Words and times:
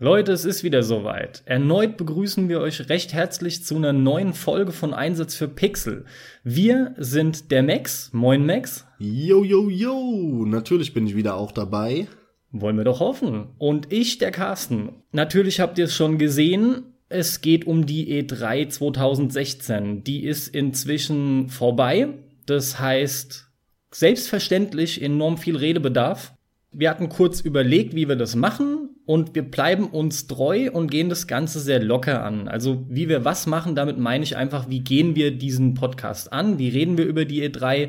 Leute, 0.00 0.30
es 0.30 0.44
ist 0.44 0.62
wieder 0.62 0.84
soweit. 0.84 1.42
Erneut 1.44 1.96
begrüßen 1.96 2.48
wir 2.48 2.60
euch 2.60 2.88
recht 2.88 3.12
herzlich 3.12 3.64
zu 3.64 3.74
einer 3.74 3.92
neuen 3.92 4.32
Folge 4.32 4.70
von 4.70 4.94
Einsatz 4.94 5.34
für 5.34 5.48
Pixel. 5.48 6.04
Wir 6.44 6.94
sind 6.98 7.50
der 7.50 7.64
Max. 7.64 8.12
Moin 8.12 8.46
Max. 8.46 8.86
Yo, 9.00 9.42
yo, 9.42 9.68
yo. 9.68 10.44
Natürlich 10.46 10.94
bin 10.94 11.08
ich 11.08 11.16
wieder 11.16 11.34
auch 11.34 11.50
dabei. 11.50 12.06
Wollen 12.52 12.76
wir 12.76 12.84
doch 12.84 13.00
hoffen. 13.00 13.48
Und 13.58 13.92
ich, 13.92 14.18
der 14.18 14.30
Carsten. 14.30 14.90
Natürlich 15.10 15.58
habt 15.58 15.78
ihr 15.78 15.86
es 15.86 15.96
schon 15.96 16.16
gesehen. 16.16 16.84
Es 17.08 17.40
geht 17.40 17.66
um 17.66 17.84
die 17.84 18.22
E3 18.22 18.68
2016. 18.68 20.04
Die 20.04 20.22
ist 20.22 20.46
inzwischen 20.54 21.48
vorbei. 21.48 22.10
Das 22.46 22.78
heißt, 22.78 23.50
selbstverständlich 23.90 25.02
enorm 25.02 25.38
viel 25.38 25.56
Redebedarf. 25.56 26.34
Wir 26.70 26.88
hatten 26.88 27.08
kurz 27.08 27.40
überlegt, 27.40 27.96
wie 27.96 28.06
wir 28.06 28.14
das 28.14 28.36
machen 28.36 28.87
und 29.08 29.34
wir 29.34 29.42
bleiben 29.42 29.86
uns 29.86 30.26
treu 30.26 30.70
und 30.70 30.90
gehen 30.90 31.08
das 31.08 31.26
Ganze 31.26 31.60
sehr 31.60 31.82
locker 31.82 32.22
an. 32.22 32.46
Also 32.46 32.84
wie 32.90 33.08
wir 33.08 33.24
was 33.24 33.46
machen, 33.46 33.74
damit 33.74 33.96
meine 33.96 34.22
ich 34.22 34.36
einfach, 34.36 34.68
wie 34.68 34.80
gehen 34.80 35.16
wir 35.16 35.30
diesen 35.30 35.72
Podcast 35.72 36.30
an, 36.30 36.58
wie 36.58 36.68
reden 36.68 36.98
wir 36.98 37.06
über 37.06 37.24
die 37.24 37.42
E3. 37.42 37.88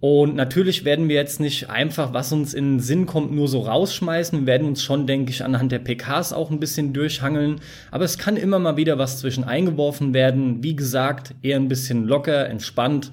Und 0.00 0.34
natürlich 0.34 0.86
werden 0.86 1.10
wir 1.10 1.16
jetzt 1.16 1.38
nicht 1.38 1.68
einfach, 1.68 2.14
was 2.14 2.32
uns 2.32 2.54
in 2.54 2.76
den 2.76 2.80
Sinn 2.80 3.04
kommt, 3.04 3.30
nur 3.30 3.46
so 3.46 3.60
rausschmeißen. 3.60 4.40
Wir 4.40 4.46
werden 4.46 4.66
uns 4.66 4.82
schon, 4.82 5.06
denke 5.06 5.32
ich, 5.32 5.44
anhand 5.44 5.70
der 5.70 5.80
PKs 5.80 6.32
auch 6.32 6.50
ein 6.50 6.60
bisschen 6.60 6.94
durchhangeln. 6.94 7.60
Aber 7.90 8.04
es 8.04 8.16
kann 8.16 8.38
immer 8.38 8.58
mal 8.58 8.78
wieder 8.78 8.96
was 8.96 9.18
zwischen 9.18 9.44
eingeworfen 9.44 10.14
werden. 10.14 10.62
Wie 10.62 10.76
gesagt, 10.76 11.34
eher 11.42 11.56
ein 11.56 11.68
bisschen 11.68 12.06
locker, 12.06 12.48
entspannt. 12.48 13.12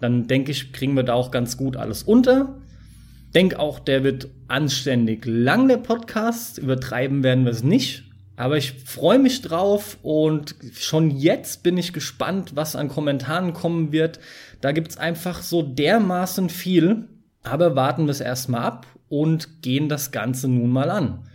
Dann 0.00 0.28
denke 0.28 0.52
ich, 0.52 0.72
kriegen 0.72 0.94
wir 0.94 1.02
da 1.02 1.14
auch 1.14 1.32
ganz 1.32 1.56
gut 1.56 1.76
alles 1.76 2.04
unter 2.04 2.54
denke 3.36 3.58
auch, 3.58 3.78
der 3.78 4.02
wird 4.02 4.28
anständig 4.48 5.26
lang, 5.26 5.68
der 5.68 5.76
Podcast. 5.76 6.56
Übertreiben 6.56 7.22
werden 7.22 7.44
wir 7.44 7.52
es 7.52 7.62
nicht. 7.62 8.04
Aber 8.34 8.56
ich 8.56 8.72
freue 8.72 9.18
mich 9.18 9.42
drauf 9.42 9.98
und 10.02 10.54
schon 10.72 11.10
jetzt 11.10 11.62
bin 11.62 11.76
ich 11.76 11.92
gespannt, 11.92 12.56
was 12.56 12.76
an 12.76 12.88
Kommentaren 12.88 13.52
kommen 13.52 13.92
wird. 13.92 14.20
Da 14.62 14.72
gibt 14.72 14.90
es 14.90 14.96
einfach 14.96 15.42
so 15.42 15.60
dermaßen 15.60 16.48
viel. 16.48 17.08
Aber 17.42 17.76
warten 17.76 18.06
wir 18.06 18.10
es 18.10 18.22
erstmal 18.22 18.62
ab 18.62 18.86
und 19.10 19.60
gehen 19.60 19.90
das 19.90 20.12
Ganze 20.12 20.48
nun 20.48 20.70
mal 20.70 20.88
an. 20.88 21.28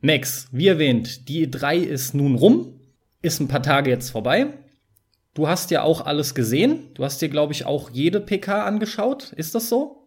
Max, 0.00 0.48
wie 0.50 0.66
erwähnt, 0.66 1.28
die 1.28 1.46
E3 1.46 1.76
ist 1.76 2.12
nun 2.12 2.34
rum, 2.34 2.80
ist 3.22 3.38
ein 3.38 3.48
paar 3.48 3.62
Tage 3.62 3.88
jetzt 3.90 4.10
vorbei. 4.10 4.48
Du 5.34 5.46
hast 5.46 5.70
ja 5.70 5.82
auch 5.82 6.06
alles 6.06 6.34
gesehen. 6.34 6.92
Du 6.94 7.04
hast 7.04 7.22
dir, 7.22 7.28
glaube 7.28 7.52
ich, 7.52 7.66
auch 7.66 7.90
jede 7.90 8.20
PK 8.20 8.64
angeschaut. 8.64 9.32
Ist 9.36 9.54
das 9.54 9.68
so? 9.68 10.05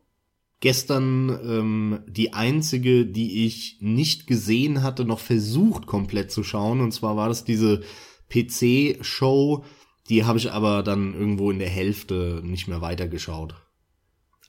Gestern 0.60 1.30
ähm, 1.30 2.00
die 2.08 2.34
einzige, 2.34 3.06
die 3.06 3.46
ich 3.46 3.78
nicht 3.80 4.28
gesehen 4.28 4.84
hatte, 4.84 5.06
noch 5.06 5.20
versucht 5.20 5.86
komplett 5.86 6.32
zu 6.32 6.44
schauen. 6.44 6.82
Und 6.82 6.92
zwar 6.92 7.16
war 7.16 7.30
das 7.30 7.44
diese 7.44 7.82
PC-Show. 8.30 9.64
Die 10.10 10.26
habe 10.26 10.38
ich 10.38 10.52
aber 10.52 10.84
dann 10.84 11.14
irgendwo 11.14 11.52
in 11.52 11.60
der 11.60 11.70
Hälfte 11.70 12.42
nicht 12.44 12.68
mehr 12.68 12.82
weitergeschaut. 12.82 13.56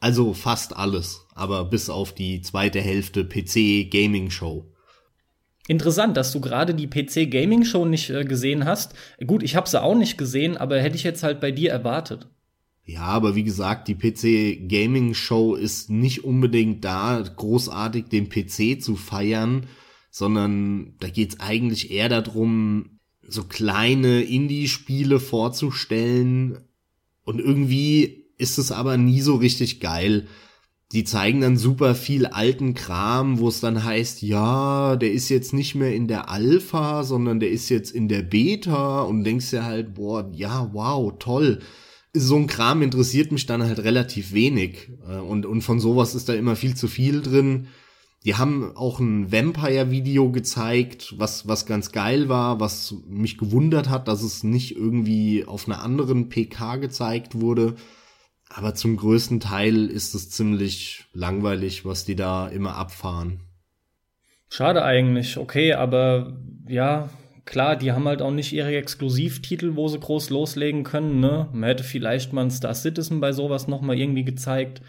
Also 0.00 0.32
fast 0.32 0.74
alles, 0.74 1.26
aber 1.34 1.66
bis 1.66 1.90
auf 1.90 2.14
die 2.14 2.40
zweite 2.40 2.80
Hälfte 2.80 3.24
PC-Gaming-Show. 3.24 4.66
Interessant, 5.68 6.16
dass 6.16 6.32
du 6.32 6.40
gerade 6.40 6.74
die 6.74 6.88
PC 6.88 7.30
Gaming 7.30 7.64
Show 7.64 7.84
nicht 7.84 8.10
äh, 8.10 8.24
gesehen 8.24 8.64
hast. 8.64 8.94
Gut, 9.24 9.44
ich 9.44 9.54
habe 9.54 9.68
sie 9.68 9.80
auch 9.80 9.94
nicht 9.94 10.18
gesehen, 10.18 10.56
aber 10.56 10.80
hätte 10.80 10.96
ich 10.96 11.04
jetzt 11.04 11.22
halt 11.22 11.38
bei 11.38 11.52
dir 11.52 11.70
erwartet. 11.70 12.26
Ja, 12.92 13.02
aber 13.02 13.36
wie 13.36 13.44
gesagt, 13.44 13.86
die 13.86 13.94
PC 13.94 14.68
Gaming 14.68 15.14
Show 15.14 15.54
ist 15.54 15.90
nicht 15.90 16.24
unbedingt 16.24 16.84
da, 16.84 17.22
großartig 17.22 18.06
den 18.06 18.28
PC 18.28 18.82
zu 18.82 18.96
feiern, 18.96 19.66
sondern 20.10 20.94
da 20.98 21.08
geht's 21.08 21.38
eigentlich 21.38 21.92
eher 21.92 22.08
darum, 22.08 22.98
so 23.22 23.44
kleine 23.44 24.22
Indie-Spiele 24.22 25.20
vorzustellen. 25.20 26.58
Und 27.22 27.38
irgendwie 27.38 28.24
ist 28.38 28.58
es 28.58 28.72
aber 28.72 28.96
nie 28.96 29.20
so 29.20 29.36
richtig 29.36 29.78
geil. 29.78 30.26
Die 30.90 31.04
zeigen 31.04 31.42
dann 31.42 31.56
super 31.56 31.94
viel 31.94 32.26
alten 32.26 32.74
Kram, 32.74 33.38
wo 33.38 33.46
es 33.46 33.60
dann 33.60 33.84
heißt, 33.84 34.22
ja, 34.22 34.96
der 34.96 35.12
ist 35.12 35.28
jetzt 35.28 35.52
nicht 35.52 35.76
mehr 35.76 35.94
in 35.94 36.08
der 36.08 36.28
Alpha, 36.28 37.04
sondern 37.04 37.38
der 37.38 37.50
ist 37.50 37.68
jetzt 37.68 37.92
in 37.92 38.08
der 38.08 38.22
Beta 38.22 39.02
und 39.02 39.22
denkst 39.22 39.50
dir 39.50 39.64
halt, 39.64 39.94
boah, 39.94 40.28
ja, 40.34 40.70
wow, 40.72 41.12
toll 41.20 41.60
so 42.12 42.36
ein 42.36 42.46
Kram 42.46 42.82
interessiert 42.82 43.32
mich 43.32 43.46
dann 43.46 43.62
halt 43.62 43.78
relativ 43.80 44.32
wenig. 44.32 44.90
Äh, 45.08 45.18
und, 45.18 45.46
und 45.46 45.62
von 45.62 45.80
sowas 45.80 46.14
ist 46.14 46.28
da 46.28 46.34
immer 46.34 46.56
viel 46.56 46.76
zu 46.76 46.88
viel 46.88 47.22
drin. 47.22 47.68
Die 48.24 48.34
haben 48.34 48.76
auch 48.76 49.00
ein 49.00 49.32
Vampire-Video 49.32 50.30
gezeigt, 50.30 51.14
was, 51.16 51.48
was 51.48 51.64
ganz 51.64 51.90
geil 51.90 52.28
war, 52.28 52.60
was 52.60 52.94
mich 53.06 53.38
gewundert 53.38 53.88
hat, 53.88 54.08
dass 54.08 54.22
es 54.22 54.44
nicht 54.44 54.76
irgendwie 54.76 55.46
auf 55.46 55.66
einer 55.66 55.82
anderen 55.82 56.28
PK 56.28 56.76
gezeigt 56.76 57.40
wurde. 57.40 57.76
Aber 58.50 58.74
zum 58.74 58.96
größten 58.96 59.40
Teil 59.40 59.86
ist 59.86 60.14
es 60.14 60.28
ziemlich 60.28 61.06
langweilig, 61.14 61.86
was 61.86 62.04
die 62.04 62.16
da 62.16 62.48
immer 62.48 62.74
abfahren. 62.74 63.40
Schade 64.50 64.82
eigentlich, 64.84 65.38
okay, 65.38 65.74
aber 65.74 66.36
ja, 66.66 67.08
klar, 67.50 67.74
die 67.74 67.90
haben 67.90 68.06
halt 68.06 68.22
auch 68.22 68.30
nicht 68.30 68.52
ihre 68.52 68.76
Exklusivtitel, 68.76 69.74
wo 69.74 69.88
sie 69.88 69.98
groß 69.98 70.30
loslegen 70.30 70.84
können. 70.84 71.18
Ne? 71.18 71.48
Man 71.52 71.64
hätte 71.64 71.82
vielleicht 71.82 72.32
mal 72.32 72.42
ein 72.42 72.50
Star 72.50 72.74
Citizen 72.74 73.20
bei 73.20 73.32
sowas 73.32 73.66
noch 73.66 73.80
mal 73.80 73.98
irgendwie 73.98 74.24
gezeigt. 74.24 74.80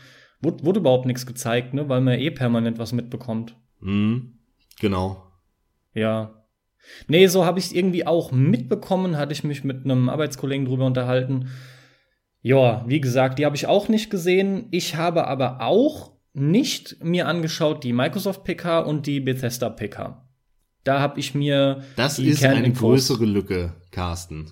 Wurde, 0.41 0.63
wurde 0.63 0.79
überhaupt 0.79 1.07
nichts 1.07 1.25
gezeigt, 1.25 1.73
ne? 1.73 1.89
weil 1.89 2.01
man 2.01 2.19
eh 2.19 2.29
permanent 2.29 2.77
was 2.77 2.93
mitbekommt. 2.93 3.55
Mhm, 3.79 4.37
genau. 4.79 5.23
Ja. 5.95 6.45
Nee, 7.07 7.25
so 7.27 7.45
habe 7.45 7.57
ich 7.57 7.65
es 7.65 7.71
irgendwie 7.71 8.05
auch 8.05 8.31
mitbekommen, 8.31 9.17
hatte 9.17 9.33
ich 9.33 9.43
mich 9.43 9.63
mit 9.63 9.83
einem 9.83 10.07
Arbeitskollegen 10.07 10.67
drüber 10.67 10.85
unterhalten. 10.85 11.49
Ja, 12.41 12.83
wie 12.87 13.01
gesagt, 13.01 13.39
die 13.39 13.45
habe 13.45 13.55
ich 13.55 13.65
auch 13.65 13.87
nicht 13.87 14.11
gesehen. 14.11 14.67
Ich 14.69 14.95
habe 14.95 15.27
aber 15.27 15.61
auch 15.61 16.11
nicht 16.33 17.03
mir 17.03 17.27
angeschaut 17.27 17.83
die 17.83 17.93
Microsoft 17.93 18.43
PK 18.43 18.79
und 18.79 19.07
die 19.07 19.19
Bethesda 19.19 19.69
PK. 19.69 20.30
Da 20.83 20.99
habe 20.99 21.19
ich 21.19 21.35
mir. 21.35 21.83
Das 21.95 22.19
ist 22.19 22.43
eine 22.43 22.71
größere 22.71 23.25
Lücke, 23.25 23.75
Carsten. 23.91 24.51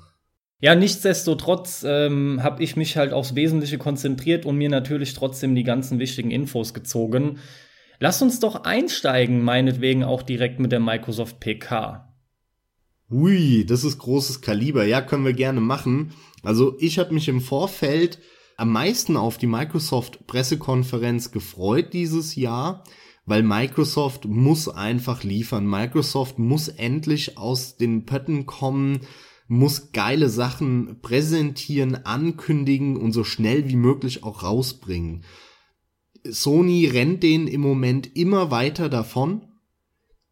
Ja, 0.62 0.76
nichtsdestotrotz 0.76 1.86
ähm, 1.88 2.44
habe 2.44 2.62
ich 2.62 2.76
mich 2.76 2.98
halt 2.98 3.14
aufs 3.14 3.34
Wesentliche 3.34 3.78
konzentriert 3.78 4.46
und 4.46 4.58
mir 4.58 4.70
natürlich 4.70 5.14
trotzdem 5.14 5.56
die 5.56 5.64
ganzen 5.64 6.00
wichtigen 6.00 6.32
Infos 6.32 6.74
gezogen. 6.74 7.40
Lass 8.00 8.22
uns 8.22 8.40
doch 8.40 8.64
einsteigen, 8.64 9.42
meinetwegen 9.42 10.04
auch 10.04 10.22
direkt 10.22 10.60
mit 10.60 10.72
der 10.72 10.82
Microsoft 10.82 11.40
PK. 11.40 12.14
Ui, 13.10 13.66
das 13.66 13.84
ist 13.84 13.98
großes 13.98 14.42
Kaliber. 14.42 14.86
Ja, 14.86 15.02
können 15.02 15.26
wir 15.26 15.34
gerne 15.34 15.62
machen. 15.62 16.14
Also 16.44 16.76
ich 16.80 17.00
habe 17.00 17.14
mich 17.14 17.28
im 17.28 17.42
Vorfeld 17.42 18.20
am 18.58 18.72
meisten 18.72 19.18
auf 19.18 19.38
die 19.38 19.48
Microsoft 19.48 20.28
Pressekonferenz 20.28 21.32
gefreut 21.32 21.94
dieses 21.94 22.36
Jahr, 22.36 22.84
weil 23.26 23.44
Microsoft 23.44 24.26
muss 24.26 24.68
einfach 24.68 25.24
liefern. 25.24 25.68
Microsoft 25.68 26.40
muss 26.40 26.68
endlich 26.68 27.38
aus 27.38 27.78
den 27.78 28.06
Pötten 28.06 28.46
kommen, 28.46 29.02
muss 29.48 29.92
geile 29.92 30.30
Sachen 30.30 31.02
präsentieren, 31.02 32.06
ankündigen 32.06 32.98
und 32.98 33.12
so 33.12 33.24
schnell 33.24 33.68
wie 33.68 33.76
möglich 33.76 34.24
auch 34.24 34.44
rausbringen. 34.44 35.24
Sony 36.24 36.86
rennt 36.88 37.24
den 37.24 37.48
im 37.48 37.62
Moment 37.62 38.16
immer 38.16 38.52
weiter 38.52 38.90
davon. 38.90 39.46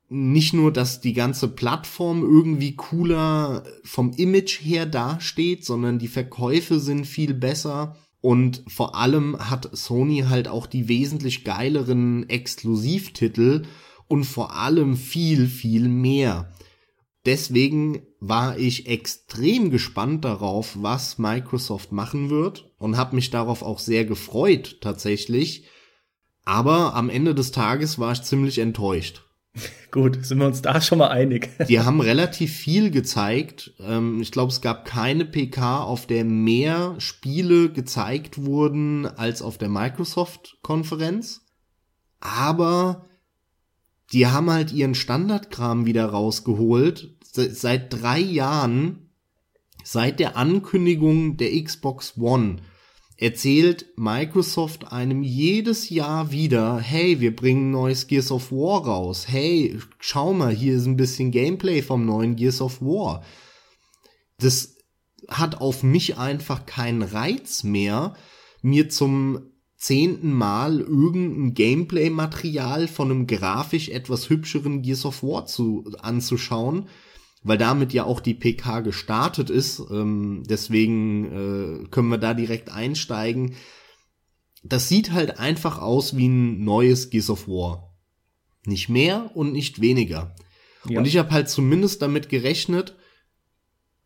Nicht 0.09 0.54
nur, 0.54 0.72
dass 0.72 1.02
die 1.02 1.14
ganze 1.14 1.50
Plattform 1.50 2.24
irgendwie 2.24 2.75
cooler 2.75 3.64
vom 3.84 4.14
Image 4.14 4.62
her 4.62 4.86
dasteht, 4.86 5.66
sondern 5.66 6.00
die 6.00 6.08
Verkäufe 6.08 6.80
sind 6.80 7.06
viel 7.06 7.34
besser 7.34 7.98
und 8.27 8.61
vor 8.67 8.95
allem 8.95 9.38
hat 9.39 9.69
Sony 9.71 10.25
halt 10.27 10.49
auch 10.49 10.67
die 10.67 10.89
wesentlich 10.89 11.45
geileren 11.45 12.27
Exklusivtitel 12.27 13.63
und 14.09 14.25
vor 14.25 14.53
allem 14.53 14.97
viel, 14.97 15.47
viel 15.47 15.88
mehr. 15.88 16.51
Deswegen 17.25 18.01
war 18.19 18.59
ich 18.59 18.85
extrem 18.89 19.71
gespannt 19.71 20.25
darauf, 20.25 20.75
was 20.81 21.18
Microsoft 21.18 21.94
machen 21.94 22.29
wird 22.29 22.69
und 22.79 22.97
habe 22.97 23.15
mich 23.15 23.29
darauf 23.29 23.62
auch 23.62 23.79
sehr 23.79 24.03
gefreut 24.03 24.80
tatsächlich. 24.81 25.63
Aber 26.44 26.95
am 26.95 27.09
Ende 27.09 27.33
des 27.33 27.53
Tages 27.53 27.97
war 27.97 28.12
ich 28.12 28.23
ziemlich 28.23 28.59
enttäuscht. 28.59 29.23
Gut, 29.92 30.25
sind 30.25 30.39
wir 30.39 30.48
uns 30.48 30.62
da 30.62 30.81
schon 30.81 31.00
mal 31.00 31.09
einig. 31.09 31.50
Die 31.69 31.80
haben 31.80 32.01
relativ 32.01 32.54
viel 32.54 32.92
gezeigt. 32.92 33.74
Ähm, 33.80 34.21
ich 34.21 34.31
glaube, 34.31 34.51
es 34.51 34.62
gab 34.62 34.86
keine 34.86 35.25
PK, 35.25 35.83
auf 35.83 36.07
der 36.07 36.25
mehr 36.25 36.95
Spiele 37.00 37.71
gezeigt 37.71 38.44
wurden 38.44 39.06
als 39.06 39.42
auf 39.42 39.57
der 39.57 39.69
Microsoft-Konferenz. 39.69 41.45
Aber 42.19 43.06
die 44.12 44.27
haben 44.27 44.50
halt 44.50 44.71
ihren 44.71 44.95
Standardkram 44.95 45.86
wieder 45.86 46.06
rausgeholt. 46.06 47.15
Seit 47.21 47.94
drei 47.94 48.19
Jahren, 48.19 49.09
seit 49.83 50.19
der 50.19 50.38
Ankündigung 50.38 51.38
der 51.38 51.62
Xbox 51.62 52.18
One, 52.18 52.57
erzählt 53.18 53.88
Microsoft 53.96 54.92
einem 54.92 55.24
jedes 55.24 55.90
Jahr 55.90 56.31
wieder, 56.31 56.80
hey, 56.80 57.19
wir 57.19 57.36
bringen 57.36 57.72
neues 57.72 58.08
Gears 58.08 58.31
of 58.31 58.52
War 58.52 58.86
raus. 58.86 59.28
Hey, 59.28 59.80
schau 60.00 60.34
mal, 60.34 60.54
hier 60.54 60.75
ist 60.75 60.86
ein 60.86 60.98
bisschen 60.98 61.31
Gameplay 61.31 61.81
vom 61.81 62.06
neuen 62.06 62.36
Gears 62.36 62.62
of 62.62 62.81
War. 62.81 63.24
Das 64.40 64.75
hat 65.28 65.60
auf 65.60 65.81
mich 65.81 66.18
einfach 66.18 66.66
keinen 66.68 67.02
Reiz 67.02 67.64
mehr, 67.64 68.16
mir 68.62 68.90
zum 68.90 69.52
zehnten 69.78 70.31
Mal 70.31 70.80
irgendein 70.80 71.54
Gameplay-Material 71.54 72.88
von 72.88 73.12
einem 73.12 73.28
grafisch 73.28 73.90
etwas 73.90 74.30
hübscheren 74.30 74.84
Gears 74.84 75.06
of 75.06 75.24
War 75.24 75.46
zu, 75.48 75.86
anzuschauen, 76.02 76.88
weil 77.44 77.57
damit 77.57 77.94
ja 77.94 78.04
auch 78.04 78.19
die 78.19 78.34
PK 78.34 78.81
gestartet 78.81 79.50
ist. 79.50 79.80
Ähm, 79.92 80.44
deswegen 80.48 81.25
äh, 81.86 81.88
können 81.89 82.10
wir 82.10 82.18
da 82.18 82.34
direkt 82.34 82.69
einsteigen. 82.72 83.56
Das 84.63 84.89
sieht 84.89 85.12
halt 85.12 85.39
einfach 85.39 85.80
aus 85.80 86.18
wie 86.18 86.28
ein 86.28 86.63
neues 86.63 87.10
Gears 87.10 87.30
of 87.30 87.48
War. 87.48 87.95
Nicht 88.66 88.89
mehr 88.89 89.31
und 89.36 89.54
nicht 89.54 89.81
weniger. 89.81 90.36
Ja. 90.88 91.00
Und 91.00 91.06
ich 91.06 91.18
habe 91.18 91.31
halt 91.31 91.50
zumindest 91.50 92.01
damit 92.01 92.30
gerechnet, 92.30 92.95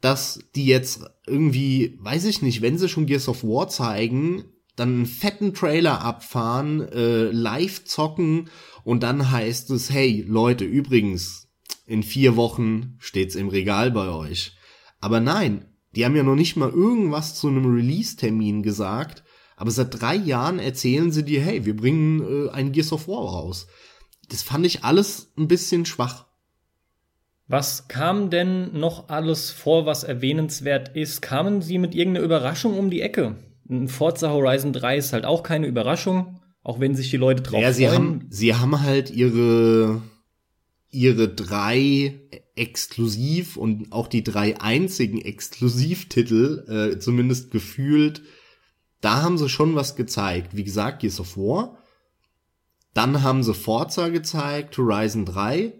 dass 0.01 0.39
die 0.55 0.65
jetzt 0.65 1.03
irgendwie, 1.25 1.97
weiß 2.01 2.25
ich 2.25 2.41
nicht, 2.41 2.61
wenn 2.61 2.77
sie 2.77 2.89
schon 2.89 3.05
Gears 3.05 3.29
of 3.29 3.43
War 3.43 3.69
zeigen, 3.69 4.45
dann 4.75 4.89
einen 4.89 5.05
fetten 5.05 5.53
Trailer 5.53 6.01
abfahren, 6.01 6.81
äh, 6.81 7.25
live 7.25 7.85
zocken 7.85 8.49
und 8.83 9.03
dann 9.03 9.31
heißt 9.31 9.69
es, 9.71 9.91
hey 9.91 10.25
Leute, 10.27 10.65
übrigens, 10.65 11.50
in 11.91 12.03
vier 12.03 12.37
Wochen 12.37 12.95
steht's 12.99 13.35
im 13.35 13.49
Regal 13.49 13.91
bei 13.91 14.07
euch. 14.07 14.55
Aber 15.01 15.19
nein, 15.19 15.65
die 15.93 16.05
haben 16.05 16.15
ja 16.15 16.23
noch 16.23 16.35
nicht 16.35 16.55
mal 16.55 16.69
irgendwas 16.69 17.35
zu 17.35 17.49
einem 17.49 17.65
Release-Termin 17.65 18.63
gesagt, 18.63 19.23
aber 19.57 19.71
seit 19.71 19.99
drei 20.01 20.15
Jahren 20.15 20.57
erzählen 20.57 21.11
sie 21.11 21.23
dir, 21.23 21.41
hey, 21.41 21.65
wir 21.65 21.75
bringen 21.75 22.47
äh, 22.47 22.49
ein 22.51 22.71
Gears 22.71 22.93
of 22.93 23.09
War 23.09 23.23
raus. 23.23 23.67
Das 24.29 24.41
fand 24.41 24.65
ich 24.65 24.85
alles 24.85 25.33
ein 25.37 25.49
bisschen 25.49 25.85
schwach. 25.85 26.27
Was 27.47 27.89
kam 27.89 28.29
denn 28.29 28.79
noch 28.79 29.09
alles 29.09 29.51
vor, 29.51 29.85
was 29.85 30.05
erwähnenswert 30.05 30.95
ist? 30.95 31.21
Kamen 31.21 31.61
Sie 31.61 31.77
mit 31.77 31.93
irgendeiner 31.93 32.25
Überraschung 32.25 32.79
um 32.79 32.89
die 32.89 33.01
Ecke? 33.01 33.35
Ein 33.69 33.89
Forza 33.89 34.29
Horizon 34.29 34.71
3 34.71 34.95
ist 34.95 35.11
halt 35.11 35.25
auch 35.25 35.43
keine 35.43 35.67
Überraschung, 35.67 36.39
auch 36.63 36.79
wenn 36.79 36.95
sich 36.95 37.09
die 37.09 37.17
Leute 37.17 37.43
drauf 37.43 37.61
ja, 37.61 37.73
sie 37.73 37.85
freuen. 37.85 37.97
Haben, 37.97 38.27
sie 38.29 38.55
haben 38.55 38.81
halt 38.81 39.09
ihre, 39.09 40.01
ihre 40.91 41.29
drei 41.29 42.21
exklusiv 42.55 43.57
und 43.57 43.91
auch 43.91 44.07
die 44.07 44.23
drei 44.23 44.59
einzigen 44.59 45.21
Exklusivtitel, 45.21 46.65
äh, 46.67 46.99
zumindest 46.99 47.51
gefühlt, 47.51 48.21
da 48.99 49.21
haben 49.23 49.37
sie 49.37 49.49
schon 49.49 49.75
was 49.75 49.95
gezeigt. 49.95 50.55
Wie 50.55 50.63
gesagt, 50.63 50.99
Gears 50.99 51.19
of 51.19 51.37
War. 51.37 51.77
Dann 52.93 53.23
haben 53.23 53.41
sie 53.41 53.53
Forza 53.53 54.09
gezeigt, 54.09 54.77
Horizon 54.77 55.25
3 55.25 55.73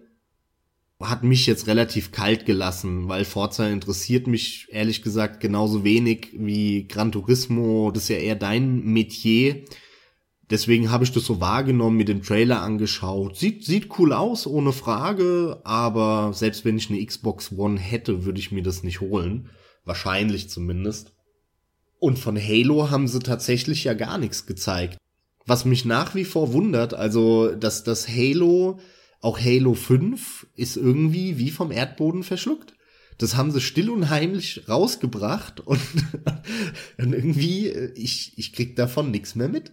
hat 1.08 1.24
mich 1.24 1.46
jetzt 1.46 1.66
relativ 1.66 2.12
kalt 2.12 2.46
gelassen, 2.46 3.08
weil 3.08 3.24
Forza 3.24 3.68
interessiert 3.68 4.26
mich 4.26 4.68
ehrlich 4.70 5.02
gesagt 5.02 5.40
genauso 5.40 5.84
wenig 5.84 6.28
wie 6.34 6.86
Gran 6.86 7.12
Turismo. 7.12 7.90
Das 7.90 8.04
ist 8.04 8.08
ja 8.10 8.16
eher 8.16 8.36
dein 8.36 8.84
Metier. 8.84 9.64
Deswegen 10.52 10.90
habe 10.90 11.02
ich 11.02 11.12
das 11.12 11.24
so 11.24 11.40
wahrgenommen, 11.40 11.96
mir 11.96 12.04
den 12.04 12.22
Trailer 12.22 12.60
angeschaut. 12.60 13.38
Sieht, 13.38 13.64
sieht 13.64 13.98
cool 13.98 14.12
aus, 14.12 14.46
ohne 14.46 14.74
Frage, 14.74 15.62
aber 15.64 16.32
selbst 16.34 16.66
wenn 16.66 16.76
ich 16.76 16.90
eine 16.90 17.02
Xbox 17.02 17.52
One 17.52 17.80
hätte, 17.80 18.26
würde 18.26 18.38
ich 18.38 18.52
mir 18.52 18.62
das 18.62 18.82
nicht 18.82 19.00
holen. 19.00 19.48
Wahrscheinlich 19.86 20.50
zumindest. 20.50 21.14
Und 21.98 22.18
von 22.18 22.36
Halo 22.36 22.90
haben 22.90 23.08
sie 23.08 23.20
tatsächlich 23.20 23.84
ja 23.84 23.94
gar 23.94 24.18
nichts 24.18 24.44
gezeigt. 24.44 24.98
Was 25.46 25.64
mich 25.64 25.86
nach 25.86 26.14
wie 26.14 26.26
vor 26.26 26.52
wundert, 26.52 26.92
also, 26.92 27.52
dass 27.52 27.82
das 27.82 28.06
Halo 28.06 28.78
auch 29.22 29.40
Halo 29.40 29.72
5 29.72 30.48
ist 30.54 30.76
irgendwie 30.76 31.38
wie 31.38 31.50
vom 31.50 31.72
Erdboden 31.72 32.24
verschluckt. 32.24 32.74
Das 33.16 33.36
haben 33.36 33.52
sie 33.52 33.60
still 33.62 33.88
und 33.88 34.10
heimlich 34.10 34.68
rausgebracht 34.68 35.60
und, 35.60 35.80
und 36.98 37.14
irgendwie, 37.14 37.70
ich, 37.70 38.34
ich 38.36 38.52
krieg 38.52 38.76
davon 38.76 39.10
nichts 39.10 39.34
mehr 39.34 39.48
mit. 39.48 39.72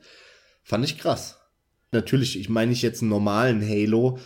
Fand 0.63 0.85
ich 0.85 0.97
krass. 0.97 1.39
Natürlich, 1.91 2.39
ich 2.39 2.49
meine 2.49 2.71
ich 2.71 2.81
jetzt 2.81 3.01
einen 3.01 3.09
normalen 3.09 3.61
Halo. 3.67 4.19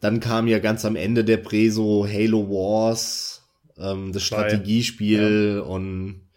Dann 0.00 0.20
kam 0.20 0.46
ja 0.46 0.58
ganz 0.58 0.84
am 0.84 0.96
Ende 0.96 1.24
der 1.24 1.38
Preso 1.38 2.06
Halo 2.06 2.48
Wars, 2.48 3.48
ähm, 3.78 4.12
das 4.12 4.22
Strategiespiel 4.22 5.56
ja. 5.56 5.62
und 5.62 6.28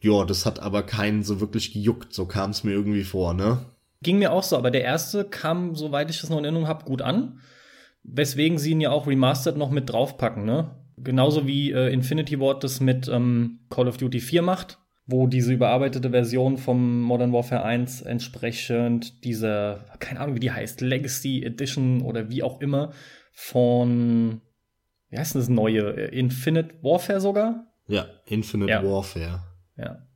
ja, 0.00 0.24
das 0.24 0.46
hat 0.46 0.60
aber 0.60 0.82
keinen 0.82 1.22
so 1.22 1.40
wirklich 1.40 1.72
gejuckt, 1.72 2.12
so 2.12 2.26
kam 2.26 2.50
es 2.50 2.64
mir 2.64 2.72
irgendwie 2.72 3.04
vor, 3.04 3.34
ne? 3.34 3.66
Ging 4.02 4.18
mir 4.18 4.32
auch 4.32 4.42
so, 4.42 4.56
aber 4.56 4.72
der 4.72 4.82
erste 4.82 5.24
kam, 5.24 5.76
soweit 5.76 6.10
ich 6.10 6.20
das 6.20 6.28
noch 6.28 6.38
in 6.38 6.44
Erinnerung 6.44 6.66
habe, 6.66 6.84
gut 6.84 7.02
an. 7.02 7.40
Weswegen 8.02 8.58
sie 8.58 8.72
ihn 8.72 8.80
ja 8.80 8.90
auch 8.90 9.06
remastered 9.06 9.56
noch 9.56 9.70
mit 9.70 9.90
draufpacken, 9.90 10.44
ne? 10.44 10.72
Genauso 10.96 11.46
wie 11.46 11.70
äh, 11.70 11.92
Infinity 11.92 12.40
Ward 12.40 12.64
das 12.64 12.80
mit 12.80 13.08
ähm, 13.08 13.60
Call 13.70 13.86
of 13.86 13.96
Duty 13.96 14.20
4 14.20 14.42
macht, 14.42 14.78
wo 15.06 15.26
diese 15.26 15.52
überarbeitete 15.52 16.10
Version 16.10 16.58
vom 16.58 17.00
Modern 17.02 17.32
Warfare 17.32 17.64
1 17.64 18.02
entsprechend 18.02 19.24
diese, 19.24 19.84
keine 19.98 20.20
Ahnung, 20.20 20.36
wie 20.36 20.40
die 20.40 20.52
heißt, 20.52 20.80
Legacy 20.80 21.42
Edition 21.42 22.02
oder 22.02 22.30
wie 22.30 22.42
auch 22.42 22.60
immer, 22.60 22.92
von, 23.32 24.40
wie 25.08 25.18
heißt 25.18 25.34
denn 25.34 25.40
das 25.40 25.48
neue? 25.48 25.96
Äh, 25.96 26.18
Infinite 26.18 26.74
Warfare 26.82 27.20
sogar? 27.20 27.66
Ja, 27.88 28.06
Infinite 28.26 28.70
ja. 28.70 28.84
Warfare. 28.84 29.42
Ja. 29.76 30.06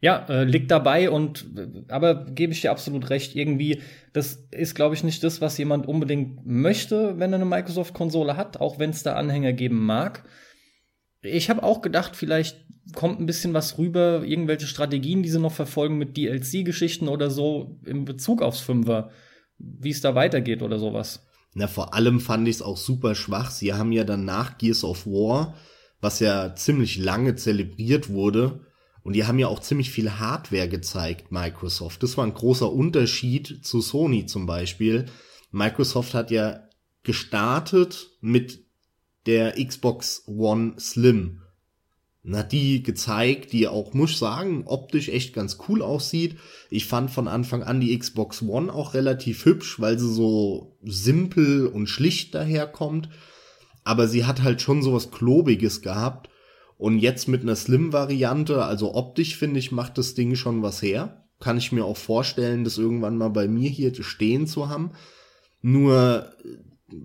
Ja, 0.00 0.26
äh, 0.28 0.44
liegt 0.44 0.70
dabei 0.70 1.10
und 1.10 1.46
aber 1.88 2.26
gebe 2.26 2.52
ich 2.52 2.60
dir 2.60 2.70
absolut 2.70 3.10
recht, 3.10 3.34
irgendwie, 3.34 3.82
das 4.12 4.46
ist, 4.52 4.76
glaube 4.76 4.94
ich, 4.94 5.02
nicht 5.02 5.24
das, 5.24 5.40
was 5.40 5.58
jemand 5.58 5.88
unbedingt 5.88 6.46
möchte, 6.46 7.18
wenn 7.18 7.32
er 7.32 7.36
eine 7.36 7.44
Microsoft-Konsole 7.44 8.36
hat, 8.36 8.60
auch 8.60 8.78
wenn 8.78 8.90
es 8.90 9.02
da 9.02 9.14
Anhänger 9.14 9.52
geben 9.52 9.84
mag. 9.84 10.22
Ich 11.22 11.50
habe 11.50 11.62
auch 11.62 11.80
gedacht, 11.82 12.16
vielleicht 12.16 12.64
kommt 12.94 13.20
ein 13.20 13.26
bisschen 13.26 13.54
was 13.54 13.78
rüber, 13.78 14.22
irgendwelche 14.24 14.66
Strategien, 14.66 15.22
die 15.22 15.28
sie 15.28 15.40
noch 15.40 15.52
verfolgen 15.52 15.98
mit 15.98 16.16
DLC-Geschichten 16.16 17.08
oder 17.08 17.30
so 17.30 17.78
in 17.84 18.04
Bezug 18.04 18.40
aufs 18.40 18.60
Fünfer, 18.60 19.10
wie 19.58 19.90
es 19.90 20.00
da 20.00 20.14
weitergeht 20.14 20.62
oder 20.62 20.78
sowas. 20.78 21.26
Na, 21.54 21.66
vor 21.66 21.94
allem 21.94 22.20
fand 22.20 22.46
ich 22.46 22.56
es 22.56 22.62
auch 22.62 22.76
super 22.76 23.14
schwach. 23.14 23.50
Sie 23.50 23.74
haben 23.74 23.92
ja 23.92 24.04
dann 24.04 24.24
nach 24.24 24.58
Gears 24.58 24.84
of 24.84 25.06
War, 25.06 25.54
was 26.00 26.20
ja 26.20 26.54
ziemlich 26.54 26.98
lange 26.98 27.34
zelebriert 27.34 28.08
wurde, 28.10 28.60
und 29.08 29.14
die 29.14 29.24
haben 29.24 29.38
ja 29.38 29.48
auch 29.48 29.60
ziemlich 29.60 29.90
viel 29.90 30.18
Hardware 30.18 30.68
gezeigt, 30.68 31.32
Microsoft. 31.32 32.02
Das 32.02 32.18
war 32.18 32.26
ein 32.26 32.34
großer 32.34 32.70
Unterschied 32.70 33.64
zu 33.64 33.80
Sony 33.80 34.26
zum 34.26 34.44
Beispiel. 34.44 35.06
Microsoft 35.50 36.12
hat 36.12 36.30
ja 36.30 36.68
gestartet 37.04 38.10
mit 38.20 38.66
der 39.28 39.62
Xbox 39.62 40.24
One 40.26 40.72
Slim. 40.80 41.42
Hat 42.32 42.50
die 42.52 42.82
gezeigt, 42.82 43.52
die 43.52 43.68
auch, 43.68 43.92
muss 43.92 44.12
ich 44.12 44.18
sagen, 44.18 44.64
optisch 44.66 45.08
echt 45.08 45.34
ganz 45.34 45.58
cool 45.68 45.82
aussieht. 45.82 46.36
Ich 46.70 46.86
fand 46.86 47.10
von 47.10 47.28
Anfang 47.28 47.62
an 47.62 47.80
die 47.80 47.96
Xbox 47.96 48.42
One 48.42 48.72
auch 48.72 48.94
relativ 48.94 49.44
hübsch, 49.44 49.80
weil 49.80 49.98
sie 49.98 50.12
so 50.12 50.78
simpel 50.82 51.66
und 51.66 51.88
schlicht 51.88 52.34
daherkommt. 52.34 53.10
Aber 53.84 54.08
sie 54.08 54.24
hat 54.24 54.42
halt 54.42 54.62
schon 54.62 54.82
sowas 54.82 55.10
Klobiges 55.10 55.82
gehabt. 55.82 56.30
Und 56.78 56.98
jetzt 56.98 57.28
mit 57.28 57.42
einer 57.42 57.56
Slim-Variante, 57.56 58.64
also 58.64 58.94
optisch 58.94 59.36
finde 59.36 59.58
ich, 59.58 59.72
macht 59.72 59.98
das 59.98 60.14
Ding 60.14 60.36
schon 60.36 60.62
was 60.62 60.80
her. 60.80 61.24
Kann 61.38 61.58
ich 61.58 61.70
mir 61.70 61.84
auch 61.84 61.98
vorstellen, 61.98 62.64
das 62.64 62.78
irgendwann 62.78 63.18
mal 63.18 63.30
bei 63.30 63.46
mir 63.46 63.68
hier 63.68 63.92
stehen 64.02 64.46
zu 64.46 64.68
haben. 64.70 64.92
Nur 65.60 66.32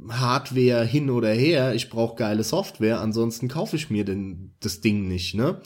Hardware 0.09 0.85
hin 0.85 1.09
oder 1.09 1.31
her, 1.31 1.75
ich 1.75 1.89
brauche 1.89 2.15
geile 2.15 2.43
Software, 2.43 3.01
ansonsten 3.01 3.47
kaufe 3.47 3.75
ich 3.75 3.89
mir 3.89 4.05
denn 4.05 4.53
das 4.59 4.81
Ding 4.81 5.07
nicht, 5.07 5.35
ne? 5.35 5.61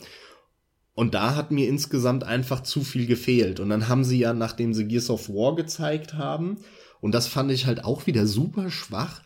Und 0.94 1.14
da 1.14 1.36
hat 1.36 1.52
mir 1.52 1.68
insgesamt 1.68 2.24
einfach 2.24 2.64
zu 2.64 2.82
viel 2.82 3.06
gefehlt. 3.06 3.60
Und 3.60 3.68
dann 3.68 3.86
haben 3.86 4.02
sie 4.02 4.18
ja, 4.18 4.32
nachdem 4.32 4.74
sie 4.74 4.88
Gears 4.88 5.10
of 5.10 5.28
War 5.28 5.54
gezeigt 5.54 6.14
haben, 6.14 6.58
und 7.00 7.12
das 7.12 7.28
fand 7.28 7.52
ich 7.52 7.66
halt 7.66 7.84
auch 7.84 8.08
wieder 8.08 8.26
super 8.26 8.70
schwach, 8.70 9.22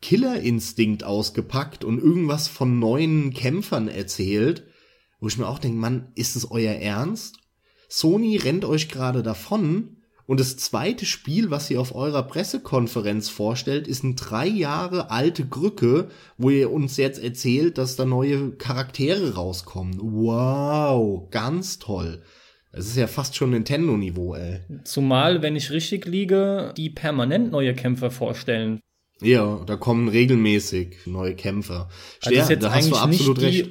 Killerinstinkt 0.00 1.04
ausgepackt 1.04 1.84
und 1.84 1.98
irgendwas 1.98 2.48
von 2.48 2.78
neuen 2.78 3.34
Kämpfern 3.34 3.88
erzählt, 3.88 4.64
wo 5.20 5.28
ich 5.28 5.36
mir 5.36 5.46
auch 5.46 5.58
denke, 5.58 5.76
Mann, 5.76 6.12
ist 6.14 6.36
es 6.36 6.50
euer 6.50 6.72
Ernst? 6.72 7.40
Sony 7.90 8.38
rennt 8.38 8.64
euch 8.64 8.88
gerade 8.88 9.22
davon 9.22 9.99
und 10.30 10.38
das 10.38 10.56
zweite 10.56 11.06
Spiel, 11.06 11.50
was 11.50 11.68
ihr 11.72 11.80
auf 11.80 11.92
eurer 11.92 12.22
Pressekonferenz 12.22 13.28
vorstellt, 13.28 13.88
ist 13.88 14.04
ein 14.04 14.14
drei 14.14 14.46
Jahre 14.46 15.10
alte 15.10 15.44
Grücke, 15.44 16.08
wo 16.38 16.50
ihr 16.50 16.70
uns 16.70 16.98
jetzt 16.98 17.20
erzählt, 17.20 17.78
dass 17.78 17.96
da 17.96 18.04
neue 18.04 18.52
Charaktere 18.52 19.34
rauskommen. 19.34 19.98
Wow, 20.00 21.28
ganz 21.32 21.80
toll. 21.80 22.22
Es 22.70 22.86
ist 22.86 22.96
ja 22.96 23.08
fast 23.08 23.34
schon 23.34 23.50
Nintendo-Niveau, 23.50 24.36
ey. 24.36 24.60
Zumal, 24.84 25.42
wenn 25.42 25.56
ich 25.56 25.72
richtig 25.72 26.06
liege, 26.06 26.74
die 26.76 26.90
permanent 26.90 27.50
neue 27.50 27.74
Kämpfer 27.74 28.12
vorstellen. 28.12 28.78
Ja, 29.20 29.64
da 29.66 29.74
kommen 29.74 30.06
regelmäßig 30.06 31.06
neue 31.06 31.34
Kämpfer. 31.34 31.88
Also 32.22 32.52
jetzt 32.52 32.62
da 32.62 32.72
hast 32.72 32.88
du 32.88 32.94
absolut 32.94 33.42
recht. 33.42 33.70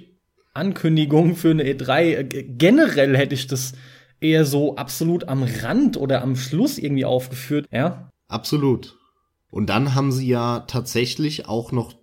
Ankündigung 0.53 1.37
für 1.37 1.51
eine 1.51 1.63
E3. 1.63 2.57
Generell 2.57 3.15
hätte 3.15 3.35
ich 3.35 3.47
das 3.47 3.71
eher 4.21 4.45
so 4.45 4.75
absolut 4.75 5.27
am 5.27 5.43
Rand 5.43 5.97
oder 5.97 6.21
am 6.21 6.35
Schluss 6.35 6.77
irgendwie 6.77 7.05
aufgeführt, 7.05 7.67
ja? 7.71 8.09
Absolut. 8.27 8.97
Und 9.51 9.67
dann 9.69 9.95
haben 9.95 10.11
sie 10.11 10.27
ja 10.27 10.61
tatsächlich 10.61 11.47
auch 11.47 11.71
noch, 11.71 11.95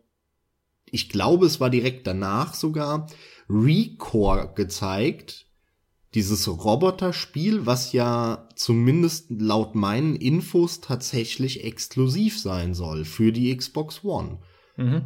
ich 0.86 1.08
glaube, 1.08 1.46
es 1.46 1.60
war 1.60 1.70
direkt 1.70 2.06
danach 2.06 2.54
sogar, 2.54 3.06
Recore 3.48 4.52
gezeigt. 4.54 5.46
Dieses 6.14 6.48
Roboterspiel, 6.48 7.66
was 7.66 7.92
ja 7.92 8.48
zumindest 8.54 9.30
laut 9.30 9.74
meinen 9.74 10.16
Infos 10.16 10.80
tatsächlich 10.80 11.64
exklusiv 11.64 12.40
sein 12.40 12.74
soll 12.74 13.04
für 13.04 13.32
die 13.32 13.54
Xbox 13.54 14.02
One. 14.02 14.38
Mhm. 14.76 15.02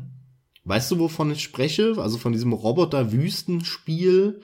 Weißt 0.64 0.90
du, 0.90 0.98
wovon 0.98 1.32
ich 1.32 1.42
spreche? 1.42 1.96
Also 1.98 2.18
von 2.18 2.32
diesem 2.32 2.52
Roboter-Wüstenspiel. 2.52 4.40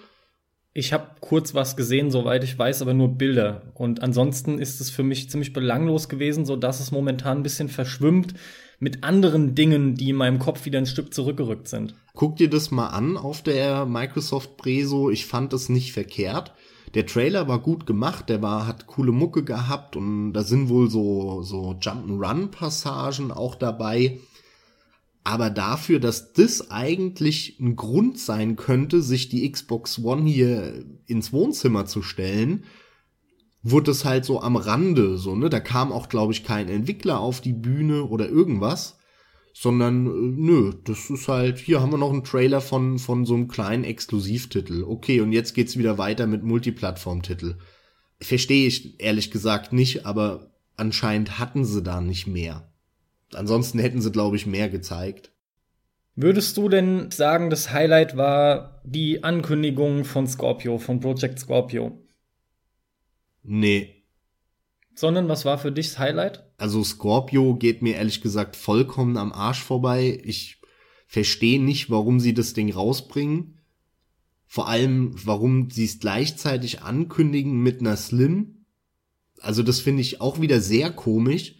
Ich 0.78 0.92
habe 0.92 1.06
kurz 1.20 1.54
was 1.54 1.74
gesehen, 1.74 2.10
soweit 2.10 2.44
ich 2.44 2.58
weiß, 2.58 2.82
aber 2.82 2.92
nur 2.92 3.08
Bilder. 3.08 3.62
Und 3.72 4.02
ansonsten 4.02 4.58
ist 4.58 4.78
es 4.82 4.90
für 4.90 5.02
mich 5.02 5.30
ziemlich 5.30 5.54
belanglos 5.54 6.10
gewesen, 6.10 6.44
so 6.44 6.54
dass 6.54 6.80
es 6.80 6.90
momentan 6.90 7.38
ein 7.38 7.42
bisschen 7.42 7.70
verschwimmt 7.70 8.34
mit 8.78 9.02
anderen 9.02 9.54
Dingen, 9.54 9.94
die 9.94 10.10
in 10.10 10.16
meinem 10.16 10.38
Kopf 10.38 10.66
wieder 10.66 10.78
ein 10.78 10.84
Stück 10.84 11.14
zurückgerückt 11.14 11.66
sind. 11.66 11.94
Guck 12.12 12.36
dir 12.36 12.50
das 12.50 12.70
mal 12.70 12.88
an 12.88 13.16
auf 13.16 13.40
der 13.40 13.86
Microsoft 13.86 14.58
Preso. 14.58 15.08
Ich 15.08 15.24
fand 15.24 15.54
es 15.54 15.70
nicht 15.70 15.94
verkehrt. 15.94 16.52
Der 16.92 17.06
Trailer 17.06 17.48
war 17.48 17.60
gut 17.60 17.86
gemacht, 17.86 18.28
der 18.28 18.42
war, 18.42 18.66
hat 18.66 18.86
coole 18.86 19.12
Mucke 19.12 19.44
gehabt 19.44 19.96
und 19.96 20.34
da 20.34 20.42
sind 20.42 20.68
wohl 20.68 20.90
so, 20.90 21.40
so 21.40 21.70
Jump'n'Run-Passagen 21.80 23.32
auch 23.32 23.54
dabei. 23.54 24.20
Aber 25.26 25.50
dafür, 25.50 25.98
dass 25.98 26.34
das 26.34 26.70
eigentlich 26.70 27.58
ein 27.58 27.74
Grund 27.74 28.16
sein 28.16 28.54
könnte, 28.54 29.02
sich 29.02 29.28
die 29.28 29.50
Xbox 29.50 29.98
One 29.98 30.30
hier 30.30 30.84
ins 31.06 31.32
Wohnzimmer 31.32 31.84
zu 31.84 32.00
stellen, 32.00 32.62
wurde 33.64 33.90
es 33.90 34.04
halt 34.04 34.24
so 34.24 34.40
am 34.40 34.54
Rande, 34.54 35.18
so, 35.18 35.34
ne? 35.34 35.50
Da 35.50 35.58
kam 35.58 35.90
auch, 35.90 36.08
glaube 36.08 36.32
ich, 36.32 36.44
kein 36.44 36.68
Entwickler 36.68 37.18
auf 37.18 37.40
die 37.40 37.54
Bühne 37.54 38.04
oder 38.04 38.28
irgendwas, 38.28 39.00
sondern, 39.52 40.06
äh, 40.06 40.10
nö, 40.10 40.72
das 40.84 41.10
ist 41.10 41.26
halt, 41.26 41.58
hier 41.58 41.80
haben 41.80 41.90
wir 41.90 41.98
noch 41.98 42.12
einen 42.12 42.22
Trailer 42.22 42.60
von, 42.60 43.00
von 43.00 43.24
so 43.24 43.34
einem 43.34 43.48
kleinen 43.48 43.82
Exklusivtitel. 43.82 44.84
Okay, 44.84 45.20
und 45.20 45.32
jetzt 45.32 45.54
geht's 45.54 45.76
wieder 45.76 45.98
weiter 45.98 46.28
mit 46.28 46.44
Multiplattform-Titel. 46.44 47.56
Verstehe 48.20 48.68
ich 48.68 49.00
ehrlich 49.00 49.32
gesagt 49.32 49.72
nicht, 49.72 50.06
aber 50.06 50.52
anscheinend 50.76 51.40
hatten 51.40 51.64
sie 51.64 51.82
da 51.82 52.00
nicht 52.00 52.28
mehr. 52.28 52.72
Ansonsten 53.34 53.78
hätten 53.78 54.00
sie, 54.00 54.12
glaube 54.12 54.36
ich, 54.36 54.46
mehr 54.46 54.68
gezeigt. 54.68 55.32
Würdest 56.14 56.56
du 56.56 56.68
denn 56.68 57.10
sagen, 57.10 57.50
das 57.50 57.72
Highlight 57.72 58.16
war 58.16 58.80
die 58.84 59.22
Ankündigung 59.22 60.04
von 60.04 60.26
Scorpio, 60.26 60.78
von 60.78 61.00
Project 61.00 61.38
Scorpio? 61.38 62.02
Nee. 63.42 64.02
Sondern 64.94 65.28
was 65.28 65.44
war 65.44 65.58
für 65.58 65.72
dich 65.72 65.88
das 65.90 65.98
Highlight? 65.98 66.44
Also 66.56 66.82
Scorpio 66.82 67.54
geht 67.54 67.82
mir 67.82 67.96
ehrlich 67.96 68.22
gesagt 68.22 68.56
vollkommen 68.56 69.18
am 69.18 69.32
Arsch 69.32 69.62
vorbei. 69.62 70.18
Ich 70.24 70.62
verstehe 71.06 71.62
nicht, 71.62 71.90
warum 71.90 72.18
sie 72.18 72.32
das 72.32 72.54
Ding 72.54 72.72
rausbringen. 72.72 73.58
Vor 74.46 74.68
allem, 74.68 75.14
warum 75.22 75.68
sie 75.70 75.84
es 75.84 75.98
gleichzeitig 75.98 76.80
ankündigen 76.80 77.60
mit 77.62 77.80
einer 77.80 77.96
Slim. 77.96 78.64
Also 79.40 79.62
das 79.62 79.80
finde 79.80 80.00
ich 80.00 80.22
auch 80.22 80.40
wieder 80.40 80.62
sehr 80.62 80.90
komisch 80.90 81.56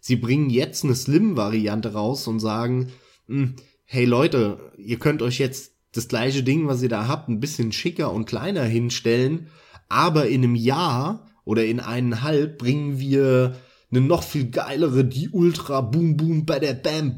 sie 0.00 0.16
bringen 0.16 0.50
jetzt 0.50 0.84
eine 0.84 0.94
Slim-Variante 0.94 1.92
raus 1.92 2.26
und 2.26 2.40
sagen, 2.40 2.88
hm, 3.26 3.54
hey 3.84 4.04
Leute, 4.04 4.72
ihr 4.78 4.98
könnt 4.98 5.22
euch 5.22 5.38
jetzt 5.38 5.72
das 5.92 6.08
gleiche 6.08 6.42
Ding, 6.42 6.66
was 6.66 6.82
ihr 6.82 6.88
da 6.88 7.08
habt, 7.08 7.28
ein 7.28 7.40
bisschen 7.40 7.72
schicker 7.72 8.12
und 8.12 8.26
kleiner 8.26 8.64
hinstellen, 8.64 9.48
aber 9.88 10.28
in 10.28 10.44
einem 10.44 10.54
Jahr 10.54 11.26
oder 11.44 11.64
in 11.64 11.80
eineinhalb 11.80 12.58
bringen 12.58 12.98
wir 12.98 13.56
eine 13.90 14.00
noch 14.00 14.22
viel 14.22 14.50
geilere, 14.50 15.04
die 15.04 15.30
Ultra 15.30 15.80
Boom 15.80 16.16
Boom 16.16 16.46
bei 16.46 16.58
der 16.60 16.74
Bam 16.74 17.14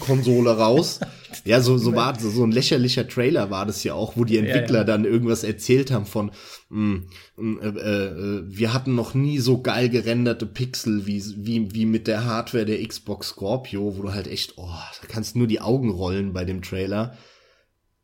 Konsole 0.00 0.56
raus. 0.56 1.00
Ja, 1.44 1.60
so, 1.60 1.76
so 1.78 1.94
war 1.94 2.18
so 2.18 2.44
ein 2.44 2.52
lächerlicher 2.52 3.08
Trailer 3.08 3.50
war 3.50 3.66
das 3.66 3.82
ja 3.82 3.94
auch, 3.94 4.16
wo 4.16 4.24
die 4.24 4.38
Entwickler 4.38 4.74
ja, 4.74 4.80
ja. 4.80 4.84
dann 4.84 5.04
irgendwas 5.04 5.42
erzählt 5.42 5.90
haben 5.90 6.06
von, 6.06 6.30
mh, 6.70 7.02
hm, 7.36 7.60
äh, 7.60 7.66
äh, 7.68 8.42
wir 8.46 8.72
hatten 8.72 8.94
noch 8.94 9.14
nie 9.14 9.40
so 9.40 9.60
geil 9.60 9.88
gerenderte 9.88 10.46
Pixel 10.46 11.06
wie, 11.06 11.22
wie, 11.36 11.74
wie 11.74 11.86
mit 11.86 12.06
der 12.06 12.24
Hardware 12.24 12.64
der 12.64 12.86
Xbox 12.86 13.30
Scorpio, 13.30 13.96
wo 13.96 14.02
du 14.02 14.14
halt 14.14 14.28
echt, 14.28 14.54
oh, 14.58 14.68
da 14.68 15.06
kannst 15.08 15.34
nur 15.34 15.48
die 15.48 15.60
Augen 15.60 15.90
rollen 15.90 16.32
bei 16.32 16.44
dem 16.44 16.62
Trailer. 16.62 17.16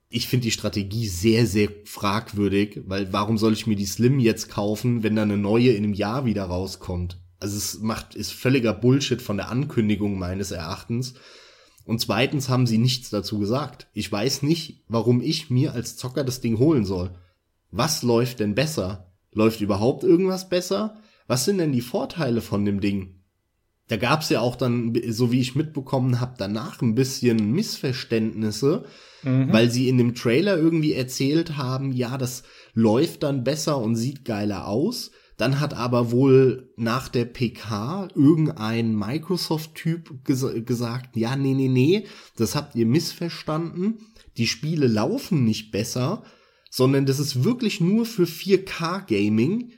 Ich 0.09 0.27
finde 0.27 0.45
die 0.45 0.51
Strategie 0.51 1.07
sehr, 1.07 1.47
sehr 1.47 1.69
fragwürdig, 1.85 2.81
weil 2.87 3.13
warum 3.13 3.39
soll 3.39 3.53
ich 3.53 3.69
mir 3.69 3.77
die 3.77 3.87
Slim 3.87 4.19
jetzt 4.19 4.51
kaufen, 4.51 5.05
wenn 5.05 5.15
da 5.15 5.23
eine 5.23 5.39
neue 5.39 5.71
in 5.71 5.85
einem 5.85 5.95
Jahr 5.95 6.25
wieder 6.25 6.45
rauskommt? 6.45 7.21
Also 7.41 7.57
es 7.57 7.81
macht, 7.81 8.15
ist 8.15 8.33
völliger 8.33 8.75
Bullshit 8.75 9.21
von 9.21 9.39
der 9.39 9.51
Ankündigung 9.51 10.19
meines 10.19 10.51
Erachtens. 10.51 11.15
Und 11.85 12.01
zweitens 12.01 12.49
haben 12.49 12.67
sie 12.67 12.79
nichts 12.79 13.11
dazu 13.11 13.39
gesagt. 13.39 13.89
Ich 13.95 14.11
weiß 14.13 14.43
nicht, 14.43 14.85
warum 14.89 15.21
ich 15.21 15.51
mir 15.51 15.73
als 15.73 15.97
Zocker 15.97 16.23
das 16.23 16.41
Ding 16.41 16.59
holen 16.59 16.85
soll. 16.85 17.11
Was 17.71 18.03
läuft 18.03 18.41
denn 18.41 18.55
besser? 18.55 19.13
Läuft 19.33 19.61
überhaupt 19.61 20.05
irgendwas 20.05 20.49
besser? 20.49 20.99
Was 21.27 21.45
sind 21.45 21.59
denn 21.59 21.73
die 21.73 21.81
Vorteile 21.81 22.43
von 22.43 22.65
dem 22.65 22.81
Ding? 22.81 23.21
Da 23.89 23.97
gab's 23.97 24.29
ja 24.29 24.41
auch 24.41 24.55
dann, 24.55 24.97
so 25.09 25.33
wie 25.33 25.41
ich 25.41 25.57
mitbekommen 25.57 26.21
habe, 26.21 26.35
danach 26.39 26.81
ein 26.81 26.95
bisschen 26.95 27.51
Missverständnisse, 27.53 28.85
mhm. 29.25 29.53
weil 29.53 29.69
sie 29.69 29.89
in 29.89 29.99
dem 29.99 30.15
Trailer 30.15 30.57
irgendwie 30.57 30.93
erzählt 30.93 31.57
haben, 31.57 31.91
ja, 31.91 32.17
das 32.17 32.45
läuft 32.73 33.25
dann 33.25 33.43
besser 33.43 33.79
und 33.79 33.97
sieht 33.97 34.25
geiler 34.25 34.69
aus. 34.69 35.11
Dann 35.41 35.59
hat 35.59 35.73
aber 35.73 36.11
wohl 36.11 36.71
nach 36.77 37.09
der 37.09 37.25
PK 37.25 38.09
irgendein 38.15 38.95
Microsoft-Typ 38.95 40.23
ges 40.23 40.45
gesagt, 40.67 41.17
ja, 41.17 41.35
nee, 41.35 41.55
nee, 41.55 41.69
nee, 41.69 42.07
das 42.37 42.55
habt 42.55 42.75
ihr 42.75 42.85
missverstanden. 42.85 44.01
Die 44.37 44.47
Spiele 44.47 44.87
laufen 44.87 45.45
nicht 45.45 45.71
besser, 45.73 46.25
sondern 46.71 47.07
das 47.07 47.19
ist 47.19 47.43
wirklich 47.43 47.81
nur 47.81 48.05
für 48.05 48.25
4K-Gaming 48.25 49.73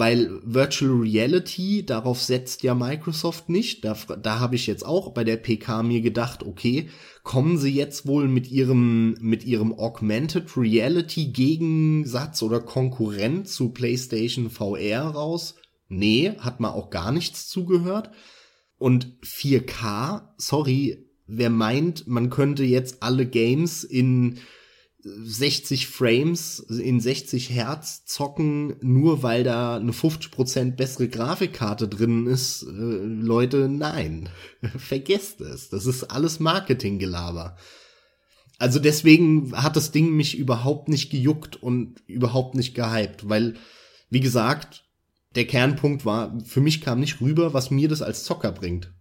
weil 0.00 0.40
Virtual 0.42 0.92
Reality, 0.92 1.84
darauf 1.84 2.22
setzt 2.22 2.62
ja 2.62 2.74
Microsoft 2.74 3.50
nicht. 3.50 3.84
Da, 3.84 3.94
da 4.22 4.40
habe 4.40 4.56
ich 4.56 4.66
jetzt 4.66 4.86
auch 4.86 5.12
bei 5.12 5.24
der 5.24 5.36
PK 5.36 5.82
mir 5.82 6.00
gedacht, 6.00 6.42
okay, 6.42 6.88
kommen 7.22 7.58
sie 7.58 7.74
jetzt 7.74 8.06
wohl 8.06 8.26
mit 8.26 8.50
ihrem, 8.50 9.18
mit 9.20 9.44
ihrem 9.44 9.78
Augmented 9.78 10.56
Reality 10.56 11.26
Gegensatz 11.26 12.42
oder 12.42 12.60
Konkurrent 12.60 13.46
zu 13.46 13.72
PlayStation 13.72 14.48
VR 14.48 15.02
raus? 15.02 15.56
Nee, 15.88 16.32
hat 16.38 16.60
man 16.60 16.72
auch 16.72 16.88
gar 16.88 17.12
nichts 17.12 17.46
zugehört. 17.50 18.10
Und 18.78 19.18
4K, 19.22 20.22
sorry, 20.38 21.10
wer 21.26 21.50
meint, 21.50 22.06
man 22.06 22.30
könnte 22.30 22.64
jetzt 22.64 23.02
alle 23.02 23.26
Games 23.26 23.84
in 23.84 24.38
60 25.02 25.86
Frames 25.86 26.60
in 26.60 27.00
60 27.00 27.50
Hertz 27.50 28.04
zocken, 28.04 28.76
nur 28.82 29.22
weil 29.22 29.44
da 29.44 29.76
eine 29.76 29.92
50% 29.92 30.72
bessere 30.72 31.08
Grafikkarte 31.08 31.88
drin 31.88 32.26
ist, 32.26 32.62
äh, 32.62 32.66
Leute, 32.70 33.68
nein. 33.68 34.28
Vergesst 34.76 35.40
es. 35.40 35.68
Das 35.70 35.86
ist 35.86 36.04
alles 36.04 36.40
Marketinggelaber. 36.40 37.56
Also 38.58 38.78
deswegen 38.78 39.52
hat 39.56 39.76
das 39.76 39.90
Ding 39.90 40.14
mich 40.14 40.36
überhaupt 40.36 40.88
nicht 40.88 41.10
gejuckt 41.10 41.56
und 41.62 42.02
überhaupt 42.06 42.54
nicht 42.54 42.74
gehypt, 42.74 43.26
weil, 43.26 43.54
wie 44.10 44.20
gesagt, 44.20 44.84
der 45.34 45.46
Kernpunkt 45.46 46.04
war, 46.04 46.38
für 46.44 46.60
mich 46.60 46.82
kam 46.82 47.00
nicht 47.00 47.22
rüber, 47.22 47.54
was 47.54 47.70
mir 47.70 47.88
das 47.88 48.02
als 48.02 48.24
Zocker 48.24 48.52
bringt. 48.52 48.92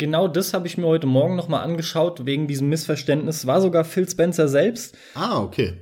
Genau 0.00 0.28
das 0.28 0.54
habe 0.54 0.66
ich 0.66 0.78
mir 0.78 0.86
heute 0.86 1.06
Morgen 1.06 1.36
noch 1.36 1.48
mal 1.48 1.60
angeschaut 1.60 2.24
wegen 2.24 2.46
diesem 2.46 2.70
Missverständnis. 2.70 3.46
War 3.46 3.60
sogar 3.60 3.84
Phil 3.84 4.08
Spencer 4.08 4.48
selbst. 4.48 4.96
Ah, 5.14 5.42
okay. 5.42 5.74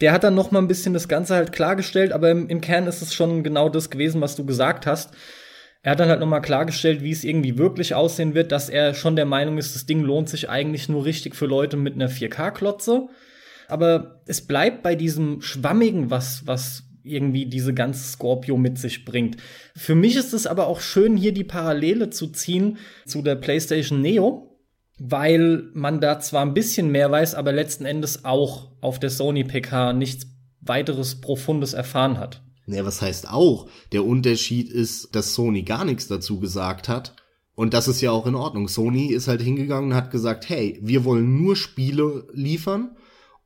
Der 0.00 0.12
hat 0.12 0.24
dann 0.24 0.34
noch 0.34 0.50
mal 0.50 0.58
ein 0.58 0.66
bisschen 0.66 0.92
das 0.92 1.06
Ganze 1.06 1.36
halt 1.36 1.52
klargestellt, 1.52 2.10
aber 2.10 2.32
im, 2.32 2.48
im 2.48 2.60
Kern 2.60 2.88
ist 2.88 3.00
es 3.00 3.14
schon 3.14 3.44
genau 3.44 3.68
das 3.68 3.88
gewesen, 3.88 4.20
was 4.20 4.34
du 4.34 4.44
gesagt 4.44 4.86
hast. 4.86 5.14
Er 5.82 5.92
hat 5.92 6.00
dann 6.00 6.08
halt 6.08 6.18
noch 6.18 6.26
mal 6.26 6.40
klargestellt, 6.40 7.04
wie 7.04 7.12
es 7.12 7.22
irgendwie 7.22 7.58
wirklich 7.58 7.94
aussehen 7.94 8.34
wird, 8.34 8.50
dass 8.50 8.68
er 8.68 8.92
schon 8.94 9.14
der 9.14 9.24
Meinung 9.24 9.56
ist, 9.56 9.76
das 9.76 9.86
Ding 9.86 10.00
lohnt 10.00 10.28
sich 10.28 10.50
eigentlich 10.50 10.88
nur 10.88 11.04
richtig 11.04 11.36
für 11.36 11.46
Leute 11.46 11.76
mit 11.76 11.94
einer 11.94 12.10
4K-Klotze. 12.10 13.06
Aber 13.68 14.20
es 14.26 14.44
bleibt 14.44 14.82
bei 14.82 14.96
diesem 14.96 15.42
Schwammigen, 15.42 16.10
was, 16.10 16.44
was 16.44 16.89
irgendwie 17.02 17.46
diese 17.46 17.74
ganze 17.74 18.04
Scorpio 18.04 18.56
mit 18.56 18.78
sich 18.78 19.04
bringt. 19.04 19.36
Für 19.76 19.94
mich 19.94 20.16
ist 20.16 20.32
es 20.32 20.46
aber 20.46 20.66
auch 20.66 20.80
schön, 20.80 21.16
hier 21.16 21.32
die 21.32 21.44
Parallele 21.44 22.10
zu 22.10 22.28
ziehen 22.28 22.78
zu 23.06 23.22
der 23.22 23.36
PlayStation 23.36 24.00
Neo, 24.00 24.58
weil 24.98 25.70
man 25.72 26.00
da 26.00 26.20
zwar 26.20 26.42
ein 26.42 26.54
bisschen 26.54 26.90
mehr 26.90 27.10
weiß, 27.10 27.34
aber 27.34 27.52
letzten 27.52 27.84
Endes 27.84 28.24
auch 28.24 28.70
auf 28.80 28.98
der 28.98 29.10
Sony 29.10 29.44
PK 29.44 29.92
nichts 29.92 30.26
weiteres 30.60 31.20
Profundes 31.20 31.72
erfahren 31.72 32.18
hat. 32.18 32.42
Ja, 32.66 32.84
was 32.84 33.02
heißt 33.02 33.30
auch? 33.30 33.68
Der 33.92 34.04
Unterschied 34.04 34.70
ist, 34.70 35.14
dass 35.14 35.34
Sony 35.34 35.62
gar 35.62 35.84
nichts 35.84 36.06
dazu 36.06 36.38
gesagt 36.38 36.88
hat. 36.88 37.16
Und 37.54 37.74
das 37.74 37.88
ist 37.88 38.00
ja 38.00 38.10
auch 38.10 38.26
in 38.26 38.34
Ordnung. 38.34 38.68
Sony 38.68 39.06
ist 39.08 39.28
halt 39.28 39.42
hingegangen 39.42 39.90
und 39.90 39.96
hat 39.96 40.10
gesagt, 40.10 40.48
hey, 40.48 40.78
wir 40.82 41.04
wollen 41.04 41.42
nur 41.42 41.56
Spiele 41.56 42.26
liefern 42.32 42.96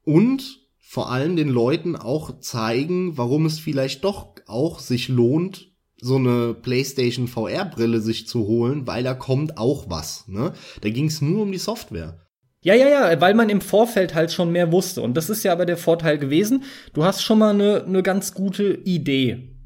und 0.05 0.64
vor 0.95 1.11
allem 1.11 1.35
den 1.35 1.49
Leuten 1.49 1.97
auch 1.97 2.39
zeigen, 2.39 3.19
warum 3.19 3.47
es 3.47 3.59
vielleicht 3.59 4.05
doch 4.05 4.29
auch 4.47 4.79
sich 4.79 5.09
lohnt, 5.09 5.73
so 6.01 6.15
eine 6.15 6.55
PlayStation 6.55 7.27
VR-Brille 7.27 7.99
sich 7.99 8.29
zu 8.29 8.47
holen, 8.47 8.87
weil 8.87 9.03
da 9.03 9.13
kommt 9.13 9.59
auch 9.59 9.91
was. 9.91 10.29
Ne? 10.29 10.53
Da 10.83 10.91
ging 10.91 11.07
es 11.07 11.21
nur 11.21 11.43
um 11.43 11.51
die 11.51 11.59
Software. 11.59 12.21
Ja, 12.61 12.75
ja, 12.75 12.87
ja, 12.89 13.21
weil 13.21 13.35
man 13.35 13.49
im 13.49 13.61
Vorfeld 13.61 14.15
halt 14.15 14.31
schon 14.31 14.53
mehr 14.53 14.71
wusste. 14.71 15.03
Und 15.03 15.17
das 15.17 15.31
ist 15.31 15.43
ja 15.43 15.51
aber 15.51 15.67
der 15.67 15.79
Vorteil 15.79 16.17
gewesen. 16.17 16.63
Du 16.93 17.03
hast 17.03 17.25
schon 17.25 17.41
mal 17.41 17.55
eine, 17.55 17.83
eine 17.83 18.05
ganz 18.05 18.33
gute 18.33 18.75
Idee, 18.85 19.57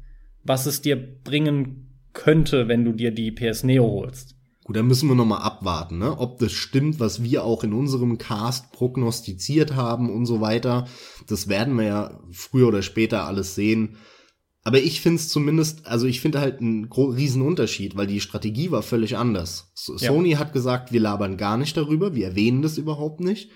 was 0.43 0.65
es 0.65 0.81
dir 0.81 0.95
bringen 0.95 1.93
könnte, 2.13 2.67
wenn 2.67 2.83
du 2.83 2.91
dir 2.91 3.11
die 3.11 3.29
PS 3.29 3.63
Neo 3.63 3.85
holst. 3.87 4.38
Gut, 4.69 4.75
dann 4.75 4.85
müssen 4.85 5.09
wir 5.09 5.15
noch 5.15 5.25
mal 5.25 5.39
abwarten, 5.39 5.97
ne? 5.97 6.19
ob 6.19 6.37
das 6.37 6.51
stimmt, 6.51 6.99
was 6.99 7.23
wir 7.23 7.43
auch 7.43 7.63
in 7.63 7.73
unserem 7.73 8.19
Cast 8.19 8.71
prognostiziert 8.71 9.75
haben 9.75 10.11
und 10.11 10.27
so 10.27 10.41
weiter. 10.41 10.87
Das 11.25 11.47
werden 11.47 11.75
wir 11.75 11.85
ja 11.85 12.19
früher 12.29 12.67
oder 12.67 12.83
später 12.83 13.25
alles 13.25 13.55
sehen. 13.55 13.97
Aber 14.63 14.77
ich 14.77 15.01
finde 15.01 15.15
es 15.15 15.29
zumindest, 15.29 15.87
also 15.87 16.05
ich 16.05 16.21
finde 16.21 16.39
halt 16.39 16.61
einen 16.61 16.87
riesen 16.93 17.41
Unterschied, 17.41 17.97
weil 17.97 18.05
die 18.05 18.21
Strategie 18.21 18.69
war 18.69 18.83
völlig 18.83 19.17
anders. 19.17 19.73
Ja. 19.87 20.11
Sony 20.11 20.33
hat 20.33 20.53
gesagt, 20.53 20.93
wir 20.93 20.99
labern 20.99 21.37
gar 21.37 21.57
nicht 21.57 21.75
darüber, 21.75 22.13
wir 22.13 22.27
erwähnen 22.27 22.61
das 22.61 22.77
überhaupt 22.77 23.21
nicht. 23.21 23.49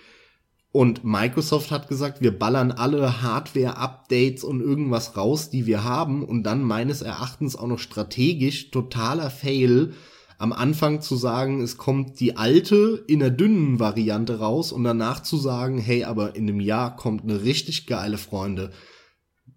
Und 0.72 1.04
Microsoft 1.04 1.70
hat 1.70 1.90
gesagt, 1.90 2.22
wir 2.22 2.32
ballern 2.40 2.72
alle 2.72 3.22
Hardware-Updates 3.22 4.44
und 4.44 4.62
irgendwas 4.62 5.16
raus, 5.16 5.52
die 5.52 5.68
wir 5.68 5.84
haben. 5.84 6.26
Und 6.26 6.42
dann 6.42 6.64
meines 6.64 7.04
Erachtens 7.04 7.56
auch 7.56 7.68
noch 7.68 7.78
strategisch 7.78 8.72
totaler 8.72 9.30
Fail, 9.30 9.94
am 10.38 10.54
Anfang 10.54 11.02
zu 11.02 11.16
sagen, 11.16 11.62
es 11.62 11.78
kommt 11.78 12.20
die 12.20 12.38
alte 12.38 13.04
in 13.08 13.20
der 13.20 13.30
dünnen 13.30 13.80
Variante 13.80 14.40
raus 14.40 14.72
und 14.72 14.84
danach 14.84 15.24
zu 15.24 15.38
sagen, 15.38 15.78
hey, 15.78 16.04
aber 16.04 16.36
in 16.36 16.50
einem 16.50 16.60
Jahr 16.60 16.96
kommt 16.96 17.24
eine 17.24 17.44
richtig 17.44 17.88
geile 17.88 18.18
Freunde. 18.18 18.72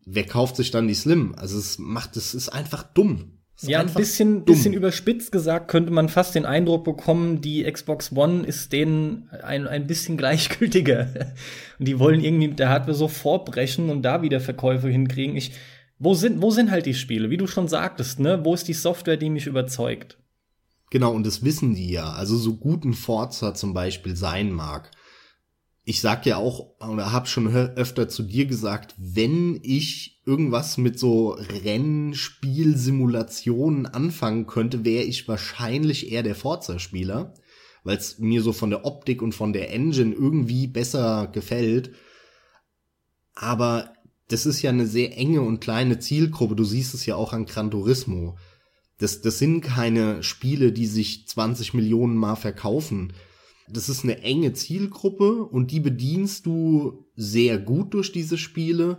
Wer 0.05 0.25
kauft 0.25 0.57
sich 0.57 0.71
dann 0.71 0.89
die 0.89 0.95
Slim? 0.95 1.35
Also 1.37 1.59
es 1.59 1.79
macht, 1.79 2.17
es 2.17 2.35
ist 2.35 2.49
einfach 2.49 2.83
dumm. 2.83 3.37
Ist 3.57 3.71
ja, 3.71 3.81
ein 3.81 3.93
bisschen, 3.95 4.45
bisschen 4.45 4.75
überspitzt 4.75 5.33
gesagt 5.33 5.69
könnte 5.69 5.91
man 5.91 6.11
fast 6.11 6.35
den 6.35 6.45
Eindruck 6.45 6.85
bekommen, 6.85 7.41
die 7.41 7.65
Xbox 7.65 8.13
One 8.13 8.45
ist 8.45 8.71
denen 8.73 9.31
ein, 9.43 9.67
ein 9.67 9.87
bisschen 9.87 10.17
gleichgültiger. 10.19 11.09
Und 11.79 11.89
die 11.89 11.99
wollen 11.99 12.23
irgendwie 12.23 12.49
mit 12.49 12.59
der 12.59 12.69
Hardware 12.69 12.95
so 12.95 13.09
vorbrechen 13.09 13.89
und 13.89 14.03
da 14.03 14.21
wieder 14.21 14.41
Verkäufe 14.41 14.89
hinkriegen. 14.89 15.37
Ich, 15.37 15.53
wo 15.99 16.13
sind, 16.13 16.43
wo 16.43 16.51
sind 16.51 16.71
halt 16.71 16.85
die 16.85 16.93
Spiele? 16.93 17.31
Wie 17.31 17.39
du 17.39 17.47
schon 17.47 17.67
sagtest, 17.67 18.21
ne? 18.21 18.45
Wo 18.45 18.53
ist 18.53 18.69
die 18.69 18.75
Software, 18.75 19.17
die 19.17 19.31
mich 19.31 19.47
überzeugt? 19.47 20.19
Genau, 20.91 21.13
und 21.13 21.27
das 21.27 21.45
wissen 21.45 21.75
die 21.75 21.91
ja. 21.91 22.13
Also 22.13 22.37
so 22.37 22.57
gut 22.57 22.85
ein 22.85 22.95
Forza 22.95 23.55
zum 23.55 23.75
Beispiel 23.75 24.17
sein 24.17 24.53
mag. 24.53 24.91
Ich 25.85 26.01
sag 26.01 26.25
ja 26.27 26.37
auch, 26.37 26.75
oder 26.81 27.13
hab 27.13 27.29
schon 27.29 27.47
öfter 27.55 28.09
zu 28.09 28.25
dir 28.25 28.47
gesagt, 28.47 28.97
wenn 28.99 29.61
ich 29.63 30.21
irgendwas 30.25 30.79
mit 30.79 30.99
so 30.99 31.31
Rennspielsimulationen 31.31 33.87
anfangen 33.87 34.49
könnte, 34.49 34.85
wäre 34.85 35.05
ich 35.05 35.29
wahrscheinlich 35.29 36.11
eher 36.11 36.25
der 36.25 36.35
Forza-Spieler, 36.35 37.35
weil 37.85 37.97
es 37.97 38.19
mir 38.19 38.43
so 38.43 38.53
von 38.53 38.71
der 38.71 38.85
Optik 38.85 39.23
und 39.23 39.33
von 39.33 39.53
der 39.53 39.73
Engine 39.73 40.13
irgendwie 40.13 40.67
besser 40.67 41.29
gefällt. 41.29 41.93
Aber 43.37 43.93
das 44.27 44.45
ist 44.45 44.63
ja 44.63 44.71
eine 44.71 44.87
sehr 44.87 45.17
enge 45.17 45.43
und 45.43 45.61
kleine 45.61 46.01
Zielgruppe. 46.01 46.57
Du 46.57 46.65
siehst 46.65 46.95
es 46.95 47.07
ja 47.07 47.15
auch 47.15 47.33
an 47.33 47.47
Gran 47.47 47.71
Turismo 47.71 48.37
das, 48.99 49.21
das 49.21 49.39
sind 49.39 49.61
keine 49.61 50.23
Spiele, 50.23 50.73
die 50.73 50.87
sich 50.87 51.27
20 51.29 51.75
Millionen 51.75 52.17
Mal 52.17 52.37
verkaufen. 52.37 53.13
Das 53.69 53.89
ist 53.89 54.05
eine 54.05 54.23
enge 54.23 54.53
Zielgruppe 54.53 55.45
und 55.45 55.71
die 55.71 55.81
bedienst 55.81 56.47
du 56.47 57.07
sehr 57.15 57.59
gut 57.59 57.95
durch 57.95 58.13
diese 58.13 58.39
Spiele. 58.39 58.99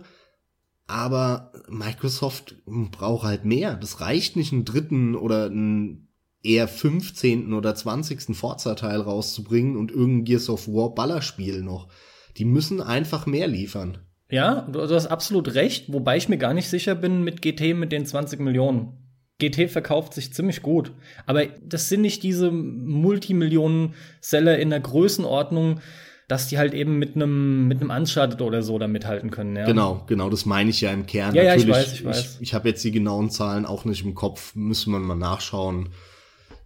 Aber 0.86 1.52
Microsoft 1.68 2.56
braucht 2.66 3.24
halt 3.24 3.44
mehr. 3.44 3.76
Das 3.76 4.00
reicht 4.00 4.36
nicht, 4.36 4.52
einen 4.52 4.64
dritten 4.64 5.14
oder 5.14 5.46
einen 5.46 6.08
eher 6.42 6.68
15. 6.68 7.52
oder 7.52 7.74
20. 7.74 8.36
Forza-Teil 8.36 9.00
rauszubringen 9.00 9.76
und 9.76 9.90
irgendein 9.90 10.24
Gears 10.24 10.48
of 10.48 10.68
War 10.68 10.94
Ballerspiel 10.94 11.62
noch. 11.62 11.88
Die 12.36 12.44
müssen 12.44 12.80
einfach 12.80 13.26
mehr 13.26 13.48
liefern. 13.48 13.98
Ja, 14.30 14.62
du 14.70 14.80
hast 14.82 15.06
absolut 15.06 15.54
recht, 15.54 15.92
wobei 15.92 16.16
ich 16.16 16.28
mir 16.28 16.38
gar 16.38 16.54
nicht 16.54 16.68
sicher 16.68 16.94
bin 16.94 17.24
mit 17.24 17.42
GT 17.42 17.74
mit 17.74 17.92
den 17.92 18.06
20 18.06 18.40
Millionen. 18.40 19.07
GT 19.38 19.70
verkauft 19.70 20.14
sich 20.14 20.32
ziemlich 20.32 20.62
gut. 20.62 20.92
Aber 21.26 21.46
das 21.46 21.88
sind 21.88 22.00
nicht 22.00 22.22
diese 22.22 22.50
Multimillionen-Seller 22.50 24.58
in 24.58 24.70
der 24.70 24.80
Größenordnung, 24.80 25.80
dass 26.26 26.48
die 26.48 26.58
halt 26.58 26.74
eben 26.74 26.98
mit 26.98 27.16
einem 27.16 27.68
mit 27.68 27.80
einem 27.80 27.90
Uncharted 27.90 28.42
oder 28.42 28.62
so 28.62 28.78
da 28.78 28.86
mithalten 28.86 29.30
können. 29.30 29.56
Ja. 29.56 29.64
Genau, 29.64 30.04
genau, 30.06 30.28
das 30.28 30.44
meine 30.44 30.68
ich 30.70 30.82
ja 30.82 30.92
im 30.92 31.06
Kern. 31.06 31.34
Ja, 31.34 31.44
Natürlich, 31.44 31.66
ja, 31.66 31.80
ich 31.80 31.86
weiß, 31.86 31.92
ich 31.94 32.04
weiß. 32.04 32.34
Ich, 32.34 32.42
ich 32.42 32.54
habe 32.54 32.68
jetzt 32.68 32.84
die 32.84 32.90
genauen 32.90 33.30
Zahlen 33.30 33.64
auch 33.64 33.86
nicht 33.86 34.04
im 34.04 34.14
Kopf, 34.14 34.54
müssen 34.54 34.92
wir 34.92 34.98
mal 34.98 35.14
nachschauen. 35.14 35.88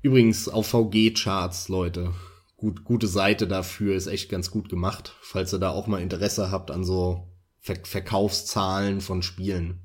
Übrigens 0.02 0.48
auf 0.48 0.66
VG-Charts, 0.66 1.68
Leute. 1.68 2.12
Gut, 2.56 2.84
gute 2.84 3.06
Seite 3.06 3.46
dafür, 3.46 3.94
ist 3.94 4.08
echt 4.08 4.30
ganz 4.30 4.50
gut 4.50 4.68
gemacht, 4.68 5.14
falls 5.20 5.52
ihr 5.52 5.60
da 5.60 5.70
auch 5.70 5.86
mal 5.86 6.00
Interesse 6.00 6.50
habt 6.50 6.70
an 6.70 6.84
so 6.84 7.28
Ver 7.60 7.76
Verkaufszahlen 7.84 9.00
von 9.00 9.22
Spielen. 9.22 9.82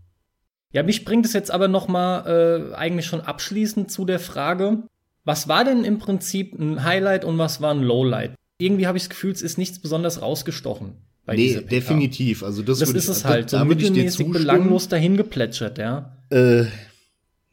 Ja, 0.73 0.83
mich 0.83 1.05
bringt 1.05 1.25
es 1.25 1.33
jetzt 1.33 1.51
aber 1.51 1.67
noch 1.67 1.87
mal 1.87 2.71
äh, 2.71 2.75
eigentlich 2.75 3.05
schon 3.05 3.21
abschließend 3.21 3.91
zu 3.91 4.05
der 4.05 4.19
Frage, 4.19 4.83
was 5.23 5.47
war 5.47 5.63
denn 5.63 5.83
im 5.83 5.99
Prinzip 5.99 6.57
ein 6.57 6.83
Highlight 6.83 7.25
und 7.25 7.37
was 7.37 7.61
war 7.61 7.73
ein 7.73 7.83
Lowlight? 7.83 8.33
Irgendwie 8.59 8.87
habe 8.87 8.97
ich 8.97 9.03
das 9.03 9.09
Gefühl, 9.09 9.31
es 9.31 9.41
ist 9.41 9.57
nichts 9.57 9.79
besonders 9.79 10.21
rausgestochen. 10.21 10.93
Bei 11.25 11.35
nee, 11.35 11.59
definitiv. 11.59 12.43
Also 12.43 12.61
das, 12.63 12.79
das 12.79 12.91
ist 12.91 13.03
ich, 13.03 13.09
es 13.09 13.25
halt. 13.25 13.51
Da, 13.51 13.59
so 13.59 13.65
mittelmäßig 13.65 14.31
belanglos 14.31 14.87
dahin 14.87 15.17
geplätschert, 15.17 15.77
ja. 15.77 16.17
Äh, 16.29 16.65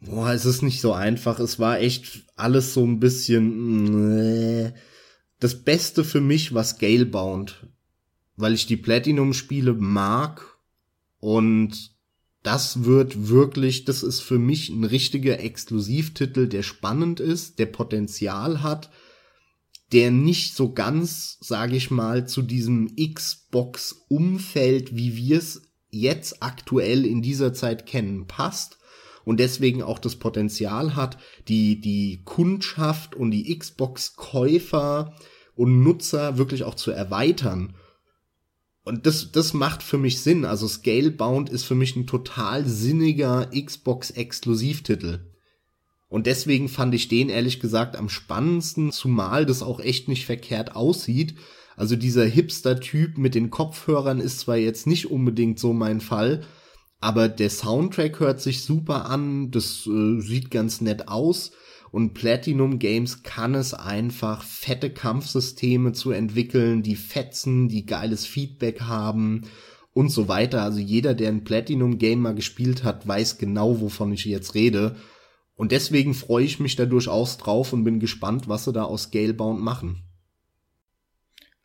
boah, 0.00 0.31
es 0.31 0.44
ist 0.44 0.62
nicht 0.62 0.81
so 0.81 0.92
einfach. 0.92 1.40
Es 1.40 1.59
war 1.59 1.81
echt 1.81 2.22
alles 2.37 2.72
so 2.72 2.85
ein 2.85 3.00
bisschen. 3.00 4.18
Äh, 4.18 4.72
das 5.40 5.57
Beste 5.57 6.05
für 6.05 6.20
mich 6.20 6.55
war 6.55 6.62
Scalebound, 6.62 7.66
weil 8.37 8.55
ich 8.55 8.66
die 8.66 8.77
Platinum-Spiele 8.77 9.74
mag 9.74 10.46
und 11.18 11.93
das 12.44 12.85
wird 12.85 13.28
wirklich, 13.28 13.87
das 13.87 14.02
ist 14.02 14.20
für 14.20 14.38
mich 14.38 14.68
ein 14.68 14.85
richtiger 14.85 15.40
Exklusivtitel, 15.40 16.46
der 16.46 16.62
spannend 16.62 17.18
ist, 17.18 17.59
der 17.59 17.66
Potenzial 17.66 18.62
hat, 18.62 18.90
der 19.92 20.11
nicht 20.11 20.54
so 20.54 20.72
ganz, 20.72 21.38
sage 21.40 21.74
ich 21.74 21.90
mal, 21.90 22.28
zu 22.28 22.42
diesem 22.42 22.94
Xbox-Umfeld, 22.96 24.94
wie 24.94 25.16
wir 25.16 25.38
es 25.38 25.62
jetzt 25.90 26.42
aktuell 26.42 27.07
in 27.07 27.22
dieser 27.22 27.54
Zeit 27.54 27.87
kennen, 27.87 28.26
passt 28.26 28.76
und 29.24 29.40
deswegen 29.40 29.83
auch 29.83 29.98
das 29.98 30.16
Potenzial 30.16 30.94
hat, 30.96 31.16
die, 31.48 31.80
die 31.80 32.20
Kundschaft 32.26 33.14
und 33.14 33.30
die 33.30 33.59
Xbox-Käufer 33.59 35.16
und 35.54 35.83
Nutzer 35.83 36.37
wirklich 36.37 36.64
auch 36.64 36.74
zu 36.74 36.90
erweitern 36.90 37.74
und 38.85 39.07
das, 39.07 39.33
das 39.33 39.55
macht 39.55 39.83
für 39.83 39.97
mich 39.97 40.20
Sinn. 40.20 40.44
Also 40.44 40.68
Scalebound 40.68 41.49
ist 41.49 41.64
für 41.64 41.75
mich 41.75 41.97
ein 41.97 42.07
total 42.07 42.66
sinniger 42.66 43.51
Xbox-Exklusivtitel. 43.51 45.20
Und 46.09 46.27
deswegen 46.27 46.68
fand 46.68 46.94
ich 46.94 47.09
den 47.09 47.31
ehrlich 47.31 47.61
gesagt 47.61 47.97
am 47.97 48.09
spannendsten, 48.09 48.92
zumal 48.92 49.47
das 49.47 49.62
auch 49.62 49.81
echt 49.81 50.09
nicht 50.09 50.27
verkehrt 50.27 50.77
aussieht. 50.77 51.35
Also 51.77 51.97
dieser 51.97 52.25
Hipster-Typ 52.25 53.18
mit 53.18 53.35
den 53.35 53.51
Kopfhörern 53.51 54.20
ist 54.20 54.40
zwar 54.40 54.57
jetzt 54.57 54.87
nicht 54.87 55.11
unbedingt 55.11 55.59
so 55.59 55.73
mein 55.73 56.01
Fall, 56.01 56.44
aber 57.01 57.29
der 57.29 57.51
Soundtrack 57.51 58.20
hört 58.20 58.40
sich 58.40 58.62
super 58.62 59.07
an, 59.07 59.51
das 59.51 59.87
äh, 59.87 60.20
sieht 60.20 60.51
ganz 60.51 60.81
nett 60.81 61.09
aus 61.09 61.53
und 61.94 62.12
Platinum 62.12 62.80
Games 62.80 63.22
kann 63.22 63.54
es 63.54 63.72
einfach, 63.72 64.42
fette 64.42 64.90
Kampfsysteme 64.90 65.92
zu 65.92 66.11
entwickeln, 66.11 66.83
die 66.83 66.96
fetzen, 66.96 67.68
die 67.68 67.87
geiles 67.87 68.26
Feedback 68.26 68.80
haben 68.80 69.42
und 69.92 70.09
so 70.09 70.26
weiter. 70.26 70.62
Also 70.62 70.80
jeder, 70.80 71.14
der 71.14 71.28
ein 71.28 71.44
Platinum 71.44 71.98
Game 71.98 72.18
mal 72.18 72.35
gespielt 72.35 72.83
hat, 72.83 73.07
weiß 73.07 73.38
genau, 73.38 73.80
wovon 73.80 74.12
ich 74.12 74.24
jetzt 74.24 74.57
rede. 74.57 74.96
Und 75.54 75.70
deswegen 75.70 76.14
freue 76.14 76.44
ich 76.44 76.59
mich 76.59 76.74
da 76.74 76.85
durchaus 76.85 77.38
drauf 77.38 77.72
und 77.72 77.85
bin 77.85 78.00
gespannt, 78.00 78.48
was 78.48 78.64
sie 78.64 78.72
da 78.72 78.83
aus 78.83 79.04
Scalebound 79.04 79.61
machen. 79.61 80.02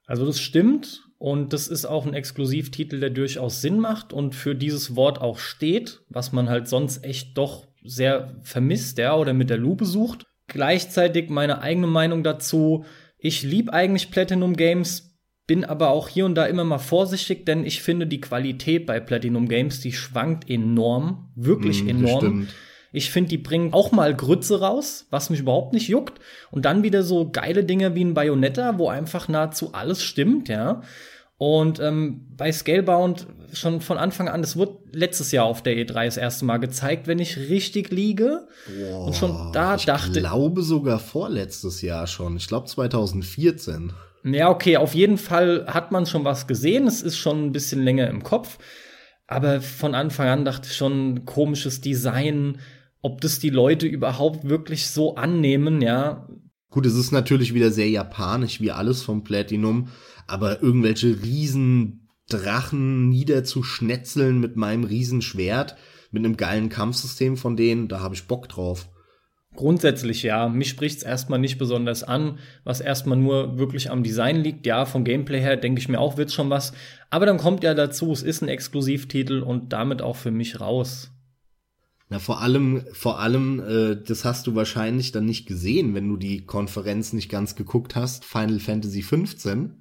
Also 0.05 0.27
das 0.27 0.39
stimmt 0.39 1.09
und 1.17 1.53
das 1.53 1.67
ist 1.67 1.85
auch 1.87 2.05
ein 2.05 2.13
Exklusivtitel, 2.13 2.99
der 2.99 3.09
durchaus 3.09 3.61
Sinn 3.61 3.79
macht 3.79 4.13
und 4.13 4.35
für 4.35 4.53
dieses 4.53 4.95
Wort 4.95 5.21
auch 5.21 5.39
steht, 5.39 6.03
was 6.07 6.33
man 6.33 6.49
halt 6.49 6.67
sonst 6.67 7.03
echt 7.03 7.35
doch 7.35 7.68
sehr 7.83 8.35
vermisst, 8.43 8.97
ja, 8.97 9.15
oder 9.15 9.33
mit 9.33 9.49
der 9.49 9.57
Lupe 9.57 9.85
sucht. 9.85 10.25
Gleichzeitig 10.47 11.29
meine 11.29 11.61
eigene 11.61 11.87
Meinung 11.87 12.23
dazu. 12.23 12.85
Ich 13.17 13.43
liebe 13.43 13.73
eigentlich 13.73 14.11
Platinum 14.11 14.55
Games, 14.55 15.17
bin 15.45 15.65
aber 15.65 15.89
auch 15.89 16.07
hier 16.07 16.25
und 16.25 16.35
da 16.35 16.45
immer 16.45 16.63
mal 16.63 16.77
vorsichtig, 16.77 17.45
denn 17.45 17.65
ich 17.65 17.81
finde 17.81 18.07
die 18.07 18.21
Qualität 18.21 18.85
bei 18.85 18.99
Platinum 18.99 19.47
Games, 19.47 19.79
die 19.81 19.93
schwankt 19.93 20.49
enorm, 20.49 21.31
wirklich 21.35 21.83
mm, 21.83 21.89
enorm. 21.89 22.47
Ich 22.91 23.11
finde, 23.11 23.29
die 23.29 23.37
bringen 23.37 23.73
auch 23.73 23.91
mal 23.91 24.15
Grütze 24.15 24.59
raus, 24.59 25.07
was 25.09 25.29
mich 25.29 25.39
überhaupt 25.39 25.73
nicht 25.73 25.87
juckt. 25.87 26.19
Und 26.51 26.65
dann 26.65 26.83
wieder 26.83 27.03
so 27.03 27.29
geile 27.31 27.63
Dinge 27.63 27.95
wie 27.95 28.03
ein 28.03 28.13
Bayonetta, 28.13 28.77
wo 28.77 28.89
einfach 28.89 29.27
nahezu 29.27 29.73
alles 29.73 30.03
stimmt, 30.03 30.49
ja. 30.49 30.81
Und 31.39 31.79
ähm, 31.79 32.27
bei 32.35 32.51
Scalebound 32.51 33.25
schon 33.53 33.79
von 33.79 33.97
Anfang 33.97 34.27
an, 34.27 34.41
das 34.41 34.57
wird 34.57 34.71
letztes 34.91 35.31
Jahr 35.31 35.45
auf 35.45 35.63
der 35.63 35.73
E3 35.73 36.05
das 36.05 36.17
erste 36.17 36.43
Mal 36.43 36.57
gezeigt, 36.57 37.07
wenn 37.07 37.17
ich 37.17 37.37
richtig 37.37 37.91
liege. 37.91 38.45
Boah, 38.67 39.05
und 39.05 39.15
schon 39.15 39.53
da 39.53 39.75
ich 39.75 39.85
dachte. 39.85 40.19
Ich 40.19 40.25
glaube 40.25 40.61
sogar 40.61 40.99
vorletztes 40.99 41.81
Jahr 41.81 42.07
schon. 42.07 42.35
Ich 42.35 42.47
glaube 42.49 42.67
2014. 42.67 43.93
Ja, 44.25 44.49
okay, 44.49 44.75
auf 44.75 44.93
jeden 44.93 45.17
Fall 45.17 45.65
hat 45.67 45.93
man 45.93 46.05
schon 46.05 46.25
was 46.25 46.45
gesehen. 46.45 46.87
Es 46.87 47.01
ist 47.01 47.17
schon 47.17 47.45
ein 47.45 47.51
bisschen 47.53 47.83
länger 47.85 48.09
im 48.09 48.21
Kopf. 48.21 48.57
Aber 49.25 49.61
von 49.61 49.95
Anfang 49.95 50.27
an 50.27 50.43
dachte 50.43 50.67
ich 50.69 50.75
schon, 50.75 51.23
komisches 51.23 51.79
Design, 51.79 52.59
ob 53.01 53.21
das 53.21 53.39
die 53.39 53.49
Leute 53.49 53.87
überhaupt 53.87 54.49
wirklich 54.49 54.89
so 54.89 55.15
annehmen, 55.15 55.81
ja. 55.81 56.27
Gut, 56.69 56.85
es 56.85 56.95
ist 56.95 57.11
natürlich 57.11 57.53
wieder 57.53 57.71
sehr 57.71 57.89
japanisch, 57.89 58.59
wie 58.59 58.71
alles 58.71 59.01
vom 59.01 59.23
Platinum, 59.23 59.87
aber 60.29 60.61
irgendwelche 60.61 61.21
riesen 61.21 62.09
Drachen 62.29 63.09
niederzuschnetzeln 63.09 64.39
mit 64.39 64.55
meinem 64.55 64.83
Riesenschwert, 64.83 65.75
mit 66.11 66.23
einem 66.23 66.37
geilen 66.37 66.69
Kampfsystem 66.69 67.37
von 67.37 67.55
denen, 67.57 67.87
da 67.87 67.99
habe 67.99 68.15
ich 68.15 68.27
Bock 68.27 68.47
drauf. 68.49 68.89
Grundsätzlich 69.55 70.23
ja. 70.23 70.47
Mich 70.47 70.69
spricht's 70.69 71.03
erstmal 71.03 71.39
nicht 71.39 71.57
besonders 71.57 72.03
an, 72.03 72.37
was 72.63 72.81
erstmal 72.81 73.17
nur 73.17 73.57
wirklich 73.57 73.89
am 73.89 74.03
Design 74.03 74.37
liegt. 74.37 74.65
Ja, 74.65 74.85
vom 74.85 75.03
Gameplay 75.03 75.41
her 75.41 75.57
denke 75.57 75.81
ich 75.81 75.89
mir 75.89 75.99
auch, 75.99 76.17
wird 76.17 76.31
schon 76.31 76.49
was. 76.49 76.73
Aber 77.09 77.25
dann 77.25 77.37
kommt 77.37 77.63
ja 77.63 77.73
dazu, 77.73 78.11
es 78.11 78.21
ist 78.21 78.41
ein 78.41 78.47
Exklusivtitel 78.47 79.41
und 79.41 79.73
damit 79.73 80.01
auch 80.01 80.15
für 80.15 80.31
mich 80.31 80.61
raus. 80.61 81.11
Na, 82.09 82.19
vor 82.19 82.41
allem, 82.41 82.83
vor 82.91 83.19
allem, 83.19 83.59
äh, 83.59 83.95
das 83.95 84.25
hast 84.25 84.47
du 84.47 84.55
wahrscheinlich 84.55 85.11
dann 85.11 85.25
nicht 85.25 85.47
gesehen, 85.47 85.93
wenn 85.93 86.07
du 86.07 86.17
die 86.17 86.45
Konferenz 86.45 87.13
nicht 87.13 87.29
ganz 87.29 87.55
geguckt 87.55 87.95
hast, 87.95 88.25
Final 88.25 88.59
Fantasy 88.59 89.01
15. 89.01 89.78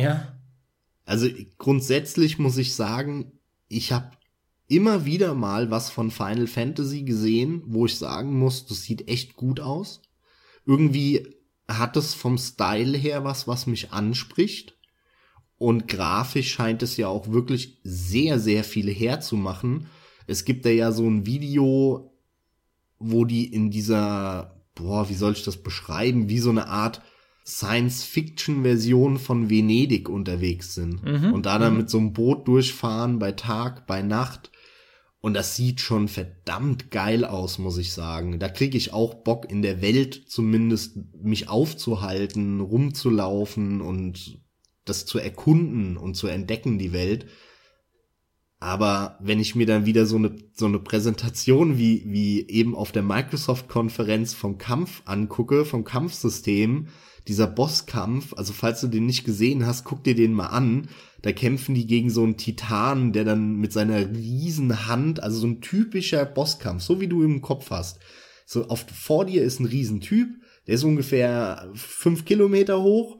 Ja. 0.00 0.36
Also 1.04 1.28
grundsätzlich 1.58 2.38
muss 2.38 2.56
ich 2.56 2.74
sagen, 2.74 3.32
ich 3.68 3.92
habe 3.92 4.10
immer 4.68 5.04
wieder 5.04 5.34
mal 5.34 5.70
was 5.70 5.90
von 5.90 6.10
Final 6.10 6.46
Fantasy 6.46 7.02
gesehen, 7.02 7.62
wo 7.66 7.86
ich 7.86 7.98
sagen 7.98 8.38
muss, 8.38 8.66
das 8.66 8.82
sieht 8.82 9.08
echt 9.08 9.34
gut 9.34 9.60
aus. 9.60 10.02
Irgendwie 10.64 11.34
hat 11.66 11.96
es 11.96 12.14
vom 12.14 12.38
Style 12.38 12.96
her 12.96 13.24
was, 13.24 13.48
was 13.48 13.66
mich 13.66 13.92
anspricht. 13.92 14.76
Und 15.58 15.88
grafisch 15.88 16.52
scheint 16.52 16.82
es 16.82 16.96
ja 16.96 17.08
auch 17.08 17.28
wirklich 17.32 17.80
sehr, 17.82 18.38
sehr 18.38 18.64
viele 18.64 18.92
herzumachen. 18.92 19.88
Es 20.26 20.44
gibt 20.44 20.64
da 20.64 20.70
ja 20.70 20.92
so 20.92 21.06
ein 21.06 21.26
Video, 21.26 22.14
wo 22.98 23.24
die 23.24 23.52
in 23.52 23.70
dieser, 23.70 24.62
boah, 24.74 25.08
wie 25.08 25.14
soll 25.14 25.32
ich 25.32 25.42
das 25.42 25.62
beschreiben, 25.62 26.28
wie 26.28 26.38
so 26.38 26.50
eine 26.50 26.68
Art 26.68 27.02
Science-Fiction-Version 27.46 29.18
von 29.18 29.50
Venedig 29.50 30.08
unterwegs 30.08 30.74
sind. 30.74 31.02
Mhm. 31.02 31.32
Und 31.32 31.46
da 31.46 31.58
dann 31.58 31.72
mhm. 31.72 31.78
mit 31.80 31.90
so 31.90 31.98
einem 31.98 32.12
Boot 32.12 32.46
durchfahren 32.46 33.18
bei 33.18 33.32
Tag, 33.32 33.86
bei 33.86 34.02
Nacht. 34.02 34.50
Und 35.20 35.34
das 35.34 35.54
sieht 35.56 35.80
schon 35.80 36.08
verdammt 36.08 36.90
geil 36.90 37.24
aus, 37.24 37.58
muss 37.58 37.76
ich 37.76 37.92
sagen. 37.92 38.38
Da 38.38 38.48
kriege 38.48 38.78
ich 38.78 38.92
auch 38.92 39.14
Bock 39.22 39.50
in 39.50 39.60
der 39.60 39.82
Welt 39.82 40.24
zumindest 40.28 40.98
mich 41.22 41.48
aufzuhalten, 41.48 42.60
rumzulaufen 42.60 43.82
und 43.82 44.40
das 44.86 45.04
zu 45.04 45.18
erkunden 45.18 45.98
und 45.98 46.14
zu 46.14 46.26
entdecken, 46.26 46.78
die 46.78 46.92
Welt. 46.92 47.26
Aber 48.60 49.18
wenn 49.20 49.40
ich 49.40 49.54
mir 49.54 49.66
dann 49.66 49.86
wieder 49.86 50.04
so 50.04 50.16
eine, 50.16 50.36
so 50.52 50.66
eine 50.66 50.78
Präsentation 50.78 51.78
wie, 51.78 52.04
wie 52.06 52.46
eben 52.48 52.74
auf 52.74 52.92
der 52.92 53.02
Microsoft-Konferenz 53.02 54.34
vom 54.34 54.58
Kampf 54.58 55.02
angucke, 55.06 55.64
vom 55.64 55.84
Kampfsystem, 55.84 56.88
dieser 57.28 57.46
Bosskampf, 57.46 58.32
also 58.34 58.52
falls 58.52 58.80
du 58.80 58.88
den 58.88 59.06
nicht 59.06 59.24
gesehen 59.24 59.66
hast, 59.66 59.84
guck 59.84 60.04
dir 60.04 60.14
den 60.14 60.32
mal 60.32 60.46
an. 60.46 60.88
Da 61.22 61.32
kämpfen 61.32 61.74
die 61.74 61.86
gegen 61.86 62.10
so 62.10 62.22
einen 62.22 62.36
Titan, 62.36 63.12
der 63.12 63.24
dann 63.24 63.56
mit 63.56 63.72
seiner 63.72 64.08
riesen 64.10 64.86
Hand, 64.86 65.22
also 65.22 65.38
so 65.38 65.46
ein 65.46 65.60
typischer 65.60 66.24
Bosskampf, 66.24 66.82
so 66.82 67.00
wie 67.00 67.08
du 67.08 67.22
im 67.22 67.42
Kopf 67.42 67.70
hast. 67.70 68.00
So 68.46 68.66
auf, 68.68 68.86
vor 68.92 69.26
dir 69.26 69.42
ist 69.42 69.60
ein 69.60 69.66
Riesentyp, 69.66 70.28
der 70.66 70.74
ist 70.74 70.84
ungefähr 70.84 71.70
fünf 71.74 72.24
Kilometer 72.24 72.82
hoch 72.82 73.18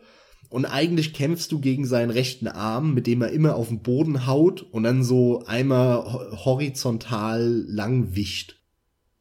und 0.49 0.65
eigentlich 0.65 1.15
kämpfst 1.15 1.53
du 1.53 1.61
gegen 1.61 1.87
seinen 1.87 2.11
rechten 2.11 2.49
Arm, 2.49 2.95
mit 2.95 3.07
dem 3.07 3.23
er 3.23 3.31
immer 3.31 3.55
auf 3.55 3.69
den 3.69 3.83
Boden 3.83 4.27
haut 4.27 4.63
und 4.63 4.83
dann 4.83 5.05
so 5.05 5.45
einmal 5.47 6.03
horizontal 6.45 7.65
lang 7.69 8.17
wischt. 8.17 8.60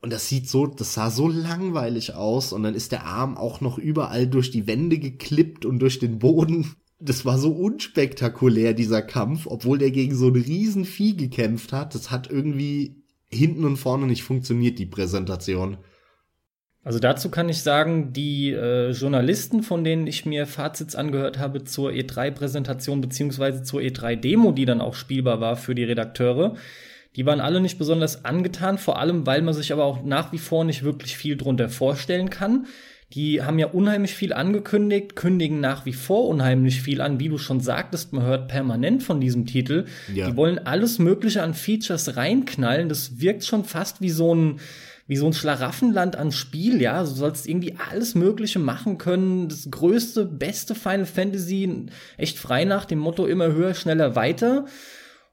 Und 0.02 0.14
das 0.14 0.30
sieht 0.30 0.48
so, 0.48 0.66
das 0.66 0.94
sah 0.94 1.10
so 1.10 1.28
langweilig 1.28 2.16
aus 2.16 2.54
und 2.54 2.64
dann 2.64 2.74
ist 2.74 2.92
der 2.92 3.06
Arm 3.06 3.38
auch 3.38 3.60
noch 3.60 3.78
überall 3.78 4.28
durch 4.28 4.50
die 4.50 4.66
Wände 4.66 4.98
geklippt 4.98 5.66
und 5.66 5.80
durch 5.80 6.00
den 6.00 6.20
Boden. 6.20 6.74
Das 7.00 7.26
war 7.26 7.38
so 7.38 7.52
unspektakulär, 7.52 8.74
dieser 8.74 9.02
Kampf, 9.02 9.46
obwohl 9.46 9.78
der 9.78 9.92
gegen 9.92 10.16
so 10.16 10.28
ein 10.28 10.36
Riesenvieh 10.36 11.16
gekämpft 11.16 11.74
hat. 11.74 11.96
Das 11.96 12.12
hat 12.12 12.30
irgendwie 12.30 13.04
hinten 13.30 13.66
und 13.66 13.78
vorne 13.78 14.08
nicht 14.08 14.24
funktioniert, 14.24 14.80
die 14.80 14.86
Präsentation. 14.86 15.78
Also 16.82 17.00
dazu 17.00 17.30
kann 17.30 17.50
ich 17.50 17.62
sagen, 17.62 18.14
die 18.14 18.52
äh, 18.52 18.92
Journalisten, 18.92 19.64
von 19.64 19.84
denen 19.84 20.08
ich 20.08 20.26
mir 20.26 20.48
Fazits 20.48 20.96
angehört 20.96 21.38
habe 21.38 21.66
zur 21.66 21.92
E3-Präsentation 21.92 23.02
beziehungsweise 23.02 23.64
zur 23.64 23.82
E3-Demo, 23.82 24.54
die 24.54 24.66
dann 24.66 24.80
auch 24.80 24.96
spielbar 24.96 25.42
war 25.42 25.58
für 25.58 25.76
die 25.76 25.84
Redakteure, 25.84 26.56
die 27.20 27.26
waren 27.26 27.42
alle 27.42 27.60
nicht 27.60 27.78
besonders 27.78 28.24
angetan, 28.24 28.78
vor 28.78 28.98
allem 28.98 29.28
weil 29.28 29.42
man 29.42 29.54
sich 29.54 29.74
aber 29.74 29.84
auch 29.84 30.04
nach 30.06 30.32
wie 30.32 30.38
vor 30.38 30.64
nicht 30.64 30.84
wirklich 30.84 31.18
viel 31.18 31.36
drunter 31.36 31.68
vorstellen 31.68 32.30
kann. 32.30 32.68
Die 33.12 33.42
haben 33.42 33.60
ja 33.60 33.68
unheimlich 33.68 34.16
viel 34.16 34.32
angekündigt, 34.32 35.18
kündigen 35.18 35.60
nach 35.60 35.86
wie 35.86 35.92
vor 35.92 36.30
unheimlich 36.30 36.82
viel 36.82 37.02
an, 37.02 37.20
wie 37.20 37.28
du 37.28 37.38
schon 37.38 37.60
sagtest, 37.60 38.14
man 38.14 38.24
hört 38.24 38.48
permanent 38.48 39.04
von 39.04 39.20
diesem 39.20 39.46
Titel. 39.46 39.84
Ja. 40.16 40.30
Die 40.30 40.38
wollen 40.38 40.60
alles 40.60 40.98
Mögliche 40.98 41.44
an 41.44 41.56
Features 41.56 42.16
reinknallen. 42.16 42.88
Das 42.88 43.20
wirkt 43.20 43.44
schon 43.44 43.66
fast 43.66 44.00
wie 44.00 44.12
so 44.12 44.34
ein 44.34 44.62
wie 45.06 45.18
so 45.18 45.26
ein 45.26 45.34
Schlaraffenland 45.34 46.16
an 46.16 46.32
Spiel, 46.32 46.82
ja. 46.82 47.02
Du 47.02 47.10
sollst 47.10 47.50
irgendwie 47.50 47.76
alles 47.90 48.16
Mögliche 48.16 48.60
machen 48.60 48.98
können. 48.98 49.50
Das 49.50 49.70
größte, 49.70 50.24
beste 50.24 50.74
Final 50.74 51.06
Fantasy, 51.06 51.88
echt 52.16 52.38
frei 52.38 52.64
nach 52.64 52.86
dem 52.86 53.00
Motto 53.00 53.26
immer 53.26 53.52
höher, 53.52 53.74
schneller, 53.74 54.16
weiter. 54.16 54.68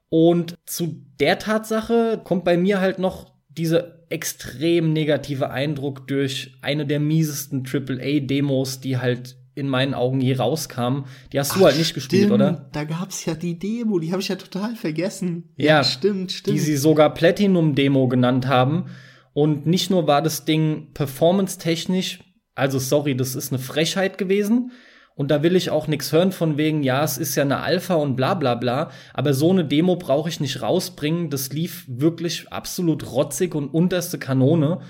Und 0.09 0.55
zu 0.65 1.03
der 1.19 1.39
Tatsache 1.39 2.21
kommt 2.23 2.43
bei 2.43 2.57
mir 2.57 2.79
halt 2.79 2.99
noch 2.99 3.31
dieser 3.49 3.97
extrem 4.09 4.93
negative 4.93 5.49
Eindruck 5.49 6.07
durch 6.07 6.57
eine 6.61 6.85
der 6.85 6.99
miesesten 6.99 7.65
AAA-Demos, 7.65 8.79
die 8.79 8.97
halt 8.97 9.35
in 9.55 9.67
meinen 9.67 9.95
Augen 9.95 10.21
je 10.21 10.35
rauskam. 10.35 11.05
Die 11.33 11.39
hast 11.39 11.55
du 11.55 11.61
Ach, 11.61 11.65
halt 11.65 11.77
nicht 11.77 11.95
gespielt, 11.95 12.25
stimmt. 12.25 12.33
oder? 12.35 12.69
Da 12.71 12.83
gab's 12.83 13.25
ja 13.25 13.33
die 13.33 13.57
Demo, 13.57 13.97
die 13.97 14.11
habe 14.11 14.21
ich 14.21 14.27
ja 14.27 14.35
total 14.35 14.75
vergessen. 14.75 15.49
Ja, 15.57 15.65
ja, 15.65 15.83
stimmt, 15.83 16.31
stimmt. 16.31 16.55
Die 16.55 16.59
sie 16.59 16.77
sogar 16.77 17.13
Platinum-Demo 17.13 18.07
genannt 18.07 18.47
haben. 18.47 18.85
Und 19.33 19.65
nicht 19.65 19.89
nur 19.89 20.07
war 20.07 20.21
das 20.21 20.45
Ding 20.45 20.93
performance-technisch, 20.93 22.19
also 22.53 22.79
sorry, 22.79 23.15
das 23.15 23.35
ist 23.35 23.51
eine 23.51 23.59
Frechheit 23.59 24.17
gewesen. 24.17 24.71
Und 25.17 25.31
da 25.31 25.43
will 25.43 25.55
ich 25.55 25.71
auch 25.71 25.87
nichts 25.87 26.13
hören 26.13 26.31
von 26.31 26.57
wegen, 26.57 26.83
ja, 26.83 27.03
es 27.03 27.17
ist 27.17 27.35
ja 27.35 27.43
eine 27.43 27.61
Alpha 27.61 27.95
und 27.95 28.15
bla 28.15 28.35
bla 28.35 28.55
bla. 28.55 28.91
Aber 29.13 29.33
so 29.33 29.51
eine 29.51 29.65
Demo 29.65 29.95
brauche 29.95 30.29
ich 30.29 30.39
nicht 30.39 30.61
rausbringen. 30.61 31.29
Das 31.29 31.51
lief 31.51 31.85
wirklich 31.87 32.47
absolut 32.53 33.11
rotzig 33.11 33.55
und 33.55 33.67
unterste 33.67 34.19
Kanone. 34.19 34.81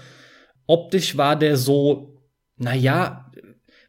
Optisch 0.68 1.18
war 1.18 1.38
der 1.38 1.56
so, 1.56 2.22
na 2.58 2.76
ja, 2.76 3.32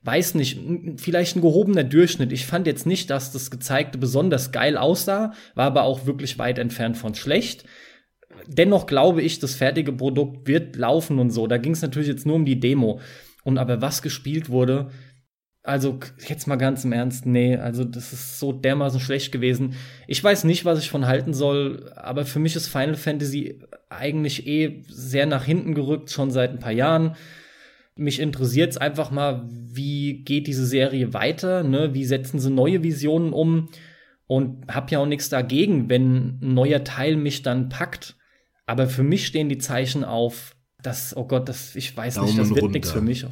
weiß 0.03 0.37
nicht, 0.37 0.61
vielleicht 0.97 1.35
ein 1.35 1.43
gehobener 1.43 1.85
Durchschnitt. 1.85 2.33
Ich 2.33 2.47
fand 2.47 2.69
jetzt 2.69 2.87
nicht, 2.87 3.11
dass 3.11 3.33
das 3.33 3.51
gezeigte 3.51 3.99
besonders 3.99 4.53
geil 4.53 4.79
aussah, 4.79 5.33
war 5.57 5.67
aber 5.67 5.83
auch 5.83 6.07
wirklich 6.07 6.39
weit 6.39 6.59
entfernt 6.59 6.97
von 6.97 7.17
schlecht 7.17 7.65
dennoch 8.47 8.87
glaube 8.87 9.23
ich, 9.23 9.39
das 9.39 9.55
fertige 9.55 9.93
Produkt 9.93 10.47
wird 10.47 10.77
laufen 10.77 11.19
und 11.19 11.31
so. 11.31 11.47
Da 11.47 11.59
ging 11.59 11.73
es 11.73 11.83
natürlich 11.83 12.09
jetzt 12.09 12.27
nur 12.27 12.37
um 12.37 12.45
die 12.45 12.61
Demo. 12.61 13.01
Und 13.45 13.59
aber 13.59 13.81
was 13.81 14.03
gespielt 14.03 14.51
wurde, 14.51 14.91
also 15.69 15.99
jetzt 16.27 16.47
mal 16.47 16.57
ganz 16.57 16.83
im 16.85 16.93
Ernst, 16.93 17.27
nee, 17.27 17.55
also 17.55 17.85
das 17.85 18.15
ist 18.15 18.39
so 18.39 18.53
dermaßen 18.53 19.01
schlecht 19.01 19.33
gewesen. 19.33 19.75
Ich 20.07 20.25
weiß 20.25 20.45
nicht, 20.45 20.65
was 20.65 20.79
ich 20.79 20.89
von 20.89 21.07
halten 21.07 21.35
soll, 21.35 21.93
aber 21.95 22.25
für 22.25 22.39
mich 22.39 22.57
ist 22.57 22.69
Final 22.69 22.97
Fantasy 22.97 23.61
eigentlich 23.91 24.47
eh 24.47 24.83
sehr 24.89 25.27
nach 25.27 25.45
hinten 25.45 25.75
gerückt, 25.75 26.11
schon 26.11 26.31
seit 26.31 26.53
ein 26.53 26.59
paar 26.59 26.73
Jahren. 26.73 27.17
Mich 27.97 28.19
interessiert 28.19 28.71
es 28.71 28.79
einfach 28.79 29.11
mal, 29.11 29.47
wie 29.51 30.23
geht 30.25 30.47
diese 30.47 30.65
Serie 30.65 31.13
weiter, 31.13 31.63
ne? 31.63 31.93
Wie 31.93 32.07
setzen 32.07 32.39
sie 32.39 32.51
neue 32.51 32.83
Visionen 32.83 33.35
um? 33.35 33.69
Und 34.27 34.73
hab 34.73 34.91
ja 34.91 35.01
auch 35.01 35.07
nichts 35.07 35.29
dagegen, 35.29 35.91
wenn 35.91 36.39
ein 36.41 36.55
neuer 36.55 36.83
Teil 36.83 37.17
mich 37.17 37.43
dann 37.43 37.69
packt. 37.69 38.17
Aber 38.65 38.87
für 38.87 39.03
mich 39.03 39.27
stehen 39.27 39.51
die 39.51 39.59
Zeichen 39.59 40.03
auf, 40.03 40.57
dass, 40.83 41.15
oh 41.15 41.27
Gott, 41.27 41.49
das, 41.49 41.77
ich 41.77 41.95
weiß 41.95 42.15
Daumen 42.15 42.29
nicht, 42.29 42.39
das 42.39 42.55
wird 42.55 42.71
nichts 42.71 42.91
für 42.91 43.03
mich. 43.03 43.27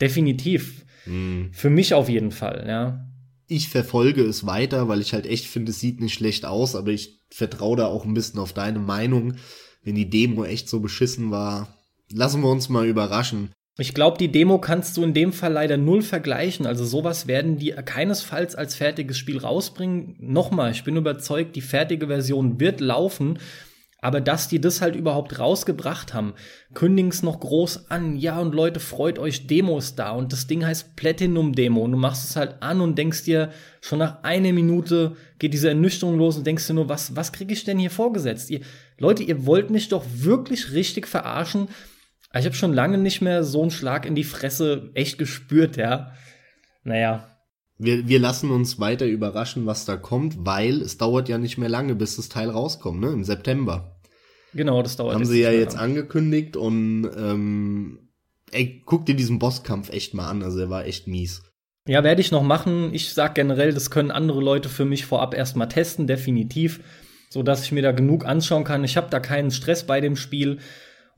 Definitiv. 0.00 0.84
Mhm. 1.08 1.50
Für 1.52 1.70
mich 1.70 1.94
auf 1.94 2.08
jeden 2.08 2.30
Fall, 2.30 2.64
ja. 2.68 3.04
Ich 3.46 3.68
verfolge 3.68 4.22
es 4.22 4.46
weiter, 4.46 4.88
weil 4.88 5.00
ich 5.00 5.14
halt 5.14 5.26
echt 5.26 5.46
finde, 5.46 5.70
es 5.70 5.80
sieht 5.80 6.00
nicht 6.00 6.14
schlecht 6.14 6.44
aus, 6.44 6.76
aber 6.76 6.90
ich 6.90 7.20
vertraue 7.30 7.76
da 7.76 7.86
auch 7.86 8.04
ein 8.04 8.14
bisschen 8.14 8.40
auf 8.40 8.52
deine 8.52 8.78
Meinung. 8.78 9.34
Wenn 9.82 9.94
die 9.94 10.10
Demo 10.10 10.44
echt 10.44 10.68
so 10.68 10.80
beschissen 10.80 11.30
war, 11.30 11.78
lassen 12.12 12.42
wir 12.42 12.50
uns 12.50 12.68
mal 12.68 12.86
überraschen. 12.86 13.50
Ich 13.80 13.94
glaube, 13.94 14.18
die 14.18 14.32
Demo 14.32 14.58
kannst 14.58 14.96
du 14.96 15.04
in 15.04 15.14
dem 15.14 15.32
Fall 15.32 15.52
leider 15.52 15.76
null 15.76 16.02
vergleichen. 16.02 16.66
Also 16.66 16.84
sowas 16.84 17.28
werden 17.28 17.58
die 17.58 17.70
keinesfalls 17.70 18.56
als 18.56 18.74
fertiges 18.74 19.16
Spiel 19.16 19.38
rausbringen. 19.38 20.16
Nochmal, 20.18 20.72
ich 20.72 20.82
bin 20.82 20.96
überzeugt, 20.96 21.54
die 21.54 21.60
fertige 21.60 22.08
Version 22.08 22.58
wird 22.58 22.80
laufen. 22.80 23.38
Aber 24.00 24.20
dass 24.20 24.46
die 24.46 24.60
das 24.60 24.80
halt 24.80 24.94
überhaupt 24.94 25.40
rausgebracht 25.40 26.14
haben, 26.14 26.34
kündigen's 26.72 27.24
noch 27.24 27.40
groß 27.40 27.90
an. 27.90 28.16
Ja, 28.16 28.38
und 28.38 28.54
Leute, 28.54 28.78
freut 28.78 29.18
euch, 29.18 29.48
Demos 29.48 29.96
da. 29.96 30.12
Und 30.12 30.32
das 30.32 30.46
Ding 30.46 30.64
heißt 30.64 30.94
Platinum 30.94 31.52
Demo. 31.52 31.82
Und 31.82 31.92
du 31.92 31.98
machst 31.98 32.30
es 32.30 32.36
halt 32.36 32.62
an 32.62 32.80
und 32.80 32.96
denkst 32.96 33.24
dir, 33.24 33.50
schon 33.80 33.98
nach 33.98 34.22
einer 34.22 34.52
Minute 34.52 35.16
geht 35.40 35.52
diese 35.52 35.70
Ernüchterung 35.70 36.16
los 36.16 36.36
und 36.36 36.46
denkst 36.46 36.68
dir 36.68 36.74
nur, 36.74 36.88
was, 36.88 37.16
was 37.16 37.32
krieg 37.32 37.50
ich 37.50 37.64
denn 37.64 37.78
hier 37.78 37.90
vorgesetzt? 37.90 38.50
Ihr, 38.50 38.60
Leute, 38.98 39.24
ihr 39.24 39.46
wollt 39.46 39.70
mich 39.70 39.88
doch 39.88 40.04
wirklich 40.12 40.72
richtig 40.72 41.08
verarschen. 41.08 41.66
Ich 42.32 42.44
habe 42.44 42.54
schon 42.54 42.74
lange 42.74 42.98
nicht 42.98 43.20
mehr 43.20 43.42
so 43.42 43.62
einen 43.62 43.72
Schlag 43.72 44.06
in 44.06 44.14
die 44.14 44.22
Fresse 44.22 44.90
echt 44.94 45.18
gespürt, 45.18 45.76
ja. 45.76 46.12
Naja, 46.84 47.37
wir, 47.78 48.08
wir 48.08 48.18
lassen 48.18 48.50
uns 48.50 48.80
weiter 48.80 49.06
überraschen, 49.06 49.66
was 49.66 49.84
da 49.84 49.96
kommt, 49.96 50.44
weil 50.44 50.82
es 50.82 50.98
dauert 50.98 51.28
ja 51.28 51.38
nicht 51.38 51.58
mehr 51.58 51.68
lange, 51.68 51.94
bis 51.94 52.16
das 52.16 52.28
Teil 52.28 52.50
rauskommt, 52.50 53.00
ne? 53.00 53.08
Im 53.08 53.24
September. 53.24 54.00
Genau, 54.52 54.82
das 54.82 54.96
dauert. 54.96 55.14
Haben 55.14 55.24
sie 55.24 55.40
ja 55.40 55.52
jetzt 55.52 55.74
lang. 55.74 55.84
angekündigt 55.90 56.56
und 56.56 57.08
ähm, 57.16 58.10
ey, 58.50 58.82
guck 58.84 59.06
dir 59.06 59.14
diesen 59.14 59.38
Bosskampf 59.38 59.90
echt 59.90 60.14
mal 60.14 60.28
an, 60.28 60.42
also 60.42 60.58
er 60.58 60.70
war 60.70 60.86
echt 60.86 61.06
mies. 61.06 61.42
Ja, 61.86 62.04
werde 62.04 62.20
ich 62.20 62.32
noch 62.32 62.42
machen. 62.42 62.92
Ich 62.92 63.14
sag 63.14 63.34
generell, 63.34 63.72
das 63.72 63.90
können 63.90 64.10
andere 64.10 64.42
Leute 64.42 64.68
für 64.68 64.84
mich 64.84 65.06
vorab 65.06 65.34
erstmal 65.34 65.68
testen, 65.68 66.06
definitiv, 66.06 66.80
so 67.30 67.42
dass 67.42 67.64
ich 67.64 67.72
mir 67.72 67.82
da 67.82 67.92
genug 67.92 68.26
anschauen 68.26 68.64
kann. 68.64 68.84
Ich 68.84 68.96
habe 68.96 69.08
da 69.10 69.20
keinen 69.20 69.50
Stress 69.50 69.86
bei 69.86 70.00
dem 70.00 70.16
Spiel. 70.16 70.58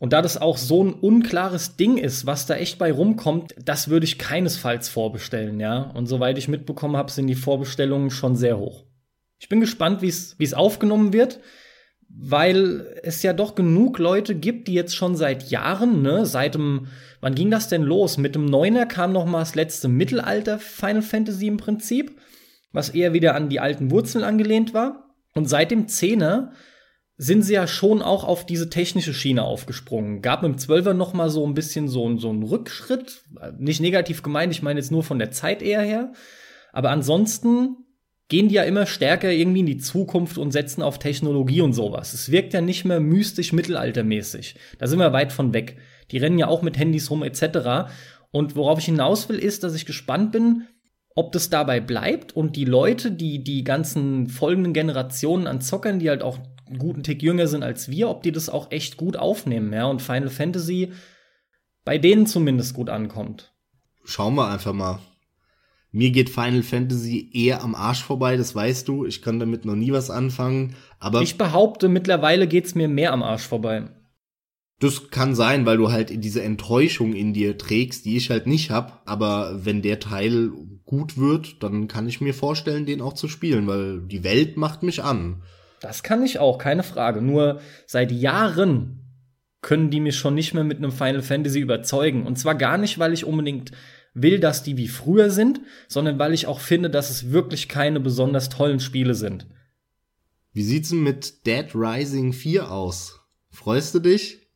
Und 0.01 0.15
da 0.15 0.23
das 0.23 0.41
auch 0.41 0.57
so 0.57 0.83
ein 0.83 0.95
unklares 0.95 1.77
Ding 1.77 1.99
ist, 1.99 2.25
was 2.25 2.47
da 2.47 2.57
echt 2.57 2.79
bei 2.79 2.91
rumkommt, 2.91 3.55
das 3.63 3.89
würde 3.89 4.05
ich 4.05 4.19
keinesfalls 4.19 4.89
vorbestellen, 4.89 5.61
ja. 5.61 5.83
Und 5.95 6.07
soweit 6.07 6.39
ich 6.39 6.49
mitbekommen 6.49 6.97
habe, 6.97 7.13
sind 7.13 7.27
die 7.27 7.35
Vorbestellungen 7.35 8.11
schon 8.11 8.35
sehr 8.35 8.59
hoch. 8.59 8.87
Ich 9.39 9.51
bin 9.51 9.61
gespannt, 9.61 10.01
wie 10.01 10.09
es 10.09 10.55
aufgenommen 10.55 11.13
wird, 11.13 11.41
weil 12.09 12.99
es 13.03 13.23
ja 13.23 13.35
doch 13.35 13.55
genug 13.55 13.99
Leute 13.99 14.35
gibt, 14.35 14.69
die 14.69 14.75
jetzt 14.75 14.97
schon 14.97 15.17
seit 15.17 15.51
Jahren, 15.51 16.01
ne, 16.01 16.25
seit 16.25 16.55
dem, 16.55 16.87
wann 17.21 17.35
ging 17.35 17.51
das 17.51 17.69
denn 17.69 17.83
los? 17.83 18.17
Mit 18.17 18.35
dem 18.35 18.47
Neuner 18.47 18.87
kam 18.87 19.13
noch 19.13 19.27
mal 19.27 19.41
das 19.41 19.55
letzte 19.55 19.89
Mittelalter 19.89 20.59
Final 20.59 21.03
Fantasy 21.03 21.47
im 21.47 21.59
Prinzip, 21.59 22.19
was 22.73 22.89
eher 22.89 23.13
wieder 23.13 23.35
an 23.35 23.51
die 23.51 23.61
alten 23.61 23.91
Wurzeln 23.91 24.25
angelehnt 24.25 24.73
war. 24.73 25.11
Und 25.35 25.47
seit 25.47 25.71
dem 25.71 25.89
Zehner 25.89 26.53
sind 27.23 27.43
sie 27.43 27.53
ja 27.53 27.67
schon 27.67 28.01
auch 28.01 28.25
auf 28.25 28.47
diese 28.47 28.71
technische 28.71 29.13
Schiene 29.13 29.45
aufgesprungen. 29.45 30.23
Gab 30.23 30.43
im 30.43 30.57
Zwölfer 30.57 30.95
noch 30.95 31.13
mal 31.13 31.29
so 31.29 31.47
ein 31.47 31.53
bisschen 31.53 31.87
so, 31.87 32.17
so 32.17 32.31
einen 32.31 32.43
Rückschritt. 32.43 33.25
Nicht 33.59 33.83
negativ 33.83 34.23
gemeint, 34.23 34.55
ich 34.55 34.63
meine 34.63 34.81
jetzt 34.81 34.91
nur 34.91 35.03
von 35.03 35.19
der 35.19 35.31
Zeit 35.31 35.61
eher 35.61 35.83
her. 35.83 36.15
Aber 36.73 36.89
ansonsten 36.89 37.77
gehen 38.29 38.49
die 38.49 38.55
ja 38.55 38.63
immer 38.63 38.87
stärker 38.87 39.31
irgendwie 39.31 39.61
in 39.61 39.67
die 39.67 39.77
Zukunft 39.77 40.39
und 40.39 40.51
setzen 40.51 40.81
auf 40.81 40.99
Technologie 40.99 41.61
und 41.61 41.75
sowas. 41.75 42.15
Es 42.15 42.31
wirkt 42.31 42.55
ja 42.55 42.63
nicht 42.63 42.87
mehr 42.87 43.01
mystisch 43.01 43.53
mittelaltermäßig. 43.53 44.55
Da 44.79 44.87
sind 44.87 44.99
wir 44.99 45.13
weit 45.13 45.35
von 45.35 45.53
weg. 45.53 45.77
Die 46.13 46.19
rennen 46.19 46.39
ja 46.39 46.49
auch 46.49 46.63
mit 46.63 46.79
Handys 46.79 47.11
rum 47.11 47.23
etc. 47.23 47.93
Und 48.31 48.57
worauf 48.57 48.79
ich 48.79 48.87
hinaus 48.87 49.29
will, 49.29 49.39
ist, 49.39 49.63
dass 49.63 49.75
ich 49.75 49.85
gespannt 49.85 50.33
bin, 50.33 50.69
ob 51.15 51.33
das 51.33 51.51
dabei 51.51 51.81
bleibt 51.81 52.35
und 52.35 52.57
die 52.57 52.65
Leute, 52.65 53.11
die 53.11 53.43
die 53.43 53.65
ganzen 53.65 54.29
folgenden 54.29 54.73
Generationen 54.73 55.47
an 55.47 55.61
Zockern, 55.61 55.99
die 55.99 56.09
halt 56.09 56.23
auch 56.23 56.39
einen 56.71 56.79
guten 56.79 57.03
Tick 57.03 57.23
jünger 57.23 57.47
sind 57.47 57.63
als 57.63 57.91
wir, 57.91 58.09
ob 58.09 58.23
die 58.23 58.33
das 58.33 58.49
auch 58.49 58.71
echt 58.71 58.97
gut 58.97 59.17
aufnehmen, 59.17 59.73
ja, 59.73 59.87
und 59.87 60.01
Final 60.01 60.31
Fantasy 60.31 60.93
bei 61.85 61.99
denen 61.99 62.27
zumindest 62.27 62.75
gut 62.75 62.89
ankommt. 62.89 63.53
Schauen 64.05 64.35
wir 64.35 64.49
einfach 64.49 64.73
mal. 64.73 65.01
Mir 65.93 66.11
geht 66.11 66.31
Final 66.31 66.63
Fantasy 66.63 67.31
eher 67.33 67.63
am 67.63 67.75
Arsch 67.75 68.03
vorbei, 68.03 68.37
das 68.37 68.55
weißt 68.55 68.87
du. 68.87 69.05
Ich 69.07 69.23
kann 69.23 69.41
damit 69.41 69.65
noch 69.65 69.75
nie 69.75 69.93
was 69.93 70.09
anfangen. 70.09 70.77
Aber 71.01 71.21
ich 71.21 71.37
behaupte, 71.37 71.89
mittlerweile 71.89 72.47
geht's 72.47 72.75
mir 72.75 72.87
mehr 72.87 73.13
am 73.13 73.23
Arsch 73.23 73.43
vorbei. 73.43 73.89
Das 74.79 75.11
kann 75.11 75.35
sein, 75.35 75.67
weil 75.67 75.77
du 75.77 75.91
halt 75.91 76.25
diese 76.25 76.43
Enttäuschung 76.43 77.13
in 77.13 77.35
dir 77.35 77.59
trägst, 77.59 78.05
die 78.05 78.17
ich 78.17 78.31
halt 78.31 78.47
nicht 78.47 78.71
hab. 78.71 79.03
Aber 79.05 79.65
wenn 79.65 79.83
der 79.83 80.01
Teil 80.01 80.53
gut 80.85 81.19
wird, 81.19 81.63
dann 81.63 81.89
kann 81.89 82.09
ich 82.09 82.21
mir 82.21 82.35
vorstellen, 82.35 82.87
den 82.87 83.03
auch 83.03 83.13
zu 83.13 83.29
spielen, 83.29 83.67
weil 83.67 84.01
die 84.01 84.25
Welt 84.25 84.57
macht 84.57 84.83
mich 84.83 85.03
an. 85.03 85.43
Das 85.81 86.03
kann 86.03 86.23
ich 86.23 86.39
auch, 86.39 86.59
keine 86.59 86.83
Frage. 86.83 87.23
Nur 87.23 87.61
seit 87.87 88.13
Jahren 88.13 89.01
können 89.63 89.91
die 89.91 90.01
mich 90.01 90.17
schon 90.17 90.35
nicht 90.35 90.55
mehr 90.55 90.65
mit 90.65 90.79
einem 90.79 90.93
Final 90.93 91.23
Fantasy 91.23 91.61
überzeugen. 91.61 92.27
Und 92.27 92.39
zwar 92.39 92.55
gar 92.55 92.79
nicht, 92.79 92.99
weil 92.99 93.13
ich 93.13 93.25
unbedingt 93.25 93.73
will, 94.15 94.41
dass 94.41 94.63
die 94.63 94.77
wie 94.77 94.89
früher 94.89 95.31
sind, 95.31 95.61
sondern 95.89 96.19
weil 96.19 96.35
ich 96.35 96.47
auch 96.47 96.61
finde, 96.61 96.91
dass 96.91 97.11
es 97.11 97.31
wirklich 97.31 97.69
keine 97.69 98.01
besonders 98.01 98.49
tollen 98.49 98.81
Spiele 98.81 99.15
sind. 99.15 99.47
Wie 100.53 100.63
sieht's 100.63 100.89
denn 100.89 101.03
mit 101.03 101.47
Dead 101.47 101.67
Rising 101.75 102.33
4 102.33 102.71
aus? 102.71 103.21
Freust 103.51 103.95
du 103.95 104.01
dich? 104.01 104.49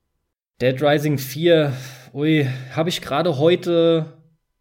Dead 0.60 0.80
Rising 0.82 1.18
4, 1.18 1.72
ui, 2.12 2.48
habe 2.72 2.88
ich 2.88 3.00
gerade 3.00 3.38
heute 3.38 4.18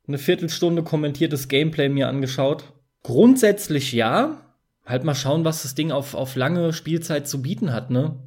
eine 0.08 0.18
Viertelstunde 0.18 0.84
kommentiertes 0.84 1.48
Gameplay 1.48 1.90
mir 1.90 2.08
angeschaut. 2.08 2.74
Grundsätzlich 3.04 3.94
ja, 3.94 4.53
halt 4.86 5.04
mal 5.04 5.16
schauen, 5.16 5.46
was 5.46 5.64
das 5.64 5.76
Ding 5.76 5.92
auf, 5.92 6.14
auf 6.14 6.36
lange 6.36 6.74
Spielzeit 6.74 7.28
zu 7.28 7.42
bieten 7.42 7.74
hat, 7.74 7.90
ne? 7.90 8.20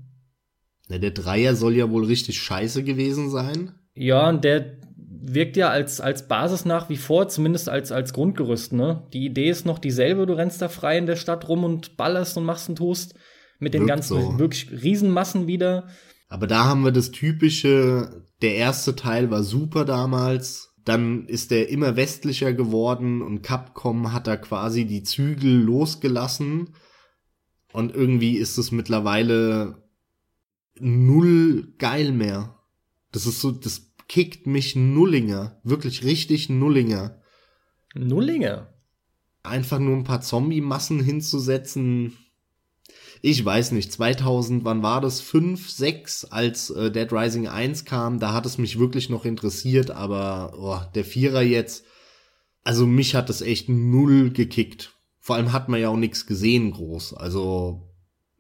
Na, 0.89 0.99
der 0.99 1.11
Dreier 1.11 1.55
soll 1.57 1.75
ja 1.75 1.91
wohl 1.91 2.05
richtig 2.05 2.41
scheiße 2.41 2.85
gewesen 2.85 3.31
sein. 3.31 3.73
Ja, 3.95 4.29
und 4.29 4.45
der 4.45 4.79
wirkt 4.97 5.57
ja 5.57 5.71
als, 5.71 6.01
als 6.01 6.29
Basis 6.29 6.65
nach 6.65 6.89
wie 6.89 6.97
vor, 6.97 7.29
zumindest 7.29 7.69
als, 7.69 7.91
als 7.93 8.13
Grundgerüst, 8.13 8.73
ne? 8.73 9.07
Die 9.13 9.25
Idee 9.25 9.51
ist 9.51 9.67
noch 9.67 9.79
dieselbe, 9.79 10.27
du 10.27 10.35
rennst 10.35 10.63
da 10.63 10.69
frei 10.69 10.99
in 10.99 11.07
der 11.07 11.17
Stadt 11.17 11.49
rum 11.49 11.65
und 11.65 11.97
ballerst 11.97 12.37
und 12.37 12.45
machst 12.45 12.69
und 12.69 12.77
tust. 12.77 13.15
Mit 13.59 13.75
den 13.75 13.83
Wirkt 13.83 13.89
ganzen 13.89 14.21
so. 14.21 14.39
wirklich 14.39 14.71
Riesenmassen 14.71 15.47
wieder. 15.47 15.89
Aber 16.29 16.47
da 16.47 16.65
haben 16.65 16.85
wir 16.85 16.93
das 16.93 17.11
typische, 17.11 18.25
der 18.43 18.57
erste 18.57 18.95
Teil 18.95 19.31
war 19.31 19.43
super 19.43 19.85
damals, 19.85 20.66
dann 20.87 21.27
ist 21.27 21.51
er 21.51 21.69
immer 21.69 21.97
westlicher 21.97 22.53
geworden 22.53 23.21
und 23.21 23.43
Capcom 23.43 24.13
hat 24.13 24.29
da 24.29 24.37
quasi 24.37 24.85
die 24.87 25.03
Zügel 25.03 25.61
losgelassen. 25.61 26.77
Und 27.73 27.93
irgendwie 27.93 28.37
ist 28.37 28.57
es 28.57 28.71
mittlerweile 28.71 29.83
null 30.79 31.75
geil 31.79 32.13
mehr. 32.13 32.61
Das 33.11 33.27
ist 33.27 33.41
so, 33.41 33.51
das 33.51 33.95
kickt 34.07 34.47
mich 34.47 34.77
Nullinger. 34.77 35.61
Wirklich 35.65 36.05
richtig 36.05 36.51
Nullinger. 36.51 37.21
Nullinger? 37.97 38.73
Einfach 39.43 39.81
nur 39.81 39.97
ein 39.97 40.05
paar 40.05 40.21
Zombie-Massen 40.21 41.01
hinzusetzen, 41.03 42.17
ich 43.23 43.45
weiß 43.45 43.73
nicht, 43.73 43.93
2000, 43.93 44.65
wann 44.65 44.83
war 44.83 45.01
das? 45.01 45.21
5, 45.21 45.69
6, 45.71 46.27
als 46.27 46.71
äh, 46.71 46.91
Dead 46.91 47.13
Rising 47.13 47.49
1 47.49 47.85
kam, 47.85 48.19
da 48.19 48.33
hat 48.33 48.47
es 48.47 48.59
mich 48.59 48.79
wirklich 48.79 49.09
noch 49.09 49.25
interessiert, 49.25 49.91
aber 49.91 50.55
oh, 50.59 50.91
der 50.95 51.05
Vierer 51.05 51.43
jetzt, 51.43 51.85
also 52.65 52.87
mich 52.87 53.15
hat 53.15 53.29
das 53.29 53.43
echt 53.43 53.69
null 53.69 54.31
gekickt. 54.31 54.93
Vor 55.21 55.37
allem 55.37 55.53
hat 55.53 55.69
man 55.69 55.81
ja 55.81 55.89
auch 55.89 55.97
nichts 55.97 56.27
gesehen 56.27 56.71
groß, 56.71 57.15
also 57.15 57.87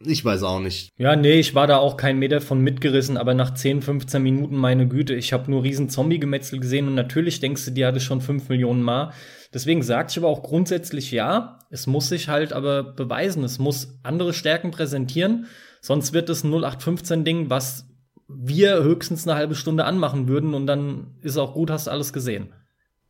ich 0.04 0.22
weiß 0.22 0.42
auch 0.42 0.60
nicht. 0.60 0.90
Ja, 0.98 1.16
nee, 1.16 1.40
ich 1.40 1.54
war 1.54 1.66
da 1.66 1.78
auch 1.78 1.96
kein 1.96 2.18
Meter 2.18 2.42
von 2.42 2.60
mitgerissen, 2.60 3.16
aber 3.16 3.32
nach 3.32 3.54
10, 3.54 3.80
15 3.80 4.22
Minuten, 4.22 4.56
meine 4.56 4.86
Güte, 4.86 5.14
ich 5.14 5.32
habe 5.32 5.50
nur 5.50 5.62
riesen 5.62 5.88
Zombie-Gemetzel 5.88 6.60
gesehen 6.60 6.86
und 6.86 6.94
natürlich 6.94 7.40
denkst 7.40 7.64
du, 7.64 7.70
die 7.70 7.86
hatte 7.86 8.00
schon 8.00 8.20
5 8.20 8.50
Millionen 8.50 8.82
Mal. 8.82 9.12
Deswegen 9.52 9.82
sag 9.82 10.10
ich 10.10 10.18
aber 10.18 10.28
auch 10.28 10.42
grundsätzlich 10.42 11.10
ja. 11.10 11.58
Es 11.70 11.86
muss 11.86 12.08
sich 12.08 12.28
halt 12.28 12.52
aber 12.52 12.82
beweisen. 12.82 13.44
Es 13.44 13.58
muss 13.58 13.98
andere 14.02 14.32
Stärken 14.32 14.70
präsentieren. 14.70 15.46
Sonst 15.80 16.12
wird 16.12 16.28
es 16.30 16.44
ein 16.44 16.52
0815-Ding, 16.52 17.50
was 17.50 17.86
wir 18.28 18.82
höchstens 18.82 19.26
eine 19.26 19.36
halbe 19.36 19.54
Stunde 19.54 19.84
anmachen 19.84 20.28
würden 20.28 20.54
und 20.54 20.66
dann 20.66 21.14
ist 21.22 21.36
auch 21.36 21.54
gut, 21.54 21.70
hast 21.70 21.86
du 21.86 21.92
alles 21.92 22.12
gesehen. 22.12 22.52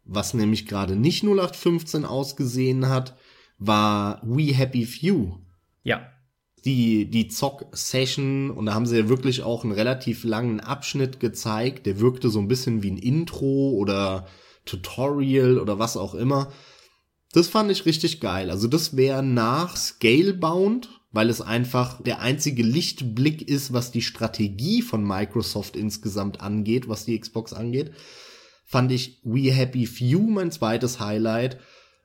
Was 0.05 0.35
nämlich 0.35 0.67
gerade 0.67 0.95
nicht 0.95 1.25
0815 1.25 2.05
ausgesehen 2.05 2.89
hat, 2.89 3.17
war 3.59 4.21
We 4.23 4.55
Happy 4.55 4.85
Few. 4.85 5.39
Ja. 5.83 6.07
Die, 6.65 7.09
die 7.09 7.29
Zock-Session 7.29 8.51
und 8.51 8.67
da 8.67 8.75
haben 8.75 8.87
sie 8.87 8.99
ja 8.99 9.09
wirklich 9.09 9.43
auch 9.43 9.65
einen 9.65 9.73
relativ 9.73 10.25
langen 10.25 10.61
Abschnitt 10.61 11.21
gezeigt. 11.21 11.87
Der 11.87 12.01
wirkte 12.01 12.29
so 12.29 12.39
ein 12.41 12.49
bisschen 12.49 12.83
wie 12.83 12.91
ein 12.91 12.99
Intro 12.99 13.71
oder 13.71 14.27
Tutorial 14.67 15.59
oder 15.59 15.79
was 15.79 15.97
auch 15.97 16.15
immer. 16.15 16.53
Das 17.33 17.49
fand 17.49 17.71
ich 17.71 17.87
richtig 17.87 18.21
geil. 18.21 18.51
Also 18.51 18.69
das 18.69 18.97
wäre 18.97 19.23
nach 19.23 19.77
Scalebound, 19.77 20.89
weil 21.13 21.31
es 21.31 21.41
einfach 21.41 22.03
der 22.03 22.21
einzige 22.21 22.63
Lichtblick 22.63 23.49
ist, 23.49 23.73
was 23.73 23.91
die 23.91 24.03
Strategie 24.03 24.83
von 24.83 25.03
Microsoft 25.03 25.77
insgesamt 25.77 26.41
angeht, 26.41 26.89
was 26.89 27.07
die 27.07 27.19
Xbox 27.19 27.53
angeht, 27.53 27.93
fand 28.67 28.93
ich 28.93 29.21
We 29.25 29.53
Happy 29.53 29.87
Few 29.87 30.21
mein 30.21 30.51
zweites 30.51 31.01
Highlight, 31.01 31.59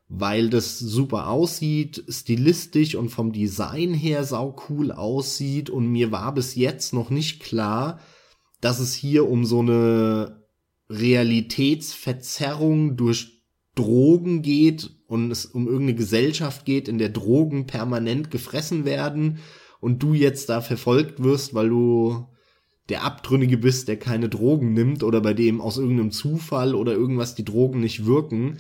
weil 0.07 0.49
das 0.49 0.77
super 0.79 1.27
aussieht, 1.27 2.03
stilistisch 2.09 2.95
und 2.95 3.09
vom 3.09 3.31
Design 3.31 3.93
her 3.93 4.23
sau 4.23 4.55
cool 4.69 4.91
aussieht 4.91 5.69
und 5.69 5.87
mir 5.87 6.11
war 6.11 6.33
bis 6.33 6.55
jetzt 6.55 6.93
noch 6.93 7.09
nicht 7.09 7.41
klar, 7.41 7.99
dass 8.59 8.79
es 8.79 8.93
hier 8.93 9.27
um 9.27 9.45
so 9.45 9.59
eine 9.59 10.40
Realitätsverzerrung 10.91 12.97
durch 12.97 13.41
Drogen 13.75 14.41
geht 14.41 14.89
und 15.07 15.31
es 15.31 15.45
um 15.45 15.67
irgendeine 15.67 15.95
Gesellschaft 15.95 16.65
geht, 16.65 16.87
in 16.87 16.97
der 16.97 17.09
Drogen 17.09 17.67
permanent 17.67 18.31
gefressen 18.31 18.85
werden 18.85 19.39
und 19.79 20.03
du 20.03 20.13
jetzt 20.13 20.49
da 20.49 20.61
verfolgt 20.61 21.23
wirst, 21.23 21.53
weil 21.53 21.69
du 21.69 22.27
der 22.89 23.03
Abtrünnige 23.03 23.57
bist, 23.57 23.87
der 23.87 23.97
keine 23.97 24.27
Drogen 24.27 24.73
nimmt 24.73 25.03
oder 25.03 25.21
bei 25.21 25.33
dem 25.33 25.61
aus 25.61 25.77
irgendeinem 25.77 26.11
Zufall 26.11 26.75
oder 26.75 26.91
irgendwas 26.91 27.35
die 27.35 27.45
Drogen 27.45 27.79
nicht 27.79 28.05
wirken. 28.05 28.57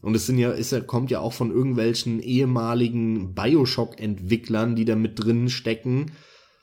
Und 0.00 0.14
es 0.14 0.26
sind 0.26 0.38
ja, 0.38 0.52
ist 0.52 0.72
ja, 0.72 0.80
kommt 0.80 1.10
ja 1.10 1.20
auch 1.20 1.32
von 1.32 1.50
irgendwelchen 1.50 2.20
ehemaligen 2.20 3.34
Bioshock-Entwicklern, 3.34 4.76
die 4.76 4.84
da 4.84 4.96
mit 4.96 5.22
drin 5.22 5.48
stecken. 5.48 6.12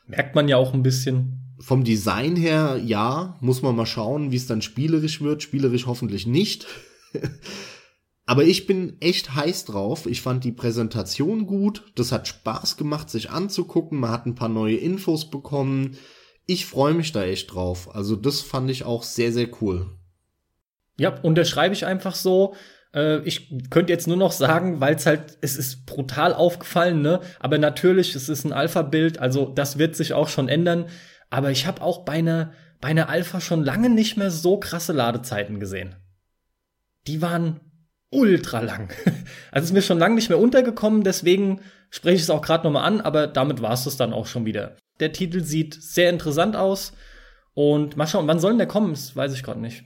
Merkt 0.08 0.36
man 0.36 0.48
ja 0.48 0.58
auch 0.58 0.74
ein 0.74 0.84
bisschen. 0.84 1.49
Vom 1.60 1.84
Design 1.84 2.36
her, 2.36 2.80
ja, 2.84 3.38
muss 3.42 3.62
man 3.62 3.76
mal 3.76 3.86
schauen, 3.86 4.32
wie 4.32 4.38
es 4.38 4.48
dann 4.48 4.62
spielerisch 4.62 5.22
wird. 5.22 5.44
Spielerisch 5.44 5.88
hoffentlich 5.88 6.26
nicht. 6.26 6.68
Aber 8.26 8.44
ich 8.44 8.68
bin 8.68 8.96
echt 9.00 9.34
heiß 9.34 9.66
drauf. 9.66 10.06
Ich 10.06 10.22
fand 10.22 10.44
die 10.44 10.52
Präsentation 10.52 11.48
gut. 11.48 11.92
Das 11.96 12.12
hat 12.12 12.28
Spaß 12.28 12.78
gemacht, 12.78 13.10
sich 13.10 13.32
anzugucken. 13.32 14.00
Man 14.00 14.12
hat 14.12 14.26
ein 14.28 14.36
paar 14.36 14.50
neue 14.50 14.78
Infos 14.78 15.30
bekommen. 15.30 15.98
Ich 16.46 16.66
freue 16.66 16.94
mich 16.94 17.12
da 17.12 17.24
echt 17.24 17.54
drauf. 17.54 17.94
Also 17.94 18.16
das 18.16 18.42
fand 18.42 18.70
ich 18.70 18.84
auch 18.84 19.04
sehr, 19.04 19.32
sehr 19.32 19.50
cool. 19.62 19.88
Ja, 21.00 21.20
unterschreibe 21.22 21.74
ich 21.74 21.86
einfach 21.86 22.14
so. 22.14 22.54
Äh, 22.94 23.22
ich 23.24 23.52
könnte 23.70 23.94
jetzt 23.94 24.08
nur 24.08 24.18
noch 24.18 24.32
sagen, 24.32 24.80
weil 24.80 24.96
es 24.96 25.06
halt, 25.06 25.38
es 25.42 25.56
ist 25.58 25.86
brutal 25.86 26.34
aufgefallen, 26.34 27.02
ne? 27.02 27.22
Aber 27.40 27.58
natürlich, 27.58 28.16
es 28.16 28.30
ist 28.30 28.46
ein 28.46 28.54
Alpha-Bild, 28.54 29.20
also 29.20 29.46
das 29.48 29.78
wird 29.78 29.96
sich 29.96 30.14
auch 30.14 30.28
schon 30.28 30.50
ändern. 30.50 30.86
Aber 31.30 31.52
ich 31.52 31.68
habe 31.68 31.82
auch 31.82 32.06
bei 32.06 32.14
einer, 32.14 32.54
bei 32.82 32.90
einer 32.90 33.10
Alpha 33.10 33.42
schon 33.42 33.64
lange 33.64 33.90
nicht 33.90 34.18
mehr 34.18 34.32
so 34.32 34.58
krasse 34.58 34.94
Ladezeiten 34.94 35.60
gesehen. 35.60 35.96
Die 37.08 37.22
waren 37.22 37.60
ultra 38.10 38.60
lang. 38.60 38.94
Also 39.52 39.66
ist 39.66 39.74
mir 39.74 39.82
schon 39.82 40.00
lange 40.00 40.16
nicht 40.16 40.30
mehr 40.30 40.40
untergekommen, 40.40 41.04
deswegen 41.04 41.62
spreche 41.90 42.18
ich 42.18 42.22
es 42.24 42.30
auch 42.30 42.42
gerade 42.42 42.64
nochmal 42.64 42.86
an, 42.86 43.02
aber 43.02 43.28
damit 43.28 43.62
war 43.62 43.74
es 43.74 43.84
das 43.84 43.98
dann 43.98 44.14
auch 44.14 44.28
schon 44.28 44.46
wieder. 44.46 44.78
Der 45.00 45.12
Titel 45.12 45.44
sieht 45.44 45.74
sehr 45.74 46.10
interessant 46.10 46.56
aus 46.56 46.94
und 47.54 47.98
mal 47.98 48.08
schauen, 48.08 48.28
wann 48.28 48.40
soll 48.40 48.52
denn 48.52 48.60
der 48.60 48.68
kommen? 48.68 48.92
Das 48.92 49.16
weiß 49.16 49.34
ich 49.34 49.44
gerade 49.44 49.60
nicht. 49.60 49.84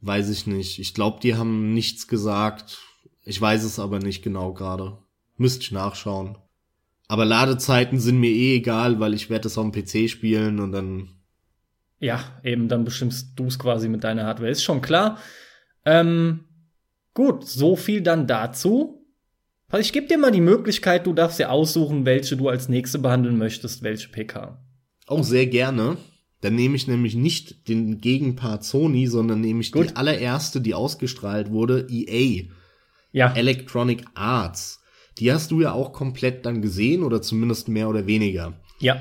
Weiß 0.00 0.28
ich 0.28 0.46
nicht. 0.46 0.78
Ich 0.78 0.94
glaube, 0.94 1.20
die 1.20 1.36
haben 1.36 1.74
nichts 1.74 2.08
gesagt. 2.08 2.78
Ich 3.24 3.40
weiß 3.40 3.64
es 3.64 3.78
aber 3.78 3.98
nicht 3.98 4.22
genau 4.22 4.52
gerade. 4.52 4.98
Müsste 5.36 5.62
ich 5.62 5.72
nachschauen. 5.72 6.38
Aber 7.12 7.24
Ladezeiten 7.26 8.00
sind 8.00 8.20
mir 8.20 8.30
eh 8.30 8.56
egal, 8.56 8.98
weil 8.98 9.12
ich 9.12 9.28
werde 9.28 9.48
es 9.48 9.58
auf 9.58 9.70
dem 9.70 9.72
PC 9.72 10.08
spielen 10.08 10.60
und 10.60 10.72
dann. 10.72 11.08
Ja, 11.98 12.24
eben, 12.42 12.68
dann 12.68 12.84
bestimmst 12.84 13.32
du 13.36 13.46
es 13.46 13.58
quasi 13.58 13.88
mit 13.88 14.02
deiner 14.02 14.24
Hardware. 14.24 14.50
Ist 14.50 14.64
schon 14.64 14.80
klar. 14.80 15.18
Ähm, 15.84 16.44
Gut, 17.14 17.46
so 17.46 17.76
viel 17.76 18.00
dann 18.00 18.26
dazu. 18.26 19.06
Also 19.68 19.82
ich 19.82 19.92
gebe 19.92 20.06
dir 20.06 20.18
mal 20.18 20.30
die 20.30 20.40
Möglichkeit, 20.40 21.06
du 21.06 21.12
darfst 21.12 21.38
dir 21.38 21.50
aussuchen, 21.50 22.04
welche 22.04 22.36
du 22.36 22.48
als 22.48 22.68
nächste 22.68 22.98
behandeln 22.98 23.36
möchtest, 23.36 23.82
welche 23.82 24.08
PK. 24.08 24.58
Auch 25.06 25.22
sehr 25.24 25.46
gerne. 25.46 25.98
Dann 26.40 26.54
nehme 26.54 26.76
ich 26.76 26.88
nämlich 26.88 27.14
nicht 27.14 27.68
den 27.68 28.00
Gegenpart 28.00 28.64
Sony, 28.64 29.06
sondern 29.06 29.40
nehme 29.40 29.60
ich 29.60 29.72
Gut. 29.72 29.90
die 29.90 29.96
allererste, 29.96 30.60
die 30.60 30.74
ausgestrahlt 30.74 31.50
wurde, 31.50 31.86
EA. 31.90 32.44
Ja. 33.12 33.32
Electronic 33.34 34.04
Arts. 34.14 34.81
Die 35.22 35.32
hast 35.32 35.52
du 35.52 35.60
ja 35.60 35.70
auch 35.70 35.92
komplett 35.92 36.44
dann 36.46 36.62
gesehen 36.62 37.04
oder 37.04 37.22
zumindest 37.22 37.68
mehr 37.68 37.88
oder 37.88 38.08
weniger. 38.08 38.54
Ja. 38.80 38.96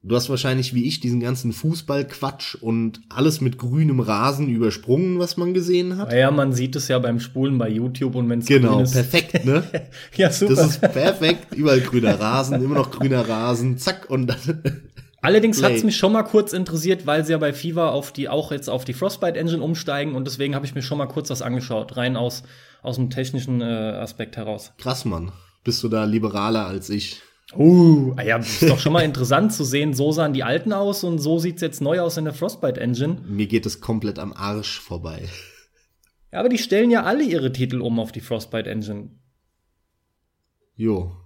Du 0.00 0.14
hast 0.14 0.30
wahrscheinlich 0.30 0.74
wie 0.74 0.86
ich 0.86 1.00
diesen 1.00 1.18
ganzen 1.18 1.52
Fußballquatsch 1.52 2.54
und 2.54 3.00
alles 3.08 3.40
mit 3.40 3.58
grünem 3.58 3.98
Rasen 3.98 4.48
übersprungen, 4.48 5.18
was 5.18 5.36
man 5.36 5.52
gesehen 5.52 5.96
hat. 5.96 6.12
Ja, 6.12 6.30
man 6.30 6.52
sieht 6.52 6.76
es 6.76 6.86
ja 6.86 7.00
beim 7.00 7.18
Spulen 7.18 7.58
bei 7.58 7.68
YouTube 7.68 8.14
und 8.14 8.28
wenn 8.28 8.38
es 8.38 8.46
Genau, 8.46 8.76
perfekt, 8.84 9.44
ne? 9.44 9.64
ja, 10.14 10.30
super. 10.30 10.54
Das 10.54 10.70
ist 10.70 10.80
perfekt, 10.82 11.52
überall 11.56 11.80
grüner 11.80 12.20
Rasen, 12.20 12.62
immer 12.62 12.76
noch 12.76 12.92
grüner 12.92 13.28
Rasen, 13.28 13.76
zack 13.76 14.08
und 14.08 14.28
dann 14.28 14.62
Allerdings 15.20 15.62
hat 15.64 15.72
es 15.72 15.82
mich 15.82 15.96
schon 15.96 16.12
mal 16.12 16.22
kurz 16.22 16.52
interessiert, 16.52 17.06
weil 17.06 17.24
sie 17.24 17.32
ja 17.32 17.38
bei 17.38 17.52
FIFA 17.52 17.90
auf 17.90 18.12
die 18.12 18.28
auch 18.28 18.52
jetzt 18.52 18.70
auf 18.70 18.84
die 18.84 18.94
Frostbite 18.94 19.36
Engine 19.36 19.62
umsteigen 19.64 20.14
und 20.14 20.28
deswegen 20.28 20.54
habe 20.54 20.64
ich 20.64 20.76
mir 20.76 20.82
schon 20.82 20.96
mal 20.96 21.06
kurz 21.06 21.28
was 21.28 21.42
angeschaut, 21.42 21.96
rein 21.96 22.16
aus 22.16 22.44
aus 22.82 22.96
dem 22.96 23.10
technischen 23.10 23.60
äh, 23.60 23.64
Aspekt 23.64 24.36
heraus. 24.36 24.72
Krass, 24.78 25.04
Mann. 25.04 25.32
Bist 25.64 25.82
du 25.82 25.88
da 25.88 26.04
liberaler 26.04 26.66
als 26.66 26.90
ich? 26.90 27.20
Uh, 27.54 28.14
ah 28.16 28.22
ja, 28.22 28.36
ist 28.36 28.62
doch 28.62 28.78
schon 28.78 28.92
mal 28.92 29.00
interessant 29.04 29.52
zu 29.52 29.64
sehen, 29.64 29.92
so 29.92 30.12
sahen 30.12 30.32
die 30.32 30.44
alten 30.44 30.72
aus 30.72 31.02
und 31.02 31.18
so 31.18 31.38
sieht's 31.38 31.60
jetzt 31.62 31.80
neu 31.80 32.00
aus 32.00 32.16
in 32.16 32.24
der 32.24 32.34
Frostbite 32.34 32.80
Engine. 32.80 33.18
Mir 33.26 33.46
geht 33.46 33.66
es 33.66 33.80
komplett 33.80 34.18
am 34.18 34.32
Arsch 34.32 34.78
vorbei. 34.78 35.28
Ja, 36.32 36.38
aber 36.38 36.48
die 36.48 36.58
stellen 36.58 36.90
ja 36.90 37.02
alle 37.02 37.24
ihre 37.24 37.52
Titel 37.52 37.80
um 37.80 37.98
auf 37.98 38.12
die 38.12 38.20
Frostbite 38.20 38.70
Engine. 38.70 39.10
Jo. 40.76 41.16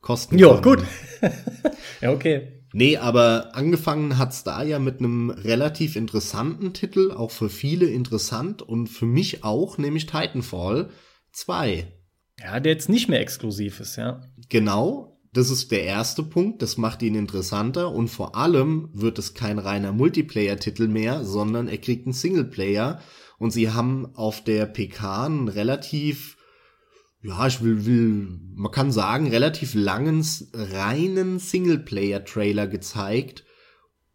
Kosten. 0.00 0.38
Jo, 0.38 0.60
gut. 0.60 0.82
ja, 2.00 2.12
okay. 2.12 2.61
Nee, 2.72 2.96
aber 2.96 3.54
angefangen 3.54 4.18
hat's 4.18 4.44
da 4.44 4.62
ja 4.62 4.78
mit 4.78 4.98
einem 4.98 5.30
relativ 5.30 5.96
interessanten 5.96 6.72
Titel, 6.72 7.10
auch 7.10 7.30
für 7.30 7.50
viele 7.50 7.86
interessant 7.86 8.62
und 8.62 8.88
für 8.88 9.06
mich 9.06 9.44
auch, 9.44 9.78
nämlich 9.78 10.06
Titanfall 10.06 10.90
2. 11.32 11.86
Ja, 12.40 12.60
der 12.60 12.72
jetzt 12.72 12.88
nicht 12.88 13.08
mehr 13.08 13.20
exklusiv 13.20 13.80
ist, 13.80 13.96
ja. 13.96 14.22
Genau, 14.48 15.20
das 15.32 15.50
ist 15.50 15.70
der 15.70 15.84
erste 15.84 16.22
Punkt, 16.22 16.60
das 16.60 16.76
macht 16.76 17.02
ihn 17.02 17.14
interessanter 17.14 17.90
und 17.90 18.08
vor 18.08 18.36
allem 18.36 18.90
wird 18.92 19.18
es 19.18 19.32
kein 19.32 19.58
reiner 19.58 19.92
Multiplayer-Titel 19.92 20.88
mehr, 20.88 21.24
sondern 21.24 21.68
er 21.68 21.78
kriegt 21.78 22.06
einen 22.06 22.12
Singleplayer 22.12 23.00
und 23.38 23.50
sie 23.50 23.70
haben 23.70 24.14
auf 24.14 24.44
der 24.44 24.66
PK 24.66 25.26
einen 25.26 25.48
relativ, 25.48 26.36
ja, 27.22 27.46
ich 27.46 27.62
will, 27.62 27.86
will, 27.86 28.40
man 28.54 28.72
kann 28.72 28.92
sagen, 28.92 29.28
relativ 29.28 29.74
langen, 29.74 30.26
reinen 30.52 31.38
Singleplayer-Trailer 31.38 32.66
gezeigt 32.66 33.44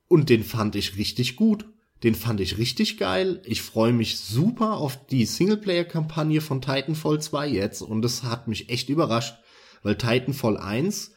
und 0.07 0.29
den 0.29 0.43
fand 0.43 0.75
ich 0.75 0.97
richtig 0.97 1.35
gut. 1.35 1.65
Den 2.03 2.13
fand 2.13 2.39
ich 2.41 2.59
richtig 2.59 2.99
geil. 2.99 3.41
Ich 3.43 3.63
freue 3.63 3.91
mich 3.91 4.19
super 4.19 4.73
auf 4.73 5.07
die 5.07 5.25
Singleplayer-Kampagne 5.25 6.41
von 6.41 6.61
Titanfall 6.61 7.19
2 7.19 7.47
jetzt 7.47 7.81
und 7.81 8.03
das 8.03 8.21
hat 8.21 8.47
mich 8.47 8.69
echt 8.69 8.89
überrascht 8.89 9.35
weil 9.83 9.95
Titanfall 9.95 10.57
1, 10.57 11.13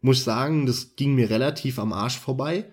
muss 0.00 0.18
ich 0.18 0.24
sagen, 0.24 0.66
das 0.66 0.96
ging 0.96 1.14
mir 1.14 1.30
relativ 1.30 1.78
am 1.78 1.92
Arsch 1.92 2.18
vorbei. 2.18 2.70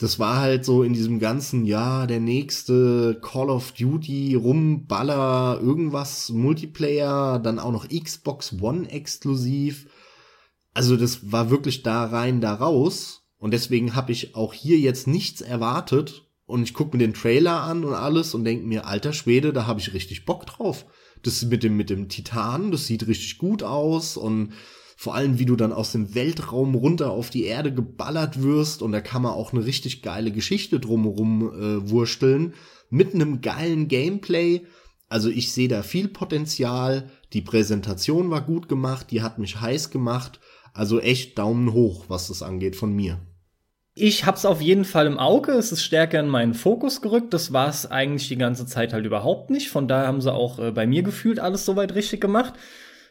Das 0.00 0.18
war 0.18 0.38
halt 0.38 0.64
so 0.64 0.82
in 0.82 0.94
diesem 0.94 1.18
ganzen, 1.18 1.66
ja, 1.66 2.06
der 2.06 2.20
nächste 2.20 3.20
Call 3.20 3.50
of 3.50 3.72
Duty, 3.72 4.34
Rumballer, 4.34 5.60
irgendwas, 5.60 6.30
Multiplayer, 6.30 7.38
dann 7.38 7.58
auch 7.58 7.70
noch 7.70 7.86
Xbox 7.86 8.56
One 8.62 8.90
exklusiv. 8.90 9.88
Also 10.72 10.96
das 10.96 11.30
war 11.30 11.50
wirklich 11.50 11.82
da 11.82 12.06
rein, 12.06 12.40
da 12.40 12.54
raus. 12.54 13.26
Und 13.36 13.52
deswegen 13.52 13.94
habe 13.94 14.12
ich 14.12 14.34
auch 14.34 14.54
hier 14.54 14.78
jetzt 14.78 15.06
nichts 15.06 15.42
erwartet. 15.42 16.24
Und 16.46 16.62
ich 16.62 16.72
gucke 16.72 16.96
mir 16.96 17.04
den 17.04 17.12
Trailer 17.12 17.60
an 17.60 17.84
und 17.84 17.92
alles 17.92 18.34
und 18.34 18.44
denke 18.44 18.66
mir, 18.66 18.86
alter 18.86 19.12
Schwede, 19.12 19.52
da 19.52 19.66
habe 19.66 19.80
ich 19.80 19.92
richtig 19.92 20.24
Bock 20.24 20.46
drauf. 20.46 20.86
Das 21.22 21.44
mit 21.44 21.62
dem, 21.62 21.76
mit 21.76 21.90
dem 21.90 22.08
Titan, 22.08 22.70
das 22.70 22.86
sieht 22.86 23.06
richtig 23.06 23.36
gut 23.36 23.62
aus 23.62 24.16
und 24.16 24.54
vor 25.00 25.14
allem, 25.14 25.38
wie 25.38 25.46
du 25.46 25.56
dann 25.56 25.72
aus 25.72 25.92
dem 25.92 26.14
Weltraum 26.14 26.74
runter 26.74 27.10
auf 27.10 27.30
die 27.30 27.44
Erde 27.44 27.72
geballert 27.72 28.42
wirst 28.42 28.82
und 28.82 28.92
da 28.92 29.00
kann 29.00 29.22
man 29.22 29.32
auch 29.32 29.54
eine 29.54 29.64
richtig 29.64 30.02
geile 30.02 30.30
Geschichte 30.30 30.78
drumherum 30.78 31.54
äh, 31.54 31.90
wursteln 31.90 32.52
mit 32.90 33.14
einem 33.14 33.40
geilen 33.40 33.88
Gameplay. 33.88 34.66
Also 35.08 35.30
ich 35.30 35.52
sehe 35.52 35.68
da 35.68 35.82
viel 35.82 36.08
Potenzial. 36.08 37.08
Die 37.32 37.40
Präsentation 37.40 38.28
war 38.28 38.42
gut 38.42 38.68
gemacht, 38.68 39.06
die 39.10 39.22
hat 39.22 39.38
mich 39.38 39.62
heiß 39.62 39.88
gemacht. 39.88 40.38
Also 40.74 41.00
echt 41.00 41.38
Daumen 41.38 41.72
hoch, 41.72 42.04
was 42.08 42.28
das 42.28 42.42
angeht 42.42 42.76
von 42.76 42.92
mir. 42.92 43.20
Ich 43.94 44.26
hab's 44.26 44.44
auf 44.44 44.60
jeden 44.60 44.84
Fall 44.84 45.06
im 45.06 45.18
Auge. 45.18 45.52
Es 45.52 45.72
ist 45.72 45.82
stärker 45.82 46.20
in 46.20 46.28
meinen 46.28 46.52
Fokus 46.52 47.00
gerückt. 47.00 47.32
Das 47.32 47.54
war 47.54 47.70
es 47.70 47.90
eigentlich 47.90 48.28
die 48.28 48.36
ganze 48.36 48.66
Zeit 48.66 48.92
halt 48.92 49.06
überhaupt 49.06 49.48
nicht. 49.48 49.70
Von 49.70 49.88
daher 49.88 50.08
haben 50.08 50.20
sie 50.20 50.30
auch 50.30 50.58
äh, 50.58 50.72
bei 50.72 50.86
mir 50.86 51.02
gefühlt 51.02 51.40
alles 51.40 51.64
soweit 51.64 51.94
richtig 51.94 52.20
gemacht. 52.20 52.52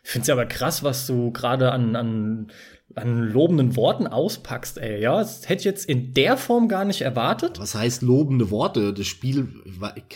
Ich 0.04 0.12
find's 0.12 0.30
aber 0.30 0.46
krass, 0.46 0.84
was 0.84 1.06
du 1.08 1.32
gerade 1.32 1.72
an, 1.72 1.96
an, 1.96 2.52
an 2.96 3.30
lobenden 3.32 3.76
Worten 3.76 4.08
auspackst, 4.08 4.78
ey. 4.78 5.02
Ja, 5.02 5.20
das 5.20 5.48
hätte 5.48 5.60
ich 5.60 5.66
jetzt 5.66 5.88
in 5.88 6.14
der 6.14 6.38
Form 6.38 6.68
gar 6.68 6.86
nicht 6.86 7.02
erwartet. 7.02 7.60
Was 7.60 7.76
heißt 7.76 8.02
lobende 8.02 8.50
Worte? 8.50 8.94
Das 8.94 9.08
Spiel 9.08 9.50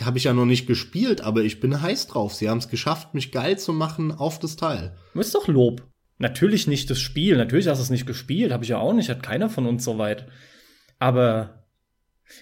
habe 0.02 0.18
ich 0.18 0.24
ja 0.24 0.32
noch 0.32 0.46
nicht 0.46 0.66
gespielt, 0.66 1.20
aber 1.20 1.42
ich 1.42 1.60
bin 1.60 1.80
heiß 1.80 2.08
drauf. 2.08 2.34
Sie 2.34 2.48
haben 2.48 2.58
es 2.58 2.68
geschafft, 2.68 3.14
mich 3.14 3.32
geil 3.32 3.58
zu 3.58 3.72
machen 3.72 4.12
auf 4.12 4.38
das 4.38 4.56
Teil. 4.56 4.96
Das 5.14 5.26
ist 5.26 5.34
doch 5.34 5.48
Lob. 5.48 5.82
Natürlich 6.18 6.66
nicht 6.66 6.90
das 6.90 7.00
Spiel. 7.00 7.36
Natürlich 7.36 7.68
hast 7.68 7.78
du 7.78 7.82
es 7.82 7.90
nicht 7.90 8.06
gespielt. 8.06 8.52
Habe 8.52 8.64
ich 8.64 8.70
ja 8.70 8.78
auch 8.78 8.92
nicht. 8.92 9.10
Hat 9.10 9.22
keiner 9.22 9.50
von 9.50 9.66
uns 9.66 9.84
soweit. 9.84 10.26
Aber 10.98 11.64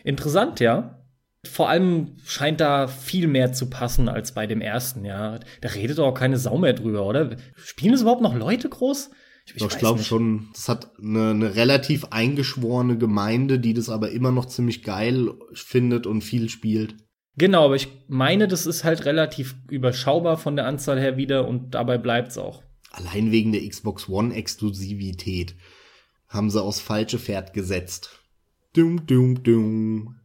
interessant, 0.04 0.60
ja. 0.60 1.01
Vor 1.44 1.68
allem 1.68 2.16
scheint 2.24 2.60
da 2.60 2.86
viel 2.86 3.26
mehr 3.26 3.52
zu 3.52 3.68
passen 3.68 4.08
als 4.08 4.32
bei 4.32 4.46
dem 4.46 4.60
ersten, 4.60 5.04
ja. 5.04 5.40
Da 5.60 5.68
redet 5.70 5.98
auch 5.98 6.14
keine 6.14 6.38
Sau 6.38 6.56
mehr 6.58 6.72
drüber, 6.72 7.04
oder? 7.04 7.36
Spielen 7.56 7.94
es 7.94 8.02
überhaupt 8.02 8.22
noch 8.22 8.34
Leute 8.34 8.68
groß? 8.68 9.10
Ich, 9.46 9.56
ich, 9.56 9.62
ich 9.62 9.78
glaube 9.78 10.02
schon, 10.02 10.50
das 10.52 10.68
hat 10.68 10.92
eine, 11.00 11.30
eine 11.30 11.56
relativ 11.56 12.06
eingeschworene 12.10 12.96
Gemeinde, 12.96 13.58
die 13.58 13.74
das 13.74 13.88
aber 13.88 14.12
immer 14.12 14.30
noch 14.30 14.46
ziemlich 14.46 14.84
geil 14.84 15.30
findet 15.52 16.06
und 16.06 16.22
viel 16.22 16.48
spielt. 16.48 16.94
Genau, 17.36 17.64
aber 17.64 17.76
ich 17.76 17.88
meine, 18.08 18.46
das 18.46 18.66
ist 18.66 18.84
halt 18.84 19.04
relativ 19.04 19.56
überschaubar 19.68 20.36
von 20.36 20.54
der 20.54 20.66
Anzahl 20.66 21.00
her 21.00 21.16
wieder 21.16 21.48
und 21.48 21.74
dabei 21.74 21.98
bleibt's 21.98 22.38
auch. 22.38 22.62
Allein 22.92 23.32
wegen 23.32 23.52
der 23.52 23.66
Xbox 23.66 24.08
One 24.08 24.34
Exklusivität 24.34 25.56
haben 26.28 26.50
sie 26.50 26.62
aufs 26.62 26.80
falsche 26.80 27.18
Pferd 27.18 27.54
gesetzt. 27.54 28.20
Dum, 28.74 29.06
dum, 29.06 29.42
dum. 29.42 30.16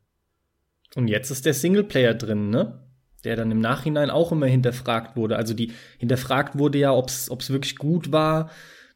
Und 0.97 1.09
jetzt 1.09 1.29
ist 1.29 1.45
der 1.45 1.53
Singleplayer 1.53 2.15
drin, 2.15 2.49
ne? 2.49 2.83
Der 3.23 3.35
dann 3.35 3.51
im 3.51 3.59
Nachhinein 3.59 4.09
auch 4.09 4.31
immer 4.31 4.47
hinterfragt 4.47 5.15
wurde. 5.15 5.35
Also 5.35 5.53
die 5.53 5.71
hinterfragt 5.99 6.57
wurde 6.57 6.79
ja, 6.79 6.91
ob's, 6.91 7.29
ob's 7.29 7.51
wirklich 7.51 7.75
gut 7.75 8.11
war, 8.11 8.49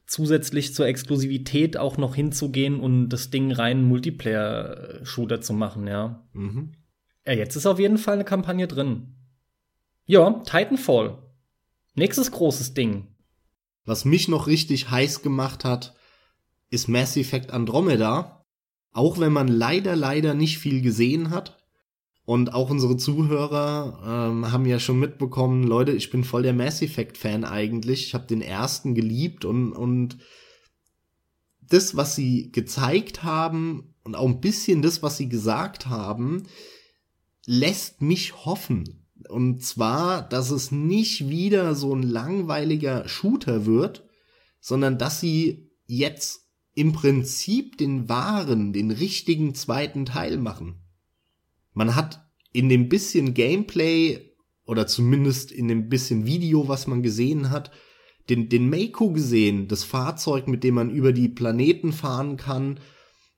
zusätzlich 0.08 0.74
zur 0.74 0.88
Exklusivität 0.88 1.78
auch 1.78 1.98
noch 1.98 2.16
hinzugehen 2.16 2.80
und 2.80 3.10
das 3.10 3.30
Ding 3.30 3.52
rein 3.52 3.84
Multiplayer-Shooter 3.84 5.42
zu 5.42 5.54
machen, 5.54 5.86
ja. 5.86 6.28
Mhm. 6.34 6.72
Ja, 7.24 7.34
jetzt 7.34 7.56
ist 7.56 7.68
auf 7.68 7.78
jeden 7.78 8.00
Fall 8.00 8.16
eine 8.16 8.26
Kampagne 8.26 8.68
drin. 8.68 9.14
Ja, 10.06 10.42
Titanfall. 10.44 11.20
Nächstes 11.94 12.32
großes 12.32 12.74
Ding. 12.74 13.10
Was 13.86 14.06
mich 14.06 14.28
noch 14.28 14.48
richtig 14.48 14.90
heiß 14.90 15.22
gemacht 15.22 15.66
hat, 15.66 15.94
ist 16.72 16.88
Mass 16.88 17.16
Effect 17.16 17.52
Andromeda. 17.52 18.44
Auch 18.92 19.20
wenn 19.20 19.32
man 19.32 19.48
leider, 19.48 19.96
leider 19.96 20.34
nicht 20.34 20.58
viel 20.58 20.82
gesehen 20.82 21.30
hat. 21.30 21.61
Und 22.24 22.54
auch 22.54 22.70
unsere 22.70 22.98
Zuhörer 22.98 24.30
ähm, 24.32 24.52
haben 24.52 24.66
ja 24.66 24.80
schon 24.80 25.00
mitbekommen, 25.00 25.64
Leute, 25.64 25.92
ich 25.92 26.12
bin 26.12 26.24
voll 26.24 26.44
der 26.44 26.54
Mass 26.54 26.82
Effect 26.82 27.18
Fan 27.18 27.44
eigentlich. 27.44 28.06
Ich 28.06 28.14
habe 28.14 28.28
den 28.28 28.42
ersten 28.42 28.94
geliebt 28.94 29.44
und 29.44 29.74
und 29.74 30.18
das, 31.62 31.96
was 31.96 32.16
sie 32.16 32.52
gezeigt 32.52 33.24
haben 33.24 33.96
und 34.04 34.16
auch 34.16 34.28
ein 34.28 34.42
bisschen 34.42 34.82
das, 34.82 35.02
was 35.02 35.18
sie 35.18 35.30
gesagt 35.30 35.88
haben, 35.88 36.44
lässt 37.46 38.02
mich 38.02 38.46
hoffen. 38.46 39.08
Und 39.30 39.64
zwar, 39.64 40.28
dass 40.28 40.52
es 40.52 40.72
nicht 40.72 41.30
wieder 41.30 41.76
so 41.76 41.96
ein 41.96 42.04
langweiliger 42.04 43.08
Shooter 43.08 43.66
wird, 43.66 44.06
sondern 44.60 44.98
dass 44.98 45.20
sie 45.20 45.72
jetzt 45.86 46.48
im 46.74 46.94
Prinzip 46.94 47.78
den 47.78 48.10
wahren, 48.10 48.74
den 48.74 48.92
richtigen 48.92 49.56
zweiten 49.56 50.06
Teil 50.06 50.38
machen. 50.38 50.81
Man 51.74 51.96
hat 51.96 52.26
in 52.54 52.70
dem 52.70 52.90
bisschen 52.90 53.34
Gameplay 53.34 54.32
oder 54.66 54.88
zumindest 54.88 55.52
in 55.52 55.68
dem 55.68 55.90
bisschen 55.90 56.26
Video, 56.26 56.68
was 56.68 56.88
man 56.88 57.04
gesehen 57.04 57.50
hat, 57.50 57.72
den, 58.30 58.50
den 58.50 58.70
Mako 58.70 59.12
gesehen, 59.12 59.68
das 59.68 59.84
Fahrzeug, 59.84 60.48
mit 60.48 60.64
dem 60.64 60.76
man 60.76 60.90
über 60.90 61.12
die 61.12 61.30
Planeten 61.30 61.92
fahren 61.92 62.38
kann. 62.38 62.80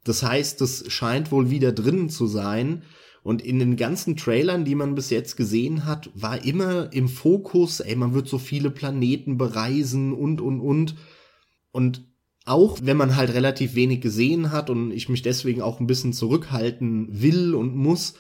Das 0.03 0.23
heißt, 0.23 0.59
das 0.61 0.91
scheint 0.91 1.31
wohl 1.31 1.49
wieder 1.49 1.71
drin 1.71 2.09
zu 2.09 2.27
sein. 2.27 2.83
Und 3.23 3.41
in 3.41 3.57
den 3.57 3.77
ganzen 3.77 4.17
Trailern, 4.17 4.65
die 4.65 4.75
man 4.75 4.95
bis 4.95 5.09
jetzt 5.09 5.37
gesehen 5.37 5.85
hat, 5.85 6.11
war 6.13 6.43
immer 6.43 6.91
im 6.91 7.07
Fokus, 7.07 7.79
ey, 7.79 7.95
man 7.95 8.13
wird 8.13 8.27
so 8.27 8.37
viele 8.37 8.69
Planeten 8.69 9.37
bereisen 9.37 10.13
und, 10.13 10.41
und, 10.41 10.59
und. 10.59 10.95
Und 11.71 12.05
auch 12.45 12.79
wenn 12.81 12.97
man 12.97 13.15
halt 13.15 13.33
relativ 13.33 13.75
wenig 13.75 14.01
gesehen 14.01 14.51
hat 14.51 14.69
und 14.69 14.91
ich 14.91 15.09
mich 15.09 15.21
deswegen 15.21 15.61
auch 15.61 15.79
ein 15.79 15.87
bisschen 15.87 16.13
zurückhalten 16.13 17.07
will 17.09 17.55
und 17.55 17.75
muss, 17.75 18.15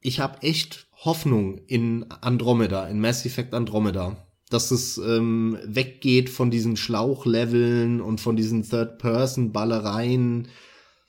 ich 0.00 0.20
habe 0.20 0.42
echt 0.42 0.86
Hoffnung 1.04 1.58
in 1.66 2.06
Andromeda, 2.10 2.86
in 2.86 3.00
Mass 3.00 3.26
Effect 3.26 3.54
Andromeda, 3.54 4.28
dass 4.50 4.70
es 4.70 4.98
ähm, 4.98 5.58
weggeht 5.64 6.30
von 6.30 6.50
diesen 6.50 6.76
Schlauchleveln 6.76 8.00
und 8.00 8.20
von 8.20 8.36
diesen 8.36 8.62
Third-Person-Ballereien, 8.62 10.48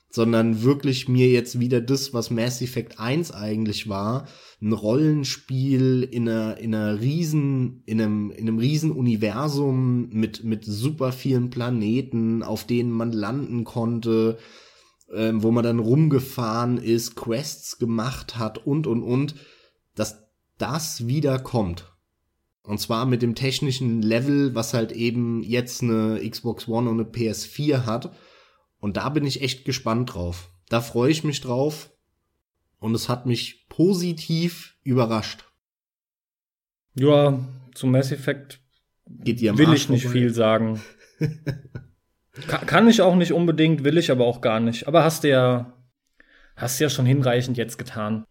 sondern 0.10 0.64
wirklich 0.64 1.08
mir 1.08 1.30
jetzt 1.30 1.60
wieder 1.60 1.82
das, 1.82 2.14
was 2.14 2.32
Mass 2.32 2.62
Effect 2.62 3.00
1 3.00 3.32
eigentlich 3.32 3.88
war, 3.88 4.28
ein 4.62 4.74
Rollenspiel 4.74 6.04
in 6.04 6.28
einer, 6.28 6.58
in 6.58 6.74
einer 6.74 7.00
riesen, 7.00 7.84
in 7.86 8.02
einem, 8.02 8.32
in 8.32 8.48
einem 8.48 8.58
riesen 8.58 8.92
Universum 8.92 10.10
mit, 10.10 10.44
mit 10.44 10.66
super 10.66 11.12
vielen 11.12 11.52
Planeten, 11.52 12.42
auf 12.42 12.66
denen 12.66 12.92
man 12.92 13.12
landen 13.12 13.64
konnte, 13.66 14.38
ähm, 15.14 15.44
wo 15.44 15.52
man 15.52 15.64
dann 15.64 15.80
rumgefahren 15.80 16.78
ist, 16.78 17.16
Quests 17.16 17.78
gemacht 17.78 18.38
hat 18.38 18.66
und, 18.66 18.88
und, 18.88 19.04
und, 19.04 19.36
dass 19.96 20.24
das 20.58 21.08
wieder 21.08 21.38
kommt. 21.38 21.94
Und 22.64 22.80
zwar 22.80 23.06
mit 23.06 23.22
dem 23.22 23.36
technischen 23.36 24.02
Level, 24.02 24.56
was 24.56 24.74
halt 24.74 24.92
eben 24.92 25.44
jetzt 25.44 25.84
eine 25.84 26.20
Xbox 26.28 26.68
One 26.68 26.90
und 26.90 27.00
eine 27.00 27.10
PS4 27.10 27.86
hat 27.86 28.12
und 28.80 28.98
da 28.98 29.10
bin 29.10 29.26
ich 29.26 29.42
echt 29.42 29.66
gespannt 29.66 30.14
drauf. 30.14 30.52
Da 30.70 30.82
freue 30.82 31.12
ich 31.12 31.24
mich 31.24 31.42
drauf. 31.42 31.92
Und 32.80 32.96
es 32.96 33.10
hat 33.10 33.26
mich 33.26 33.68
positiv 33.68 34.78
überrascht. 34.84 35.44
Ja, 36.96 37.40
zum 37.74 37.92
Mass 37.92 38.12
Effect 38.12 38.62
Geht 39.10 39.42
ihr 39.42 39.58
will 39.58 39.68
Arsch 39.68 39.84
ich 39.84 39.90
nicht 39.90 40.04
vorbei? 40.04 40.20
viel 40.20 40.34
sagen. 40.34 40.82
kann, 42.48 42.66
kann 42.66 42.88
ich 42.88 43.02
auch 43.02 43.16
nicht 43.16 43.34
unbedingt, 43.34 43.84
will 43.84 43.98
ich 43.98 44.12
aber 44.12 44.26
auch 44.26 44.42
gar 44.42 44.60
nicht. 44.60 44.88
Aber 44.88 45.04
hast 45.04 45.24
du 45.24 45.30
ja, 45.30 45.74
hast 46.56 46.80
du 46.80 46.86
ja 46.86 46.90
schon 46.90 47.06
hinreichend 47.06 47.58
jetzt 47.58 47.78
getan. 47.78 48.26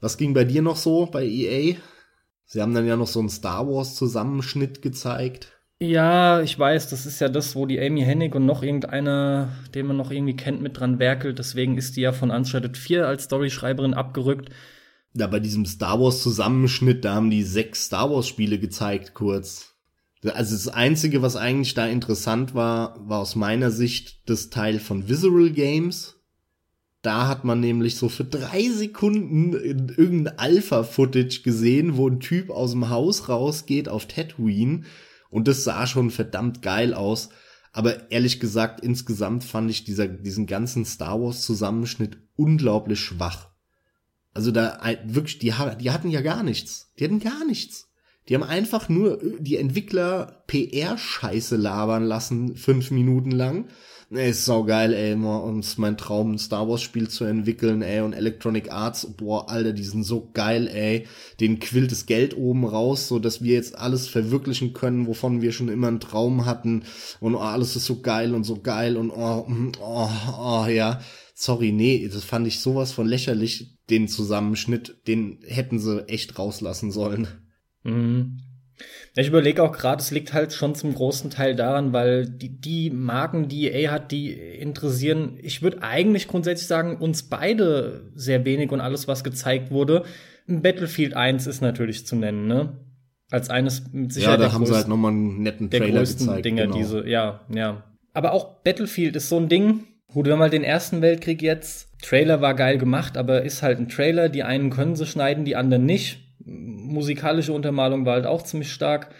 Was 0.00 0.16
ging 0.16 0.32
bei 0.32 0.44
dir 0.44 0.62
noch 0.62 0.76
so 0.76 1.06
bei 1.06 1.24
EA? 1.26 1.76
Sie 2.44 2.62
haben 2.62 2.72
dann 2.72 2.86
ja 2.86 2.96
noch 2.96 3.08
so 3.08 3.18
einen 3.18 3.28
Star 3.28 3.66
Wars 3.66 3.96
Zusammenschnitt 3.96 4.80
gezeigt. 4.80 5.57
Ja, 5.80 6.40
ich 6.42 6.58
weiß, 6.58 6.88
das 6.90 7.06
ist 7.06 7.20
ja 7.20 7.28
das, 7.28 7.54
wo 7.54 7.64
die 7.64 7.80
Amy 7.80 8.02
Hennig 8.02 8.34
und 8.34 8.46
noch 8.46 8.64
irgendeiner, 8.64 9.52
den 9.74 9.86
man 9.86 9.96
noch 9.96 10.10
irgendwie 10.10 10.34
kennt, 10.34 10.60
mit 10.60 10.78
dran 10.78 10.98
werkelt. 10.98 11.38
Deswegen 11.38 11.78
ist 11.78 11.96
die 11.96 12.00
ja 12.00 12.12
von 12.12 12.32
Uncharted 12.32 12.76
4 12.76 13.06
als 13.06 13.24
Storyschreiberin 13.24 13.94
abgerückt. 13.94 14.50
Da 15.14 15.28
bei 15.28 15.38
diesem 15.38 15.66
Star 15.66 16.00
Wars 16.00 16.20
Zusammenschnitt, 16.22 17.04
da 17.04 17.14
haben 17.14 17.30
die 17.30 17.44
sechs 17.44 17.84
Star 17.84 18.10
Wars 18.10 18.26
Spiele 18.26 18.58
gezeigt, 18.58 19.14
kurz. 19.14 19.76
Also 20.24 20.56
das 20.56 20.66
Einzige, 20.66 21.22
was 21.22 21.36
eigentlich 21.36 21.74
da 21.74 21.86
interessant 21.86 22.56
war, 22.56 22.98
war 23.08 23.20
aus 23.20 23.36
meiner 23.36 23.70
Sicht 23.70 24.28
das 24.28 24.50
Teil 24.50 24.80
von 24.80 25.08
Visceral 25.08 25.50
Games. 25.50 26.16
Da 27.02 27.28
hat 27.28 27.44
man 27.44 27.60
nämlich 27.60 27.94
so 27.94 28.08
für 28.08 28.24
drei 28.24 28.68
Sekunden 28.68 29.52
in 29.54 29.88
irgendein 29.90 30.38
Alpha-Footage 30.40 31.42
gesehen, 31.44 31.96
wo 31.96 32.08
ein 32.08 32.18
Typ 32.18 32.50
aus 32.50 32.72
dem 32.72 32.90
Haus 32.90 33.28
rausgeht 33.28 33.88
auf 33.88 34.06
Tatooine 34.06 34.82
und 35.30 35.48
das 35.48 35.64
sah 35.64 35.86
schon 35.86 36.10
verdammt 36.10 36.62
geil 36.62 36.94
aus. 36.94 37.30
Aber 37.72 38.10
ehrlich 38.10 38.40
gesagt, 38.40 38.80
insgesamt 38.80 39.44
fand 39.44 39.70
ich 39.70 39.84
dieser, 39.84 40.08
diesen 40.08 40.46
ganzen 40.46 40.84
Star 40.84 41.20
Wars 41.20 41.42
Zusammenschnitt 41.42 42.18
unglaublich 42.36 43.00
schwach. 43.00 43.50
Also 44.32 44.50
da 44.50 44.80
wirklich, 45.04 45.38
die, 45.38 45.52
die 45.80 45.90
hatten 45.90 46.10
ja 46.10 46.20
gar 46.20 46.42
nichts. 46.42 46.92
Die 46.98 47.04
hatten 47.04 47.20
gar 47.20 47.44
nichts. 47.44 47.88
Die 48.28 48.34
haben 48.34 48.42
einfach 48.42 48.88
nur 48.88 49.20
die 49.38 49.56
Entwickler 49.56 50.44
PR-Scheiße 50.46 51.56
labern 51.56 52.04
lassen, 52.04 52.56
fünf 52.56 52.90
Minuten 52.90 53.30
lang. 53.30 53.68
Nee, 54.10 54.30
ist 54.30 54.46
sau 54.46 54.64
geil, 54.64 54.94
ey, 54.94 55.12
immer 55.12 55.42
uns 55.42 55.76
mein 55.76 55.98
Traum, 55.98 56.32
ein 56.32 56.38
Star 56.38 56.66
Wars 56.66 56.80
Spiel 56.80 57.08
zu 57.08 57.24
entwickeln, 57.24 57.82
ey, 57.82 58.00
und 58.00 58.14
Electronic 58.14 58.72
Arts, 58.72 59.06
boah, 59.18 59.50
Alter, 59.50 59.74
die 59.74 59.84
sind 59.84 60.02
so 60.02 60.30
geil, 60.32 60.66
ey. 60.66 61.06
Den 61.40 61.58
quillt 61.58 61.92
das 61.92 62.06
Geld 62.06 62.34
oben 62.34 62.64
raus, 62.64 63.06
so 63.06 63.18
dass 63.18 63.42
wir 63.42 63.52
jetzt 63.52 63.76
alles 63.76 64.08
verwirklichen 64.08 64.72
können, 64.72 65.06
wovon 65.06 65.42
wir 65.42 65.52
schon 65.52 65.68
immer 65.68 65.88
einen 65.88 66.00
Traum 66.00 66.46
hatten. 66.46 66.84
Und 67.20 67.34
oh, 67.34 67.40
alles 67.40 67.76
ist 67.76 67.84
so 67.84 68.00
geil 68.00 68.34
und 68.34 68.44
so 68.44 68.62
geil 68.62 68.96
und 68.96 69.10
oh, 69.10 69.44
mm, 69.46 69.72
oh, 69.78 70.10
oh, 70.38 70.66
ja. 70.66 71.00
Sorry, 71.34 71.70
nee, 71.70 72.08
das 72.10 72.24
fand 72.24 72.46
ich 72.46 72.60
sowas 72.60 72.92
von 72.92 73.06
lächerlich, 73.06 73.76
den 73.90 74.08
Zusammenschnitt, 74.08 75.02
den 75.06 75.40
hätten 75.46 75.78
sie 75.78 76.08
echt 76.08 76.38
rauslassen 76.38 76.90
sollen. 76.90 77.28
Mhm. 77.84 78.38
Ich 79.16 79.28
überlege 79.28 79.62
auch 79.62 79.72
gerade, 79.72 80.00
es 80.00 80.10
liegt 80.10 80.32
halt 80.32 80.52
schon 80.52 80.74
zum 80.74 80.94
großen 80.94 81.30
Teil 81.30 81.56
daran, 81.56 81.92
weil 81.92 82.26
die, 82.26 82.60
die 82.60 82.90
Marken, 82.90 83.48
die 83.48 83.68
EA 83.68 83.90
hat, 83.90 84.12
die 84.12 84.32
interessieren, 84.32 85.38
ich 85.42 85.62
würde 85.62 85.82
eigentlich 85.82 86.28
grundsätzlich 86.28 86.68
sagen, 86.68 86.96
uns 86.96 87.24
beide 87.24 88.12
sehr 88.14 88.44
wenig 88.44 88.70
und 88.70 88.80
alles, 88.80 89.08
was 89.08 89.24
gezeigt 89.24 89.70
wurde. 89.70 90.04
Battlefield 90.46 91.14
1 91.14 91.46
ist 91.46 91.60
natürlich 91.60 92.06
zu 92.06 92.16
nennen, 92.16 92.46
ne? 92.46 92.78
Als 93.30 93.50
eines 93.50 93.92
mit 93.92 94.12
Sicherheit. 94.12 94.40
Ja, 94.40 94.46
da 94.46 94.52
haben 94.52 94.60
größten, 94.60 94.74
sie 94.74 94.78
halt 94.78 94.88
nochmal 94.88 95.10
einen 95.10 95.42
netten 95.42 95.70
Trailer 95.70 95.86
der 95.86 95.94
größten 95.96 96.26
gezeigt. 96.26 96.44
Dinger, 96.44 96.62
genau. 96.62 96.76
diese, 96.76 97.06
ja, 97.06 97.40
ja. 97.54 97.84
Aber 98.14 98.32
auch 98.32 98.62
Battlefield 98.62 99.16
ist 99.16 99.28
so 99.28 99.36
ein 99.36 99.48
Ding. 99.48 99.84
Gut, 100.12 100.26
haben 100.28 100.40
halt 100.40 100.54
den 100.54 100.64
ersten 100.64 101.02
Weltkrieg 101.02 101.42
jetzt. 101.42 101.88
Trailer 102.00 102.40
war 102.40 102.54
geil 102.54 102.78
gemacht, 102.78 103.18
aber 103.18 103.42
ist 103.42 103.62
halt 103.62 103.78
ein 103.78 103.88
Trailer. 103.88 104.30
Die 104.30 104.44
einen 104.44 104.70
können 104.70 104.96
sie 104.96 105.06
schneiden, 105.06 105.44
die 105.44 105.56
anderen 105.56 105.84
nicht 105.84 106.27
musikalische 106.48 107.52
Untermalung 107.52 108.06
war 108.06 108.14
halt 108.14 108.26
auch 108.26 108.42
ziemlich 108.42 108.72
stark. 108.72 109.14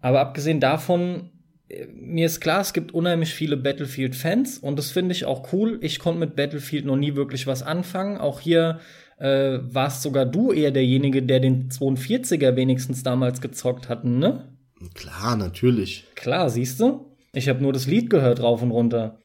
Aber 0.00 0.20
abgesehen 0.20 0.60
davon, 0.60 1.30
äh, 1.68 1.86
mir 1.86 2.26
ist 2.26 2.40
klar, 2.40 2.60
es 2.60 2.72
gibt 2.72 2.92
unheimlich 2.92 3.32
viele 3.32 3.56
Battlefield-Fans 3.56 4.58
und 4.58 4.78
das 4.78 4.90
finde 4.90 5.12
ich 5.12 5.24
auch 5.24 5.52
cool. 5.52 5.78
Ich 5.82 5.98
konnte 5.98 6.20
mit 6.20 6.36
Battlefield 6.36 6.84
noch 6.84 6.96
nie 6.96 7.14
wirklich 7.14 7.46
was 7.46 7.62
anfangen. 7.62 8.18
Auch 8.18 8.40
hier 8.40 8.80
äh, 9.18 9.58
warst 9.62 10.02
sogar 10.02 10.26
du 10.26 10.52
eher 10.52 10.70
derjenige, 10.70 11.22
der 11.22 11.40
den 11.40 11.70
42er 11.70 12.56
wenigstens 12.56 13.02
damals 13.02 13.40
gezockt 13.40 13.88
hat, 13.88 14.04
ne? 14.04 14.48
Klar, 14.94 15.36
natürlich. 15.36 16.06
Klar, 16.16 16.50
siehst 16.50 16.80
du? 16.80 17.12
Ich 17.32 17.48
habe 17.48 17.62
nur 17.62 17.72
das 17.72 17.86
Lied 17.86 18.10
gehört 18.10 18.42
rauf 18.42 18.62
und 18.62 18.72
runter. 18.72 19.18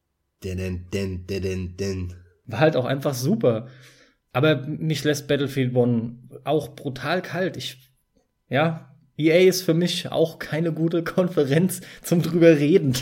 Den, 0.44 0.58
den, 0.58 1.26
den, 1.26 1.26
den, 1.26 1.76
den. 1.76 2.14
War 2.46 2.60
halt 2.60 2.76
auch 2.76 2.84
einfach 2.84 3.12
super. 3.12 3.66
Aber 4.32 4.66
mich 4.66 5.04
lässt 5.04 5.28
Battlefield 5.28 5.74
One 5.74 6.18
auch 6.44 6.74
brutal 6.74 7.22
kalt. 7.22 7.56
Ich, 7.56 7.92
ja, 8.48 8.88
EA 9.18 9.48
ist 9.48 9.62
für 9.62 9.74
mich 9.74 10.10
auch 10.12 10.38
keine 10.38 10.72
gute 10.72 11.02
Konferenz 11.04 11.80
zum 12.02 12.22
drüber 12.22 12.56
reden. 12.56 12.94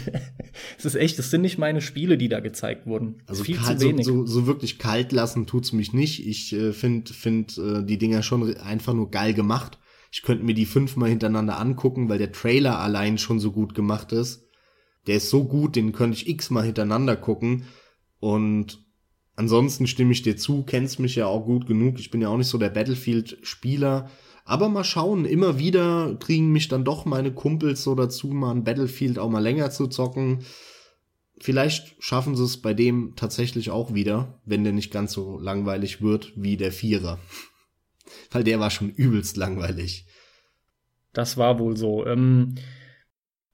Es 0.79 0.87
ist 0.87 0.95
echt, 0.95 1.18
das 1.18 1.31
sind 1.31 1.43
nicht 1.43 1.59
meine 1.59 1.83
Spiele, 1.83 2.16
die 2.16 2.29
da 2.29 2.41
gezeigt 2.41 2.87
wurden. 2.87 3.22
Also 3.27 3.45
Viel 3.45 3.59
kalt, 3.59 3.81
zu 3.81 3.87
wenig. 3.87 4.07
So, 4.07 4.24
so, 4.24 4.41
so, 4.41 4.47
wirklich 4.47 4.79
kalt 4.79 5.12
lassen 5.12 5.47
tut's 5.47 5.72
mich 5.72 5.93
nicht. 5.93 6.27
Ich 6.27 6.55
äh, 6.55 6.72
finde 6.72 7.12
find, 7.12 7.59
äh, 7.59 7.85
die 7.85 7.99
Dinger 7.99 8.22
schon 8.22 8.57
einfach 8.57 8.95
nur 8.95 9.11
geil 9.11 9.35
gemacht. 9.35 9.79
Ich 10.11 10.22
könnte 10.22 10.45
mir 10.45 10.55
die 10.55 10.64
fünfmal 10.64 11.11
hintereinander 11.11 11.59
angucken, 11.59 12.09
weil 12.09 12.18
der 12.18 12.33
Trailer 12.33 12.79
allein 12.79 13.18
schon 13.18 13.39
so 13.39 13.53
gut 13.53 13.74
gemacht 13.74 14.12
ist. 14.12 14.49
Der 15.07 15.16
ist 15.16 15.29
so 15.29 15.45
gut, 15.45 15.77
den 15.77 15.93
könnte 15.93 16.16
ich 16.16 16.29
x-mal 16.29 16.64
hintereinander 16.64 17.16
gucken. 17.16 17.64
Und 18.18 18.86
ansonsten 19.37 19.87
stimme 19.87 20.12
ich 20.12 20.22
dir 20.22 20.37
zu, 20.37 20.64
kennst 20.64 20.99
mich 20.99 21.14
ja 21.14 21.26
auch 21.26 21.45
gut 21.45 21.66
genug. 21.66 21.99
Ich 22.01 22.11
bin 22.11 22.20
ja 22.20 22.28
auch 22.28 22.37
nicht 22.37 22.49
so 22.49 22.59
der 22.59 22.70
Battlefield-Spieler. 22.70 24.11
Aber 24.45 24.68
mal 24.68 24.84
schauen, 24.84 25.24
immer 25.24 25.59
wieder 25.59 26.16
kriegen 26.20 26.53
mich 26.53 26.68
dann 26.68 26.84
doch 26.84 27.05
meine 27.05 27.32
Kumpels 27.32 27.82
so 27.82 27.95
dazu, 27.95 28.28
mal 28.28 28.53
ein 28.53 28.64
Battlefield 28.64 29.18
auch 29.18 29.28
mal 29.28 29.43
länger 29.43 29.70
zu 29.70 29.89
zocken. 29.89 30.45
Vielleicht 31.39 31.97
schaffen 31.99 32.37
sie 32.37 32.45
es 32.45 32.62
bei 32.62 32.72
dem 32.72 33.14
tatsächlich 33.16 33.70
auch 33.70 33.93
wieder, 33.93 34.41
wenn 34.45 34.64
der 34.64 34.72
nicht 34.72 34.93
ganz 34.93 35.12
so 35.12 35.39
langweilig 35.39 36.01
wird 36.01 36.32
wie 36.37 36.57
der 36.57 36.72
Vierer. 36.72 37.18
Weil 38.30 38.45
der 38.45 38.61
war 38.61 38.70
schon 38.70 38.91
übelst 38.91 39.37
langweilig. 39.37 40.07
Das 41.12 41.37
war 41.37 41.59
wohl 41.59 41.76
so. 41.76 42.07
Ähm, 42.07 42.55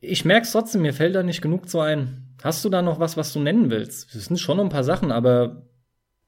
ich 0.00 0.24
merk's 0.24 0.52
trotzdem, 0.52 0.82
mir 0.82 0.92
fällt 0.92 1.14
da 1.14 1.22
nicht 1.22 1.42
genug 1.42 1.68
zu 1.68 1.80
ein. 1.80 2.34
Hast 2.42 2.64
du 2.64 2.68
da 2.68 2.82
noch 2.82 2.98
was, 2.98 3.16
was 3.16 3.32
du 3.32 3.40
nennen 3.40 3.70
willst? 3.70 4.14
Das 4.14 4.24
sind 4.24 4.38
schon 4.38 4.60
ein 4.60 4.68
paar 4.68 4.84
Sachen, 4.84 5.12
aber. 5.12 5.68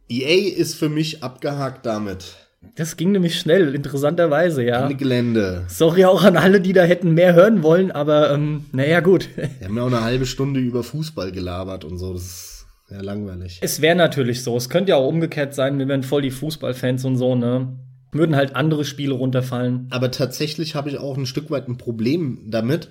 EA 0.08 0.54
ist 0.56 0.74
für 0.74 0.88
mich 0.88 1.22
abgehakt 1.22 1.86
damit. 1.86 2.36
Das 2.76 2.96
ging 2.96 3.12
nämlich 3.12 3.38
schnell, 3.38 3.74
interessanterweise, 3.74 4.64
ja. 4.64 4.82
Ende 4.82 4.94
Gelände. 4.94 5.64
Sorry 5.68 6.04
auch 6.04 6.24
an 6.24 6.36
alle, 6.36 6.60
die 6.60 6.72
da 6.72 6.82
hätten 6.82 7.12
mehr 7.12 7.34
hören 7.34 7.62
wollen, 7.62 7.90
aber 7.90 8.32
ähm, 8.32 8.64
naja, 8.72 9.00
gut. 9.00 9.28
Wir 9.36 9.68
haben 9.68 9.76
ja 9.76 9.82
auch 9.82 9.88
eine 9.88 10.02
halbe 10.02 10.26
Stunde 10.26 10.60
über 10.60 10.82
Fußball 10.82 11.30
gelabert 11.32 11.84
und 11.84 11.98
so. 11.98 12.12
Das 12.14 12.22
ist 12.22 12.66
ja 12.90 13.00
langweilig. 13.00 13.58
Es 13.62 13.80
wäre 13.80 13.96
natürlich 13.96 14.42
so. 14.42 14.56
Es 14.56 14.68
könnte 14.68 14.90
ja 14.90 14.96
auch 14.96 15.08
umgekehrt 15.08 15.54
sein, 15.54 15.78
wir 15.78 15.88
wären 15.88 16.02
voll 16.02 16.22
die 16.22 16.30
Fußballfans 16.30 17.04
und 17.04 17.16
so, 17.16 17.34
ne? 17.34 17.78
Würden 18.12 18.36
halt 18.36 18.54
andere 18.54 18.84
Spiele 18.84 19.14
runterfallen. 19.14 19.88
Aber 19.90 20.10
tatsächlich 20.10 20.74
habe 20.74 20.88
ich 20.88 20.98
auch 20.98 21.16
ein 21.16 21.26
Stück 21.26 21.50
weit 21.50 21.68
ein 21.68 21.78
Problem 21.78 22.44
damit, 22.46 22.88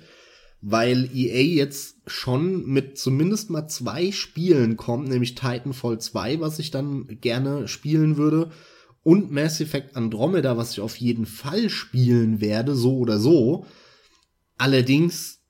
weil 0.66 1.10
EA 1.14 1.42
jetzt 1.42 1.96
schon 2.06 2.64
mit 2.64 2.96
zumindest 2.96 3.50
mal 3.50 3.68
zwei 3.68 4.12
Spielen 4.12 4.78
kommt, 4.78 5.08
nämlich 5.08 5.34
Titanfall 5.34 6.00
2, 6.00 6.40
was 6.40 6.58
ich 6.58 6.70
dann 6.70 7.06
gerne 7.20 7.68
spielen 7.68 8.16
würde 8.16 8.50
und 9.02 9.30
Mass 9.30 9.60
Effect 9.60 9.94
Andromeda, 9.94 10.56
was 10.56 10.72
ich 10.72 10.80
auf 10.80 10.96
jeden 10.96 11.26
Fall 11.26 11.68
spielen 11.68 12.40
werde, 12.40 12.74
so 12.74 12.96
oder 12.96 13.18
so. 13.18 13.66
Allerdings 14.56 15.42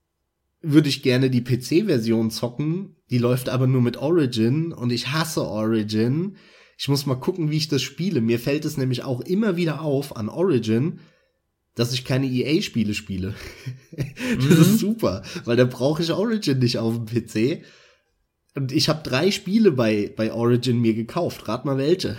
würde 0.62 0.88
ich 0.88 1.04
gerne 1.04 1.30
die 1.30 1.44
PC-Version 1.44 2.32
zocken, 2.32 2.96
die 3.10 3.18
läuft 3.18 3.48
aber 3.48 3.68
nur 3.68 3.82
mit 3.82 3.96
Origin 3.96 4.72
und 4.72 4.90
ich 4.90 5.12
hasse 5.12 5.44
Origin. 5.44 6.36
Ich 6.76 6.88
muss 6.88 7.06
mal 7.06 7.14
gucken, 7.14 7.52
wie 7.52 7.58
ich 7.58 7.68
das 7.68 7.82
spiele. 7.82 8.20
Mir 8.20 8.40
fällt 8.40 8.64
es 8.64 8.76
nämlich 8.76 9.04
auch 9.04 9.20
immer 9.20 9.56
wieder 9.56 9.80
auf 9.80 10.16
an 10.16 10.28
Origin, 10.28 10.98
dass 11.74 11.92
ich 11.92 12.04
keine 12.04 12.26
EA-Spiele 12.26 12.94
spiele. 12.94 13.34
das 13.96 14.44
mhm. 14.44 14.60
ist 14.62 14.78
super, 14.78 15.22
weil 15.44 15.56
da 15.56 15.64
brauche 15.64 16.02
ich 16.02 16.12
Origin 16.12 16.58
nicht 16.58 16.78
auf 16.78 16.94
dem 16.94 17.06
PC. 17.06 17.64
Und 18.54 18.70
ich 18.72 18.88
habe 18.88 19.02
drei 19.02 19.30
Spiele 19.30 19.72
bei, 19.72 20.12
bei 20.16 20.32
Origin 20.32 20.80
mir 20.80 20.94
gekauft. 20.94 21.48
Rat 21.48 21.64
mal 21.64 21.78
welche. 21.78 22.16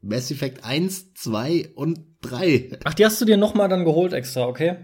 Mass 0.00 0.30
Effect 0.30 0.64
1, 0.64 1.14
2 1.14 1.70
und 1.74 2.00
3. 2.22 2.78
Ach, 2.84 2.94
die 2.94 3.04
hast 3.04 3.20
du 3.20 3.24
dir 3.24 3.36
noch 3.36 3.54
mal 3.54 3.68
dann 3.68 3.84
geholt 3.84 4.12
extra, 4.12 4.46
okay? 4.46 4.76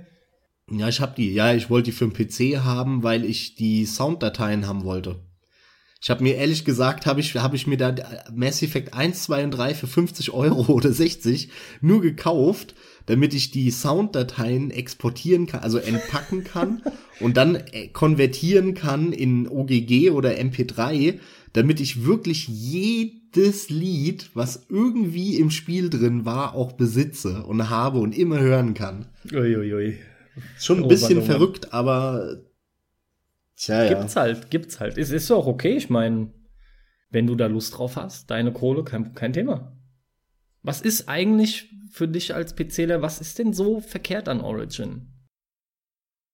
Ja, 0.70 0.88
ich 0.88 1.00
hab 1.00 1.16
die. 1.16 1.32
Ja, 1.32 1.54
ich 1.54 1.70
wollte 1.70 1.86
die 1.86 1.96
für 1.96 2.08
den 2.08 2.12
PC 2.12 2.64
haben, 2.64 3.02
weil 3.02 3.24
ich 3.24 3.54
die 3.54 3.86
Sounddateien 3.86 4.66
haben 4.66 4.84
wollte. 4.84 5.20
Ich 6.02 6.10
habe 6.10 6.22
mir 6.22 6.34
ehrlich 6.34 6.64
gesagt, 6.64 7.06
habe 7.06 7.20
ich, 7.20 7.36
hab 7.36 7.54
ich 7.54 7.66
mir 7.66 7.76
da 7.76 7.94
Mass 8.34 8.62
Effect 8.62 8.92
1, 8.92 9.22
2 9.24 9.44
und 9.44 9.50
3 9.52 9.74
für 9.74 9.86
50 9.86 10.32
Euro 10.32 10.66
oder 10.72 10.92
60 10.92 11.50
nur 11.80 12.00
gekauft, 12.00 12.74
damit 13.06 13.34
ich 13.34 13.50
die 13.50 13.70
Sounddateien 13.70 14.70
exportieren 14.70 15.46
kann, 15.46 15.60
also 15.60 15.78
entpacken 15.78 16.44
kann 16.44 16.82
und 17.20 17.36
dann 17.36 17.56
äh, 17.56 17.88
konvertieren 17.88 18.74
kann 18.74 19.12
in 19.12 19.48
OGG 19.48 20.10
oder 20.10 20.30
MP3, 20.32 21.18
damit 21.52 21.80
ich 21.80 22.04
wirklich 22.04 22.48
jedes 22.48 23.70
Lied, 23.70 24.30
was 24.34 24.66
irgendwie 24.68 25.36
im 25.36 25.50
Spiel 25.50 25.90
drin 25.90 26.24
war, 26.24 26.54
auch 26.54 26.72
besitze 26.72 27.44
und 27.44 27.68
habe 27.68 27.98
und 27.98 28.16
immer 28.16 28.40
hören 28.40 28.74
kann. 28.74 29.06
Uiuiui. 29.32 29.56
Ui, 29.56 29.74
ui. 29.74 29.98
Schon 30.58 30.78
ein 30.78 30.84
oh, 30.84 30.88
bisschen 30.88 31.18
oh, 31.18 31.22
verrückt, 31.22 31.72
aber 31.72 32.38
tja, 33.56 33.84
ja. 33.84 33.94
Gibt's 33.94 34.16
halt, 34.16 34.50
gibt's 34.50 34.80
halt. 34.80 34.96
Es 34.96 35.10
ist 35.10 35.30
auch 35.30 35.46
okay, 35.46 35.76
ich 35.76 35.90
meine, 35.90 36.32
wenn 37.10 37.26
du 37.26 37.34
da 37.34 37.46
Lust 37.46 37.76
drauf 37.76 37.96
hast, 37.96 38.30
deine 38.30 38.52
Kohle, 38.52 38.84
kein, 38.84 39.14
kein 39.14 39.32
Thema. 39.32 39.76
Was 40.62 40.80
ist 40.80 41.08
eigentlich 41.08 41.70
für 41.92 42.08
dich 42.08 42.34
als 42.34 42.54
PCler, 42.54 43.02
was 43.02 43.20
ist 43.20 43.38
denn 43.38 43.52
so 43.52 43.80
verkehrt 43.80 44.28
an 44.28 44.40
Origin? 44.40 45.12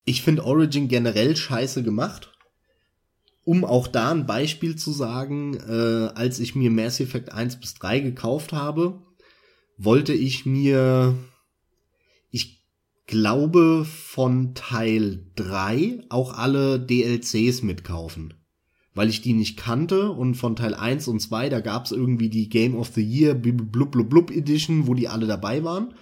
Ich 0.05 0.23
finde 0.23 0.45
Origin 0.45 0.89
generell 0.89 1.37
scheiße 1.37 1.83
gemacht 1.83 2.33
um 3.49 3.65
auch 3.65 3.89
da 3.89 4.11
ein 4.11 4.27
Beispiel 4.27 4.77
zu 4.77 4.93
sagen, 4.93 5.55
äh, 5.55 6.13
als 6.15 6.39
ich 6.39 6.55
mir 6.55 6.71
Mass 6.71 7.01
Effect 7.01 7.33
1 7.33 7.57
bis 7.61 7.73
3 7.77 8.01
gekauft 8.01 8.53
habe, 8.53 9.01
wollte 9.79 10.13
ich 10.13 10.45
mir, 10.45 11.17
ich 12.31 12.63
glaube, 13.07 13.87
von 13.87 14.55
Teil 14.55 15.25
3 15.37 16.05
auch 16.11 16.35
alle 16.35 16.79
DLCs 16.79 17.63
mitkaufen. 17.63 18.35
Weil 18.99 19.11
ich 19.11 19.21
die 19.21 19.33
nicht 19.33 19.57
kannte 19.57 20.11
und 20.11 20.35
von 20.35 20.57
Teil 20.57 20.75
1 20.75 21.07
und 21.07 21.21
2, 21.21 21.51
da 21.51 21.61
gab's 21.61 21.93
irgendwie 21.93 22.29
die 22.29 22.49
Game 22.49 22.75
of 22.75 22.89
the 22.97 23.01
Year 23.01 23.33
blub 23.33 23.93
blub 23.93 24.11
blub 24.11 24.33
Edition, 24.33 24.89
wo 24.89 24.95
die 24.95 25.07
alle 25.07 25.29
dabei 25.29 25.63
waren, 25.63 25.95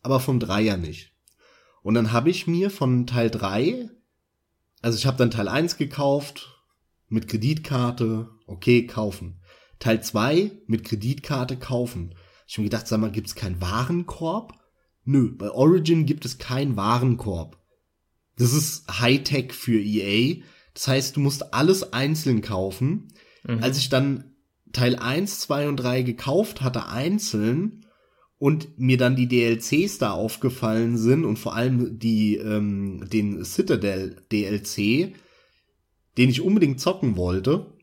aber 0.00 0.18
vom 0.18 0.40
3 0.40 0.62
ja 0.62 0.78
nicht. 0.78 1.12
Und 1.82 1.92
dann 1.92 2.10
habe 2.10 2.30
ich 2.30 2.46
mir 2.46 2.70
von 2.70 3.06
Teil 3.06 3.28
3, 3.28 3.90
also 4.80 4.96
ich 4.96 5.04
habe 5.04 5.18
dann 5.18 5.30
Teil 5.30 5.46
1 5.46 5.76
gekauft, 5.76 6.64
mit 7.08 7.28
Kreditkarte, 7.28 8.30
okay, 8.46 8.86
kaufen. 8.86 9.42
Teil 9.78 10.02
2 10.02 10.50
mit 10.66 10.84
Kreditkarte 10.84 11.58
kaufen. 11.58 12.14
Ich 12.46 12.54
habe 12.54 12.62
mir 12.62 12.70
gedacht, 12.70 12.88
sag 12.88 12.98
mal, 12.98 13.12
gibt's 13.12 13.34
keinen 13.34 13.60
Warenkorb? 13.60 14.54
Nö, 15.04 15.36
bei 15.36 15.50
Origin 15.50 16.06
gibt 16.06 16.24
es 16.24 16.38
keinen 16.38 16.76
Warenkorb. 16.76 17.58
Das 18.38 18.54
ist 18.54 19.00
Hightech 19.00 19.52
für 19.52 19.78
EA. 19.78 20.42
Das 20.78 20.86
heißt, 20.86 21.16
du 21.16 21.20
musst 21.20 21.54
alles 21.54 21.92
einzeln 21.92 22.40
kaufen. 22.40 23.08
Mhm. 23.42 23.64
Als 23.64 23.78
ich 23.78 23.88
dann 23.88 24.36
Teil 24.72 24.94
1, 24.94 25.40
2 25.40 25.68
und 25.68 25.76
3 25.76 26.02
gekauft 26.02 26.60
hatte, 26.60 26.86
einzeln, 26.86 27.84
und 28.38 28.78
mir 28.78 28.96
dann 28.96 29.16
die 29.16 29.26
DLCs 29.26 29.98
da 29.98 30.12
aufgefallen 30.12 30.96
sind 30.96 31.24
und 31.24 31.36
vor 31.36 31.56
allem 31.56 31.98
die 31.98 32.36
ähm, 32.36 33.04
den 33.12 33.44
Citadel 33.44 34.24
DLC, 34.30 35.16
den 36.16 36.30
ich 36.30 36.42
unbedingt 36.42 36.78
zocken 36.78 37.16
wollte, 37.16 37.74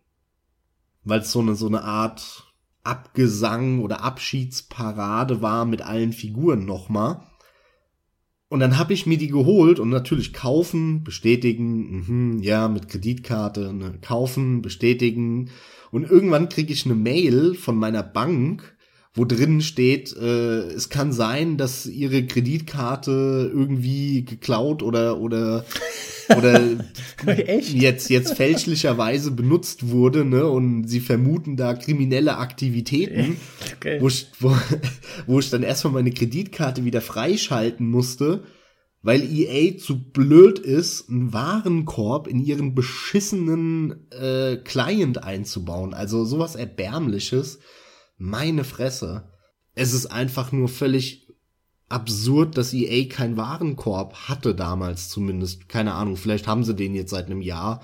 weil 1.04 1.20
es 1.20 1.34
so 1.34 1.42
eine, 1.42 1.56
so 1.56 1.68
eine 1.68 1.84
Art 1.84 2.54
Abgesang 2.86 3.82
oder 3.82 4.06
Abschiedsparade 4.06 5.42
war 5.42 5.66
mit 5.66 5.82
allen 5.82 6.14
Figuren 6.14 6.64
nochmal. 6.64 7.28
Und 8.48 8.60
dann 8.60 8.78
habe 8.78 8.94
ich 8.94 9.06
mir 9.06 9.18
die 9.18 9.28
geholt 9.28 9.80
und 9.80 9.90
natürlich 9.90 10.32
kaufen, 10.32 11.04
bestätigen, 11.04 12.36
mh, 12.38 12.44
ja, 12.44 12.68
mit 12.68 12.88
Kreditkarte, 12.88 13.74
ne, 13.74 13.98
kaufen, 14.02 14.62
bestätigen. 14.62 15.50
Und 15.92 16.10
irgendwann 16.10 16.50
kriege 16.50 16.72
ich 16.72 16.86
eine 16.86 16.96
Mail 16.96 17.56
von 17.56 17.76
meiner 17.76 18.04
Bank, 18.04 18.75
wo 19.16 19.24
drin 19.24 19.62
steht, 19.62 20.16
äh, 20.16 20.62
es 20.74 20.90
kann 20.90 21.14
sein, 21.14 21.58
dass 21.58 21.86
ihre 21.86 22.26
Kreditkarte 22.26 23.50
irgendwie 23.54 24.26
geklaut 24.26 24.84
oder 24.84 25.20
oder 25.20 25.66
oder 26.36 26.62
jetzt 27.62 28.10
jetzt 28.10 28.34
fälschlicherweise 28.34 29.32
benutzt 29.32 29.90
wurde, 29.90 30.26
ne? 30.26 30.46
Und 30.48 30.88
sie 30.88 31.00
vermuten 31.00 31.56
da 31.56 31.74
kriminelle 31.76 32.38
Aktivitäten, 32.38 33.38
okay. 33.78 34.02
wo, 34.02 34.10
ich, 34.10 34.28
wo, 34.40 34.56
wo 35.28 35.40
ich 35.40 35.50
dann 35.50 35.64
erstmal 35.64 35.94
meine 35.94 36.12
Kreditkarte 36.12 36.84
wieder 36.84 37.00
freischalten 37.00 37.88
musste, 37.88 38.44
weil 39.02 39.24
EA 39.24 39.78
zu 39.78 40.12
blöd 40.12 40.60
ist, 40.60 41.10
einen 41.10 41.32
Warenkorb 41.32 42.28
in 42.28 42.40
ihren 42.42 42.76
beschissenen 42.76 44.10
äh, 44.12 44.58
Client 44.58 45.24
einzubauen. 45.24 45.94
Also 45.94 46.26
sowas 46.26 46.56
erbärmliches 46.56 47.60
meine 48.18 48.64
Fresse. 48.64 49.30
Es 49.74 49.94
ist 49.94 50.08
einfach 50.08 50.52
nur 50.52 50.70
völlig 50.70 51.28
absurd, 51.90 52.58
dass 52.58 52.74
EA 52.74 53.08
keinen 53.08 53.38
Warenkorb 53.38 54.16
hatte 54.28 54.56
damals 54.56 55.10
zumindest. 55.10 55.70
Keine 55.70 55.94
Ahnung, 55.94 56.18
vielleicht 56.18 56.48
haben 56.48 56.64
sie 56.64 56.76
den 56.76 56.96
jetzt 56.96 57.12
seit 57.12 57.28
einem 57.28 57.42
Jahr. 57.42 57.82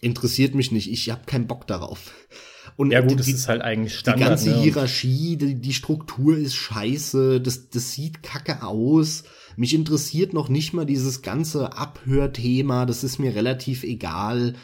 interessiert 0.00 0.54
mich 0.54 0.70
nicht. 0.70 0.90
Ich 0.90 1.10
habe 1.10 1.24
keinen 1.24 1.46
Bock 1.46 1.66
darauf. 1.66 2.12
Und 2.76 2.90
ja 2.90 3.00
gut, 3.00 3.18
das 3.18 3.28
ist 3.28 3.48
halt 3.48 3.62
eigentlich 3.62 3.94
Standard. 3.94 4.20
Die 4.20 4.28
ganze 4.28 4.50
ne? 4.50 4.62
Hierarchie, 4.62 5.36
die, 5.36 5.54
die, 5.54 5.72
Struktur 5.72 6.36
ist 6.36 6.54
scheiße, 6.54 7.40
das, 7.40 7.70
das 7.70 7.92
sieht 7.92 8.22
kacke 8.22 8.62
aus. 8.62 9.24
Mich 9.56 9.74
interessiert 9.74 10.32
noch 10.34 10.48
nicht 10.48 10.72
mal 10.74 10.84
dieses 10.84 11.22
ganze 11.22 11.76
Abhörthema, 11.76 12.84
das 12.86 13.04
ist 13.04 13.18
mir 13.18 13.34
relativ 13.34 13.84
egal. 13.84 14.54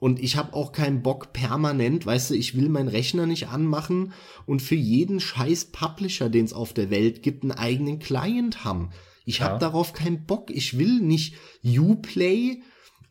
Und 0.00 0.20
ich 0.20 0.36
habe 0.36 0.54
auch 0.54 0.72
keinen 0.72 1.02
Bock 1.02 1.32
permanent, 1.32 2.06
weißt 2.06 2.30
du, 2.30 2.34
ich 2.34 2.56
will 2.56 2.68
meinen 2.68 2.88
Rechner 2.88 3.26
nicht 3.26 3.48
anmachen 3.48 4.12
und 4.46 4.62
für 4.62 4.76
jeden 4.76 5.18
scheiß 5.18 5.66
Publisher, 5.66 6.28
den 6.28 6.44
es 6.44 6.52
auf 6.52 6.72
der 6.72 6.90
Welt 6.90 7.22
gibt, 7.22 7.42
einen 7.42 7.52
eigenen 7.52 7.98
Client 7.98 8.64
haben. 8.64 8.90
Ich 9.24 9.38
ja. 9.38 9.46
habe 9.46 9.58
darauf 9.58 9.92
keinen 9.92 10.24
Bock. 10.24 10.50
Ich 10.50 10.78
will 10.78 11.00
nicht 11.00 11.34
Uplay 11.64 12.62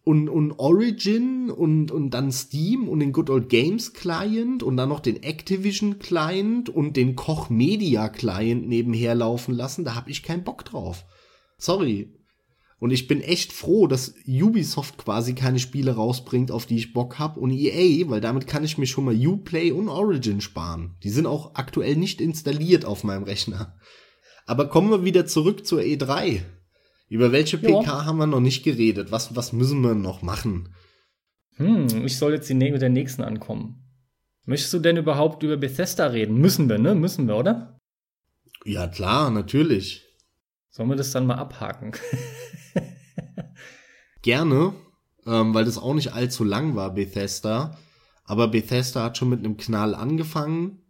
und, 0.08 0.30
und 0.30 0.54
Origin 0.54 1.52
und, 1.52 1.92
und 1.92 2.12
dann 2.12 2.32
Steam 2.32 2.88
und 2.88 3.02
den 3.02 3.12
Good 3.12 3.30
Old 3.30 3.50
Games 3.50 3.92
Client 3.92 4.64
und 4.64 4.78
dann 4.78 4.88
noch 4.88 5.02
den 5.02 5.22
Activision 5.22 6.00
Client 6.00 6.70
und 6.70 6.96
den 6.96 7.18
Koch 7.18 7.50
Media 7.50 8.08
Client 8.08 8.70
nebenher 8.70 9.16
laufen 9.16 9.54
lassen. 9.54 9.84
Da 9.84 9.96
habe 9.96 10.10
ich 10.10 10.24
keinen 10.24 10.46
Bock 10.46 10.64
drauf. 10.64 11.04
Sorry. 11.58 12.14
Und 12.80 12.92
ich 12.92 13.08
bin 13.08 13.22
echt 13.22 13.54
froh, 13.54 13.88
dass 13.88 14.14
Ubisoft 14.28 15.00
quasi 15.00 15.34
keine 15.34 15.58
Spiele 15.58 15.96
rausbringt, 15.96 16.52
auf 16.52 16.68
die 16.68 16.78
ich 16.78 16.94
Bock 16.94 17.18
hab 17.18 17.36
und 17.38 17.52
EA, 17.52 18.08
weil 18.10 18.22
damit 18.22 18.46
kann 18.46 18.64
ich 18.64 18.78
mir 18.78 18.86
schon 18.86 19.06
mal 19.06 19.16
Uplay 19.16 19.72
und 19.72 19.90
Origin 19.90 20.42
sparen. 20.42 20.96
Die 21.04 21.10
sind 21.10 21.26
auch 21.26 21.56
aktuell 21.56 21.96
nicht 21.96 22.22
installiert 22.22 22.86
auf 22.86 23.04
meinem 23.04 23.24
Rechner. 23.24 23.76
Aber 24.46 24.70
kommen 24.70 24.92
wir 24.92 25.04
wieder 25.04 25.26
zurück 25.26 25.66
zur 25.66 25.82
E3. 25.82 26.42
Über 27.10 27.32
welche 27.32 27.58
PK 27.58 27.82
ja. 27.84 28.06
haben 28.06 28.18
wir 28.18 28.28
noch 28.28 28.42
nicht 28.42 28.64
geredet? 28.64 29.12
Was, 29.12 29.36
was 29.36 29.54
müssen 29.54 29.82
wir 29.82 29.96
noch 29.96 30.22
machen? 30.22 30.76
Hm, 31.56 32.06
ich 32.06 32.18
soll 32.18 32.34
jetzt 32.34 32.50
die, 32.50 32.54
mit 32.54 32.82
der 32.82 32.90
nächsten 32.90 33.24
ankommen. 33.24 33.84
Möchtest 34.46 34.74
du 34.74 34.80
denn 34.80 34.98
überhaupt 34.98 35.42
über 35.42 35.58
Bethesda 35.58 36.08
reden? 36.08 36.38
Müssen 36.38 36.70
wir, 36.70 36.78
ne? 36.78 36.96
Müssen 36.96 37.28
wir, 37.28 37.38
oder? 37.38 37.80
Ja, 38.66 38.88
klar, 38.88 39.32
natürlich. 39.32 40.07
Sollen 40.78 40.90
wir 40.90 40.96
das 40.96 41.10
dann 41.10 41.26
mal 41.26 41.40
abhaken? 41.40 41.94
Gerne, 44.22 44.76
ähm, 45.26 45.56
weil 45.56 45.66
das 45.66 45.80
auch 45.80 45.96
nicht 45.96 46.14
allzu 46.14 46.44
lang 46.44 46.76
war, 46.76 46.94
Bethesda. 46.94 47.80
Aber 48.26 48.48
Bethesda 48.50 49.02
hat 49.02 49.18
schon 49.18 49.30
mit 49.30 49.40
einem 49.40 49.58
Knall 49.58 49.96
angefangen. 49.96 50.84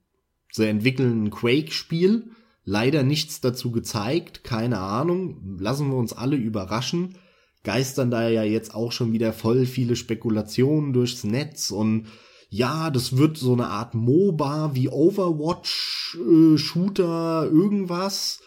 Sie 0.52 0.68
entwickeln 0.68 1.24
ein 1.24 1.30
Quake-Spiel 1.30 2.32
leider 2.66 3.04
nichts 3.04 3.40
dazu 3.40 3.72
gezeigt, 3.72 4.44
keine 4.44 4.80
Ahnung, 4.80 5.58
lassen 5.58 5.88
wir 5.88 5.96
uns 5.96 6.12
alle 6.12 6.36
überraschen. 6.36 7.18
Geistern 7.64 8.12
da 8.12 8.28
ja 8.28 8.44
jetzt 8.44 8.76
auch 8.76 8.92
schon 8.92 9.14
wieder 9.14 9.32
voll 9.32 9.66
viele 9.66 9.96
Spekulationen 9.96 10.92
durchs 10.92 11.24
Netz 11.24 11.72
und 11.72 12.08
ja, 12.50 12.90
das 12.90 13.16
wird 13.16 13.38
so 13.38 13.54
eine 13.54 13.68
Art 13.68 13.94
MOBA 13.94 14.76
wie 14.76 14.90
Overwatch, 14.90 16.18
äh, 16.18 16.58
Shooter, 16.58 17.50
irgendwas. 17.50 18.42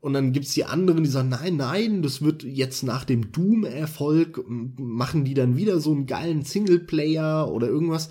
Und 0.00 0.14
dann 0.14 0.32
gibt's 0.32 0.54
die 0.54 0.64
anderen, 0.64 1.04
die 1.04 1.10
sagen, 1.10 1.28
nein, 1.28 1.56
nein, 1.56 2.02
das 2.02 2.22
wird 2.22 2.42
jetzt 2.42 2.82
nach 2.82 3.04
dem 3.04 3.32
Doom-Erfolg, 3.32 4.42
machen 4.48 5.24
die 5.24 5.34
dann 5.34 5.56
wieder 5.56 5.78
so 5.78 5.92
einen 5.92 6.06
geilen 6.06 6.42
Singleplayer 6.42 7.50
oder 7.50 7.68
irgendwas. 7.68 8.10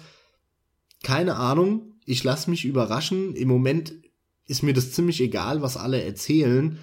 Keine 1.01 1.35
Ahnung, 1.35 1.93
ich 2.05 2.23
lasse 2.23 2.49
mich 2.49 2.65
überraschen. 2.65 3.33
Im 3.33 3.47
Moment 3.47 3.93
ist 4.45 4.61
mir 4.61 4.73
das 4.73 4.91
ziemlich 4.91 5.19
egal, 5.19 5.63
was 5.63 5.77
alle 5.77 6.03
erzählen. 6.03 6.77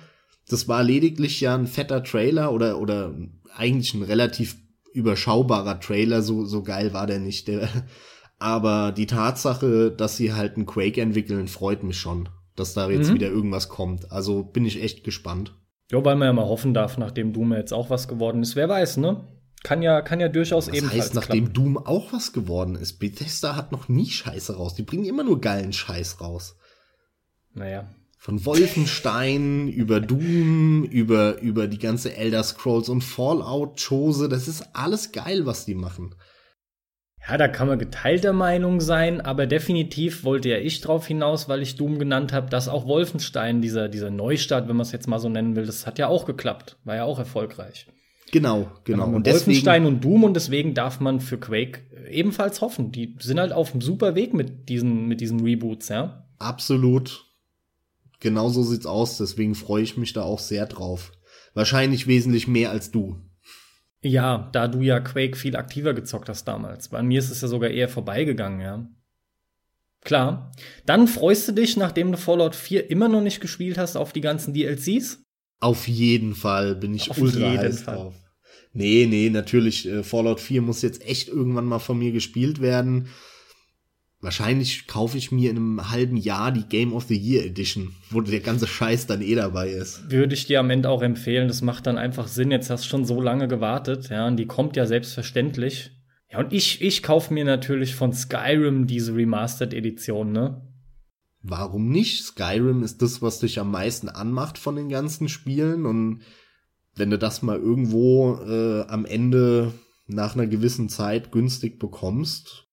Das 0.48 0.66
war 0.66 0.82
lediglich 0.82 1.40
ja 1.40 1.54
ein 1.54 1.66
fetter 1.66 2.02
Trailer 2.02 2.52
oder, 2.52 2.80
oder 2.80 3.16
eigentlich 3.54 3.94
ein 3.94 4.02
relativ 4.02 4.56
überschaubarer 4.92 5.78
Trailer, 5.78 6.22
so, 6.22 6.44
so 6.44 6.62
geil 6.62 6.92
war 6.92 7.06
der 7.06 7.20
nicht. 7.20 7.50
Aber 8.38 8.92
die 8.92 9.06
Tatsache, 9.06 9.90
dass 9.90 10.16
sie 10.16 10.32
halt 10.32 10.56
einen 10.56 10.66
Quake 10.66 11.00
entwickeln, 11.00 11.48
freut 11.48 11.82
mich 11.82 11.98
schon, 11.98 12.28
dass 12.56 12.74
da 12.74 12.88
jetzt 12.90 13.10
mhm. 13.10 13.14
wieder 13.14 13.28
irgendwas 13.28 13.68
kommt. 13.68 14.10
Also 14.10 14.42
bin 14.42 14.64
ich 14.64 14.82
echt 14.82 15.04
gespannt. 15.04 15.54
Ja, 15.90 16.04
weil 16.04 16.16
man 16.16 16.26
ja 16.26 16.32
mal 16.32 16.46
hoffen 16.46 16.74
darf, 16.74 16.98
nachdem 16.98 17.32
Doom 17.32 17.52
jetzt 17.52 17.72
auch 17.72 17.90
was 17.90 18.08
geworden 18.08 18.42
ist. 18.42 18.56
Wer 18.56 18.68
weiß, 18.68 18.96
ne? 18.96 19.24
Kann 19.62 19.82
ja, 19.82 20.00
kann 20.00 20.20
ja 20.20 20.28
durchaus 20.28 20.68
was 20.68 20.74
ebenfalls 20.74 21.04
heißt, 21.06 21.14
nachdem 21.14 21.52
Doom 21.52 21.76
auch 21.76 22.12
was 22.12 22.32
geworden 22.32 22.76
ist? 22.76 22.98
Bethesda 22.98 23.56
hat 23.56 23.72
noch 23.72 23.88
nie 23.88 24.06
Scheiße 24.06 24.56
raus. 24.56 24.74
Die 24.74 24.82
bringen 24.82 25.04
immer 25.04 25.24
nur 25.24 25.40
geilen 25.40 25.72
Scheiß 25.72 26.20
raus. 26.20 26.56
Naja. 27.54 27.88
Von 28.18 28.44
Wolfenstein 28.44 29.68
über 29.72 30.00
Doom, 30.00 30.84
über, 30.84 31.40
über 31.40 31.68
die 31.68 31.78
ganze 31.78 32.16
Elder 32.16 32.42
Scrolls 32.42 32.88
und 32.88 33.02
Fallout-Chose, 33.02 34.28
das 34.28 34.48
ist 34.48 34.68
alles 34.72 35.12
geil, 35.12 35.46
was 35.46 35.64
die 35.64 35.74
machen. 35.74 36.14
Ja, 37.28 37.36
da 37.38 37.48
kann 37.48 37.66
man 37.66 37.78
geteilter 37.78 38.32
Meinung 38.32 38.80
sein, 38.80 39.20
aber 39.20 39.46
definitiv 39.46 40.22
wollte 40.22 40.48
ja 40.48 40.58
ich 40.58 40.80
drauf 40.80 41.06
hinaus, 41.06 41.48
weil 41.48 41.60
ich 41.60 41.74
Doom 41.74 41.98
genannt 41.98 42.32
habe, 42.32 42.48
dass 42.50 42.68
auch 42.68 42.86
Wolfenstein, 42.86 43.60
dieser, 43.60 43.88
dieser 43.88 44.10
Neustart, 44.10 44.68
wenn 44.68 44.76
man 44.76 44.86
es 44.86 44.92
jetzt 44.92 45.08
mal 45.08 45.18
so 45.18 45.28
nennen 45.28 45.56
will, 45.56 45.66
das 45.66 45.86
hat 45.86 45.98
ja 45.98 46.06
auch 46.06 46.24
geklappt, 46.24 46.76
war 46.84 46.94
ja 46.94 47.04
auch 47.04 47.18
erfolgreich. 47.18 47.86
Genau, 48.30 48.70
genau. 48.84 49.06
Und 49.06 49.26
Wolfenstein 49.26 49.82
deswegen, 49.82 49.96
und 49.96 50.04
Doom 50.04 50.24
und 50.24 50.34
deswegen 50.34 50.74
darf 50.74 51.00
man 51.00 51.20
für 51.20 51.38
Quake 51.38 51.80
ebenfalls 52.10 52.60
hoffen. 52.60 52.92
Die 52.92 53.16
sind 53.18 53.40
halt 53.40 53.52
auf 53.52 53.72
einem 53.72 53.80
super 53.80 54.14
Weg 54.14 54.34
mit 54.34 54.68
diesen, 54.68 55.06
mit 55.06 55.20
diesen 55.20 55.40
Reboots, 55.40 55.88
ja. 55.88 56.26
Absolut. 56.38 57.24
Genau 58.20 58.48
so 58.48 58.62
sieht's 58.62 58.86
aus, 58.86 59.18
deswegen 59.18 59.54
freue 59.54 59.82
ich 59.82 59.96
mich 59.96 60.12
da 60.12 60.22
auch 60.22 60.38
sehr 60.38 60.66
drauf. 60.66 61.12
Wahrscheinlich 61.54 62.06
wesentlich 62.06 62.48
mehr 62.48 62.70
als 62.70 62.90
du. 62.90 63.16
Ja, 64.06 64.48
da 64.52 64.68
du 64.68 64.82
ja 64.82 65.00
Quake 65.00 65.36
viel 65.36 65.56
aktiver 65.56 65.92
gezockt 65.92 66.28
hast 66.28 66.46
damals. 66.46 66.88
Bei 66.88 67.02
mir 67.02 67.18
ist 67.18 67.30
es 67.30 67.40
ja 67.40 67.48
sogar 67.48 67.70
eher 67.70 67.88
vorbeigegangen, 67.88 68.60
ja. 68.60 68.88
Klar. 70.02 70.52
Dann 70.84 71.08
freust 71.08 71.48
du 71.48 71.52
dich, 71.52 71.76
nachdem 71.76 72.12
du 72.12 72.18
Fallout 72.18 72.54
4 72.54 72.88
immer 72.90 73.08
noch 73.08 73.20
nicht 73.20 73.40
gespielt 73.40 73.76
hast, 73.78 73.96
auf 73.96 74.12
die 74.12 74.20
ganzen 74.20 74.54
DLCs? 74.54 75.22
Auf 75.58 75.88
jeden 75.88 76.34
Fall 76.36 76.76
bin 76.76 76.94
ich 76.94 77.10
auf 77.10 77.18
ultra 77.18 77.56
heiß 77.56 77.82
Fall. 77.82 77.96
drauf. 77.96 78.14
Nee, 78.72 79.06
nee, 79.08 79.30
natürlich, 79.30 79.88
äh, 79.88 80.04
Fallout 80.04 80.38
4 80.38 80.62
muss 80.62 80.82
jetzt 80.82 81.04
echt 81.04 81.28
irgendwann 81.28 81.64
mal 81.64 81.78
von 81.80 81.98
mir 81.98 82.12
gespielt 82.12 82.60
werden. 82.60 83.08
Wahrscheinlich 84.26 84.88
kaufe 84.88 85.16
ich 85.16 85.30
mir 85.30 85.50
in 85.50 85.56
einem 85.56 85.92
halben 85.92 86.16
Jahr 86.16 86.50
die 86.50 86.64
Game 86.64 86.92
of 86.92 87.04
the 87.04 87.16
Year 87.16 87.46
Edition, 87.46 87.94
wo 88.10 88.20
der 88.20 88.40
ganze 88.40 88.66
Scheiß 88.66 89.06
dann 89.06 89.22
eh 89.22 89.36
dabei 89.36 89.68
ist. 89.68 90.10
Würde 90.10 90.34
ich 90.34 90.46
dir 90.46 90.58
am 90.58 90.70
Ende 90.70 90.90
auch 90.90 91.02
empfehlen. 91.02 91.46
Das 91.46 91.62
macht 91.62 91.86
dann 91.86 91.96
einfach 91.96 92.26
Sinn. 92.26 92.50
Jetzt 92.50 92.68
hast 92.68 92.82
du 92.82 92.88
schon 92.88 93.04
so 93.04 93.20
lange 93.20 93.46
gewartet, 93.46 94.08
ja, 94.08 94.26
und 94.26 94.36
die 94.36 94.46
kommt 94.46 94.74
ja 94.74 94.84
selbstverständlich. 94.84 95.92
Ja, 96.28 96.40
und 96.40 96.52
ich, 96.52 96.82
ich 96.82 97.04
kaufe 97.04 97.32
mir 97.32 97.44
natürlich 97.44 97.94
von 97.94 98.12
Skyrim 98.12 98.88
diese 98.88 99.14
Remastered 99.14 99.72
Edition, 99.72 100.32
ne? 100.32 100.60
Warum 101.42 101.88
nicht? 101.88 102.24
Skyrim 102.24 102.82
ist 102.82 103.02
das, 103.02 103.22
was 103.22 103.38
dich 103.38 103.60
am 103.60 103.70
meisten 103.70 104.08
anmacht 104.08 104.58
von 104.58 104.74
den 104.74 104.88
ganzen 104.88 105.28
Spielen 105.28 105.86
und 105.86 106.22
wenn 106.96 107.10
du 107.10 107.16
das 107.16 107.42
mal 107.42 107.60
irgendwo 107.60 108.40
äh, 108.44 108.88
am 108.88 109.04
Ende 109.04 109.72
nach 110.08 110.34
einer 110.34 110.48
gewissen 110.48 110.88
Zeit 110.88 111.30
günstig 111.30 111.78
bekommst, 111.78 112.65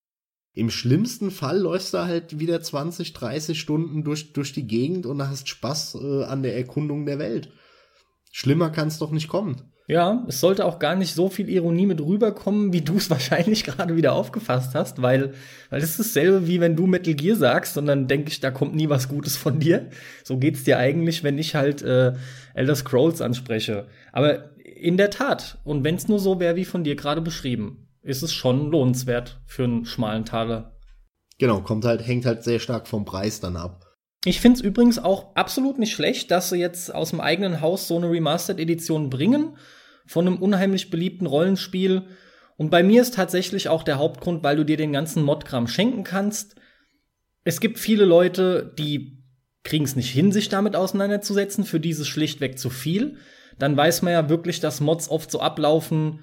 im 0.55 0.69
schlimmsten 0.69 1.31
Fall 1.31 1.59
läufst 1.59 1.93
du 1.93 1.99
halt 1.99 2.39
wieder 2.39 2.61
20, 2.61 3.13
30 3.13 3.59
Stunden 3.59 4.03
durch, 4.03 4.33
durch 4.33 4.53
die 4.53 4.67
Gegend 4.67 5.05
und 5.05 5.27
hast 5.27 5.49
Spaß 5.49 5.95
äh, 5.95 6.23
an 6.25 6.43
der 6.43 6.55
Erkundung 6.55 7.05
der 7.05 7.17
Welt. 7.17 7.51
Schlimmer 8.31 8.69
kann 8.69 8.87
es 8.87 8.99
doch 8.99 9.11
nicht 9.11 9.27
kommen. 9.27 9.73
Ja, 9.87 10.23
es 10.27 10.39
sollte 10.39 10.65
auch 10.65 10.79
gar 10.79 10.95
nicht 10.95 11.13
so 11.13 11.27
viel 11.27 11.49
Ironie 11.49 11.87
mit 11.87 11.99
rüberkommen, 11.99 12.71
wie 12.71 12.81
du 12.81 12.97
es 12.97 13.09
wahrscheinlich 13.09 13.63
gerade 13.63 13.97
wieder 13.97 14.13
aufgefasst 14.13 14.75
hast, 14.75 15.01
weil, 15.01 15.33
weil 15.71 15.81
es 15.81 15.91
ist 15.91 15.99
dasselbe 15.99 16.47
wie 16.47 16.61
wenn 16.61 16.75
du 16.75 16.85
Metal 16.85 17.15
Gear 17.15 17.35
sagst 17.35 17.77
und 17.77 17.87
dann 17.87 18.07
denke 18.07 18.29
ich, 18.29 18.39
da 18.39 18.51
kommt 18.51 18.75
nie 18.75 18.89
was 18.89 19.09
Gutes 19.09 19.35
von 19.35 19.59
dir. 19.59 19.89
So 20.23 20.37
geht's 20.37 20.63
dir 20.63 20.77
eigentlich, 20.77 21.23
wenn 21.23 21.37
ich 21.37 21.55
halt 21.55 21.81
äh, 21.81 22.13
Elder 22.53 22.75
Scrolls 22.75 23.21
anspreche. 23.21 23.87
Aber 24.11 24.51
in 24.63 24.97
der 24.97 25.09
Tat, 25.09 25.57
und 25.63 25.83
wenn's 25.83 26.07
nur 26.07 26.19
so 26.19 26.39
wäre 26.39 26.55
wie 26.55 26.65
von 26.65 26.83
dir 26.83 26.95
gerade 26.95 27.21
beschrieben, 27.21 27.82
ist 28.03 28.21
es 28.21 28.33
schon 28.33 28.69
lohnenswert 28.69 29.41
für 29.45 29.63
einen 29.63 29.85
schmalen 29.85 30.25
Taler. 30.25 30.77
Genau, 31.39 31.61
kommt 31.61 31.85
halt, 31.85 32.05
hängt 32.05 32.25
halt 32.25 32.43
sehr 32.43 32.59
stark 32.59 32.87
vom 32.87 33.05
Preis 33.05 33.39
dann 33.39 33.57
ab. 33.57 33.85
Ich 34.25 34.39
finde 34.39 34.59
es 34.59 34.63
übrigens 34.63 34.99
auch 34.99 35.35
absolut 35.35 35.79
nicht 35.79 35.93
schlecht, 35.93 36.31
dass 36.31 36.49
sie 36.49 36.57
jetzt 36.57 36.93
aus 36.93 37.09
dem 37.09 37.19
eigenen 37.19 37.59
Haus 37.59 37.87
so 37.87 37.97
eine 37.97 38.09
Remastered-Edition 38.09 39.09
bringen 39.09 39.57
von 40.05 40.27
einem 40.27 40.37
unheimlich 40.37 40.89
beliebten 40.89 41.25
Rollenspiel. 41.25 42.03
Und 42.55 42.69
bei 42.69 42.83
mir 42.83 43.01
ist 43.01 43.15
tatsächlich 43.15 43.67
auch 43.67 43.83
der 43.83 43.97
Hauptgrund, 43.97 44.43
weil 44.43 44.55
du 44.55 44.63
dir 44.63 44.77
den 44.77 44.93
ganzen 44.93 45.23
Modkram 45.23 45.67
schenken 45.67 46.03
kannst. 46.03 46.55
Es 47.43 47.59
gibt 47.59 47.79
viele 47.79 48.05
Leute, 48.05 48.73
die 48.77 49.23
kriegen 49.63 49.85
es 49.85 49.95
nicht 49.95 50.11
hin, 50.11 50.31
sich 50.31 50.49
damit 50.49 50.75
auseinanderzusetzen. 50.75 51.65
Für 51.65 51.79
dieses 51.79 52.07
schlichtweg 52.07 52.59
zu 52.59 52.69
viel. 52.69 53.17
Dann 53.59 53.75
weiß 53.75 54.01
man 54.01 54.13
ja 54.13 54.29
wirklich, 54.29 54.59
dass 54.59 54.81
Mods 54.81 55.09
oft 55.09 55.31
so 55.31 55.39
ablaufen, 55.39 56.19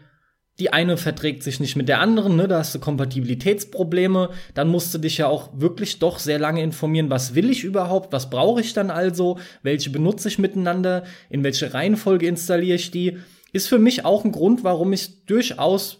die 0.61 0.73
eine 0.73 0.97
verträgt 0.97 1.43
sich 1.43 1.59
nicht 1.59 1.75
mit 1.75 1.89
der 1.89 2.01
anderen, 2.01 2.37
ne? 2.37 2.47
da 2.47 2.59
hast 2.59 2.75
du 2.75 2.79
Kompatibilitätsprobleme, 2.79 4.31
dann 4.55 4.69
musst 4.69 4.93
du 4.95 4.99
dich 4.99 5.19
ja 5.19 5.27
auch 5.27 5.49
wirklich 5.55 5.99
doch 5.99 6.19
sehr 6.19 6.39
lange 6.39 6.63
informieren, 6.63 7.11
was 7.11 7.35
will 7.35 7.51
ich 7.51 7.65
überhaupt, 7.65 8.13
was 8.13 8.31
brauche 8.31 8.61
ich 8.61 8.75
dann 8.75 8.91
also, 8.91 9.39
welche 9.63 9.91
benutze 9.91 10.29
ich 10.29 10.39
miteinander, 10.39 11.05
in 11.31 11.43
welche 11.43 11.73
Reihenfolge 11.73 12.27
installiere 12.27 12.77
ich 12.77 12.91
die, 12.91 13.17
ist 13.53 13.69
für 13.69 13.79
mich 13.79 14.05
auch 14.05 14.25
ein 14.25 14.33
Grund, 14.33 14.63
warum 14.63 14.93
ich 14.93 15.25
durchaus 15.25 15.99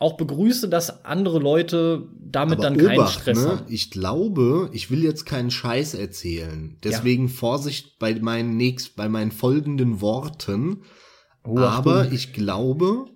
auch 0.00 0.16
begrüße, 0.16 0.68
dass 0.68 1.04
andere 1.04 1.38
Leute 1.38 2.08
damit 2.18 2.58
Aber 2.58 2.62
dann 2.62 2.78
keinen 2.78 2.98
Obacht, 2.98 3.20
Stress 3.20 3.44
ne? 3.44 3.50
haben. 3.50 3.62
Ich 3.68 3.90
glaube, 3.90 4.70
ich 4.72 4.90
will 4.90 5.04
jetzt 5.04 5.24
keinen 5.24 5.50
Scheiß 5.50 5.94
erzählen. 5.94 6.78
Deswegen 6.82 7.28
Vorsicht 7.28 7.98
bei 7.98 8.14
meinen 8.14 8.56
nächst, 8.56 8.96
bei 8.96 9.08
meinen 9.08 9.30
folgenden 9.30 10.00
Worten. 10.00 10.82
Oh, 11.44 11.58
Aber 11.58 12.10
ich 12.12 12.32
glaube, 12.32 13.06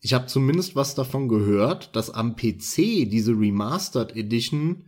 ich 0.00 0.14
habe 0.14 0.26
zumindest 0.26 0.76
was 0.76 0.94
davon 0.94 1.28
gehört, 1.28 1.94
dass 1.94 2.10
am 2.10 2.36
PC 2.36 3.08
diese 3.08 3.32
Remastered 3.32 4.16
Edition 4.16 4.86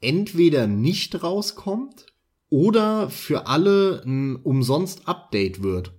entweder 0.00 0.66
nicht 0.66 1.22
rauskommt 1.22 2.06
oder 2.48 3.10
für 3.10 3.46
alle 3.46 4.02
ein 4.04 4.36
umsonst 4.36 5.08
Update 5.08 5.62
wird. 5.62 5.92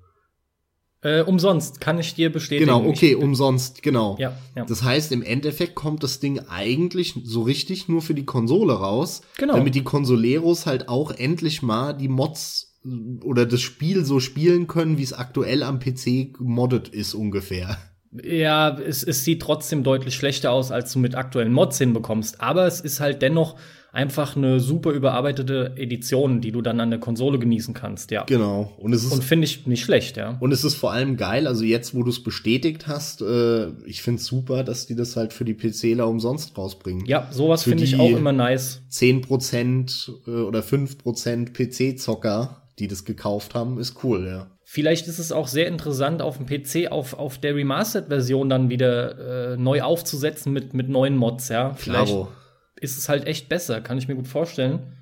Äh, 1.01 1.21
umsonst 1.21 1.80
kann 1.82 1.99
ich 1.99 2.15
dir 2.15 2.32
bestätigen. 2.32 2.65
Genau, 2.67 2.88
okay, 2.89 3.11
Ich, 3.11 3.17
umsonst, 3.17 3.84
genau. 3.84 4.15
ja, 4.19 4.36
ja. 4.55 4.65
Das 4.65 4.82
heißt, 4.82 5.11
im 5.11 5.21
Endeffekt 5.21 5.76
kommt 5.76 6.01
das 6.01 6.19
Ding 6.19 6.39
eigentlich 6.47 7.13
so 7.23 7.43
richtig 7.43 7.88
nur 7.88 8.01
für 8.01 8.15
die 8.15 8.26
Konsole 8.26 8.73
raus, 8.73 9.21
Genau. 9.38 9.53
damit 9.53 9.76
die 9.76 9.84
Konsoleros 9.84 10.65
halt 10.65 10.89
auch 10.89 11.11
endlich 11.11 11.61
mal 11.61 11.93
die 11.93 12.07
Mods 12.07 12.80
äh, 12.84 13.23
oder 13.23 13.45
das 13.45 13.61
Spiel 13.61 14.03
so 14.03 14.19
spielen 14.19 14.65
können, 14.65 14.97
wie 14.97 15.03
es 15.03 15.13
aktuell 15.13 15.61
am 15.61 15.80
PC 15.80 16.34
gemoddet 16.34 16.88
ist 16.88 17.13
ungefähr. 17.13 17.78
Ja, 18.24 18.78
es, 18.78 19.03
es 19.03 19.24
sieht 19.24 19.41
trotzdem 19.41 19.84
deutlich 19.84 20.16
schlechter 20.16 20.51
aus, 20.51 20.72
als 20.72 20.93
du 20.93 20.99
mit 20.99 21.16
aktuellen 21.16 21.53
Mods 21.53 21.78
hinbekommst. 21.78 22.41
Aber 22.41 22.66
es 22.66 22.80
ist 22.80 22.99
halt 22.99 23.22
dennoch 23.22 23.55
einfach 23.95 24.36
eine 24.36 24.59
super 24.59 24.91
überarbeitete 24.91 25.74
Edition, 25.78 26.41
die 26.41 26.51
du 26.51 26.61
dann 26.61 26.82
an 26.82 26.89
der 26.89 26.99
Konsole 26.99 27.39
genießen 27.39 27.74
kannst, 27.74 28.11
ja. 28.11 28.24
Genau. 28.26 28.74
Und 28.78 28.91
es 28.91 29.05
ist 29.05 29.13
Und 29.13 29.24
finde 29.24 29.45
ich 29.45 29.66
nicht 29.68 29.86
schlecht, 29.86 30.18
ja. 30.18 30.36
Und 30.41 30.51
es 30.51 30.66
ist 30.66 30.76
vor 30.76 30.91
allem 30.91 31.16
geil, 31.16 31.47
also 31.47 31.63
jetzt, 31.63 31.95
wo 31.95 32.03
du 32.03 32.09
es 32.09 32.22
bestätigt 32.22 32.88
hast, 32.88 33.22
äh, 33.22 33.70
ich 33.86 34.01
find's 34.01 34.26
super, 34.26 34.66
dass 34.66 34.86
die 34.86 34.95
das 34.95 35.16
halt 35.16 35.32
für 35.32 35.45
die 35.45 35.53
PCler 35.53 36.07
umsonst 36.09 36.57
rausbringen. 36.57 37.05
Ja, 37.05 37.30
sowas 37.32 37.63
finde 37.63 37.86
ich 37.86 37.97
auch 37.97 38.09
immer 38.09 38.34
nice. 38.34 38.82
10% 38.91 40.09
äh, 40.28 40.30
oder 40.30 40.59
5% 40.59 41.53
PC-Zocker, 41.53 42.63
die 42.78 42.89
das 42.89 43.05
gekauft 43.05 43.55
haben, 43.55 43.80
ist 43.80 44.03
cool, 44.03 44.28
ja. 44.28 44.47
Vielleicht 44.68 45.07
ist 45.07 45.20
es 45.20 45.32
auch 45.32 45.47
sehr 45.47 45.68
interessant, 45.68 46.24
auf 46.24 46.38
dem 46.38 46.47
PC 46.47 46.91
auf, 46.91 47.13
auf 47.13 47.38
der 47.38 47.55
Remastered-Version 47.55 48.49
dann 48.49 48.70
wieder 48.72 49.53
äh, 49.53 49.57
neu 49.57 49.84
aufzusetzen 49.84 50.51
mit, 50.51 50.74
mit 50.74 50.89
neuen 50.89 51.16
Mods, 51.16 51.49
ja. 51.49 51.74
Vielleicht 51.76 52.07
Klaro. 52.07 52.32
ist 52.76 52.97
es 52.97 53.07
halt 53.07 53.28
echt 53.28 53.47
besser, 53.47 53.80
kann 53.82 53.99
ich 53.99 54.07
mir 54.07 54.16
gut 54.16 54.28
vorstellen. 54.28 54.97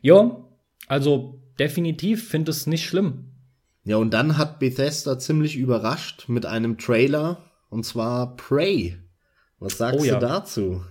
Ja, 0.00 0.36
also 0.86 1.42
definitiv 1.58 2.28
finde 2.28 2.52
es 2.52 2.68
nicht 2.68 2.86
schlimm. 2.86 3.32
Ja, 3.82 3.96
und 3.96 4.14
dann 4.14 4.38
hat 4.38 4.60
Bethesda 4.60 5.18
ziemlich 5.18 5.56
überrascht 5.56 6.28
mit 6.28 6.46
einem 6.46 6.78
Trailer, 6.78 7.50
und 7.70 7.84
zwar 7.84 8.36
Prey. 8.36 8.96
Was 9.58 9.76
sagst 9.78 10.00
Oh 10.00 10.04
ja. 10.04 10.20
du 10.20 10.26
dazu? 10.26 10.84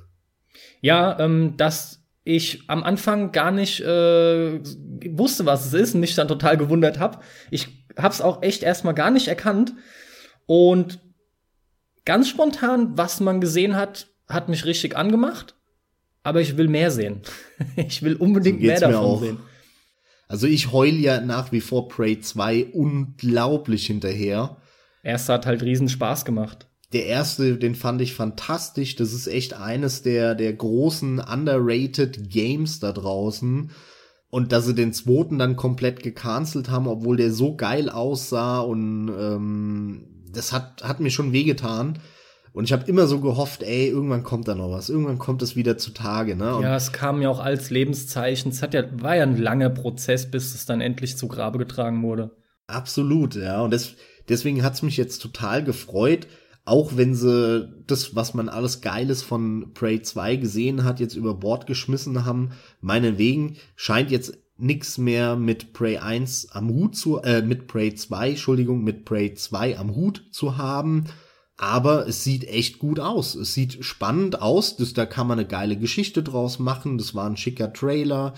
Ja, 0.81 1.17
ähm, 1.19 1.55
dass 1.55 2.03
ich 2.25 2.63
am 2.67 2.83
Anfang 2.83 3.31
gar 3.31 3.51
nicht 3.51 3.81
äh, 3.81 4.59
wusste, 5.11 5.45
was 5.45 5.65
es 5.65 5.73
ist 5.73 5.93
und 5.95 6.01
mich 6.01 6.15
dann 6.15 6.27
total 6.27 6.57
gewundert 6.57 6.99
habe. 6.99 7.19
Ich 7.51 7.82
hab's 7.97 8.21
auch 8.21 8.41
echt 8.41 8.63
erstmal 8.63 8.93
gar 8.93 9.11
nicht 9.11 9.27
erkannt. 9.27 9.73
Und 10.45 10.99
ganz 12.05 12.29
spontan, 12.29 12.97
was 12.97 13.19
man 13.19 13.41
gesehen 13.41 13.75
hat, 13.75 14.07
hat 14.27 14.49
mich 14.49 14.65
richtig 14.65 14.95
angemacht. 14.95 15.55
Aber 16.23 16.41
ich 16.41 16.57
will 16.57 16.67
mehr 16.67 16.91
sehen. 16.91 17.21
ich 17.75 18.01
will 18.01 18.15
unbedingt 18.15 18.61
So 18.61 18.67
mehr 18.67 18.79
davon 18.79 19.19
sehen. 19.19 19.39
Also 20.27 20.47
ich 20.47 20.71
heul 20.71 20.95
ja 20.95 21.21
nach 21.21 21.51
wie 21.51 21.61
vor 21.61 21.89
Prey 21.89 22.19
2 22.19 22.67
unglaublich 22.73 23.85
hinterher. 23.87 24.57
Erster 25.03 25.33
hat 25.33 25.45
halt 25.45 25.61
riesen 25.61 25.89
Spaß 25.89 26.25
gemacht. 26.25 26.67
Der 26.93 27.07
erste, 27.07 27.57
den 27.57 27.75
fand 27.75 28.01
ich 28.01 28.13
fantastisch. 28.13 28.95
Das 28.95 29.13
ist 29.13 29.27
echt 29.27 29.53
eines 29.53 30.01
der, 30.01 30.35
der 30.35 30.53
großen 30.53 31.19
underrated 31.19 32.29
Games 32.29 32.79
da 32.79 32.91
draußen. 32.93 33.71
Und 34.33 34.51
dass 34.51 34.65
sie 34.65 34.73
den 34.73 34.93
zweiten 34.93 35.37
dann 35.37 35.55
komplett 35.55 36.01
gecancelt 36.01 36.71
haben, 36.71 36.87
obwohl 36.87 37.17
der 37.17 37.31
so 37.31 37.55
geil 37.55 37.87
aussah 37.87 38.61
und 38.61 39.07
ähm, 39.15 40.07
das 40.33 40.51
hat, 40.51 40.83
hat 40.83 40.99
mir 40.99 41.11
schon 41.11 41.33
wehgetan. 41.33 41.99
Und 42.51 42.63
ich 42.63 42.73
habe 42.73 42.89
immer 42.89 43.05
so 43.05 43.19
gehofft, 43.19 43.61
ey, 43.61 43.89
irgendwann 43.89 44.23
kommt 44.23 44.47
da 44.47 44.55
noch 44.55 44.71
was, 44.71 44.89
irgendwann 44.89 45.19
kommt 45.19 45.43
es 45.43 45.55
wieder 45.55 45.77
zutage, 45.77 46.35
ne? 46.35 46.55
Und 46.55 46.63
Ja, 46.63 46.75
es 46.75 46.91
kam 46.91 47.21
ja 47.21 47.29
auch 47.29 47.41
als 47.41 47.69
Lebenszeichen. 47.69 48.49
Es 48.49 48.63
hat 48.63 48.73
ja, 48.73 48.85
war 48.99 49.15
ja 49.15 49.21
ein 49.21 49.37
langer 49.37 49.69
Prozess, 49.69 50.25
bis 50.31 50.55
es 50.55 50.65
dann 50.65 50.81
endlich 50.81 51.15
zu 51.15 51.27
Grabe 51.27 51.59
getragen 51.59 52.01
wurde. 52.01 52.31
Absolut, 52.65 53.35
ja. 53.35 53.61
Und 53.61 53.71
das, 53.71 53.93
deswegen 54.29 54.63
hat's 54.63 54.81
mich 54.81 54.97
jetzt 54.97 55.19
total 55.21 55.63
gefreut, 55.63 56.25
auch 56.65 56.95
wenn 56.95 57.13
sie 57.13 57.69
das, 57.87 58.15
was 58.15 58.33
man 58.33 58.47
alles 58.47 58.81
Geiles 58.81 59.21
von 59.21 59.73
Prey 59.73 60.01
2 60.01 60.37
gesehen 60.37 60.83
hat, 60.83 60.99
jetzt 60.99 61.15
über 61.15 61.33
Bord 61.33 61.67
geschmissen 61.67 62.25
haben. 62.25 62.51
Meinetwegen 62.79 63.57
scheint 63.75 64.11
jetzt 64.11 64.37
nix 64.57 64.97
mehr 64.97 65.35
mit 65.35 65.73
Prey 65.73 65.97
1 65.97 66.51
am 66.51 66.69
Hut 66.69 66.95
zu, 66.95 67.21
äh, 67.21 67.41
mit 67.41 67.67
Prey 67.67 67.93
2, 67.93 68.29
Entschuldigung, 68.29 68.83
mit 68.83 69.03
Prey 69.03 69.33
2 69.33 69.77
am 69.77 69.95
Hut 69.95 70.29
zu 70.31 70.57
haben. 70.57 71.05
Aber 71.57 72.07
es 72.07 72.23
sieht 72.23 72.45
echt 72.45 72.79
gut 72.79 72.99
aus. 72.99 73.35
Es 73.35 73.53
sieht 73.53 73.83
spannend 73.83 74.41
aus. 74.41 74.77
Das, 74.77 74.93
da 74.93 75.05
kann 75.05 75.27
man 75.27 75.39
eine 75.39 75.47
geile 75.47 75.77
Geschichte 75.77 76.23
draus 76.23 76.59
machen. 76.59 76.97
Das 76.97 77.13
war 77.13 77.29
ein 77.29 77.37
schicker 77.37 77.73
Trailer. 77.73 78.33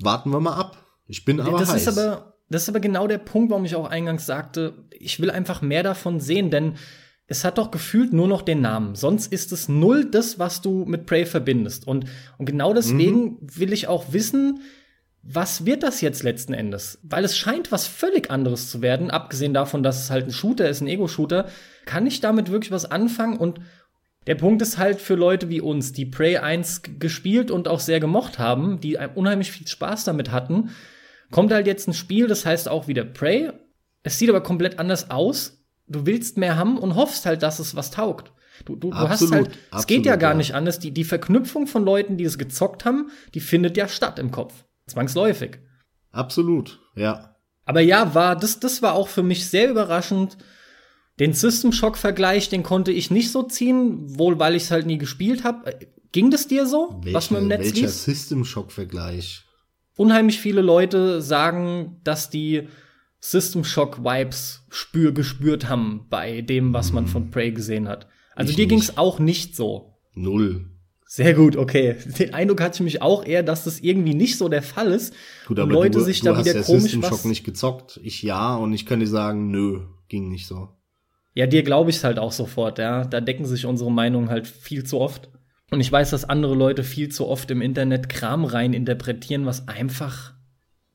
Warten 0.00 0.30
wir 0.30 0.40
mal 0.40 0.54
ab. 0.54 0.76
Ich 1.06 1.24
bin 1.24 1.40
aber 1.40 1.58
das 1.58 1.72
heiß. 1.72 1.86
ist 1.86 1.98
aber 1.98 2.32
das 2.48 2.62
ist 2.64 2.68
aber 2.68 2.80
genau 2.80 3.06
der 3.06 3.18
Punkt, 3.18 3.50
warum 3.50 3.64
ich 3.64 3.74
auch 3.74 3.88
eingangs 3.88 4.26
sagte, 4.26 4.74
ich 4.90 5.18
will 5.20 5.30
einfach 5.30 5.62
mehr 5.62 5.82
davon 5.82 6.20
sehen, 6.20 6.50
denn 6.50 6.74
es 7.32 7.44
hat 7.44 7.56
doch 7.58 7.70
gefühlt 7.70 8.12
nur 8.12 8.28
noch 8.28 8.42
den 8.42 8.60
Namen. 8.60 8.94
Sonst 8.94 9.32
ist 9.32 9.52
es 9.52 9.68
null 9.68 10.04
das, 10.04 10.38
was 10.38 10.60
du 10.60 10.84
mit 10.84 11.06
Prey 11.06 11.24
verbindest. 11.24 11.86
Und, 11.88 12.04
und 12.38 12.44
genau 12.46 12.74
deswegen 12.74 13.38
will 13.40 13.72
ich 13.72 13.88
auch 13.88 14.12
wissen, 14.12 14.60
was 15.22 15.64
wird 15.64 15.82
das 15.82 16.00
jetzt 16.00 16.22
letzten 16.22 16.52
Endes? 16.52 16.98
Weil 17.02 17.24
es 17.24 17.36
scheint 17.36 17.72
was 17.72 17.86
völlig 17.86 18.30
anderes 18.30 18.70
zu 18.70 18.82
werden, 18.82 19.10
abgesehen 19.10 19.54
davon, 19.54 19.82
dass 19.82 20.02
es 20.02 20.10
halt 20.10 20.26
ein 20.26 20.32
Shooter 20.32 20.68
ist, 20.68 20.80
ein 20.82 20.88
Ego-Shooter, 20.88 21.46
kann 21.86 22.06
ich 22.06 22.20
damit 22.20 22.50
wirklich 22.50 22.70
was 22.70 22.90
anfangen 22.90 23.38
und 23.38 23.60
der 24.26 24.34
Punkt 24.36 24.60
ist 24.62 24.78
halt 24.78 25.00
für 25.00 25.14
Leute 25.14 25.48
wie 25.48 25.60
uns, 25.60 25.92
die 25.92 26.06
Prey 26.06 26.36
1 26.36 26.82
g- 26.82 26.92
gespielt 26.98 27.50
und 27.50 27.66
auch 27.66 27.80
sehr 27.80 27.98
gemocht 27.98 28.38
haben, 28.38 28.78
die 28.80 28.98
unheimlich 29.14 29.50
viel 29.50 29.66
Spaß 29.66 30.04
damit 30.04 30.30
hatten, 30.30 30.70
kommt 31.30 31.52
halt 31.52 31.66
jetzt 31.66 31.88
ein 31.88 31.94
Spiel, 31.94 32.26
das 32.28 32.44
heißt 32.44 32.68
auch 32.68 32.86
wieder 32.88 33.04
Prey. 33.04 33.50
Es 34.04 34.18
sieht 34.18 34.28
aber 34.28 34.42
komplett 34.42 34.78
anders 34.78 35.10
aus. 35.10 35.61
Du 35.92 36.06
willst 36.06 36.38
mehr 36.38 36.56
haben 36.56 36.78
und 36.78 36.94
hoffst 36.94 37.26
halt, 37.26 37.42
dass 37.42 37.58
es 37.58 37.76
was 37.76 37.90
taugt. 37.90 38.32
Du, 38.64 38.76
du, 38.76 38.90
du 38.90 38.96
hast 38.96 39.22
Absolut, 39.22 39.48
halt, 39.48 39.58
es 39.76 39.86
geht 39.86 40.06
ja 40.06 40.12
absolut, 40.12 40.20
gar 40.20 40.30
ja. 40.32 40.36
nicht 40.36 40.54
anders. 40.54 40.78
Die, 40.78 40.92
die 40.92 41.04
Verknüpfung 41.04 41.66
von 41.66 41.84
Leuten, 41.84 42.16
die 42.16 42.24
es 42.24 42.38
gezockt 42.38 42.84
haben, 42.84 43.10
die 43.34 43.40
findet 43.40 43.76
ja 43.76 43.88
statt 43.88 44.18
im 44.18 44.30
Kopf. 44.30 44.64
Zwangsläufig. 44.86 45.58
Absolut, 46.10 46.80
ja. 46.94 47.36
Aber 47.64 47.80
ja, 47.80 48.14
war, 48.14 48.36
das, 48.36 48.60
das 48.60 48.82
war 48.82 48.94
auch 48.94 49.08
für 49.08 49.22
mich 49.22 49.46
sehr 49.46 49.70
überraschend. 49.70 50.36
Den 51.18 51.32
System 51.32 51.72
Shock-Vergleich, 51.72 52.48
den 52.48 52.62
konnte 52.62 52.90
ich 52.92 53.10
nicht 53.10 53.30
so 53.30 53.42
ziehen, 53.42 54.18
wohl 54.18 54.38
weil 54.38 54.54
ich 54.54 54.64
es 54.64 54.70
halt 54.70 54.86
nie 54.86 54.98
gespielt 54.98 55.44
habe. 55.44 55.78
Ging 56.10 56.30
das 56.30 56.48
dir 56.48 56.66
so, 56.66 57.00
was 57.12 57.30
man 57.30 57.42
im 57.42 57.48
Netz 57.48 57.60
welcher 57.60 57.82
liest? 57.82 58.04
System 58.04 58.44
Shock 58.44 58.72
Vergleich? 58.72 59.44
Unheimlich 59.96 60.40
viele 60.40 60.62
Leute 60.62 61.22
sagen, 61.22 62.00
dass 62.02 62.30
die 62.30 62.68
System 63.24 63.62
Shock 63.62 64.02
Vibes 64.04 64.66
spür 64.68 65.12
gespürt 65.12 65.68
haben 65.68 66.06
bei 66.10 66.40
dem, 66.40 66.74
was 66.74 66.92
man 66.92 67.06
von 67.06 67.30
Prey 67.30 67.52
gesehen 67.52 67.88
hat. 67.88 68.08
Also 68.34 68.50
Ich 68.50 68.56
dir 68.56 68.66
ging 68.66 68.80
nicht. 68.80 68.90
es 68.90 68.98
auch 68.98 69.20
nicht 69.20 69.54
so. 69.54 69.94
Null. 70.14 70.68
Sehr 71.06 71.34
gut, 71.34 71.56
okay. 71.56 71.96
Den 72.18 72.34
Eindruck 72.34 72.60
hatte 72.60 72.76
ich 72.76 72.80
mich 72.80 73.02
auch 73.02 73.24
eher, 73.24 73.42
dass 73.44 73.64
das 73.64 73.78
irgendwie 73.80 74.14
nicht 74.14 74.38
so 74.38 74.48
der 74.48 74.62
Fall 74.62 74.90
ist. 74.90 75.14
Gut, 75.46 75.58
und 75.58 75.62
aber 75.62 75.72
Leute 75.72 75.98
du, 75.98 76.04
sich 76.04 76.20
du 76.20 76.26
da 76.26 76.36
hast 76.36 76.46
wieder 76.46 76.56
ja 76.56 76.62
komisch 76.62 76.82
System 76.82 77.02
Shock 77.04 77.24
nicht 77.26 77.44
gezockt. 77.44 78.00
Ich 78.02 78.22
ja, 78.22 78.56
und 78.56 78.72
ich 78.72 78.86
kann 78.86 78.98
dir 78.98 79.06
sagen, 79.06 79.50
nö, 79.50 79.82
ging 80.08 80.28
nicht 80.28 80.46
so. 80.48 80.70
Ja, 81.34 81.46
dir 81.46 81.62
glaube 81.62 81.90
ich 81.90 82.02
halt 82.02 82.18
auch 82.18 82.32
sofort, 82.32 82.78
ja. 82.78 83.04
Da 83.04 83.20
decken 83.20 83.46
sich 83.46 83.66
unsere 83.66 83.92
Meinungen 83.92 84.30
halt 84.30 84.48
viel 84.48 84.84
zu 84.84 84.98
oft. 85.00 85.28
Und 85.70 85.80
ich 85.80 85.92
weiß, 85.92 86.10
dass 86.10 86.24
andere 86.24 86.54
Leute 86.54 86.82
viel 86.82 87.08
zu 87.10 87.28
oft 87.28 87.50
im 87.52 87.62
Internet 87.62 88.08
Kram 88.08 88.44
rein 88.44 88.72
interpretieren, 88.72 89.46
was 89.46 89.68
einfach, 89.68 90.34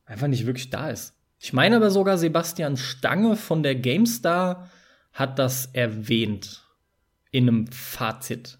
einfach 0.06 0.28
nicht 0.28 0.46
wirklich 0.46 0.70
da 0.70 0.90
ist. 0.90 1.17
Ich 1.40 1.54
meine 1.54 1.78
aber 1.78 1.92
sogar, 1.92 2.18
Sebastian 2.18 2.78
Stange 2.78 3.36
von 3.36 3.64
der 3.64 3.76
GameStar 3.76 4.70
hat 5.14 5.40
das 5.40 5.68
erwähnt. 5.74 6.64
In 7.32 7.48
einem 7.48 7.68
Fazit. 7.68 8.58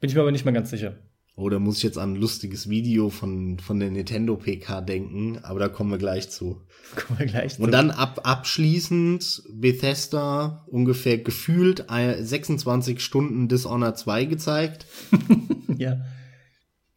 Bin 0.00 0.08
ich 0.08 0.14
mir 0.14 0.22
aber 0.22 0.32
nicht 0.32 0.44
mehr 0.44 0.54
ganz 0.54 0.70
sicher. 0.70 0.96
Oder 1.36 1.58
muss 1.58 1.78
ich 1.78 1.82
jetzt 1.82 1.98
an 1.98 2.12
ein 2.12 2.16
lustiges 2.16 2.68
Video 2.68 3.10
von, 3.10 3.58
von 3.58 3.80
der 3.80 3.90
Nintendo 3.90 4.36
PK 4.36 4.82
denken, 4.82 5.40
aber 5.42 5.58
da 5.58 5.68
kommen 5.68 5.90
wir 5.90 5.98
gleich 5.98 6.30
zu. 6.30 6.62
Kommen 6.94 7.18
wir 7.18 7.26
gleich 7.26 7.58
Und 7.58 7.72
dann 7.72 7.90
ab, 7.90 8.20
abschließend 8.22 9.42
Bethesda 9.52 10.64
ungefähr 10.68 11.18
gefühlt 11.18 11.86
äh, 11.90 12.22
26 12.22 13.00
Stunden 13.00 13.48
Dishonored 13.48 13.98
2 13.98 14.26
gezeigt. 14.26 14.86
ja. 15.76 16.02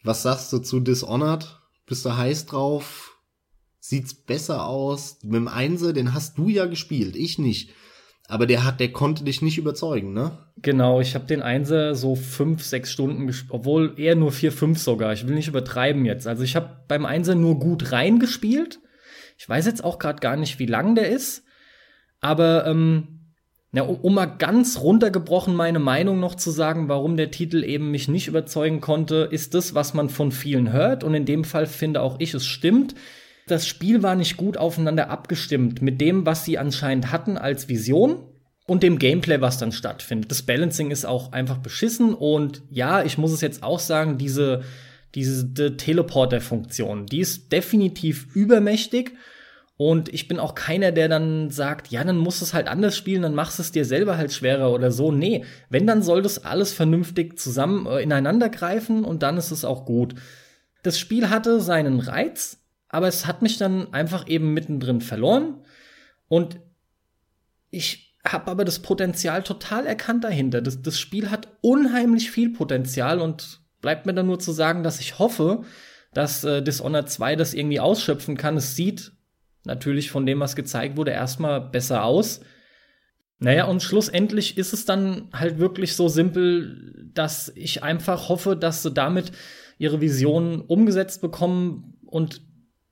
Was 0.03 0.21
sagst 0.21 0.53
du 0.53 0.59
zu 0.59 0.81
Dishonored? 0.81 1.59
Bist 1.87 2.05
du 2.05 2.15
heiß 2.15 2.45
drauf? 2.45 3.16
Sieht's 3.87 4.13
besser 4.13 4.65
aus? 4.65 5.19
Mit 5.23 5.35
dem 5.35 5.47
Einser, 5.47 5.93
den 5.93 6.13
hast 6.13 6.37
du 6.37 6.49
ja 6.49 6.65
gespielt, 6.65 7.15
ich 7.15 7.39
nicht. 7.39 7.71
aber 8.27 8.45
der 8.45 8.65
hat, 8.65 8.81
der 8.81 8.91
konnte 8.91 9.23
dich 9.23 9.41
nicht 9.41 9.57
überzeugen, 9.57 10.11
ne? 10.11 10.37
Genau, 10.57 10.99
ich 10.99 11.15
habe 11.15 11.25
den 11.25 11.41
Einser 11.41 11.95
so 11.95 12.15
fünf, 12.15 12.63
sechs 12.63 12.91
Stunden 12.91 13.27
gespielt, 13.27 13.53
obwohl 13.53 13.97
eher 13.97 14.15
nur 14.15 14.33
vier, 14.33 14.51
fünf 14.51 14.79
sogar. 14.79 15.13
Ich 15.13 15.25
will 15.25 15.35
nicht 15.35 15.47
übertreiben 15.47 16.03
jetzt. 16.03 16.27
Also 16.27 16.43
ich 16.43 16.57
habe 16.57 16.81
beim 16.89 17.05
Einser 17.05 17.35
nur 17.35 17.59
gut 17.59 17.93
reingespielt. 17.93 18.79
Ich 19.37 19.47
weiß 19.47 19.65
jetzt 19.65 19.85
auch 19.85 19.99
gerade 19.99 20.19
gar 20.19 20.35
nicht, 20.35 20.59
wie 20.59 20.65
lang 20.65 20.95
der 20.95 21.09
ist. 21.09 21.45
Aber 22.19 22.65
ähm, 22.65 23.21
ja, 23.71 23.83
um, 23.83 23.95
um 24.01 24.13
mal 24.15 24.25
ganz 24.25 24.81
runtergebrochen 24.81 25.55
meine 25.55 25.79
Meinung 25.79 26.19
noch 26.19 26.35
zu 26.35 26.51
sagen, 26.51 26.89
warum 26.89 27.15
der 27.15 27.31
Titel 27.31 27.63
eben 27.63 27.91
mich 27.91 28.09
nicht 28.09 28.27
überzeugen 28.27 28.81
konnte, 28.81 29.29
ist 29.31 29.53
das, 29.53 29.73
was 29.75 29.93
man 29.93 30.09
von 30.09 30.33
vielen 30.33 30.73
hört. 30.73 31.05
Und 31.05 31.13
in 31.13 31.25
dem 31.25 31.45
Fall 31.45 31.65
finde 31.65 32.01
auch 32.01 32.17
ich, 32.19 32.33
es 32.33 32.45
stimmt. 32.45 32.93
Das 33.47 33.67
Spiel 33.67 34.03
war 34.03 34.15
nicht 34.15 34.37
gut 34.37 34.57
aufeinander 34.57 35.09
abgestimmt 35.09 35.81
mit 35.81 36.01
dem, 36.01 36.25
was 36.25 36.45
sie 36.45 36.57
anscheinend 36.57 37.11
hatten 37.11 37.37
als 37.37 37.69
Vision 37.69 38.17
und 38.67 38.83
dem 38.83 38.99
Gameplay, 38.99 39.41
was 39.41 39.57
dann 39.57 39.71
stattfindet. 39.71 40.29
Das 40.29 40.43
Balancing 40.43 40.91
ist 40.91 41.05
auch 41.05 41.31
einfach 41.31 41.57
beschissen 41.57 42.13
und 42.13 42.61
ja, 42.69 43.03
ich 43.03 43.17
muss 43.17 43.31
es 43.31 43.41
jetzt 43.41 43.63
auch 43.63 43.79
sagen, 43.79 44.17
diese, 44.17 44.63
diese 45.15 45.77
Teleporter-Funktion, 45.77 47.05
die 47.05 47.19
ist 47.21 47.51
definitiv 47.51 48.27
übermächtig 48.35 49.13
und 49.77 50.11
ich 50.11 50.27
bin 50.27 50.39
auch 50.39 50.55
keiner, 50.55 50.91
der 50.91 51.07
dann 51.07 51.51
sagt, 51.51 51.89
ja, 51.91 52.03
dann 52.03 52.17
musst 52.17 52.41
du 52.41 52.45
es 52.45 52.55
halt 52.55 52.67
anders 52.67 52.97
spielen, 52.97 53.21
dann 53.21 53.35
machst 53.35 53.59
du 53.59 53.61
es 53.61 53.71
dir 53.71 53.85
selber 53.85 54.17
halt 54.17 54.33
schwerer 54.33 54.73
oder 54.73 54.91
so. 54.91 55.11
Nee, 55.11 55.45
wenn, 55.69 55.85
dann 55.85 56.01
soll 56.01 56.23
das 56.23 56.43
alles 56.43 56.73
vernünftig 56.73 57.37
zusammen 57.37 57.85
äh, 57.85 58.01
ineinander 58.01 58.49
greifen 58.49 59.05
und 59.05 59.21
dann 59.21 59.37
ist 59.37 59.51
es 59.51 59.63
auch 59.63 59.85
gut. 59.85 60.15
Das 60.81 60.97
Spiel 60.97 61.29
hatte 61.29 61.61
seinen 61.61 61.99
Reiz, 61.99 62.57
aber 62.89 63.07
es 63.07 63.25
hat 63.25 63.41
mich 63.41 63.57
dann 63.57 63.93
einfach 63.93 64.27
eben 64.27 64.53
mittendrin 64.53 65.01
verloren 65.01 65.61
und 66.27 66.59
ich 67.69 68.15
habe 68.25 68.51
aber 68.51 68.65
das 68.65 68.79
Potenzial 68.79 69.43
total 69.43 69.85
erkannt 69.85 70.23
dahinter. 70.23 70.61
Das, 70.61 70.81
das 70.81 70.99
Spiel 70.99 71.29
hat 71.29 71.47
unheimlich 71.61 72.31
viel 72.31 72.51
Potenzial 72.51 73.19
und 73.19 73.61
bleibt 73.81 74.05
mir 74.05 74.13
dann 74.13 74.27
nur 74.27 74.39
zu 74.39 74.51
sagen, 74.51 74.83
dass 74.83 74.99
ich 74.99 75.19
hoffe, 75.19 75.63
dass 76.13 76.43
äh, 76.43 76.61
Dishonored 76.61 77.09
2 77.09 77.35
das 77.35 77.53
irgendwie 77.53 77.79
ausschöpfen 77.79 78.37
kann. 78.37 78.57
Es 78.57 78.75
sieht 78.75 79.11
natürlich 79.65 80.09
von 80.09 80.25
dem, 80.25 80.39
was 80.39 80.55
gezeigt 80.55 80.97
wurde, 80.97 81.11
erstmal 81.11 81.61
besser 81.61 82.03
aus. 82.03 82.41
Naja, 83.39 83.65
und 83.65 83.83
schlussendlich 83.83 84.57
ist 84.57 84.73
es 84.73 84.85
dann 84.85 85.29
halt 85.31 85.59
wirklich 85.59 85.95
so 85.95 86.07
simpel, 86.07 87.11
dass 87.13 87.51
ich 87.55 87.83
einfach 87.83 88.29
hoffe, 88.29 88.55
dass 88.55 88.81
sie 88.81 88.91
damit 88.91 89.31
ihre 89.77 90.01
Vision 90.01 90.61
umgesetzt 90.61 91.21
bekommen 91.21 91.97
und 92.05 92.41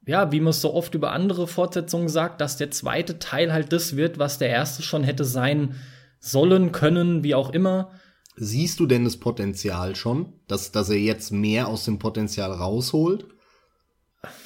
ja, 0.05 0.31
wie 0.31 0.39
man 0.39 0.51
es 0.51 0.61
so 0.61 0.73
oft 0.73 0.93
über 0.93 1.11
andere 1.11 1.47
Fortsetzungen 1.47 2.09
sagt, 2.09 2.41
dass 2.41 2.57
der 2.57 2.71
zweite 2.71 3.19
Teil 3.19 3.51
halt 3.51 3.71
das 3.71 3.95
wird, 3.95 4.19
was 4.19 4.37
der 4.37 4.49
erste 4.49 4.83
schon 4.83 5.03
hätte 5.03 5.25
sein 5.25 5.75
sollen, 6.19 6.71
können, 6.71 7.23
wie 7.23 7.35
auch 7.35 7.51
immer. 7.51 7.91
Siehst 8.35 8.79
du 8.79 8.85
denn 8.85 9.05
das 9.05 9.17
Potenzial 9.17 9.95
schon, 9.95 10.33
dass, 10.47 10.71
dass 10.71 10.89
er 10.89 10.97
jetzt 10.97 11.31
mehr 11.31 11.67
aus 11.67 11.85
dem 11.85 11.99
Potenzial 11.99 12.51
rausholt? 12.51 13.25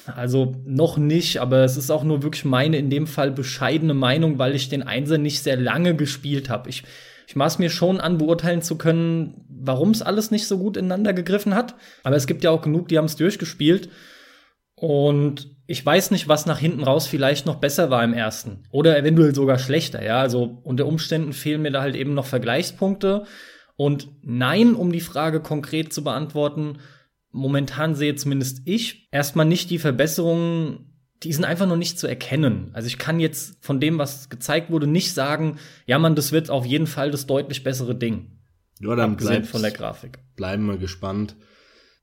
Also 0.06 0.54
noch 0.64 0.96
nicht, 0.96 1.38
aber 1.38 1.64
es 1.64 1.76
ist 1.76 1.90
auch 1.90 2.04
nur 2.04 2.22
wirklich 2.22 2.44
meine 2.44 2.76
in 2.76 2.90
dem 2.90 3.06
Fall 3.06 3.30
bescheidene 3.30 3.94
Meinung, 3.94 4.38
weil 4.38 4.54
ich 4.54 4.68
den 4.68 4.82
Einser 4.82 5.18
nicht 5.18 5.42
sehr 5.42 5.56
lange 5.56 5.96
gespielt 5.96 6.48
habe. 6.50 6.68
Ich, 6.68 6.84
ich 7.26 7.36
maß 7.36 7.58
mir 7.58 7.70
schon 7.70 8.00
an, 8.00 8.18
beurteilen 8.18 8.62
zu 8.62 8.76
können, 8.76 9.44
warum 9.48 9.90
es 9.90 10.02
alles 10.02 10.30
nicht 10.30 10.46
so 10.46 10.58
gut 10.58 10.76
ineinander 10.76 11.12
gegriffen 11.12 11.54
hat. 11.54 11.74
Aber 12.02 12.16
es 12.16 12.26
gibt 12.26 12.44
ja 12.44 12.50
auch 12.50 12.62
genug, 12.62 12.88
die 12.88 12.98
haben 12.98 13.06
es 13.06 13.16
durchgespielt. 13.16 13.88
Und 14.80 15.56
ich 15.66 15.84
weiß 15.84 16.10
nicht, 16.10 16.26
was 16.26 16.46
nach 16.46 16.58
hinten 16.58 16.82
raus 16.82 17.06
vielleicht 17.06 17.44
noch 17.44 17.56
besser 17.56 17.90
war 17.90 18.02
im 18.02 18.14
ersten. 18.14 18.62
Oder 18.70 18.98
eventuell 18.98 19.34
sogar 19.34 19.58
schlechter, 19.58 20.02
ja. 20.02 20.22
Also 20.22 20.58
unter 20.62 20.86
Umständen 20.86 21.34
fehlen 21.34 21.60
mir 21.60 21.70
da 21.70 21.82
halt 21.82 21.96
eben 21.96 22.14
noch 22.14 22.24
Vergleichspunkte. 22.24 23.26
Und 23.76 24.08
nein, 24.22 24.74
um 24.74 24.90
die 24.90 25.02
Frage 25.02 25.40
konkret 25.40 25.92
zu 25.92 26.02
beantworten, 26.02 26.78
momentan 27.30 27.94
sehe 27.94 28.14
zumindest 28.14 28.62
ich 28.64 29.08
erstmal 29.12 29.44
nicht 29.44 29.68
die 29.68 29.78
Verbesserungen, 29.78 30.94
die 31.22 31.34
sind 31.34 31.44
einfach 31.44 31.66
noch 31.66 31.76
nicht 31.76 31.98
zu 31.98 32.06
erkennen. 32.06 32.70
Also 32.72 32.86
ich 32.86 32.96
kann 32.96 33.20
jetzt 33.20 33.62
von 33.62 33.80
dem, 33.80 33.98
was 33.98 34.30
gezeigt 34.30 34.70
wurde, 34.70 34.86
nicht 34.86 35.12
sagen, 35.12 35.58
ja 35.84 35.98
man, 35.98 36.14
das 36.14 36.32
wird 36.32 36.48
auf 36.48 36.64
jeden 36.64 36.86
Fall 36.86 37.10
das 37.10 37.26
deutlich 37.26 37.64
bessere 37.64 37.94
Ding. 37.94 38.38
Ja, 38.80 38.96
dann 38.96 39.18
bleibt 39.18 39.46
von 39.46 39.60
der 39.60 39.72
Grafik. 39.72 40.20
Bleiben 40.36 40.64
wir 40.64 40.78
gespannt. 40.78 41.36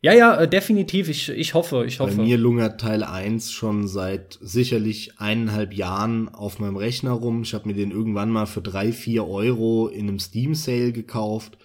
Ja, 0.01 0.13
ja, 0.13 0.35
äh, 0.41 0.47
definitiv. 0.47 1.09
Ich, 1.09 1.29
ich 1.29 1.53
hoffe, 1.53 1.85
ich 1.87 1.99
hoffe. 1.99 2.17
Bei 2.17 2.23
mir 2.23 2.37
lungert 2.37 2.79
Teil 2.79 3.03
1 3.03 3.51
schon 3.51 3.87
seit 3.87 4.37
sicherlich 4.41 5.19
eineinhalb 5.19 5.73
Jahren 5.73 6.29
auf 6.29 6.59
meinem 6.59 6.77
Rechner 6.77 7.11
rum. 7.11 7.41
Ich 7.41 7.53
habe 7.53 7.67
mir 7.67 7.73
den 7.73 7.91
irgendwann 7.91 8.29
mal 8.29 8.45
für 8.45 8.61
drei, 8.61 8.91
vier 8.91 9.27
Euro 9.27 9.87
in 9.87 10.07
einem 10.07 10.19
Steam-Sale 10.19 10.91
gekauft. 10.91 11.57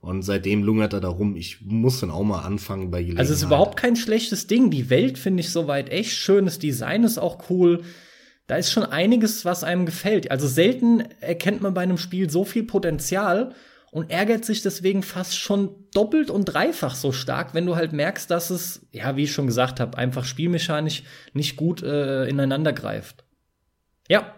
Und 0.00 0.22
seitdem 0.22 0.62
lungert 0.62 0.94
er 0.94 1.00
da 1.00 1.08
rum. 1.08 1.36
Ich 1.36 1.60
muss 1.62 2.00
dann 2.00 2.10
auch 2.10 2.22
mal 2.22 2.40
anfangen 2.40 2.90
bei 2.90 3.00
Gelegenheit. 3.00 3.20
Also 3.20 3.32
es 3.32 3.40
ist 3.40 3.46
überhaupt 3.46 3.78
kein 3.78 3.96
schlechtes 3.96 4.46
Ding. 4.46 4.70
Die 4.70 4.88
Welt 4.88 5.18
finde 5.18 5.40
ich 5.40 5.50
soweit 5.50 5.90
echt 5.90 6.12
schön. 6.12 6.46
Das 6.46 6.58
Design 6.58 7.04
ist 7.04 7.18
auch 7.18 7.50
cool. 7.50 7.82
Da 8.46 8.56
ist 8.56 8.72
schon 8.72 8.84
einiges, 8.84 9.44
was 9.44 9.62
einem 9.62 9.86
gefällt. 9.86 10.30
Also 10.30 10.48
selten 10.48 11.00
erkennt 11.20 11.60
man 11.60 11.74
bei 11.74 11.82
einem 11.82 11.98
Spiel 11.98 12.30
so 12.30 12.44
viel 12.44 12.64
Potenzial 12.64 13.54
und 13.90 14.10
ärgert 14.10 14.44
sich 14.44 14.62
deswegen 14.62 15.02
fast 15.02 15.36
schon 15.36 15.70
doppelt 15.92 16.30
und 16.30 16.44
dreifach 16.44 16.94
so 16.94 17.10
stark, 17.10 17.54
wenn 17.54 17.66
du 17.66 17.74
halt 17.74 17.92
merkst, 17.92 18.30
dass 18.30 18.50
es, 18.50 18.86
ja, 18.92 19.16
wie 19.16 19.24
ich 19.24 19.32
schon 19.32 19.46
gesagt 19.46 19.80
habe, 19.80 19.98
einfach 19.98 20.24
spielmechanisch 20.24 21.02
nicht 21.32 21.56
gut 21.56 21.82
äh, 21.82 22.26
ineinander 22.26 22.72
greift. 22.72 23.24
Ja, 24.08 24.34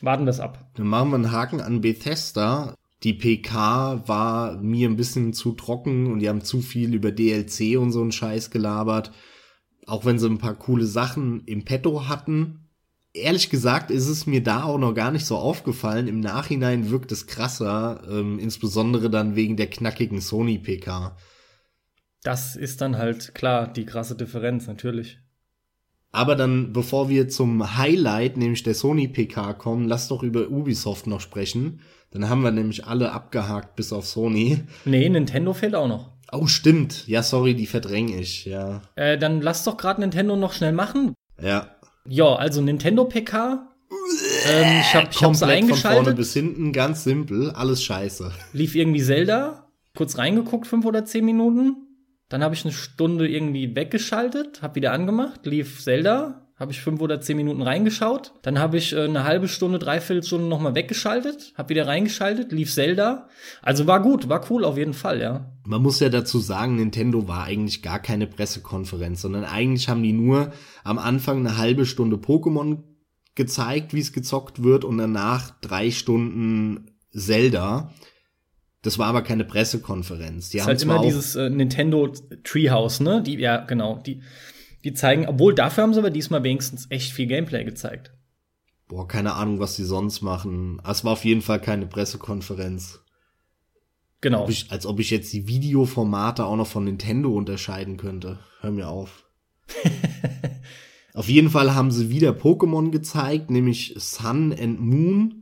warten 0.00 0.26
wir 0.26 0.30
es 0.30 0.40
ab. 0.40 0.70
Dann 0.74 0.86
machen 0.86 1.10
wir 1.10 1.16
einen 1.16 1.32
Haken 1.32 1.60
an 1.60 1.80
Bethesda. 1.80 2.74
Die 3.02 3.14
PK 3.14 4.02
war 4.06 4.56
mir 4.56 4.88
ein 4.88 4.96
bisschen 4.96 5.32
zu 5.32 5.52
trocken 5.52 6.10
und 6.12 6.20
die 6.20 6.28
haben 6.28 6.42
zu 6.42 6.60
viel 6.60 6.94
über 6.94 7.12
DLC 7.12 7.78
und 7.78 7.92
so 7.92 8.00
einen 8.00 8.12
Scheiß 8.12 8.50
gelabert. 8.50 9.12
Auch 9.86 10.04
wenn 10.04 10.18
sie 10.18 10.28
ein 10.28 10.38
paar 10.38 10.56
coole 10.56 10.86
Sachen 10.86 11.44
im 11.46 11.64
Petto 11.64 12.08
hatten. 12.08 12.67
Ehrlich 13.18 13.50
gesagt 13.50 13.90
ist 13.90 14.08
es 14.08 14.26
mir 14.26 14.42
da 14.42 14.64
auch 14.64 14.78
noch 14.78 14.94
gar 14.94 15.10
nicht 15.10 15.26
so 15.26 15.36
aufgefallen. 15.36 16.08
Im 16.08 16.20
Nachhinein 16.20 16.90
wirkt 16.90 17.12
es 17.12 17.26
krasser, 17.26 18.02
ähm, 18.10 18.38
insbesondere 18.38 19.10
dann 19.10 19.36
wegen 19.36 19.56
der 19.56 19.68
knackigen 19.68 20.20
Sony-PK. 20.20 21.16
Das 22.22 22.56
ist 22.56 22.80
dann 22.80 22.98
halt 22.98 23.34
klar 23.34 23.72
die 23.72 23.86
krasse 23.86 24.16
Differenz, 24.16 24.66
natürlich. 24.66 25.18
Aber 26.10 26.36
dann, 26.36 26.72
bevor 26.72 27.08
wir 27.08 27.28
zum 27.28 27.76
Highlight, 27.76 28.36
nämlich 28.36 28.62
der 28.62 28.74
Sony 28.74 29.08
PK 29.08 29.52
kommen, 29.54 29.86
lass 29.86 30.08
doch 30.08 30.22
über 30.22 30.48
Ubisoft 30.48 31.06
noch 31.06 31.20
sprechen. 31.20 31.80
Dann 32.10 32.28
haben 32.28 32.42
wir 32.42 32.50
nämlich 32.50 32.86
alle 32.86 33.12
abgehakt 33.12 33.76
bis 33.76 33.92
auf 33.92 34.06
Sony. 34.06 34.60
Nee, 34.84 35.08
Nintendo 35.08 35.52
fehlt 35.52 35.74
auch 35.74 35.88
noch. 35.88 36.12
Oh, 36.32 36.46
stimmt. 36.46 37.06
Ja, 37.06 37.22
sorry, 37.22 37.54
die 37.54 37.66
verdränge 37.66 38.16
ich, 38.20 38.46
ja. 38.46 38.82
Äh, 38.96 39.18
dann 39.18 39.40
lass 39.40 39.64
doch 39.64 39.76
gerade 39.76 40.00
Nintendo 40.00 40.36
noch 40.36 40.52
schnell 40.52 40.72
machen. 40.72 41.14
Ja. 41.40 41.77
Ja, 42.08 42.34
also 42.36 42.62
Nintendo 42.62 43.04
PK. 43.04 43.68
ähm, 44.46 44.80
ich 44.80 44.94
hab, 44.94 45.10
ich 45.10 45.22
hab's 45.22 45.42
eingeschaltet. 45.42 45.96
Von 45.96 46.04
vorne 46.04 46.16
bis 46.16 46.32
hinten, 46.32 46.72
ganz 46.72 47.04
simpel, 47.04 47.50
alles 47.50 47.82
scheiße. 47.82 48.32
Lief 48.52 48.74
irgendwie 48.74 49.02
Zelda, 49.02 49.70
kurz 49.94 50.16
reingeguckt, 50.16 50.66
fünf 50.66 50.86
oder 50.86 51.04
zehn 51.04 51.24
Minuten. 51.24 51.76
Dann 52.28 52.42
habe 52.42 52.54
ich 52.54 52.64
eine 52.64 52.72
Stunde 52.72 53.28
irgendwie 53.28 53.74
weggeschaltet, 53.76 54.62
habe 54.62 54.76
wieder 54.76 54.92
angemacht, 54.92 55.44
lief 55.46 55.82
Zelda, 55.82 56.47
habe 56.58 56.72
ich 56.72 56.80
fünf 56.80 57.00
oder 57.00 57.20
zehn 57.20 57.36
Minuten 57.36 57.62
reingeschaut. 57.62 58.32
Dann 58.42 58.58
habe 58.58 58.76
ich 58.78 58.92
äh, 58.92 59.04
eine 59.04 59.24
halbe 59.24 59.46
Stunde, 59.46 59.78
dreiviertel 59.78 60.24
Stunde 60.24 60.48
nochmal 60.48 60.74
weggeschaltet, 60.74 61.52
habe 61.56 61.68
wieder 61.70 61.86
reingeschaltet, 61.86 62.50
lief 62.50 62.72
Zelda. 62.72 63.28
Also 63.62 63.86
war 63.86 64.02
gut, 64.02 64.28
war 64.28 64.44
cool 64.50 64.64
auf 64.64 64.76
jeden 64.76 64.94
Fall, 64.94 65.20
ja. 65.20 65.52
Man 65.64 65.82
muss 65.82 66.00
ja 66.00 66.08
dazu 66.08 66.40
sagen, 66.40 66.76
Nintendo 66.76 67.28
war 67.28 67.44
eigentlich 67.44 67.82
gar 67.82 68.00
keine 68.00 68.26
Pressekonferenz, 68.26 69.22
sondern 69.22 69.44
eigentlich 69.44 69.88
haben 69.88 70.02
die 70.02 70.12
nur 70.12 70.52
am 70.82 70.98
Anfang 70.98 71.38
eine 71.38 71.56
halbe 71.58 71.86
Stunde 71.86 72.16
Pokémon 72.16 72.82
gezeigt, 73.36 73.94
wie 73.94 74.00
es 74.00 74.12
gezockt 74.12 74.64
wird 74.64 74.84
und 74.84 74.98
danach 74.98 75.60
drei 75.60 75.92
Stunden 75.92 76.90
Zelda. 77.12 77.92
Das 78.82 78.98
war 78.98 79.06
aber 79.06 79.22
keine 79.22 79.44
Pressekonferenz. 79.44 80.50
Die 80.50 80.58
das 80.58 80.66
haben 80.66 80.74
ist 80.74 80.82
halt 80.86 80.96
immer 80.96 81.02
dieses 81.04 81.36
äh, 81.36 81.50
Nintendo 81.50 82.12
Treehouse, 82.42 83.00
ne? 83.00 83.22
Die, 83.22 83.38
ja, 83.38 83.58
genau. 83.58 84.02
Die, 84.04 84.22
die 84.84 84.94
zeigen, 84.94 85.26
obwohl 85.26 85.54
dafür 85.54 85.84
haben 85.84 85.92
sie 85.92 85.98
aber 85.98 86.10
diesmal 86.10 86.42
wenigstens 86.42 86.86
echt 86.90 87.12
viel 87.12 87.26
Gameplay 87.26 87.64
gezeigt. 87.64 88.12
Boah, 88.88 89.06
keine 89.06 89.34
Ahnung, 89.34 89.60
was 89.60 89.76
die 89.76 89.84
sonst 89.84 90.22
machen. 90.22 90.80
Es 90.88 91.04
war 91.04 91.12
auf 91.12 91.24
jeden 91.24 91.42
Fall 91.42 91.60
keine 91.60 91.86
Pressekonferenz. 91.86 93.00
Genau. 94.20 94.44
Ob 94.44 94.50
ich, 94.50 94.70
als 94.72 94.86
ob 94.86 94.98
ich 94.98 95.10
jetzt 95.10 95.32
die 95.32 95.46
Videoformate 95.46 96.44
auch 96.44 96.56
noch 96.56 96.66
von 96.66 96.84
Nintendo 96.84 97.30
unterscheiden 97.30 97.96
könnte. 97.98 98.38
Hör 98.60 98.70
mir 98.70 98.88
auf. 98.88 99.24
auf 101.14 101.28
jeden 101.28 101.50
Fall 101.50 101.74
haben 101.74 101.90
sie 101.90 102.10
wieder 102.10 102.30
Pokémon 102.30 102.90
gezeigt, 102.90 103.50
nämlich 103.50 103.94
Sun 103.96 104.52
and 104.58 104.80
Moon. 104.80 105.37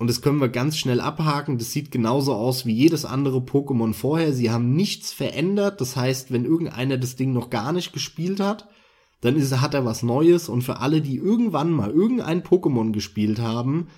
Und 0.00 0.08
das 0.08 0.22
können 0.22 0.38
wir 0.40 0.48
ganz 0.48 0.78
schnell 0.78 0.98
abhaken. 0.98 1.58
Das 1.58 1.72
sieht 1.72 1.90
genauso 1.90 2.32
aus 2.32 2.64
wie 2.64 2.72
jedes 2.72 3.04
andere 3.04 3.40
Pokémon 3.40 3.92
vorher. 3.92 4.32
Sie 4.32 4.50
haben 4.50 4.72
nichts 4.72 5.12
verändert. 5.12 5.78
Das 5.82 5.94
heißt, 5.94 6.32
wenn 6.32 6.46
irgendeiner 6.46 6.96
das 6.96 7.16
Ding 7.16 7.34
noch 7.34 7.50
gar 7.50 7.74
nicht 7.74 7.92
gespielt 7.92 8.40
hat, 8.40 8.66
dann 9.20 9.36
ist, 9.36 9.60
hat 9.60 9.74
er 9.74 9.84
was 9.84 10.02
Neues. 10.02 10.48
Und 10.48 10.62
für 10.62 10.78
alle, 10.78 11.02
die 11.02 11.16
irgendwann 11.16 11.70
mal 11.70 11.90
irgendein 11.90 12.42
Pokémon 12.42 12.92
gespielt 12.92 13.40
haben, 13.40 13.88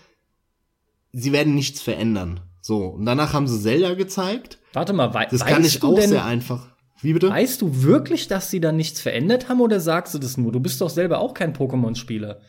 sie 1.13 1.31
werden 1.31 1.55
nichts 1.55 1.81
verändern. 1.81 2.41
So, 2.61 2.85
und 2.87 3.07
danach 3.07 3.33
haben 3.33 3.47
sie 3.47 3.61
Zelda 3.61 3.95
gezeigt. 3.95 4.59
Warte 4.73 4.95
mal, 4.95 5.15
wei 5.15 5.29
Das 5.31 5.47
kann 5.47 5.65
ich 5.65 5.79
du 5.79 5.87
auch 5.87 5.95
denn, 5.95 6.09
sehr 6.09 6.25
einfach. 6.25 6.67
Wie 7.01 7.13
bitte? 7.13 7.31
Weißt 7.31 7.63
du 7.63 7.85
wirklich, 7.85 8.27
dass 8.27 8.51
sie 8.51 8.59
da 8.59 8.73
nichts 8.73 9.01
verändert 9.01 9.49
haben 9.49 9.61
oder 9.61 9.79
sagst 9.79 10.15
du 10.15 10.19
das 10.19 10.37
nur? 10.37 10.51
Du 10.51 10.59
bist 10.59 10.81
doch 10.81 10.91
selber 10.91 11.21
auch 11.21 11.33
kein 11.33 11.55
Pokémon-Spieler. 11.55 12.41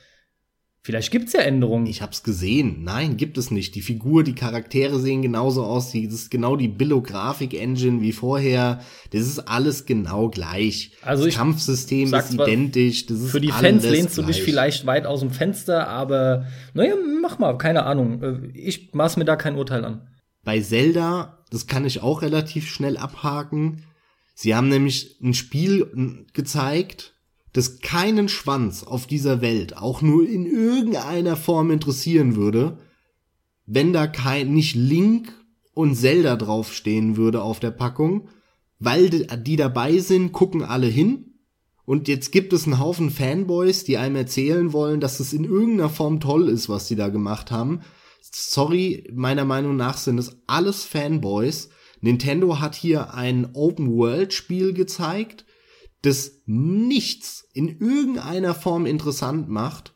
Vielleicht 0.86 1.12
gibt's 1.12 1.32
ja 1.32 1.40
Änderungen. 1.40 1.86
Ich 1.86 2.02
hab's 2.02 2.24
gesehen. 2.24 2.84
Nein, 2.84 3.16
gibt 3.16 3.38
es 3.38 3.52
nicht. 3.52 3.74
Die 3.76 3.82
Figur, 3.82 4.26
die 4.26 4.36
Charaktere 4.36 5.00
sehen 5.00 5.22
genauso 5.22 5.64
aus. 5.64 5.92
Die, 5.92 6.06
das 6.08 6.16
ist 6.16 6.30
genau 6.30 6.58
die 6.58 6.68
Billo-Grafik-Engine 6.68 8.02
wie 8.02 8.12
vorher. 8.12 8.82
Das 9.12 9.22
ist 9.22 9.40
alles 9.40 9.86
genau 9.86 10.30
gleich. 10.30 10.92
Also 11.02 11.24
das 11.26 11.36
Kampfsystem 11.36 12.14
ist 12.14 12.34
identisch. 12.34 13.06
Das 13.06 13.22
ist 13.22 13.32
Für 13.32 13.40
die 13.40 13.54
Fans 13.54 13.86
lehnst 13.86 14.18
du 14.18 14.24
dich 14.24 14.36
gleich. 14.36 14.44
vielleicht 14.46 14.86
weit 14.86 15.06
aus 15.06 15.22
dem 15.22 15.32
Fenster, 15.32 15.88
aber 15.88 16.48
naja, 16.74 16.96
mach 17.22 17.40
mal, 17.40 17.58
keine 17.58 17.84
Ahnung. 17.84 18.22
Äh, 18.22 18.48
Ich 18.54 18.94
maß 18.94 19.16
mir 19.16 19.26
da 19.26 19.38
kein 19.38 19.56
Urteil 19.56 19.86
an. 19.86 20.10
Bei 20.44 20.60
Zelda, 20.60 21.46
das 21.50 21.68
kann 21.68 21.86
ich 21.86 22.02
auch 22.02 22.22
relativ 22.22 22.70
schnell 22.70 22.98
abhaken. 22.98 23.86
Sie 24.36 24.54
haben 24.54 24.68
nämlich 24.68 25.18
ein 25.24 25.34
Spiel 25.34 26.26
gezeigt, 26.34 27.12
das 27.54 27.80
keinen 27.80 28.28
Schwanz 28.28 28.84
auf 28.84 29.08
dieser 29.08 29.41
Welt 29.41 29.78
auch 29.78 30.01
nur 30.01 30.28
in 30.28 30.45
irgendeiner 30.45 31.36
Form 31.36 31.72
interessieren 31.72 32.36
würde, 32.36 32.80
wenn 33.66 33.93
da 33.93 34.08
kein, 34.08 34.54
nicht 34.54 34.76
Link 34.76 35.32
und 35.74 35.95
Zelda 35.95 36.36
draufstehen 36.36 37.16
würde 37.16 37.41
auf 37.41 37.60
der 37.60 37.72
Packung, 37.72 38.28
weil 38.80 39.10
die, 39.10 39.56
dabei 39.56 39.99
sind, 39.99 40.32
gucken 40.32 40.64
alle 40.64 40.88
hin. 40.88 41.30
Und 41.86 42.08
jetzt 42.08 42.32
gibt 42.32 42.54
es 42.54 42.66
einen 42.66 42.80
Haufen 42.80 43.10
Fanboys, 43.10 43.84
die 43.84 43.97
einem 43.97 44.16
erzählen 44.16 44.74
wollen, 44.74 44.99
dass 44.99 45.20
es 45.20 45.34
in 45.34 45.43
irgendeiner 45.43 45.89
Form 45.89 46.20
toll 46.20 46.49
ist, 46.49 46.70
was 46.70 46.88
die 46.88 46.95
da 46.95 47.10
gemacht 47.10 47.51
haben. 47.51 47.82
Sorry, 48.22 49.10
meiner 49.14 49.45
Meinung 49.45 49.76
nach 49.76 49.97
sind 49.97 50.18
es 50.18 50.38
alles 50.47 50.84
Fanboys. 50.84 51.70
Nintendo 52.01 52.60
hat 52.60 52.76
hier 52.76 53.14
ein 53.14 53.49
Open-World-Spiel 53.54 54.74
gezeigt, 54.74 55.45
das 56.04 56.41
nichts 56.45 57.47
in 57.54 57.80
irgendeiner 57.80 58.54
Form 58.54 58.86
interessant 58.86 59.49
macht 59.49 59.93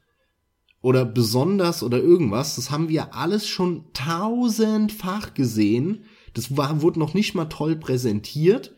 oder 0.82 1.06
besonders 1.06 1.84
oder 1.84 2.00
irgendwas. 2.00 2.56
Das 2.56 2.72
haben 2.72 2.90
wir 2.90 3.14
alles 3.14 3.48
schon 3.48 3.86
tausendfach 3.94 5.34
gesehen. 5.34 6.06
Das 6.34 6.56
war, 6.56 6.82
wurde 6.82 7.00
noch 7.00 7.14
nicht 7.14 7.36
mal 7.36 7.46
toll 7.46 7.76
präsentiert. 7.76 8.74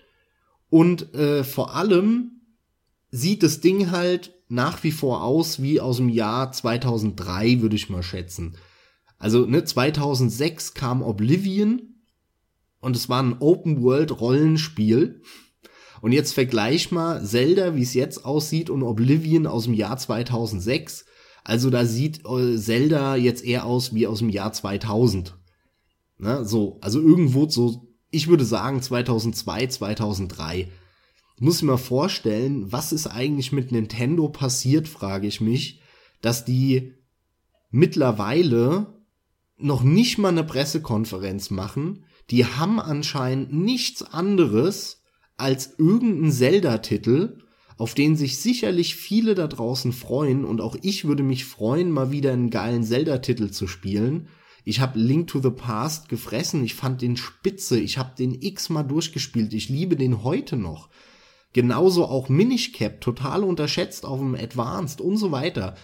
Und 0.69 1.13
äh, 1.13 1.43
vor 1.43 1.75
allem 1.75 2.41
sieht 3.11 3.43
das 3.43 3.61
Ding 3.61 3.91
halt 3.91 4.33
nach 4.47 4.83
wie 4.83 4.91
vor 4.91 5.23
aus 5.23 5.61
wie 5.61 5.79
aus 5.79 5.97
dem 5.97 6.09
Jahr 6.09 6.51
2003, 6.51 7.61
würde 7.61 7.75
ich 7.75 7.89
mal 7.89 8.03
schätzen. 8.03 8.57
Also, 9.19 9.45
ne, 9.45 9.63
2006 9.63 10.73
kam 10.73 11.03
Oblivion 11.03 11.93
und 12.79 12.95
es 12.95 13.09
war 13.09 13.21
ein 13.21 13.37
Open-World-Rollenspiel. 13.39 15.21
Und 16.01 16.11
jetzt 16.11 16.33
vergleich 16.33 16.91
mal 16.91 17.23
Zelda, 17.23 17.75
wie 17.75 17.81
es 17.81 17.93
jetzt 17.93 18.25
aussieht, 18.25 18.69
und 18.69 18.83
Oblivion 18.83 19.47
aus 19.47 19.65
dem 19.65 19.73
Jahr 19.73 19.97
2006. 19.97 21.05
Also 21.43 21.69
da 21.69 21.85
sieht 21.85 22.25
äh, 22.25 22.57
Zelda 22.57 23.15
jetzt 23.15 23.43
eher 23.43 23.65
aus 23.65 23.93
wie 23.93 24.07
aus 24.07 24.19
dem 24.19 24.29
Jahr 24.29 24.53
2000. 24.53 25.37
Ne, 26.17 26.45
so, 26.45 26.77
also 26.81 26.99
irgendwo 26.99 27.47
so, 27.47 27.87
ich 28.11 28.27
würde 28.27 28.45
sagen 28.45 28.81
2002, 28.81 29.67
2003. 29.67 30.69
Ich 31.35 31.41
muss 31.41 31.61
mir 31.61 31.71
mal 31.71 31.77
vorstellen, 31.77 32.71
was 32.71 32.91
ist 32.91 33.07
eigentlich 33.07 33.53
mit 33.53 33.71
Nintendo 33.71 34.27
passiert, 34.27 34.89
frage 34.89 35.27
ich 35.27 35.39
mich, 35.39 35.81
dass 36.21 36.43
die 36.43 36.93
mittlerweile 37.71 38.99
noch 39.57 39.83
nicht 39.83 40.17
mal 40.17 40.29
eine 40.29 40.43
Pressekonferenz 40.43 41.49
machen. 41.49 42.05
Die 42.29 42.45
haben 42.45 42.79
anscheinend 42.79 43.53
nichts 43.53 44.01
anderes 44.01 44.98
als 45.39 45.75
irgendeinen 45.77 46.31
Zelda-Titel, 46.31 47.37
auf 47.77 47.93
den 47.93 48.15
sich 48.15 48.37
sicherlich 48.39 48.95
viele 48.95 49.35
da 49.35 49.47
draußen 49.47 49.93
freuen 49.93 50.43
und 50.43 50.59
auch 50.59 50.75
ich 50.81 51.05
würde 51.05 51.23
mich 51.23 51.45
freuen, 51.45 51.91
mal 51.91 52.11
wieder 52.11 52.33
einen 52.33 52.49
geilen 52.49 52.83
Zelda-Titel 52.83 53.49
zu 53.51 53.67
spielen. 53.67 54.27
Ich 54.65 54.81
habe 54.81 54.99
Link 54.99 55.27
to 55.27 55.41
the 55.41 55.49
Past 55.49 56.09
gefressen, 56.09 56.63
ich 56.63 56.75
fand 56.75 57.01
den 57.01 57.15
spitze, 57.15 57.79
ich 57.79 57.97
habe 57.97 58.11
den 58.17 58.41
x-mal 58.41 58.83
durchgespielt, 58.83 59.53
ich 59.53 59.69
liebe 59.69 59.95
den 59.95 60.23
heute 60.23 60.57
noch. 60.57 60.89
Genauso 61.53 62.05
auch 62.05 62.29
Minish 62.29 62.73
Cap, 62.73 63.01
total 63.01 63.43
unterschätzt 63.43 64.05
auf 64.05 64.19
dem 64.19 64.35
Advanced 64.35 65.01
und 65.01 65.17
so 65.17 65.31
weiter. 65.31 65.75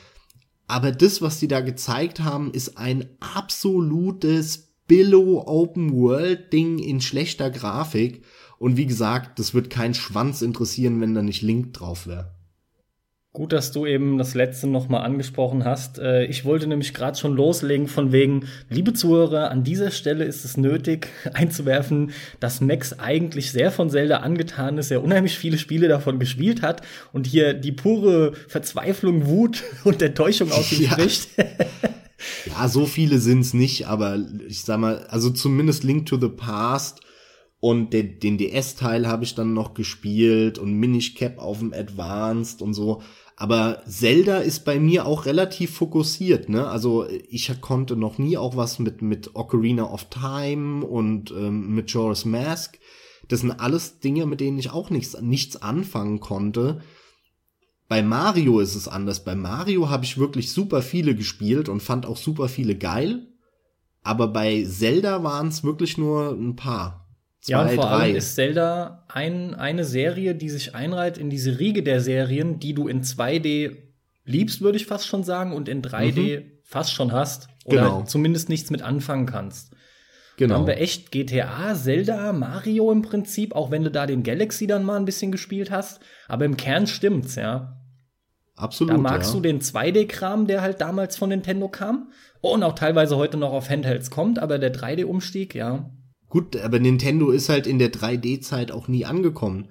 Aber 0.68 0.92
das, 0.92 1.22
was 1.22 1.40
die 1.40 1.48
da 1.48 1.62
gezeigt 1.62 2.20
haben, 2.20 2.52
ist 2.52 2.78
ein 2.78 3.08
absolutes 3.20 4.74
Billow 4.88 5.44
Open 5.48 5.94
World 5.94 6.54
Ding 6.54 6.78
in 6.78 7.02
schlechter 7.02 7.50
Grafik. 7.50 8.24
Und 8.58 8.78
wie 8.78 8.86
gesagt, 8.86 9.40
das 9.40 9.54
wird 9.54 9.70
kein 9.70 9.94
Schwanz 9.94 10.42
interessieren, 10.42 11.02
wenn 11.02 11.14
da 11.14 11.22
nicht 11.22 11.42
Link 11.42 11.74
drauf 11.74 12.08
wäre. 12.08 12.32
Gut, 13.34 13.52
dass 13.52 13.74
du 13.74 13.86
eben 13.86 14.18
das 14.18 14.34
letzte 14.34 14.66
noch 14.66 14.88
mal 14.88 15.02
angesprochen 15.02 15.66
hast. 15.66 16.00
Äh, 16.00 16.24
Ich 16.28 16.46
wollte 16.46 16.68
nämlich 16.68 16.94
gerade 16.94 17.18
schon 17.20 17.36
loslegen 17.36 17.90
von 17.90 18.14
wegen, 18.14 18.46
liebe 18.70 18.94
Zuhörer, 18.94 19.52
an 19.52 19.66
dieser 19.66 19.92
Stelle 19.92 20.24
ist 20.24 20.46
es 20.46 20.56
nötig 20.56 21.10
einzuwerfen, 21.34 22.12
dass 22.40 22.62
Max 22.62 22.98
eigentlich 22.98 23.52
sehr 23.52 23.74
von 23.74 23.90
Zelda 23.90 24.20
angetan 24.20 24.78
ist, 24.78 24.90
er 24.90 25.04
unheimlich 25.04 25.38
viele 25.38 25.58
Spiele 25.58 25.90
davon 25.90 26.18
gespielt 26.18 26.62
hat 26.62 26.82
und 27.12 27.28
hier 27.28 27.54
die 27.54 27.74
pure 27.74 28.32
Verzweiflung, 28.48 29.26
Wut 29.28 29.64
und 29.84 30.02
Enttäuschung 30.02 30.50
aus 30.54 30.72
ihm 30.72 30.84
Ja. 30.84 30.92
spricht. 30.92 31.28
Ja, 32.48 32.68
so 32.70 32.86
viele 32.86 33.20
sind's 33.20 33.54
nicht, 33.54 33.88
aber 33.88 34.18
ich 34.48 34.62
sag 34.62 34.80
mal, 34.80 35.06
also 35.10 35.30
zumindest 35.30 35.84
Link 35.84 36.06
to 36.08 36.18
the 36.20 36.30
Past 36.30 37.02
und 37.66 37.94
den, 37.94 38.20
den 38.20 38.38
DS-Teil 38.38 39.08
habe 39.08 39.24
ich 39.24 39.34
dann 39.34 39.56
noch 39.56 39.74
gespielt 39.74 40.60
und 40.60 40.76
Minish 40.76 41.16
Cap 41.16 41.40
auf 41.40 41.58
dem 41.58 41.74
Advanced 41.74 42.62
und 42.62 42.76
so. 42.76 43.02
Aber 43.38 43.82
Zelda 43.88 44.38
ist 44.38 44.66
bei 44.66 44.80
mir 44.80 45.08
auch 45.08 45.26
relativ 45.26 45.72
fokussiert, 45.72 46.48
ne? 46.48 46.68
Also 46.68 47.08
ich 47.28 47.52
konnte 47.62 47.96
noch 47.96 48.20
nie 48.20 48.38
auch 48.38 48.56
was 48.56 48.78
mit, 48.78 49.02
mit 49.02 49.36
Ocarina 49.36 49.92
of 49.92 50.12
Time 50.12 50.86
und 50.86 51.32
ähm, 51.32 51.74
mit 51.74 51.88
Majora's 51.88 52.24
Mask. 52.24 52.78
Das 53.30 53.40
sind 53.40 53.50
alles 53.50 54.00
Dinge, 54.00 54.28
mit 54.28 54.42
denen 54.42 54.60
ich 54.60 54.70
auch 54.70 54.92
nichts, 54.92 55.20
nichts 55.20 55.60
anfangen 55.60 56.20
konnte. 56.20 56.82
Bei 57.88 58.04
Mario 58.04 58.60
ist 58.60 58.76
es 58.76 58.88
anders. 58.88 59.26
Bei 59.26 59.34
Mario 59.34 59.90
habe 59.90 60.06
ich 60.06 60.20
wirklich 60.20 60.52
super 60.52 60.84
viele 60.84 61.16
gespielt 61.16 61.68
und 61.68 61.82
fand 61.82 62.06
auch 62.06 62.18
super 62.18 62.48
viele 62.48 62.76
geil. 62.78 63.26
Aber 64.04 64.28
bei 64.28 64.64
Zelda 64.66 65.24
waren 65.24 65.48
es 65.48 65.64
wirklich 65.64 65.98
nur 65.98 66.30
ein 66.30 66.56
paar. 66.56 67.05
Ja, 67.48 67.62
und 67.62 67.72
vor 67.72 67.90
allem 67.90 68.16
ist 68.16 68.36
Zelda 68.36 69.06
ein, 69.08 69.54
eine 69.54 69.84
Serie, 69.84 70.36
die 70.36 70.50
sich 70.50 70.74
einreiht 70.76 71.18
in 71.18 71.30
diese 71.30 71.60
Riege 71.60 71.84
der 71.84 72.02
Serien, 72.02 72.60
die 72.60 72.74
du 72.74 72.88
in 72.88 73.04
2D 73.04 73.78
liebst, 74.26 74.62
würde 74.62 74.78
ich 74.78 74.86
fast 74.88 75.08
schon 75.08 75.24
sagen, 75.24 75.54
und 75.54 75.70
in 75.70 75.82
3D 75.82 76.44
fast 76.64 76.94
schon 76.94 77.12
hast. 77.12 77.48
Oder 77.66 77.84
Genau. 77.84 78.04
zumindest 78.04 78.50
nichts 78.50 78.72
mit 78.72 78.82
anfangen 78.82 79.26
kannst. 79.26 79.72
Da 79.72 79.78
genau. 80.38 80.56
haben 80.56 80.68
wir 80.68 80.78
echt 80.78 81.12
GTA, 81.12 81.76
Zelda, 81.76 82.34
Mario 82.34 82.92
im 82.92 83.02
Prinzip, 83.02 83.56
auch 83.56 83.72
wenn 83.72 83.84
du 83.84 83.92
da 83.92 84.06
den 84.06 84.24
Galaxy 84.24 84.68
dann 84.68 84.84
mal 84.84 84.98
ein 84.98 85.06
bisschen 85.06 85.32
gespielt 85.32 85.72
hast. 85.72 86.02
Aber 86.28 86.46
im 86.46 86.58
Kern 86.58 86.88
stimmt's, 86.88 87.36
ja. 87.36 87.80
Absolut. 88.56 88.94
Da 88.94 88.98
magst 88.98 89.32
ja. 89.32 89.36
du 89.36 89.42
den 89.42 89.62
2D-Kram, 89.62 90.48
der 90.48 90.62
halt 90.62 90.82
damals 90.82 91.18
von 91.18 91.30
Nintendo 91.30 91.68
kam. 91.68 92.12
Und 92.42 92.64
auch 92.64 92.76
teilweise 92.76 93.18
heute 93.18 93.38
noch 93.38 93.54
auf 93.54 93.70
Handhelds 93.70 94.10
kommt, 94.10 94.40
aber 94.40 94.60
der 94.60 94.74
3D-Umstieg, 94.74 95.56
ja. 95.56 95.90
Gut, 96.30 96.56
aber 96.58 96.80
Nintendo 96.80 97.32
ist 97.32 97.50
halt 97.50 97.68
in 97.68 97.80
der 97.80 97.92
3D-Zeit 97.92 98.72
auch 98.72 98.88
nie 98.88 99.06
angekommen. 99.06 99.70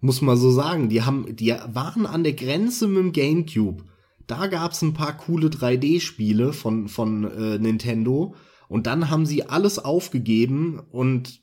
Muss 0.00 0.22
man 0.22 0.36
so 0.36 0.50
sagen. 0.50 0.88
Die 0.88 1.02
haben, 1.02 1.34
die 1.34 1.50
waren 1.50 2.06
an 2.06 2.22
der 2.22 2.34
Grenze 2.34 2.86
mit 2.86 2.98
dem 2.98 3.12
GameCube. 3.12 3.84
Da 4.26 4.46
gab's 4.46 4.82
ein 4.82 4.94
paar 4.94 5.16
coole 5.16 5.48
3D-Spiele 5.48 6.52
von, 6.52 6.88
von 6.88 7.24
äh, 7.24 7.58
Nintendo. 7.58 8.34
Und 8.68 8.86
dann 8.86 9.10
haben 9.10 9.26
sie 9.26 9.44
alles 9.44 9.78
aufgegeben 9.78 10.80
und 10.92 11.40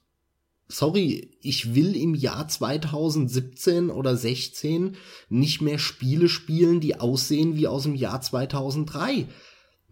sorry, 0.68 1.38
ich 1.42 1.76
will 1.76 1.96
im 1.96 2.16
Jahr 2.16 2.48
2017 2.48 3.90
oder 3.90 4.16
16 4.16 4.96
nicht 5.30 5.62
mehr 5.62 5.78
Spiele 5.78 6.30
spielen, 6.30 6.80
die 6.80 7.00
aussehen 7.00 7.56
wie 7.56 7.68
aus 7.68 7.84
dem 7.84 7.96
Jahr 7.96 8.22
2003. 8.22 9.28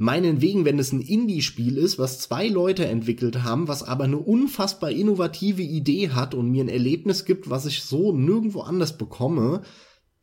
Meinetwegen, 0.03 0.65
wenn 0.65 0.79
es 0.79 0.91
ein 0.91 0.99
Indie-Spiel 0.99 1.77
ist, 1.77 1.97
was 1.97 2.19
zwei 2.19 2.49
Leute 2.49 2.85
entwickelt 2.85 3.43
haben, 3.43 3.69
was 3.69 3.83
aber 3.83 4.03
eine 4.03 4.17
unfassbar 4.17 4.91
innovative 4.91 5.61
Idee 5.61 6.09
hat 6.09 6.35
und 6.35 6.51
mir 6.51 6.65
ein 6.65 6.67
Erlebnis 6.67 7.23
gibt, 7.23 7.49
was 7.49 7.65
ich 7.65 7.83
so 7.83 8.11
nirgendwo 8.11 8.59
anders 8.63 8.97
bekomme, 8.97 9.61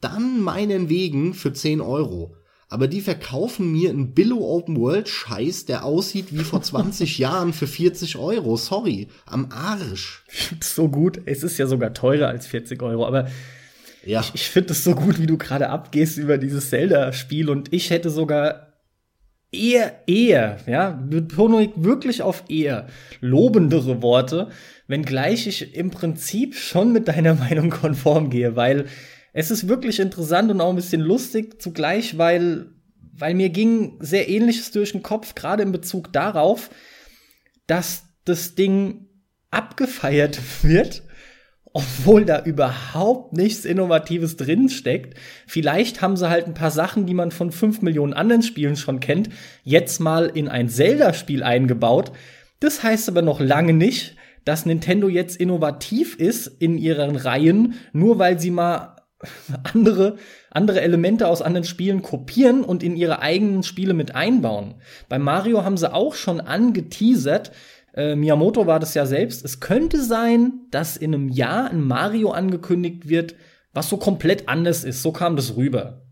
dann 0.02 0.42
meinetwegen 0.42 1.32
für 1.32 1.54
10 1.54 1.80
Euro. 1.80 2.36
Aber 2.68 2.88
die 2.88 3.00
verkaufen 3.00 3.72
mir 3.72 3.88
einen 3.88 4.12
Billo 4.12 4.36
Open 4.36 4.76
World 4.76 5.08
Scheiß, 5.08 5.64
der 5.64 5.86
aussieht 5.86 6.26
wie 6.30 6.44
vor 6.44 6.60
20 6.60 7.16
Jahren 7.18 7.54
für 7.54 7.66
40 7.66 8.18
Euro. 8.18 8.58
Sorry, 8.58 9.08
am 9.24 9.46
Arsch. 9.50 10.26
so 10.60 10.90
gut. 10.90 11.22
Es 11.24 11.42
ist 11.42 11.56
ja 11.56 11.66
sogar 11.66 11.94
teurer 11.94 12.28
als 12.28 12.46
40 12.46 12.82
Euro, 12.82 13.06
aber 13.06 13.30
Ja, 14.04 14.20
ich, 14.20 14.32
ich 14.34 14.50
finde 14.50 14.74
es 14.74 14.84
so 14.84 14.94
gut, 14.94 15.18
wie 15.18 15.26
du 15.26 15.38
gerade 15.38 15.70
abgehst 15.70 16.18
über 16.18 16.36
dieses 16.36 16.68
Zelda-Spiel 16.68 17.48
und 17.48 17.72
ich 17.72 17.88
hätte 17.88 18.10
sogar 18.10 18.69
eher, 19.52 20.02
eher, 20.06 20.58
ja, 20.66 20.90
Betonung 20.90 21.72
wirklich 21.76 22.22
auf 22.22 22.44
eher 22.48 22.88
lobendere 23.20 24.02
Worte, 24.02 24.50
wenngleich 24.86 25.46
ich 25.46 25.74
im 25.74 25.90
Prinzip 25.90 26.54
schon 26.54 26.92
mit 26.92 27.08
deiner 27.08 27.34
Meinung 27.36 27.70
konform 27.70 28.30
gehe, 28.30 28.56
weil 28.56 28.86
es 29.32 29.50
ist 29.50 29.68
wirklich 29.68 30.00
interessant 30.00 30.50
und 30.50 30.60
auch 30.60 30.70
ein 30.70 30.76
bisschen 30.76 31.00
lustig 31.00 31.60
zugleich, 31.60 32.18
weil, 32.18 32.72
weil 33.12 33.34
mir 33.34 33.50
ging 33.50 33.96
sehr 34.00 34.28
ähnliches 34.28 34.70
durch 34.72 34.92
den 34.92 35.02
Kopf, 35.02 35.34
gerade 35.34 35.62
in 35.62 35.72
Bezug 35.72 36.12
darauf, 36.12 36.70
dass 37.66 38.04
das 38.24 38.54
Ding 38.54 39.06
abgefeiert 39.50 40.38
wird 40.62 41.02
obwohl 41.72 42.24
da 42.24 42.42
überhaupt 42.42 43.32
nichts 43.32 43.64
Innovatives 43.64 44.36
drin 44.36 44.68
steckt. 44.68 45.18
Vielleicht 45.46 46.02
haben 46.02 46.16
sie 46.16 46.28
halt 46.28 46.46
ein 46.46 46.54
paar 46.54 46.70
Sachen, 46.70 47.06
die 47.06 47.14
man 47.14 47.30
von 47.30 47.52
fünf 47.52 47.80
Millionen 47.80 48.12
anderen 48.12 48.42
Spielen 48.42 48.76
schon 48.76 49.00
kennt, 49.00 49.28
jetzt 49.62 50.00
mal 50.00 50.26
in 50.26 50.48
ein 50.48 50.68
Zelda-Spiel 50.68 51.42
eingebaut. 51.42 52.12
Das 52.58 52.82
heißt 52.82 53.08
aber 53.08 53.22
noch 53.22 53.40
lange 53.40 53.72
nicht, 53.72 54.16
dass 54.44 54.66
Nintendo 54.66 55.08
jetzt 55.08 55.36
innovativ 55.36 56.16
ist 56.16 56.46
in 56.46 56.76
ihren 56.76 57.16
Reihen, 57.16 57.74
nur 57.92 58.18
weil 58.18 58.40
sie 58.40 58.50
mal 58.50 58.96
andere, 59.74 60.16
andere 60.50 60.80
Elemente 60.80 61.28
aus 61.28 61.42
anderen 61.42 61.64
Spielen 61.64 62.02
kopieren 62.02 62.64
und 62.64 62.82
in 62.82 62.96
ihre 62.96 63.20
eigenen 63.20 63.62
Spiele 63.62 63.94
mit 63.94 64.14
einbauen. 64.14 64.76
Bei 65.08 65.18
Mario 65.18 65.62
haben 65.62 65.76
sie 65.76 65.92
auch 65.92 66.14
schon 66.14 66.40
angeteasert, 66.40 67.52
äh, 67.94 68.14
Miyamoto 68.14 68.66
war 68.66 68.80
das 68.80 68.94
ja 68.94 69.06
selbst. 69.06 69.44
Es 69.44 69.60
könnte 69.60 70.02
sein, 70.02 70.52
dass 70.70 70.96
in 70.96 71.14
einem 71.14 71.28
Jahr 71.28 71.70
ein 71.70 71.82
Mario 71.82 72.30
angekündigt 72.30 73.08
wird, 73.08 73.34
was 73.72 73.88
so 73.88 73.96
komplett 73.96 74.48
anders 74.48 74.84
ist. 74.84 75.02
So 75.02 75.12
kam 75.12 75.36
das 75.36 75.56
rüber. 75.56 76.02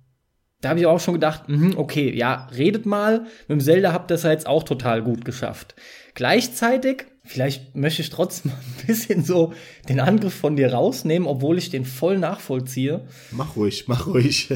Da 0.61 0.71
habe 0.71 0.81
ich 0.81 0.87
auch 0.87 0.99
schon 0.99 1.15
gedacht, 1.15 1.49
mh, 1.49 1.77
okay, 1.77 2.13
ja, 2.13 2.49
redet 2.57 2.85
mal. 2.85 3.21
Mit 3.47 3.51
dem 3.51 3.61
Zelda 3.61 3.93
habt 3.93 4.11
ihr 4.11 4.17
es 4.17 4.25
ja 4.25 4.33
jetzt 4.33 4.49
auch 4.49 4.65
total 4.65 5.03
gut 5.03 5.25
geschafft. 5.25 5.77
Gleichzeitig, 6.15 7.07
vielleicht 7.25 7.77
möchte 7.77 8.03
ich 8.03 8.11
trotzdem 8.11 8.51
ein 8.81 8.87
bisschen 8.87 9.23
so 9.25 9.53
den 9.89 10.01
Angriff 10.01 10.35
von 10.35 10.57
dir 10.57 10.73
rausnehmen, 10.73 11.29
obwohl 11.29 11.59
ich 11.59 11.71
den 11.71 11.85
voll 11.85 12.19
nachvollziehe. 12.19 13.07
Mach 13.31 13.55
ruhig, 13.55 13.87
mach 13.87 14.09
ruhig. 14.09 14.53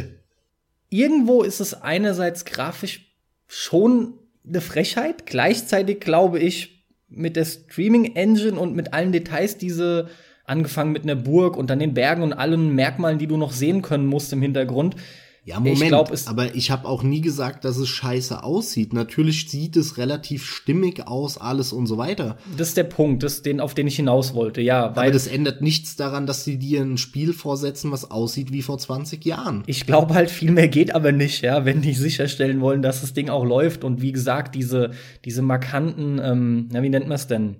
Irgendwo 0.88 1.42
ist 1.42 1.60
es 1.60 1.72
einerseits 1.72 2.44
grafisch 2.44 3.14
schon 3.46 4.18
eine 4.46 4.60
Frechheit. 4.60 5.24
Gleichzeitig 5.26 6.00
glaube 6.00 6.40
ich, 6.40 6.81
mit 7.14 7.36
der 7.36 7.44
Streaming-Engine 7.44 8.58
und 8.58 8.74
mit 8.74 8.92
allen 8.92 9.12
Details, 9.12 9.58
diese 9.58 10.08
angefangen 10.44 10.92
mit 10.92 11.04
einer 11.04 11.14
Burg 11.14 11.56
und 11.56 11.70
dann 11.70 11.78
den 11.78 11.94
Bergen 11.94 12.22
und 12.22 12.32
allen 12.32 12.74
Merkmalen, 12.74 13.18
die 13.18 13.26
du 13.26 13.36
noch 13.36 13.52
sehen 13.52 13.82
können 13.82 14.06
musst 14.06 14.32
im 14.32 14.42
Hintergrund, 14.42 14.96
ja, 15.44 15.58
Moment, 15.58 15.82
ich 15.82 15.88
glaub, 15.88 16.12
aber 16.26 16.54
ich 16.54 16.70
habe 16.70 16.86
auch 16.86 17.02
nie 17.02 17.20
gesagt, 17.20 17.64
dass 17.64 17.76
es 17.76 17.88
scheiße 17.88 18.44
aussieht. 18.44 18.92
Natürlich 18.92 19.50
sieht 19.50 19.76
es 19.76 19.98
relativ 19.98 20.44
stimmig 20.44 21.08
aus, 21.08 21.36
alles 21.36 21.72
und 21.72 21.88
so 21.88 21.98
weiter. 21.98 22.36
Das 22.56 22.68
ist 22.68 22.76
der 22.76 22.84
Punkt, 22.84 23.24
das, 23.24 23.42
den, 23.42 23.58
auf 23.58 23.74
den 23.74 23.88
ich 23.88 23.96
hinaus 23.96 24.34
wollte, 24.34 24.60
ja. 24.60 24.94
Weil 24.94 25.06
aber 25.06 25.10
das 25.10 25.26
ändert 25.26 25.60
nichts 25.60 25.96
daran, 25.96 26.26
dass 26.26 26.44
sie 26.44 26.58
dir 26.58 26.82
ein 26.82 26.96
Spiel 26.96 27.32
vorsetzen, 27.32 27.90
was 27.90 28.08
aussieht 28.12 28.52
wie 28.52 28.62
vor 28.62 28.78
20 28.78 29.24
Jahren. 29.24 29.64
Ich 29.66 29.84
glaube 29.84 30.14
halt, 30.14 30.30
viel 30.30 30.52
mehr 30.52 30.68
geht 30.68 30.94
aber 30.94 31.10
nicht, 31.10 31.42
ja, 31.42 31.64
wenn 31.64 31.82
die 31.82 31.94
sicherstellen 31.94 32.60
wollen, 32.60 32.80
dass 32.80 33.00
das 33.00 33.12
Ding 33.12 33.28
auch 33.28 33.44
läuft. 33.44 33.82
Und 33.82 34.00
wie 34.00 34.12
gesagt, 34.12 34.54
diese, 34.54 34.92
diese 35.24 35.42
markanten, 35.42 36.20
ähm, 36.22 36.68
na, 36.70 36.84
wie 36.84 36.88
nennt 36.88 37.08
man 37.08 37.16
es 37.16 37.26
denn? 37.26 37.56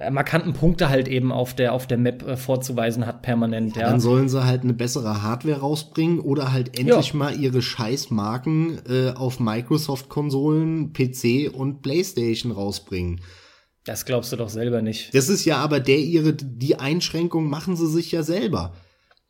Äh, 0.00 0.12
markanten 0.12 0.52
Punkte 0.52 0.90
halt 0.90 1.08
eben 1.08 1.32
auf 1.32 1.54
der, 1.54 1.72
auf 1.72 1.88
der 1.88 1.98
Map 1.98 2.22
äh, 2.22 2.36
vorzuweisen 2.36 3.04
hat 3.04 3.22
permanent, 3.22 3.74
ja, 3.74 3.82
ja. 3.82 3.90
Dann 3.90 4.00
sollen 4.00 4.28
sie 4.28 4.44
halt 4.44 4.62
eine 4.62 4.72
bessere 4.72 5.22
Hardware 5.22 5.58
rausbringen 5.58 6.20
oder 6.20 6.52
halt 6.52 6.78
endlich 6.78 7.08
ja. 7.08 7.16
mal 7.16 7.36
ihre 7.36 7.62
Scheißmarken 7.62 8.80
äh, 8.88 9.10
auf 9.16 9.40
Microsoft-Konsolen, 9.40 10.92
PC 10.92 11.52
und 11.52 11.82
Playstation 11.82 12.52
rausbringen. 12.52 13.20
Das 13.84 14.04
glaubst 14.04 14.30
du 14.30 14.36
doch 14.36 14.50
selber 14.50 14.82
nicht. 14.82 15.12
Das 15.14 15.28
ist 15.28 15.44
ja 15.44 15.56
aber 15.56 15.80
der 15.80 15.98
ihre, 15.98 16.32
die 16.32 16.76
Einschränkung 16.76 17.48
machen 17.48 17.74
sie 17.74 17.88
sich 17.88 18.12
ja 18.12 18.22
selber. 18.22 18.74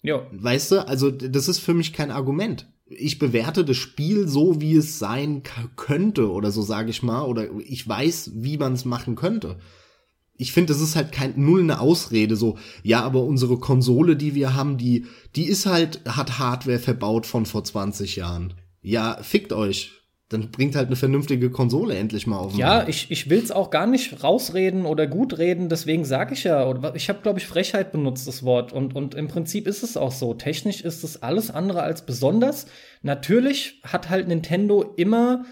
Ja. 0.02 0.26
Weißt 0.32 0.72
du, 0.72 0.86
also 0.86 1.10
das 1.10 1.48
ist 1.48 1.60
für 1.60 1.74
mich 1.74 1.94
kein 1.94 2.10
Argument. 2.10 2.66
Ich 2.90 3.18
bewerte 3.18 3.64
das 3.64 3.76
Spiel 3.78 4.28
so, 4.28 4.60
wie 4.60 4.76
es 4.76 4.98
sein 4.98 5.42
könnte 5.76 6.30
oder 6.30 6.50
so 6.50 6.60
sage 6.60 6.90
ich 6.90 7.02
mal, 7.02 7.22
oder 7.22 7.46
ich 7.60 7.88
weiß, 7.88 8.32
wie 8.34 8.58
man 8.58 8.74
es 8.74 8.84
machen 8.84 9.14
könnte 9.14 9.56
ich 10.40 10.52
finde, 10.52 10.72
das 10.72 10.80
ist 10.80 10.94
halt 10.94 11.10
kein 11.10 11.34
null 11.36 11.62
eine 11.62 11.80
Ausrede 11.80 12.36
so. 12.36 12.56
Ja, 12.84 13.02
aber 13.02 13.24
unsere 13.24 13.58
Konsole, 13.58 14.16
die 14.16 14.36
wir 14.36 14.54
haben, 14.54 14.78
die 14.78 15.04
die 15.34 15.44
ist 15.44 15.66
halt 15.66 16.00
hat 16.06 16.38
Hardware 16.38 16.78
verbaut 16.78 17.26
von 17.26 17.44
vor 17.44 17.64
20 17.64 18.16
Jahren. 18.16 18.54
Ja, 18.80 19.18
fickt 19.20 19.52
euch. 19.52 19.90
Dann 20.28 20.50
bringt 20.50 20.76
halt 20.76 20.88
eine 20.88 20.96
vernünftige 20.96 21.50
Konsole 21.50 21.96
endlich 21.96 22.26
mal 22.26 22.36
auf. 22.36 22.54
Ja, 22.54 22.68
Markt. 22.68 22.90
ich 22.90 23.10
ich 23.10 23.30
will's 23.30 23.50
auch 23.50 23.70
gar 23.70 23.86
nicht 23.86 24.22
rausreden 24.22 24.84
oder 24.84 25.06
gut 25.08 25.38
reden, 25.38 25.68
deswegen 25.68 26.04
sage 26.04 26.34
ich 26.34 26.44
ja, 26.44 26.68
oder 26.68 26.94
ich 26.94 27.08
habe 27.08 27.20
glaube 27.22 27.40
ich 27.40 27.46
Frechheit 27.46 27.90
benutzt 27.90 28.28
das 28.28 28.44
Wort 28.44 28.72
und 28.72 28.94
und 28.94 29.16
im 29.16 29.26
Prinzip 29.26 29.66
ist 29.66 29.82
es 29.82 29.96
auch 29.96 30.12
so. 30.12 30.34
Technisch 30.34 30.82
ist 30.82 31.02
es 31.02 31.20
alles 31.20 31.50
andere 31.50 31.82
als 31.82 32.06
besonders. 32.06 32.66
Natürlich 33.02 33.80
hat 33.82 34.08
halt 34.08 34.28
Nintendo 34.28 34.94
immer 34.96 35.46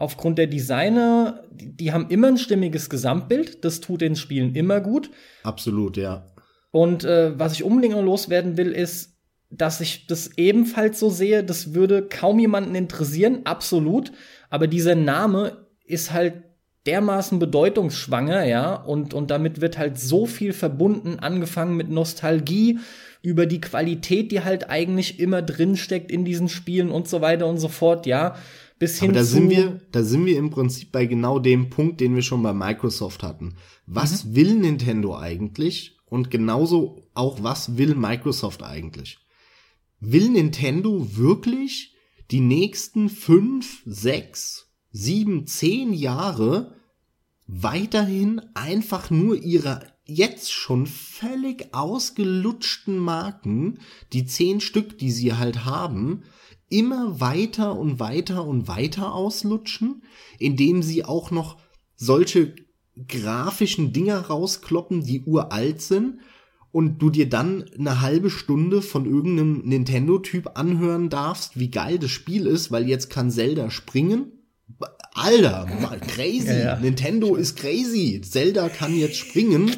aufgrund 0.00 0.38
der 0.38 0.46
Designer, 0.46 1.44
die, 1.52 1.76
die, 1.76 1.92
haben 1.92 2.08
immer 2.08 2.28
ein 2.28 2.38
stimmiges 2.38 2.88
Gesamtbild. 2.88 3.64
Das 3.64 3.80
tut 3.80 4.00
den 4.00 4.16
Spielen 4.16 4.54
immer 4.54 4.80
gut. 4.80 5.10
Absolut, 5.44 5.98
ja. 5.98 6.26
Und 6.70 7.04
äh, 7.04 7.38
was 7.38 7.52
ich 7.52 7.62
unbedingt 7.62 7.94
noch 7.94 8.02
loswerden 8.02 8.56
will, 8.56 8.72
ist, 8.72 9.18
dass 9.50 9.80
ich 9.82 10.06
das 10.06 10.38
ebenfalls 10.38 10.98
so 10.98 11.10
sehe. 11.10 11.44
Das 11.44 11.74
würde 11.74 12.08
kaum 12.08 12.38
jemanden 12.38 12.74
interessieren, 12.74 13.40
absolut. 13.44 14.10
Aber 14.48 14.66
dieser 14.66 14.94
Name 14.94 15.66
ist 15.84 16.12
halt 16.12 16.44
dermaßen 16.86 17.38
bedeutungsschwanger, 17.38 18.44
ja, 18.44 18.74
und, 18.74 19.12
und 19.12 19.30
damit 19.30 19.60
wird 19.60 19.76
halt 19.76 20.00
so 20.00 20.24
viel 20.24 20.54
verbunden, 20.54 21.18
angefangen 21.18 21.76
mit 21.76 21.90
Nostalgie 21.90 22.78
über 23.20 23.44
die 23.44 23.60
Qualität, 23.60 24.32
die 24.32 24.42
halt 24.42 24.70
eigentlich 24.70 25.20
immer 25.20 25.42
drinsteckt 25.42 26.10
in 26.10 26.24
diesen 26.24 26.48
Spielen 26.48 26.90
und 26.90 27.06
so 27.06 27.20
weiter 27.20 27.46
und 27.46 27.58
so 27.58 27.68
fort, 27.68 28.06
ja 28.06 28.34
bis 28.80 28.98
hin 28.98 29.10
Aber 29.10 29.18
da 29.18 29.24
sind 29.24 29.50
wir, 29.50 29.82
da 29.92 30.02
sind 30.02 30.24
wir 30.24 30.38
im 30.38 30.50
Prinzip 30.50 30.90
bei 30.90 31.04
genau 31.04 31.38
dem 31.38 31.68
Punkt, 31.68 32.00
den 32.00 32.14
wir 32.14 32.22
schon 32.22 32.42
bei 32.42 32.54
Microsoft 32.54 33.22
hatten. 33.22 33.54
Was 33.86 34.24
mhm. 34.24 34.34
will 34.34 34.54
Nintendo 34.56 35.16
eigentlich? 35.16 35.98
Und 36.06 36.30
genauso 36.30 37.06
auch, 37.14 37.42
was 37.42 37.76
will 37.76 37.94
Microsoft 37.94 38.62
eigentlich? 38.62 39.18
Will 40.00 40.30
Nintendo 40.30 41.14
wirklich 41.14 41.94
die 42.30 42.40
nächsten 42.40 43.10
fünf, 43.10 43.82
sechs, 43.84 44.70
sieben, 44.90 45.46
zehn 45.46 45.92
Jahre 45.92 46.74
weiterhin 47.46 48.40
einfach 48.54 49.10
nur 49.10 49.36
ihre 49.36 49.82
jetzt 50.06 50.52
schon 50.52 50.86
völlig 50.86 51.74
ausgelutschten 51.74 52.96
Marken, 52.96 53.78
die 54.14 54.24
zehn 54.24 54.60
Stück, 54.60 54.96
die 54.98 55.10
sie 55.10 55.34
halt 55.34 55.66
haben, 55.66 56.22
immer 56.70 57.20
weiter 57.20 57.78
und 57.78 58.00
weiter 58.00 58.46
und 58.46 58.66
weiter 58.68 59.12
auslutschen, 59.12 60.02
indem 60.38 60.82
sie 60.82 61.04
auch 61.04 61.30
noch 61.30 61.58
solche 61.96 62.54
grafischen 63.08 63.92
Dinger 63.92 64.18
rauskloppen, 64.18 65.04
die 65.04 65.22
uralt 65.22 65.82
sind 65.82 66.20
und 66.72 66.98
du 66.98 67.10
dir 67.10 67.28
dann 67.28 67.64
eine 67.78 68.00
halbe 68.00 68.30
Stunde 68.30 68.82
von 68.82 69.04
irgendeinem 69.04 69.62
Nintendo-Typ 69.64 70.52
anhören 70.54 71.10
darfst, 71.10 71.58
wie 71.58 71.70
geil 71.70 71.98
das 71.98 72.10
Spiel 72.10 72.46
ist, 72.46 72.70
weil 72.70 72.88
jetzt 72.88 73.10
kann 73.10 73.30
Zelda 73.30 73.70
springen. 73.70 74.32
Alter, 75.12 75.66
crazy. 76.06 76.46
Ja, 76.46 76.58
ja. 76.58 76.76
Nintendo 76.76 77.34
ist 77.34 77.56
crazy. 77.56 78.20
Zelda 78.22 78.68
kann 78.68 78.96
jetzt 78.96 79.16
springen. 79.16 79.72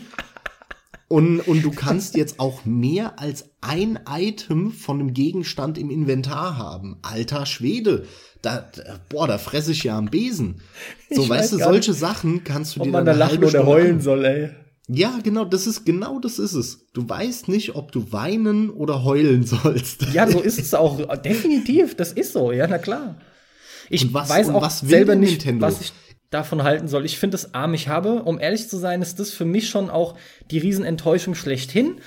Und, 1.12 1.40
und 1.40 1.62
du 1.62 1.70
kannst 1.72 2.16
jetzt 2.16 2.40
auch 2.40 2.64
mehr 2.64 3.20
als 3.20 3.50
ein 3.60 4.00
Item 4.08 4.72
von 4.72 4.98
einem 4.98 5.12
Gegenstand 5.12 5.76
im 5.76 5.90
Inventar 5.90 6.56
haben. 6.56 7.00
Alter 7.02 7.44
Schwede. 7.44 8.06
Da, 8.40 8.70
da 8.74 8.98
boah, 9.10 9.28
da 9.28 9.36
fresse 9.36 9.72
ich 9.72 9.84
ja 9.84 9.98
am 9.98 10.06
Besen. 10.06 10.62
So, 11.10 11.24
ich 11.24 11.28
weißt 11.28 11.52
du, 11.52 11.58
solche 11.58 11.90
nicht, 11.90 12.00
Sachen 12.00 12.44
kannst 12.44 12.76
du 12.76 12.80
ob 12.80 12.86
dir 12.86 12.92
man 12.92 13.04
dann 13.04 13.18
da 13.18 13.26
lachen 13.26 13.44
oder 13.44 13.66
heulen 13.66 14.00
soll, 14.00 14.24
ey. 14.24 14.50
Ja, 14.88 15.18
genau, 15.22 15.44
das 15.44 15.66
ist 15.66 15.84
genau 15.84 16.18
das 16.18 16.38
ist 16.38 16.54
es. 16.54 16.86
Du 16.94 17.06
weißt 17.06 17.46
nicht, 17.48 17.74
ob 17.74 17.92
du 17.92 18.10
weinen 18.10 18.70
oder 18.70 19.04
heulen 19.04 19.44
sollst. 19.44 20.06
Ja, 20.14 20.26
so 20.26 20.40
ist 20.40 20.58
es 20.58 20.72
auch 20.72 21.14
definitiv, 21.18 21.94
das 21.94 22.14
ist 22.14 22.32
so, 22.32 22.52
ja, 22.52 22.66
na 22.66 22.78
klar. 22.78 23.16
Ich 23.90 24.14
was, 24.14 24.30
weiß 24.30 24.48
auch 24.48 24.70
selber 24.70 25.14
nicht, 25.14 25.44
Nintendo? 25.44 25.66
was 25.66 25.82
ich 25.82 25.92
davon 26.32 26.62
halten 26.62 26.88
soll. 26.88 27.04
Ich 27.04 27.18
finde 27.18 27.36
es 27.36 27.54
arm. 27.54 27.74
Ich 27.74 27.88
habe, 27.88 28.22
um 28.22 28.40
ehrlich 28.40 28.68
zu 28.68 28.76
sein, 28.76 29.02
ist 29.02 29.20
das 29.20 29.30
für 29.30 29.44
mich 29.44 29.68
schon 29.68 29.90
auch 29.90 30.16
die 30.50 30.58
Riesenenttäuschung 30.58 31.34
schlechthin. 31.34 32.00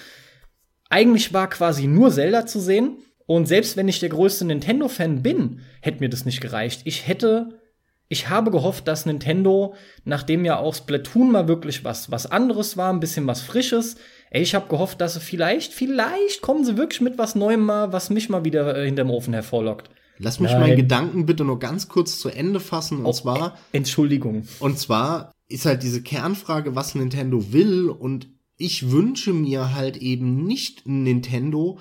Eigentlich 0.89 1.33
war 1.33 1.49
quasi 1.49 1.87
nur 1.87 2.11
Zelda 2.11 2.45
zu 2.45 2.59
sehen. 2.59 2.97
Und 3.27 3.47
selbst 3.47 3.75
wenn 3.75 3.87
ich 3.87 3.99
der 3.99 4.09
größte 4.09 4.45
Nintendo-Fan 4.45 5.23
bin, 5.23 5.61
hätte 5.81 5.99
mir 5.99 6.09
das 6.09 6.25
nicht 6.25 6.41
gereicht. 6.41 6.81
Ich 6.85 7.07
hätte, 7.07 7.59
ich 8.07 8.29
habe 8.29 8.51
gehofft, 8.51 8.87
dass 8.87 9.05
Nintendo, 9.05 9.73
nachdem 10.03 10.45
ja 10.45 10.57
auch 10.57 10.75
Splatoon 10.75 11.31
mal 11.31 11.47
wirklich 11.47 11.83
was, 11.83 12.11
was 12.11 12.29
anderes 12.29 12.77
war, 12.77 12.93
ein 12.93 12.99
bisschen 12.99 13.25
was 13.25 13.41
Frisches, 13.41 13.95
ey, 14.29 14.43
ich 14.43 14.53
habe 14.53 14.67
gehofft, 14.67 15.01
dass 15.01 15.15
sie 15.15 15.21
vielleicht, 15.21 15.73
vielleicht 15.73 16.41
kommen 16.41 16.63
sie 16.63 16.77
wirklich 16.77 17.01
mit 17.01 17.17
was 17.17 17.33
Neuem 17.33 17.61
mal, 17.61 17.91
was 17.91 18.11
mich 18.11 18.29
mal 18.29 18.45
wieder 18.45 18.77
äh, 18.77 18.85
hinterm 18.85 19.09
Ofen 19.09 19.33
hervorlockt. 19.33 19.89
Lass 20.17 20.39
mich 20.39 20.51
Nein. 20.51 20.61
meinen 20.61 20.75
Gedanken 20.77 21.25
bitte 21.25 21.43
nur 21.43 21.59
ganz 21.59 21.87
kurz 21.89 22.19
zu 22.19 22.29
Ende 22.29 22.59
fassen. 22.59 22.99
Und 22.99 23.05
Oh, 23.05 23.11
zwar, 23.13 23.57
Entschuldigung. 23.71 24.47
und 24.59 24.79
zwar 24.79 25.31
ist 25.47 25.65
halt 25.65 25.83
diese 25.83 26.01
Kernfrage, 26.01 26.75
was 26.75 26.95
Nintendo 26.95 27.51
will. 27.51 27.89
Und 27.89 28.29
ich 28.57 28.91
wünsche 28.91 29.33
mir 29.33 29.73
halt 29.75 29.97
eben 29.97 30.45
nicht 30.45 30.85
ein 30.85 31.03
Nintendo, 31.03 31.79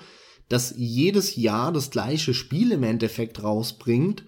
das 0.49 0.73
jedes 0.77 1.35
Jahr 1.35 1.71
das 1.71 1.89
gleiche 1.89 2.33
Spiel 2.33 2.71
im 2.71 2.83
Endeffekt 2.83 3.41
rausbringt 3.41 4.25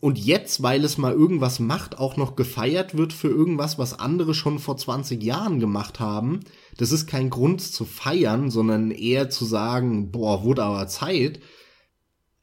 und 0.00 0.16
jetzt, 0.18 0.62
weil 0.62 0.84
es 0.84 0.96
mal 0.98 1.12
irgendwas 1.12 1.58
macht, 1.58 1.98
auch 1.98 2.16
noch 2.16 2.36
gefeiert 2.36 2.96
wird 2.96 3.12
für 3.12 3.28
irgendwas, 3.28 3.78
was 3.78 3.98
andere 3.98 4.32
schon 4.34 4.58
vor 4.60 4.76
20 4.76 5.20
Jahren 5.22 5.58
gemacht 5.58 5.98
haben. 5.98 6.40
Das 6.76 6.92
ist 6.92 7.06
kein 7.08 7.30
Grund 7.30 7.60
zu 7.62 7.84
feiern, 7.84 8.50
sondern 8.50 8.92
eher 8.92 9.28
zu 9.30 9.44
sagen, 9.44 10.12
boah, 10.12 10.44
wurde 10.44 10.62
aber 10.62 10.86
Zeit. 10.86 11.40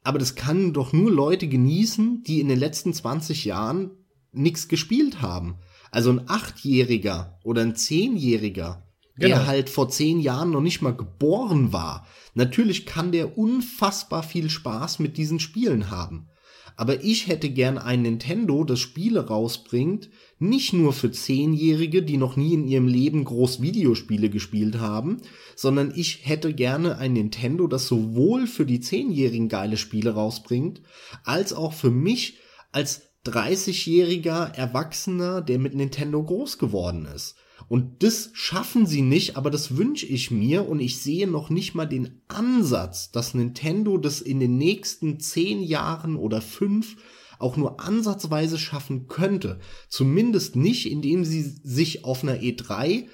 Aber 0.06 0.20
das 0.20 0.36
kann 0.36 0.72
doch 0.72 0.92
nur 0.92 1.10
Leute 1.10 1.48
genießen, 1.48 2.22
die 2.22 2.40
in 2.40 2.46
den 2.46 2.60
letzten 2.60 2.94
20 2.94 3.44
Jahren 3.44 3.90
nichts 4.30 4.68
gespielt 4.68 5.20
haben. 5.20 5.56
Also 5.90 6.10
ein 6.10 6.30
Achtjähriger 6.30 7.40
oder 7.42 7.62
ein 7.62 7.74
Zehnjähriger, 7.74 8.86
Genau. 9.16 9.34
der 9.34 9.46
halt 9.48 9.68
vor 9.68 9.88
zehn 9.88 10.20
Jahren 10.20 10.52
noch 10.52 10.60
nicht 10.60 10.80
mal 10.80 10.94
geboren 10.94 11.72
war. 11.72 12.06
Natürlich 12.34 12.86
kann 12.86 13.10
der 13.10 13.36
unfassbar 13.36 14.22
viel 14.22 14.48
Spaß 14.48 15.00
mit 15.00 15.16
diesen 15.16 15.40
Spielen 15.40 15.90
haben. 15.90 16.28
Aber 16.76 17.02
ich 17.02 17.26
hätte 17.26 17.50
gern 17.50 17.76
ein 17.76 18.02
Nintendo, 18.02 18.62
das 18.62 18.78
Spiele 18.78 19.26
rausbringt, 19.26 20.08
nicht 20.38 20.72
nur 20.72 20.92
für 20.92 21.10
Zehnjährige, 21.10 22.02
die 22.02 22.18
noch 22.18 22.36
nie 22.36 22.52
in 22.52 22.68
ihrem 22.68 22.88
Leben 22.88 23.24
groß 23.24 23.62
Videospiele 23.62 24.28
gespielt 24.28 24.78
haben, 24.78 25.22
sondern 25.54 25.92
ich 25.96 26.26
hätte 26.26 26.52
gerne 26.52 26.98
ein 26.98 27.14
Nintendo, 27.14 27.66
das 27.66 27.86
sowohl 27.86 28.46
für 28.46 28.66
die 28.66 28.80
Zehnjährigen 28.80 29.48
geile 29.48 29.76
Spiele 29.78 30.10
rausbringt, 30.10 30.82
als 31.24 31.52
auch 31.52 31.72
für 31.72 31.90
mich 31.90 32.38
als 32.72 33.02
30-jähriger 33.24 34.54
Erwachsener, 34.54 35.40
der 35.40 35.58
mit 35.58 35.74
Nintendo 35.74 36.22
groß 36.22 36.58
geworden 36.58 37.06
ist. 37.06 37.36
Und 37.68 38.02
das 38.02 38.30
schaffen 38.34 38.86
sie 38.86 39.02
nicht, 39.02 39.36
aber 39.36 39.50
das 39.50 39.76
wünsche 39.76 40.06
ich 40.06 40.30
mir 40.30 40.68
und 40.68 40.78
ich 40.78 40.98
sehe 40.98 41.26
noch 41.26 41.50
nicht 41.50 41.74
mal 41.74 41.86
den 41.86 42.20
Ansatz, 42.28 43.10
dass 43.10 43.34
Nintendo 43.34 43.98
das 43.98 44.20
in 44.20 44.38
den 44.38 44.56
nächsten 44.56 45.18
zehn 45.18 45.62
Jahren 45.62 46.16
oder 46.16 46.40
fünf 46.40 46.96
auch 47.38 47.56
nur 47.56 47.80
ansatzweise 47.80 48.58
schaffen 48.58 49.06
könnte. 49.06 49.58
Zumindest 49.88 50.56
nicht, 50.56 50.90
indem 50.90 51.24
sie 51.24 51.42
sich 51.42 52.04
auf 52.04 52.22
einer 52.22 52.36
E3 52.36 53.06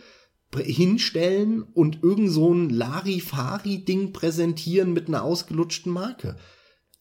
pr- 0.52 0.62
hinstellen 0.62 1.62
und 1.62 2.02
irgend 2.02 2.30
so 2.30 2.52
ein 2.52 2.70
Larifari-Ding 2.70 4.12
präsentieren 4.12 4.92
mit 4.92 5.08
einer 5.08 5.22
ausgelutschten 5.22 5.92
Marke. 5.92 6.36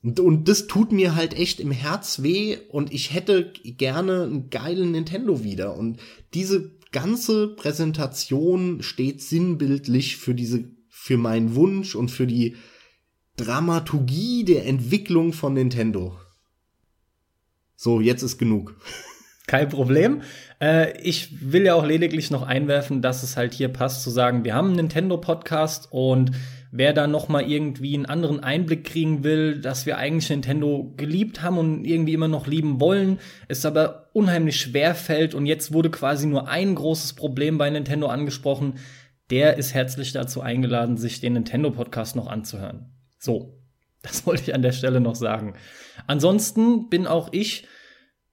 Und, 0.04 0.20
und 0.20 0.48
das 0.48 0.68
tut 0.68 0.92
mir 0.92 1.16
halt 1.16 1.34
echt 1.34 1.60
im 1.60 1.72
Herz 1.72 2.24
weh 2.24 2.58
und 2.70 2.92
ich 2.92 3.14
hätte 3.14 3.54
gerne 3.64 4.24
einen 4.24 4.50
geilen 4.50 4.92
Nintendo 4.92 5.44
wieder. 5.44 5.78
Und 5.78 6.00
diese 6.34 6.72
ganze 6.92 7.50
Präsentation 7.50 8.82
steht 8.82 9.22
sinnbildlich 9.22 10.18
für 10.18 10.34
diese, 10.34 10.72
für 10.90 11.18
meinen 11.18 11.56
Wunsch 11.56 11.96
und 11.96 12.10
für 12.10 12.28
die 12.28 12.56
Dramaturgie 13.38 14.44
der 14.44 14.66
Entwicklung 14.66 15.34
von 15.34 15.54
Nintendo. 15.54 16.18
So, 17.84 18.00
jetzt 18.00 18.22
ist 18.22 18.38
genug. 18.38 18.76
Kein 19.48 19.68
Problem. 19.68 20.22
Äh, 20.62 21.02
ich 21.02 21.52
will 21.52 21.64
ja 21.64 21.74
auch 21.74 21.84
lediglich 21.84 22.30
noch 22.30 22.44
einwerfen, 22.44 23.02
dass 23.02 23.24
es 23.24 23.38
halt 23.38 23.56
hier 23.56 23.70
passt, 23.70 24.04
zu 24.04 24.12
sagen, 24.12 24.44
wir 24.44 24.54
haben 24.54 24.68
einen 24.68 24.76
Nintendo-Podcast 24.76 25.88
und 25.90 26.30
wer 26.72 26.94
da 26.94 27.08
noch 27.08 27.28
mal 27.28 27.42
irgendwie 27.42 27.96
einen 27.96 28.06
anderen 28.06 28.40
Einblick 28.40 28.84
kriegen 28.84 29.24
will, 29.24 29.60
dass 29.60 29.88
wir 29.88 29.98
eigentlich 29.98 30.30
Nintendo 30.30 30.94
geliebt 30.96 31.42
haben 31.42 31.58
und 31.58 31.84
irgendwie 31.84 32.14
immer 32.14 32.28
noch 32.28 32.46
lieben 32.46 32.80
wollen, 32.80 33.18
es 33.48 33.66
aber 33.66 34.10
unheimlich 34.14 34.62
schwer 34.62 34.94
fällt 34.94 35.34
und 35.34 35.48
jetzt 35.48 35.74
wurde 35.74 35.90
quasi 35.90 36.28
nur 36.28 36.50
ein 36.50 36.76
großes 36.76 37.14
Problem 37.14 37.58
bei 37.58 37.68
Nintendo 37.68 38.10
angesprochen, 38.10 38.76
der 39.32 39.58
ist 39.58 39.74
herzlich 39.74 40.12
dazu 40.12 40.42
eingeladen, 40.42 40.98
sich 40.98 41.20
den 41.20 41.34
Nintendo-Podcast 41.34 42.16
noch 42.16 42.28
anzuhören. 42.28 42.92
So, 43.18 43.58
das 44.04 44.28
wollte 44.28 44.44
ich 44.44 44.54
an 44.54 44.62
der 44.62 44.72
Stelle 44.72 45.02
noch 45.02 45.16
sagen. 45.16 45.56
Ansonsten 46.08 46.90
bin 46.90 47.08
auch 47.08 47.30
ich 47.32 47.68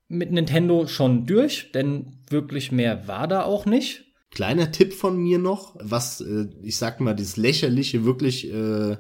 mit 0.09 0.33
Nintendo 0.33 0.87
schon 0.87 1.27
durch, 1.27 1.71
denn 1.73 2.19
wirklich 2.31 2.73
mehr 2.73 3.07
war 3.09 3.29
da 3.29 3.45
auch 3.45 3.67
nicht. 3.67 4.05
Kleiner 4.31 4.73
Tipp 4.73 4.93
von 4.93 5.17
mir 5.17 5.39
noch, 5.39 5.77
was, 5.81 6.21
äh, 6.21 6.49
ich 6.63 6.77
sag 6.77 7.01
mal, 7.01 7.15
das 7.15 7.37
Lächerliche 7.37 8.05
wirklich 8.05 8.53
äh, 8.53 8.97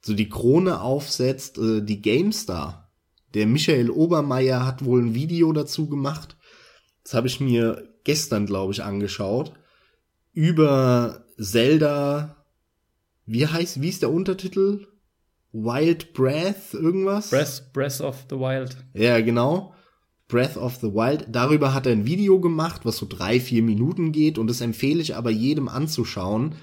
so 0.00 0.14
die 0.14 0.28
Krone 0.28 0.80
aufsetzt, 0.80 1.58
äh, 1.58 1.82
die 1.82 2.00
GameStar. 2.00 2.92
Der 3.34 3.46
Michael 3.46 3.90
Obermeier 3.90 4.66
hat 4.66 4.84
wohl 4.84 5.02
ein 5.02 5.14
Video 5.14 5.52
dazu 5.52 5.88
gemacht. 5.88 6.36
Das 7.04 7.14
habe 7.14 7.28
ich 7.28 7.40
mir 7.40 7.88
gestern, 8.04 8.46
glaube 8.46 8.72
ich, 8.72 8.82
angeschaut. 8.82 9.52
Über 10.32 11.24
Zelda. 11.38 12.44
Wie 13.26 13.46
heißt, 13.46 13.80
wie 13.80 13.88
ist 13.88 14.02
der 14.02 14.12
Untertitel? 14.12 14.86
Wild 15.52 16.12
Breath, 16.12 16.74
irgendwas? 16.74 17.30
Breath, 17.30 17.72
Breath 17.72 18.00
of 18.00 18.26
the 18.30 18.36
Wild. 18.36 18.76
Ja, 18.94 19.20
genau. 19.20 19.74
Breath 20.28 20.56
of 20.56 20.76
the 20.76 20.92
Wild. 20.92 21.26
Darüber 21.28 21.74
hat 21.74 21.86
er 21.86 21.92
ein 21.92 22.06
Video 22.06 22.40
gemacht, 22.40 22.82
was 22.84 22.98
so 22.98 23.06
drei, 23.08 23.40
vier 23.40 23.62
Minuten 23.62 24.12
geht 24.12 24.38
und 24.38 24.48
das 24.48 24.60
empfehle 24.60 25.02
ich 25.02 25.16
aber 25.16 25.30
jedem 25.30 25.68
anzuschauen. 25.68 26.54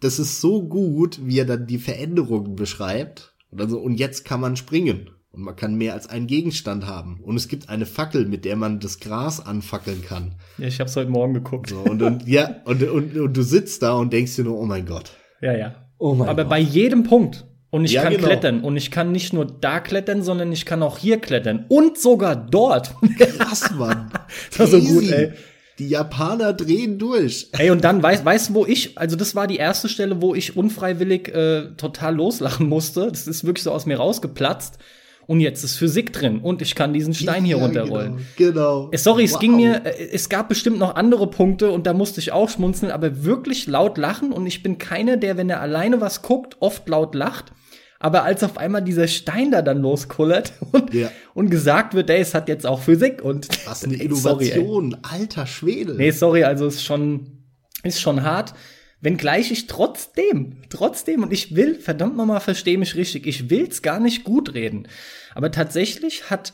Das 0.00 0.20
ist 0.20 0.40
so 0.40 0.62
gut, 0.62 1.18
wie 1.24 1.40
er 1.40 1.44
dann 1.44 1.66
die 1.66 1.78
Veränderungen 1.78 2.54
beschreibt. 2.54 3.34
Und, 3.50 3.60
also, 3.60 3.78
und 3.80 3.94
jetzt 3.94 4.24
kann 4.24 4.40
man 4.40 4.56
springen. 4.56 5.10
Und 5.30 5.42
man 5.42 5.56
kann 5.56 5.74
mehr 5.74 5.94
als 5.94 6.08
einen 6.08 6.26
Gegenstand 6.26 6.86
haben. 6.86 7.20
Und 7.22 7.36
es 7.36 7.48
gibt 7.48 7.68
eine 7.68 7.86
Fackel, 7.86 8.26
mit 8.26 8.44
der 8.44 8.56
man 8.56 8.80
das 8.80 8.98
Gras 8.98 9.44
anfackeln 9.44 10.02
kann. 10.02 10.36
Ja, 10.56 10.68
ich 10.68 10.80
hab's 10.80 10.96
heute 10.96 11.10
Morgen 11.10 11.34
geguckt. 11.34 11.70
So, 11.70 11.80
und, 11.80 12.00
und, 12.02 12.26
ja, 12.28 12.62
und, 12.64 12.82
und, 12.84 13.16
und 13.16 13.36
du 13.36 13.42
sitzt 13.42 13.82
da 13.82 13.94
und 13.94 14.12
denkst 14.12 14.36
dir 14.36 14.44
nur, 14.44 14.58
oh 14.58 14.66
mein 14.66 14.86
Gott. 14.86 15.12
Ja, 15.40 15.56
ja. 15.56 15.74
Oh 15.98 16.14
mein 16.14 16.28
Aber 16.28 16.44
Gott. 16.44 16.50
bei 16.50 16.60
jedem 16.60 17.02
Punkt. 17.02 17.47
Und 17.70 17.84
ich 17.84 17.92
Ja, 17.92 18.02
kann 18.02 18.12
genau. 18.14 18.26
klettern. 18.26 18.60
Und 18.62 18.76
ich 18.76 18.90
kann 18.90 19.12
nicht 19.12 19.32
nur 19.32 19.44
da 19.44 19.80
klettern, 19.80 20.22
sondern 20.22 20.50
ich 20.52 20.64
kann 20.64 20.82
auch 20.82 20.96
hier 20.98 21.18
klettern. 21.18 21.66
Und 21.68 21.98
sogar 21.98 22.34
dort. 22.36 22.94
Krass, 23.18 23.70
Mann. 23.76 24.10
Das 24.50 24.58
war 24.60 24.66
so 24.66 24.80
gut, 24.80 25.10
ey. 25.10 25.32
Die 25.78 25.88
Japaner 25.88 26.54
drehen 26.54 26.98
durch. 26.98 27.48
Ey, 27.52 27.70
und 27.70 27.84
dann 27.84 28.02
weißt 28.02 28.24
weißt 28.24 28.48
du, 28.50 28.54
wo 28.54 28.66
ich, 28.66 28.98
also 28.98 29.14
das 29.16 29.34
war 29.36 29.46
die 29.46 29.58
erste 29.58 29.88
Stelle, 29.88 30.20
wo 30.20 30.34
ich 30.34 30.56
unfreiwillig 30.56 31.28
äh, 31.28 31.66
total 31.76 32.16
loslachen 32.16 32.68
musste. 32.68 33.08
Das 33.08 33.28
ist 33.28 33.44
wirklich 33.44 33.62
so 33.62 33.70
aus 33.70 33.86
mir 33.86 33.96
rausgeplatzt. 33.98 34.78
Und 35.26 35.40
jetzt 35.40 35.62
ist 35.62 35.76
Physik 35.76 36.14
drin 36.14 36.38
und 36.40 36.62
ich 36.62 36.74
kann 36.74 36.94
diesen 36.94 37.12
Stein 37.12 37.44
hier 37.44 37.58
Ja, 37.58 37.62
runterrollen. 37.62 38.16
Genau. 38.38 38.86
genau. 38.86 38.88
Äh, 38.92 38.96
Sorry, 38.96 39.24
es 39.24 39.34
Wow. 39.34 39.40
ging 39.40 39.56
mir, 39.56 39.82
äh, 39.84 40.08
es 40.10 40.30
gab 40.30 40.48
bestimmt 40.48 40.78
noch 40.78 40.94
andere 40.94 41.26
Punkte 41.28 41.70
und 41.70 41.86
da 41.86 41.92
musste 41.92 42.18
ich 42.20 42.32
auch 42.32 42.48
schmunzeln, 42.48 42.90
aber 42.90 43.24
wirklich 43.24 43.66
laut 43.66 43.98
lachen 43.98 44.32
und 44.32 44.46
ich 44.46 44.62
bin 44.62 44.78
keiner, 44.78 45.18
der, 45.18 45.36
wenn 45.36 45.50
er 45.50 45.60
alleine 45.60 46.00
was 46.00 46.22
guckt, 46.22 46.56
oft 46.60 46.88
laut 46.88 47.14
lacht. 47.14 47.52
Aber 48.00 48.22
als 48.22 48.44
auf 48.44 48.58
einmal 48.58 48.82
dieser 48.82 49.08
Stein 49.08 49.50
da 49.50 49.60
dann 49.62 49.78
loskullert 49.82 50.52
und, 50.72 50.94
Ja. 50.94 51.10
und 51.34 51.50
gesagt 51.50 51.94
wird, 51.94 52.10
ey, 52.10 52.20
es 52.20 52.34
hat 52.34 52.48
jetzt 52.48 52.66
auch 52.66 52.80
Physik 52.80 53.22
und 53.22 53.48
Was 53.66 53.84
eine 53.84 53.94
Ey, 54.00 54.08
sorry. 54.14 54.48
Innovation, 54.50 54.96
alter 55.02 55.46
Schwede. 55.46 55.94
Nee, 55.94 56.10
sorry, 56.12 56.44
also 56.44 56.66
ist 56.66 56.84
schon, 56.84 57.44
ist 57.82 58.00
schon 58.00 58.22
hart. 58.22 58.54
Wenngleich 59.00 59.52
ich 59.52 59.66
trotzdem, 59.68 60.62
trotzdem, 60.70 61.22
und 61.22 61.32
ich 61.32 61.54
will, 61.54 61.76
verdammt 61.76 62.16
nochmal, 62.16 62.40
verstehe 62.40 62.78
mich 62.78 62.96
richtig, 62.96 63.26
ich 63.28 63.48
will's 63.48 63.82
gar 63.82 64.00
nicht 64.00 64.24
gut 64.24 64.54
reden. 64.54 64.88
Aber 65.36 65.52
tatsächlich 65.52 66.30
hat, 66.30 66.52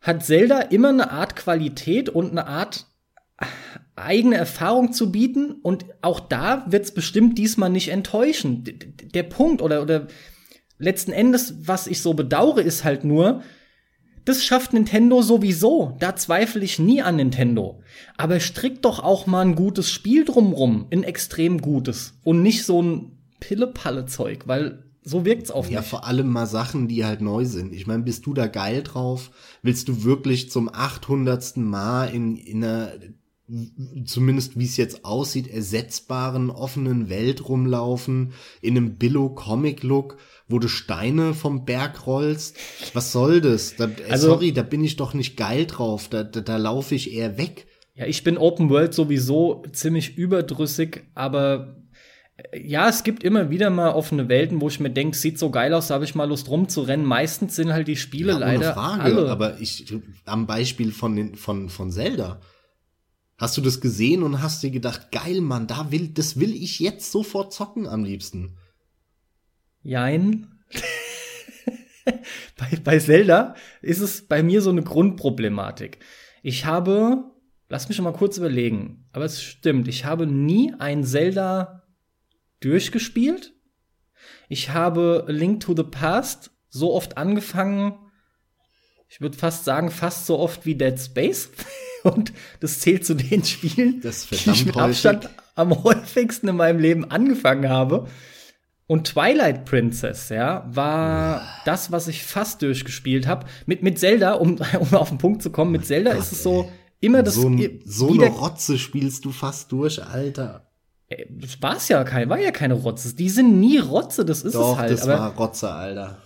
hat 0.00 0.24
Zelda 0.24 0.60
immer 0.60 0.88
eine 0.88 1.10
Art 1.12 1.36
Qualität 1.36 2.08
und 2.08 2.30
eine 2.32 2.46
Art 2.48 2.86
eigene 3.94 4.36
Erfahrung 4.36 4.92
zu 4.92 5.10
bieten 5.12 5.52
und 5.62 5.84
auch 6.02 6.20
da 6.20 6.64
wird's 6.68 6.92
bestimmt 6.92 7.38
diesmal 7.38 7.70
nicht 7.70 7.88
enttäuschen. 7.88 8.64
D- 8.64 8.72
Der 9.14 9.22
Punkt 9.22 9.62
oder, 9.62 9.82
oder 9.82 10.06
letzten 10.78 11.12
Endes, 11.12 11.54
was 11.62 11.86
ich 11.86 12.00
so 12.00 12.14
bedauere, 12.14 12.60
ist 12.60 12.84
halt 12.84 13.04
nur, 13.04 13.42
das 14.24 14.44
schafft 14.44 14.72
Nintendo 14.72 15.22
sowieso. 15.22 15.96
Da 16.00 16.16
zweifle 16.16 16.64
ich 16.64 16.78
nie 16.78 17.00
an 17.00 17.16
Nintendo. 17.16 17.80
Aber 18.16 18.40
strickt 18.40 18.84
doch 18.84 18.98
auch 18.98 19.26
mal 19.26 19.42
ein 19.42 19.54
gutes 19.54 19.90
Spiel 19.90 20.24
drumrum. 20.24 20.86
Ein 20.90 21.04
extrem 21.04 21.60
gutes. 21.60 22.14
Und 22.24 22.42
nicht 22.42 22.64
so 22.64 22.82
ein 22.82 23.12
Pille-Palle-Zeug, 23.38 24.48
weil 24.48 24.82
so 25.04 25.24
wirkt's 25.24 25.52
auf 25.52 25.70
Ja, 25.70 25.78
mich. 25.80 25.88
vor 25.88 26.04
allem 26.04 26.26
mal 26.28 26.46
Sachen, 26.46 26.88
die 26.88 27.04
halt 27.04 27.20
neu 27.20 27.44
sind. 27.44 27.72
Ich 27.72 27.86
meine, 27.86 28.02
bist 28.02 28.26
du 28.26 28.34
da 28.34 28.48
geil 28.48 28.82
drauf? 28.82 29.30
Willst 29.62 29.86
du 29.86 30.02
wirklich 30.02 30.50
zum 30.50 30.68
800. 30.68 31.58
Mal 31.58 32.06
in, 32.06 32.36
in 32.36 32.64
einer, 32.64 32.90
zumindest 34.04 34.58
wie 34.58 34.64
es 34.64 34.76
jetzt 34.76 35.04
aussieht, 35.04 35.46
ersetzbaren, 35.46 36.50
offenen 36.50 37.08
Welt 37.08 37.48
rumlaufen, 37.48 38.32
in 38.60 38.76
einem 38.76 38.96
Billo-Comic-Look, 38.96 40.16
wo 40.48 40.58
du 40.58 40.68
Steine 40.68 41.34
vom 41.34 41.64
Berg 41.64 42.06
rollst? 42.06 42.56
Was 42.94 43.12
soll 43.12 43.40
das? 43.40 43.76
Da, 43.76 43.86
äh, 43.86 44.10
Also- 44.10 44.28
sorry, 44.28 44.52
da 44.52 44.62
bin 44.62 44.84
ich 44.84 44.96
doch 44.96 45.12
nicht 45.14 45.36
geil 45.36 45.66
drauf. 45.66 46.08
Da, 46.08 46.22
da, 46.24 46.40
da 46.40 46.56
laufe 46.56 46.94
ich 46.94 47.12
eher 47.12 47.36
weg. 47.38 47.66
Ja, 47.94 48.06
ich 48.06 48.22
bin 48.24 48.36
Open 48.38 48.68
World 48.70 48.94
sowieso 48.94 49.64
ziemlich 49.72 50.16
überdrüssig, 50.16 51.04
aber 51.14 51.76
Ja, 52.54 52.86
es 52.90 53.02
gibt 53.02 53.24
immer 53.24 53.48
wieder 53.48 53.70
mal 53.70 53.94
offene 53.94 54.28
Welten, 54.28 54.60
wo 54.60 54.68
ich 54.68 54.78
mir 54.78 54.90
denke, 54.90 55.16
sieht 55.16 55.38
so 55.38 55.48
geil 55.50 55.72
aus, 55.72 55.88
da 55.88 55.94
habe 55.94 56.04
ich 56.04 56.14
mal 56.14 56.28
Lust 56.28 56.48
rumzurennen. 56.50 57.06
Meistens 57.06 57.56
sind 57.56 57.72
halt 57.72 57.88
die 57.88 57.96
Spiele 57.96 58.32
ja, 58.32 58.38
leider 58.38 58.74
Frage, 58.74 59.02
alle. 59.04 59.30
Aber 59.30 59.58
ich 59.58 59.90
am 60.26 60.46
Beispiel 60.46 60.92
von 60.92 61.16
den 61.16 61.34
von 61.34 61.70
von 61.70 61.90
Zelda. 61.90 62.42
Hast 63.38 63.56
du 63.56 63.62
das 63.62 63.80
gesehen 63.80 64.22
und 64.22 64.42
hast 64.42 64.62
dir 64.62 64.70
gedacht, 64.70 65.10
geil, 65.12 65.40
Mann, 65.40 65.66
da 65.66 65.90
will 65.90 66.08
das 66.08 66.38
will 66.38 66.54
ich 66.54 66.78
jetzt 66.78 67.10
sofort 67.10 67.54
zocken 67.54 67.86
am 67.86 68.04
liebsten? 68.04 68.55
Jein. 69.86 70.48
bei, 72.04 72.76
bei 72.82 72.98
Zelda 72.98 73.54
ist 73.82 74.00
es 74.00 74.26
bei 74.26 74.42
mir 74.42 74.60
so 74.60 74.70
eine 74.70 74.82
Grundproblematik. 74.82 76.00
Ich 76.42 76.64
habe, 76.64 77.30
lass 77.68 77.86
mich 77.86 77.96
schon 77.96 78.04
mal 78.04 78.12
kurz 78.12 78.36
überlegen, 78.36 79.08
aber 79.12 79.26
es 79.26 79.40
stimmt, 79.40 79.86
ich 79.86 80.04
habe 80.04 80.26
nie 80.26 80.74
ein 80.76 81.04
Zelda 81.04 81.84
durchgespielt. 82.58 83.54
Ich 84.48 84.70
habe 84.70 85.24
Link 85.28 85.60
to 85.60 85.74
the 85.76 85.84
Past 85.84 86.50
so 86.68 86.92
oft 86.92 87.16
angefangen, 87.16 87.94
ich 89.08 89.20
würde 89.20 89.38
fast 89.38 89.64
sagen, 89.64 89.92
fast 89.92 90.26
so 90.26 90.36
oft 90.40 90.66
wie 90.66 90.74
Dead 90.74 90.98
Space. 90.98 91.50
Und 92.02 92.32
das 92.58 92.80
zählt 92.80 93.06
zu 93.06 93.14
den 93.14 93.44
Spielen, 93.44 94.00
die 94.00 94.50
ich 94.50 94.66
mit 94.66 94.76
Abstand 94.76 95.26
häufig. 95.26 95.38
am 95.54 95.84
häufigsten 95.84 96.48
in 96.48 96.56
meinem 96.56 96.80
Leben 96.80 97.04
angefangen 97.04 97.68
habe. 97.68 98.08
Und 98.88 99.08
Twilight 99.08 99.64
Princess, 99.64 100.28
ja, 100.28 100.64
war 100.70 101.42
das, 101.64 101.90
was 101.90 102.06
ich 102.06 102.22
fast 102.24 102.62
durchgespielt 102.62 103.26
habe. 103.26 103.46
Mit, 103.66 103.82
mit 103.82 103.98
Zelda, 103.98 104.34
um, 104.34 104.58
um 104.78 104.94
auf 104.94 105.08
den 105.08 105.18
Punkt 105.18 105.42
zu 105.42 105.50
kommen, 105.50 105.72
mit 105.72 105.84
Zelda 105.84 106.12
Gott, 106.12 106.20
ist 106.20 106.32
es 106.32 106.42
so 106.42 106.70
immer 107.00 107.22
das. 107.22 107.34
So, 107.34 107.50
so 107.84 108.08
eine 108.12 108.28
Rotze 108.28 108.78
spielst 108.78 109.24
du 109.24 109.32
fast 109.32 109.72
durch, 109.72 110.02
Alter. 110.04 110.70
Äh, 111.08 111.26
das 111.30 111.60
war's 111.60 111.88
ja 111.88 112.04
kein, 112.04 112.28
war 112.28 112.38
ja 112.38 112.52
keine 112.52 112.74
Rotze. 112.74 113.14
Die 113.14 113.28
sind 113.28 113.58
nie 113.58 113.78
Rotze, 113.78 114.24
das 114.24 114.42
ist 114.42 114.54
Doch, 114.54 114.74
es 114.74 114.78
halt. 114.78 114.92
Das 114.92 115.02
aber 115.02 115.18
war 115.18 115.36
Rotze, 115.36 115.70
Alter. 115.70 116.18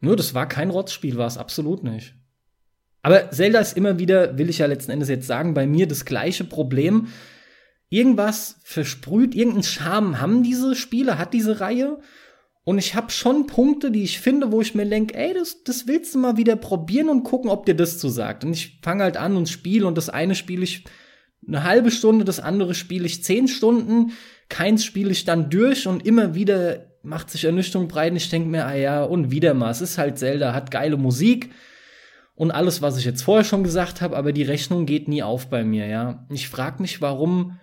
Nur, 0.00 0.16
das 0.16 0.34
war 0.34 0.46
kein 0.46 0.70
Rotzspiel, 0.70 1.16
war 1.16 1.28
es 1.28 1.38
absolut 1.38 1.84
nicht. 1.84 2.14
Aber 3.02 3.30
Zelda 3.30 3.60
ist 3.60 3.76
immer 3.76 3.98
wieder, 3.98 4.36
will 4.36 4.50
ich 4.50 4.58
ja 4.58 4.66
letzten 4.66 4.92
Endes 4.92 5.08
jetzt 5.08 5.26
sagen, 5.26 5.54
bei 5.54 5.66
mir 5.66 5.88
das 5.88 6.04
gleiche 6.04 6.44
Problem 6.44 7.08
irgendwas 7.92 8.56
versprüht, 8.64 9.34
irgendeinen 9.34 9.64
Charme 9.64 10.20
haben 10.20 10.42
diese 10.42 10.74
Spiele, 10.74 11.18
hat 11.18 11.34
diese 11.34 11.60
Reihe. 11.60 11.98
Und 12.64 12.78
ich 12.78 12.94
habe 12.94 13.10
schon 13.10 13.46
Punkte, 13.46 13.90
die 13.90 14.02
ich 14.02 14.18
finde, 14.18 14.50
wo 14.50 14.62
ich 14.62 14.74
mir 14.74 14.86
denke, 14.86 15.14
ey, 15.14 15.34
das, 15.34 15.62
das 15.64 15.86
willst 15.86 16.14
du 16.14 16.18
mal 16.18 16.38
wieder 16.38 16.56
probieren 16.56 17.10
und 17.10 17.22
gucken, 17.22 17.50
ob 17.50 17.66
dir 17.66 17.74
das 17.74 17.98
zusagt. 17.98 18.44
Und 18.44 18.52
ich 18.52 18.78
fange 18.82 19.02
halt 19.02 19.18
an 19.18 19.36
und 19.36 19.48
spiele 19.48 19.86
und 19.86 19.98
das 19.98 20.08
eine 20.08 20.34
spiele 20.34 20.64
ich 20.64 20.84
eine 21.46 21.64
halbe 21.64 21.90
Stunde, 21.90 22.24
das 22.24 22.40
andere 22.40 22.74
spiele 22.74 23.04
ich 23.04 23.24
zehn 23.24 23.46
Stunden, 23.48 24.12
keins 24.48 24.84
spiele 24.84 25.10
ich 25.10 25.24
dann 25.24 25.50
durch 25.50 25.86
und 25.86 26.06
immer 26.06 26.34
wieder 26.34 26.86
macht 27.02 27.30
sich 27.30 27.44
Ernüchterung 27.44 27.88
breit 27.88 28.12
und 28.12 28.16
ich 28.16 28.30
denke 28.30 28.48
mir, 28.48 28.64
ah 28.64 28.74
ja, 28.74 29.02
und 29.02 29.32
wieder 29.32 29.52
mal, 29.52 29.70
es 29.70 29.80
ist 29.80 29.98
halt 29.98 30.18
Zelda, 30.18 30.54
hat 30.54 30.70
geile 30.70 30.96
Musik 30.96 31.50
und 32.36 32.52
alles, 32.52 32.80
was 32.80 32.96
ich 32.96 33.04
jetzt 33.04 33.22
vorher 33.22 33.44
schon 33.44 33.64
gesagt 33.64 34.00
habe, 34.00 34.16
aber 34.16 34.32
die 34.32 34.44
Rechnung 34.44 34.86
geht 34.86 35.08
nie 35.08 35.24
auf 35.24 35.50
bei 35.50 35.64
mir, 35.64 35.86
ja. 35.88 36.24
Ich 36.30 36.48
frage 36.48 36.80
mich, 36.80 37.00
warum 37.00 37.58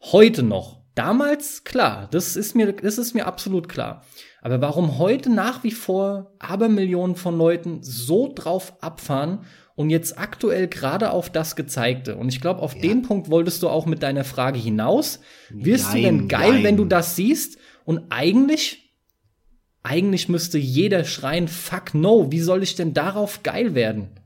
Heute 0.00 0.42
noch. 0.42 0.78
Damals, 0.94 1.62
klar, 1.62 2.08
das 2.10 2.34
ist 2.34 2.56
mir, 2.56 2.72
das 2.72 2.98
ist 2.98 3.14
mir 3.14 3.26
absolut 3.26 3.68
klar. 3.68 4.04
Aber 4.42 4.60
warum 4.60 4.98
heute 4.98 5.30
nach 5.30 5.62
wie 5.62 5.70
vor 5.70 6.32
Abermillionen 6.40 7.14
von 7.14 7.38
Leuten 7.38 7.82
so 7.82 8.32
drauf 8.34 8.72
abfahren 8.80 9.44
und 9.76 9.90
jetzt 9.90 10.18
aktuell 10.18 10.66
gerade 10.66 11.12
auf 11.12 11.30
das 11.30 11.54
Gezeigte? 11.54 12.16
Und 12.16 12.28
ich 12.28 12.40
glaube, 12.40 12.62
auf 12.62 12.74
ja. 12.74 12.82
den 12.82 13.02
Punkt 13.02 13.30
wolltest 13.30 13.62
du 13.62 13.68
auch 13.68 13.86
mit 13.86 14.02
deiner 14.02 14.24
Frage 14.24 14.58
hinaus. 14.58 15.20
Wirst 15.50 15.92
nein, 15.92 15.96
du 15.96 16.02
denn 16.02 16.28
geil, 16.28 16.52
nein. 16.54 16.64
wenn 16.64 16.76
du 16.76 16.84
das 16.84 17.14
siehst? 17.14 17.58
Und 17.84 18.02
eigentlich, 18.10 18.92
eigentlich 19.84 20.28
müsste 20.28 20.58
jeder 20.58 21.04
schreien, 21.04 21.46
fuck 21.46 21.94
no, 21.94 22.32
wie 22.32 22.40
soll 22.40 22.64
ich 22.64 22.74
denn 22.74 22.92
darauf 22.92 23.44
geil 23.44 23.74
werden? 23.74 24.18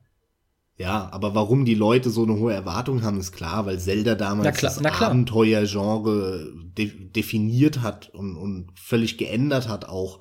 Ja, 0.82 1.08
aber 1.12 1.32
warum 1.36 1.64
die 1.64 1.76
Leute 1.76 2.10
so 2.10 2.24
eine 2.24 2.34
hohe 2.34 2.52
Erwartung 2.52 3.02
haben, 3.02 3.20
ist 3.20 3.30
klar, 3.30 3.66
weil 3.66 3.78
Zelda 3.78 4.16
damals 4.16 4.58
klar, 4.58 4.74
das 4.82 5.00
Abenteuergenre 5.00 6.52
de 6.76 7.10
definiert 7.10 7.82
hat 7.82 8.10
und, 8.12 8.36
und 8.36 8.72
völlig 8.74 9.16
geändert 9.16 9.68
hat 9.68 9.84
auch. 9.84 10.20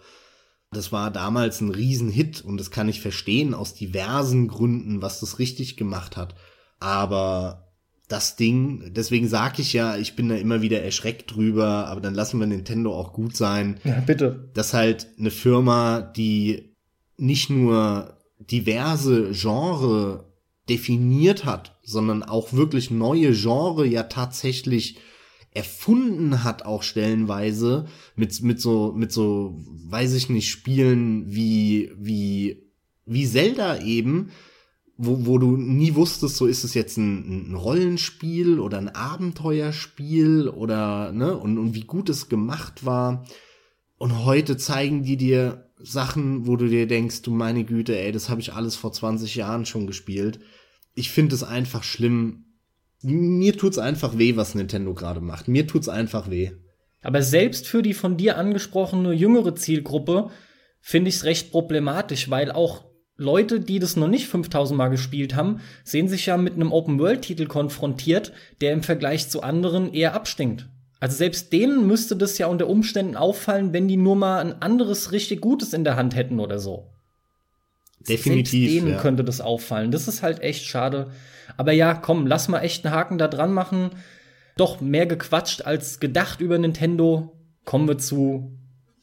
Das 0.71 0.91
war 0.91 1.09
damals 1.09 1.61
ein 1.61 1.71
Riesenhit 1.71 2.41
und 2.41 2.57
das 2.57 2.69
kann 2.69 2.87
ich 2.87 3.01
verstehen 3.01 3.55
aus 3.55 3.73
diversen 3.73 4.47
Gründen, 4.47 5.01
was 5.01 5.19
das 5.19 5.39
richtig 5.39 5.77
gemacht 5.77 6.15
hat. 6.15 6.35
Aber 6.79 7.73
das 8.07 8.35
Ding, 8.35 8.93
deswegen 8.93 9.27
sage 9.27 9.63
ich 9.63 9.73
ja, 9.73 9.97
ich 9.97 10.15
bin 10.15 10.29
da 10.29 10.35
immer 10.35 10.61
wieder 10.61 10.83
erschreckt 10.83 11.35
drüber, 11.35 11.87
aber 11.87 12.01
dann 12.01 12.13
lassen 12.13 12.39
wir 12.39 12.45
Nintendo 12.45 12.93
auch 12.93 13.13
gut 13.13 13.35
sein. 13.35 13.79
Ja, 13.83 13.99
bitte. 14.01 14.51
Dass 14.53 14.75
halt 14.75 15.07
eine 15.17 15.31
Firma, 15.31 16.01
die 16.01 16.75
nicht 17.17 17.49
nur 17.49 18.17
diverse 18.39 19.31
Genre 19.31 20.30
definiert 20.69 21.45
hat, 21.45 21.79
sondern 21.83 22.23
auch 22.23 22.53
wirklich 22.53 22.91
neue 22.91 23.33
Genre 23.33 23.85
ja 23.85 24.03
tatsächlich 24.03 24.97
erfunden 25.53 26.43
hat 26.43 26.63
auch 26.65 26.81
stellenweise 26.81 27.85
mit 28.15 28.41
mit 28.41 28.61
so 28.61 28.93
mit 28.95 29.11
so 29.11 29.59
weiß 29.85 30.13
ich 30.13 30.29
nicht 30.29 30.49
Spielen 30.49 31.25
wie 31.33 31.91
wie 31.97 32.71
wie 33.05 33.27
Zelda 33.27 33.81
eben 33.81 34.29
wo, 35.03 35.25
wo 35.25 35.37
du 35.39 35.57
nie 35.57 35.95
wusstest, 35.95 36.37
so 36.37 36.45
ist 36.45 36.63
es 36.63 36.75
jetzt 36.75 36.97
ein, 36.97 37.51
ein 37.51 37.55
Rollenspiel 37.55 38.59
oder 38.59 38.77
ein 38.77 38.89
Abenteuerspiel 38.89 40.47
oder 40.47 41.11
ne 41.11 41.35
und, 41.35 41.57
und 41.57 41.73
wie 41.73 41.85
gut 41.85 42.09
es 42.09 42.29
gemacht 42.29 42.85
war. 42.85 43.25
Und 43.97 44.25
heute 44.25 44.57
zeigen 44.57 45.03
die 45.03 45.17
dir 45.17 45.70
Sachen, 45.83 46.47
wo 46.47 46.55
du 46.55 46.67
dir 46.67 46.87
denkst, 46.87 47.21
du 47.21 47.31
meine 47.31 47.63
Güte, 47.63 47.97
ey, 47.97 48.11
das 48.11 48.29
habe 48.29 48.41
ich 48.41 48.53
alles 48.53 48.75
vor 48.75 48.91
20 48.91 49.35
Jahren 49.35 49.65
schon 49.65 49.87
gespielt 49.87 50.39
ich 50.93 51.11
finde 51.11 51.35
es 51.35 51.43
einfach 51.43 51.83
schlimm. 51.83 52.45
Mir 53.01 53.57
tut's 53.57 53.77
einfach 53.77 54.17
weh, 54.17 54.35
was 54.35 54.55
Nintendo 54.55 54.93
gerade 54.93 55.21
macht. 55.21 55.47
Mir 55.47 55.67
tut's 55.67 55.89
einfach 55.89 56.29
weh. 56.29 56.51
Aber 57.01 57.23
selbst 57.23 57.67
für 57.67 57.81
die 57.81 57.93
von 57.93 58.17
dir 58.17 58.37
angesprochene 58.37 59.13
jüngere 59.13 59.55
Zielgruppe 59.55 60.29
finde 60.81 61.09
ich 61.09 61.15
es 61.15 61.23
recht 61.23 61.51
problematisch, 61.51 62.29
weil 62.29 62.51
auch 62.51 62.85
Leute, 63.17 63.59
die 63.59 63.79
das 63.79 63.95
noch 63.95 64.07
nicht 64.07 64.27
5000 64.27 64.77
Mal 64.77 64.89
gespielt 64.89 65.35
haben, 65.35 65.61
sehen 65.83 66.07
sich 66.07 66.27
ja 66.27 66.37
mit 66.37 66.53
einem 66.53 66.71
Open-World-Titel 66.71 67.45
konfrontiert, 67.45 68.33
der 68.61 68.73
im 68.73 68.83
Vergleich 68.83 69.29
zu 69.29 69.41
anderen 69.41 69.93
eher 69.93 70.13
abstinkt. 70.13 70.69
Also 71.01 71.17
selbst 71.17 71.51
denen 71.51 71.87
müsste 71.87 72.15
das 72.15 72.37
ja 72.37 72.45
unter 72.45 72.67
Umständen 72.67 73.17
auffallen, 73.17 73.73
wenn 73.73 73.87
die 73.87 73.97
nur 73.97 74.15
mal 74.15 74.39
ein 74.39 74.61
anderes 74.61 75.11
richtig 75.11 75.41
Gutes 75.41 75.73
in 75.73 75.83
der 75.83 75.95
Hand 75.95 76.15
hätten 76.15 76.39
oder 76.39 76.59
so. 76.59 76.91
Definitiv. 78.07 78.69
Selbst 78.69 78.85
denen 78.85 78.93
ja. 78.93 79.01
könnte 79.01 79.23
das 79.23 79.41
auffallen. 79.41 79.89
Das 79.89 80.07
ist 80.07 80.21
halt 80.21 80.41
echt 80.41 80.63
schade. 80.63 81.09
Aber 81.57 81.71
ja, 81.71 81.95
komm, 81.95 82.27
lass 82.27 82.49
mal 82.49 82.61
echt 82.61 82.85
einen 82.85 82.93
Haken 82.93 83.17
da 83.17 83.27
dran 83.27 83.51
machen. 83.51 83.89
Doch 84.57 84.79
mehr 84.79 85.07
gequatscht 85.07 85.63
als 85.63 85.99
gedacht 85.99 86.39
über 86.39 86.59
Nintendo. 86.59 87.35
Kommen 87.65 87.87
wir 87.87 87.97
zu. 87.97 88.51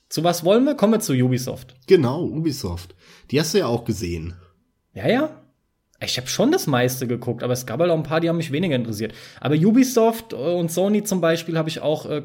Zu 0.09 0.23
was 0.23 0.45
wollen 0.45 0.65
wir? 0.65 0.77
Kommen 0.77 0.93
wir 0.95 1.01
zu 1.01 1.15
Ubisoft. 1.15 1.75
Genau, 1.89 2.23
Ubisoft. 2.23 2.95
Die 3.33 3.41
hast 3.41 3.55
du 3.55 3.59
ja 3.59 3.67
auch 3.67 3.85
gesehen. 3.85 4.35
Ja, 4.95 5.09
ja. 5.09 5.43
Ich 6.01 6.17
habe 6.17 6.29
schon 6.29 6.53
das 6.53 6.67
meiste 6.67 7.07
geguckt, 7.09 7.43
aber 7.43 7.53
es 7.53 7.67
gab 7.67 7.81
halt 7.81 7.91
auch 7.91 7.97
ein 7.97 8.05
paar, 8.05 8.21
die 8.21 8.29
haben 8.29 8.37
mich 8.37 8.53
weniger 8.53 8.77
interessiert. 8.77 9.15
Aber 9.41 9.57
Ubisoft 9.57 10.33
und 10.33 10.71
Sony 10.71 11.03
zum 11.03 11.21
Beispiel 11.21 11.59
habe 11.59 11.69
ich 11.69 11.81
auch 11.81 12.07
äh, 12.07 12.23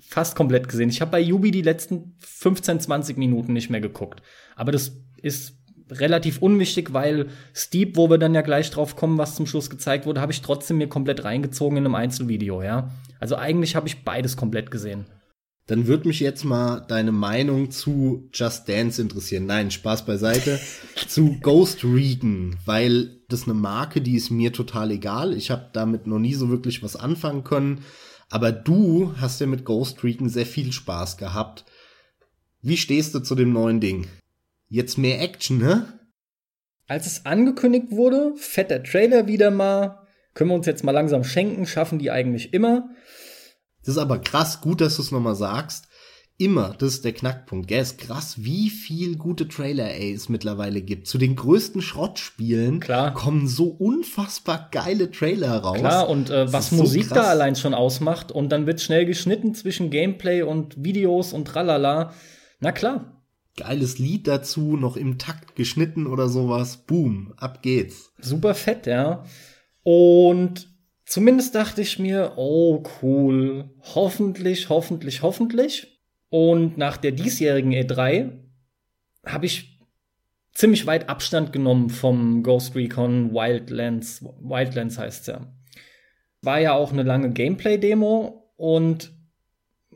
fast 0.00 0.34
komplett 0.34 0.68
gesehen. 0.68 0.88
Ich 0.88 1.00
habe 1.00 1.10
bei 1.10 1.32
Ubi 1.32 1.50
die 1.50 1.62
letzten 1.62 2.14
15, 2.20 2.80
20 2.80 3.18
Minuten 3.18 3.52
nicht 3.52 3.68
mehr 3.68 3.82
geguckt. 3.82 4.22
Aber 4.54 4.72
das 4.72 4.92
ist 5.20 5.58
relativ 5.90 6.42
unwichtig, 6.42 6.92
weil 6.92 7.28
Steep, 7.54 7.96
wo 7.96 8.10
wir 8.10 8.18
dann 8.18 8.34
ja 8.34 8.40
gleich 8.40 8.70
drauf 8.70 8.96
kommen, 8.96 9.18
was 9.18 9.36
zum 9.36 9.46
Schluss 9.46 9.70
gezeigt 9.70 10.06
wurde, 10.06 10.20
habe 10.20 10.32
ich 10.32 10.42
trotzdem 10.42 10.78
mir 10.78 10.88
komplett 10.88 11.24
reingezogen 11.24 11.78
in 11.78 11.84
einem 11.84 11.94
Einzelvideo, 11.94 12.62
ja. 12.62 12.90
Also 13.20 13.36
eigentlich 13.36 13.76
habe 13.76 13.86
ich 13.86 14.04
beides 14.04 14.36
komplett 14.36 14.70
gesehen. 14.70 15.06
Dann 15.66 15.88
würde 15.88 16.06
mich 16.06 16.20
jetzt 16.20 16.44
mal 16.44 16.80
deine 16.80 17.10
Meinung 17.10 17.72
zu 17.72 18.28
Just 18.32 18.68
Dance 18.68 19.02
interessieren. 19.02 19.46
Nein, 19.46 19.72
Spaß 19.72 20.06
beiseite. 20.06 20.60
zu 21.08 21.38
Ghost 21.40 21.82
Recon, 21.82 22.56
weil 22.64 23.20
das 23.28 23.44
eine 23.44 23.54
Marke, 23.54 24.00
die 24.00 24.14
ist 24.14 24.30
mir 24.30 24.52
total 24.52 24.92
egal. 24.92 25.36
Ich 25.36 25.50
habe 25.50 25.70
damit 25.72 26.06
noch 26.06 26.20
nie 26.20 26.34
so 26.34 26.48
wirklich 26.50 26.84
was 26.84 26.94
anfangen 26.94 27.42
können. 27.42 27.84
Aber 28.30 28.52
du 28.52 29.14
hast 29.16 29.40
ja 29.40 29.46
mit 29.46 29.64
Ghost 29.64 30.04
Recon 30.04 30.28
sehr 30.28 30.46
viel 30.46 30.72
Spaß 30.72 31.16
gehabt. 31.16 31.64
Wie 32.62 32.76
stehst 32.76 33.14
du 33.14 33.20
zu 33.20 33.34
dem 33.34 33.52
neuen 33.52 33.80
Ding? 33.80 34.06
Jetzt 34.68 34.98
mehr 34.98 35.20
Action, 35.20 35.58
ne? 35.58 35.98
Als 36.88 37.06
es 37.06 37.26
angekündigt 37.26 37.90
wurde, 37.90 38.34
fetter 38.36 38.82
Trailer 38.82 39.26
wieder 39.26 39.50
mal, 39.50 40.06
können 40.34 40.50
wir 40.50 40.54
uns 40.54 40.66
jetzt 40.66 40.84
mal 40.84 40.92
langsam 40.92 41.24
schenken, 41.24 41.66
schaffen 41.66 41.98
die 41.98 42.12
eigentlich 42.12 42.52
immer. 42.52 42.90
Das 43.86 43.94
ist 43.94 43.98
aber 43.98 44.18
krass, 44.18 44.60
gut, 44.60 44.80
dass 44.80 44.96
du 44.96 45.02
es 45.02 45.12
nochmal 45.12 45.36
sagst. 45.36 45.86
immer, 46.38 46.74
das 46.78 46.94
ist 46.94 47.04
der 47.06 47.12
Knackpunkt. 47.14 47.66
Gell, 47.68 47.80
ist 47.80 47.96
krass, 47.98 48.34
wie 48.38 48.68
viel 48.68 49.16
gute 49.16 49.48
Trailer 49.48 49.94
ey, 49.94 50.12
es 50.12 50.28
mittlerweile 50.28 50.82
gibt. 50.82 51.06
Zu 51.06 51.16
den 51.16 51.34
größten 51.34 51.80
Schrottspielen 51.80 52.80
Klar. 52.80 53.14
kommen 53.14 53.46
so 53.48 53.68
unfassbar 53.68 54.68
geile 54.70 55.10
Trailer 55.10 55.56
raus. 55.58 55.78
Klar, 55.78 56.10
und 56.10 56.28
äh, 56.28 56.52
was 56.52 56.70
so 56.70 56.76
Musik 56.76 57.08
da 57.08 57.14
krass. 57.14 57.26
allein 57.28 57.56
schon 57.56 57.72
ausmacht 57.72 58.32
und 58.32 58.50
dann 58.50 58.66
wird 58.66 58.82
schnell 58.82 59.06
geschnitten 59.06 59.54
zwischen 59.54 59.88
Gameplay 59.88 60.42
und 60.42 60.82
Videos 60.84 61.32
und 61.32 61.46
tralala. 61.46 62.12
Na 62.60 62.72
klar, 62.72 63.12
Geiles 63.56 63.98
Lied 63.98 64.26
dazu, 64.28 64.76
noch 64.76 64.98
im 64.98 65.16
Takt 65.16 65.56
geschnitten 65.56 66.06
oder 66.06 66.28
sowas. 66.28 66.76
Boom, 66.86 67.32
ab 67.38 67.62
geht's. 67.62 68.12
super 68.20 68.54
fett, 68.54 68.86
ja. 68.86 69.24
Und 69.82 70.68
zumindest 71.06 71.54
dachte 71.54 71.80
ich 71.80 71.98
mir, 71.98 72.34
oh 72.36 72.82
cool, 73.00 73.70
hoffentlich, 73.94 74.68
hoffentlich, 74.68 75.22
hoffentlich. 75.22 76.02
Und 76.28 76.76
nach 76.76 76.96
der 76.96 77.12
diesjährigen 77.12 77.72
E3 77.72 78.32
habe 79.24 79.46
ich 79.46 79.80
ziemlich 80.52 80.86
weit 80.86 81.08
Abstand 81.08 81.52
genommen 81.52 81.90
vom 81.90 82.42
Ghost 82.42 82.74
Recon 82.74 83.32
Wildlands. 83.32 84.22
Wildlands 84.22 84.98
heißt's 84.98 85.26
ja. 85.28 85.46
War 86.42 86.60
ja 86.60 86.74
auch 86.74 86.92
eine 86.92 87.02
lange 87.02 87.30
Gameplay-Demo 87.30 88.52
und 88.56 89.12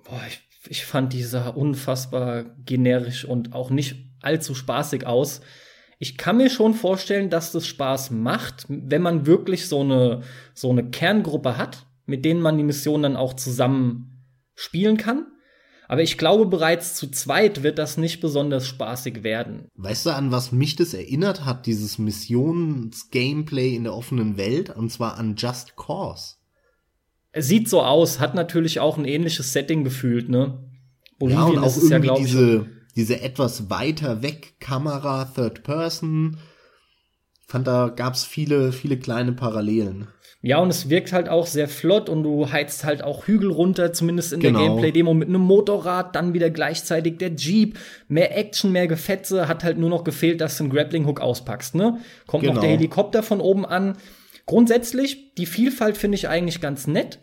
boah, 0.05 0.20
ich, 0.28 0.41
ich 0.69 0.85
fand 0.85 1.12
die 1.12 1.23
sah 1.23 1.49
unfassbar 1.49 2.45
generisch 2.65 3.24
und 3.24 3.55
auch 3.55 3.70
nicht 3.70 3.97
allzu 4.20 4.55
spaßig 4.55 5.07
aus. 5.07 5.41
Ich 6.02 6.16
kann 6.16 6.39
mir 6.39 6.48
schon 6.48 6.72
vorstellen, 6.72 7.28
dass 7.28 7.52
das 7.52 7.66
Spaß 7.66 8.10
macht, 8.10 8.64
wenn 8.68 9.02
man 9.02 9.27
wirklich 9.27 9.68
so 9.68 9.82
eine, 9.82 10.22
so 10.55 10.70
eine 10.70 10.89
Kerngruppe 10.89 11.59
hat, 11.59 11.86
mit 12.06 12.24
denen 12.24 12.40
man 12.40 12.56
die 12.56 12.64
Mission 12.64 13.02
dann 13.02 13.16
auch 13.16 13.35
zusammen 13.35 14.24
spielen 14.55 14.97
kann. 14.97 15.27
Aber 15.89 16.02
ich 16.02 16.16
glaube, 16.16 16.47
bereits 16.47 16.94
zu 16.94 17.10
zweit 17.10 17.62
wird 17.62 17.78
das 17.78 17.98
nicht 17.98 18.20
besonders 18.22 18.66
spaßig 18.66 19.24
werden. 19.24 19.68
Weißt 19.74 20.06
du, 20.06 20.10
an 20.10 20.32
was 20.32 20.52
mich 20.52 20.74
das 20.74 20.94
erinnert 20.94 21.44
hat, 21.44 21.66
dieses 21.66 21.98
Missions-Gameplay 21.98 23.77
in 23.77 23.85
der 23.85 23.94
offenen 23.94 24.39
Welt? 24.39 24.70
Und 24.70 24.90
zwar 24.90 25.18
an 25.18 25.35
Just 25.36 25.77
Cause. 25.77 26.36
Es 27.32 27.47
sieht 27.47 27.68
so 27.68 27.82
aus, 27.82 28.20
hat 28.20 28.35
natürlich 28.35 28.81
auch 28.81 28.97
ein 28.97 29.05
ähnliches 29.05 29.52
Setting 29.52 29.85
gefühlt, 29.85 30.31
ne? 30.31 30.64
ja, 31.20 31.44
und 31.44 31.59
auch 31.59 31.66
ist 31.66 31.90
ja, 31.90 31.98
irgendwie 31.98 32.22
ich, 32.22 32.27
diese, 32.27 32.66
diese 32.97 33.21
etwas 33.21 33.71
weiter 33.71 34.23
weg 34.23 34.55
Kamera, 34.61 35.25
Third 35.25 35.62
Person. 35.62 36.39
Fand, 37.47 37.67
da 37.67 37.89
gab's 37.89 38.25
viele, 38.25 38.73
viele 38.73 38.97
kleine 38.99 39.33
Parallelen. 39.33 40.09
Ja, 40.43 40.59
und 40.59 40.71
es 40.71 40.89
wirkt 40.89 41.12
halt 41.12 41.29
auch 41.29 41.47
sehr 41.47 41.69
flott 41.69 42.09
und 42.09 42.23
du 42.23 42.51
heizt 42.51 42.85
halt 42.85 43.03
auch 43.03 43.27
Hügel 43.27 43.51
runter, 43.51 43.93
zumindest 43.93 44.33
in 44.33 44.41
Genau. 44.41 44.59
der 44.59 44.69
Gameplay-Demo 44.69 45.12
mit 45.12 45.29
einem 45.29 45.43
Motorrad, 45.43 46.17
dann 46.17 46.33
wieder 46.33 46.49
gleichzeitig 46.49 47.19
der 47.19 47.35
Jeep, 47.35 47.79
mehr 48.09 48.37
Action, 48.39 48.73
mehr 48.73 48.87
Gefetze, 48.87 49.49
hat 49.49 49.65
halt 49.65 49.77
nur 49.77 49.91
noch 49.91 50.03
gefehlt, 50.05 50.41
dass 50.41 50.57
du 50.57 50.65
einen 50.65 50.73
Grappling-Hook 50.73 51.21
auspackst, 51.21 51.75
ne? 51.75 51.99
Kommt 52.27 52.45
noch 52.45 52.53
Genau. 52.53 52.62
der 52.62 52.71
Helikopter 52.71 53.23
von 53.23 53.41
oben 53.43 53.67
an. 53.67 53.99
Grundsätzlich, 54.47 55.35
die 55.35 55.45
Vielfalt 55.47 55.99
finde 55.99 56.17
ich 56.17 56.29
eigentlich 56.29 56.61
ganz 56.62 56.87
nett. 56.87 57.19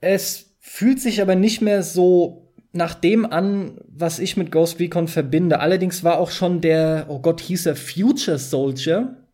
Es 0.00 0.56
fühlt 0.60 1.00
sich 1.00 1.22
aber 1.22 1.34
nicht 1.36 1.60
mehr 1.60 1.82
so 1.82 2.43
nach 2.74 2.94
dem 2.94 3.24
an, 3.24 3.78
was 3.86 4.18
ich 4.18 4.36
mit 4.36 4.50
Ghost 4.50 4.80
Recon 4.80 5.08
verbinde. 5.08 5.60
Allerdings 5.60 6.02
war 6.02 6.18
auch 6.18 6.30
schon 6.30 6.60
der, 6.60 7.06
oh 7.08 7.20
Gott, 7.20 7.40
hieß 7.40 7.66
er 7.66 7.76
Future 7.76 8.38
Soldier, 8.38 9.28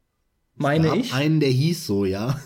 meine 0.57 0.97
ich. 0.97 1.15
einen, 1.15 1.41
der 1.41 1.49
hieß 1.49 1.87
so, 1.87 2.05
ja. 2.05 2.39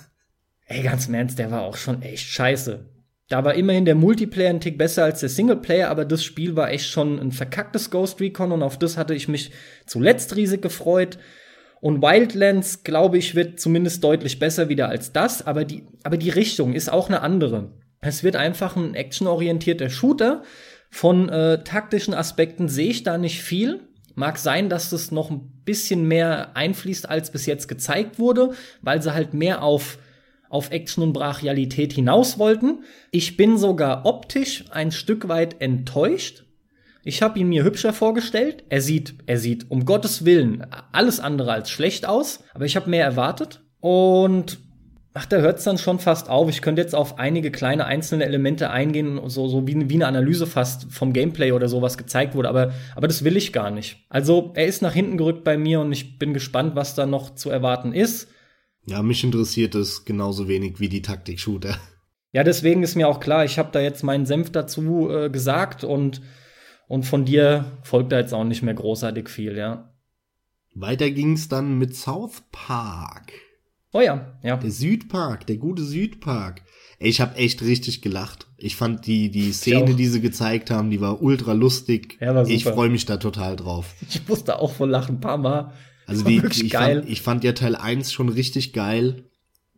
Ey, 0.66 0.82
ganz 0.82 1.08
im 1.08 1.14
Ernst, 1.14 1.38
der 1.38 1.50
war 1.50 1.62
auch 1.62 1.76
schon 1.76 2.02
echt 2.02 2.26
scheiße. 2.26 2.86
Da 3.28 3.44
war 3.44 3.54
immerhin 3.54 3.84
der 3.84 3.94
Multiplayer 3.94 4.50
ein 4.50 4.60
Tick 4.60 4.78
besser 4.78 5.04
als 5.04 5.20
der 5.20 5.28
Singleplayer, 5.28 5.90
aber 5.90 6.04
das 6.04 6.22
Spiel 6.22 6.56
war 6.56 6.70
echt 6.70 6.86
schon 6.86 7.18
ein 7.18 7.32
verkacktes 7.32 7.90
Ghost 7.90 8.20
Recon 8.20 8.52
und 8.52 8.62
auf 8.62 8.78
das 8.78 8.96
hatte 8.96 9.14
ich 9.14 9.28
mich 9.28 9.50
zuletzt 9.86 10.36
riesig 10.36 10.62
gefreut. 10.62 11.18
Und 11.80 12.02
Wildlands, 12.02 12.84
glaube 12.84 13.18
ich, 13.18 13.34
wird 13.34 13.60
zumindest 13.60 14.04
deutlich 14.04 14.38
besser 14.38 14.68
wieder 14.68 14.88
als 14.88 15.12
das, 15.12 15.46
aber 15.46 15.64
die, 15.64 15.84
aber 16.02 16.16
die 16.16 16.30
Richtung 16.30 16.72
ist 16.72 16.90
auch 16.90 17.08
eine 17.08 17.20
andere. 17.20 17.72
Es 18.00 18.22
wird 18.22 18.36
einfach 18.36 18.76
ein 18.76 18.94
actionorientierter 18.94 19.90
Shooter. 19.90 20.42
Von 20.94 21.28
äh, 21.28 21.64
taktischen 21.64 22.14
Aspekten 22.14 22.68
sehe 22.68 22.90
ich 22.90 23.02
da 23.02 23.18
nicht 23.18 23.42
viel. 23.42 23.80
Mag 24.14 24.38
sein, 24.38 24.68
dass 24.68 24.90
das 24.90 25.10
noch 25.10 25.28
ein 25.28 25.50
bisschen 25.64 26.06
mehr 26.06 26.56
einfließt, 26.56 27.08
als 27.08 27.32
bis 27.32 27.46
jetzt 27.46 27.66
gezeigt 27.66 28.20
wurde, 28.20 28.52
weil 28.80 29.02
sie 29.02 29.12
halt 29.12 29.34
mehr 29.34 29.64
auf, 29.64 29.98
auf 30.48 30.70
Action 30.70 31.02
und 31.02 31.12
Brachialität 31.12 31.92
hinaus 31.92 32.38
wollten. 32.38 32.84
Ich 33.10 33.36
bin 33.36 33.58
sogar 33.58 34.06
optisch 34.06 34.66
ein 34.70 34.92
Stück 34.92 35.26
weit 35.26 35.60
enttäuscht. 35.60 36.44
Ich 37.02 37.22
habe 37.22 37.40
ihn 37.40 37.48
mir 37.48 37.64
hübscher 37.64 37.92
vorgestellt. 37.92 38.62
Er 38.68 38.80
sieht, 38.80 39.16
er 39.26 39.38
sieht 39.38 39.72
um 39.72 39.86
Gottes 39.86 40.24
Willen 40.24 40.64
alles 40.92 41.18
andere 41.18 41.50
als 41.50 41.70
schlecht 41.70 42.06
aus, 42.06 42.44
aber 42.54 42.66
ich 42.66 42.76
habe 42.76 42.88
mehr 42.88 43.04
erwartet. 43.04 43.64
Und 43.80 44.58
ach, 45.14 45.26
da 45.26 45.38
hört 45.38 45.58
es 45.58 45.64
dann 45.64 45.78
schon 45.78 46.00
fast 46.00 46.28
auf. 46.28 46.48
Ich 46.50 46.60
könnte 46.60 46.82
jetzt 46.82 46.94
auf 46.94 47.18
einige 47.18 47.52
kleine 47.52 47.86
einzelne 47.86 48.24
Elemente 48.24 48.70
eingehen, 48.70 49.20
so, 49.30 49.48
so 49.48 49.66
wie, 49.66 49.88
wie 49.88 49.94
eine 49.94 50.08
Analyse 50.08 50.46
fast 50.46 50.92
vom 50.92 51.12
Gameplay 51.12 51.52
oder 51.52 51.68
sowas 51.68 51.96
gezeigt 51.96 52.34
wurde, 52.34 52.48
aber, 52.48 52.74
aber 52.96 53.06
das 53.06 53.24
will 53.24 53.36
ich 53.36 53.52
gar 53.52 53.70
nicht. 53.70 54.04
Also 54.08 54.52
er 54.54 54.66
ist 54.66 54.82
nach 54.82 54.92
hinten 54.92 55.16
gerückt 55.16 55.44
bei 55.44 55.56
mir 55.56 55.80
und 55.80 55.92
ich 55.92 56.18
bin 56.18 56.34
gespannt, 56.34 56.74
was 56.74 56.96
da 56.96 57.06
noch 57.06 57.34
zu 57.34 57.48
erwarten 57.48 57.92
ist. 57.92 58.28
Ja, 58.86 59.02
mich 59.02 59.24
interessiert 59.24 59.74
es 59.76 60.04
genauso 60.04 60.48
wenig 60.48 60.78
wie 60.80 60.88
die 60.88 61.00
Taktik-Shooter. 61.00 61.78
Ja, 62.32 62.42
deswegen 62.42 62.82
ist 62.82 62.96
mir 62.96 63.08
auch 63.08 63.20
klar, 63.20 63.44
ich 63.44 63.58
habe 63.58 63.70
da 63.72 63.80
jetzt 63.80 64.02
meinen 64.02 64.26
Senf 64.26 64.50
dazu 64.50 65.08
äh, 65.08 65.30
gesagt 65.30 65.84
und, 65.84 66.20
und 66.88 67.04
von 67.04 67.24
dir 67.24 67.64
folgt 67.82 68.10
da 68.10 68.18
jetzt 68.18 68.34
auch 68.34 68.44
nicht 68.44 68.62
mehr 68.62 68.74
großartig 68.74 69.28
viel, 69.28 69.56
ja. 69.56 69.94
Weiter 70.74 71.08
ging's 71.12 71.48
dann 71.48 71.78
mit 71.78 71.94
South 71.94 72.42
Park. 72.50 73.32
Oh 73.94 74.00
ja, 74.00 74.36
ja. 74.42 74.56
Der 74.56 74.72
Südpark, 74.72 75.46
der 75.46 75.56
gute 75.56 75.84
Südpark. 75.84 76.62
Ich 76.98 77.20
habe 77.20 77.36
echt 77.36 77.62
richtig 77.62 78.02
gelacht. 78.02 78.48
Ich 78.56 78.74
fand 78.74 79.06
die, 79.06 79.30
die 79.30 79.52
Szene, 79.52 79.94
die 79.94 80.08
sie 80.08 80.20
gezeigt 80.20 80.72
haben, 80.72 80.90
die 80.90 81.00
war 81.00 81.22
ultra 81.22 81.52
lustig. 81.52 82.18
Ja, 82.20 82.34
war 82.34 82.48
ich 82.48 82.64
super. 82.64 82.74
freue 82.74 82.88
mich 82.88 83.06
da 83.06 83.18
total 83.18 83.54
drauf. 83.54 83.94
Ich 84.10 84.26
musste 84.26 84.58
auch 84.58 84.72
voll 84.72 84.90
lachen, 84.90 85.16
ein 85.16 85.20
paar 85.20 85.38
Mal. 85.38 85.72
Also 86.06 86.24
die, 86.24 86.42
wirklich 86.42 86.64
ich, 86.64 86.72
geil. 86.72 87.02
Fand, 87.02 87.10
ich 87.10 87.22
fand 87.22 87.44
ja 87.44 87.52
Teil 87.52 87.76
1 87.76 88.12
schon 88.12 88.28
richtig 88.30 88.72
geil. 88.72 89.30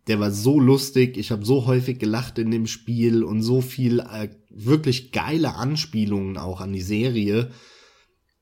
Der 0.07 0.19
war 0.19 0.31
so 0.31 0.59
lustig. 0.61 1.19
Ich 1.19 1.31
habe 1.31 1.45
so 1.45 1.67
häufig 1.67 1.99
gelacht 1.99 2.39
in 2.39 2.51
dem 2.51 2.67
Spiel 2.67 3.23
und 3.23 3.43
so 3.43 3.61
viel 3.61 4.01
äh, 4.01 4.31
wirklich 4.49 5.13
geile 5.13 5.57
Anspielungen 5.57 6.39
auch 6.39 6.63
an 6.63 6.73
die 6.73 6.81
Serie. 6.81 7.51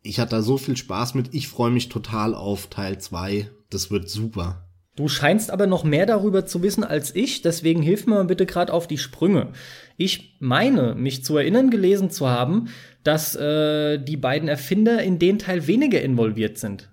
Ich 0.03 0.21
hatte 0.21 0.37
da 0.37 0.43
so 0.43 0.57
viel 0.57 0.77
Spaß 0.77 1.15
mit. 1.15 1.35
Ich 1.35 1.49
freue 1.49 1.73
mich 1.73 1.89
total 1.89 2.33
auf 2.33 2.69
Teil 2.69 3.01
2. 3.01 3.51
Das 3.71 3.91
wird 3.91 4.09
super. 4.09 4.69
Du 4.97 5.09
scheinst 5.09 5.51
aber 5.51 5.67
noch 5.67 5.83
mehr 5.83 6.07
darüber 6.07 6.47
zu 6.47 6.63
wissen 6.63 6.85
als 6.85 7.15
ich, 7.17 7.43
deswegen 7.43 7.83
hilf 7.83 8.07
mir 8.07 8.15
mal 8.15 8.25
bitte 8.27 8.47
gerade 8.47 8.73
auf 8.73 8.87
die 8.87 8.99
Sprünge. 8.99 9.53
Ich 9.97 10.37
meine, 10.39 10.95
mich 10.95 11.25
zu 11.25 11.37
erinnern 11.37 11.71
gelesen 11.71 12.11
zu 12.11 12.29
haben, 12.29 12.69
dass 13.03 13.35
äh, 13.35 13.99
die 13.99 14.17
beiden 14.17 14.49
Erfinder 14.49 15.03
in 15.03 15.19
den 15.19 15.41
Teil 15.41 15.67
weniger 15.67 16.01
involviert 16.01 16.59
sind. 16.59 16.91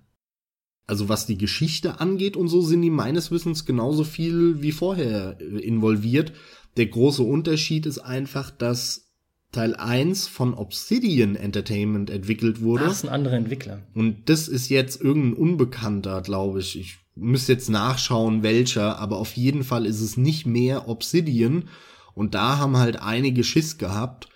Also 0.88 1.10
was 1.10 1.28
die 1.28 1.38
Geschichte 1.38 2.00
angeht 2.00 2.36
und 2.36 2.48
so 2.48 2.62
sind 2.62 2.82
die 2.82 2.90
meines 2.90 3.30
Wissens 3.30 3.66
genauso 3.66 4.04
viel 4.04 4.64
wie 4.64 4.72
vorher 4.72 5.38
äh, 5.40 5.60
involviert. 5.60 6.34
Der 6.78 6.88
große 6.88 7.22
Unterschied 7.22 7.86
ist 7.86 8.00
einfach, 8.00 8.50
dass 8.50 9.11
Teil 9.52 9.76
1 9.76 10.28
von 10.28 10.54
Obsidian 10.54 11.36
Entertainment 11.36 12.10
entwickelt 12.10 12.62
wurde. 12.62 12.86
Das 12.86 12.94
ist 12.98 13.04
ein 13.06 13.10
anderer 13.10 13.36
Entwickler. 13.36 13.80
Und 13.94 14.30
das 14.30 14.48
ist 14.48 14.70
jetzt 14.70 15.02
irgendein 15.02 15.34
Unbekannter, 15.34 16.22
glaube 16.22 16.60
ich. 16.62 16.80
Ich 16.80 16.98
müsste 17.16 17.52
jetzt 17.54 17.70
nachschauen, 17.70 18.44
welcher, 18.44 18.98
aber 19.00 19.18
auf 19.18 19.34
jeden 19.34 19.64
Fall 19.64 19.86
ist 19.86 20.00
es 20.00 20.16
nicht 20.16 20.46
mehr 20.46 20.88
Obsidian. 20.88 21.66
Und 22.14 22.34
da 22.34 22.58
haben 22.60 22.78
halt 22.78 23.02
einige 23.02 23.44
Schiss 23.44 23.78
gehabt. 23.78 24.28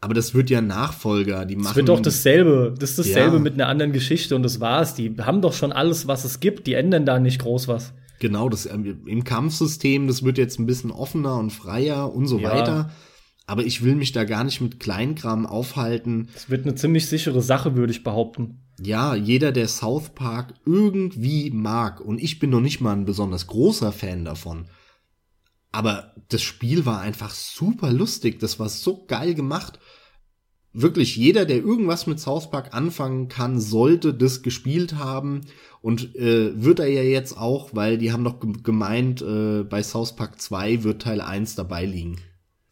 Aber 0.00 0.14
das 0.14 0.34
wird 0.34 0.50
ja 0.50 0.60
Nachfolger. 0.60 1.44
Die 1.44 1.54
machen. 1.54 1.70
Es 1.70 1.76
wird 1.76 1.88
doch 1.88 2.00
dasselbe. 2.00 2.74
Das 2.76 2.90
ist 2.90 2.98
dasselbe 2.98 3.36
Ja. 3.36 3.42
mit 3.42 3.54
einer 3.54 3.68
anderen 3.68 3.92
Geschichte 3.92 4.34
und 4.34 4.42
das 4.42 4.58
war's. 4.58 4.94
Die 4.94 5.14
haben 5.20 5.42
doch 5.42 5.52
schon 5.52 5.70
alles, 5.70 6.08
was 6.08 6.24
es 6.24 6.40
gibt. 6.40 6.66
Die 6.66 6.74
ändern 6.74 7.06
da 7.06 7.20
nicht 7.20 7.40
groß 7.40 7.68
was. 7.68 7.92
Genau, 8.18 8.48
das 8.48 8.66
ähm, 8.66 9.02
im 9.06 9.22
Kampfsystem, 9.22 10.06
das 10.08 10.22
wird 10.24 10.38
jetzt 10.38 10.58
ein 10.58 10.66
bisschen 10.66 10.90
offener 10.90 11.36
und 11.36 11.50
freier 11.50 12.12
und 12.14 12.26
so 12.26 12.38
Ja. 12.38 12.50
weiter. 12.50 12.90
Aber 13.52 13.66
ich 13.66 13.84
will 13.84 13.96
mich 13.96 14.12
da 14.12 14.24
gar 14.24 14.44
nicht 14.44 14.62
mit 14.62 14.80
Kleinkram 14.80 15.44
aufhalten. 15.44 16.28
Es 16.34 16.48
wird 16.48 16.64
eine 16.64 16.74
ziemlich 16.74 17.06
sichere 17.06 17.42
Sache, 17.42 17.76
würde 17.76 17.92
ich 17.92 18.02
behaupten. 18.02 18.62
Ja, 18.82 19.14
jeder, 19.14 19.52
der 19.52 19.68
South 19.68 20.14
Park 20.14 20.54
irgendwie 20.64 21.50
mag, 21.50 22.00
und 22.00 22.18
ich 22.18 22.38
bin 22.38 22.48
noch 22.48 22.62
nicht 22.62 22.80
mal 22.80 22.94
ein 22.94 23.04
besonders 23.04 23.46
großer 23.48 23.92
Fan 23.92 24.24
davon, 24.24 24.64
aber 25.70 26.14
das 26.30 26.40
Spiel 26.40 26.86
war 26.86 27.00
einfach 27.02 27.28
super 27.34 27.92
lustig, 27.92 28.40
das 28.40 28.58
war 28.58 28.70
so 28.70 29.04
geil 29.04 29.34
gemacht. 29.34 29.78
Wirklich, 30.72 31.16
jeder, 31.16 31.44
der 31.44 31.58
irgendwas 31.58 32.06
mit 32.06 32.20
South 32.20 32.50
Park 32.50 32.72
anfangen 32.72 33.28
kann, 33.28 33.60
sollte 33.60 34.14
das 34.14 34.40
gespielt 34.40 34.94
haben 34.94 35.42
und 35.82 36.16
äh, 36.16 36.52
wird 36.64 36.80
er 36.80 36.88
ja 36.88 37.02
jetzt 37.02 37.36
auch, 37.36 37.74
weil 37.74 37.98
die 37.98 38.12
haben 38.12 38.24
doch 38.24 38.40
ge- 38.40 38.62
gemeint, 38.62 39.20
äh, 39.20 39.62
bei 39.62 39.82
South 39.82 40.16
Park 40.16 40.40
2 40.40 40.84
wird 40.84 41.02
Teil 41.02 41.20
1 41.20 41.54
dabei 41.56 41.84
liegen. 41.84 42.16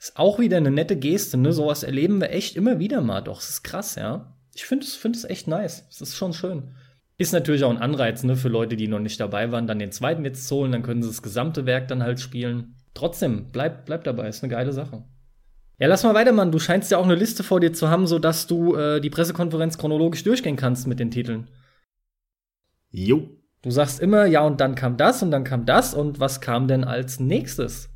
Ist 0.00 0.16
auch 0.16 0.38
wieder 0.38 0.56
eine 0.56 0.70
nette 0.70 0.96
Geste, 0.96 1.36
ne? 1.36 1.52
Sowas 1.52 1.82
erleben 1.82 2.22
wir 2.22 2.30
echt 2.30 2.56
immer 2.56 2.78
wieder 2.78 3.02
mal. 3.02 3.20
Doch, 3.20 3.40
es 3.40 3.50
ist 3.50 3.62
krass, 3.62 3.96
ja. 3.96 4.34
Ich 4.54 4.64
finde 4.64 4.86
es 4.86 4.96
find 4.96 5.28
echt 5.28 5.46
nice. 5.46 5.86
Es 5.90 6.00
ist 6.00 6.16
schon 6.16 6.32
schön. 6.32 6.74
Ist 7.18 7.34
natürlich 7.34 7.64
auch 7.64 7.70
ein 7.70 7.76
Anreiz, 7.76 8.24
ne, 8.24 8.34
für 8.34 8.48
Leute, 8.48 8.76
die 8.76 8.88
noch 8.88 8.98
nicht 8.98 9.20
dabei 9.20 9.52
waren, 9.52 9.66
dann 9.66 9.78
den 9.78 9.92
zweiten 9.92 10.24
jetzt 10.24 10.48
zu 10.48 10.56
holen, 10.56 10.72
dann 10.72 10.82
können 10.82 11.02
sie 11.02 11.08
das 11.10 11.20
gesamte 11.20 11.66
Werk 11.66 11.86
dann 11.88 12.02
halt 12.02 12.18
spielen. 12.18 12.76
Trotzdem, 12.94 13.50
bleib, 13.52 13.84
bleib 13.84 14.04
dabei, 14.04 14.28
ist 14.28 14.42
eine 14.42 14.50
geile 14.50 14.72
Sache. 14.72 15.04
Ja, 15.78 15.86
lass 15.86 16.02
mal 16.02 16.14
weitermachen. 16.14 16.50
Du 16.50 16.58
scheinst 16.58 16.90
ja 16.90 16.96
auch 16.96 17.04
eine 17.04 17.14
Liste 17.14 17.42
vor 17.42 17.60
dir 17.60 17.74
zu 17.74 17.90
haben, 17.90 18.06
sodass 18.06 18.46
du 18.46 18.74
äh, 18.76 19.02
die 19.02 19.10
Pressekonferenz 19.10 19.76
chronologisch 19.76 20.24
durchgehen 20.24 20.56
kannst 20.56 20.86
mit 20.86 20.98
den 20.98 21.10
Titeln. 21.10 21.50
Jo. 22.88 23.28
Du 23.60 23.70
sagst 23.70 24.00
immer, 24.00 24.24
ja, 24.24 24.40
und 24.40 24.62
dann 24.62 24.74
kam 24.74 24.96
das 24.96 25.22
und 25.22 25.30
dann 25.30 25.44
kam 25.44 25.66
das 25.66 25.92
und 25.92 26.20
was 26.20 26.40
kam 26.40 26.68
denn 26.68 26.84
als 26.84 27.20
nächstes? 27.20 27.89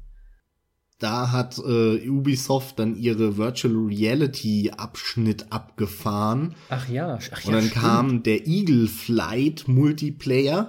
Da 1.04 1.30
hat 1.32 1.58
äh, 1.58 2.08
Ubisoft 2.08 2.78
dann 2.78 2.96
ihre 2.96 3.36
Virtual 3.36 3.74
Reality 3.74 4.70
Abschnitt 4.74 5.52
abgefahren. 5.52 6.54
Ach 6.70 6.88
ja, 6.88 7.18
ach 7.20 7.40
ja. 7.42 7.46
Und 7.46 7.52
dann 7.52 7.64
stimmt. 7.66 7.74
kam 7.84 8.22
der 8.22 8.46
Eagle 8.46 8.86
Flight 8.88 9.68
Multiplayer. 9.68 10.68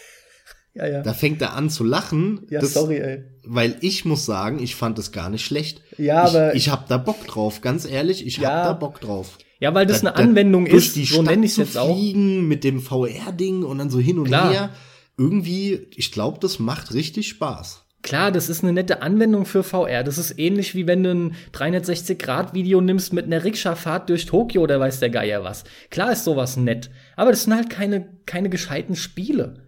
ja, 0.74 0.86
ja. 0.86 1.02
Da 1.02 1.14
fängt 1.14 1.40
er 1.40 1.54
an 1.54 1.70
zu 1.70 1.82
lachen. 1.82 2.46
Ja, 2.50 2.60
das, 2.60 2.74
sorry, 2.74 2.96
ey. 2.98 3.24
Weil 3.46 3.76
ich 3.80 4.04
muss 4.04 4.26
sagen, 4.26 4.58
ich 4.62 4.74
fand 4.74 4.98
es 4.98 5.12
gar 5.12 5.30
nicht 5.30 5.44
schlecht. 5.46 5.80
Ja, 5.96 6.24
aber- 6.24 6.54
Ich, 6.54 6.66
ich 6.66 6.68
hab 6.70 6.88
da 6.88 6.98
Bock 6.98 7.26
drauf, 7.26 7.60
ganz 7.62 7.86
ehrlich, 7.86 8.26
ich 8.26 8.36
Ja. 8.36 8.50
hab 8.50 8.64
da 8.64 8.72
Bock 8.74 9.00
drauf. 9.00 9.38
Ja, 9.60 9.72
weil 9.74 9.86
das 9.86 10.02
Da- 10.02 10.08
eine 10.10 10.16
da 10.18 10.22
Anwendung 10.24 10.66
durch 10.66 10.88
ist, 10.88 10.96
die 10.96 11.04
so 11.06 11.22
nenne 11.22 11.46
ich 11.46 11.52
es 11.52 11.56
jetzt 11.56 11.78
auch. 11.78 11.96
fliegen 11.96 12.46
mit 12.48 12.64
dem 12.64 12.80
VR-Ding 12.80 13.62
und 13.62 13.78
dann 13.78 13.88
so 13.88 13.98
hin 13.98 14.18
und 14.18 14.26
Klar. 14.26 14.50
her. 14.52 14.70
Irgendwie, 15.16 15.86
ich 15.96 16.10
glaube, 16.12 16.38
das 16.40 16.58
macht 16.58 16.92
richtig 16.92 17.28
Spaß. 17.28 17.83
Klar, 18.04 18.30
das 18.30 18.50
ist 18.50 18.62
eine 18.62 18.74
nette 18.74 19.00
Anwendung 19.00 19.46
für 19.46 19.62
VR. 19.62 20.04
Das 20.04 20.18
ist 20.18 20.38
ähnlich 20.38 20.74
wie 20.74 20.86
wenn 20.86 21.02
du 21.02 21.10
ein 21.10 21.34
360-Grad-Video 21.54 22.82
nimmst 22.82 23.14
mit 23.14 23.24
einer 23.24 23.42
Rikscha-Fahrt 23.44 24.10
durch 24.10 24.26
Tokio 24.26 24.60
oder 24.62 24.78
weiß 24.78 25.00
der 25.00 25.08
Geier 25.08 25.42
was. 25.42 25.64
Klar 25.90 26.12
ist 26.12 26.24
sowas 26.24 26.58
nett. 26.58 26.90
Aber 27.16 27.30
das 27.30 27.44
sind 27.44 27.54
halt 27.54 27.70
keine, 27.70 28.12
keine 28.26 28.50
gescheiten 28.50 28.94
Spiele. 28.94 29.66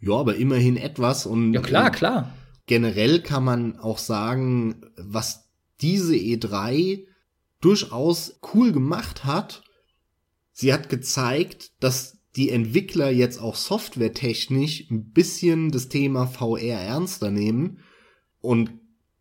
Ja, 0.00 0.14
aber 0.14 0.34
immerhin 0.34 0.76
etwas 0.76 1.24
und 1.24 1.52
Ja, 1.54 1.60
klar, 1.60 1.86
äh, 1.86 1.90
klar. 1.90 2.32
generell 2.66 3.20
kann 3.20 3.44
man 3.44 3.78
auch 3.78 3.98
sagen, 3.98 4.82
was 4.96 5.48
diese 5.80 6.16
E3 6.16 7.06
durchaus 7.60 8.40
cool 8.54 8.72
gemacht 8.72 9.24
hat. 9.24 9.62
Sie 10.50 10.72
hat 10.72 10.88
gezeigt, 10.88 11.70
dass 11.78 12.18
die 12.36 12.50
Entwickler 12.50 13.10
jetzt 13.10 13.40
auch 13.40 13.56
softwaretechnisch 13.56 14.90
ein 14.90 15.10
bisschen 15.10 15.70
das 15.70 15.88
Thema 15.88 16.26
VR 16.26 16.80
ernster 16.80 17.30
nehmen 17.30 17.78
und 18.40 18.70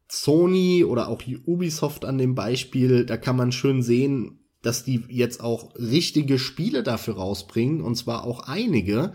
Sony 0.07 0.83
oder 0.83 1.07
auch 1.07 1.21
Ubisoft 1.45 2.05
an 2.05 2.17
dem 2.17 2.35
Beispiel, 2.35 3.05
da 3.05 3.17
kann 3.17 3.37
man 3.37 3.51
schön 3.51 3.81
sehen, 3.81 4.39
dass 4.61 4.83
die 4.83 5.03
jetzt 5.09 5.41
auch 5.41 5.73
richtige 5.75 6.37
Spiele 6.37 6.83
dafür 6.83 7.15
rausbringen 7.15 7.81
und 7.81 7.95
zwar 7.95 8.25
auch 8.25 8.41
einige, 8.41 9.13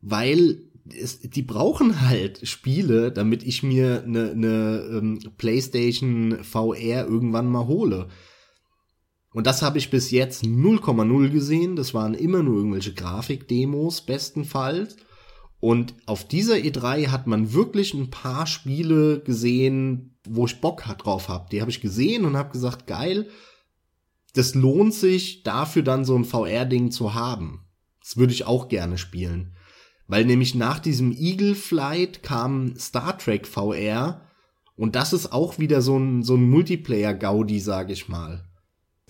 weil 0.00 0.62
es, 0.94 1.20
die 1.20 1.42
brauchen 1.42 2.02
halt 2.08 2.46
Spiele, 2.46 3.12
damit 3.12 3.42
ich 3.42 3.62
mir 3.62 4.02
eine 4.04 4.34
ne, 4.34 4.90
ähm, 4.92 5.18
PlayStation 5.36 6.38
VR 6.42 7.06
irgendwann 7.06 7.48
mal 7.48 7.66
hole. 7.66 8.08
Und 9.32 9.46
das 9.46 9.62
habe 9.62 9.78
ich 9.78 9.90
bis 9.90 10.10
jetzt 10.10 10.44
0,0 10.44 11.28
gesehen. 11.30 11.76
Das 11.76 11.94
waren 11.94 12.14
immer 12.14 12.42
nur 12.42 12.56
irgendwelche 12.56 12.94
Grafikdemos 12.94 14.02
bestenfalls. 14.02 14.96
Und 15.60 15.94
auf 16.06 16.26
dieser 16.26 16.54
E3 16.54 17.08
hat 17.08 17.26
man 17.26 17.52
wirklich 17.52 17.94
ein 17.94 18.10
paar 18.10 18.46
Spiele 18.46 19.20
gesehen, 19.20 20.18
wo 20.26 20.46
ich 20.46 20.60
Bock 20.60 20.82
drauf 20.98 21.28
habe. 21.28 21.48
Die 21.52 21.60
habe 21.60 21.70
ich 21.70 21.80
gesehen 21.80 22.24
und 22.24 22.36
habe 22.36 22.50
gesagt, 22.50 22.86
geil, 22.86 23.28
das 24.34 24.54
lohnt 24.54 24.94
sich 24.94 25.42
dafür 25.42 25.82
dann 25.82 26.04
so 26.04 26.16
ein 26.16 26.24
VR-Ding 26.24 26.90
zu 26.90 27.14
haben. 27.14 27.66
Das 28.00 28.16
würde 28.16 28.32
ich 28.32 28.46
auch 28.46 28.68
gerne 28.68 28.96
spielen. 28.96 29.54
Weil 30.06 30.24
nämlich 30.24 30.54
nach 30.54 30.80
diesem 30.80 31.12
Eagle 31.12 31.54
Flight 31.54 32.22
kam 32.22 32.74
Star 32.76 33.16
Trek 33.18 33.46
VR 33.46 34.22
und 34.74 34.96
das 34.96 35.12
ist 35.12 35.32
auch 35.32 35.58
wieder 35.58 35.82
so 35.82 35.98
ein, 35.98 36.22
so 36.22 36.34
ein 36.34 36.48
Multiplayer-Gaudi, 36.48 37.60
sag 37.60 37.90
ich 37.90 38.08
mal. 38.08 38.49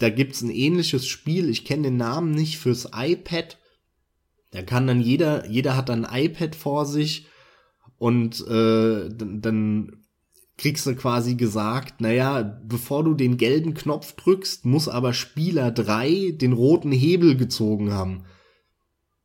Da 0.01 0.09
gibt's 0.10 0.43
ein 0.43 0.51
ähnliches 0.51 1.06
Spiel, 1.06 1.48
ich 1.51 1.64
kenne 1.64 1.85
den 1.85 1.97
Namen 1.98 2.32
nicht, 2.32 2.59
fürs 2.59 2.89
iPad. 2.94 3.59
Da 4.51 4.62
kann 4.62 4.86
dann 4.86 5.01
jeder, 5.01 5.48
jeder 5.48 5.77
hat 5.77 5.89
dann 5.89 6.05
ein 6.05 6.24
iPad 6.24 6.56
vor 6.56 6.86
sich 6.86 7.27
und 7.98 8.40
äh, 8.48 9.10
dann, 9.10 9.40
dann 9.43 10.05
kriegst 10.56 10.86
du 10.86 10.94
quasi 10.94 11.35
gesagt, 11.35 12.01
naja, 12.01 12.60
bevor 12.66 13.05
du 13.05 13.14
den 13.14 13.36
gelben 13.36 13.74
Knopf 13.74 14.14
drückst, 14.14 14.64
muss 14.64 14.89
aber 14.89 15.12
Spieler 15.12 15.70
3 15.70 16.32
den 16.32 16.52
roten 16.52 16.93
Hebel 16.93 17.36
gezogen 17.36 17.93
haben. 17.93 18.24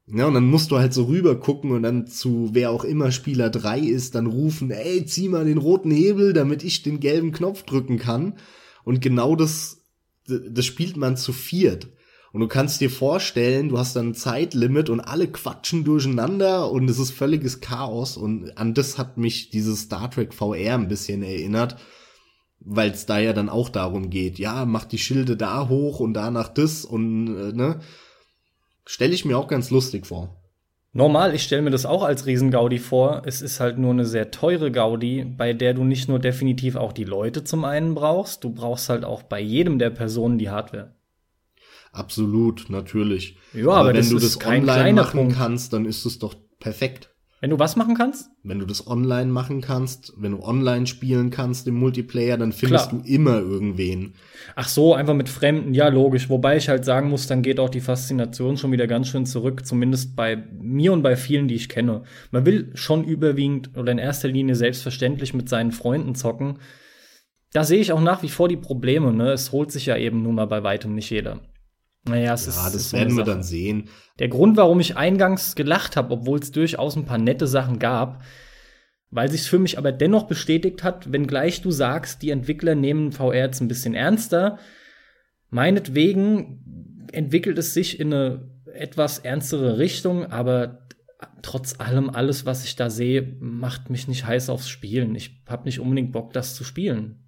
Ja, 0.08 0.28
und 0.28 0.34
dann 0.34 0.46
musst 0.46 0.72
du 0.72 0.78
halt 0.78 0.94
so 0.94 1.06
rüber 1.06 1.40
gucken 1.40 1.72
und 1.72 1.84
dann 1.84 2.06
zu 2.06 2.50
wer 2.52 2.70
auch 2.70 2.84
immer 2.84 3.12
Spieler 3.12 3.50
3 3.50 3.80
ist, 3.80 4.14
dann 4.14 4.28
rufen, 4.28 4.72
ey, 4.72 5.06
zieh 5.06 5.30
mal 5.30 5.46
den 5.46 5.58
roten 5.58 5.90
Hebel, 5.90 6.34
damit 6.34 6.64
ich 6.64 6.84
den 6.84 7.00
gelben 7.00 7.32
Knopf 7.32 7.64
drücken 7.64 7.98
kann. 7.98 8.36
Und 8.84 9.02
genau 9.02 9.36
das, 9.36 9.85
das 10.28 10.66
spielt 10.66 10.98
man 10.98 11.18
zu 11.18 11.34
viert. 11.34 11.88
Und 12.32 12.42
du 12.42 12.48
kannst 12.50 12.82
dir 12.82 12.90
vorstellen, 12.90 13.70
du 13.70 13.78
hast 13.78 13.96
dann 13.96 14.10
ein 14.10 14.14
Zeitlimit 14.14 14.90
und 14.90 15.00
alle 15.00 15.30
quatschen 15.30 15.86
durcheinander 15.86 16.70
und 16.70 16.90
es 16.90 17.00
ist 17.00 17.12
völliges 17.12 17.62
Chaos. 17.62 18.18
Und 18.18 18.58
an 18.58 18.74
das 18.74 18.98
hat 18.98 19.18
mich 19.18 19.52
dieses 19.52 19.84
Star 19.84 20.12
Trek 20.12 20.34
VR 20.34 20.74
ein 20.74 20.90
bisschen 20.90 21.24
erinnert, 21.24 21.78
weil 22.60 22.92
es 22.92 23.06
da 23.06 23.20
ja 23.20 23.32
dann 23.32 23.48
auch 23.48 23.70
darum 23.70 24.10
geht, 24.10 24.38
ja, 24.38 24.66
mach 24.66 24.84
die 24.84 24.98
Schilde 24.98 25.38
da 25.38 25.70
hoch 25.70 26.02
und 26.02 26.14
danach 26.14 26.50
das 26.50 26.84
und 26.84 27.28
äh, 27.28 27.54
ne. 27.54 27.80
Stelle 28.86 29.16
ich 29.16 29.24
mir 29.24 29.38
auch 29.38 29.48
ganz 29.48 29.70
lustig 29.70 30.06
vor. 30.06 30.45
Normal, 30.98 31.36
ich 31.36 31.44
stelle 31.44 31.62
mir 31.62 31.72
das 31.72 31.86
auch 31.86 32.04
als 32.04 32.26
Riesengaudi 32.26 32.80
vor. 32.80 33.24
Es 33.26 33.42
ist 33.42 33.60
halt 33.60 33.78
nur 33.78 33.92
eine 33.92 34.06
sehr 34.06 34.32
teure 34.32 34.72
Gaudi, 34.72 35.26
bei 35.26 35.52
der 35.52 35.74
du 35.74 35.84
nicht 35.84 36.08
nur 36.08 36.20
definitiv 36.20 36.78
auch 36.78 36.94
die 36.94 37.04
Leute 37.04 37.44
zum 37.44 37.66
einen 37.66 37.96
brauchst, 37.96 38.46
du 38.46 38.50
brauchst 38.50 38.88
halt 38.88 39.04
auch 39.04 39.22
bei 39.22 39.42
jedem 39.42 39.78
der 39.78 39.90
Personen 39.90 40.38
die 40.38 40.50
Hardware. 40.50 40.96
Absolut, 41.92 42.70
natürlich. 42.70 43.38
Ja, 43.54 43.72
aber 43.72 43.90
wenn 43.90 43.98
das 43.98 44.08
du 44.08 44.20
das 44.20 44.40
kein 44.40 44.62
online 44.62 44.94
machen 44.94 45.20
Punkt. 45.20 45.36
kannst, 45.36 45.74
dann 45.74 45.84
ist 45.84 46.06
es 46.06 46.18
doch 46.18 46.34
perfekt. 46.62 47.14
Wenn 47.42 47.50
du 47.50 47.60
was 47.60 47.76
machen 47.76 47.96
kannst? 47.96 48.30
Wenn 48.44 48.60
du 48.60 48.66
das 48.66 48.88
online 48.88 49.30
machen 49.30 49.60
kannst, 49.60 50.14
wenn 50.18 50.32
du 50.32 50.42
online 50.42 50.88
spielen 50.88 51.32
kannst 51.32 51.68
im 51.68 51.76
Multiplayer, 51.76 52.38
dann 52.38 52.54
findest 52.54 52.90
Klar. 52.90 53.02
du 53.02 53.08
immer 53.08 53.40
irgendwen. 53.40 54.14
Ach 54.56 54.70
so, 54.70 54.94
einfach 54.94 55.14
mit 55.14 55.28
Fremden, 55.28 55.74
ja, 55.74 55.90
logisch. 55.90 56.30
Wobei 56.30 56.56
ich 56.56 56.70
halt 56.70 56.86
sagen 56.86 57.10
muss, 57.10 57.28
dann 57.28 57.42
geht 57.42 57.60
auch 57.60 57.70
die 57.70 57.82
Faszination 57.82 58.56
schon 58.58 58.72
wieder 58.72 58.88
ganz 58.88 59.10
schön 59.10 59.26
zurück, 59.26 59.66
zumindest 59.66 60.16
bei 60.16 60.38
mir 60.60 60.94
und 60.94 61.04
bei 61.04 61.18
vielen, 61.18 61.48
die 61.50 61.56
ich 61.56 61.68
kenne. 61.68 62.04
Man 62.32 62.46
will 62.46 62.72
schon 62.74 63.04
überwiegend 63.04 63.78
oder 63.78 63.92
in 63.92 63.98
erster 63.98 64.30
Linie 64.30 64.56
selbstverständlich 64.56 65.34
mit 65.34 65.50
seinen 65.50 65.74
Freunden 65.74 66.16
zocken. 66.16 66.60
Da 67.52 67.64
sehe 67.64 67.80
ich 67.80 67.92
auch 67.92 68.02
nach 68.02 68.24
wie 68.24 68.30
vor 68.30 68.48
die 68.48 68.58
Probleme, 68.58 69.14
ne? 69.14 69.32
Es 69.32 69.52
holt 69.52 69.72
sich 69.72 69.86
ja 69.86 69.98
eben 69.98 70.22
nun 70.24 70.36
mal 70.36 70.48
bei 70.48 70.64
weitem 70.64 70.96
nicht 70.96 71.10
jeder. 71.10 71.42
Naja, 72.08 72.34
es 72.34 72.48
ist. 72.48 72.58
Ja, 72.58 72.66
das 72.66 72.76
ist 72.76 72.90
so 72.92 72.98
eine 72.98 73.06
werden 73.06 73.18
wir 73.18 73.24
dann 73.24 73.44
sehen. 73.44 73.90
Der 74.20 74.28
Grund, 74.28 74.58
warum 74.58 74.80
ich 74.80 74.96
eingangs 74.96 75.56
gelacht 75.56 75.98
habe, 75.98 76.14
obwohl 76.14 76.40
es 76.40 76.52
durchaus 76.52 76.96
ein 76.96 77.06
paar 77.06 77.18
nette 77.18 77.48
Sachen 77.48 77.80
gab, 77.80 78.24
weil 79.10 79.30
sich's 79.32 79.48
für 79.48 79.60
mich 79.60 79.78
aber 79.78 79.92
dennoch 79.92 80.24
bestätigt 80.24 80.84
hat, 80.84 81.12
wenngleich 81.12 81.62
du 81.62 81.72
sagst, 81.72 82.22
die 82.22 82.30
Entwickler 82.30 82.76
nehmen 82.76 83.12
VR 83.12 83.36
jetzt 83.36 83.62
ein 83.62 83.68
bisschen 83.68 83.94
ernster, 83.94 84.60
meinetwegen 85.50 87.08
entwickelt 87.12 87.58
es 87.58 87.74
sich 87.74 88.00
in 88.00 88.14
eine 88.14 88.52
etwas 88.74 89.20
ernstere 89.20 89.78
Richtung, 89.78 90.26
aber 90.26 90.86
trotz 91.42 91.80
allem, 91.80 92.10
alles, 92.10 92.46
was 92.46 92.66
ich 92.66 92.76
da 92.76 92.90
sehe, 92.90 93.38
macht 93.40 93.90
mich 93.90 94.08
nicht 94.08 94.26
heiß 94.26 94.50
aufs 94.50 94.70
Spielen. 94.70 95.16
Ich 95.16 95.44
habe 95.48 95.64
nicht 95.64 95.80
unbedingt 95.80 96.12
Bock, 96.12 96.34
das 96.34 96.56
zu 96.56 96.64
spielen. 96.64 97.24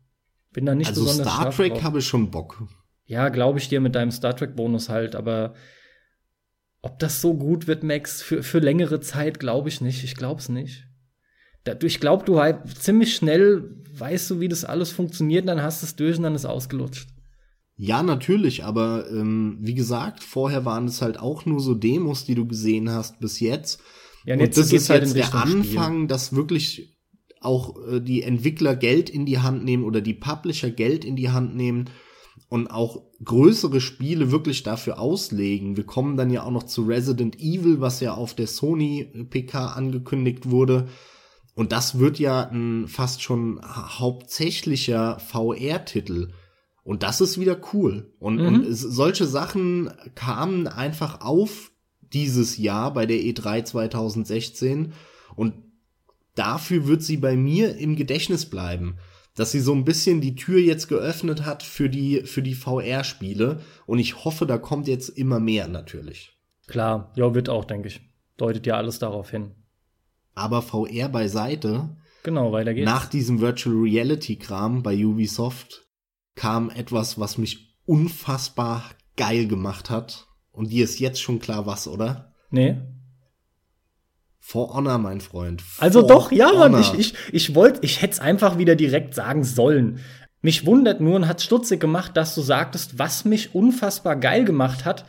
Bin 0.52 0.66
da 0.66 0.76
nicht 0.76 0.90
also 0.90 1.06
besonders 1.06 1.34
Star 1.34 1.52
Trek 1.52 1.84
habe 1.84 2.00
ich 2.00 2.08
schon 2.08 2.32
Bock. 2.32 2.64
Ja, 3.08 3.30
glaube 3.30 3.58
ich 3.60 3.70
dir 3.70 3.82
mit 3.82 3.96
deinem 3.96 4.12
Star 4.12 4.36
Trek-Bonus 4.36 4.90
halt, 4.90 5.16
aber 5.16 5.56
ob 6.82 7.00
das 7.00 7.22
so 7.22 7.34
gut 7.34 7.68
wird, 7.68 7.84
Max, 7.84 8.22
für, 8.22 8.44
für 8.44 8.60
längere 8.60 9.00
Zeit, 9.00 9.40
glaube 9.40 9.70
ich 9.70 9.82
nicht. 9.82 10.04
Ich 10.04 10.16
glaube 10.16 10.40
es 10.40 10.50
nicht. 10.50 10.86
Da, 11.64 11.76
ich 11.82 12.00
glaube, 12.00 12.24
du 12.26 12.40
halt 12.40 12.68
ziemlich 12.78 13.16
schnell 13.16 13.78
weißt 14.00 14.30
du, 14.30 14.40
wie 14.40 14.48
das 14.48 14.64
alles 14.64 14.92
funktioniert, 14.92 15.48
dann 15.48 15.62
hast 15.62 15.82
du 15.82 15.86
es 15.86 15.96
durch 15.96 16.18
und 16.18 16.24
dann 16.24 16.36
ist 16.36 16.46
ausgelutscht. 16.46 17.10
Ja, 17.76 18.02
natürlich, 18.04 18.64
aber 18.64 19.10
ähm, 19.12 19.58
wie 19.62 19.76
gesagt, 19.76 20.24
vorher 20.24 20.66
waren 20.66 20.86
es 20.86 21.02
halt 21.02 21.20
auch 21.20 21.46
nur 21.46 21.60
so 21.60 21.76
Demos, 21.76 22.26
die 22.26 22.36
du 22.36 22.48
gesehen 22.48 22.90
hast 22.90 23.20
bis 23.20 23.40
jetzt. 23.40 23.82
Ja, 24.26 24.34
und 24.34 24.42
jetzt 24.42 24.58
das 24.58 24.70
geht's 24.70 24.84
ist 24.84 24.90
halt 24.90 25.04
jetzt 25.04 25.16
der 25.16 25.34
Anfang, 25.36 26.08
dass 26.08 26.36
wirklich 26.36 26.98
auch 27.40 27.76
äh, 27.88 28.02
die 28.02 28.24
Entwickler 28.24 28.76
Geld 28.76 29.10
in 29.10 29.26
die 29.26 29.40
Hand 29.40 29.64
nehmen 29.64 29.84
oder 29.84 30.02
die 30.02 30.16
Publisher 30.16 30.72
Geld 30.72 31.06
in 31.06 31.16
die 31.16 31.30
Hand 31.30 31.56
nehmen 31.56 31.86
und 32.50 32.68
auch 32.68 33.04
größere 33.24 33.82
Spiele 33.82 34.32
wirklich 34.32 34.64
dafür 34.64 35.00
auslegen. 35.00 35.76
Wir 35.76 35.86
kommen 35.86 36.16
dann 36.16 36.30
ja 36.30 36.44
auch 36.44 36.52
noch 36.52 36.64
zu 36.64 36.84
Resident 36.84 37.40
Evil, 37.40 37.82
was 37.82 38.00
ja 38.00 38.14
auf 38.14 38.34
der 38.36 38.48
Sony 38.48 39.26
PK 39.30 39.68
angekündigt 39.68 40.50
wurde. 40.50 40.88
Und 41.56 41.72
das 41.72 42.00
wird 42.00 42.20
ja 42.20 42.48
ein 42.50 42.88
fast 42.88 43.22
schon 43.22 43.60
hauptsächlicher 43.64 45.20
VR-Titel. 45.20 46.30
Und 46.84 47.04
das 47.04 47.20
ist 47.20 47.38
wieder 47.38 47.60
cool. 47.74 48.14
Und, 48.20 48.38
mhm. 48.38 48.46
und 48.46 48.74
solche 48.74 49.26
Sachen 49.26 49.92
kamen 50.16 50.68
einfach 50.68 51.20
auf 51.20 51.72
dieses 52.14 52.58
Jahr 52.58 52.94
bei 52.94 53.06
der 53.06 53.18
E3 53.18 53.66
2016. 53.66 54.94
Und 55.36 55.54
dafür 56.36 56.88
wird 56.88 57.04
sie 57.04 57.18
bei 57.18 57.36
mir 57.36 57.76
im 57.76 57.98
Gedächtnis 57.98 58.46
bleiben. 58.46 59.00
Dass 59.38 59.54
sie 59.54 59.62
so 59.62 59.74
ein 59.74 59.86
bisschen 59.86 60.20
die 60.20 60.36
Tür 60.36 60.60
jetzt 60.60 60.90
geöffnet 60.90 61.46
hat 61.46 61.64
für 61.64 61.90
die, 61.90 62.24
für 62.24 62.42
die 62.42 62.56
VR-Spiele. 62.56 63.62
Und 63.86 64.00
ich 64.00 64.26
hoffe, 64.26 64.46
da 64.46 64.58
kommt 64.58 64.90
jetzt 64.90 65.08
immer 65.08 65.40
mehr 65.40 65.70
natürlich. 65.70 66.38
Klar, 66.68 67.14
ja, 67.16 67.34
wird 67.34 67.48
auch, 67.48 67.64
denke 67.64 67.88
ich. 67.88 68.02
Deutet 68.36 68.68
ja 68.68 68.76
alles 68.76 69.00
darauf 69.00 69.32
hin 69.32 69.52
aber 70.38 70.62
VR 70.62 71.10
beiseite. 71.10 71.90
Genau, 72.24 72.52
weiter 72.52 72.74
geht's. 72.74 72.86
Nach 72.86 73.08
diesem 73.08 73.42
Virtual 73.42 73.76
Reality 73.76 74.38
Kram 74.38 74.84
bei 74.84 75.06
Ubisoft 75.06 75.88
kam 76.36 76.70
etwas, 76.70 77.20
was 77.20 77.38
mich 77.38 77.76
unfassbar 77.86 78.84
geil 79.16 79.48
gemacht 79.48 79.90
hat. 79.90 80.28
Und 80.52 80.72
dir 80.72 80.84
ist 80.84 81.00
jetzt 81.00 81.22
schon 81.22 81.40
klar 81.40 81.66
was, 81.66 81.88
oder? 81.88 82.34
Nee. 82.50 82.78
For 84.50 84.74
Honor, 84.74 84.98
mein 84.98 85.20
Freund. 85.20 85.62
For 85.62 85.84
also 85.84 86.08
doch, 86.08 86.32
ja, 86.32 86.54
Mann, 86.54 86.80
ich, 86.80 86.94
ich, 86.98 87.14
ich 87.34 87.54
wollte, 87.54 87.80
ich 87.82 88.02
hätte 88.02 88.14
es 88.14 88.20
einfach 88.22 88.58
wieder 88.58 88.78
direkt 88.78 89.14
sagen 89.14 89.44
sollen. 89.44 90.00
Mich 90.42 90.66
wundert 90.66 91.02
nur 91.02 91.18
und 91.18 91.28
hat 91.28 91.42
stutzig 91.42 91.82
gemacht, 91.82 92.16
dass 92.16 92.34
du 92.34 92.40
sagtest, 92.40 92.98
was 92.98 93.26
mich 93.26 93.54
unfassbar 93.54 94.16
geil 94.16 94.46
gemacht 94.46 94.86
hat, 94.86 95.04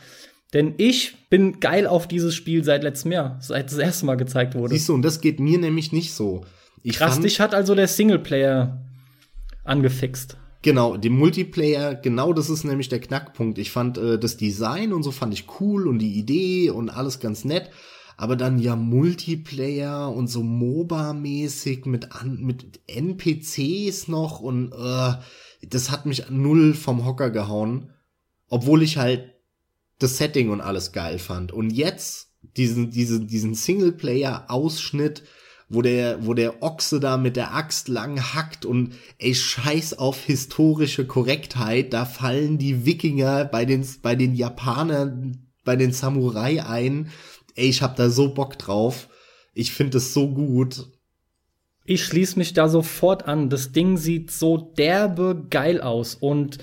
denn 0.53 0.73
ich 0.75 1.29
bin 1.29 1.61
geil 1.61 1.87
auf 1.87 2.05
dieses 2.05 2.35
Spiel 2.35 2.65
seit 2.65 2.83
letztem 2.83 3.13
Jahr, 3.13 3.37
seit 3.39 3.71
das 3.71 3.77
erste 3.77 4.07
Mal 4.07 4.15
gezeigt 4.15 4.55
wurde. 4.55 4.73
Siehst 4.73 4.89
du, 4.89 4.93
und 4.93 5.03
das 5.03 5.21
geht 5.21 5.39
mir 5.39 5.57
nämlich 5.57 5.93
nicht 5.93 6.13
so. 6.13 6.43
Ich 6.83 6.97
Krass, 6.97 7.21
dich 7.21 7.39
hat 7.39 7.53
also 7.53 7.75
der 7.75 7.87
Singleplayer 7.87 8.81
angefixt. 9.63 10.35
Genau, 10.63 10.97
dem 10.97 11.17
Multiplayer, 11.17 11.95
genau 11.95 12.33
das 12.33 12.49
ist 12.49 12.65
nämlich 12.65 12.89
der 12.89 12.99
Knackpunkt. 12.99 13.57
Ich 13.57 13.71
fand 13.71 13.97
äh, 13.97 14.19
das 14.19 14.35
Design 14.35 14.91
und 14.91 15.03
so 15.03 15.11
fand 15.11 15.33
ich 15.33 15.45
cool 15.61 15.87
und 15.87 15.99
die 15.99 16.19
Idee 16.19 16.71
und 16.71 16.89
alles 16.89 17.21
ganz 17.21 17.45
nett. 17.45 17.69
Aber 18.19 18.35
dann 18.35 18.59
ja 18.59 18.75
Multiplayer 18.75 20.13
und 20.13 20.27
so 20.27 20.43
MOBA-mäßig 20.43 21.85
mit, 21.85 22.09
mit 22.25 22.81
NPCs 22.85 24.09
noch 24.09 24.41
und 24.41 24.73
äh, 24.73 25.13
das 25.65 25.89
hat 25.89 26.05
mich 26.05 26.29
null 26.29 26.73
vom 26.73 27.05
Hocker 27.05 27.29
gehauen. 27.29 27.91
Obwohl 28.49 28.83
ich 28.83 28.97
halt 28.97 29.35
das 29.99 30.17
Setting 30.17 30.49
und 30.49 30.59
alles 30.59 30.91
geil 30.91 31.17
fand. 31.17 31.53
Und 31.53 31.69
jetzt 31.69 32.33
diesen, 32.57 32.91
diesen, 32.91 33.27
diesen 33.27 33.55
Singleplayer-Ausschnitt, 33.55 35.23
wo 35.69 35.81
der, 35.81 36.25
wo 36.25 36.33
der 36.33 36.61
Ochse 36.61 36.99
da 36.99 37.15
mit 37.15 37.37
der 37.37 37.55
Axt 37.55 37.87
lang 37.87 38.19
hackt 38.33 38.65
und 38.65 38.95
ey, 39.17 39.33
scheiß 39.33 39.97
auf 39.97 40.25
historische 40.25 41.07
Korrektheit, 41.07 41.93
da 41.93 42.03
fallen 42.03 42.57
die 42.57 42.85
Wikinger 42.85 43.45
bei 43.45 43.63
den, 43.63 43.87
bei 44.01 44.17
den 44.17 44.35
Japanern, 44.35 45.47
bei 45.63 45.77
den 45.77 45.93
Samurai 45.93 46.65
ein. 46.65 47.11
Ey, 47.55 47.69
ich 47.69 47.81
hab 47.81 47.95
da 47.95 48.09
so 48.09 48.33
Bock 48.33 48.57
drauf. 48.57 49.09
Ich 49.53 49.71
finde 49.71 49.97
es 49.97 50.13
so 50.13 50.29
gut. 50.29 50.87
Ich 51.85 52.03
schließe 52.03 52.37
mich 52.37 52.53
da 52.53 52.69
sofort 52.69 53.27
an. 53.27 53.49
Das 53.49 53.71
Ding 53.71 53.97
sieht 53.97 54.31
so 54.31 54.57
derbe 54.77 55.45
geil 55.49 55.81
aus 55.81 56.15
und 56.15 56.59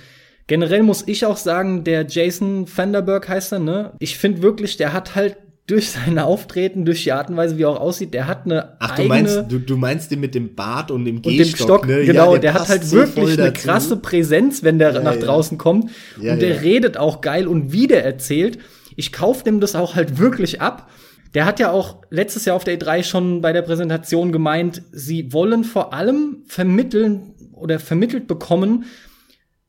Generell 0.49 0.85
muss 0.85 1.03
ich 1.07 1.27
auch 1.27 1.37
sagen, 1.37 1.83
der 1.83 2.07
Jason 2.07 2.67
Vanderberg 2.73 3.29
heißt 3.29 3.53
er, 3.53 3.59
ne? 3.59 3.93
Ich 3.99 4.17
finde 4.17 4.43
wirklich, 4.43 4.77
der 4.77 4.93
hat 4.93 5.17
halt 5.17 5.37
durch 5.67 5.91
sein 5.91 6.21
Auftreten, 6.21 6.85
durch 6.85 7.03
die 7.03 7.11
Art 7.11 7.29
und 7.29 7.37
Weise, 7.37 7.59
wie 7.59 7.65
er 7.65 7.71
auch 7.71 7.81
aussieht, 7.81 8.15
der 8.15 8.29
hat 8.29 8.45
eine 8.45 8.77
Ach, 8.79 8.93
eigene 8.93 9.03
du 9.03 9.09
meinst, 9.09 9.53
du, 9.53 9.59
du 9.59 9.77
meinst 9.77 10.11
den 10.13 10.21
mit 10.21 10.37
dem 10.37 10.55
Bart 10.55 10.93
und 10.93 11.05
dem 11.05 11.21
Gehstock, 11.21 11.33
und 11.33 11.39
dem 11.39 11.57
Stock, 11.57 11.87
ne? 11.89 12.05
Genau, 12.05 12.35
ja, 12.35 12.39
der, 12.39 12.53
der 12.53 12.55
hat 12.55 12.69
halt 12.69 12.85
so 12.85 12.97
wirklich 12.97 13.39
eine 13.39 13.53
krasse 13.53 13.97
Präsenz, 13.97 14.63
wenn 14.63 14.79
der 14.79 14.95
ja, 14.95 15.03
nach 15.03 15.17
ja. 15.17 15.21
draußen 15.21 15.59
kommt. 15.59 15.91
und 16.17 16.41
der 16.41 16.63
redet 16.63 16.97
auch 16.97 17.21
geil 17.21 17.49
und 17.49 17.73
wie 17.73 17.89
der 17.89 18.05
erzählt. 18.05 18.59
Ich 18.97 19.13
kauf 19.13 19.43
dem 19.43 19.61
das 19.61 19.77
auch 19.77 19.95
halt 19.95 20.19
wirklich 20.19 20.61
ab. 20.61 20.91
Der 21.35 21.45
hat 21.45 21.61
ja 21.61 21.71
auch 21.71 22.03
letztes 22.11 22.45
Jahr 22.47 22.57
auf 22.57 22.65
der 22.65 22.79
E3 22.79 23.03
schon 23.03 23.41
bei 23.43 23.53
der 23.53 23.63
Präsentation 23.63 24.33
gemeint, 24.33 24.83
sie 24.91 25.33
wollen 25.33 25.65
vor 25.65 25.93
allem 25.93 26.43
vermitteln 26.47 27.35
oder 27.53 27.79
vermittelt 27.79 28.27
bekommen, 28.27 28.87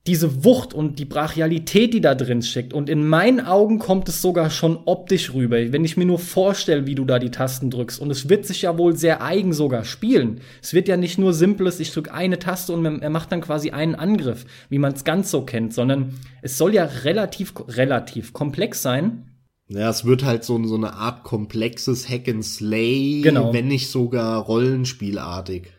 diese 0.08 0.44
Wucht 0.46 0.74
und 0.74 1.00
die 1.00 1.06
Brachialität, 1.06 1.94
die 1.94 2.02
da 2.02 2.16
drin 2.16 2.42
steckt. 2.42 2.74
Und 2.74 2.90
in 2.90 3.06
meinen 3.06 3.42
Augen 3.42 3.78
kommt 3.78 4.08
es 4.08 4.22
sogar 4.22 4.50
schon 4.50 4.80
optisch 4.86 5.34
rüber, 5.34 5.58
wenn 5.72 5.84
ich 5.84 5.98
mir 5.98 6.06
nur 6.06 6.20
vorstelle, 6.20 6.88
wie 6.88 6.96
du 6.96 7.04
da 7.04 7.20
die 7.20 7.30
Tasten 7.30 7.70
drückst. 7.70 8.00
Und 8.00 8.10
es 8.10 8.30
wird 8.30 8.46
sich 8.46 8.62
ja 8.62 8.78
wohl 8.78 8.96
sehr 8.96 9.22
eigen 9.22 9.54
sogar 9.54 9.84
spielen. 9.84 10.40
Es 10.62 10.74
wird 10.74 10.88
ja 10.88 10.96
nicht 10.96 11.18
nur 11.18 11.34
simples, 11.34 11.80
ich 11.80 11.92
drücke 11.92 12.14
eine 12.14 12.40
Taste 12.40 12.72
und 12.72 12.86
er 12.86 13.10
macht 13.10 13.32
dann 13.32 13.42
quasi 13.42 13.72
einen 13.72 13.96
Angriff, 13.96 14.46
wie 14.70 14.80
man 14.80 14.94
es 14.94 15.04
ganz 15.04 15.30
so 15.30 15.42
kennt, 15.42 15.74
sondern 15.74 16.14
es 16.42 16.58
soll 16.58 16.74
ja 16.74 16.86
relativ, 16.86 17.54
relativ 17.68 18.32
komplex 18.32 18.82
sein. 18.82 19.24
Ja, 19.68 19.90
es 19.90 20.06
wird 20.06 20.24
halt 20.24 20.46
so, 20.46 20.64
so 20.66 20.76
eine 20.76 20.94
Art 20.94 21.24
komplexes 21.24 22.08
Hack 22.08 22.30
and 22.30 22.46
Slay, 22.46 23.22
genau. 23.22 23.54
wenn 23.54 23.68
nicht 23.68 23.90
sogar 23.90 24.42
Rollenspielartig. 24.42 25.74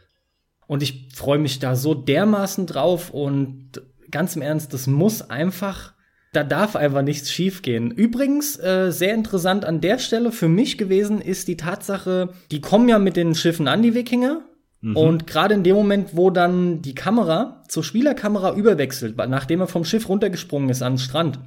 Und 0.66 0.82
ich 0.82 1.08
freue 1.14 1.38
mich 1.38 1.58
da 1.58 1.74
so 1.74 1.94
dermaßen 1.94 2.66
drauf 2.66 3.08
und 3.08 3.80
ganz 4.10 4.36
im 4.36 4.42
Ernst, 4.42 4.72
das 4.72 4.86
muss 4.86 5.22
einfach, 5.30 5.94
da 6.32 6.44
darf 6.44 6.76
einfach 6.76 7.02
nichts 7.02 7.30
schiefgehen. 7.30 7.90
Übrigens, 7.90 8.58
äh, 8.58 8.90
sehr 8.90 9.14
interessant 9.14 9.64
an 9.64 9.80
der 9.80 9.98
Stelle 9.98 10.32
für 10.32 10.48
mich 10.48 10.78
gewesen 10.78 11.20
ist 11.20 11.48
die 11.48 11.56
Tatsache, 11.56 12.30
die 12.50 12.60
kommen 12.60 12.88
ja 12.88 12.98
mit 12.98 13.16
den 13.16 13.34
Schiffen 13.34 13.68
an, 13.68 13.82
die 13.82 13.94
Wikinger. 13.94 14.42
Mhm. 14.80 14.96
Und 14.96 15.26
gerade 15.26 15.54
in 15.54 15.64
dem 15.64 15.74
Moment, 15.74 16.10
wo 16.16 16.30
dann 16.30 16.82
die 16.82 16.94
Kamera 16.94 17.64
zur 17.68 17.82
Spielerkamera 17.82 18.54
überwechselt, 18.54 19.16
nachdem 19.16 19.60
er 19.60 19.66
vom 19.66 19.84
Schiff 19.84 20.08
runtergesprungen 20.08 20.70
ist 20.70 20.82
an 20.82 20.94
den 20.94 20.98
Strand, 20.98 21.38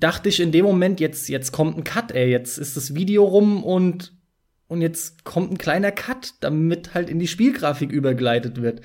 dachte 0.00 0.28
ich 0.28 0.40
in 0.40 0.52
dem 0.52 0.64
Moment, 0.64 1.00
jetzt, 1.00 1.28
jetzt 1.28 1.52
kommt 1.52 1.76
ein 1.76 1.84
Cut, 1.84 2.12
ey, 2.12 2.30
jetzt 2.30 2.58
ist 2.58 2.76
das 2.76 2.94
Video 2.94 3.24
rum 3.24 3.62
und, 3.62 4.12
und 4.68 4.80
jetzt 4.80 5.24
kommt 5.24 5.50
ein 5.50 5.58
kleiner 5.58 5.92
Cut, 5.92 6.34
damit 6.40 6.94
halt 6.94 7.10
in 7.10 7.18
die 7.18 7.28
Spielgrafik 7.28 7.90
übergleitet 7.90 8.62
wird. 8.62 8.80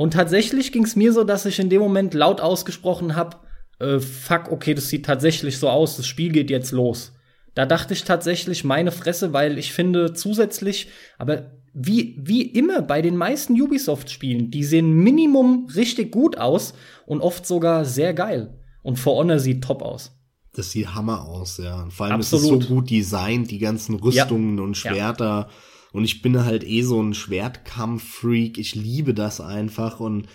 Und 0.00 0.14
tatsächlich 0.14 0.72
ging 0.72 0.84
es 0.84 0.96
mir 0.96 1.12
so, 1.12 1.24
dass 1.24 1.44
ich 1.44 1.58
in 1.58 1.68
dem 1.68 1.82
Moment 1.82 2.14
laut 2.14 2.40
ausgesprochen 2.40 3.16
habe, 3.16 3.36
äh, 3.80 4.00
fuck, 4.00 4.50
okay, 4.50 4.72
das 4.72 4.88
sieht 4.88 5.04
tatsächlich 5.04 5.58
so 5.58 5.68
aus, 5.68 5.98
das 5.98 6.06
Spiel 6.06 6.32
geht 6.32 6.48
jetzt 6.48 6.72
los. 6.72 7.12
Da 7.54 7.66
dachte 7.66 7.92
ich 7.92 8.04
tatsächlich 8.04 8.64
meine 8.64 8.92
Fresse, 8.92 9.34
weil 9.34 9.58
ich 9.58 9.74
finde 9.74 10.14
zusätzlich, 10.14 10.88
aber 11.18 11.50
wie, 11.74 12.16
wie 12.18 12.40
immer 12.40 12.80
bei 12.80 13.02
den 13.02 13.14
meisten 13.14 13.60
Ubisoft-Spielen, 13.60 14.50
die 14.50 14.64
sehen 14.64 14.90
Minimum 14.90 15.68
richtig 15.76 16.12
gut 16.12 16.38
aus 16.38 16.72
und 17.04 17.20
oft 17.20 17.46
sogar 17.46 17.84
sehr 17.84 18.14
geil. 18.14 18.58
Und 18.82 18.98
For 18.98 19.16
Honor 19.16 19.38
sieht 19.38 19.62
top 19.62 19.82
aus. 19.82 20.18
Das 20.54 20.70
sieht 20.70 20.94
Hammer 20.94 21.28
aus, 21.28 21.58
ja. 21.58 21.86
vor 21.90 22.06
allem 22.06 22.14
Absolut. 22.14 22.44
ist 22.46 22.62
es 22.62 22.68
so 22.68 22.74
gut 22.74 22.88
designt, 22.88 23.50
die 23.50 23.58
ganzen 23.58 23.96
Rüstungen 23.96 24.56
ja. 24.56 24.64
und 24.64 24.78
Schwerter. 24.78 25.24
Ja. 25.24 25.50
Und 25.92 26.04
ich 26.04 26.22
bin 26.22 26.44
halt 26.44 26.64
eh 26.64 26.82
so 26.82 27.02
ein 27.02 27.14
Schwertkampf-Freak. 27.14 28.58
Ich 28.58 28.74
liebe 28.74 29.14
das 29.14 29.40
einfach 29.40 30.00
und 30.00 30.28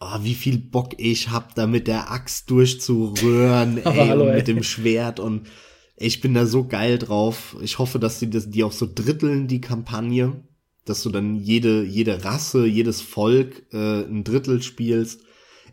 oh, 0.00 0.18
wie 0.22 0.34
viel 0.34 0.58
Bock 0.58 0.94
ich 0.98 1.30
hab, 1.30 1.54
da 1.54 1.66
mit 1.66 1.88
der 1.88 2.10
Axt 2.10 2.50
durchzurühren, 2.50 3.78
ey, 3.84 4.08
hallo, 4.08 4.24
und 4.24 4.34
mit 4.34 4.48
ey. 4.48 4.54
dem 4.54 4.62
Schwert 4.62 5.20
und 5.20 5.48
ich 5.96 6.20
bin 6.20 6.34
da 6.34 6.44
so 6.44 6.66
geil 6.66 6.98
drauf. 6.98 7.56
Ich 7.62 7.78
hoffe, 7.78 7.98
dass 7.98 8.18
die 8.18 8.28
das, 8.28 8.50
die 8.50 8.64
auch 8.64 8.72
so 8.72 8.86
dritteln, 8.92 9.48
die 9.48 9.62
Kampagne, 9.62 10.42
dass 10.84 11.02
du 11.02 11.10
dann 11.10 11.36
jede, 11.36 11.84
jede 11.84 12.24
Rasse, 12.24 12.66
jedes 12.66 13.00
Volk 13.00 13.66
äh, 13.72 14.02
ein 14.02 14.22
Drittel 14.22 14.62
spielst. 14.62 15.22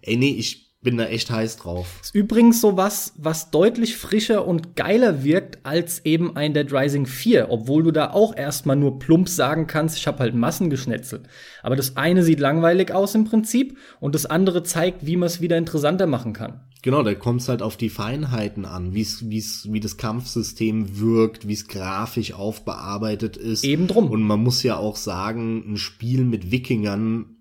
Ey, 0.02 0.16
nee, 0.16 0.32
ich 0.32 0.63
bin 0.84 0.98
da 0.98 1.06
echt 1.06 1.32
heiß 1.32 1.58
drauf. 1.58 2.00
Ist 2.02 2.14
übrigens 2.14 2.62
so 2.62 2.78
was, 2.78 3.14
was 3.18 3.50
deutlich 3.50 3.96
frischer 3.96 4.46
und 4.46 4.76
geiler 4.76 5.24
wirkt 5.24 5.66
als 5.66 6.06
eben 6.06 6.36
ein 6.36 6.54
Dead 6.54 6.72
Rising 6.72 7.06
4, 7.06 7.48
obwohl 7.50 7.84
du 7.84 7.92
da 7.92 8.12
auch 8.12 8.36
erstmal 8.36 8.76
nur 8.76 9.00
plump 9.00 9.30
sagen 9.30 9.66
kannst, 9.66 9.98
ich 9.98 10.08
habe 10.08 10.20
halt 10.20 10.36
Massen 10.36 10.70
geschnetzelt. 10.70 11.24
Aber 11.64 11.76
das 11.76 11.98
eine 11.98 12.24
sieht 12.24 12.40
langweilig 12.40 12.92
aus 12.92 13.16
im 13.16 13.26
Prinzip 13.26 13.78
und 14.00 14.14
das 14.14 14.26
andere 14.26 14.64
zeigt, 14.64 15.06
wie 15.06 15.16
man 15.16 15.28
es 15.28 15.42
wieder 15.42 15.58
interessanter 15.58 16.06
machen 16.06 16.34
kann. 16.34 16.62
Genau, 16.84 17.02
da 17.02 17.16
kommt 17.16 17.40
es 17.40 17.48
halt 17.48 17.62
auf 17.62 17.78
die 17.78 17.90
Feinheiten 17.90 18.66
an, 18.66 18.94
wie's, 18.94 19.30
wie's, 19.30 19.72
wie 19.72 19.80
das 19.80 19.96
Kampfsystem 19.96 21.00
wirkt, 21.00 21.48
wie 21.48 21.54
es 21.54 21.70
grafisch 21.70 22.34
aufbearbeitet 22.34 23.38
ist. 23.38 23.64
Eben 23.64 23.88
drum. 23.88 24.10
Und 24.10 24.22
man 24.22 24.44
muss 24.44 24.64
ja 24.64 24.76
auch 24.76 24.98
sagen, 24.98 25.64
ein 25.66 25.78
Spiel 25.78 26.26
mit 26.26 26.52
Wikingern 26.52 27.38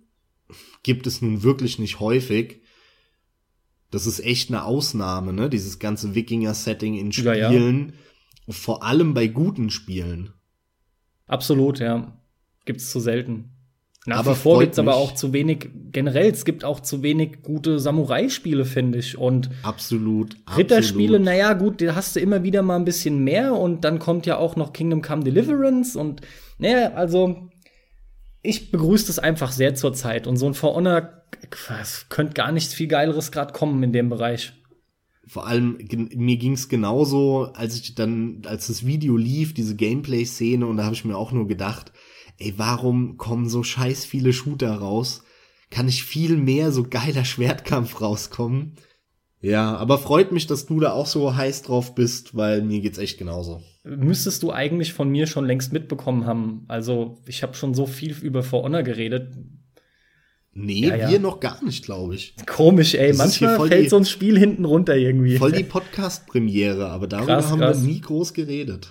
gibt 0.85 1.09
es 1.09 1.23
nun 1.23 1.43
wirklich 1.43 1.81
nicht 1.81 1.99
häufig. 1.99 2.62
Das 3.93 4.07
ist 4.07 4.19
echt 4.21 4.51
eine 4.51 4.65
Ausnahme, 4.65 5.33
ne? 5.33 5.49
Dieses 5.49 5.79
ganze 5.79 6.17
Wikinger-Setting 6.17 6.95
in 6.95 7.13
Spielen. 7.13 7.37
Ja, 7.39 7.53
ja. 7.53 8.55
Vor 8.55 8.83
allem 8.83 9.15
bei 9.15 9.29
guten 9.29 9.71
Spielen. 9.71 10.33
Absolut, 11.27 11.79
ja. 11.79 12.19
Gibt's 12.65 12.91
zu 12.91 12.99
selten. 12.99 13.51
Nach 14.05 14.19
aber 14.19 14.33
wie 14.33 14.37
vor 14.37 14.61
gibt's 14.61 14.81
aber 14.81 14.97
auch 14.97 15.15
zu 15.15 15.33
wenig, 15.33 15.71
generell, 15.93 16.31
es 16.31 16.45
gibt 16.45 16.65
auch 16.65 16.81
zu 16.81 17.03
wenig 17.03 17.43
gute 17.43 17.79
Samurai-Spiele, 17.79 18.65
finde 18.65 18.99
ich. 18.99 19.17
Und 19.17 19.51
absolut, 19.63 20.37
Ritterspiele, 20.57 21.21
naja, 21.21 21.53
gut, 21.53 21.81
da 21.81 21.95
hast 21.95 22.17
du 22.17 22.21
immer 22.21 22.43
wieder 22.43 22.63
mal 22.63 22.77
ein 22.77 22.85
bisschen 22.85 23.23
mehr 23.23 23.55
und 23.55 23.85
dann 23.85 24.01
kommt 24.01 24.27
ja 24.27 24.39
auch 24.39 24.57
noch 24.57 24.73
Kingdom 24.73 25.03
Come 25.03 25.23
Deliverance 25.23 25.97
und 25.97 26.23
naja, 26.59 26.95
also 26.95 27.51
ich 28.43 28.73
begrüße 28.73 29.07
das 29.07 29.21
einfach 29.21 29.53
sehr 29.53 29.75
zur 29.77 29.95
Zeit. 29.95 30.27
Und 30.27 30.37
so 30.37 30.47
ein 30.47 30.55
For 30.55 30.75
Honor 30.75 31.22
es 31.81 32.07
könnte 32.09 32.35
gar 32.35 32.53
nichts 32.53 32.75
viel 32.75 32.89
Geileres 32.89 33.33
gerade 33.33 33.53
kommen 33.53 33.83
in 33.83 33.93
dem 33.93 34.09
Bereich. 34.09 34.53
Vor 35.27 35.47
allem, 35.47 35.79
mir 36.15 36.37
ging's 36.37 36.69
genauso, 36.69 37.53
als 37.55 37.77
ich 37.77 37.95
dann, 37.95 38.43
als 38.45 38.67
das 38.67 38.85
Video 38.85 39.17
lief, 39.17 39.55
diese 39.55 39.77
Gameplay-Szene, 39.77 40.67
und 40.67 40.77
da 40.77 40.85
habe 40.85 40.95
ich 40.95 41.05
mir 41.05 41.17
auch 41.17 41.33
nur 41.33 41.47
gedacht, 41.47 41.93
ey, 42.39 42.55
warum 42.57 43.17
kommen 43.19 43.49
so 43.49 43.63
scheiß 43.63 44.05
viele 44.05 44.33
Shooter 44.33 44.75
raus? 44.75 45.23
Kann 45.71 45.89
ich 45.89 46.03
viel 46.03 46.37
mehr 46.37 46.73
so 46.73 46.83
geiler 46.83 47.25
Schwertkampf 47.25 48.01
rauskommen? 48.01 48.75
Ja, 49.41 49.77
aber 49.77 49.99
freut 49.99 50.31
mich, 50.33 50.47
dass 50.47 50.67
du 50.67 50.81
da 50.81 50.93
auch 50.93 51.07
so 51.07 51.35
heiß 51.35 51.63
drauf 51.63 51.95
bist, 51.95 52.37
weil 52.37 52.63
mir 52.63 52.81
geht's 52.81 52.99
echt 52.99 53.19
genauso. 53.19 53.63
Müsstest 53.85 54.43
du 54.43 54.53
eigentlich 54.53 54.93
von 54.93 55.09
mir 55.09 55.27
schon 55.27 55.47
längst 55.47 55.73
mitbekommen 55.73 56.27
haben. 56.27 56.65
Also, 56.69 57.19
ich 57.27 57.43
habe 57.43 57.55
schon 57.55 57.75
so 57.75 57.87
viel 57.87 58.15
über 58.23 58.45
For 58.45 58.63
Honor 58.63 58.85
geredet. 58.85 59.37
Nee, 60.55 60.87
ja, 60.87 60.97
ja. 60.97 61.11
wir 61.11 61.19
noch 61.19 61.41
gar 61.41 61.65
nicht, 61.65 61.85
glaube 61.85 62.15
ich. 62.15 62.35
Komisch, 62.47 62.95
ey. 62.95 63.09
Das 63.09 63.19
Manchmal 63.19 63.69
fällt 63.69 63.87
die, 63.87 63.89
so 63.89 63.97
ein 63.97 64.05
Spiel 64.05 64.39
hinten 64.39 64.67
runter 64.67 64.95
irgendwie. 64.97 65.39
Voll 65.39 65.53
die 65.53 65.65
Podcast-Premiere, 65.65 66.91
aber 66.91 67.07
darüber 67.07 67.37
krass, 67.37 67.51
haben 67.51 67.61
krass. 67.61 67.83
wir 67.83 67.89
nie 67.89 68.01
groß 68.01 68.35
geredet. 68.35 68.91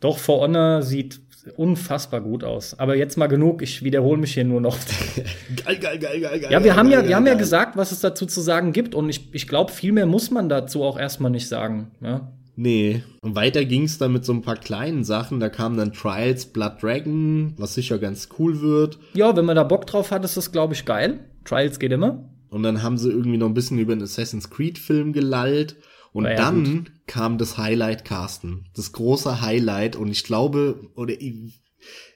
Doch, 0.00 0.18
For 0.18 0.40
Honor 0.40 0.82
sieht 0.82 1.20
unfassbar 1.56 2.20
gut 2.20 2.44
aus. 2.44 2.78
Aber 2.78 2.96
jetzt 2.96 3.16
mal 3.16 3.26
genug, 3.26 3.62
ich 3.62 3.82
wiederhole 3.82 4.18
mich 4.18 4.34
hier 4.34 4.44
nur 4.44 4.60
noch. 4.60 4.78
geil, 5.64 5.78
geil, 5.78 5.98
geil, 5.98 6.20
geil, 6.20 6.40
geil. 6.40 6.52
Ja, 6.52 6.62
wir 6.62 6.76
haben 6.76 6.90
geil, 6.90 7.02
ja, 7.02 7.08
wir 7.08 7.16
haben 7.16 7.26
ja 7.26 7.34
gesagt, 7.34 7.76
was 7.76 7.92
es 7.92 8.00
dazu 8.00 8.26
zu 8.26 8.40
sagen 8.40 8.72
gibt 8.72 8.94
und 8.94 9.08
ich, 9.08 9.34
ich 9.34 9.48
glaube, 9.48 9.72
viel 9.72 9.92
mehr 9.92 10.06
muss 10.06 10.30
man 10.30 10.48
dazu 10.48 10.84
auch 10.84 10.98
erstmal 10.98 11.30
nicht 11.30 11.48
sagen. 11.48 11.90
Ja? 12.00 12.32
Nee. 12.60 13.02
Und 13.22 13.36
weiter 13.36 13.64
ging's 13.64 13.96
dann 13.96 14.12
mit 14.12 14.26
so 14.26 14.34
ein 14.34 14.42
paar 14.42 14.56
kleinen 14.56 15.02
Sachen. 15.02 15.40
Da 15.40 15.48
kam 15.48 15.78
dann 15.78 15.94
Trials 15.94 16.44
Blood 16.44 16.82
Dragon, 16.82 17.54
was 17.56 17.72
sicher 17.72 17.98
ganz 17.98 18.28
cool 18.38 18.60
wird. 18.60 18.98
Ja, 19.14 19.34
wenn 19.34 19.46
man 19.46 19.56
da 19.56 19.64
Bock 19.64 19.86
drauf 19.86 20.10
hat, 20.10 20.26
ist 20.26 20.36
das, 20.36 20.52
glaube 20.52 20.74
ich, 20.74 20.84
geil. 20.84 21.20
Trials 21.46 21.78
geht 21.78 21.90
immer. 21.90 22.28
Und 22.50 22.62
dann 22.62 22.82
haben 22.82 22.98
sie 22.98 23.08
irgendwie 23.08 23.38
noch 23.38 23.46
ein 23.46 23.54
bisschen 23.54 23.78
über 23.78 23.96
den 23.96 24.02
Assassin's 24.02 24.50
Creed 24.50 24.78
Film 24.78 25.14
gelallt. 25.14 25.76
Und 26.12 26.26
ja, 26.26 26.34
dann 26.34 26.64
gut. 26.64 26.92
kam 27.06 27.38
das 27.38 27.56
Highlight 27.56 28.04
Carsten. 28.04 28.66
Das 28.74 28.92
große 28.92 29.40
Highlight. 29.40 29.96
Und 29.96 30.10
ich 30.10 30.24
glaube, 30.24 30.90
oder 30.96 31.14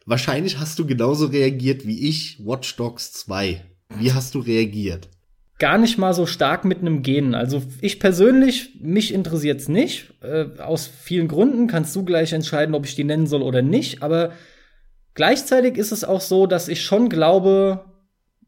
wahrscheinlich 0.05 0.59
hast 0.59 0.79
du 0.79 0.85
genauso 0.85 1.25
reagiert 1.25 1.87
wie 1.87 2.07
ich, 2.07 2.39
Watch 2.45 2.77
Dogs 2.77 3.15
2. 3.15 3.65
Wie 3.97 4.13
hast 4.13 4.35
du 4.35 4.41
reagiert? 4.41 5.09
Gar 5.65 5.79
nicht 5.79 5.97
mal 5.97 6.13
so 6.13 6.27
stark 6.27 6.67
mit 6.67 6.81
einem 6.81 7.01
Genen. 7.01 7.35
Also 7.35 7.63
ich 7.81 7.99
persönlich, 7.99 8.79
mich 8.83 9.15
interessiert's 9.15 9.67
nicht. 9.67 10.13
Äh, 10.23 10.61
aus 10.61 10.87
vielen 10.87 11.27
Gründen 11.27 11.69
kannst 11.69 11.97
du 11.97 12.05
gleich 12.05 12.35
entscheiden, 12.35 12.75
ob 12.75 12.85
ich 12.85 12.97
die 12.97 13.05
nennen 13.05 13.27
soll 13.27 13.41
oder 13.41 13.63
nicht. 13.63 14.03
Aber 14.03 14.33
gleichzeitig 15.15 15.79
ist 15.79 15.91
es 15.91 16.05
auch 16.05 16.21
so, 16.21 16.47
dass 16.47 16.69
ich 16.69 16.83
schon 16.83 17.09
glaube, 17.09 17.87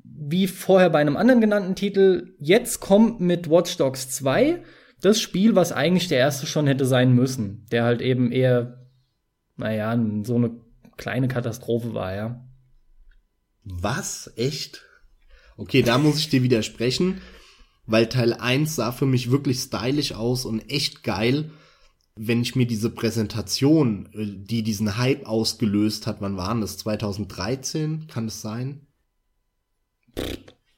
wie 0.05 0.47
vorher 0.47 0.91
bei 0.91 0.99
einem 0.99 1.17
anderen 1.17 1.41
genannten 1.41 1.75
Titel, 1.75 2.35
jetzt 2.39 2.81
kommt 2.81 3.19
mit 3.19 3.49
Watch 3.49 3.79
Dogs 3.79 4.11
2 4.11 4.63
das 5.01 5.19
Spiel, 5.19 5.57
was 5.57 5.73
eigentlich 5.73 6.09
der 6.09 6.19
erste 6.19 6.45
schon 6.47 6.67
hätte 6.67 6.85
sein 6.85 7.15
müssen, 7.15 7.65
der 7.73 7.85
halt 7.85 8.03
eben 8.03 8.31
eher, 8.31 8.91
naja, 9.57 9.99
so 10.23 10.35
eine 10.35 10.51
kleine 10.99 11.29
Katastrophe 11.29 11.95
war, 11.95 12.15
ja. 12.15 12.45
Was? 13.65 14.31
Echt? 14.37 14.86
Okay, 15.57 15.83
da 15.83 15.99
muss 15.99 16.19
ich 16.19 16.29
dir 16.29 16.43
widersprechen, 16.43 17.21
weil 17.87 18.09
Teil 18.09 18.35
1 18.35 18.77
sah 18.77 18.93
für 18.93 19.07
mich 19.07 19.31
wirklich 19.31 19.59
stylisch 19.59 20.13
aus 20.13 20.45
und 20.45 20.71
echt 20.71 21.03
geil. 21.03 21.51
Wenn 22.15 22.43
ich 22.43 22.57
mir 22.57 22.67
diese 22.67 22.91
Präsentation, 22.91 24.09
äh, 24.13 24.27
die 24.27 24.63
diesen 24.63 24.97
Hype 24.97 25.27
ausgelöst 25.27 26.07
hat, 26.07 26.21
wann 26.21 26.37
waren 26.37 26.61
das? 26.61 26.79
2013? 26.79 28.07
Kann 28.07 28.27
es 28.27 28.41
sein? 28.41 28.87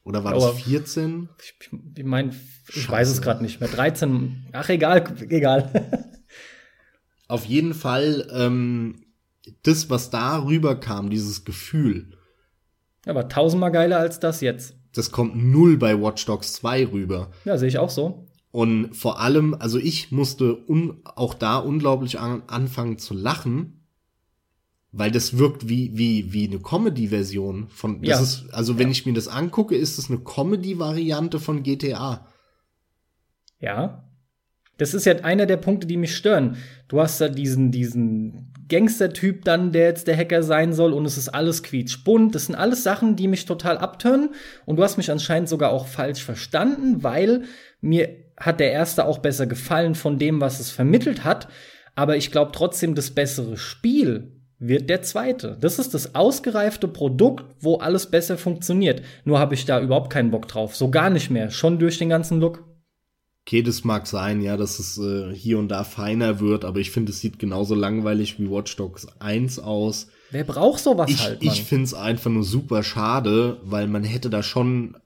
Oder 0.03 0.23
war 0.23 0.33
Aber 0.33 0.53
das 0.53 0.63
14? 0.63 1.29
Ich, 1.41 1.69
ich 1.97 2.03
meine, 2.03 2.35
ich 2.73 2.89
weiß 2.89 3.09
es 3.09 3.21
gerade 3.21 3.43
nicht 3.43 3.59
mehr. 3.59 3.69
13, 3.69 4.47
ach 4.53 4.69
egal, 4.69 5.15
egal. 5.29 6.11
Auf 7.27 7.45
jeden 7.45 7.73
Fall, 7.73 8.27
ähm, 8.33 9.05
das, 9.63 9.89
was 9.89 10.09
da 10.09 10.43
rüberkam, 10.43 11.09
dieses 11.09 11.45
Gefühl. 11.45 12.18
Aber 13.09 13.27
tausendmal 13.27 13.71
geiler 13.71 13.97
als 13.99 14.19
das 14.19 14.41
jetzt. 14.41 14.75
Das 14.93 15.11
kommt 15.11 15.35
null 15.35 15.77
bei 15.77 15.99
Watch 15.99 16.25
Dogs 16.25 16.53
2 16.53 16.87
rüber. 16.87 17.31
Ja, 17.45 17.57
sehe 17.57 17.67
ich 17.67 17.77
auch 17.77 17.89
so. 17.89 18.27
Und 18.51 18.95
vor 18.95 19.19
allem, 19.19 19.53
also 19.53 19.77
ich 19.77 20.11
musste 20.11 20.57
auch 21.03 21.33
da 21.33 21.57
unglaublich 21.57 22.19
an 22.19 22.43
anfangen 22.47 22.97
zu 22.97 23.13
lachen, 23.13 23.85
weil 24.91 25.11
das 25.11 25.37
wirkt 25.37 25.69
wie 25.69 25.95
wie 25.95 26.33
wie 26.33 26.47
eine 26.47 26.59
Comedy-Version 26.59 27.67
von. 27.69 28.01
Das 28.01 28.09
ja. 28.09 28.21
ist 28.21 28.53
also 28.53 28.79
wenn 28.79 28.87
ja. 28.87 28.91
ich 28.91 29.05
mir 29.05 29.13
das 29.13 29.27
angucke, 29.27 29.75
ist 29.75 29.99
das 29.99 30.09
eine 30.09 30.19
Comedy-Variante 30.19 31.39
von 31.39 31.61
GTA. 31.61 32.25
Ja. 33.59 34.09
Das 34.77 34.93
ist 34.93 35.05
ja 35.05 35.13
einer 35.17 35.45
der 35.45 35.57
Punkte, 35.57 35.85
die 35.85 35.97
mich 35.97 36.15
stören. 36.15 36.57
Du 36.87 36.99
hast 36.99 37.21
da 37.21 37.29
diesen 37.29 37.71
diesen 37.71 38.53
Gangster-Typ 38.69 39.43
dann, 39.43 39.71
der 39.71 39.87
jetzt 39.87 40.07
der 40.07 40.15
Hacker 40.15 40.43
sein 40.43 40.73
soll 40.73 40.93
und 40.93 41.05
es 41.05 41.17
ist 41.17 41.29
alles 41.29 41.63
quietschbunt. 41.63 42.33
Das 42.33 42.45
sind 42.45 42.55
alles 42.55 42.83
Sachen, 42.83 43.15
die 43.15 43.27
mich 43.27 43.45
total 43.45 43.77
abtören 43.77 44.29
und 44.65 44.77
du 44.77 44.83
hast 44.83 44.97
mich 44.97 45.11
anscheinend 45.11 45.49
sogar 45.49 45.71
auch 45.71 45.87
falsch 45.87 46.23
verstanden, 46.23 47.03
weil 47.03 47.43
mir 47.81 48.09
hat 48.37 48.59
der 48.59 48.71
erste 48.71 49.05
auch 49.05 49.17
besser 49.17 49.47
gefallen 49.47 49.95
von 49.95 50.17
dem, 50.17 50.39
was 50.39 50.59
es 50.59 50.71
vermittelt 50.71 51.23
hat. 51.23 51.49
Aber 51.95 52.15
ich 52.15 52.31
glaube 52.31 52.51
trotzdem, 52.53 52.95
das 52.95 53.11
bessere 53.11 53.57
Spiel 53.57 54.31
wird 54.59 54.89
der 54.89 55.01
zweite. 55.01 55.57
Das 55.59 55.79
ist 55.79 55.93
das 55.93 56.15
ausgereifte 56.15 56.87
Produkt, 56.87 57.45
wo 57.59 57.77
alles 57.77 58.07
besser 58.07 58.37
funktioniert. 58.37 59.01
Nur 59.23 59.39
habe 59.39 59.55
ich 59.55 59.65
da 59.65 59.81
überhaupt 59.81 60.11
keinen 60.11 60.31
Bock 60.31 60.47
drauf. 60.47 60.75
So 60.75 60.91
gar 60.91 61.09
nicht 61.09 61.29
mehr. 61.29 61.49
Schon 61.49 61.79
durch 61.79 61.97
den 61.97 62.09
ganzen 62.09 62.39
Look. 62.39 62.68
Okay, 63.49 63.63
das 63.63 63.83
mag 63.83 64.05
sein, 64.05 64.43
ja, 64.43 64.57
dass 64.57 64.77
es 64.77 64.99
äh, 64.99 65.33
hier 65.33 65.57
und 65.57 65.69
da 65.69 65.83
feiner 65.83 66.39
wird, 66.39 66.63
aber 66.63 66.77
ich 66.77 66.91
finde, 66.91 67.11
es 67.11 67.19
sieht 67.19 67.39
genauso 67.39 67.73
langweilig 67.73 68.37
wie 68.37 68.47
Watch 68.47 68.75
Dogs 68.75 69.07
1 69.17 69.57
aus. 69.57 70.05
Wer 70.29 70.43
braucht 70.43 70.83
sowas 70.83 71.09
ich, 71.09 71.19
halt? 71.19 71.43
Mann? 71.43 71.51
Ich 71.51 71.63
finde 71.63 71.85
es 71.85 71.95
einfach 71.95 72.29
nur 72.29 72.43
super 72.43 72.83
schade, 72.83 73.59
weil 73.63 73.87
man 73.87 74.03
hätte 74.03 74.29
da 74.29 74.43
schon 74.43 74.97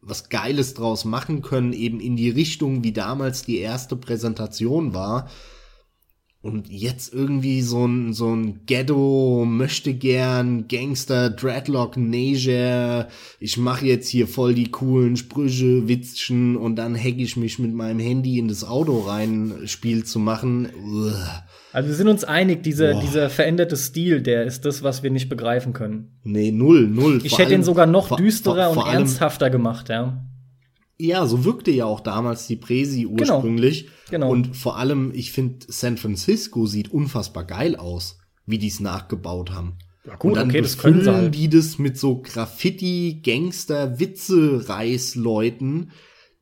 was 0.00 0.30
Geiles 0.30 0.72
draus 0.72 1.04
machen 1.04 1.42
können, 1.42 1.74
eben 1.74 2.00
in 2.00 2.16
die 2.16 2.30
Richtung, 2.30 2.82
wie 2.82 2.92
damals 2.92 3.44
die 3.44 3.58
erste 3.58 3.94
Präsentation 3.94 4.94
war. 4.94 5.28
Und 6.46 6.70
jetzt 6.70 7.12
irgendwie 7.12 7.60
so 7.60 7.84
ein, 7.84 8.12
so 8.12 8.32
ein 8.32 8.60
Ghetto, 8.66 9.44
möchte 9.44 9.94
gern, 9.94 10.68
Gangster, 10.68 11.28
Dreadlock, 11.28 11.96
Nature. 11.96 13.08
Ich 13.40 13.56
mache 13.56 13.86
jetzt 13.86 14.08
hier 14.08 14.28
voll 14.28 14.54
die 14.54 14.70
coolen 14.70 15.16
Sprüche, 15.16 15.88
Witzchen 15.88 16.56
und 16.56 16.76
dann 16.76 16.96
hack 16.96 17.18
ich 17.18 17.36
mich 17.36 17.58
mit 17.58 17.74
meinem 17.74 17.98
Handy 17.98 18.38
in 18.38 18.46
das 18.46 18.62
Auto 18.62 19.00
rein, 19.00 19.54
Spiel 19.64 20.04
zu 20.04 20.20
machen. 20.20 20.68
Uah. 20.84 21.42
Also 21.72 21.88
wir 21.88 21.96
sind 21.96 22.06
uns 22.06 22.22
einig, 22.22 22.62
dieser, 22.62 23.00
dieser 23.00 23.28
veränderte 23.28 23.76
Stil, 23.76 24.22
der 24.22 24.44
ist 24.44 24.64
das, 24.64 24.84
was 24.84 25.02
wir 25.02 25.10
nicht 25.10 25.28
begreifen 25.28 25.72
können. 25.72 26.16
Nee, 26.22 26.52
null, 26.52 26.86
null. 26.86 27.20
Ich 27.24 27.30
vor 27.30 27.40
hätte 27.40 27.50
allem, 27.50 27.62
ihn 27.62 27.64
sogar 27.64 27.86
noch 27.86 28.16
düsterer 28.16 28.66
vor, 28.66 28.84
vor 28.84 28.86
und 28.86 28.94
ernsthafter 28.94 29.50
gemacht, 29.50 29.88
ja. 29.88 30.24
Ja, 30.98 31.26
so 31.26 31.44
wirkte 31.44 31.70
ja 31.70 31.84
auch 31.84 32.00
damals 32.00 32.46
die 32.46 32.56
Presi 32.56 33.02
genau. 33.02 33.34
ursprünglich. 33.34 33.84
Genau. 34.10 34.28
genau. 34.28 34.30
Und 34.30 34.56
vor 34.56 34.78
allem, 34.78 35.12
ich 35.14 35.32
finde, 35.32 35.66
San 35.68 35.96
Francisco 35.96 36.66
sieht 36.66 36.90
unfassbar 36.90 37.44
geil 37.44 37.76
aus, 37.76 38.18
wie 38.46 38.58
die 38.58 38.68
es 38.68 38.80
nachgebaut 38.80 39.50
haben. 39.50 39.76
Ja, 40.06 40.14
gut, 40.16 40.32
und 40.32 40.36
dann 40.36 40.48
okay, 40.48 40.60
das 40.60 40.78
können 40.78 41.02
sie 41.02 41.12
halt. 41.12 41.34
die 41.34 41.48
das 41.50 41.78
mit 41.78 41.98
so 41.98 42.22
Graffiti, 42.22 43.20
Gangster, 43.22 43.98
Witze, 43.98 44.68
Reisleuten, 44.68 45.90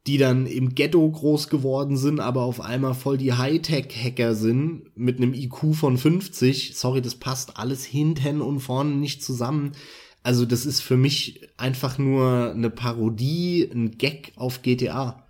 die 0.06 0.18
dann 0.18 0.46
im 0.46 0.74
Ghetto 0.74 1.10
groß 1.10 1.48
geworden 1.48 1.96
sind, 1.96 2.20
aber 2.20 2.42
auf 2.42 2.60
einmal 2.60 2.94
voll 2.94 3.16
die 3.16 3.32
Hightech-Hacker 3.32 4.34
sind, 4.34 4.82
mit 4.94 5.16
einem 5.16 5.32
IQ 5.32 5.74
von 5.74 5.96
50. 5.96 6.76
Sorry, 6.76 7.00
das 7.00 7.14
passt 7.14 7.56
alles 7.56 7.84
hinten 7.84 8.42
und 8.42 8.60
vorne 8.60 8.94
nicht 8.96 9.22
zusammen. 9.22 9.72
Also 10.24 10.46
das 10.46 10.64
ist 10.64 10.80
für 10.80 10.96
mich 10.96 11.46
einfach 11.58 11.98
nur 11.98 12.52
eine 12.52 12.70
Parodie, 12.70 13.70
ein 13.70 13.98
Gag 13.98 14.32
auf 14.36 14.62
GTA. 14.62 15.22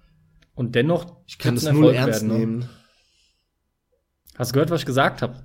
Und 0.54 0.76
dennoch, 0.76 1.16
ich 1.26 1.38
kann 1.38 1.56
es 1.56 1.64
null 1.64 1.92
ernst 1.92 2.22
werden, 2.22 2.28
ne? 2.28 2.38
nehmen. 2.38 2.68
Hast 4.36 4.52
du 4.52 4.54
gehört, 4.54 4.70
was 4.70 4.82
ich 4.82 4.86
gesagt 4.86 5.20
habe? 5.20 5.42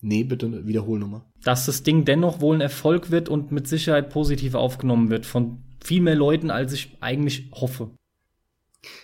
Nee, 0.00 0.24
bitte 0.24 0.66
wiederhol 0.66 0.98
nochmal. 0.98 1.26
Dass 1.44 1.66
das 1.66 1.82
Ding 1.82 2.06
dennoch 2.06 2.40
wohl 2.40 2.56
ein 2.56 2.62
Erfolg 2.62 3.10
wird 3.10 3.28
und 3.28 3.52
mit 3.52 3.68
Sicherheit 3.68 4.08
positiv 4.08 4.54
aufgenommen 4.54 5.10
wird 5.10 5.26
von 5.26 5.62
viel 5.84 6.00
mehr 6.00 6.16
Leuten, 6.16 6.50
als 6.50 6.72
ich 6.72 6.96
eigentlich 7.00 7.50
hoffe. 7.52 7.90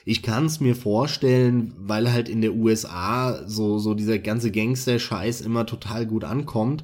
Ich 0.07 0.23
kann 0.23 0.47
es 0.47 0.59
mir 0.59 0.75
vorstellen, 0.75 1.75
weil 1.77 2.11
halt 2.11 2.31
in 2.31 2.41
der 2.41 2.55
USA 2.55 3.47
so, 3.47 3.79
so 3.79 3.93
dieser 3.93 4.19
ganze 4.19 4.51
Gangster-Scheiß 4.51 5.43
immer 5.43 5.67
total 5.67 6.07
gut 6.07 6.25
ankommt 6.25 6.83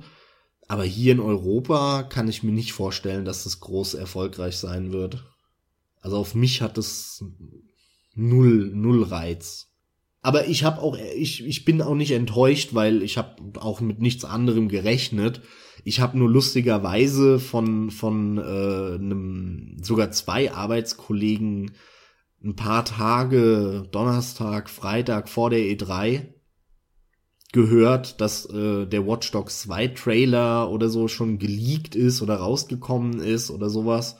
aber 0.72 0.84
hier 0.84 1.12
in 1.12 1.20
Europa 1.20 2.02
kann 2.02 2.28
ich 2.28 2.42
mir 2.42 2.50
nicht 2.50 2.72
vorstellen, 2.72 3.26
dass 3.26 3.44
das 3.44 3.60
groß 3.60 3.92
erfolgreich 3.92 4.56
sein 4.56 4.90
wird. 4.90 5.22
Also 6.00 6.16
auf 6.16 6.34
mich 6.34 6.62
hat 6.62 6.78
es 6.78 7.22
null, 8.14 8.72
null 8.74 9.02
Reiz. 9.02 9.68
Aber 10.22 10.46
ich 10.48 10.64
habe 10.64 10.80
auch, 10.80 10.96
ich, 11.14 11.44
ich 11.44 11.66
bin 11.66 11.82
auch 11.82 11.94
nicht 11.94 12.12
enttäuscht, 12.12 12.70
weil 12.72 13.02
ich 13.02 13.18
habe 13.18 13.60
auch 13.60 13.82
mit 13.82 14.00
nichts 14.00 14.24
anderem 14.24 14.70
gerechnet. 14.70 15.42
Ich 15.84 16.00
habe 16.00 16.16
nur 16.16 16.30
lustigerweise 16.30 17.38
von 17.38 17.90
von 17.90 18.38
äh, 18.38 18.94
einem 18.94 19.76
sogar 19.82 20.10
zwei 20.10 20.54
Arbeitskollegen 20.54 21.72
ein 22.42 22.56
paar 22.56 22.86
Tage, 22.86 23.86
Donnerstag, 23.92 24.70
Freitag 24.70 25.28
vor 25.28 25.50
der 25.50 25.60
E3 25.60 26.32
gehört, 27.52 28.20
dass 28.20 28.46
äh, 28.46 28.86
der 28.86 29.06
Watch 29.06 29.30
Dogs 29.30 29.60
2 29.62 29.88
Trailer 29.88 30.70
oder 30.70 30.88
so 30.88 31.06
schon 31.06 31.38
geleakt 31.38 31.94
ist 31.94 32.22
oder 32.22 32.36
rausgekommen 32.36 33.20
ist 33.20 33.50
oder 33.50 33.68
sowas 33.68 34.16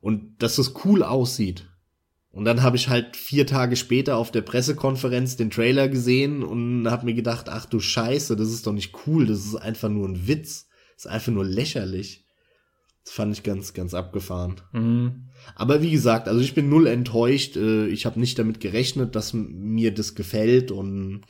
und 0.00 0.42
dass 0.42 0.58
es 0.58 0.74
cool 0.84 1.02
aussieht. 1.02 1.68
Und 2.30 2.44
dann 2.44 2.62
habe 2.62 2.76
ich 2.76 2.90
halt 2.90 3.16
vier 3.16 3.46
Tage 3.46 3.76
später 3.76 4.18
auf 4.18 4.30
der 4.30 4.42
Pressekonferenz 4.42 5.36
den 5.36 5.50
Trailer 5.50 5.88
gesehen 5.88 6.42
und 6.42 6.86
habe 6.90 7.06
mir 7.06 7.14
gedacht, 7.14 7.48
ach 7.48 7.64
du 7.64 7.80
Scheiße, 7.80 8.36
das 8.36 8.50
ist 8.50 8.66
doch 8.66 8.74
nicht 8.74 8.94
cool, 9.06 9.24
das 9.24 9.46
ist 9.46 9.54
einfach 9.54 9.88
nur 9.88 10.06
ein 10.06 10.28
Witz, 10.28 10.68
das 10.96 11.06
ist 11.06 11.10
einfach 11.10 11.32
nur 11.32 11.46
lächerlich. 11.46 12.26
Das 13.04 13.14
fand 13.14 13.32
ich 13.32 13.42
ganz, 13.42 13.72
ganz 13.72 13.94
abgefahren. 13.94 14.60
Mhm. 14.72 15.28
Aber 15.54 15.80
wie 15.80 15.92
gesagt, 15.92 16.28
also 16.28 16.40
ich 16.40 16.54
bin 16.54 16.68
null 16.68 16.88
enttäuscht. 16.88 17.56
Äh, 17.56 17.86
ich 17.86 18.04
habe 18.04 18.20
nicht 18.20 18.38
damit 18.38 18.60
gerechnet, 18.60 19.14
dass 19.14 19.32
mir 19.32 19.94
das 19.94 20.14
gefällt 20.14 20.72
und 20.72 21.22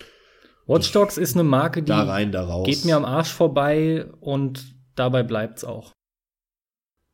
Watch 0.67 0.91
Dogs 0.93 1.17
ist 1.17 1.35
eine 1.35 1.45
Marke, 1.45 1.83
die 1.83 1.89
da 1.89 2.03
rein, 2.03 2.33
da 2.33 2.63
geht 2.65 2.85
mir 2.85 2.97
am 2.97 3.05
Arsch 3.05 3.33
vorbei 3.33 4.07
und 4.21 4.75
dabei 4.97 5.23
bleibt's 5.23 5.65
auch. 5.65 5.93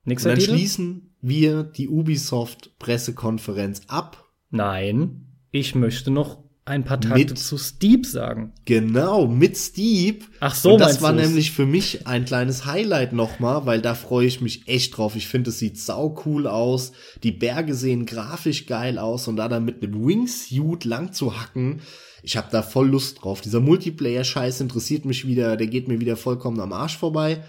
Nächster 0.04 0.30
und 0.30 0.36
dann 0.36 0.40
Titel? 0.40 0.56
schließen 0.56 1.16
wir 1.20 1.62
die 1.62 1.88
Ubisoft 1.88 2.78
Pressekonferenz 2.78 3.82
ab. 3.88 4.24
Nein, 4.50 5.26
ich 5.50 5.74
möchte 5.74 6.10
noch 6.10 6.42
ein 6.64 6.84
paar 6.84 7.00
Takte 7.00 7.18
mit, 7.18 7.38
zu 7.38 7.58
Steep 7.58 8.06
sagen. 8.06 8.52
Genau, 8.64 9.26
mit 9.26 9.56
Steep. 9.56 10.24
Ach 10.40 10.54
so, 10.54 10.74
Und 10.74 10.80
das 10.80 11.02
war 11.02 11.12
du's? 11.12 11.22
nämlich 11.22 11.50
für 11.50 11.66
mich 11.66 12.06
ein 12.06 12.24
kleines 12.24 12.66
Highlight 12.66 13.12
nochmal, 13.12 13.66
weil 13.66 13.82
da 13.82 13.94
freue 13.94 14.26
ich 14.26 14.40
mich 14.40 14.68
echt 14.68 14.96
drauf. 14.96 15.16
Ich 15.16 15.26
finde, 15.26 15.50
es 15.50 15.58
sieht 15.58 15.78
sau 15.78 16.22
cool 16.24 16.46
aus. 16.46 16.92
Die 17.24 17.32
Berge 17.32 17.74
sehen 17.74 18.06
grafisch 18.06 18.66
geil 18.66 18.98
aus 18.98 19.26
und 19.26 19.36
da 19.36 19.48
dann 19.48 19.64
mit 19.64 19.82
einem 19.82 20.06
Wingsuit 20.06 20.84
lang 20.84 21.12
zu 21.12 21.40
hacken, 21.40 21.80
ich 22.22 22.36
habe 22.36 22.48
da 22.50 22.62
voll 22.62 22.88
Lust 22.88 23.22
drauf. 23.22 23.40
Dieser 23.40 23.60
Multiplayer-Scheiß 23.60 24.60
interessiert 24.60 25.04
mich 25.04 25.26
wieder, 25.26 25.56
der 25.56 25.66
geht 25.66 25.88
mir 25.88 26.00
wieder 26.00 26.16
vollkommen 26.16 26.60
am 26.60 26.72
Arsch 26.72 26.96
vorbei. 26.96 27.42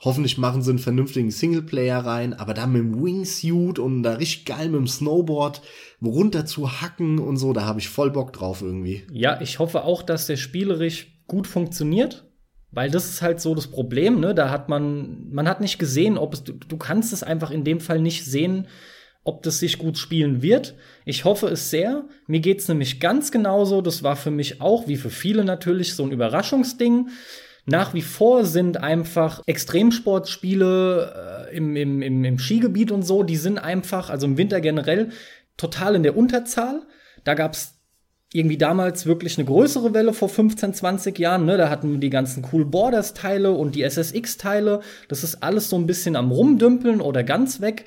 Hoffentlich 0.00 0.36
machen 0.36 0.62
sie 0.62 0.70
einen 0.70 0.80
vernünftigen 0.80 1.30
Singleplayer 1.30 2.04
rein, 2.04 2.34
aber 2.34 2.54
da 2.54 2.66
mit 2.66 2.82
dem 2.82 3.02
Wingsuit 3.02 3.78
und 3.78 4.02
da 4.02 4.14
richtig 4.14 4.46
geil 4.46 4.68
mit 4.68 4.80
dem 4.80 4.88
Snowboard 4.88 5.62
runter 6.02 6.44
zu 6.44 6.82
hacken 6.82 7.20
und 7.20 7.36
so, 7.36 7.52
da 7.52 7.62
habe 7.62 7.78
ich 7.78 7.88
voll 7.88 8.10
Bock 8.10 8.32
drauf 8.32 8.62
irgendwie. 8.62 9.04
Ja, 9.12 9.40
ich 9.40 9.60
hoffe 9.60 9.84
auch, 9.84 10.02
dass 10.02 10.26
der 10.26 10.36
spielerisch 10.36 11.22
gut 11.28 11.46
funktioniert, 11.46 12.24
weil 12.72 12.90
das 12.90 13.08
ist 13.08 13.22
halt 13.22 13.40
so 13.40 13.54
das 13.54 13.68
Problem, 13.68 14.18
ne? 14.18 14.34
Da 14.34 14.50
hat 14.50 14.68
man, 14.68 15.28
man 15.30 15.48
hat 15.48 15.60
nicht 15.60 15.78
gesehen, 15.78 16.18
ob 16.18 16.34
es, 16.34 16.42
du, 16.42 16.52
du 16.52 16.76
kannst 16.76 17.12
es 17.12 17.22
einfach 17.22 17.52
in 17.52 17.62
dem 17.62 17.78
Fall 17.78 18.00
nicht 18.00 18.24
sehen, 18.24 18.66
ob 19.24 19.42
das 19.42 19.60
sich 19.60 19.78
gut 19.78 19.98
spielen 19.98 20.42
wird. 20.42 20.74
Ich 21.04 21.24
hoffe 21.24 21.48
es 21.48 21.70
sehr. 21.70 22.04
Mir 22.26 22.40
geht's 22.40 22.68
nämlich 22.68 23.00
ganz 23.00 23.30
genauso. 23.30 23.80
Das 23.80 24.02
war 24.02 24.16
für 24.16 24.30
mich 24.30 24.60
auch, 24.60 24.88
wie 24.88 24.96
für 24.96 25.10
viele 25.10 25.44
natürlich, 25.44 25.94
so 25.94 26.04
ein 26.04 26.12
Überraschungsding. 26.12 27.08
Nach 27.64 27.94
wie 27.94 28.02
vor 28.02 28.44
sind 28.44 28.78
einfach 28.78 29.42
Extremsportspiele 29.46 31.48
äh, 31.50 31.56
im, 31.56 31.76
im, 31.76 32.02
im, 32.02 32.24
im 32.24 32.38
Skigebiet 32.38 32.90
und 32.90 33.02
so, 33.02 33.22
die 33.22 33.36
sind 33.36 33.58
einfach, 33.58 34.10
also 34.10 34.26
im 34.26 34.36
Winter 34.36 34.60
generell, 34.60 35.10
total 35.56 35.94
in 35.94 36.02
der 36.02 36.16
Unterzahl. 36.16 36.82
Da 37.22 37.34
gab's 37.34 37.74
irgendwie 38.32 38.56
damals 38.56 39.06
wirklich 39.06 39.38
eine 39.38 39.44
größere 39.44 39.94
Welle 39.94 40.12
vor 40.12 40.28
15, 40.28 40.74
20 40.74 41.18
Jahren. 41.18 41.44
Ne? 41.44 41.56
Da 41.56 41.68
hatten 41.68 41.92
wir 41.92 41.98
die 41.98 42.10
ganzen 42.10 42.46
Cool 42.50 42.64
Borders 42.64 43.14
Teile 43.14 43.52
und 43.52 43.74
die 43.74 43.82
SSX 43.82 44.38
Teile. 44.38 44.80
Das 45.08 45.22
ist 45.22 45.42
alles 45.42 45.68
so 45.68 45.76
ein 45.76 45.86
bisschen 45.86 46.16
am 46.16 46.32
Rumdümpeln 46.32 47.00
oder 47.00 47.22
ganz 47.22 47.60
weg. 47.60 47.84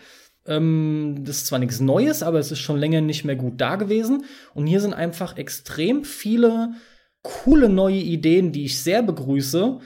Ähm, 0.48 1.24
das 1.24 1.38
ist 1.38 1.48
zwar 1.48 1.60
nichts 1.60 1.80
Neues, 1.80 2.24
aber 2.24 2.40
es 2.40 2.52
ist 2.52 2.60
schon 2.60 2.80
länger 2.80 3.02
nicht 3.02 3.26
mehr 3.26 3.36
gut 3.36 3.60
da 3.60 3.76
gewesen. 3.76 4.26
Und 4.54 4.68
hier 4.68 4.82
sind 4.82 4.94
einfach 4.94 5.38
extrem 5.38 6.04
viele 6.04 6.74
coole 7.22 7.70
neue 7.70 7.98
Ideen, 7.98 8.52
die 8.52 8.66
ich 8.66 8.82
sehr 8.82 9.02
begrüße. 9.02 9.80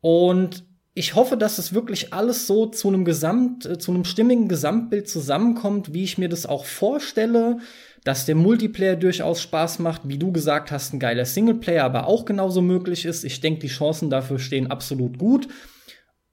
Und 0.00 0.64
ich 0.96 1.14
hoffe, 1.14 1.36
dass 1.36 1.58
es 1.58 1.74
wirklich 1.74 2.12
alles 2.12 2.46
so 2.46 2.66
zu 2.66 2.88
einem 2.88 3.04
Gesamt, 3.04 3.66
äh, 3.66 3.78
zu 3.78 3.92
einem 3.92 4.04
stimmigen 4.04 4.48
Gesamtbild 4.48 5.08
zusammenkommt, 5.08 5.92
wie 5.92 6.04
ich 6.04 6.18
mir 6.18 6.28
das 6.28 6.46
auch 6.46 6.64
vorstelle, 6.64 7.58
dass 8.04 8.26
der 8.26 8.34
Multiplayer 8.34 8.96
durchaus 8.96 9.40
Spaß 9.42 9.78
macht, 9.80 10.02
wie 10.04 10.18
du 10.18 10.30
gesagt 10.30 10.70
hast, 10.70 10.92
ein 10.92 11.00
geiler 11.00 11.24
Singleplayer 11.24 11.84
aber 11.84 12.06
auch 12.06 12.26
genauso 12.26 12.60
möglich 12.60 13.06
ist. 13.06 13.24
Ich 13.24 13.40
denke, 13.40 13.60
die 13.60 13.68
Chancen 13.68 14.10
dafür 14.10 14.38
stehen 14.38 14.70
absolut 14.70 15.18
gut. 15.18 15.48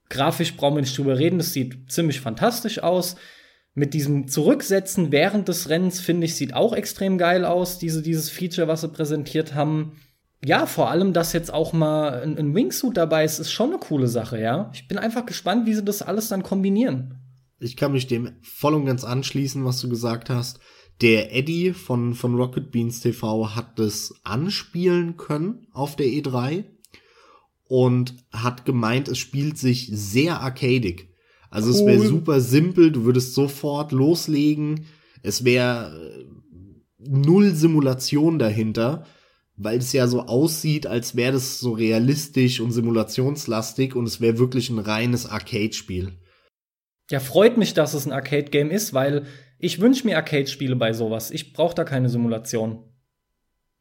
Grafisch 0.09 0.57
brauchen 0.57 0.75
wir 0.75 0.81
nicht 0.81 0.97
drüber 0.97 1.17
reden, 1.17 1.37
das 1.37 1.53
sieht 1.53 1.89
ziemlich 1.91 2.19
fantastisch 2.19 2.83
aus. 2.83 3.15
Mit 3.73 3.93
diesem 3.93 4.27
Zurücksetzen 4.27 5.11
während 5.11 5.47
des 5.47 5.69
Rennens, 5.69 6.01
finde 6.01 6.25
ich, 6.25 6.35
sieht 6.35 6.53
auch 6.53 6.73
extrem 6.73 7.17
geil 7.17 7.45
aus, 7.45 7.79
diese, 7.79 8.01
dieses 8.01 8.29
Feature, 8.29 8.67
was 8.67 8.81
sie 8.81 8.89
präsentiert 8.89 9.55
haben 9.55 9.93
ja, 10.43 10.65
vor 10.65 10.89
allem, 10.89 11.13
dass 11.13 11.33
jetzt 11.33 11.53
auch 11.53 11.71
mal 11.71 12.21
ein, 12.21 12.37
ein, 12.37 12.55
Wingsuit 12.55 12.97
dabei 12.97 13.23
ist, 13.23 13.39
ist 13.39 13.51
schon 13.51 13.69
eine 13.69 13.79
coole 13.79 14.07
Sache, 14.07 14.41
ja. 14.41 14.71
Ich 14.73 14.87
bin 14.87 14.97
einfach 14.97 15.25
gespannt, 15.25 15.67
wie 15.67 15.73
sie 15.75 15.83
das 15.83 16.01
alles 16.01 16.29
dann 16.29 16.41
kombinieren. 16.41 17.19
Ich 17.59 17.77
kann 17.77 17.91
mich 17.91 18.07
dem 18.07 18.31
voll 18.41 18.73
und 18.73 18.85
ganz 18.85 19.03
anschließen, 19.03 19.63
was 19.63 19.79
du 19.79 19.87
gesagt 19.87 20.31
hast. 20.31 20.59
Der 21.01 21.35
Eddie 21.35 21.73
von, 21.73 22.15
von 22.15 22.35
Rocket 22.35 22.71
Beans 22.71 23.01
TV 23.01 23.55
hat 23.55 23.77
das 23.77 24.15
anspielen 24.23 25.15
können 25.15 25.67
auf 25.71 25.95
der 25.95 26.07
E3 26.07 26.65
und 27.65 28.15
hat 28.31 28.65
gemeint, 28.65 29.07
es 29.07 29.19
spielt 29.19 29.59
sich 29.59 29.91
sehr 29.93 30.41
arcadig. 30.41 31.10
Also 31.51 31.69
cool. 31.69 31.75
es 31.75 31.85
wäre 31.85 32.07
super 32.07 32.41
simpel, 32.41 32.91
du 32.91 33.03
würdest 33.03 33.35
sofort 33.35 33.91
loslegen. 33.91 34.85
Es 35.21 35.45
wäre 35.45 35.95
äh, 35.95 36.25
null 36.97 37.53
Simulation 37.53 38.39
dahinter 38.39 39.05
weil 39.63 39.77
es 39.77 39.93
ja 39.93 40.07
so 40.07 40.21
aussieht, 40.21 40.87
als 40.87 41.15
wäre 41.15 41.33
das 41.33 41.59
so 41.59 41.71
realistisch 41.71 42.59
und 42.59 42.71
simulationslastig 42.71 43.95
und 43.95 44.05
es 44.05 44.21
wäre 44.21 44.39
wirklich 44.39 44.69
ein 44.69 44.79
reines 44.79 45.25
Arcade-Spiel. 45.25 46.13
Ja, 47.09 47.19
freut 47.19 47.57
mich, 47.57 47.73
dass 47.73 47.93
es 47.93 48.05
ein 48.05 48.11
Arcade-Game 48.11 48.71
ist, 48.71 48.93
weil 48.93 49.25
ich 49.59 49.79
wünsche 49.79 50.07
mir 50.07 50.17
Arcade-Spiele 50.17 50.75
bei 50.75 50.93
sowas. 50.93 51.29
Ich 51.31 51.53
brauche 51.53 51.75
da 51.75 51.83
keine 51.83 52.09
Simulation. 52.09 52.83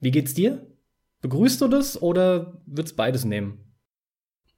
Wie 0.01 0.11
geht's 0.11 0.35
dir? 0.35 0.67
Begrüßt 1.23 1.61
du 1.61 1.69
das 1.69 2.01
oder 2.01 2.63
wird's 2.67 2.95
beides 2.95 3.25
nehmen? 3.25 3.75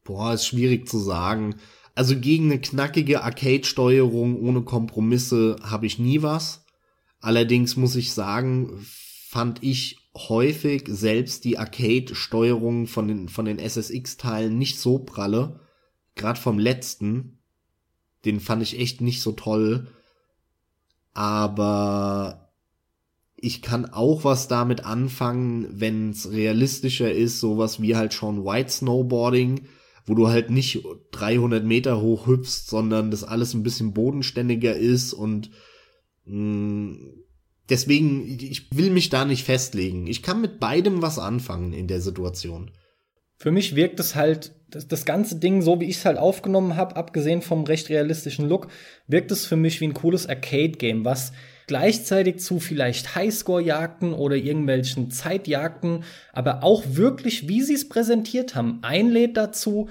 Boah, 0.05 0.34
ist 0.34 0.47
schwierig 0.47 0.89
zu 0.89 0.98
sagen. 0.98 1.56
Also 1.94 2.19
gegen 2.19 2.47
eine 2.47 2.60
knackige 2.60 3.23
Arcade-Steuerung 3.23 4.40
ohne 4.40 4.62
Kompromisse 4.62 5.56
habe 5.62 5.86
ich 5.86 5.98
nie 5.98 6.23
was. 6.23 6.64
Allerdings 7.20 7.77
muss 7.77 7.97
ich 7.97 8.12
sagen, 8.12 8.85
fand 9.28 9.62
ich 9.62 9.98
häufig 10.16 10.85
selbst 10.89 11.44
die 11.44 11.59
Arcade-Steuerung 11.59 12.86
von 12.86 13.09
den, 13.09 13.28
von 13.28 13.44
den 13.44 13.59
SSX-Teilen 13.59 14.56
nicht 14.56 14.78
so 14.78 14.98
pralle. 14.98 15.60
Gerade 16.14 16.40
vom 16.40 16.59
letzten. 16.59 17.39
Den 18.24 18.40
fand 18.40 18.62
ich 18.62 18.78
echt 18.78 19.01
nicht 19.01 19.20
so 19.20 19.32
toll. 19.32 19.89
Aber 21.14 22.51
ich 23.36 23.60
kann 23.60 23.86
auch 23.86 24.24
was 24.24 24.48
damit 24.48 24.85
anfangen, 24.85 25.69
wenn 25.81 26.10
es 26.10 26.31
realistischer 26.31 27.12
ist, 27.12 27.40
sowas 27.40 27.82
wie 27.82 27.97
halt 27.97 28.14
schon 28.14 28.44
White 28.44 28.70
Snowboarding, 28.70 29.66
wo 30.07 30.15
du 30.15 30.29
halt 30.29 30.51
nicht 30.51 30.85
300 31.12 31.65
Meter 31.65 32.01
hoch 32.01 32.27
hüpfst, 32.27 32.69
sondern 32.69 33.11
das 33.11 33.24
alles 33.24 33.55
ein 33.55 33.62
bisschen 33.62 33.93
bodenständiger 33.93 34.77
ist 34.77 35.12
und 35.12 35.51
mh, 36.24 36.37
mm, 36.37 37.23
deswegen, 37.69 38.27
ich 38.27 38.74
will 38.77 38.91
mich 38.91 39.09
da 39.09 39.24
nicht 39.24 39.45
festlegen. 39.45 40.07
Ich 40.07 40.23
kann 40.23 40.41
mit 40.41 40.61
beidem 40.61 41.03
was 41.03 41.19
anfangen 41.19 41.73
in 41.73 41.89
der 41.89 42.01
Situation. 42.01 42.70
Für 43.37 43.51
mich 43.51 43.74
wirkt 43.74 43.99
es 43.99 44.15
halt, 44.15 44.55
das, 44.70 44.87
das 44.87 45.05
ganze 45.05 45.37
Ding, 45.37 45.62
so 45.62 45.81
wie 45.81 45.87
ich 45.87 45.97
es 45.97 46.05
halt 46.05 46.19
aufgenommen 46.19 46.77
habe, 46.77 46.97
abgesehen 46.97 47.43
vom 47.43 47.65
recht 47.65 47.89
realistischen 47.89 48.49
Look, 48.49 48.69
wirkt 49.07 49.33
es 49.33 49.47
für 49.47 49.57
mich 49.57 49.81
wie 49.81 49.87
ein 49.87 49.95
cooles 49.95 50.29
Arcade-Game, 50.29 51.05
was 51.05 51.33
gleichzeitig 51.66 52.40
zu 52.40 52.60
vielleicht 52.60 53.14
Highscore-Jagden 53.14 54.12
oder 54.12 54.36
irgendwelchen 54.36 55.10
Zeitjagden, 55.10 56.05
aber 56.32 56.62
auch 56.62 56.82
wirklich, 56.86 57.48
wie 57.48 57.62
sie 57.62 57.74
es 57.74 57.89
präsentiert 57.89 58.55
haben, 58.55 58.78
einlädt 58.82 59.36
dazu, 59.36 59.89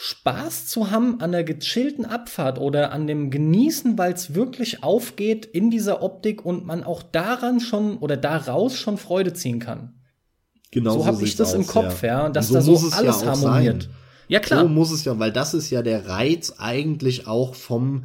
Spaß 0.00 0.68
zu 0.68 0.92
haben 0.92 1.20
an 1.20 1.32
der 1.32 1.42
gechillten 1.42 2.04
Abfahrt 2.04 2.60
oder 2.60 2.92
an 2.92 3.08
dem 3.08 3.30
Genießen, 3.32 3.98
weil 3.98 4.12
es 4.12 4.32
wirklich 4.32 4.84
aufgeht 4.84 5.44
in 5.44 5.70
dieser 5.70 6.02
Optik 6.02 6.44
und 6.44 6.64
man 6.64 6.84
auch 6.84 7.02
daran 7.02 7.58
schon 7.58 7.98
oder 7.98 8.16
daraus 8.16 8.76
schon 8.76 8.96
Freude 8.96 9.32
ziehen 9.32 9.58
kann. 9.58 9.94
Genau 10.70 10.92
so, 10.92 10.98
so 11.00 11.06
habe 11.06 11.24
ich 11.24 11.34
das 11.34 11.48
aus, 11.48 11.54
im 11.54 11.66
Kopf, 11.66 12.02
ja, 12.02 12.24
ja 12.24 12.28
dass 12.28 12.46
so 12.46 12.54
da 12.54 12.60
so 12.60 12.90
alles 12.92 13.22
ja 13.22 13.26
harmoniert. 13.26 13.82
Sein. 13.82 13.92
Ja 14.28 14.40
klar. 14.40 14.62
So 14.62 14.68
muss 14.68 14.92
es 14.92 15.04
ja, 15.04 15.18
weil 15.18 15.32
das 15.32 15.54
ist 15.54 15.70
ja 15.70 15.82
der 15.82 16.06
Reiz 16.06 16.54
eigentlich 16.58 17.26
auch 17.26 17.56
vom 17.56 18.04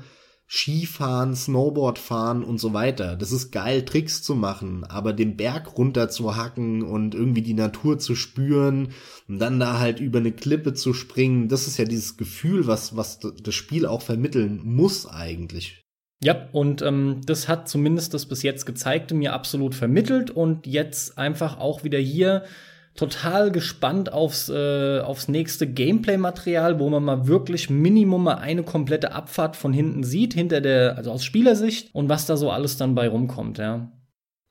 Skifahren, 0.55 1.35
Snowboard 1.35 1.97
fahren 1.97 2.43
und 2.43 2.59
so 2.59 2.73
weiter. 2.73 3.15
Das 3.15 3.31
ist 3.31 3.51
geil, 3.51 3.85
Tricks 3.85 4.21
zu 4.21 4.35
machen, 4.35 4.83
aber 4.83 5.11
den 5.11 5.35
Berg 5.35 5.79
runter 5.79 6.09
zu 6.09 6.35
hacken 6.35 6.83
und 6.83 7.15
irgendwie 7.15 7.41
die 7.41 7.55
Natur 7.55 7.97
zu 7.97 8.13
spüren 8.13 8.89
und 9.27 9.39
dann 9.39 9.59
da 9.59 9.79
halt 9.79 9.99
über 9.99 10.19
eine 10.19 10.31
Klippe 10.31 10.75
zu 10.75 10.93
springen, 10.93 11.49
das 11.49 11.65
ist 11.65 11.79
ja 11.79 11.85
dieses 11.85 12.17
Gefühl, 12.17 12.67
was, 12.67 12.95
was 12.95 13.17
das 13.19 13.55
Spiel 13.55 13.87
auch 13.87 14.03
vermitteln 14.03 14.61
muss 14.63 15.07
eigentlich. 15.07 15.81
Ja, 16.23 16.47
und 16.51 16.83
ähm, 16.83 17.21
das 17.25 17.47
hat 17.47 17.67
zumindest 17.67 18.13
das 18.13 18.27
bis 18.27 18.43
jetzt 18.43 18.67
gezeigte 18.67 19.15
mir 19.15 19.33
absolut 19.33 19.73
vermittelt 19.73 20.29
und 20.29 20.67
jetzt 20.67 21.17
einfach 21.17 21.57
auch 21.57 21.83
wieder 21.83 21.99
hier 21.99 22.43
total 22.95 23.51
gespannt 23.51 24.13
aufs, 24.13 24.49
äh, 24.49 24.99
aufs 24.99 25.27
nächste 25.27 25.67
Gameplay-Material, 25.67 26.79
wo 26.79 26.89
man 26.89 27.03
mal 27.03 27.27
wirklich 27.27 27.69
Minimum 27.69 28.23
mal 28.23 28.35
eine 28.35 28.63
komplette 28.63 29.13
Abfahrt 29.13 29.55
von 29.55 29.73
hinten 29.73 30.03
sieht, 30.03 30.33
hinter 30.33 30.61
der, 30.61 30.97
also 30.97 31.11
aus 31.11 31.23
Spielersicht 31.23 31.93
und 31.93 32.09
was 32.09 32.25
da 32.25 32.37
so 32.37 32.51
alles 32.51 32.77
dann 32.77 32.95
bei 32.95 33.07
rumkommt, 33.07 33.57
ja. 33.57 33.91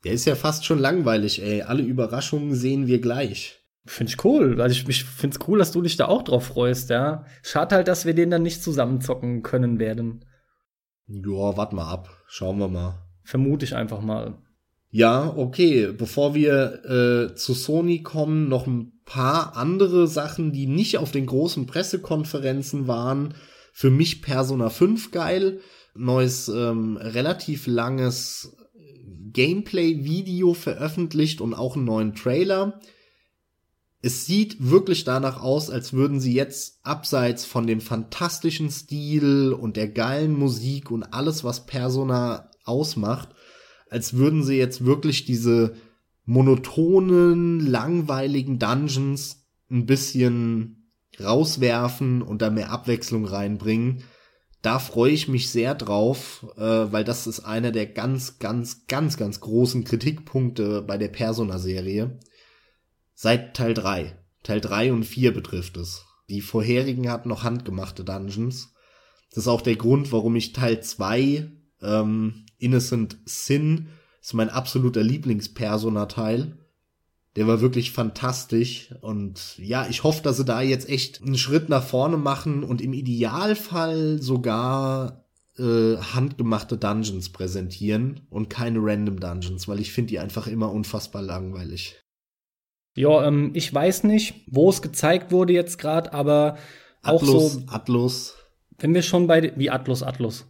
Der 0.04 0.12
ist 0.12 0.24
ja 0.24 0.34
fast 0.34 0.64
schon 0.64 0.80
langweilig, 0.80 1.42
ey. 1.42 1.62
Alle 1.62 1.82
Überraschungen 1.82 2.54
sehen 2.54 2.88
wir 2.88 3.00
gleich. 3.00 3.60
Finde 3.84 4.12
ich 4.12 4.24
cool. 4.24 4.60
Also 4.60 4.74
ich, 4.74 4.88
ich 4.88 5.04
finde 5.04 5.36
es 5.36 5.48
cool, 5.48 5.58
dass 5.58 5.72
du 5.72 5.82
dich 5.82 5.96
da 5.96 6.06
auch 6.06 6.22
drauf 6.22 6.46
freust, 6.46 6.90
ja. 6.90 7.24
Schade 7.42 7.76
halt, 7.76 7.88
dass 7.88 8.04
wir 8.04 8.14
den 8.14 8.30
dann 8.30 8.42
nicht 8.42 8.62
zusammenzocken 8.62 9.42
können 9.42 9.78
werden. 9.78 10.24
Ja, 11.06 11.56
warte 11.56 11.74
mal 11.74 11.90
ab. 11.90 12.08
Schauen 12.26 12.58
wir 12.58 12.68
mal. 12.68 13.02
Vermute 13.22 13.64
ich 13.64 13.76
einfach 13.76 14.00
mal. 14.00 14.38
Ja, 14.94 15.32
okay. 15.34 15.90
Bevor 15.90 16.34
wir 16.34 16.84
äh, 16.84 17.34
zu 17.34 17.54
Sony 17.54 18.02
kommen, 18.02 18.48
noch 18.48 18.66
ein 18.66 18.92
paar 19.06 19.56
andere 19.56 20.06
Sachen, 20.06 20.52
die 20.52 20.66
nicht 20.66 20.98
auf 20.98 21.10
den 21.10 21.24
großen 21.24 21.66
Pressekonferenzen 21.66 22.86
waren. 22.86 23.34
Für 23.72 23.90
mich 23.90 24.20
Persona 24.20 24.68
5 24.68 25.10
geil. 25.10 25.60
Neues, 25.94 26.48
ähm, 26.48 26.98
relativ 26.98 27.66
langes 27.66 28.54
Gameplay-Video 29.32 30.52
veröffentlicht 30.52 31.40
und 31.40 31.54
auch 31.54 31.74
einen 31.74 31.86
neuen 31.86 32.14
Trailer. 32.14 32.78
Es 34.02 34.26
sieht 34.26 34.56
wirklich 34.58 35.04
danach 35.04 35.40
aus, 35.40 35.70
als 35.70 35.94
würden 35.94 36.20
sie 36.20 36.34
jetzt 36.34 36.80
abseits 36.82 37.46
von 37.46 37.66
dem 37.66 37.80
fantastischen 37.80 38.70
Stil 38.70 39.56
und 39.58 39.78
der 39.78 39.88
geilen 39.88 40.34
Musik 40.38 40.90
und 40.90 41.04
alles, 41.14 41.44
was 41.44 41.64
Persona 41.64 42.50
ausmacht, 42.64 43.30
als 43.92 44.14
würden 44.14 44.42
sie 44.42 44.56
jetzt 44.56 44.86
wirklich 44.86 45.26
diese 45.26 45.74
monotonen, 46.24 47.60
langweiligen 47.60 48.58
Dungeons 48.58 49.44
ein 49.70 49.84
bisschen 49.84 50.88
rauswerfen 51.22 52.22
und 52.22 52.40
da 52.40 52.48
mehr 52.48 52.70
Abwechslung 52.70 53.26
reinbringen. 53.26 54.04
Da 54.62 54.78
freue 54.78 55.12
ich 55.12 55.28
mich 55.28 55.50
sehr 55.50 55.74
drauf, 55.74 56.46
äh, 56.56 56.62
weil 56.62 57.04
das 57.04 57.26
ist 57.26 57.40
einer 57.40 57.70
der 57.70 57.86
ganz, 57.86 58.38
ganz, 58.38 58.86
ganz, 58.86 59.18
ganz 59.18 59.40
großen 59.40 59.84
Kritikpunkte 59.84 60.80
bei 60.82 60.96
der 60.96 61.08
Persona-Serie. 61.08 62.18
Seit 63.14 63.54
Teil 63.54 63.74
3. 63.74 64.16
Teil 64.42 64.60
3 64.60 64.92
und 64.92 65.04
4 65.04 65.34
betrifft 65.34 65.76
es. 65.76 66.06
Die 66.30 66.40
vorherigen 66.40 67.10
hatten 67.10 67.28
noch 67.28 67.42
handgemachte 67.42 68.04
Dungeons. 68.04 68.72
Das 69.30 69.44
ist 69.44 69.48
auch 69.48 69.60
der 69.60 69.76
Grund, 69.76 70.12
warum 70.12 70.34
ich 70.36 70.52
Teil 70.52 70.82
2 70.82 71.50
ähm, 71.82 72.46
Innocent 72.62 73.18
Sin 73.24 73.88
ist 74.20 74.34
mein 74.34 74.48
absoluter 74.48 75.02
Lieblingspersona-Teil. 75.02 76.58
Der 77.36 77.46
war 77.46 77.60
wirklich 77.60 77.92
fantastisch 77.92 78.94
und 79.00 79.56
ja, 79.58 79.86
ich 79.88 80.04
hoffe, 80.04 80.22
dass 80.22 80.36
sie 80.36 80.44
da 80.44 80.60
jetzt 80.60 80.88
echt 80.88 81.22
einen 81.22 81.38
Schritt 81.38 81.70
nach 81.70 81.82
vorne 81.82 82.18
machen 82.18 82.62
und 82.62 82.82
im 82.82 82.92
Idealfall 82.92 84.20
sogar 84.20 85.24
äh, 85.58 85.96
handgemachte 85.96 86.76
Dungeons 86.76 87.30
präsentieren 87.30 88.26
und 88.28 88.50
keine 88.50 88.80
random 88.82 89.18
Dungeons, 89.18 89.66
weil 89.66 89.80
ich 89.80 89.92
finde 89.92 90.10
die 90.10 90.18
einfach 90.18 90.46
immer 90.46 90.70
unfassbar 90.70 91.22
langweilig. 91.22 92.02
Ja, 92.94 93.26
ähm, 93.26 93.52
ich 93.54 93.72
weiß 93.72 94.04
nicht, 94.04 94.34
wo 94.46 94.68
es 94.68 94.82
gezeigt 94.82 95.32
wurde 95.32 95.54
jetzt 95.54 95.78
gerade, 95.78 96.12
aber 96.12 96.58
auch 97.02 97.22
Atlus, 97.22 97.52
so. 97.54 97.62
Atlus. 97.68 98.36
Wenn 98.78 98.94
wir 98.94 99.02
schon 99.02 99.26
bei 99.26 99.52
wie 99.56 99.70
Atlus 99.70 100.02
Atlus. 100.02 100.46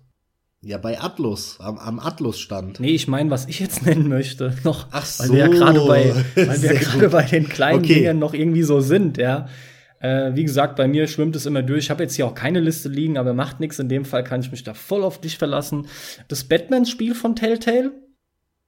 Ja, 0.65 0.79
bei 0.79 1.01
Atlus, 1.01 1.59
am, 1.59 1.77
am 1.77 1.99
Atlus 1.99 2.39
stand. 2.39 2.79
Nee, 2.79 2.93
ich 2.93 3.09
meine, 3.09 3.31
was 3.31 3.47
ich 3.47 3.59
jetzt 3.59 3.83
nennen 3.87 4.09
möchte, 4.09 4.57
noch, 4.63 4.87
Ach 4.93 5.07
weil 5.19 5.27
so. 5.27 5.33
wir 5.35 5.41
ja 5.41 5.49
gerade 5.49 5.81
bei, 5.81 6.15
weil 6.37 6.63
wir 6.63 6.75
gerade 6.75 7.09
bei 7.09 7.25
den 7.25 7.49
kleinen 7.49 7.81
Okay. 7.81 7.95
Dingen 7.95 8.19
noch 8.21 8.33
irgendwie 8.33 8.63
so 8.63 8.81
sind, 8.81 9.19
ja. 9.19 9.49
Äh, 9.99 10.35
wie 10.35 10.45
gesagt, 10.45 10.77
bei 10.77 10.89
mir 10.89 11.07
schwimmt 11.07 11.37
es 11.37 11.47
immer 11.47 11.63
durch. 11.63 11.85
Ich 11.85 11.91
habe 11.91 12.03
jetzt 12.03 12.15
hier 12.15 12.27
auch 12.27 12.35
keine 12.35 12.61
Liste 12.61 12.89
liegen, 12.89 13.19
aber 13.19 13.35
macht 13.35 13.61
nichts. 13.61 13.79
In 13.79 13.89
dem 13.89 14.05
Fall 14.05 14.25
kann 14.25 14.41
ich 14.41 14.51
mich 14.51 14.65
da 14.65 14.75
voll 14.75 15.05
auf 15.05 15.21
dich 15.21 15.39
verlassen. 15.39 15.87
Das 16.27 16.45
Batman-Spiel 16.45 17.15
von 17.15 17.37
Telltale 17.37 17.93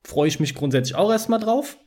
freue 0.04 0.28
ich 0.28 0.38
mich 0.38 0.54
grundsätzlich 0.54 0.94
auch 0.94 1.10
erstmal 1.10 1.40
drauf. 1.40 1.78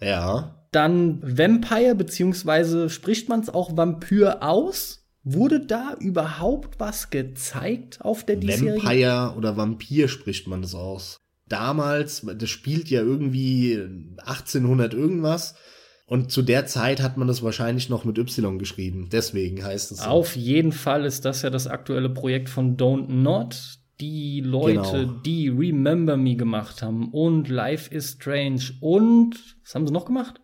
Ja. 0.00 0.66
Dann 0.72 1.20
Vampire, 1.22 1.94
beziehungsweise 1.94 2.90
spricht 2.90 3.28
man 3.28 3.40
es 3.40 3.50
auch 3.50 3.76
Vampir 3.76 4.42
aus? 4.42 4.97
Wurde 5.34 5.60
da 5.60 5.94
überhaupt 5.98 6.80
was 6.80 7.10
gezeigt 7.10 7.98
auf 8.00 8.24
der 8.24 8.36
diesjährigen? 8.36 8.82
Vampire 8.82 9.34
oder 9.36 9.56
Vampir 9.56 10.08
spricht 10.08 10.46
man 10.46 10.62
das 10.62 10.74
aus. 10.74 11.18
Damals, 11.48 12.26
das 12.36 12.48
spielt 12.50 12.88
ja 12.90 13.00
irgendwie 13.00 13.78
1800 14.24 14.94
irgendwas. 14.94 15.54
Und 16.06 16.30
zu 16.30 16.40
der 16.40 16.66
Zeit 16.66 17.02
hat 17.02 17.18
man 17.18 17.28
das 17.28 17.42
wahrscheinlich 17.42 17.90
noch 17.90 18.04
mit 18.04 18.16
Y 18.16 18.58
geschrieben. 18.58 19.08
Deswegen 19.12 19.62
heißt 19.62 19.92
es 19.92 19.98
so. 19.98 20.04
Auf 20.08 20.36
jeden 20.36 20.72
Fall 20.72 21.04
ist 21.04 21.24
das 21.26 21.42
ja 21.42 21.50
das 21.50 21.66
aktuelle 21.66 22.08
Projekt 22.08 22.48
von 22.48 22.76
Don't 22.76 23.08
Not. 23.12 23.78
Die 24.00 24.40
Leute, 24.40 24.90
Genau. 25.06 25.12
die 25.26 25.48
Remember 25.48 26.16
Me 26.16 26.36
gemacht 26.36 26.82
haben 26.82 27.08
und 27.10 27.48
Life 27.48 27.92
is 27.92 28.12
Strange 28.12 28.60
und 28.80 29.34
was 29.64 29.74
haben 29.74 29.86
sie 29.88 29.92
noch 29.92 30.04
gemacht? 30.04 30.40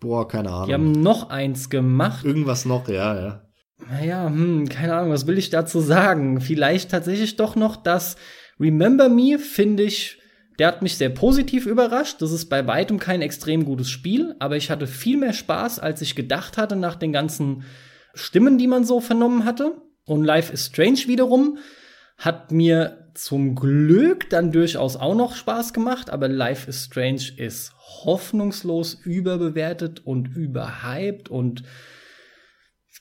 Boah, 0.00 0.26
keine 0.26 0.50
Ahnung. 0.50 0.66
Die 0.68 0.74
haben 0.74 0.92
noch 0.92 1.28
eins 1.28 1.68
gemacht. 1.68 2.24
Irgendwas 2.24 2.64
noch, 2.64 2.88
ja, 2.88 3.14
ja. 3.14 3.43
Naja, 3.90 4.26
hm, 4.26 4.68
keine 4.68 4.94
Ahnung, 4.94 5.10
was 5.10 5.26
will 5.26 5.38
ich 5.38 5.50
dazu 5.50 5.80
sagen? 5.80 6.40
Vielleicht 6.40 6.90
tatsächlich 6.90 7.36
doch 7.36 7.56
noch 7.56 7.76
das 7.76 8.16
Remember 8.58 9.08
Me, 9.08 9.38
finde 9.38 9.82
ich, 9.82 10.18
der 10.58 10.68
hat 10.68 10.82
mich 10.82 10.96
sehr 10.96 11.10
positiv 11.10 11.66
überrascht. 11.66 12.22
Das 12.22 12.32
ist 12.32 12.46
bei 12.46 12.66
weitem 12.66 12.98
kein 12.98 13.22
extrem 13.22 13.64
gutes 13.64 13.90
Spiel, 13.90 14.36
aber 14.38 14.56
ich 14.56 14.70
hatte 14.70 14.86
viel 14.86 15.16
mehr 15.16 15.32
Spaß, 15.32 15.80
als 15.80 16.00
ich 16.00 16.14
gedacht 16.14 16.56
hatte 16.56 16.76
nach 16.76 16.94
den 16.94 17.12
ganzen 17.12 17.64
Stimmen, 18.14 18.58
die 18.58 18.68
man 18.68 18.84
so 18.84 19.00
vernommen 19.00 19.44
hatte. 19.44 19.82
Und 20.06 20.24
Life 20.24 20.52
is 20.52 20.66
Strange 20.66 21.00
wiederum 21.06 21.58
hat 22.16 22.52
mir 22.52 23.10
zum 23.14 23.54
Glück 23.54 24.30
dann 24.30 24.52
durchaus 24.52 24.96
auch 24.96 25.14
noch 25.14 25.34
Spaß 25.34 25.72
gemacht, 25.72 26.10
aber 26.10 26.28
Life 26.28 26.68
is 26.68 26.84
Strange 26.84 27.22
ist 27.36 27.72
hoffnungslos 28.04 28.94
überbewertet 28.94 30.04
und 30.04 30.36
überhyped 30.36 31.28
und 31.28 31.64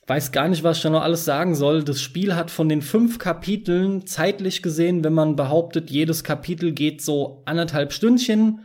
weiß 0.08 0.32
gar 0.32 0.48
nicht, 0.48 0.64
was 0.64 0.78
ich 0.78 0.84
da 0.84 0.90
noch 0.90 1.02
alles 1.02 1.26
sagen 1.26 1.56
soll. 1.56 1.84
Das 1.84 2.02
Spiel 2.02 2.36
hat 2.36 2.52
von 2.52 2.68
den 2.68 2.82
fünf 2.82 3.20
Kapiteln 3.20 4.06
zeitlich 4.06 4.62
gesehen, 4.62 5.04
wenn 5.04 5.14
man 5.14 5.36
behauptet, 5.36 5.90
jedes 5.90 6.24
Kapitel 6.24 6.74
geht 6.74 7.02
so 7.02 7.42
anderthalb 7.46 7.94
Stündchen, 7.94 8.62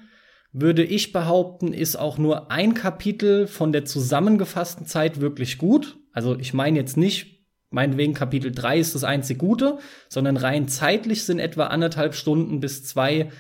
würde 0.52 0.82
ich 0.82 1.12
behaupten, 1.12 1.72
ist 1.72 1.96
auch 1.96 2.18
nur 2.18 2.50
ein 2.50 2.74
Kapitel 2.74 3.46
von 3.46 3.72
der 3.72 3.84
zusammengefassten 3.84 4.86
Zeit 4.86 5.20
wirklich 5.20 5.58
gut. 5.58 5.98
Also 6.12 6.36
ich 6.38 6.54
meine 6.54 6.78
jetzt 6.78 6.96
nicht, 6.96 7.46
meinetwegen 7.70 8.14
Kapitel 8.14 8.50
3 8.50 8.78
ist 8.78 8.94
das 8.94 9.04
einzig 9.04 9.38
Gute, 9.38 9.78
sondern 10.08 10.36
rein 10.36 10.66
zeitlich 10.68 11.24
sind 11.24 11.38
etwa 11.38 11.66
anderthalb 11.66 12.14
Stunden 12.14 12.60
bis 12.60 12.84
zwei 12.84 13.30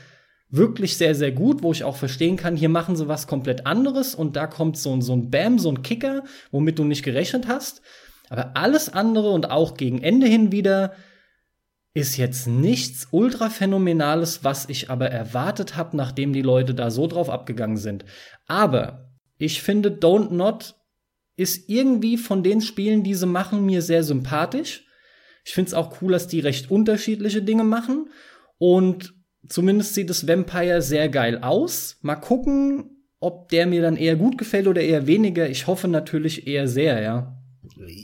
wirklich 0.50 0.96
sehr, 0.96 1.14
sehr 1.14 1.32
gut, 1.32 1.62
wo 1.62 1.72
ich 1.72 1.84
auch 1.84 1.96
verstehen 1.96 2.36
kann, 2.36 2.56
hier 2.56 2.68
machen 2.68 2.96
sie 2.96 3.08
was 3.08 3.26
komplett 3.26 3.66
anderes 3.66 4.14
und 4.14 4.36
da 4.36 4.46
kommt 4.46 4.78
so 4.78 4.92
ein, 4.92 5.02
so 5.02 5.12
ein 5.12 5.30
Bam, 5.30 5.58
so 5.58 5.70
ein 5.70 5.82
Kicker, 5.82 6.24
womit 6.50 6.78
du 6.78 6.84
nicht 6.84 7.02
gerechnet 7.02 7.48
hast. 7.48 7.82
Aber 8.30 8.56
alles 8.56 8.88
andere 8.88 9.30
und 9.30 9.50
auch 9.50 9.74
gegen 9.74 10.02
Ende 10.02 10.26
hin 10.26 10.52
wieder 10.52 10.94
ist 11.94 12.16
jetzt 12.16 12.46
nichts 12.46 13.08
ultra 13.10 13.50
phänomenales, 13.50 14.44
was 14.44 14.68
ich 14.68 14.90
aber 14.90 15.10
erwartet 15.10 15.76
habe, 15.76 15.96
nachdem 15.96 16.32
die 16.32 16.42
Leute 16.42 16.74
da 16.74 16.90
so 16.90 17.06
drauf 17.06 17.28
abgegangen 17.28 17.76
sind. 17.76 18.04
Aber 18.46 19.10
ich 19.38 19.62
finde 19.62 19.90
Don't 19.90 20.32
Not 20.32 20.76
ist 21.36 21.68
irgendwie 21.68 22.16
von 22.16 22.42
den 22.42 22.60
Spielen, 22.60 23.02
die 23.02 23.14
sie 23.14 23.26
machen, 23.26 23.64
mir 23.64 23.82
sehr 23.82 24.02
sympathisch. 24.02 24.84
Ich 25.44 25.52
finde 25.54 25.68
es 25.68 25.74
auch 25.74 26.02
cool, 26.02 26.12
dass 26.12 26.26
die 26.26 26.40
recht 26.40 26.70
unterschiedliche 26.70 27.42
Dinge 27.42 27.64
machen 27.64 28.10
und 28.58 29.14
Zumindest 29.48 29.94
sieht 29.94 30.10
das 30.10 30.26
Vampire 30.26 30.82
sehr 30.82 31.08
geil 31.08 31.38
aus. 31.42 31.98
Mal 32.02 32.16
gucken, 32.16 32.98
ob 33.20 33.48
der 33.48 33.66
mir 33.66 33.82
dann 33.82 33.96
eher 33.96 34.16
gut 34.16 34.38
gefällt 34.38 34.68
oder 34.68 34.80
eher 34.80 35.06
weniger. 35.06 35.48
Ich 35.48 35.66
hoffe 35.66 35.88
natürlich 35.88 36.46
eher 36.46 36.68
sehr, 36.68 37.00
ja. 37.00 37.34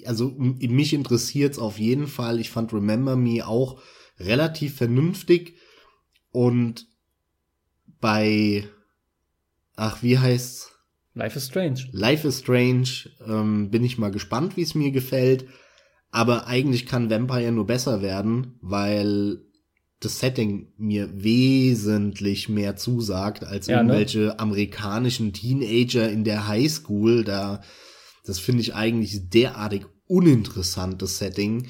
Also 0.06 0.30
mich 0.36 0.92
interessiert's 0.92 1.58
auf 1.58 1.78
jeden 1.78 2.06
Fall. 2.06 2.40
Ich 2.40 2.50
fand 2.50 2.72
Remember 2.72 3.16
Me 3.16 3.46
auch 3.46 3.80
relativ 4.18 4.76
vernünftig 4.76 5.56
und 6.30 6.86
bei 8.00 8.68
ach 9.76 10.02
wie 10.02 10.18
heißt's 10.18 10.72
Life 11.14 11.38
is 11.38 11.46
Strange. 11.46 11.88
Life 11.92 12.26
is 12.26 12.40
Strange 12.40 12.88
ähm, 13.26 13.70
bin 13.70 13.84
ich 13.84 13.98
mal 13.98 14.10
gespannt, 14.10 14.56
wie 14.56 14.62
es 14.62 14.74
mir 14.74 14.90
gefällt. 14.90 15.46
Aber 16.10 16.46
eigentlich 16.46 16.86
kann 16.86 17.10
Vampire 17.10 17.52
nur 17.52 17.66
besser 17.66 18.02
werden, 18.02 18.58
weil 18.60 19.38
das 20.04 20.20
Setting 20.20 20.72
mir 20.76 21.22
wesentlich 21.22 22.48
mehr 22.48 22.76
zusagt 22.76 23.44
als 23.44 23.66
ja, 23.66 23.76
ne? 23.76 23.82
irgendwelche 23.82 24.18
ne? 24.18 24.38
amerikanischen 24.38 25.32
Teenager 25.32 26.10
in 26.10 26.24
der 26.24 26.46
Highschool. 26.48 27.24
Da, 27.24 27.60
das 28.24 28.38
finde 28.38 28.62
ich 28.62 28.74
eigentlich 28.74 29.28
derartig 29.30 29.86
uninteressantes 30.06 31.18
Setting. 31.18 31.68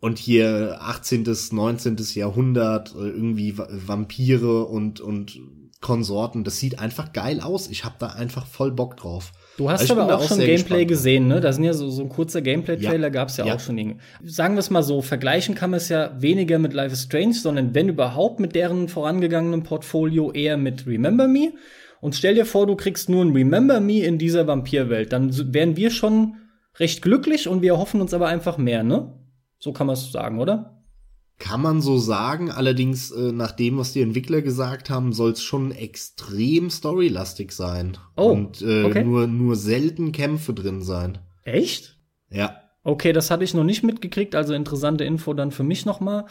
Und 0.00 0.18
hier 0.18 0.78
18., 0.80 1.26
19. 1.50 1.96
Jahrhundert, 2.14 2.94
äh, 2.94 3.08
irgendwie 3.08 3.56
Vampire 3.58 4.64
und, 4.64 5.00
und 5.00 5.38
Konsorten, 5.80 6.44
das 6.44 6.58
sieht 6.58 6.78
einfach 6.78 7.12
geil 7.12 7.40
aus. 7.40 7.68
Ich 7.68 7.84
habe 7.84 7.96
da 7.98 8.08
einfach 8.08 8.46
voll 8.46 8.72
Bock 8.72 8.96
drauf. 8.96 9.32
Du 9.60 9.68
hast 9.68 9.82
also 9.82 10.00
aber 10.00 10.16
auch, 10.16 10.26
schon 10.26 10.38
Gameplay 10.38 10.86
gesehen, 10.86 11.28
ne? 11.28 11.38
Da 11.38 11.52
sind 11.52 11.64
ja 11.64 11.74
so, 11.74 11.90
so 11.90 12.00
ein 12.00 12.08
kurzer 12.08 12.40
Gameplay-Trailer, 12.40 13.08
ja. 13.08 13.10
gab's 13.10 13.36
ja, 13.36 13.44
ja, 13.44 13.54
auch 13.54 13.60
schon. 13.60 14.00
Sagen 14.24 14.54
wir 14.54 14.60
es 14.60 14.70
mal 14.70 14.82
so, 14.82 15.02
vergleichen 15.02 15.54
kann 15.54 15.68
man 15.68 15.76
es 15.76 15.90
ja 15.90 16.18
weniger 16.18 16.58
mit 16.58 16.72
Life 16.72 16.94
is 16.94 17.02
Strange, 17.02 17.34
sondern 17.34 17.74
wenn 17.74 17.90
überhaupt 17.90 18.40
mit 18.40 18.54
deren 18.54 18.88
vorangegangenen 18.88 19.62
Portfolio 19.62 20.32
eher 20.32 20.56
mit 20.56 20.86
Remember 20.86 21.28
Me. 21.28 21.52
Und 22.00 22.14
stell 22.14 22.36
dir 22.36 22.46
vor, 22.46 22.66
du 22.66 22.74
kriegst 22.74 23.10
nur 23.10 23.22
ein 23.22 23.34
Remember 23.34 23.80
Me 23.80 24.02
in 24.02 24.16
dieser 24.16 24.46
Vampirwelt. 24.46 25.12
Dann 25.12 25.30
wären 25.52 25.76
wir 25.76 25.90
schon 25.90 26.36
recht 26.78 27.02
glücklich 27.02 27.46
und 27.46 27.60
wir 27.60 27.76
hoffen 27.76 28.00
uns 28.00 28.14
aber 28.14 28.28
einfach 28.28 28.56
mehr, 28.56 28.82
ne? 28.82 29.12
So 29.58 29.74
kann 29.74 29.86
man 29.86 29.92
es 29.92 30.10
sagen, 30.10 30.40
oder? 30.40 30.79
Kann 31.40 31.62
man 31.62 31.80
so 31.80 31.96
sagen, 31.96 32.50
allerdings 32.50 33.10
äh, 33.10 33.32
nach 33.32 33.52
dem, 33.52 33.78
was 33.78 33.94
die 33.94 34.02
Entwickler 34.02 34.42
gesagt 34.42 34.90
haben, 34.90 35.14
soll 35.14 35.30
es 35.30 35.42
schon 35.42 35.72
extrem 35.72 36.68
storylastig 36.68 37.52
sein. 37.52 37.96
Oh, 38.14 38.30
und 38.30 38.60
äh, 38.60 38.84
okay. 38.84 39.02
nur, 39.02 39.26
nur 39.26 39.56
selten 39.56 40.12
Kämpfe 40.12 40.52
drin 40.52 40.82
sein. 40.82 41.18
Echt? 41.42 41.98
Ja. 42.30 42.60
Okay, 42.82 43.14
das 43.14 43.30
hatte 43.30 43.42
ich 43.42 43.54
noch 43.54 43.64
nicht 43.64 43.82
mitgekriegt, 43.82 44.34
also 44.34 44.52
interessante 44.52 45.04
Info 45.04 45.32
dann 45.32 45.50
für 45.50 45.62
mich 45.62 45.86
nochmal. 45.86 46.26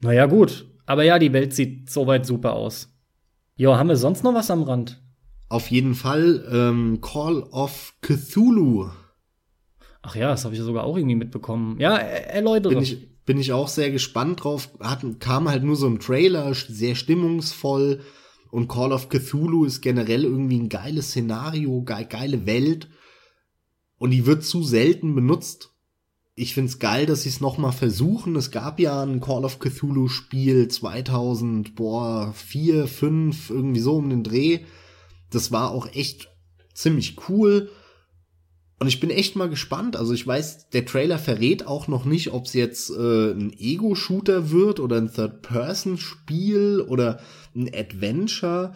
Naja, 0.00 0.26
gut. 0.26 0.66
Aber 0.84 1.02
ja, 1.02 1.18
die 1.18 1.32
Welt 1.32 1.54
sieht 1.54 1.88
soweit 1.88 2.26
super 2.26 2.52
aus. 2.52 2.94
Jo, 3.56 3.76
haben 3.76 3.88
wir 3.88 3.96
sonst 3.96 4.22
noch 4.22 4.34
was 4.34 4.50
am 4.50 4.64
Rand? 4.64 5.02
Auf 5.48 5.70
jeden 5.70 5.94
Fall 5.94 6.46
ähm, 6.52 7.00
Call 7.00 7.42
of 7.44 7.94
Cthulhu. 8.02 8.90
Ach 10.02 10.14
ja, 10.14 10.28
das 10.28 10.44
habe 10.44 10.54
ich 10.54 10.60
ja 10.60 10.66
sogar 10.66 10.84
auch 10.84 10.98
irgendwie 10.98 11.16
mitbekommen. 11.16 11.80
Ja, 11.80 11.96
erläutere. 11.96 12.74
Bin 12.74 12.82
ich, 12.82 13.09
bin 13.30 13.38
ich 13.38 13.52
auch 13.52 13.68
sehr 13.68 13.92
gespannt 13.92 14.42
drauf. 14.42 14.70
Hat, 14.80 15.04
kam 15.20 15.48
halt 15.48 15.62
nur 15.62 15.76
so 15.76 15.86
ein 15.86 16.00
Trailer, 16.00 16.52
sehr 16.52 16.96
stimmungsvoll. 16.96 18.00
Und 18.50 18.66
Call 18.66 18.90
of 18.90 19.08
Cthulhu 19.08 19.64
ist 19.64 19.82
generell 19.82 20.24
irgendwie 20.24 20.58
ein 20.58 20.68
geiles 20.68 21.10
Szenario, 21.10 21.82
ge 21.82 22.06
geile 22.06 22.44
Welt. 22.44 22.88
Und 23.98 24.10
die 24.10 24.26
wird 24.26 24.42
zu 24.42 24.64
selten 24.64 25.14
benutzt. 25.14 25.70
Ich 26.34 26.54
find's 26.54 26.80
geil, 26.80 27.06
dass 27.06 27.22
sie 27.22 27.28
es 27.28 27.40
nochmal 27.40 27.70
versuchen. 27.70 28.34
Es 28.34 28.50
gab 28.50 28.80
ja 28.80 29.00
ein 29.00 29.20
Call 29.20 29.44
of 29.44 29.60
Cthulhu 29.60 30.08
Spiel 30.08 30.66
2000, 30.66 31.76
boah, 31.76 32.32
4, 32.34 32.88
5, 32.88 33.50
irgendwie 33.50 33.80
so 33.80 33.94
um 33.94 34.10
den 34.10 34.24
Dreh. 34.24 34.64
Das 35.30 35.52
war 35.52 35.70
auch 35.70 35.86
echt 35.94 36.32
ziemlich 36.74 37.16
cool. 37.28 37.70
Und 38.80 38.88
ich 38.88 38.98
bin 38.98 39.10
echt 39.10 39.36
mal 39.36 39.50
gespannt. 39.50 39.94
Also 39.94 40.14
ich 40.14 40.26
weiß, 40.26 40.70
der 40.70 40.86
Trailer 40.86 41.18
verrät 41.18 41.66
auch 41.66 41.86
noch 41.86 42.06
nicht, 42.06 42.32
ob 42.32 42.46
es 42.46 42.54
jetzt 42.54 42.88
äh, 42.88 43.30
ein 43.30 43.52
Ego-Shooter 43.52 44.50
wird 44.50 44.80
oder 44.80 44.96
ein 44.96 45.12
Third-Person-Spiel 45.12 46.80
oder 46.88 47.20
ein 47.54 47.70
Adventure. 47.74 48.72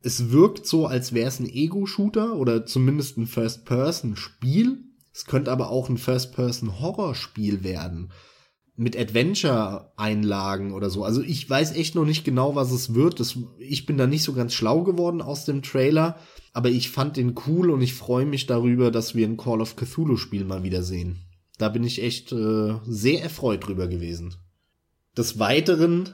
Es 0.00 0.30
wirkt 0.30 0.66
so, 0.66 0.86
als 0.86 1.12
wäre 1.12 1.28
es 1.28 1.40
ein 1.40 1.48
Ego-Shooter 1.48 2.36
oder 2.36 2.64
zumindest 2.64 3.18
ein 3.18 3.26
First-Person-Spiel. 3.26 4.78
Es 5.12 5.26
könnte 5.26 5.52
aber 5.52 5.68
auch 5.68 5.90
ein 5.90 5.98
First-Person-Horror-Spiel 5.98 7.62
werden. 7.62 8.12
Mit 8.76 8.98
Adventure-Einlagen 8.98 10.72
oder 10.72 10.90
so. 10.90 11.04
Also 11.04 11.22
ich 11.22 11.48
weiß 11.48 11.76
echt 11.76 11.94
noch 11.94 12.04
nicht 12.04 12.24
genau, 12.24 12.56
was 12.56 12.72
es 12.72 12.94
wird. 12.94 13.20
Das, 13.20 13.38
ich 13.58 13.86
bin 13.86 13.96
da 13.96 14.06
nicht 14.06 14.24
so 14.24 14.32
ganz 14.32 14.52
schlau 14.52 14.82
geworden 14.82 15.22
aus 15.22 15.44
dem 15.44 15.62
Trailer 15.62 16.16
aber 16.54 16.70
ich 16.70 16.88
fand 16.88 17.16
den 17.16 17.34
cool 17.46 17.70
und 17.70 17.82
ich 17.82 17.94
freue 17.94 18.24
mich 18.24 18.46
darüber, 18.46 18.92
dass 18.92 19.16
wir 19.16 19.26
ein 19.26 19.36
Call 19.36 19.60
of 19.60 19.74
Cthulhu 19.74 20.16
Spiel 20.16 20.44
mal 20.44 20.62
wieder 20.62 20.84
sehen. 20.84 21.18
Da 21.58 21.68
bin 21.68 21.82
ich 21.82 22.00
echt 22.00 22.32
äh, 22.32 22.74
sehr 22.86 23.22
erfreut 23.22 23.66
drüber 23.66 23.88
gewesen. 23.88 24.36
Des 25.16 25.40
Weiteren, 25.40 26.10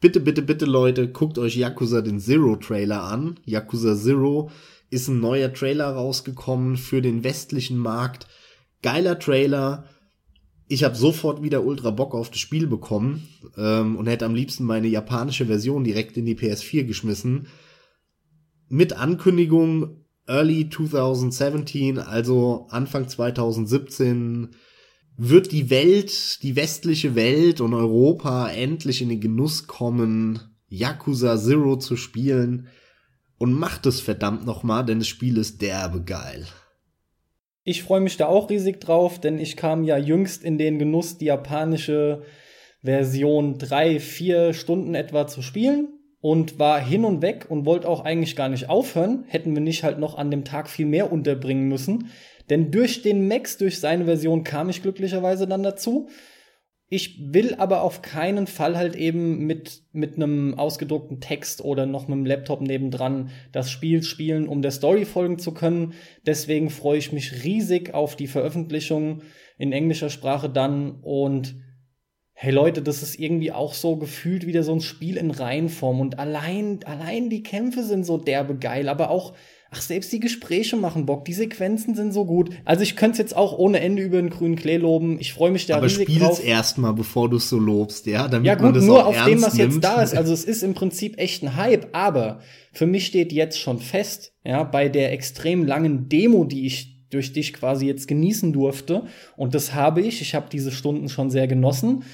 bitte, 0.00 0.20
bitte, 0.20 0.40
bitte 0.40 0.64
Leute, 0.64 1.12
guckt 1.12 1.38
euch 1.38 1.56
Yakuza 1.56 2.00
den 2.00 2.18
Zero 2.18 2.56
Trailer 2.56 3.02
an. 3.02 3.38
Yakuza 3.44 3.94
Zero 3.94 4.50
ist 4.88 5.08
ein 5.08 5.20
neuer 5.20 5.52
Trailer 5.52 5.90
rausgekommen 5.90 6.78
für 6.78 7.02
den 7.02 7.22
westlichen 7.22 7.76
Markt. 7.76 8.26
Geiler 8.82 9.18
Trailer. 9.18 9.84
Ich 10.66 10.82
habe 10.84 10.96
sofort 10.96 11.42
wieder 11.42 11.64
ultra 11.64 11.90
Bock 11.90 12.14
auf 12.14 12.30
das 12.30 12.38
Spiel 12.38 12.66
bekommen 12.66 13.28
ähm, 13.56 13.96
und 13.96 14.06
hätte 14.06 14.24
am 14.24 14.34
liebsten 14.34 14.64
meine 14.64 14.88
japanische 14.88 15.46
Version 15.46 15.84
direkt 15.84 16.16
in 16.16 16.24
die 16.24 16.36
PS4 16.36 16.84
geschmissen 16.84 17.48
mit 18.68 18.94
Ankündigung 18.94 20.04
Early 20.26 20.70
2017, 20.70 21.98
also 21.98 22.66
Anfang 22.70 23.08
2017, 23.08 24.56
wird 25.16 25.52
die 25.52 25.70
Welt, 25.70 26.42
die 26.42 26.56
westliche 26.56 27.14
Welt 27.14 27.60
und 27.60 27.74
Europa 27.74 28.48
endlich 28.48 29.02
in 29.02 29.10
den 29.10 29.20
Genuss 29.20 29.66
kommen, 29.66 30.40
Yakuza 30.68 31.36
Zero 31.38 31.76
zu 31.76 31.96
spielen 31.96 32.68
und 33.38 33.52
macht 33.52 33.86
es 33.86 34.00
verdammt 34.00 34.44
nochmal, 34.44 34.84
denn 34.84 34.98
das 34.98 35.08
Spiel 35.08 35.36
ist 35.36 35.62
derbe 35.62 36.02
geil. 36.02 36.46
Ich 37.66 37.82
freue 37.82 38.00
mich 38.00 38.18
da 38.18 38.26
auch 38.26 38.50
riesig 38.50 38.78
drauf, 38.78 39.18
denn 39.18 39.38
ich 39.38 39.56
kam 39.56 39.84
ja 39.84 39.96
jüngst 39.96 40.44
in 40.44 40.58
den 40.58 40.78
Genuss, 40.78 41.16
die 41.16 41.26
japanische 41.26 42.22
Version 42.82 43.56
drei, 43.58 43.98
vier 43.98 44.52
Stunden 44.52 44.94
etwa 44.94 45.26
zu 45.26 45.40
spielen 45.40 45.88
und 46.20 46.58
war 46.58 46.78
hin 46.78 47.06
und 47.06 47.22
weg 47.22 47.46
und 47.48 47.64
wollte 47.64 47.88
auch 47.88 48.04
eigentlich 48.04 48.36
gar 48.36 48.50
nicht 48.50 48.68
aufhören, 48.68 49.24
hätten 49.28 49.54
wir 49.54 49.62
nicht 49.62 49.82
halt 49.82 49.98
noch 49.98 50.18
an 50.18 50.30
dem 50.30 50.44
Tag 50.44 50.68
viel 50.68 50.84
mehr 50.84 51.10
unterbringen 51.10 51.66
müssen. 51.66 52.10
Denn 52.50 52.70
durch 52.70 53.00
den 53.00 53.28
Max, 53.28 53.56
durch 53.56 53.80
seine 53.80 54.04
Version 54.04 54.44
kam 54.44 54.68
ich 54.68 54.82
glücklicherweise 54.82 55.46
dann 55.46 55.62
dazu. 55.62 56.08
Ich 56.88 57.32
will 57.32 57.54
aber 57.54 57.82
auf 57.82 58.02
keinen 58.02 58.46
Fall 58.46 58.76
halt 58.76 58.94
eben 58.94 59.46
mit, 59.46 59.82
mit 59.92 60.16
einem 60.16 60.58
ausgedruckten 60.58 61.20
Text 61.20 61.64
oder 61.64 61.86
noch 61.86 62.06
einem 62.06 62.26
Laptop 62.26 62.60
nebendran 62.60 63.30
das 63.52 63.70
Spiel 63.70 64.02
spielen, 64.02 64.48
um 64.48 64.60
der 64.60 64.70
Story 64.70 65.04
folgen 65.04 65.38
zu 65.38 65.54
können. 65.54 65.94
Deswegen 66.26 66.70
freue 66.70 66.98
ich 66.98 67.12
mich 67.12 67.42
riesig 67.42 67.94
auf 67.94 68.16
die 68.16 68.26
Veröffentlichung 68.26 69.22
in 69.56 69.72
englischer 69.72 70.10
Sprache 70.10 70.50
dann 70.50 71.00
und 71.00 71.56
hey 72.34 72.52
Leute, 72.52 72.82
das 72.82 73.02
ist 73.02 73.18
irgendwie 73.18 73.52
auch 73.52 73.72
so 73.72 73.96
gefühlt 73.96 74.46
wieder 74.46 74.62
so 74.62 74.74
ein 74.74 74.80
Spiel 74.80 75.16
in 75.16 75.30
Reihenform 75.30 76.00
und 76.00 76.18
allein, 76.18 76.80
allein 76.84 77.30
die 77.30 77.44
Kämpfe 77.44 77.84
sind 77.84 78.04
so 78.04 78.18
derbe 78.18 78.56
geil, 78.56 78.88
aber 78.88 79.08
auch, 79.08 79.34
ach, 79.74 79.80
selbst 79.80 80.12
die 80.12 80.20
Gespräche 80.20 80.76
machen 80.76 81.04
Bock, 81.04 81.24
die 81.24 81.32
Sequenzen 81.32 81.94
sind 81.94 82.12
so 82.12 82.24
gut. 82.24 82.50
Also 82.64 82.82
ich 82.82 82.94
könnte 82.94 83.12
es 83.12 83.18
jetzt 83.18 83.36
auch 83.36 83.58
ohne 83.58 83.80
Ende 83.80 84.02
über 84.02 84.18
den 84.18 84.30
grünen 84.30 84.54
Klee 84.54 84.76
loben. 84.76 85.18
Ich 85.18 85.32
freue 85.32 85.50
mich 85.50 85.66
da 85.66 85.76
aber 85.76 85.86
riesig 85.86 86.06
drauf. 86.06 86.22
Aber 86.22 86.34
spiel's 86.36 86.48
erstmal, 86.48 86.92
bevor 86.92 87.28
du 87.28 87.38
es 87.38 87.48
so 87.48 87.58
lobst, 87.58 88.06
ja, 88.06 88.28
damit 88.28 88.46
ja, 88.46 88.54
gut, 88.54 88.64
man 88.64 88.74
das 88.74 88.84
nur 88.84 89.04
auf 89.04 89.24
dem, 89.24 89.42
was 89.42 89.54
nimmt. 89.54 89.74
jetzt 89.74 89.84
da 89.84 90.02
ist. 90.02 90.16
Also 90.16 90.32
es 90.32 90.44
ist 90.44 90.62
im 90.62 90.74
Prinzip 90.74 91.18
echt 91.18 91.42
ein 91.42 91.56
Hype, 91.56 91.88
aber 91.92 92.40
für 92.72 92.86
mich 92.86 93.06
steht 93.06 93.32
jetzt 93.32 93.58
schon 93.58 93.80
fest, 93.80 94.32
ja, 94.44 94.62
bei 94.62 94.88
der 94.88 95.12
extrem 95.12 95.64
langen 95.64 96.08
Demo, 96.08 96.44
die 96.44 96.66
ich 96.66 96.94
durch 97.10 97.32
dich 97.32 97.52
quasi 97.52 97.86
jetzt 97.86 98.06
genießen 98.06 98.52
durfte. 98.52 99.06
Und 99.36 99.54
das 99.54 99.74
habe 99.74 100.02
ich. 100.02 100.20
Ich 100.20 100.34
habe 100.34 100.46
diese 100.50 100.70
Stunden 100.70 101.08
schon 101.08 101.30
sehr 101.30 101.46
genossen. 101.46 102.04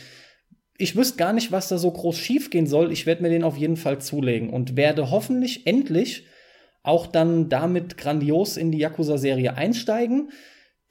Ich 0.79 0.97
wüsste 0.97 1.19
gar 1.19 1.35
nicht, 1.35 1.53
was 1.53 1.69
da 1.69 1.77
so 1.77 1.91
groß 1.91 2.17
schiefgehen 2.17 2.67
soll. 2.67 2.91
Ich 2.91 3.05
werde 3.05 3.23
mir 3.23 3.29
den 3.29 3.45
auf 3.45 3.57
jeden 3.57 3.77
Fall 3.77 4.01
zulegen 4.01 4.49
und 4.49 4.77
werde 4.77 5.11
hoffentlich 5.11 5.67
endlich 5.67 6.25
auch 6.83 7.07
dann 7.07 7.49
damit 7.49 7.97
grandios 7.97 8.57
in 8.57 8.73
die 8.73 8.79
Yakuza-Serie 8.79 9.55
einsteigen. 9.57 10.31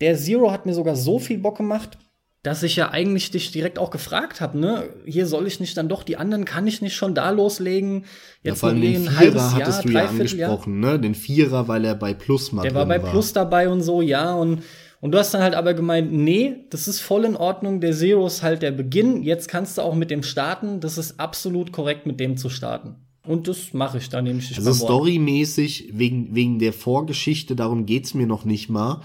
Der 0.01 0.15
Zero 0.15 0.51
hat 0.51 0.65
mir 0.65 0.73
sogar 0.73 0.95
so 0.95 1.19
viel 1.19 1.39
Bock 1.39 1.57
gemacht, 1.57 1.97
dass 2.41 2.63
ich 2.63 2.77
ja 2.77 2.91
eigentlich 2.91 3.31
dich 3.31 3.51
direkt 3.51 3.77
auch 3.77 3.91
gefragt 3.91 4.39
habe, 4.39 4.57
ne? 4.57 4.89
Hier 5.05 5.25
soll 5.25 5.45
ich 5.45 5.59
nicht 5.59 5.75
dann 5.75 5.89
doch, 5.89 6.03
die 6.03 6.15
anderen 6.15 6.45
kann 6.45 6.67
ich 6.67 6.81
nicht 6.81 6.95
schon 6.95 7.13
da 7.13 7.31
loslegen. 7.31 8.05
Jetzt 8.43 8.63
ja, 8.63 8.71
noch 8.71 8.79
den 8.79 9.09
Vierer 9.09 9.53
hattest 9.53 9.83
Jahr, 9.83 9.83
du 9.83 9.89
ja 9.89 10.05
angesprochen, 10.05 10.79
ne? 10.79 10.99
Den 10.99 11.15
Vierer, 11.15 11.67
weil 11.67 11.83
er 11.83 11.95
bei 11.95 12.13
Plus 12.13 12.53
mal 12.53 12.61
Der 12.61 12.73
war 12.73 12.85
bei 12.85 13.03
war. 13.03 13.11
Plus 13.11 13.33
dabei 13.33 13.67
und 13.67 13.81
so, 13.81 14.01
ja. 14.01 14.33
Und, 14.33 14.63
und 15.01 15.11
du 15.11 15.17
hast 15.17 15.33
dann 15.33 15.41
halt 15.41 15.53
aber 15.53 15.73
gemeint, 15.73 16.13
nee, 16.13 16.65
das 16.69 16.87
ist 16.87 17.01
voll 17.01 17.25
in 17.25 17.35
Ordnung. 17.35 17.81
Der 17.81 17.91
Zero 17.91 18.25
ist 18.25 18.41
halt 18.41 18.61
der 18.61 18.71
Beginn. 18.71 19.21
Jetzt 19.21 19.49
kannst 19.49 19.77
du 19.77 19.81
auch 19.81 19.95
mit 19.95 20.09
dem 20.09 20.23
starten. 20.23 20.79
Das 20.79 20.97
ist 20.97 21.19
absolut 21.19 21.73
korrekt, 21.73 22.05
mit 22.05 22.21
dem 22.21 22.37
zu 22.37 22.49
starten. 22.49 22.95
Und 23.29 23.47
das 23.47 23.73
mache 23.73 23.99
ich 23.99 24.09
dann 24.09 24.25
nämlich. 24.25 24.57
Also 24.57 24.73
storymäßig, 24.73 25.91
wegen, 25.93 26.35
wegen 26.35 26.59
der 26.59 26.73
Vorgeschichte, 26.73 27.55
darum 27.55 27.85
geht's 27.85 28.13
mir 28.13 28.27
noch 28.27 28.43
nicht 28.43 28.69
mal 28.69 29.01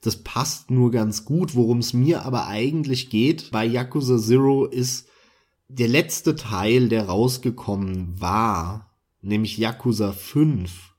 das 0.00 0.22
passt 0.22 0.70
nur 0.70 0.90
ganz 0.90 1.24
gut. 1.24 1.54
Worum 1.54 1.78
es 1.78 1.92
mir 1.92 2.24
aber 2.24 2.46
eigentlich 2.46 3.10
geht 3.10 3.50
bei 3.50 3.64
Yakuza 3.64 4.18
Zero 4.18 4.64
ist 4.64 5.08
der 5.68 5.88
letzte 5.88 6.34
Teil, 6.34 6.88
der 6.88 7.06
rausgekommen 7.06 8.20
war, 8.20 8.94
nämlich 9.20 9.58
Yakuza 9.58 10.12
5, 10.12 10.94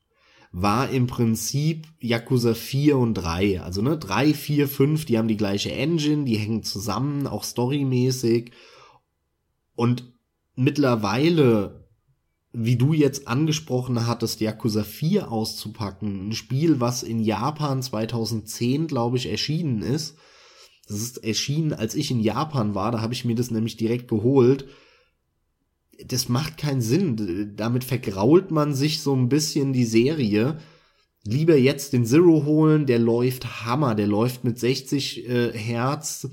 war 0.51 0.89
im 0.89 1.07
Prinzip 1.07 1.88
Yakuza 1.99 2.53
4 2.53 2.97
und 2.97 3.15
3. 3.15 3.61
Also 3.61 3.81
ne, 3.81 3.97
3, 3.97 4.34
4, 4.34 4.68
5, 4.68 5.06
die 5.06 5.18
haben 5.18 5.27
die 5.27 5.38
gleiche 5.38 5.72
Engine, 5.72 6.26
die 6.26 6.38
hängen 6.38 6.64
zusammen, 6.64 7.26
auch 7.26 7.43
storymäßig. 7.43 8.51
Und 9.76 10.03
mittlerweile, 10.56 11.78
wie 12.52 12.76
du 12.76 12.94
jetzt 12.94 13.28
angesprochen 13.28 14.08
hattest, 14.08 14.42
Yakuza 14.42 14.84
4 14.84 15.32
auszupacken, 15.32 16.30
ein 16.30 16.34
Spiel, 16.34 16.80
was 16.80 17.04
in 17.04 17.20
Japan 17.20 17.82
2010, 17.82 18.88
glaube 18.88 19.18
ich, 19.18 19.30
erschienen 19.30 19.82
ist. 19.82 20.18
Das 20.88 20.98
ist 21.02 21.24
erschienen, 21.24 21.74
als 21.74 21.94
ich 21.94 22.10
in 22.10 22.20
Japan 22.20 22.74
war, 22.74 22.92
da 22.92 23.02
habe 23.02 23.14
ich 23.14 23.24
mir 23.24 23.36
das 23.36 23.52
nämlich 23.52 23.78
direkt 23.78 24.08
geholt. 24.08 24.68
Das 26.04 26.30
macht 26.30 26.58
keinen 26.58 26.82
Sinn. 26.82 27.54
Damit 27.56 27.84
vergrault 27.84 28.50
man 28.50 28.74
sich 28.74 29.02
so 29.02 29.16
ein 29.16 29.30
bisschen 29.30 29.74
die 29.74 29.86
Serie. 29.86 30.58
Lieber 31.26 31.58
jetzt 31.58 31.94
den 31.94 32.06
Zero 32.06 32.46
holen, 32.46 32.88
der 32.88 32.98
läuft 32.98 33.66
Hammer, 33.66 33.94
der 33.94 34.08
läuft 34.08 34.44
mit 34.44 34.58
60 34.58 35.30
äh, 35.30 35.52
Hertz 35.54 36.30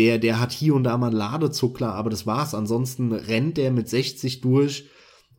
der, 0.00 0.18
der 0.18 0.40
hat 0.40 0.52
hier 0.52 0.74
und 0.74 0.84
da 0.84 0.96
mal 0.96 1.08
einen 1.08 1.16
Ladezuckler, 1.16 1.94
aber 1.94 2.10
das 2.10 2.26
war's. 2.26 2.54
Ansonsten 2.54 3.12
rennt 3.12 3.56
der 3.56 3.70
mit 3.70 3.88
60 3.88 4.40
durch. 4.40 4.88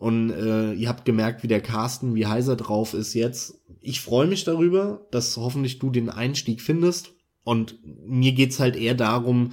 Und 0.02 0.32
äh, 0.32 0.74
ihr 0.74 0.90
habt 0.90 1.06
gemerkt, 1.06 1.44
wie 1.44 1.48
der 1.48 1.62
Carsten, 1.62 2.16
wie 2.16 2.26
heiser 2.26 2.56
drauf 2.56 2.96
ist 2.96 3.14
jetzt. 3.14 3.62
Ich 3.82 4.02
freue 4.02 4.26
mich 4.26 4.44
darüber, 4.44 5.06
dass 5.12 5.38
hoffentlich 5.38 5.78
du 5.78 5.92
den 5.92 6.10
Einstieg 6.10 6.62
findest. 6.62 7.12
Und 7.44 7.76
mir 8.08 8.32
geht's 8.32 8.60
halt 8.60 8.76
eher 8.76 8.96
darum, 8.96 9.52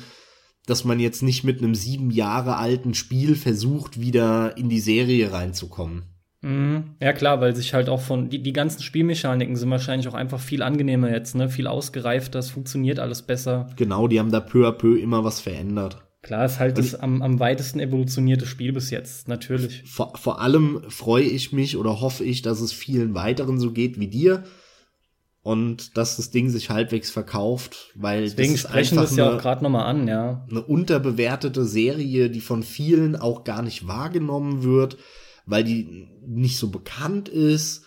dass 0.65 0.87
man 0.87 1.01
jetzt 1.01 1.23
nicht 1.23 1.45
mit 1.45 1.59
einem 1.59 1.75
sieben 1.75 2.11
Jahre 2.11 2.57
alten 2.57 2.95
Spiel 2.95 3.35
versucht, 3.35 4.01
wieder 4.01 4.57
in 4.57 4.71
die 4.71 4.81
Serie 4.81 5.35
reinzukommen. 5.35 6.05
Mhm. 6.41 6.95
Ja 6.99 7.13
klar, 7.13 7.43
weil 7.43 7.55
sich 7.55 7.75
halt 7.75 7.91
auch 7.91 8.01
von 8.01 8.31
die, 8.31 8.43
die 8.43 8.55
ganzen 8.55 8.83
Spielmechaniken 8.83 9.55
sind 9.55 9.69
wahrscheinlich 9.69 10.09
auch 10.09 10.15
einfach 10.15 10.41
viel 10.41 10.63
angenehmer 10.63 11.11
jetzt, 11.11 11.35
ne? 11.35 11.51
Viel 11.51 11.67
ausgereifter, 11.67 12.39
es 12.39 12.49
funktioniert 12.49 13.01
alles 13.01 13.21
besser. 13.21 13.69
Genau, 13.77 14.09
die 14.09 14.19
haben 14.19 14.33
da 14.33 14.41
peu 14.41 14.67
à 14.67 14.73
peu 14.73 14.99
immer 14.99 15.25
was 15.25 15.41
verändert. 15.41 16.08
Klar, 16.23 16.45
ist 16.47 16.59
halt 16.59 16.79
das 16.79 16.95
am, 16.95 17.23
am 17.23 17.39
weitesten 17.39 17.79
evolutionierte 17.79 18.47
Spiel 18.47 18.73
bis 18.73 18.91
jetzt, 18.91 19.29
natürlich. 19.29 19.85
Vor, 19.87 20.17
vor 20.17 20.41
allem 20.41 20.83
freue 20.89 21.25
ich 21.25 21.53
mich 21.53 21.77
oder 21.77 22.01
hoffe 22.01 22.25
ich, 22.25 22.43
dass 22.43 22.61
es 22.61 22.73
vielen 22.73 23.15
weiteren 23.15 23.61
so 23.61 23.71
geht 23.71 24.01
wie 24.01 24.09
dir 24.09 24.43
und 25.43 25.97
dass 25.97 26.17
das 26.17 26.31
Ding 26.31 26.51
sich 26.51 26.71
halbwegs 26.71 27.11
verkauft, 27.11 27.93
weil 27.95 28.23
Deswegen 28.23 28.55
das 28.55 28.63
sprechen 28.63 28.99
wir 28.99 29.05
es 29.05 29.17
ja 29.17 29.37
auch 29.37 29.41
gerade 29.41 29.63
nochmal 29.63 29.87
an, 29.87 30.09
ja. 30.09 30.45
Eine 30.51 30.63
unterbewertete 30.63 31.65
Serie, 31.65 32.31
die 32.31 32.41
von 32.41 32.65
vielen 32.65 33.15
auch 33.15 33.45
gar 33.45 33.63
nicht 33.63 33.87
wahrgenommen 33.87 34.65
wird 34.65 34.99
weil 35.49 35.65
die 35.65 36.09
nicht 36.27 36.59
so 36.59 36.69
bekannt 36.69 37.29
ist. 37.29 37.87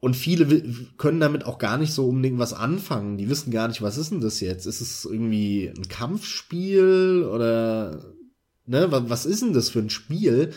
Und 0.00 0.14
viele 0.14 0.62
können 0.96 1.18
damit 1.18 1.44
auch 1.44 1.58
gar 1.58 1.76
nicht 1.76 1.92
so 1.92 2.08
unbedingt 2.08 2.38
was 2.38 2.52
anfangen. 2.52 3.16
Die 3.16 3.28
wissen 3.28 3.50
gar 3.50 3.66
nicht, 3.66 3.82
was 3.82 3.98
ist 3.98 4.12
denn 4.12 4.20
das 4.20 4.40
jetzt? 4.40 4.66
Ist 4.66 4.80
es 4.80 5.04
irgendwie 5.04 5.72
ein 5.76 5.88
Kampfspiel 5.88 7.28
oder 7.28 8.04
ne, 8.66 8.86
was 8.90 9.26
ist 9.26 9.42
denn 9.42 9.52
das 9.52 9.70
für 9.70 9.80
ein 9.80 9.90
Spiel? 9.90 10.52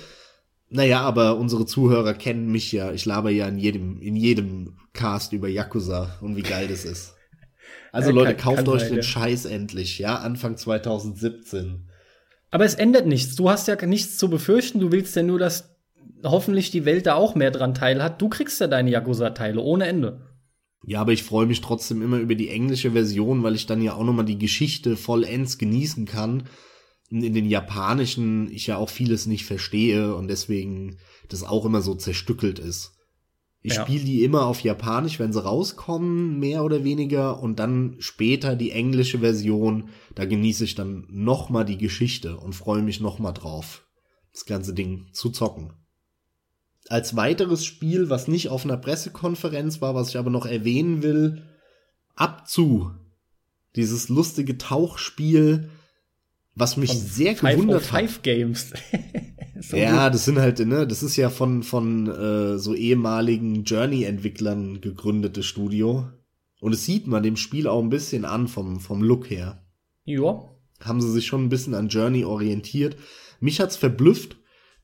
Naja, 0.69 1.01
aber 1.01 1.37
unsere 1.37 1.65
Zuhörer 1.65 2.13
kennen 2.13 2.51
mich 2.51 2.71
ja. 2.71 2.91
Ich 2.91 3.05
laber 3.05 3.31
ja 3.31 3.47
in 3.47 3.57
jedem, 3.57 3.99
in 3.99 4.15
jedem 4.15 4.77
Cast 4.93 5.33
über 5.33 5.49
Yakuza 5.49 6.17
und 6.21 6.35
wie 6.35 6.43
geil 6.43 6.67
das 6.67 6.85
ist. 6.85 7.15
Also 7.91 8.09
ja, 8.09 8.15
Leute, 8.15 8.35
kauft 8.35 8.67
euch 8.67 8.87
den 8.87 9.03
Scheiß 9.03 9.45
endlich, 9.45 9.99
ja, 9.99 10.17
Anfang 10.17 10.55
2017. 10.55 11.89
Aber 12.51 12.65
es 12.65 12.75
ändert 12.75 13.07
nichts. 13.07 13.35
Du 13.35 13.49
hast 13.49 13.67
ja 13.67 13.75
nichts 13.85 14.17
zu 14.17 14.29
befürchten. 14.29 14.79
Du 14.79 14.91
willst 14.91 15.15
ja 15.15 15.23
nur, 15.23 15.39
dass 15.39 15.75
hoffentlich 16.23 16.71
die 16.71 16.85
Welt 16.85 17.05
da 17.05 17.15
auch 17.15 17.35
mehr 17.35 17.51
dran 17.51 17.73
teilhat. 17.73 18.21
Du 18.21 18.29
kriegst 18.29 18.59
ja 18.59 18.67
deine 18.67 18.91
Yakuza-Teile 18.91 19.59
ohne 19.59 19.85
Ende. 19.85 20.21
Ja, 20.83 21.01
aber 21.01 21.11
ich 21.11 21.23
freue 21.23 21.45
mich 21.45 21.61
trotzdem 21.61 22.01
immer 22.01 22.17
über 22.17 22.35
die 22.35 22.49
englische 22.49 22.91
Version, 22.91 23.43
weil 23.43 23.55
ich 23.55 23.67
dann 23.67 23.81
ja 23.81 23.93
auch 23.93 24.03
nochmal 24.03 24.25
die 24.25 24.39
Geschichte 24.39 24.97
vollends 24.97 25.57
genießen 25.57 26.05
kann. 26.05 26.47
In 27.09 27.33
den 27.33 27.45
japanischen 27.45 28.49
ich 28.51 28.67
ja 28.67 28.77
auch 28.77 28.89
vieles 28.89 29.27
nicht 29.27 29.45
verstehe 29.45 30.15
und 30.15 30.27
deswegen 30.27 30.97
das 31.29 31.43
auch 31.43 31.65
immer 31.65 31.81
so 31.81 31.93
zerstückelt 31.93 32.57
ist. 32.57 32.93
Ich 33.63 33.75
ja. 33.75 33.83
spiele 33.83 34.05
die 34.05 34.23
immer 34.23 34.47
auf 34.47 34.61
Japanisch, 34.61 35.19
wenn 35.19 35.33
sie 35.33 35.43
rauskommen, 35.43 36.39
mehr 36.39 36.63
oder 36.63 36.83
weniger, 36.83 37.43
und 37.43 37.59
dann 37.59 37.95
später 37.99 38.55
die 38.55 38.71
englische 38.71 39.19
Version. 39.19 39.89
Da 40.15 40.25
genieße 40.25 40.63
ich 40.63 40.73
dann 40.73 41.05
nochmal 41.11 41.65
die 41.65 41.77
Geschichte 41.77 42.37
und 42.37 42.55
freue 42.55 42.81
mich 42.81 43.01
nochmal 43.01 43.33
drauf, 43.33 43.85
das 44.33 44.45
ganze 44.45 44.73
Ding 44.73 45.09
zu 45.11 45.29
zocken 45.29 45.73
als 46.91 47.15
weiteres 47.15 47.65
Spiel, 47.65 48.09
was 48.09 48.27
nicht 48.27 48.49
auf 48.49 48.65
einer 48.65 48.77
Pressekonferenz 48.77 49.81
war, 49.81 49.95
was 49.95 50.09
ich 50.09 50.17
aber 50.17 50.29
noch 50.29 50.45
erwähnen 50.45 51.01
will, 51.01 51.43
Abzu. 52.15 52.91
Dieses 53.75 54.09
lustige 54.09 54.57
Tauchspiel, 54.57 55.69
was 56.55 56.75
mich 56.75 56.91
von 56.91 56.99
sehr 56.99 57.33
gewundert 57.35 57.91
hat. 57.91 58.01
Five 58.01 58.21
Games. 58.21 58.73
so 59.61 59.77
ja, 59.77 60.05
gut. 60.05 60.15
das 60.15 60.25
sind 60.25 60.37
halt, 60.39 60.59
ne, 60.59 60.85
das 60.85 61.01
ist 61.01 61.15
ja 61.15 61.29
von, 61.29 61.63
von 61.63 62.07
äh, 62.07 62.57
so 62.57 62.75
ehemaligen 62.75 63.63
Journey-Entwicklern 63.63 64.81
gegründetes 64.81 65.45
Studio. 65.45 66.09
Und 66.59 66.73
es 66.73 66.85
sieht 66.85 67.07
man 67.07 67.23
dem 67.23 67.37
Spiel 67.37 67.67
auch 67.67 67.81
ein 67.81 67.89
bisschen 67.89 68.25
an 68.25 68.49
vom, 68.49 68.81
vom 68.81 69.01
Look 69.01 69.29
her. 69.29 69.63
Ja. 70.03 70.43
Haben 70.81 71.01
sie 71.01 71.11
sich 71.11 71.25
schon 71.25 71.45
ein 71.45 71.49
bisschen 71.49 71.73
an 71.73 71.87
Journey 71.87 72.25
orientiert. 72.25 72.97
Mich 73.39 73.61
hat's 73.61 73.77
verblüfft, 73.77 74.35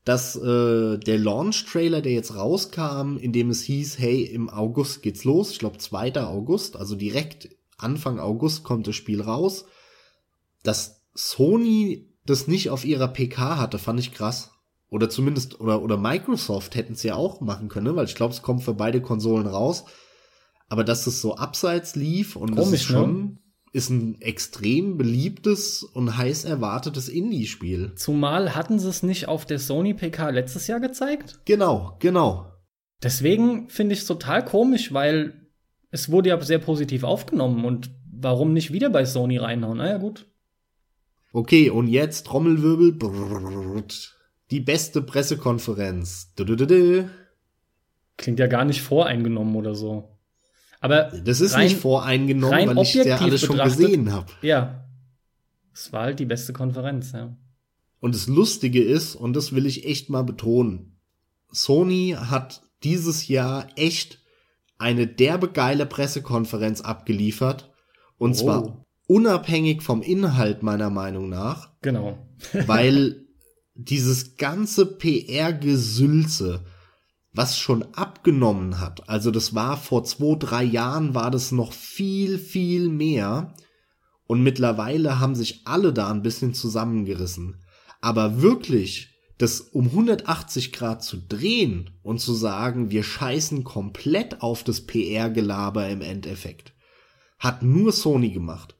dass 0.08 0.36
äh, 0.36 0.96
der 0.96 1.18
Launch-Trailer, 1.18 2.00
der 2.00 2.12
jetzt 2.12 2.34
rauskam, 2.34 3.18
in 3.18 3.30
dem 3.34 3.50
es 3.50 3.60
hieß, 3.64 3.98
hey, 3.98 4.22
im 4.22 4.48
August 4.48 5.02
geht's 5.02 5.24
los, 5.24 5.50
ich 5.50 5.58
glaube 5.58 5.76
2. 5.76 6.14
August, 6.24 6.76
also 6.76 6.96
direkt 6.96 7.50
Anfang 7.76 8.18
August 8.18 8.64
kommt 8.64 8.86
das 8.86 8.96
Spiel 8.96 9.20
raus, 9.20 9.66
dass 10.62 11.02
Sony 11.12 12.08
das 12.24 12.46
nicht 12.46 12.70
auf 12.70 12.86
ihrer 12.86 13.08
PK 13.08 13.58
hatte, 13.58 13.78
fand 13.78 14.00
ich 14.00 14.14
krass. 14.14 14.50
Oder 14.88 15.10
zumindest, 15.10 15.60
oder, 15.60 15.82
oder 15.82 15.98
Microsoft 15.98 16.74
hätten 16.74 16.94
es 16.94 17.02
ja 17.02 17.14
auch 17.14 17.42
machen 17.42 17.68
können, 17.68 17.94
weil 17.94 18.06
ich 18.06 18.14
glaube, 18.14 18.32
es 18.32 18.40
kommt 18.40 18.62
für 18.62 18.72
beide 18.72 19.02
Konsolen 19.02 19.46
raus. 19.46 19.84
Aber 20.70 20.84
dass 20.84 21.06
es 21.06 21.20
so 21.20 21.36
abseits 21.36 21.96
lief 21.96 22.34
und 22.34 22.52
Komisch, 22.52 22.64
das 22.64 22.72
ist 22.72 22.84
schon, 22.84 23.24
ne? 23.24 23.38
Ist 23.72 23.90
ein 23.90 24.20
extrem 24.20 24.96
beliebtes 24.96 25.82
und 25.82 26.16
heiß 26.16 26.44
erwartetes 26.44 27.08
Indie-Spiel. 27.08 27.94
Zumal 27.96 28.54
hatten 28.54 28.78
sie 28.78 28.88
es 28.88 29.02
nicht 29.02 29.28
auf 29.28 29.44
der 29.46 29.58
Sony 29.58 29.94
PK 29.94 30.30
letztes 30.30 30.66
Jahr 30.66 30.80
gezeigt? 30.80 31.40
Genau, 31.44 31.96
genau. 32.00 32.52
Deswegen 33.02 33.68
finde 33.68 33.94
ich 33.94 34.00
es 34.00 34.06
total 34.06 34.44
komisch, 34.44 34.92
weil 34.92 35.48
es 35.90 36.10
wurde 36.10 36.30
ja 36.30 36.40
sehr 36.40 36.58
positiv 36.58 37.04
aufgenommen 37.04 37.64
und 37.64 37.90
warum 38.10 38.52
nicht 38.52 38.72
wieder 38.72 38.90
bei 38.90 39.04
Sony 39.04 39.38
reinhauen? 39.38 39.78
Naja, 39.78 39.98
gut. 39.98 40.26
Okay, 41.32 41.70
und 41.70 41.88
jetzt 41.88 42.26
Trommelwirbel. 42.26 42.92
Brrrt, 42.92 44.16
die 44.50 44.60
beste 44.60 45.02
Pressekonferenz. 45.02 46.32
Klingt 48.16 48.40
ja 48.40 48.46
gar 48.46 48.64
nicht 48.64 48.82
voreingenommen 48.82 49.54
oder 49.54 49.74
so. 49.74 50.17
Aber 50.80 51.04
das 51.24 51.40
ist 51.40 51.54
rein, 51.54 51.64
nicht 51.64 51.78
voreingenommen, 51.78 52.76
weil 52.76 52.82
ich 52.84 52.94
ja 52.94 53.16
alles 53.18 53.40
schon 53.42 53.58
gesehen 53.58 54.12
habe. 54.12 54.30
Ja. 54.42 54.84
Es 55.74 55.92
war 55.92 56.02
halt 56.02 56.18
die 56.18 56.26
beste 56.26 56.52
Konferenz, 56.52 57.12
ja. 57.12 57.36
Und 58.00 58.14
das 58.14 58.26
Lustige 58.26 58.82
ist, 58.82 59.16
und 59.16 59.34
das 59.34 59.52
will 59.54 59.66
ich 59.66 59.84
echt 59.86 60.08
mal 60.10 60.22
betonen, 60.22 60.98
Sony 61.50 62.16
hat 62.16 62.62
dieses 62.84 63.28
Jahr 63.28 63.66
echt 63.76 64.22
eine 64.78 65.06
derbe 65.06 65.48
geile 65.48 65.86
Pressekonferenz 65.86 66.80
abgeliefert. 66.80 67.70
Und 68.16 68.32
oh. 68.32 68.34
zwar 68.34 68.86
unabhängig 69.06 69.82
vom 69.82 70.02
Inhalt 70.02 70.62
meiner 70.62 70.90
Meinung 70.90 71.28
nach. 71.28 71.72
Genau. 71.82 72.18
weil 72.66 73.26
dieses 73.74 74.36
ganze 74.36 74.86
PR-Gesülze, 74.86 76.64
was 77.32 77.58
schon 77.58 77.82
abgenommen 77.94 78.80
hat. 78.80 79.08
Also 79.08 79.30
das 79.30 79.54
war 79.54 79.76
vor 79.76 80.04
zwei, 80.04 80.36
drei 80.36 80.64
Jahren 80.64 81.14
war 81.14 81.30
das 81.30 81.52
noch 81.52 81.72
viel, 81.72 82.38
viel 82.38 82.88
mehr. 82.88 83.54
Und 84.26 84.42
mittlerweile 84.42 85.20
haben 85.20 85.34
sich 85.34 85.66
alle 85.66 85.92
da 85.92 86.10
ein 86.10 86.22
bisschen 86.22 86.54
zusammengerissen. 86.54 87.62
Aber 88.00 88.42
wirklich, 88.42 89.10
das 89.38 89.60
um 89.60 89.86
180 89.86 90.72
Grad 90.72 91.02
zu 91.02 91.16
drehen 91.16 91.90
und 92.02 92.20
zu 92.20 92.34
sagen, 92.34 92.90
wir 92.90 93.02
scheißen 93.02 93.64
komplett 93.64 94.42
auf 94.42 94.64
das 94.64 94.86
PR-Gelaber 94.86 95.88
im 95.88 96.02
Endeffekt, 96.02 96.74
hat 97.38 97.62
nur 97.62 97.92
Sony 97.92 98.30
gemacht. 98.30 98.74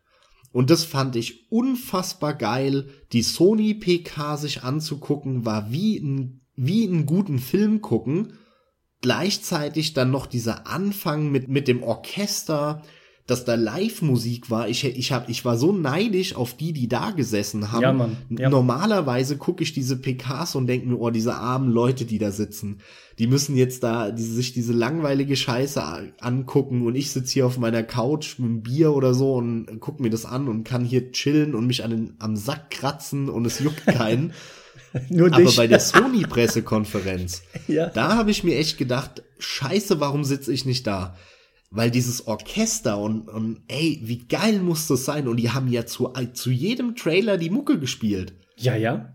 Und 0.53 0.71
das 0.71 0.85
fand 0.85 1.15
ich 1.15 1.51
unfassbar 1.51 2.35
geil. 2.35 2.89
Die 3.13 3.23
Sony 3.23 3.75
PK 3.75 4.37
sich 4.37 4.65
anzugucken, 4.65 5.45
war 5.45 5.71
wie 5.71 5.99
ein, 5.99 6.41
wie 6.59 6.87
einen 6.87 7.07
guten 7.07 7.39
Film 7.39 7.81
gucken 7.81 8.33
gleichzeitig 9.01 9.95
dann 9.95 10.11
noch 10.11 10.27
dieser 10.27 10.67
Anfang 10.67 11.31
mit, 11.31 11.49
mit 11.49 11.69
dem 11.69 11.83
Orchester, 11.83 12.83
dass 13.27 13.45
da 13.45 13.55
Live-Musik 13.57 14.51
war. 14.51 14.69
Ich, 14.69 14.85
ich, 14.85 15.13
hab, 15.13 15.29
ich 15.29 15.45
war 15.45 15.59
so 15.59 15.71
neidisch 15.71 16.35
auf 16.35 16.57
die, 16.57 16.73
die 16.73 16.89
da 16.89 17.11
gesessen 17.11 17.71
haben. 17.71 17.83
Ja, 17.83 17.93
Mann. 17.93 18.17
Ja. 18.31 18.49
Normalerweise 18.49 19.37
gucke 19.37 19.63
ich 19.63 19.75
diese 19.75 19.99
PKs 19.99 20.55
und 20.55 20.67
denke 20.67 20.89
mir, 20.89 20.99
oh, 20.99 21.11
diese 21.11 21.35
armen 21.35 21.71
Leute, 21.71 22.07
die 22.07 22.19
da 22.19 22.33
sitzen, 22.33 22.79
die 23.19 23.27
müssen 23.27 23.55
jetzt 23.55 23.83
da 23.83 24.11
die, 24.11 24.23
sich 24.23 24.55
diese 24.55 24.73
langweilige 24.73 25.37
Scheiße 25.37 25.83
angucken 26.21 26.87
und 26.87 26.95
ich 26.95 27.11
sitze 27.11 27.35
hier 27.35 27.47
auf 27.47 27.59
meiner 27.59 27.83
Couch 27.83 28.39
mit 28.39 28.49
einem 28.49 28.63
Bier 28.63 28.95
oder 28.95 29.13
so 29.13 29.35
und 29.35 29.79
guck 29.79 30.01
mir 30.01 30.11
das 30.11 30.25
an 30.25 30.49
und 30.49 30.65
kann 30.65 30.85
hier 30.85 31.13
chillen 31.13 31.55
und 31.55 31.67
mich 31.67 31.85
an 31.85 31.91
den, 31.91 32.15
am 32.19 32.35
Sack 32.35 32.71
kratzen 32.71 33.29
und 33.29 33.45
es 33.45 33.61
juckt 33.61 33.85
keinen. 33.87 34.33
Nur 35.09 35.33
Aber 35.33 35.53
bei 35.53 35.67
der 35.67 35.81
Sony-Pressekonferenz, 35.81 37.43
ja. 37.67 37.87
da 37.87 38.17
habe 38.17 38.31
ich 38.31 38.45
mir 38.45 38.57
echt 38.57 38.79
gedacht, 38.79 39.23
scheiße, 39.39 40.01
warum 40.01 40.25
sitze 40.25 40.53
ich 40.53 40.65
nicht 40.65 40.87
da? 40.87 41.17
Weil 41.71 41.91
dieses 41.91 42.27
Orchester 42.27 42.99
und, 42.99 43.29
und 43.29 43.61
ey, 43.69 44.01
wie 44.03 44.27
geil 44.27 44.61
muss 44.61 44.87
das 44.87 45.05
sein? 45.05 45.29
Und 45.29 45.37
die 45.37 45.51
haben 45.51 45.69
ja 45.69 45.85
zu, 45.85 46.13
zu 46.33 46.51
jedem 46.51 46.97
Trailer 46.97 47.37
die 47.37 47.51
Mucke 47.51 47.79
gespielt. 47.79 48.35
Ja, 48.57 48.75
ja. 48.75 49.13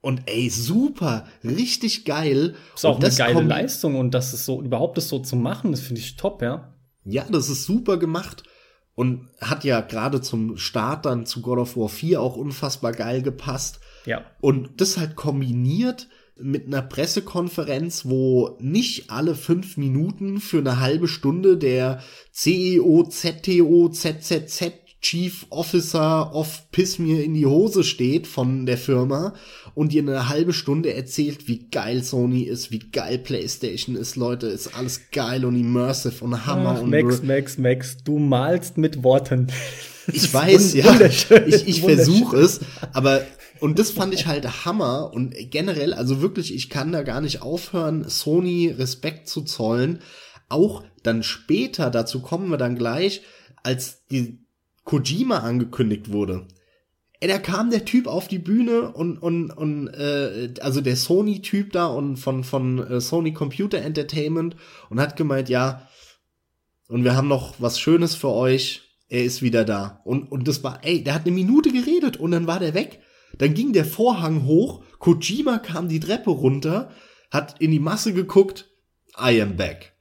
Und 0.00 0.22
ey, 0.26 0.48
super, 0.48 1.26
richtig 1.42 2.04
geil. 2.04 2.54
Ist 2.76 2.86
auch 2.86 3.00
eine 3.00 3.12
geile 3.12 3.42
Leistung 3.42 3.96
und 3.96 4.12
das 4.12 4.34
ist 4.34 4.44
so, 4.44 4.62
überhaupt 4.62 4.96
das 4.96 5.08
so 5.08 5.18
zu 5.18 5.34
machen, 5.34 5.72
das 5.72 5.80
finde 5.80 6.00
ich 6.00 6.16
top, 6.16 6.42
ja. 6.42 6.72
Ja, 7.04 7.24
das 7.30 7.48
ist 7.48 7.64
super 7.64 7.96
gemacht 7.96 8.44
und 8.96 9.28
hat 9.40 9.62
ja 9.62 9.80
gerade 9.80 10.20
zum 10.20 10.56
Start 10.56 11.06
dann 11.06 11.26
zu 11.26 11.42
God 11.42 11.58
of 11.58 11.76
War 11.76 11.88
4 11.88 12.20
auch 12.20 12.36
unfassbar 12.36 12.92
geil 12.92 13.22
gepasst. 13.22 13.78
Ja. 14.06 14.24
Und 14.40 14.80
das 14.80 14.96
halt 14.96 15.16
kombiniert 15.16 16.08
mit 16.38 16.66
einer 16.66 16.82
Pressekonferenz, 16.82 18.04
wo 18.04 18.56
nicht 18.60 19.10
alle 19.10 19.34
fünf 19.34 19.76
Minuten 19.76 20.40
für 20.40 20.58
eine 20.58 20.80
halbe 20.80 21.08
Stunde 21.08 21.56
der 21.56 22.02
CEO, 22.32 23.08
ZTO, 23.08 23.88
ZZZ 23.90 24.86
Chief 25.00 25.46
Officer 25.50 26.34
of 26.34 26.70
Piss 26.72 26.98
mir 26.98 27.22
in 27.22 27.34
die 27.34 27.46
Hose 27.46 27.84
steht 27.84 28.26
von 28.26 28.66
der 28.66 28.76
Firma 28.76 29.34
und 29.74 29.92
dir 29.92 30.02
eine 30.02 30.28
halbe 30.28 30.52
Stunde 30.52 30.94
erzählt, 30.94 31.46
wie 31.46 31.68
geil 31.70 32.02
Sony 32.02 32.42
ist, 32.42 32.72
wie 32.72 32.80
geil 32.80 33.18
PlayStation 33.18 33.94
ist, 33.94 34.16
Leute, 34.16 34.48
ist 34.48 34.76
alles 34.76 35.02
geil 35.12 35.44
und 35.44 35.54
immersive 35.54 36.24
und 36.24 36.46
Hammer 36.46 36.76
Ach, 36.78 36.82
und 36.82 36.90
Max, 36.90 37.22
Max, 37.22 37.56
Max, 37.56 37.98
du 38.02 38.18
malst 38.18 38.78
mit 38.78 39.04
Worten. 39.04 39.46
Ich 40.12 40.32
weiß, 40.34 40.74
ja. 40.74 41.00
Ich, 41.00 41.68
ich 41.68 41.82
versuche 41.82 42.38
es, 42.38 42.60
aber 42.92 43.22
und 43.60 43.78
das 43.78 43.90
fand 43.90 44.14
ich 44.14 44.26
halt 44.26 44.64
Hammer 44.64 45.12
und 45.12 45.34
generell, 45.50 45.94
also 45.94 46.20
wirklich, 46.20 46.54
ich 46.54 46.70
kann 46.70 46.92
da 46.92 47.02
gar 47.02 47.20
nicht 47.20 47.42
aufhören, 47.42 48.08
Sony 48.08 48.68
Respekt 48.68 49.28
zu 49.28 49.42
zollen. 49.42 50.00
Auch 50.48 50.84
dann 51.02 51.22
später, 51.22 51.90
dazu 51.90 52.20
kommen 52.20 52.50
wir 52.50 52.56
dann 52.56 52.76
gleich, 52.76 53.22
als 53.62 54.06
die 54.06 54.38
Kojima 54.84 55.38
angekündigt 55.38 56.12
wurde. 56.12 56.46
Ey, 57.18 57.28
da 57.28 57.38
kam 57.38 57.70
der 57.70 57.84
Typ 57.84 58.06
auf 58.06 58.28
die 58.28 58.38
Bühne 58.38 58.92
und 58.92 59.18
und 59.18 59.50
und 59.50 59.88
äh, 59.88 60.52
also 60.60 60.80
der 60.80 60.96
Sony 60.96 61.40
Typ 61.40 61.72
da 61.72 61.86
und 61.86 62.16
von 62.16 62.44
von 62.44 62.78
äh, 62.78 63.00
Sony 63.00 63.32
Computer 63.32 63.78
Entertainment 63.78 64.54
und 64.90 65.00
hat 65.00 65.16
gemeint, 65.16 65.48
ja, 65.48 65.88
und 66.88 67.04
wir 67.04 67.16
haben 67.16 67.28
noch 67.28 67.54
was 67.58 67.80
Schönes 67.80 68.14
für 68.14 68.28
euch. 68.28 68.82
Er 69.08 69.24
ist 69.24 69.40
wieder 69.40 69.64
da. 69.64 70.00
Und 70.04 70.30
und 70.30 70.46
das 70.46 70.62
war, 70.62 70.84
ey, 70.84 71.02
der 71.02 71.14
hat 71.14 71.26
eine 71.26 71.34
Minute 71.34 71.72
geredet 71.72 72.18
und 72.18 72.32
dann 72.32 72.46
war 72.46 72.60
der 72.60 72.74
weg. 72.74 73.00
Dann 73.38 73.54
ging 73.54 73.72
der 73.72 73.84
Vorhang 73.84 74.44
hoch, 74.44 74.82
Kojima 74.98 75.58
kam 75.58 75.88
die 75.88 76.00
Treppe 76.00 76.30
runter, 76.30 76.90
hat 77.30 77.60
in 77.60 77.70
die 77.70 77.80
Masse 77.80 78.12
geguckt, 78.12 78.70
I 79.18 79.40
am 79.40 79.56
back. 79.56 79.92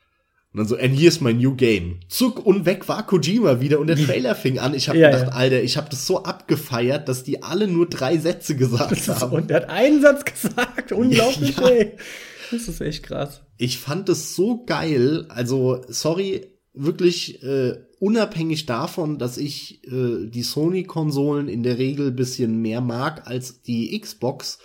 Und 0.56 0.60
dann 0.60 0.68
so, 0.68 0.78
and 0.78 0.98
here's 0.98 1.20
my 1.20 1.34
new 1.34 1.54
game. 1.54 2.00
Zuck 2.08 2.46
und 2.46 2.66
weg 2.66 2.88
war 2.88 3.06
Kojima 3.06 3.60
wieder 3.60 3.78
und 3.80 3.88
der 3.88 3.98
Trailer 4.06 4.36
fing 4.36 4.58
an. 4.58 4.74
Ich 4.74 4.88
habe 4.88 4.98
ja, 4.98 5.12
gedacht, 5.12 5.28
ja. 5.28 5.34
Alter, 5.34 5.62
ich 5.62 5.76
habe 5.76 5.90
das 5.90 6.08
so 6.08 6.24
abgefeiert, 6.24 7.10
dass 7.10 7.24
die 7.24 7.44
alle 7.44 7.68
nur 7.68 7.90
drei 7.90 8.18
Sätze 8.18 8.56
gesagt 8.56 9.08
haben. 9.10 9.34
Und 9.34 9.52
er 9.52 9.58
hat 9.58 9.70
einen 9.70 10.02
Satz 10.02 10.24
gesagt. 10.24 10.92
Unglaublich, 10.94 11.58
ja. 11.58 11.68
ey. 11.68 11.98
Das 12.52 12.70
ist 12.70 12.80
echt 12.80 13.04
krass. 13.04 13.42
Ich 13.58 13.80
fand 13.80 14.08
es 14.08 14.36
so 14.36 14.64
geil. 14.64 15.26
Also, 15.28 15.84
sorry, 15.90 16.48
wirklich 16.74 17.44
äh, 17.44 17.74
unabhängig 18.06 18.66
davon, 18.68 19.18
dass 19.18 19.38
ich 19.38 19.84
äh, 19.88 20.28
die 20.28 20.44
Sony-Konsolen 20.44 21.48
in 21.48 21.64
der 21.64 21.78
Regel 21.78 22.12
bisschen 22.12 22.62
mehr 22.62 22.82
mag 22.82 23.28
als 23.28 23.62
die 23.62 24.00
Xbox. 24.00 24.60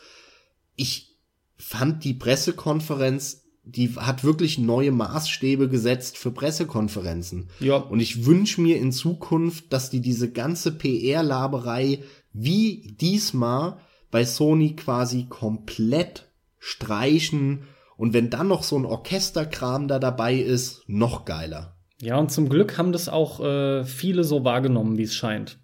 Ich 0.76 1.16
fand 1.56 2.04
die 2.04 2.14
Pressekonferenz 2.14 3.40
die 3.62 3.94
hat 3.94 4.24
wirklich 4.24 4.58
neue 4.58 4.90
Maßstäbe 4.90 5.68
gesetzt 5.68 6.16
für 6.16 6.30
Pressekonferenzen. 6.30 7.50
Ja. 7.60 7.76
Und 7.76 8.00
ich 8.00 8.24
wünsche 8.24 8.60
mir 8.60 8.78
in 8.78 8.90
Zukunft, 8.90 9.72
dass 9.72 9.90
die 9.90 10.00
diese 10.00 10.32
ganze 10.32 10.72
PR-Laberei 10.72 12.02
wie 12.32 12.96
diesmal 13.00 13.78
bei 14.10 14.24
Sony 14.24 14.74
quasi 14.76 15.26
komplett 15.28 16.28
streichen. 16.58 17.64
Und 17.96 18.12
wenn 18.12 18.30
dann 18.30 18.48
noch 18.48 18.62
so 18.62 18.76
ein 18.76 18.86
Orchesterkram 18.86 19.88
da 19.88 19.98
dabei 19.98 20.36
ist, 20.36 20.82
noch 20.86 21.24
geiler. 21.24 21.76
Ja, 22.02 22.16
und 22.16 22.30
zum 22.30 22.48
Glück 22.48 22.78
haben 22.78 22.92
das 22.92 23.08
auch 23.08 23.40
äh, 23.40 23.84
viele 23.84 24.24
so 24.24 24.44
wahrgenommen, 24.44 24.96
wie 24.96 25.02
es 25.02 25.14
scheint. 25.14 25.58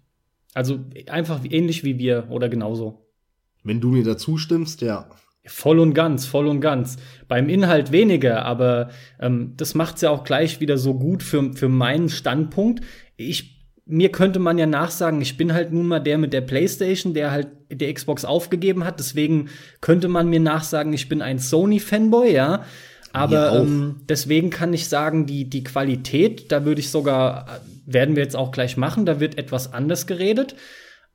Also 0.53 0.79
einfach 1.07 1.41
ähnlich 1.49 1.83
wie 1.83 1.97
wir 1.97 2.27
oder 2.29 2.49
genauso. 2.49 3.07
Wenn 3.63 3.81
du 3.81 3.89
mir 3.89 4.03
dazu 4.03 4.37
stimmst, 4.37 4.81
ja. 4.81 5.09
Voll 5.45 5.79
und 5.79 5.93
ganz, 5.93 6.25
voll 6.25 6.47
und 6.47 6.61
ganz. 6.61 6.97
Beim 7.27 7.49
Inhalt 7.49 7.91
weniger, 7.91 8.43
aber 8.45 8.89
ähm, 9.19 9.53
das 9.55 9.75
macht's 9.75 10.01
ja 10.01 10.09
auch 10.09 10.23
gleich 10.23 10.59
wieder 10.59 10.77
so 10.77 10.93
gut 10.93 11.23
für, 11.23 11.53
für 11.53 11.69
meinen 11.69 12.09
Standpunkt. 12.09 12.83
Ich 13.15 13.57
mir 13.89 14.11
könnte 14.11 14.39
man 14.39 14.57
ja 14.57 14.65
nachsagen, 14.65 15.21
ich 15.21 15.37
bin 15.37 15.53
halt 15.53 15.71
nun 15.71 15.87
mal 15.87 15.99
der 15.99 16.17
mit 16.17 16.33
der 16.33 16.41
Playstation, 16.41 17.13
der 17.13 17.31
halt 17.31 17.47
der 17.71 17.93
Xbox 17.93 18.25
aufgegeben 18.25 18.83
hat. 18.83 18.99
Deswegen 18.99 19.49
könnte 19.81 20.09
man 20.09 20.29
mir 20.29 20.39
nachsagen, 20.39 20.93
ich 20.93 21.07
bin 21.07 21.21
ein 21.21 21.39
Sony-Fanboy, 21.39 22.33
ja. 22.33 22.63
Aber 23.13 23.55
ähm, 23.55 24.01
deswegen 24.07 24.49
kann 24.49 24.73
ich 24.73 24.87
sagen, 24.87 25.25
die, 25.25 25.49
die 25.49 25.63
Qualität, 25.63 26.51
da 26.51 26.65
würde 26.65 26.81
ich 26.81 26.89
sogar, 26.89 27.61
werden 27.85 28.15
wir 28.15 28.23
jetzt 28.23 28.35
auch 28.35 28.51
gleich 28.51 28.77
machen, 28.77 29.05
da 29.05 29.19
wird 29.19 29.37
etwas 29.37 29.73
anders 29.73 30.07
geredet. 30.07 30.55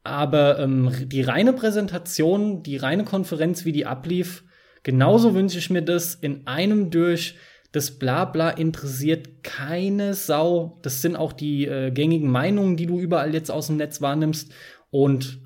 Aber 0.05 0.59
ähm, 0.59 0.91
die 1.07 1.23
reine 1.23 1.53
Präsentation, 1.53 2.63
die 2.63 2.77
reine 2.77 3.05
Konferenz, 3.05 3.65
wie 3.65 3.73
die 3.73 3.87
ablief, 3.87 4.45
genauso 4.83 5.35
wünsche 5.35 5.59
ich 5.59 5.71
mir 5.71 5.83
das 5.83 6.15
in 6.15 6.47
einem 6.47 6.91
durch. 6.91 7.37
Das 7.71 7.93
Blabla 7.99 8.51
interessiert 8.51 9.43
keine 9.45 10.15
Sau. 10.15 10.79
Das 10.83 11.03
sind 11.03 11.17
auch 11.17 11.33
die 11.33 11.67
äh, 11.67 11.91
gängigen 11.91 12.31
Meinungen, 12.31 12.77
die 12.77 12.87
du 12.87 12.99
überall 12.99 13.33
jetzt 13.33 13.51
aus 13.51 13.69
dem 13.69 13.77
Netz 13.77 14.03
wahrnimmst. 14.03 14.53
Und 14.91 15.41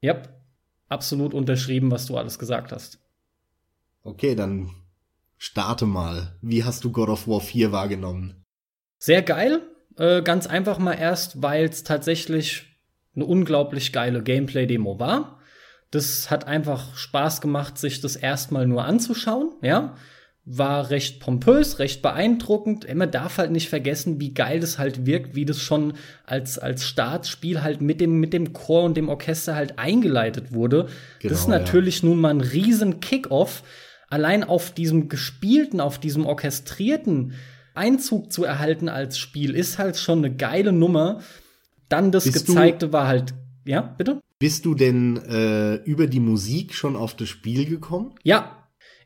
ja, 0.00 0.20
absolut 0.88 1.32
unterschrieben, 1.32 1.90
was 1.90 2.06
du 2.06 2.16
alles 2.16 2.38
gesagt 2.38 2.72
hast. 2.72 2.98
Okay, 4.02 4.34
dann 4.34 4.70
starte 5.40 5.86
mal. 5.86 6.36
Wie 6.42 6.62
hast 6.62 6.84
du 6.84 6.92
God 6.92 7.08
of 7.08 7.26
War 7.26 7.40
4 7.40 7.72
wahrgenommen? 7.72 8.44
Sehr 8.98 9.22
geil. 9.22 9.62
Äh, 9.96 10.22
ganz 10.22 10.46
einfach 10.46 10.78
mal 10.78 10.92
erst, 10.92 11.42
weil 11.42 11.64
es 11.64 11.82
tatsächlich 11.82 12.66
eine 13.16 13.24
unglaublich 13.24 13.92
geile 13.92 14.22
Gameplay-Demo 14.22 15.00
war. 15.00 15.40
Das 15.90 16.30
hat 16.30 16.46
einfach 16.46 16.94
Spaß 16.94 17.40
gemacht, 17.40 17.78
sich 17.78 18.00
das 18.00 18.14
erstmal 18.14 18.66
nur 18.66 18.84
anzuschauen, 18.84 19.54
ja. 19.62 19.96
War 20.44 20.90
recht 20.90 21.20
pompös, 21.20 21.78
recht 21.78 22.02
beeindruckend. 22.02 22.92
Man 22.94 23.10
darf 23.10 23.38
halt 23.38 23.50
nicht 23.50 23.68
vergessen, 23.68 24.20
wie 24.20 24.34
geil 24.34 24.60
das 24.60 24.78
halt 24.78 25.06
wirkt, 25.06 25.34
wie 25.34 25.44
das 25.44 25.60
schon 25.60 25.94
als, 26.24 26.58
als 26.58 26.84
Startspiel 26.84 27.62
halt 27.62 27.80
mit 27.80 28.00
dem, 28.00 28.20
mit 28.20 28.32
dem 28.32 28.52
Chor 28.52 28.84
und 28.84 28.96
dem 28.96 29.08
Orchester 29.08 29.54
halt 29.54 29.78
eingeleitet 29.78 30.52
wurde. 30.52 30.88
Genau, 31.20 31.32
das 31.32 31.40
ist 31.40 31.48
natürlich 31.48 32.02
ja. 32.02 32.08
nun 32.08 32.20
mal 32.20 32.30
ein 32.30 32.40
riesen 32.40 33.00
Kick-Off. 33.00 33.62
Allein 34.10 34.44
auf 34.44 34.72
diesem 34.72 35.08
gespielten, 35.08 35.80
auf 35.80 35.98
diesem 35.98 36.26
orchestrierten 36.26 37.32
Einzug 37.74 38.32
zu 38.32 38.44
erhalten 38.44 38.88
als 38.88 39.18
Spiel 39.18 39.54
ist 39.54 39.78
halt 39.78 39.96
schon 39.96 40.18
eine 40.18 40.34
geile 40.34 40.72
Nummer. 40.72 41.20
Dann 41.88 42.12
das 42.12 42.24
Bist 42.24 42.46
gezeigte 42.46 42.92
war 42.92 43.06
halt, 43.06 43.34
ja, 43.64 43.80
bitte? 43.80 44.20
Bist 44.38 44.64
du 44.64 44.74
denn 44.74 45.16
äh, 45.16 45.76
über 45.84 46.06
die 46.06 46.20
Musik 46.20 46.74
schon 46.74 46.96
auf 46.96 47.14
das 47.14 47.28
Spiel 47.28 47.66
gekommen? 47.66 48.14
Ja. 48.22 48.56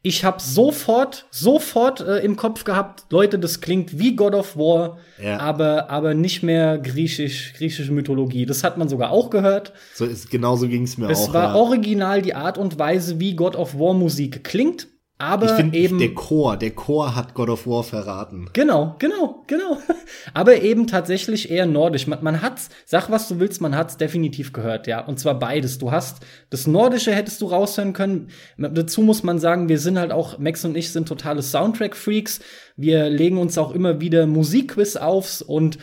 Ich 0.07 0.23
habe 0.23 0.41
sofort, 0.41 1.27
sofort 1.31 2.01
äh, 2.01 2.19
im 2.19 2.37
Kopf 2.37 2.65
gehabt, 2.65 3.07
Leute, 3.11 3.39
das 3.39 3.63
klingt 3.63 3.99
wie 3.99 4.15
God 4.15 4.35
of 4.35 4.55
War, 4.55 4.99
ja. 5.23 5.39
aber, 5.39 5.89
aber 5.89 6.13
nicht 6.13 6.43
mehr 6.43 6.79
griechisch, 6.79 7.55
griechische 7.57 7.91
Mythologie. 7.91 8.45
Das 8.45 8.65
hat 8.65 8.77
man 8.77 8.91
sogar 8.91 9.11
auch 9.11 9.31
gehört. 9.31 9.73
So 9.95 10.05
ist, 10.05 10.31
genauso 10.31 10.69
ging 10.69 10.83
es 10.83 10.99
mir 10.99 11.09
es 11.09 11.21
auch. 11.21 11.29
Es 11.29 11.33
war 11.33 11.45
ja. 11.45 11.55
original 11.55 12.21
die 12.21 12.35
Art 12.35 12.59
und 12.59 12.79
Weise, 12.79 13.19
wie 13.19 13.35
God 13.35 13.57
of 13.57 13.79
War 13.79 13.95
Musik 13.95 14.45
klingt. 14.45 14.89
Aber 15.17 15.47
ich 15.47 15.53
find, 15.53 15.75
eben 15.77 15.99
der 15.99 16.13
Chor, 16.13 16.57
der 16.57 16.73
Chor 16.73 17.15
hat 17.15 17.35
God 17.35 17.49
of 17.49 17.69
War 17.69 17.85
verraten. 17.85 18.51
Genau, 18.53 18.97
genau, 18.99 19.45
genau. 19.47 19.79
Aber 20.35 20.61
eben 20.61 20.89
tatsächlich 20.89 21.53
eher 21.53 21.67
nordisch. 21.67 22.09
Man, 22.09 22.23
man 22.25 22.43
hat's, 22.43 22.69
sag 22.85 23.11
was 23.11 23.29
du 23.29 23.39
willst, 23.39 23.61
man 23.61 23.77
hat's 23.77 23.97
definitiv 23.97 24.53
gehört, 24.53 24.89
ja. 24.89 25.05
Und 25.07 25.21
zwar 25.21 25.39
beides. 25.39 25.79
Du 25.79 25.93
hast 25.93 26.27
das 26.51 26.67
Nordische 26.67 27.15
hättest 27.15 27.41
du 27.43 27.47
raushören 27.47 27.93
können. 27.93 28.31
Dazu 28.59 29.03
muss 29.03 29.23
man 29.23 29.39
sagen, 29.39 29.69
wir 29.69 29.79
sind 29.79 30.01
halt 30.01 30.11
auch 30.11 30.39
Max 30.39 30.65
und 30.65 30.77
ich 30.77 30.91
sind 30.91 31.07
totale 31.07 31.43
Soundtrack 31.43 31.95
Freaks. 31.95 32.41
Wir 32.77 33.09
legen 33.09 33.39
uns 33.39 33.57
auch 33.57 33.73
immer 33.73 34.01
wieder 34.01 34.27
Musikquiz 34.27 34.97
aufs 34.97 35.43
und 35.43 35.79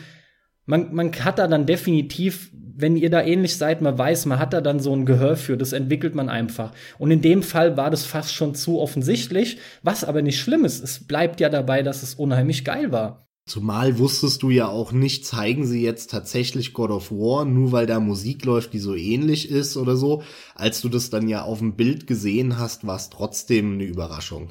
man, 0.66 0.94
man 0.94 1.12
hat 1.24 1.38
da 1.38 1.48
dann 1.48 1.64
definitiv 1.64 2.52
wenn 2.74 2.96
ihr 2.96 3.10
da 3.10 3.22
ähnlich 3.22 3.56
seid, 3.56 3.82
man 3.82 3.96
weiß, 3.96 4.26
man 4.26 4.38
hat 4.38 4.52
da 4.52 4.60
dann 4.60 4.80
so 4.80 4.94
ein 4.94 5.06
Gehör 5.06 5.36
für, 5.36 5.56
das 5.56 5.72
entwickelt 5.72 6.14
man 6.14 6.28
einfach. 6.28 6.72
Und 6.98 7.10
in 7.10 7.22
dem 7.22 7.42
Fall 7.42 7.76
war 7.76 7.90
das 7.90 8.04
fast 8.04 8.34
schon 8.34 8.54
zu 8.54 8.80
offensichtlich, 8.80 9.58
was 9.82 10.04
aber 10.04 10.22
nicht 10.22 10.40
schlimm 10.40 10.64
ist. 10.64 10.82
Es 10.82 11.04
bleibt 11.04 11.40
ja 11.40 11.48
dabei, 11.48 11.82
dass 11.82 12.02
es 12.02 12.14
unheimlich 12.14 12.64
geil 12.64 12.92
war. 12.92 13.26
Zumal 13.44 13.98
wusstest 13.98 14.42
du 14.44 14.50
ja 14.50 14.68
auch 14.68 14.92
nicht, 14.92 15.26
zeigen 15.26 15.66
sie 15.66 15.82
jetzt 15.82 16.10
tatsächlich 16.10 16.72
God 16.72 16.90
of 16.90 17.10
War, 17.10 17.44
nur 17.44 17.72
weil 17.72 17.86
da 17.86 17.98
Musik 17.98 18.44
läuft, 18.44 18.72
die 18.72 18.78
so 18.78 18.94
ähnlich 18.94 19.50
ist 19.50 19.76
oder 19.76 19.96
so. 19.96 20.22
Als 20.54 20.80
du 20.80 20.88
das 20.88 21.10
dann 21.10 21.28
ja 21.28 21.42
auf 21.42 21.58
dem 21.58 21.74
Bild 21.74 22.06
gesehen 22.06 22.58
hast, 22.58 22.86
war 22.86 22.96
es 22.96 23.10
trotzdem 23.10 23.74
eine 23.74 23.84
Überraschung. 23.84 24.50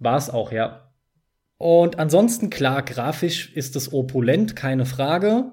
War 0.00 0.16
es 0.16 0.28
auch, 0.28 0.50
ja. 0.50 0.92
Und 1.56 2.00
ansonsten, 2.00 2.50
klar, 2.50 2.82
grafisch 2.82 3.52
ist 3.54 3.76
es 3.76 3.92
opulent, 3.92 4.56
keine 4.56 4.86
Frage. 4.86 5.52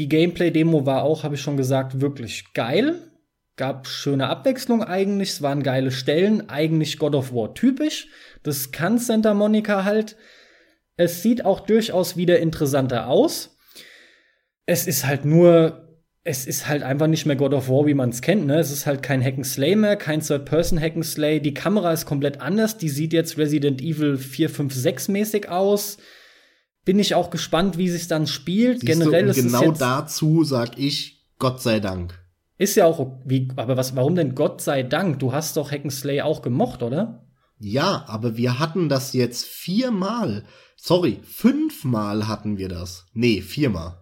Die 0.00 0.08
Gameplay-Demo 0.08 0.86
war 0.86 1.02
auch, 1.02 1.24
habe 1.24 1.34
ich 1.34 1.42
schon 1.42 1.58
gesagt, 1.58 2.00
wirklich 2.00 2.54
geil. 2.54 3.10
Gab 3.56 3.86
schöne 3.86 4.28
Abwechslung 4.28 4.82
eigentlich, 4.82 5.28
es 5.28 5.42
waren 5.42 5.62
geile 5.62 5.90
Stellen, 5.90 6.48
eigentlich 6.48 6.98
God 6.98 7.14
of 7.14 7.34
War 7.34 7.52
typisch. 7.52 8.08
Das 8.42 8.72
kann 8.72 8.96
Santa 8.96 9.34
Monica 9.34 9.84
halt. 9.84 10.16
Es 10.96 11.22
sieht 11.22 11.44
auch 11.44 11.60
durchaus 11.60 12.16
wieder 12.16 12.38
interessanter 12.38 13.08
aus. 13.08 13.58
Es 14.64 14.86
ist 14.86 15.04
halt 15.04 15.26
nur, 15.26 16.00
es 16.24 16.46
ist 16.46 16.66
halt 16.66 16.82
einfach 16.82 17.06
nicht 17.06 17.26
mehr 17.26 17.36
God 17.36 17.52
of 17.52 17.68
War, 17.68 17.84
wie 17.86 17.92
man 17.92 18.08
es 18.08 18.22
kennt. 18.22 18.46
Ne? 18.46 18.58
Es 18.58 18.70
ist 18.70 18.86
halt 18.86 19.02
kein 19.02 19.22
Hack'n'Slay 19.22 19.76
mehr, 19.76 19.96
kein 19.96 20.22
Third-Person-Hack'n'Slay. 20.22 21.40
Die 21.40 21.52
Kamera 21.52 21.92
ist 21.92 22.06
komplett 22.06 22.40
anders. 22.40 22.78
Die 22.78 22.88
sieht 22.88 23.12
jetzt 23.12 23.36
Resident 23.36 23.82
Evil 23.82 24.16
4, 24.16 24.48
5, 24.48 24.74
6 24.74 25.08
mäßig 25.08 25.50
aus. 25.50 25.98
Bin 26.84 26.98
ich 26.98 27.14
auch 27.14 27.30
gespannt, 27.30 27.78
wie 27.78 27.88
sich 27.88 28.08
dann 28.08 28.26
spielt. 28.26 28.80
Siehst 28.80 28.92
Generell 28.92 29.24
du, 29.24 29.30
ist 29.30 29.36
genau 29.36 29.72
dazu 29.72 30.44
sag 30.44 30.78
ich 30.78 31.26
Gott 31.38 31.60
sei 31.60 31.80
Dank. 31.80 32.18
Ist 32.56 32.76
ja 32.76 32.84
auch 32.84 33.20
wie, 33.24 33.48
aber 33.56 33.76
was, 33.76 33.96
warum 33.96 34.14
denn 34.14 34.34
Gott 34.34 34.60
sei 34.60 34.82
Dank? 34.82 35.18
Du 35.18 35.32
hast 35.32 35.56
doch 35.56 35.72
Hack'n'Slay 35.72 36.22
auch 36.22 36.42
gemocht, 36.42 36.82
oder? 36.82 37.26
Ja, 37.58 38.04
aber 38.06 38.36
wir 38.36 38.58
hatten 38.58 38.88
das 38.88 39.12
jetzt 39.12 39.46
viermal. 39.46 40.44
Sorry, 40.76 41.20
fünfmal 41.22 42.28
hatten 42.28 42.58
wir 42.58 42.68
das. 42.68 43.06
Nee, 43.12 43.42
viermal. 43.42 44.00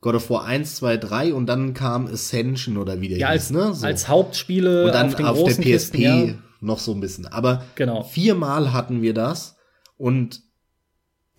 God 0.00 0.14
of 0.14 0.30
War 0.30 0.44
1, 0.44 0.76
2, 0.76 0.96
3 0.96 1.34
und 1.34 1.46
dann 1.46 1.74
kam 1.74 2.06
Ascension 2.06 2.76
oder 2.76 3.00
wie 3.00 3.08
der 3.08 3.18
ja, 3.18 3.28
als, 3.28 3.50
ne? 3.50 3.74
So. 3.74 3.86
als 3.86 4.08
Hauptspiele 4.08 4.86
und 4.86 4.94
dann 4.94 5.08
auf, 5.08 5.14
den 5.14 5.26
auf 5.26 5.44
der 5.44 5.54
PSP 5.54 5.62
Kisten, 5.62 6.00
ja. 6.00 6.34
noch 6.60 6.78
so 6.78 6.92
ein 6.92 7.00
bisschen. 7.00 7.26
Aber 7.26 7.64
genau. 7.74 8.02
viermal 8.02 8.72
hatten 8.72 9.02
wir 9.02 9.14
das 9.14 9.56
und 9.96 10.42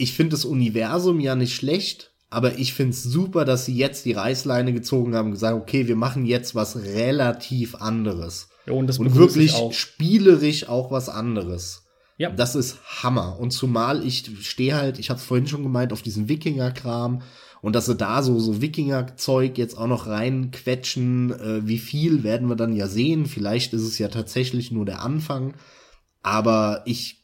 ich 0.01 0.13
finde 0.13 0.31
das 0.31 0.45
Universum 0.45 1.19
ja 1.19 1.35
nicht 1.35 1.55
schlecht, 1.55 2.11
aber 2.29 2.57
ich 2.57 2.73
finde 2.73 2.91
es 2.91 3.03
super, 3.03 3.45
dass 3.45 3.65
sie 3.65 3.75
jetzt 3.75 4.05
die 4.05 4.13
Reißleine 4.13 4.73
gezogen 4.73 5.15
haben 5.15 5.27
und 5.27 5.33
gesagt, 5.33 5.55
okay, 5.55 5.87
wir 5.87 5.95
machen 5.95 6.25
jetzt 6.25 6.55
was 6.55 6.77
relativ 6.77 7.75
anderes. 7.75 8.49
Ja, 8.65 8.73
und, 8.73 8.87
das 8.87 8.99
und 8.99 9.15
wirklich 9.15 9.53
auch. 9.53 9.73
spielerisch 9.73 10.67
auch 10.67 10.91
was 10.91 11.09
anderes. 11.09 11.83
Ja. 12.17 12.29
Das 12.29 12.55
ist 12.55 12.77
Hammer. 13.03 13.39
Und 13.39 13.51
zumal 13.51 14.05
ich 14.05 14.29
stehe 14.41 14.75
halt, 14.75 14.97
ich 14.97 15.09
habe 15.09 15.19
es 15.19 15.25
vorhin 15.25 15.47
schon 15.47 15.63
gemeint, 15.63 15.93
auf 15.93 16.01
diesen 16.01 16.29
Wikinger-Kram 16.29 17.21
und 17.61 17.75
dass 17.75 17.85
sie 17.85 17.95
da 17.95 18.23
so, 18.23 18.39
so 18.39 18.61
Wikinger-Zeug 18.61 19.57
jetzt 19.57 19.77
auch 19.77 19.87
noch 19.87 20.07
reinquetschen, 20.07 21.31
äh, 21.31 21.67
wie 21.67 21.79
viel 21.79 22.23
werden 22.23 22.47
wir 22.49 22.55
dann 22.55 22.75
ja 22.75 22.87
sehen. 22.87 23.25
Vielleicht 23.25 23.73
ist 23.73 23.83
es 23.83 23.97
ja 23.97 24.07
tatsächlich 24.07 24.71
nur 24.71 24.85
der 24.85 25.01
Anfang. 25.01 25.53
Aber 26.23 26.83
ich, 26.85 27.20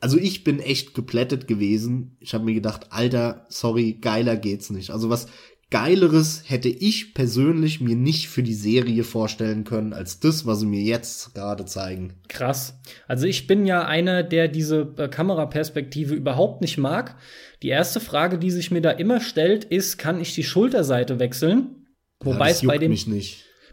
also 0.00 0.18
ich 0.18 0.44
bin 0.44 0.60
echt 0.60 0.94
geplättet 0.94 1.46
gewesen. 1.46 2.16
Ich 2.20 2.34
habe 2.34 2.44
mir 2.44 2.54
gedacht, 2.54 2.86
Alter, 2.90 3.46
sorry, 3.48 3.98
geiler 4.00 4.36
geht's 4.36 4.70
nicht. 4.70 4.90
Also 4.90 5.10
was 5.10 5.28
Geileres 5.70 6.42
hätte 6.46 6.68
ich 6.68 7.14
persönlich 7.14 7.80
mir 7.80 7.94
nicht 7.94 8.28
für 8.28 8.42
die 8.42 8.54
Serie 8.54 9.04
vorstellen 9.04 9.62
können, 9.62 9.92
als 9.92 10.18
das, 10.18 10.44
was 10.44 10.60
sie 10.60 10.66
mir 10.66 10.82
jetzt 10.82 11.32
gerade 11.32 11.64
zeigen. 11.64 12.14
Krass. 12.26 12.80
Also 13.06 13.26
ich 13.26 13.46
bin 13.46 13.64
ja 13.64 13.86
einer, 13.86 14.24
der 14.24 14.48
diese 14.48 14.92
äh, 14.96 15.06
Kameraperspektive 15.06 16.14
überhaupt 16.14 16.60
nicht 16.60 16.76
mag. 16.76 17.16
Die 17.62 17.68
erste 17.68 18.00
Frage, 18.00 18.38
die 18.38 18.50
sich 18.50 18.72
mir 18.72 18.80
da 18.80 18.90
immer 18.90 19.20
stellt, 19.20 19.64
ist, 19.64 19.96
kann 19.96 20.20
ich 20.20 20.34
die 20.34 20.42
Schulterseite 20.42 21.20
wechseln? 21.20 21.86
Wobei 22.18 22.46
ja, 22.46 22.52
es 22.52 22.66
bei 22.66 22.76
dem, 22.76 22.92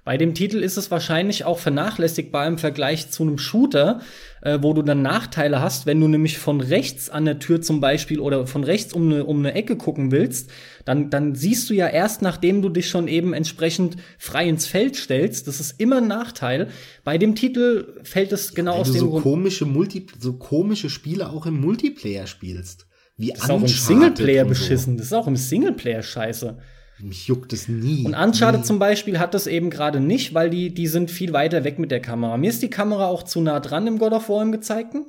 bei 0.08 0.16
dem 0.16 0.34
Titel 0.34 0.64
ist 0.64 0.78
es 0.78 0.90
wahrscheinlich 0.90 1.44
auch 1.44 1.60
vernachlässigbar 1.60 2.48
im 2.48 2.58
Vergleich 2.58 3.12
zu 3.12 3.24
einem 3.24 3.38
Shooter, 3.38 4.00
äh, 4.42 4.58
wo 4.62 4.72
du 4.72 4.82
dann 4.82 5.02
Nachteile 5.02 5.60
hast, 5.60 5.86
wenn 5.86 6.00
du 6.00 6.08
nämlich 6.08 6.38
von 6.38 6.62
rechts 6.62 7.10
an 7.10 7.26
der 7.26 7.40
Tür 7.40 7.62
zum 7.62 7.82
Beispiel 7.82 8.22
oder 8.22 8.48
von 8.48 8.64
rechts 8.64 8.94
um 8.94 9.12
eine, 9.12 9.26
um 9.26 9.40
eine 9.40 9.54
Ecke 9.54 9.76
gucken 9.76 10.14
willst, 10.14 10.50
dann, 10.86 11.10
dann 11.10 11.36
siehst 11.36 11.70
du 11.70 11.74
ja 11.74 11.90
erst, 11.90 12.22
nachdem 12.22 12.62
du 12.62 12.70
dich 12.70 12.88
schon 12.88 13.10
eben 13.10 13.34
entsprechend 13.34 13.98
frei 14.18 14.48
ins 14.48 14.66
Feld 14.66 14.96
stellst. 14.96 15.46
Das 15.46 15.60
ist 15.60 15.78
immer 15.78 15.98
ein 15.98 16.08
Nachteil. 16.08 16.70
Bei 17.04 17.18
dem 17.18 17.36
Titel 17.36 18.00
fällt 18.04 18.32
es 18.32 18.54
genau 18.54 18.76
ja, 18.76 18.80
aus 18.80 18.94
dem 18.94 19.02
so 19.02 19.10
Grund. 19.10 19.24
Komische 19.24 19.66
Multi 19.66 20.08
so 20.18 20.38
komische 20.38 20.90
Spiele 20.90 21.30
auch 21.30 21.46
im 21.46 21.60
Multiplayer 21.60 22.28
spielst. 22.28 22.88
Wie 23.18 23.32
das 23.32 23.44
ist 23.44 23.50
auch 23.50 23.60
im 23.60 23.68
Singleplayer 23.68 24.46
beschissen. 24.46 24.94
So. 24.94 25.00
Das 25.00 25.08
ist 25.08 25.14
auch 25.14 25.28
im 25.28 25.36
Singleplayer 25.36 26.02
scheiße. 26.02 26.58
Mich 27.00 27.28
juckt 27.28 27.54
es 27.54 27.68
nie. 27.68 28.06
Und 28.06 28.16
Uncharted 28.16 28.62
nie. 28.62 28.66
zum 28.66 28.80
Beispiel 28.80 29.20
hat 29.20 29.34
das 29.34 29.46
eben 29.46 29.70
gerade 29.70 30.00
nicht, 30.00 30.34
weil 30.34 30.50
die, 30.50 30.74
die 30.74 30.88
sind 30.88 31.12
viel 31.12 31.32
weiter 31.32 31.64
weg 31.64 31.78
mit 31.78 31.92
der 31.92 32.02
Kamera. 32.02 32.38
Mir 32.38 32.50
ist 32.50 32.64
die 32.64 32.70
Kamera 32.70 33.08
auch 33.08 33.24
zu 33.24 33.42
nah 33.42 33.60
dran 33.60 33.86
im 33.86 34.00
God 34.00 34.14
of 34.14 34.30
War 34.30 34.42
im 34.42 34.52
gezeigten. 34.52 35.06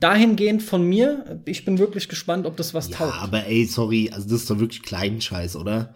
Dahingehend 0.00 0.62
von 0.62 0.84
mir, 0.84 1.42
ich 1.44 1.64
bin 1.64 1.78
wirklich 1.78 2.08
gespannt, 2.08 2.46
ob 2.46 2.56
das 2.56 2.72
was 2.72 2.88
ja, 2.90 2.98
taugt. 2.98 3.20
aber 3.20 3.46
ey, 3.46 3.64
sorry, 3.64 4.10
also 4.12 4.28
das 4.28 4.42
ist 4.42 4.50
doch 4.50 4.60
wirklich 4.60 4.82
Kleinscheiß, 4.82 5.56
oder? 5.56 5.94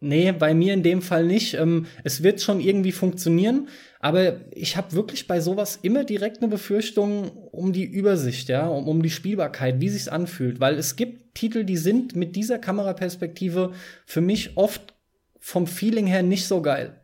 Nee, 0.00 0.32
bei 0.32 0.54
mir 0.54 0.74
in 0.74 0.82
dem 0.82 1.02
Fall 1.02 1.24
nicht. 1.24 1.54
Ähm, 1.54 1.86
es 2.04 2.22
wird 2.22 2.40
schon 2.40 2.60
irgendwie 2.60 2.92
funktionieren, 2.92 3.68
aber 4.04 4.36
ich 4.50 4.76
habe 4.76 4.92
wirklich 4.92 5.26
bei 5.26 5.40
sowas 5.40 5.78
immer 5.80 6.04
direkt 6.04 6.42
eine 6.42 6.48
Befürchtung 6.48 7.30
um 7.30 7.72
die 7.72 7.84
Übersicht, 7.84 8.50
ja, 8.50 8.68
um, 8.68 8.86
um 8.86 9.02
die 9.02 9.08
Spielbarkeit, 9.08 9.80
wie 9.80 9.88
sich's 9.88 10.08
anfühlt, 10.08 10.60
weil 10.60 10.74
es 10.74 10.96
gibt 10.96 11.34
Titel, 11.34 11.64
die 11.64 11.78
sind 11.78 12.14
mit 12.14 12.36
dieser 12.36 12.58
Kameraperspektive 12.58 13.72
für 14.04 14.20
mich 14.20 14.58
oft 14.58 14.92
vom 15.38 15.66
Feeling 15.66 16.06
her 16.06 16.22
nicht 16.22 16.46
so 16.46 16.60
geil. 16.60 17.00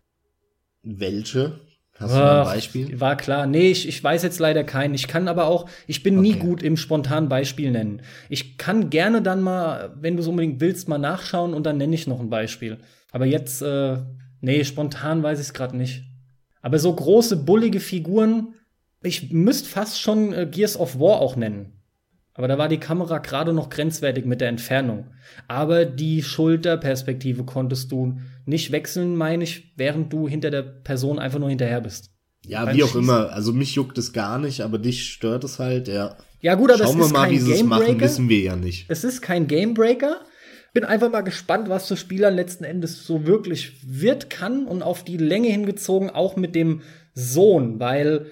Welche? 0.82 1.60
Hast 1.94 2.14
du 2.14 2.22
ein 2.22 2.44
Beispiel? 2.44 3.00
War 3.00 3.16
klar. 3.16 3.46
Nee, 3.46 3.70
ich, 3.70 3.88
ich 3.88 4.04
weiß 4.04 4.22
jetzt 4.22 4.38
leider 4.38 4.62
keinen. 4.62 4.92
Ich 4.92 5.08
kann 5.08 5.26
aber 5.26 5.46
auch, 5.46 5.70
ich 5.86 6.02
bin 6.02 6.18
okay. 6.18 6.28
nie 6.28 6.34
gut 6.34 6.62
im 6.62 6.76
spontanen 6.76 7.30
Beispiel 7.30 7.70
nennen. 7.70 8.02
Ich 8.28 8.58
kann 8.58 8.90
gerne 8.90 9.22
dann 9.22 9.40
mal, 9.40 9.96
wenn 9.98 10.16
du 10.16 10.22
es 10.22 10.28
unbedingt 10.28 10.60
willst, 10.60 10.86
mal 10.86 10.98
nachschauen 10.98 11.54
und 11.54 11.64
dann 11.64 11.78
nenne 11.78 11.94
ich 11.94 12.06
noch 12.06 12.20
ein 12.20 12.28
Beispiel. 12.28 12.76
Aber 13.10 13.24
jetzt, 13.24 13.62
äh, 13.62 13.96
nee, 14.42 14.64
spontan 14.64 15.22
weiß 15.22 15.40
ich 15.40 15.46
es 15.46 15.54
gerade 15.54 15.78
nicht. 15.78 16.09
Aber 16.62 16.78
so 16.78 16.94
große, 16.94 17.36
bullige 17.36 17.80
Figuren, 17.80 18.54
ich 19.02 19.32
müsste 19.32 19.68
fast 19.68 20.00
schon 20.00 20.32
äh, 20.32 20.46
Gears 20.50 20.78
of 20.78 20.98
War 20.98 21.20
auch 21.20 21.36
nennen. 21.36 21.72
Aber 22.34 22.48
da 22.48 22.58
war 22.58 22.68
die 22.68 22.78
Kamera 22.78 23.18
gerade 23.18 23.52
noch 23.52 23.70
grenzwertig 23.70 24.24
mit 24.24 24.40
der 24.40 24.48
Entfernung. 24.48 25.08
Aber 25.48 25.84
die 25.84 26.22
Schulterperspektive 26.22 27.44
konntest 27.44 27.92
du 27.92 28.18
nicht 28.46 28.72
wechseln, 28.72 29.16
meine 29.16 29.44
ich, 29.44 29.74
während 29.76 30.12
du 30.12 30.28
hinter 30.28 30.50
der 30.50 30.62
Person 30.62 31.18
einfach 31.18 31.38
nur 31.38 31.50
hinterher 31.50 31.80
bist. 31.80 32.10
Ja, 32.46 32.72
wie 32.72 32.82
auch 32.82 32.88
Schießen. 32.88 33.02
immer. 33.02 33.30
Also 33.32 33.52
mich 33.52 33.74
juckt 33.74 33.98
es 33.98 34.12
gar 34.12 34.38
nicht, 34.38 34.62
aber 34.62 34.78
dich 34.78 35.06
stört 35.12 35.44
es 35.44 35.58
halt, 35.58 35.88
ja. 35.88 36.16
Ja, 36.40 36.54
gut, 36.54 36.70
aber 36.70 36.84
Schauen 36.84 37.00
es 37.00 37.06
ist 37.06 37.12
wir 37.12 37.18
mal, 37.18 37.24
kein 37.26 37.32
wie 37.32 37.38
sie 37.38 37.52
es 37.52 37.62
machen, 37.62 38.00
wissen 38.00 38.28
wir 38.28 38.40
ja 38.40 38.56
nicht. 38.56 38.86
Es 38.88 39.04
ist 39.04 39.20
kein 39.20 39.46
Gamebreaker. 39.46 40.20
Bin 40.72 40.84
einfach 40.84 41.10
mal 41.10 41.22
gespannt, 41.22 41.68
was 41.68 41.88
für 41.88 41.96
Spieler 41.96 42.30
letzten 42.30 42.64
Endes 42.64 43.06
so 43.06 43.26
wirklich 43.26 43.76
wird, 43.84 44.30
kann 44.30 44.66
und 44.66 44.82
auf 44.82 45.04
die 45.04 45.16
Länge 45.16 45.48
hingezogen, 45.48 46.10
auch 46.10 46.36
mit 46.36 46.54
dem 46.54 46.82
Sohn, 47.14 47.80
weil 47.80 48.26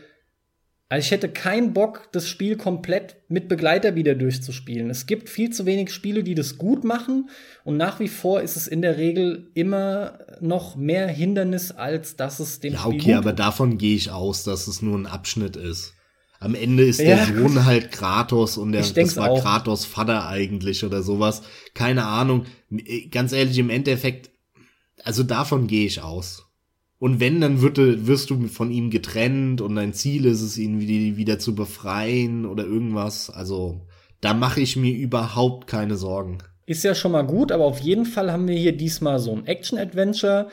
also 0.90 1.04
ich 1.04 1.10
hätte 1.10 1.28
keinen 1.28 1.74
Bock, 1.74 2.08
das 2.12 2.26
Spiel 2.26 2.56
komplett 2.56 3.16
mit 3.28 3.46
Begleiter 3.48 3.94
wieder 3.94 4.14
durchzuspielen. 4.14 4.88
Es 4.88 5.04
gibt 5.04 5.28
viel 5.28 5.50
zu 5.50 5.66
wenig 5.66 5.92
Spiele, 5.92 6.22
die 6.22 6.34
das 6.34 6.56
gut 6.56 6.82
machen 6.82 7.28
und 7.64 7.76
nach 7.76 8.00
wie 8.00 8.08
vor 8.08 8.40
ist 8.40 8.56
es 8.56 8.66
in 8.66 8.80
der 8.80 8.96
Regel 8.96 9.50
immer 9.52 10.20
noch 10.40 10.76
mehr 10.76 11.06
Hindernis, 11.06 11.72
als 11.72 12.16
dass 12.16 12.40
es 12.40 12.60
dem 12.60 12.72
ja, 12.72 12.80
Spiel 12.80 13.00
okay, 13.00 13.14
aber 13.14 13.34
davon 13.34 13.76
gehe 13.76 13.96
ich 13.96 14.10
aus, 14.10 14.44
dass 14.44 14.66
es 14.66 14.80
nur 14.80 14.96
ein 14.96 15.06
Abschnitt 15.06 15.56
ist. 15.56 15.92
Am 16.40 16.54
Ende 16.54 16.84
ist 16.84 17.00
ja. 17.00 17.16
der 17.16 17.26
Sohn 17.26 17.64
halt 17.64 17.90
Kratos 17.90 18.58
und 18.58 18.72
der, 18.72 18.82
das 18.82 19.16
war 19.16 19.30
auch. 19.30 19.42
Kratos 19.42 19.84
Vater 19.84 20.28
eigentlich 20.28 20.84
oder 20.84 21.02
sowas. 21.02 21.42
Keine 21.74 22.04
Ahnung. 22.04 22.44
Ganz 23.10 23.32
ehrlich, 23.32 23.58
im 23.58 23.70
Endeffekt, 23.70 24.30
also 25.02 25.24
davon 25.24 25.66
gehe 25.66 25.86
ich 25.86 26.00
aus. 26.00 26.44
Und 27.00 27.20
wenn, 27.20 27.40
dann 27.40 27.62
wird, 27.62 27.78
wirst 27.78 28.30
du 28.30 28.48
von 28.48 28.70
ihm 28.70 28.90
getrennt 28.90 29.60
und 29.60 29.76
dein 29.76 29.92
Ziel 29.92 30.26
ist 30.26 30.42
es, 30.42 30.58
ihn 30.58 30.80
wieder, 30.80 31.16
wieder 31.16 31.38
zu 31.38 31.54
befreien 31.54 32.44
oder 32.44 32.64
irgendwas. 32.64 33.30
Also, 33.30 33.86
da 34.20 34.34
mache 34.34 34.60
ich 34.60 34.76
mir 34.76 34.92
überhaupt 34.92 35.68
keine 35.68 35.96
Sorgen. 35.96 36.38
Ist 36.66 36.84
ja 36.84 36.94
schon 36.94 37.12
mal 37.12 37.22
gut, 37.22 37.52
aber 37.52 37.64
auf 37.64 37.78
jeden 37.78 38.04
Fall 38.04 38.32
haben 38.32 38.48
wir 38.48 38.56
hier 38.56 38.76
diesmal 38.76 39.20
so 39.20 39.32
ein 39.34 39.46
Action-Adventure. 39.46 40.48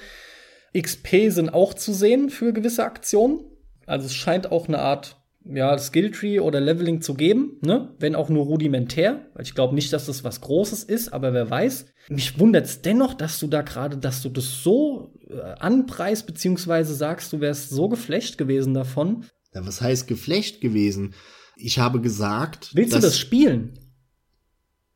XP 0.77 1.29
sind 1.29 1.49
auch 1.49 1.73
zu 1.73 1.93
sehen 1.93 2.29
für 2.29 2.53
gewisse 2.53 2.85
Aktionen. 2.85 3.39
Also 3.87 4.05
es 4.05 4.13
scheint 4.13 4.51
auch 4.51 4.67
eine 4.67 4.79
Art 4.79 5.17
ja, 5.45 5.77
Skilltree 5.77 6.39
oder 6.39 6.59
Leveling 6.59 7.01
zu 7.01 7.13
geben, 7.13 7.59
ne? 7.61 7.93
wenn 7.99 8.15
auch 8.15 8.29
nur 8.29 8.45
rudimentär, 8.45 9.27
weil 9.33 9.43
ich 9.43 9.53
glaube 9.53 9.75
nicht, 9.75 9.93
dass 9.93 10.07
das 10.07 10.23
was 10.23 10.41
Großes 10.41 10.83
ist, 10.83 11.13
aber 11.13 11.33
wer 11.33 11.49
weiß. 11.49 11.85
Mich 12.09 12.39
wundert 12.39 12.65
es 12.65 12.81
dennoch, 12.81 13.13
dass 13.13 13.39
du 13.39 13.47
da 13.47 13.61
gerade, 13.61 13.97
dass 13.97 14.21
du 14.21 14.29
das 14.29 14.63
so 14.63 15.13
äh, 15.27 15.39
anpreist, 15.59 16.27
beziehungsweise 16.27 16.95
sagst, 16.95 17.31
du 17.33 17.39
wärst 17.39 17.69
so 17.69 17.87
geflecht 17.87 18.37
gewesen 18.37 18.73
davon. 18.73 19.25
Ja, 19.53 19.65
was 19.65 19.81
heißt 19.81 20.07
geflecht 20.07 20.61
gewesen? 20.61 21.13
Ich 21.55 21.79
habe 21.79 22.01
gesagt. 22.01 22.71
Willst 22.73 22.93
du 22.93 22.99
das 22.99 23.17
spielen? 23.17 23.79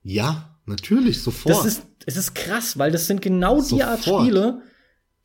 Ja, 0.01 0.49
Natürlich, 0.69 1.23
sofort. 1.23 1.55
Das 1.55 1.65
ist, 1.65 1.81
es 2.05 2.15
ist 2.15 2.35
krass, 2.35 2.77
weil 2.77 2.91
das 2.91 3.07
sind 3.07 3.23
genau 3.23 3.59
die 3.61 3.83
Art 3.83 4.03
Spiele, 4.03 4.61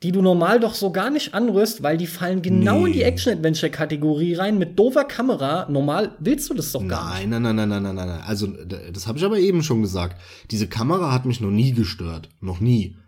die 0.05 0.12
du 0.12 0.20
normal 0.20 0.60
doch 0.60 0.74
so 0.74 0.93
gar 0.93 1.09
nicht 1.09 1.32
anrührst, 1.32 1.82
weil 1.82 1.97
die 1.97 2.06
fallen 2.06 2.43
genau 2.43 2.81
nee. 2.81 2.89
in 2.89 2.93
die 2.93 3.02
Action-Adventure-Kategorie 3.02 4.35
rein 4.35 4.59
mit 4.59 4.78
doofer 4.78 5.05
Kamera. 5.05 5.66
Normal 5.70 6.14
willst 6.20 6.51
du 6.51 6.55
das 6.55 6.72
doch 6.72 6.86
gar 6.86 7.14
nicht. 7.14 7.31
Nein, 7.31 7.43
nein, 7.43 7.56
nein, 7.56 7.68
nein, 7.70 7.82
nein, 7.82 7.94
nein, 7.94 8.09
nein. 8.09 8.20
Also, 8.26 8.47
das 8.47 9.06
habe 9.06 9.16
ich 9.16 9.24
aber 9.24 9.39
eben 9.39 9.62
schon 9.62 9.81
gesagt. 9.81 10.20
Diese 10.51 10.68
Kamera 10.68 11.10
hat 11.10 11.24
mich 11.24 11.40
noch 11.40 11.51
nie 11.51 11.72
gestört. 11.72 12.28
Noch 12.43 12.60
nie. 12.60 12.98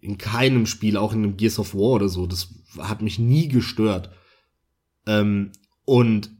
In 0.00 0.16
keinem 0.16 0.64
Spiel, 0.64 0.96
auch 0.96 1.12
in 1.12 1.24
einem 1.24 1.36
Gears 1.36 1.58
of 1.58 1.74
War 1.74 1.92
oder 1.92 2.08
so. 2.08 2.26
Das 2.26 2.48
hat 2.78 3.02
mich 3.02 3.18
nie 3.18 3.48
gestört. 3.48 4.08
Ähm, 5.06 5.52
und 5.84 6.30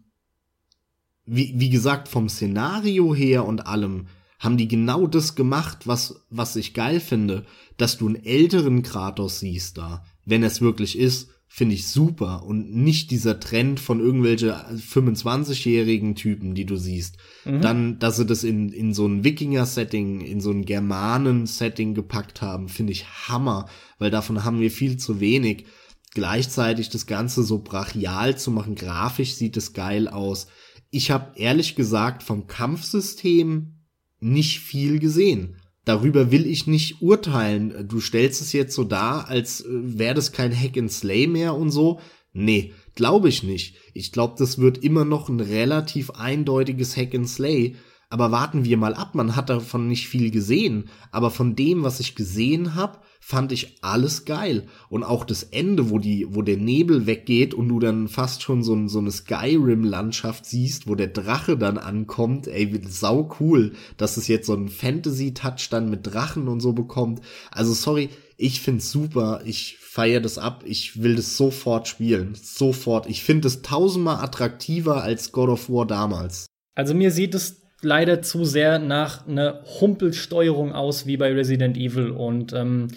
wie, 1.27 1.53
wie 1.59 1.69
gesagt, 1.69 2.09
vom 2.09 2.31
Szenario 2.31 3.15
her 3.15 3.45
und 3.45 3.67
allem 3.67 4.07
haben 4.39 4.57
die 4.57 4.67
genau 4.67 5.07
das 5.07 5.35
gemacht, 5.35 5.87
was, 5.87 6.25
was 6.31 6.57
ich 6.57 6.75
geil 6.75 7.01
finde, 7.01 7.45
dass 7.83 7.99
du 7.99 8.07
einen 8.07 8.25
älteren 8.25 8.83
Kratos 8.83 9.41
siehst 9.41 9.77
da, 9.77 10.05
wenn 10.25 10.45
es 10.45 10.61
wirklich 10.61 10.97
ist, 10.97 11.31
finde 11.49 11.75
ich 11.75 11.89
super 11.89 12.45
und 12.45 12.73
nicht 12.73 13.11
dieser 13.11 13.41
Trend 13.41 13.81
von 13.81 13.99
irgendwelche 13.99 14.55
25-jährigen 14.55 16.15
Typen, 16.15 16.55
die 16.55 16.65
du 16.65 16.77
siehst. 16.77 17.17
Mhm. 17.45 17.61
Dann, 17.61 17.99
dass 17.99 18.19
sie 18.19 18.25
das 18.25 18.45
in, 18.45 18.69
in 18.69 18.95
so 18.95 19.05
ein 19.05 19.25
Wikinger-Setting, 19.25 20.21
in 20.21 20.41
so 20.41 20.53
ein 20.53 20.65
Germanen-Setting 20.65 21.95
gepackt 21.95 22.41
haben, 22.41 22.69
finde 22.69 22.93
ich 22.93 23.05
Hammer, 23.27 23.69
weil 23.99 24.13
davon 24.13 24.45
haben 24.45 24.61
wir 24.61 24.71
viel 24.71 24.97
zu 24.97 25.19
wenig. 25.19 25.67
Gleichzeitig 26.15 26.89
das 26.89 27.07
Ganze 27.07 27.43
so 27.43 27.59
brachial 27.59 28.39
zu 28.39 28.53
machen, 28.53 28.77
grafisch 28.77 29.35
sieht 29.35 29.57
es 29.57 29.73
geil 29.73 30.07
aus. 30.07 30.47
Ich 30.93 31.11
habe 31.11 31.37
ehrlich 31.37 31.75
gesagt 31.75 32.23
vom 32.23 32.47
Kampfsystem 32.47 33.81
nicht 34.21 34.61
viel 34.61 35.01
gesehen. 35.01 35.57
Darüber 35.85 36.31
will 36.31 36.47
ich 36.47 36.67
nicht 36.67 37.03
urteilen. 37.03 37.89
Du 37.89 38.01
stellst 38.01 38.41
es 38.41 38.53
jetzt 38.53 38.75
so 38.75 38.85
dar, 38.85 39.29
als 39.29 39.63
äh, 39.63 39.67
wäre 39.69 40.15
das 40.15 40.33
kein 40.33 40.55
Hack 40.57 40.77
and 40.79 40.93
Slay 40.93 41.27
mehr 41.27 41.55
und 41.55 41.71
so. 41.71 42.01
Nee, 42.33 42.73
glaube 42.95 43.29
ich 43.29 43.43
nicht. 43.43 43.77
Ich 43.93 44.13
glaube, 44.13 44.35
das 44.39 44.59
wird 44.59 44.79
immer 44.79 45.05
noch 45.05 45.29
ein 45.29 45.41
relativ 45.41 46.11
eindeutiges 46.11 46.97
Hack 46.97 47.15
and 47.15 47.29
Slay. 47.29 47.77
Aber 48.13 48.31
warten 48.31 48.67
wir 48.67 48.77
mal 48.77 48.93
ab, 48.93 49.15
man 49.15 49.37
hat 49.37 49.49
davon 49.49 49.89
nicht 49.89 50.07
viel 50.07 50.31
gesehen. 50.31 50.91
Aber 51.13 51.31
von 51.31 51.57
dem, 51.57 51.83
was 51.83 51.99
ich 51.99 52.15
gesehen 52.15 52.75
habe, 52.75 52.99
fand 53.21 53.53
ich 53.53 53.79
alles 53.81 54.27
geil. 54.27 54.67
Und 54.91 55.03
auch 55.03 55.25
das 55.25 55.45
Ende, 55.45 55.89
wo 55.89 55.99
die, 55.99 56.27
wo 56.29 56.43
der 56.43 56.59
Nebel 56.59 57.07
weggeht 57.07 57.55
und 57.55 57.71
du 57.71 57.81
dann 57.81 58.09
fast 58.09 58.43
schon 58.43 58.63
so, 58.63 58.87
so 58.87 58.99
eine 58.99 59.11
Skyrim-Landschaft 59.11 60.45
siehst, 60.45 60.87
wo 60.87 60.95
der 60.95 61.07
Drache 61.07 61.57
dann 61.57 61.79
ankommt, 61.79 62.49
ey, 62.49 62.83
sau 62.87 63.35
cool, 63.41 63.73
dass 63.97 64.19
es 64.19 64.29
jetzt 64.29 64.47
so 64.47 64.53
einen 64.53 64.69
Fantasy-Touch 64.69 65.71
dann 65.71 65.89
mit 65.89 66.07
Drachen 66.07 66.49
und 66.49 66.61
so 66.61 66.75
bekommt. 66.75 67.23
Also 67.51 67.73
sorry, 67.73 68.11
ich 68.37 68.61
find's 68.61 68.93
super, 68.93 69.41
ich 69.47 69.79
feier 69.79 70.21
das 70.21 70.37
ab, 70.37 70.65
ich 70.67 71.03
will 71.03 71.17
das 71.17 71.39
sofort 71.39 71.89
spielen, 71.89 72.35
sofort. 72.35 73.07
Ich 73.09 73.25
finde 73.25 73.49
es 73.49 73.63
tausendmal 73.63 74.23
attraktiver 74.23 75.03
als 75.03 75.33
God 75.33 75.49
of 75.49 75.71
War 75.71 75.87
damals. 75.87 76.45
Also 76.75 76.93
mir 76.93 77.11
sieht 77.11 77.35
es 77.35 77.62
leider 77.83 78.23
zu 78.23 78.45
sehr 78.45 78.79
nach 78.79 79.27
einer 79.27 79.63
Humpelsteuerung 79.81 80.73
aus 80.73 81.07
wie 81.07 81.17
bei 81.17 81.33
Resident 81.33 81.77
Evil 81.77 82.11
und 82.11 82.53
ähm, 82.53 82.89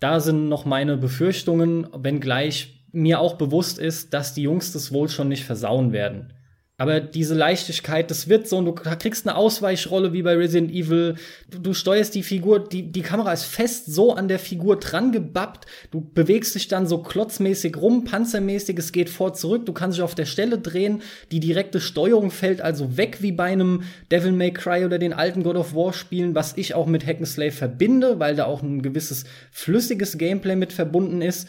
da 0.00 0.20
sind 0.20 0.48
noch 0.48 0.64
meine 0.64 0.96
Befürchtungen, 0.96 1.88
wenngleich 1.92 2.84
mir 2.92 3.20
auch 3.20 3.34
bewusst 3.34 3.78
ist, 3.78 4.14
dass 4.14 4.34
die 4.34 4.42
Jungs 4.42 4.72
das 4.72 4.92
wohl 4.92 5.08
schon 5.08 5.28
nicht 5.28 5.44
versauen 5.44 5.92
werden. 5.92 6.32
Aber 6.80 7.00
diese 7.00 7.34
Leichtigkeit, 7.34 8.08
das 8.08 8.28
wird 8.28 8.46
so, 8.46 8.58
und 8.58 8.66
du 8.66 8.72
kriegst 8.72 9.26
eine 9.26 9.36
Ausweichrolle 9.36 10.12
wie 10.12 10.22
bei 10.22 10.36
Resident 10.36 10.70
Evil. 10.70 11.16
Du, 11.50 11.58
du, 11.58 11.74
steuerst 11.74 12.14
die 12.14 12.22
Figur, 12.22 12.60
die, 12.60 12.92
die 12.92 13.02
Kamera 13.02 13.32
ist 13.32 13.46
fest 13.46 13.86
so 13.86 14.14
an 14.14 14.28
der 14.28 14.38
Figur 14.38 14.78
dran 14.78 15.10
gebappt. 15.10 15.66
Du 15.90 16.00
bewegst 16.00 16.54
dich 16.54 16.68
dann 16.68 16.86
so 16.86 16.98
klotzmäßig 17.02 17.76
rum, 17.76 18.04
panzermäßig, 18.04 18.78
es 18.78 18.92
geht 18.92 19.10
vor, 19.10 19.34
zurück. 19.34 19.66
Du 19.66 19.72
kannst 19.72 19.98
dich 19.98 20.04
auf 20.04 20.14
der 20.14 20.24
Stelle 20.24 20.58
drehen. 20.58 21.02
Die 21.32 21.40
direkte 21.40 21.80
Steuerung 21.80 22.30
fällt 22.30 22.60
also 22.60 22.96
weg 22.96 23.22
wie 23.22 23.32
bei 23.32 23.50
einem 23.50 23.82
Devil 24.12 24.30
May 24.30 24.52
Cry 24.52 24.84
oder 24.84 25.00
den 25.00 25.12
alten 25.12 25.42
God 25.42 25.56
of 25.56 25.74
War 25.74 25.92
Spielen, 25.92 26.36
was 26.36 26.56
ich 26.56 26.74
auch 26.74 26.86
mit 26.86 27.04
Hack'n'Slay 27.04 27.50
verbinde, 27.50 28.20
weil 28.20 28.36
da 28.36 28.44
auch 28.44 28.62
ein 28.62 28.82
gewisses 28.82 29.24
flüssiges 29.50 30.16
Gameplay 30.16 30.54
mit 30.54 30.72
verbunden 30.72 31.22
ist. 31.22 31.48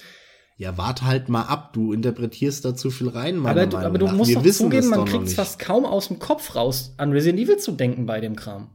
Ja, 0.59 0.77
warte 0.77 1.05
halt 1.05 1.29
mal 1.29 1.43
ab, 1.43 1.71
du 1.71 1.93
interpretierst 1.93 2.65
da 2.65 2.75
zu 2.75 2.91
viel 2.91 3.07
rein, 3.07 3.37
meiner 3.37 3.61
aber, 3.61 3.71
Meinung 3.71 3.85
aber 3.85 3.97
du 3.97 4.05
nach. 4.07 4.13
musst 4.13 4.29
Wir 4.29 4.41
doch 4.41 4.51
zugeben, 4.51 4.89
man 4.89 5.05
kriegt 5.05 5.27
es 5.27 5.33
fast 5.35 5.57
kaum 5.57 5.85
aus 5.85 6.09
dem 6.09 6.19
Kopf 6.19 6.53
raus, 6.53 6.93
an 6.97 7.13
Resident 7.13 7.39
Evil 7.39 7.55
zu 7.57 7.71
denken 7.71 8.05
bei 8.05 8.19
dem 8.19 8.35
Kram. 8.35 8.67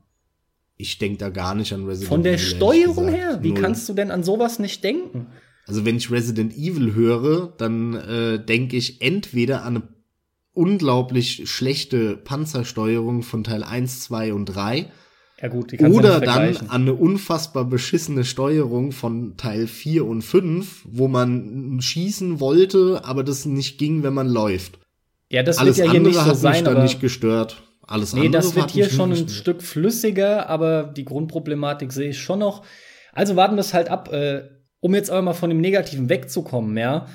Ich 0.79 0.97
denk 0.97 1.19
da 1.19 1.29
gar 1.29 1.55
nicht 1.55 1.75
an 1.75 1.85
Resident 1.85 2.07
Evil. 2.07 2.09
Von 2.09 2.23
der 2.23 2.33
Evil, 2.33 2.45
Steuerung 2.47 3.09
her, 3.09 3.39
wie 3.43 3.51
Null. 3.51 3.61
kannst 3.61 3.87
du 3.87 3.93
denn 3.93 4.11
an 4.11 4.25
sowas 4.25 4.59
nicht 4.59 4.83
denken? 4.83 5.27
Also 5.67 5.85
wenn 5.85 5.99
ich 5.99 6.11
Resident 6.11 6.57
Evil 6.57 6.95
höre, 6.95 7.53
dann 7.59 7.93
äh, 7.93 8.43
denke 8.43 8.79
ich 8.79 9.03
entweder 9.03 9.63
an 9.65 9.77
eine 9.77 9.89
unglaublich 10.55 11.51
schlechte 11.51 12.17
Panzersteuerung 12.17 13.23
von 13.23 13.45
Teil 13.45 13.63
1, 13.63 14.01
2 14.01 14.33
und 14.33 14.47
3 14.47 14.91
ja 15.41 15.49
gut, 15.49 15.73
die 15.73 15.79
Oder 15.79 16.21
dann 16.21 16.57
an 16.57 16.83
eine 16.83 16.95
unfassbar 16.95 17.65
beschissene 17.65 18.25
Steuerung 18.25 18.93
von 18.93 19.37
Teil 19.37 19.67
4 19.67 20.07
und 20.07 20.23
5, 20.23 20.83
wo 20.85 21.09
man 21.09 21.79
schießen 21.81 22.41
wollte, 22.41 23.03
aber 23.05 23.25
das 23.25 23.45
nicht 23.45 23.79
ging, 23.79 24.03
wenn 24.03 24.15
man 24.15 24.29
läuft. 24.29 24.79
Ja, 25.29 25.43
das 25.43 25.59
Alles 25.59 25.79
wird 25.79 25.87
ja 25.87 25.93
hier 25.93 26.01
nicht 26.01 26.15
so 26.15 26.25
hat 26.25 26.37
sein, 26.37 26.53
mich 26.53 26.63
dann 26.63 26.83
nicht 26.83 27.01
gestört. 27.01 27.63
Alles 27.87 28.15
nee, 28.15 28.27
andere 28.27 28.43
das 28.43 28.55
wird 28.55 28.71
hier 28.71 28.89
schon 28.89 29.13
ein 29.13 29.29
Stück 29.29 29.63
flüssiger, 29.63 30.49
aber 30.49 30.85
die 30.85 31.05
Grundproblematik 31.05 31.93
sehe 31.93 32.11
ich 32.11 32.21
schon 32.21 32.39
noch. 32.39 32.65
Also 33.13 33.37
warten 33.37 33.57
wir 33.57 33.61
es 33.61 33.75
halt 33.75 33.91
ab. 33.91 34.13
Äh, 34.13 34.45
um 34.81 34.95
jetzt 34.95 35.11
aber 35.11 35.23
mal 35.23 35.35
von 35.35 35.51
dem 35.51 35.61
Negativen 35.61 36.09
wegzukommen, 36.09 36.77
ja, 36.77 37.07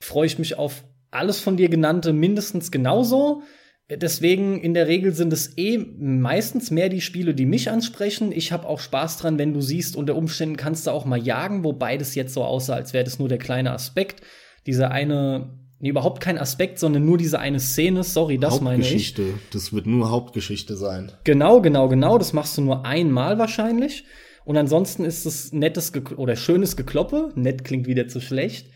freue 0.00 0.26
ich 0.26 0.38
mich 0.38 0.58
auf 0.58 0.84
alles 1.10 1.40
von 1.40 1.56
dir 1.56 1.68
genannte 1.68 2.12
mindestens 2.12 2.70
genauso. 2.70 3.42
Deswegen 3.90 4.60
in 4.60 4.74
der 4.74 4.86
Regel 4.86 5.14
sind 5.14 5.32
es 5.32 5.56
eh 5.56 5.78
meistens 5.78 6.70
mehr 6.70 6.90
die 6.90 7.00
Spiele, 7.00 7.34
die 7.34 7.46
mich 7.46 7.70
ansprechen. 7.70 8.32
Ich 8.32 8.52
habe 8.52 8.68
auch 8.68 8.80
Spaß 8.80 9.16
dran, 9.16 9.38
wenn 9.38 9.54
du 9.54 9.62
siehst, 9.62 9.96
unter 9.96 10.14
Umständen 10.14 10.58
kannst 10.58 10.86
du 10.86 10.90
auch 10.90 11.06
mal 11.06 11.18
jagen, 11.18 11.64
wobei 11.64 11.96
das 11.96 12.14
jetzt 12.14 12.34
so 12.34 12.44
aussah, 12.44 12.74
als 12.74 12.92
wäre 12.92 13.04
das 13.04 13.18
nur 13.18 13.28
der 13.28 13.38
kleine 13.38 13.72
Aspekt. 13.72 14.20
Dieser 14.66 14.90
eine, 14.90 15.54
nee, 15.78 15.88
überhaupt 15.88 16.20
kein 16.20 16.36
Aspekt, 16.36 16.78
sondern 16.78 17.06
nur 17.06 17.16
diese 17.16 17.38
eine 17.38 17.60
Szene. 17.60 18.04
Sorry, 18.04 18.36
das 18.36 18.60
meine 18.60 18.82
ich. 18.82 18.88
Hauptgeschichte. 18.88 19.24
Das 19.52 19.72
wird 19.72 19.86
nur 19.86 20.10
Hauptgeschichte 20.10 20.76
sein. 20.76 21.12
Genau, 21.24 21.62
genau, 21.62 21.88
genau. 21.88 22.18
Das 22.18 22.34
machst 22.34 22.58
du 22.58 22.62
nur 22.62 22.84
einmal 22.84 23.38
wahrscheinlich. 23.38 24.04
Und 24.44 24.58
ansonsten 24.58 25.06
ist 25.06 25.24
es 25.24 25.54
nettes 25.54 25.94
Ge 25.94 26.02
oder 26.16 26.36
schönes 26.36 26.76
Gekloppe. 26.76 27.32
Nett 27.36 27.64
klingt 27.64 27.86
wieder 27.86 28.06
zu 28.06 28.20
schlecht. 28.20 28.66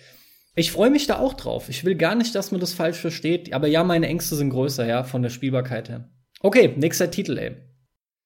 Ich 0.55 0.73
freue 0.73 0.91
mich 0.91 1.07
da 1.07 1.19
auch 1.19 1.35
drauf. 1.35 1.69
Ich 1.69 1.85
will 1.85 1.95
gar 1.95 2.15
nicht, 2.15 2.35
dass 2.35 2.51
man 2.51 2.61
das 2.61 2.75
falsch 2.75 2.99
versteht. 2.99 3.53
Aber 3.55 3.69
ja, 3.69 3.85
meine 3.85 4.07
Ängste 4.07 4.37
sind 4.37 4.51
größer, 4.51 4.87
ja, 4.87 5.03
von 5.03 5.23
der 5.23 5.31
Spielbarkeit 5.31 5.89
her. 5.89 6.11
Okay, 6.41 6.75
nächster 6.77 7.11
Titel, 7.11 7.39
ey. 7.39 7.57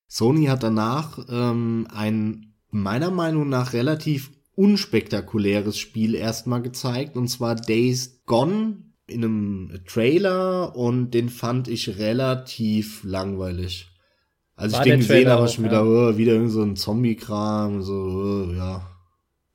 Sony 0.09 0.47
hat 0.47 0.63
danach 0.63 1.19
ähm, 1.29 1.87
ein 1.93 2.55
meiner 2.71 3.11
Meinung 3.11 3.49
nach 3.49 3.73
relativ 3.73 4.33
unspektakuläres 4.55 5.79
Spiel 5.79 6.15
erstmal 6.15 6.63
gezeigt, 6.63 7.17
und 7.17 7.29
zwar 7.29 7.55
Days 7.55 8.23
Gone 8.25 8.79
in 9.07 9.25
einem 9.25 9.81
Trailer 9.87 10.75
und 10.75 11.13
den 11.13 11.29
fand 11.29 11.69
ich 11.69 11.99
relativ 11.99 13.05
langweilig. 13.05 13.89
Als 14.57 14.73
War 14.73 14.87
ich 14.87 14.93
den 14.93 15.01
gesehen 15.01 15.29
habe, 15.29 15.47
schon 15.49 15.65
wieder, 15.65 15.85
ja. 15.85 16.11
oh, 16.11 16.17
wieder 16.17 16.33
irgend 16.33 16.51
so 16.51 16.63
ein 16.63 16.77
Zombie-Kram, 16.77 17.83
so, 17.83 17.95
oh, 17.95 18.53
ja. 18.53 18.91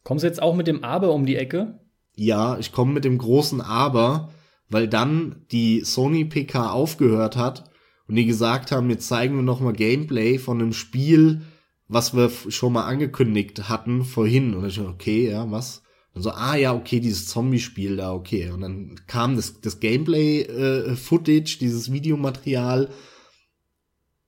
Kommst 0.04 0.24
du 0.24 0.28
jetzt 0.28 0.42
auch 0.42 0.56
mit 0.56 0.68
dem 0.68 0.84
Aber 0.84 1.14
um 1.14 1.26
die 1.26 1.36
Ecke? 1.36 1.81
Ja, 2.16 2.58
ich 2.58 2.72
komme 2.72 2.94
mit 2.94 3.06
dem 3.06 3.18
großen 3.18 3.62
Aber, 3.62 4.32
weil 4.70 4.88
dann 4.88 5.46
die 5.52 5.82
Sony 5.82 6.26
PK 6.26 6.72
aufgehört 6.72 7.36
hat 7.36 7.70
und 8.08 8.16
die 8.16 8.26
gesagt 8.26 8.72
haben, 8.72 8.90
jetzt 8.90 9.08
zeigen 9.08 9.36
wir 9.36 9.44
noch 9.44 9.60
mal 9.60 9.74
Gameplay 9.74 10.38
von 10.38 10.62
einem 10.62 10.74
Spiel, 10.74 11.42
was 11.88 12.16
wir 12.16 12.32
schon 12.50 12.74
mal 12.74 12.86
angekündigt 12.86 13.70
hatten 13.70 14.06
vorhin. 14.06 14.54
Und 14.54 14.66
ich 14.66 14.80
okay, 14.80 15.30
ja, 15.30 15.50
was? 15.52 15.84
Und 16.14 16.24
so, 16.24 16.32
ah 16.32 16.56
ja, 16.56 16.74
okay, 16.74 17.00
dieses 17.00 17.28
Zombie-Spiel 17.28 17.98
da, 17.98 18.14
okay. 18.14 18.50
Und 18.50 18.62
dann 18.62 19.00
kam 19.08 19.36
das, 19.36 19.62
das 19.62 19.80
Gameplay-Footage, 19.80 21.56
äh, 21.56 21.60
dieses 21.60 21.92
Videomaterial. 21.92 22.90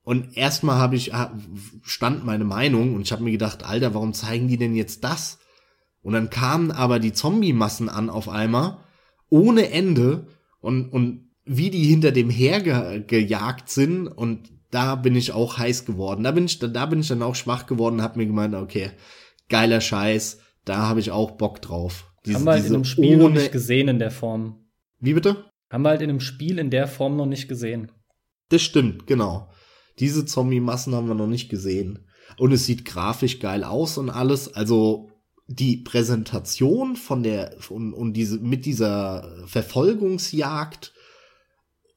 Und 0.02 0.36
erstmal 0.36 0.78
habe 0.78 0.96
ich, 0.96 1.12
stand 1.82 2.24
meine 2.24 2.44
Meinung 2.44 2.94
und 2.94 3.02
ich 3.02 3.12
habe 3.12 3.22
mir 3.22 3.32
gedacht, 3.32 3.64
Alter, 3.64 3.94
warum 3.94 4.12
zeigen 4.12 4.48
die 4.48 4.58
denn 4.58 4.74
jetzt 4.74 5.04
das? 5.04 5.38
Und 6.04 6.12
dann 6.12 6.30
kamen 6.30 6.70
aber 6.70 7.00
die 7.00 7.12
Zombie-Massen 7.12 7.88
an 7.88 8.10
auf 8.10 8.28
einmal, 8.28 8.76
ohne 9.30 9.70
Ende, 9.70 10.28
und, 10.60 10.90
und 10.90 11.30
wie 11.44 11.70
die 11.70 11.84
hinter 11.84 12.12
dem 12.12 12.30
hergejagt 12.30 13.68
sind, 13.68 14.06
und 14.06 14.52
da 14.70 14.96
bin 14.96 15.16
ich 15.16 15.32
auch 15.32 15.58
heiß 15.58 15.86
geworden. 15.86 16.22
Da 16.22 16.30
bin 16.30 16.44
ich, 16.44 16.58
da 16.58 16.86
bin 16.86 17.00
ich 17.00 17.08
dann 17.08 17.22
auch 17.22 17.34
schwach 17.34 17.66
geworden 17.66 17.96
und 17.96 18.02
hab 18.02 18.16
mir 18.16 18.26
gemeint, 18.26 18.54
okay, 18.54 18.90
geiler 19.48 19.80
Scheiß, 19.80 20.40
da 20.64 20.88
habe 20.88 21.00
ich 21.00 21.10
auch 21.10 21.32
Bock 21.32 21.62
drauf. 21.62 22.12
Diese, 22.26 22.38
Haben 22.38 22.44
wir 22.44 22.52
halt 22.52 22.66
in 22.66 22.74
einem 22.74 22.84
Spiel 22.84 23.16
noch 23.16 23.30
nicht 23.30 23.52
gesehen 23.52 23.88
in 23.88 23.98
der 23.98 24.10
Form. 24.10 24.66
Wie 25.00 25.14
bitte? 25.14 25.44
Haben 25.70 25.82
wir 25.82 25.90
halt 25.90 26.02
in 26.02 26.10
einem 26.10 26.20
Spiel 26.20 26.58
in 26.58 26.70
der 26.70 26.86
Form 26.86 27.16
noch 27.16 27.26
nicht 27.26 27.48
gesehen. 27.48 27.92
Das 28.50 28.62
stimmt, 28.62 29.06
genau. 29.06 29.50
Diese 29.98 30.26
Zombie-Massen 30.26 30.94
haben 30.94 31.08
wir 31.08 31.14
noch 31.14 31.26
nicht 31.26 31.48
gesehen. 31.48 32.06
Und 32.38 32.52
es 32.52 32.66
sieht 32.66 32.84
grafisch 32.84 33.38
geil 33.40 33.64
aus 33.64 33.96
und 33.96 34.10
alles. 34.10 34.52
Also 34.52 35.10
die 35.46 35.76
Präsentation 35.78 36.96
von 36.96 37.22
der 37.22 37.56
und, 37.68 37.92
und 37.92 38.14
diese 38.14 38.38
mit 38.38 38.64
dieser 38.64 39.28
Verfolgungsjagd 39.46 40.92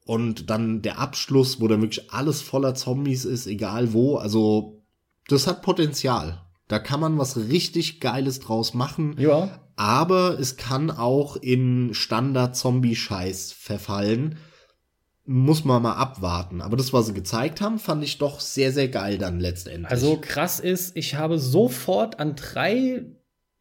und 0.04 0.50
dann 0.50 0.82
der 0.82 0.98
Abschluss, 0.98 1.60
wo 1.60 1.68
dann 1.68 1.82
wirklich 1.82 2.12
alles 2.12 2.40
voller 2.42 2.74
Zombies 2.74 3.24
ist, 3.24 3.46
egal 3.46 3.92
wo. 3.92 4.16
Also 4.16 4.82
das 5.28 5.46
hat 5.46 5.62
Potenzial. 5.62 6.42
Da 6.66 6.78
kann 6.78 7.00
man 7.00 7.18
was 7.18 7.36
richtig 7.36 8.00
Geiles 8.00 8.40
draus 8.40 8.74
machen. 8.74 9.16
Ja. 9.18 9.60
Aber 9.76 10.38
es 10.38 10.56
kann 10.56 10.90
auch 10.90 11.36
in 11.36 11.94
Standard-Zombie-Scheiß 11.94 13.52
verfallen. 13.52 14.38
Muss 15.24 15.64
man 15.64 15.82
mal 15.82 15.94
abwarten. 15.94 16.62
Aber 16.62 16.76
das, 16.76 16.92
was 16.92 17.06
sie 17.06 17.14
gezeigt 17.14 17.60
haben, 17.60 17.78
fand 17.78 18.02
ich 18.02 18.18
doch 18.18 18.40
sehr, 18.40 18.72
sehr 18.72 18.88
geil 18.88 19.18
dann 19.18 19.40
letztendlich. 19.40 19.90
Also 19.90 20.18
krass 20.20 20.58
ist, 20.58 20.96
ich 20.96 21.14
habe 21.14 21.38
sofort 21.38 22.18
an 22.18 22.34
drei 22.34 23.04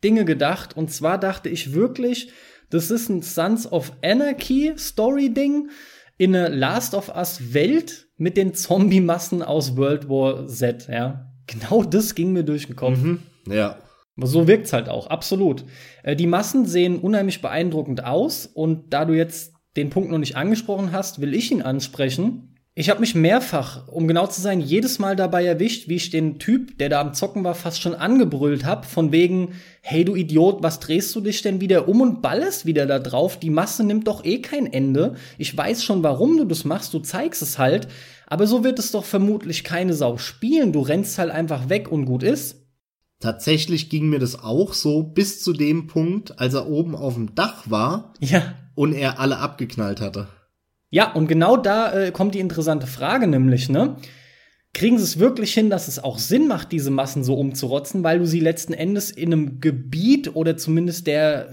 Dinge 0.04 0.26
gedacht. 0.26 0.76
Und 0.76 0.92
zwar 0.92 1.18
dachte 1.18 1.50
ich 1.50 1.74
wirklich, 1.74 2.32
das 2.70 2.92
ist 2.92 3.10
ein 3.10 3.22
Sons 3.22 3.72
of 3.72 3.94
Anarchy 4.04 4.74
Story-Ding 4.78 5.70
in 6.18 6.36
eine 6.36 6.54
Last 6.54 6.94
of 6.94 7.16
Us 7.16 7.54
Welt 7.54 8.08
mit 8.18 8.38
den 8.38 8.54
Zombie-Massen 8.54 9.44
aus 9.44 9.78
World 9.78 10.10
War 10.10 10.48
Z, 10.48 10.88
ja. 10.90 11.32
Genau 11.46 11.84
das 11.84 12.16
ging 12.16 12.34
mir 12.34 12.44
durch 12.44 12.68
den 12.68 12.76
Kopf. 12.76 12.98
Mhm. 12.98 13.20
Ja. 13.48 13.78
So 14.18 14.48
wirkt's 14.48 14.74
halt 14.74 14.90
auch, 14.90 15.08
absolut. 15.08 15.64
Äh, 16.04 16.16
die 16.16 16.28
Massen 16.28 16.66
sehen 16.66 17.00
unheimlich 17.00 17.42
beeindruckend 17.42 18.04
aus 18.04 18.48
und 18.48 18.92
da 18.92 19.06
du 19.06 19.14
jetzt 19.14 19.54
den 19.78 19.92
Punkt 19.92 20.10
noch 20.10 20.18
nicht 20.18 20.36
angesprochen 20.36 20.92
hast, 20.92 21.22
will 21.22 21.36
ich 21.36 21.52
ihn 21.52 21.62
ansprechen. 21.62 22.57
Ich 22.80 22.92
habe 22.92 23.00
mich 23.00 23.16
mehrfach, 23.16 23.88
um 23.88 24.08
genau 24.08 24.28
zu 24.28 24.40
sein, 24.40 24.62
jedes 24.62 25.00
Mal 25.00 25.16
dabei 25.16 25.44
erwischt, 25.44 25.88
wie 25.90 25.96
ich 25.96 26.12
den 26.12 26.38
Typ, 26.38 26.78
der 26.78 26.90
da 26.90 27.02
am 27.02 27.16
Zocken 27.16 27.44
war, 27.44 27.56
fast 27.56 27.82
schon 27.82 27.96
angebrüllt 27.96 28.66
hab, 28.66 28.86
von 28.86 29.12
wegen, 29.12 29.54
hey 29.82 30.06
du 30.06 30.16
Idiot, 30.16 30.62
was 30.62 30.80
drehst 30.80 31.16
du 31.16 31.22
dich 31.22 31.42
denn 31.42 31.60
wieder 31.60 31.88
um 31.88 32.02
und 32.02 32.22
ballerst 32.22 32.68
wieder 32.68 32.86
da 32.86 33.00
drauf? 33.00 33.40
Die 33.40 33.50
Masse 33.50 33.84
nimmt 33.84 34.08
doch 34.08 34.24
eh 34.24 34.44
kein 34.44 34.72
Ende. 34.72 35.16
Ich 35.40 35.58
weiß 35.58 35.84
schon, 35.84 36.04
warum 36.04 36.38
du 36.38 36.46
das 36.46 36.66
machst, 36.66 36.94
du 36.94 37.00
zeigst 37.00 37.42
es 37.42 37.58
halt. 37.58 37.88
Aber 38.28 38.46
so 38.46 38.64
wird 38.64 38.78
es 38.78 38.92
doch 38.92 39.06
vermutlich 39.06 39.64
keine 39.64 39.96
Sau 39.96 40.18
spielen. 40.18 40.72
Du 40.72 40.82
rennst 40.82 41.18
halt 41.18 41.32
einfach 41.32 41.70
weg 41.70 41.92
und 41.92 42.06
gut 42.06 42.22
ist. 42.22 42.58
Tatsächlich 43.20 43.90
ging 43.90 44.08
mir 44.08 44.20
das 44.20 44.44
auch 44.44 44.76
so 44.76 45.02
bis 45.02 45.42
zu 45.42 45.52
dem 45.52 45.88
Punkt, 45.88 46.40
als 46.40 46.54
er 46.54 46.68
oben 46.68 46.96
auf 46.96 47.16
dem 47.16 47.34
Dach 47.34 47.72
war 47.72 48.14
Ja. 48.20 48.54
und 48.76 48.94
er 48.94 49.20
alle 49.20 49.40
abgeknallt 49.40 50.00
hatte. 50.00 50.28
Ja, 50.90 51.12
und 51.12 51.28
genau 51.28 51.58
da 51.58 51.92
äh, 51.94 52.12
kommt 52.12 52.36
die 52.36 52.40
interessante 52.40 52.88
Frage 52.88 53.28
nämlich, 53.28 53.70
ne? 53.70 53.98
Kriegen 54.74 54.98
sie 54.98 55.04
es 55.04 55.20
wirklich 55.20 55.54
hin, 55.54 55.70
dass 55.70 55.88
es 55.88 56.00
auch 56.04 56.20
Sinn 56.20 56.48
macht, 56.48 56.72
diese 56.72 56.92
Massen 56.92 57.24
so 57.24 57.36
umzurotzen, 57.36 58.04
weil 58.04 58.20
du 58.20 58.28
sie 58.28 58.40
letzten 58.40 58.74
Endes 58.74 59.12
in 59.12 59.34
einem 59.34 59.60
Gebiet 59.60 60.36
oder 60.36 60.56
zumindest 60.56 61.08
der 61.08 61.50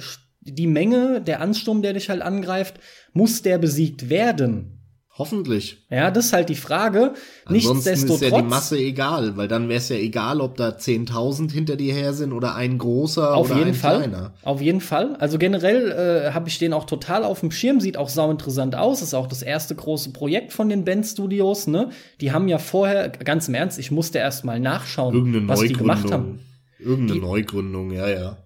die 0.46 0.66
Menge, 0.66 1.22
der 1.22 1.40
Ansturm, 1.40 1.80
der 1.80 1.94
dich 1.94 2.10
halt 2.10 2.20
angreift, 2.20 2.78
muss 3.12 3.42
der 3.42 3.58
besiegt 3.58 4.10
werden. 4.10 4.73
Hoffentlich. 5.16 5.78
Ja, 5.90 6.10
das 6.10 6.26
ist 6.26 6.32
halt 6.32 6.48
die 6.48 6.56
Frage. 6.56 7.14
Ansonsten 7.44 7.88
ist 7.90 8.20
ja 8.20 8.30
die 8.36 8.42
Masse 8.48 8.76
egal, 8.78 9.36
weil 9.36 9.46
dann 9.46 9.68
wäre 9.68 9.78
es 9.78 9.88
ja 9.88 9.94
egal, 9.94 10.40
ob 10.40 10.56
da 10.56 10.70
10.000 10.70 11.52
hinter 11.52 11.76
dir 11.76 11.94
her 11.94 12.12
sind 12.14 12.32
oder 12.32 12.56
ein 12.56 12.78
großer 12.78 13.32
Auf 13.32 13.46
oder 13.48 13.58
jeden 13.58 13.68
ein 13.68 13.74
Fall. 13.74 13.98
kleiner. 13.98 14.34
Auf 14.42 14.60
jeden 14.60 14.80
Fall. 14.80 15.14
Also 15.20 15.38
generell 15.38 15.92
äh, 16.26 16.32
habe 16.32 16.48
ich 16.48 16.58
den 16.58 16.72
auch 16.72 16.84
total 16.84 17.22
auf 17.22 17.38
dem 17.40 17.52
Schirm, 17.52 17.80
sieht 17.80 17.96
auch 17.96 18.08
sau 18.08 18.28
interessant 18.28 18.74
aus. 18.74 19.02
Ist 19.02 19.14
auch 19.14 19.28
das 19.28 19.42
erste 19.42 19.76
große 19.76 20.10
Projekt 20.10 20.52
von 20.52 20.68
den 20.68 20.84
Band 20.84 21.06
Studios, 21.06 21.68
ne? 21.68 21.90
Die 22.20 22.32
haben 22.32 22.48
ja 22.48 22.58
vorher, 22.58 23.08
ganz 23.10 23.46
im 23.46 23.54
Ernst, 23.54 23.78
ich 23.78 23.92
musste 23.92 24.18
erst 24.18 24.44
mal 24.44 24.58
nachschauen, 24.58 25.14
Irgendeine 25.14 25.46
was 25.48 25.60
die 25.60 25.74
gemacht 25.74 26.10
haben. 26.10 26.40
Irgendeine 26.80 27.20
Die- 27.20 27.24
Neugründung, 27.26 27.92
ja, 27.92 28.08
ja. 28.08 28.36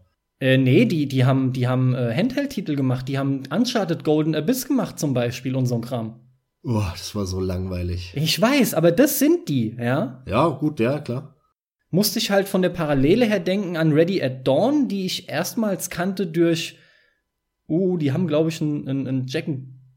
Äh, 0.40 0.58
nee, 0.58 0.84
die, 0.84 1.08
die 1.08 1.24
haben, 1.24 1.52
die 1.54 1.66
haben 1.66 1.94
äh, 1.94 2.14
Handheld-Titel 2.14 2.76
gemacht, 2.76 3.08
die 3.08 3.18
haben 3.18 3.42
Uncharted 3.50 4.04
Golden 4.04 4.34
Abyss 4.36 4.68
gemacht 4.68 4.98
zum 4.98 5.14
Beispiel 5.14 5.56
und 5.56 5.64
so 5.66 5.74
ein 5.76 5.80
Kram. 5.80 6.20
Oh, 6.62 6.82
das 6.92 7.14
war 7.14 7.26
so 7.26 7.40
langweilig. 7.40 8.12
Ich 8.14 8.40
weiß, 8.40 8.74
aber 8.74 8.90
das 8.90 9.18
sind 9.18 9.48
die, 9.48 9.76
ja? 9.78 10.22
Ja, 10.26 10.48
gut, 10.48 10.80
ja, 10.80 10.98
klar. 10.98 11.36
musste 11.90 12.18
ich 12.18 12.30
halt 12.30 12.48
von 12.48 12.62
der 12.62 12.68
Parallele 12.68 13.24
her 13.26 13.40
denken 13.40 13.76
an 13.76 13.92
Ready 13.92 14.22
at 14.22 14.46
Dawn, 14.46 14.88
die 14.88 15.06
ich 15.06 15.28
erstmals 15.28 15.88
kannte 15.88 16.26
durch, 16.26 16.76
uh, 17.68 17.96
die 17.96 18.12
haben, 18.12 18.26
glaube 18.26 18.50
ich, 18.50 18.60
einen, 18.60 18.88
einen, 18.88 19.26
Jack 19.26 19.46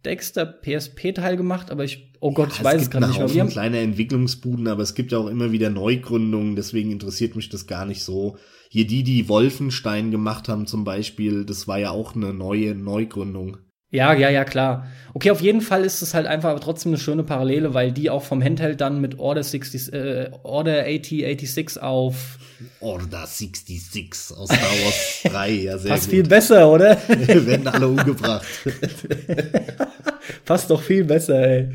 Dexter 0.06 0.46
PSP-Teil 0.46 1.38
gemacht, 1.38 1.70
aber 1.70 1.84
ich, 1.84 2.14
oh 2.22 2.32
Gott, 2.32 2.50
ich 2.52 2.60
Ja, 2.60 2.66
weiß 2.66 2.76
es 2.76 2.82
es 2.84 2.90
gibt 2.90 3.02
gerade 3.02 3.08
nicht 3.12 3.20
mehr. 3.20 3.34
Wir 3.34 3.42
haben, 3.42 3.50
kleine 3.50 3.80
Entwicklungsbuden, 3.80 4.68
aber 4.68 4.82
es 4.82 4.96
gibt 4.96 5.12
ja 5.12 5.18
auch 5.18 5.28
immer 5.28 5.52
wieder 5.52 5.70
Neugründungen, 5.70 6.56
deswegen 6.56 6.92
interessiert 6.92 7.36
mich 7.36 7.50
das 7.50 7.68
gar 7.68 7.86
nicht 7.86 8.04
so. 8.04 8.38
Hier 8.70 8.88
die, 8.88 9.04
die 9.04 9.28
Wolfenstein 9.30 10.12
gemacht 10.12 10.48
haben 10.48 10.66
zum 10.66 10.84
Beispiel, 10.84 11.46
das 11.46 11.68
war 11.68 11.78
ja 11.78 11.92
auch 11.92 12.16
eine 12.16 12.34
neue 12.34 12.74
Neugründung. 12.74 13.58
Ja, 13.92 14.14
ja, 14.14 14.30
ja, 14.30 14.44
klar. 14.46 14.88
Okay, 15.14 15.32
auf 15.32 15.42
jeden 15.42 15.60
Fall 15.62 15.84
ist 15.84 16.02
es 16.02 16.14
halt 16.14 16.26
einfach 16.26 16.50
aber 16.52 16.62
trotzdem 16.62 16.92
eine 16.92 16.98
schöne 17.00 17.24
Parallele, 17.24 17.74
weil 17.74 17.92
die 17.92 18.10
auch 18.10 18.24
vom 18.24 18.42
Handheld 18.42 18.80
dann 18.80 19.02
mit 19.02 19.20
Order 19.20 19.44
60, 19.44 19.92
äh, 19.94 20.32
Order 20.44 20.86
8086 20.86 21.82
auf 21.82 22.40
Order 22.80 23.26
66 23.28 24.38
aus 24.38 24.48
Star 24.50 24.60
Wars 24.62 25.20
3, 25.24 25.50
ja 25.52 25.78
sehr 25.78 25.92
passt 25.92 26.10
viel 26.10 26.22
gut. 26.22 26.30
besser, 26.30 26.72
oder? 26.72 26.98
werden 27.08 27.68
alle 27.68 27.88
umgebracht. 27.88 28.46
Passt 30.46 30.70
doch 30.70 30.82
viel 30.82 31.04
besser, 31.04 31.42
ey. 31.42 31.70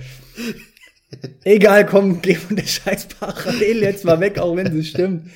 Egal, 1.44 1.86
komm, 1.86 2.22
geh 2.22 2.34
von 2.34 2.56
der 2.56 2.66
scheiß 2.66 3.06
Parallele 3.08 3.82
jetzt 3.86 4.04
mal 4.04 4.20
weg, 4.20 4.38
auch 4.38 4.56
wenn 4.56 4.72
sie 4.72 4.84
stimmt. 4.84 5.30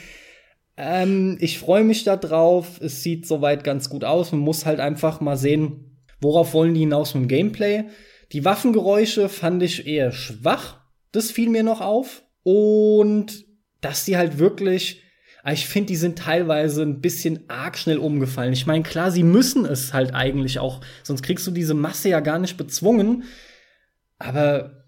Ähm, 0.77 1.36
ich 1.40 1.59
freue 1.59 1.85
mich 1.85 2.05
da 2.05 2.16
drauf. 2.16 2.81
Es 2.81 3.02
sieht 3.02 3.27
soweit 3.27 3.64
ganz 3.64 3.90
gut 3.90 4.05
aus. 4.05 4.32
Man 4.32 4.40
muss 4.40 4.66
halt 4.66 4.80
einfach 4.80 5.21
mal 5.21 5.37
sehen, 5.37 5.89
worauf 6.21 6.55
wollen 6.55 6.74
die 6.74 6.81
hinaus 6.81 7.15
mit 7.15 7.24
dem 7.24 7.29
Gameplay. 7.29 7.85
Die 8.32 8.45
Waffengeräusche 8.45 9.29
fand 9.29 9.63
ich 9.63 9.87
eher 9.87 10.13
schwach. 10.13 10.81
Das 11.13 11.31
fiel 11.31 11.49
mir 11.49 11.63
noch 11.63 11.81
auf. 11.81 12.23
Und 12.43 13.45
dass 13.81 14.05
die 14.05 14.16
halt 14.16 14.39
wirklich, 14.39 15.03
ah, 15.43 15.53
ich 15.53 15.66
finde, 15.66 15.89
die 15.89 15.97
sind 15.97 16.19
teilweise 16.19 16.82
ein 16.82 17.01
bisschen 17.01 17.49
arg 17.49 17.77
schnell 17.77 17.99
umgefallen. 17.99 18.53
Ich 18.53 18.66
meine, 18.66 18.82
klar, 18.85 19.11
sie 19.11 19.23
müssen 19.23 19.65
es 19.65 19.93
halt 19.93 20.15
eigentlich 20.15 20.59
auch, 20.59 20.81
sonst 21.03 21.23
kriegst 21.23 21.47
du 21.47 21.51
diese 21.51 21.74
Masse 21.74 22.09
ja 22.09 22.21
gar 22.21 22.39
nicht 22.39 22.57
bezwungen. 22.57 23.24
Aber 24.19 24.85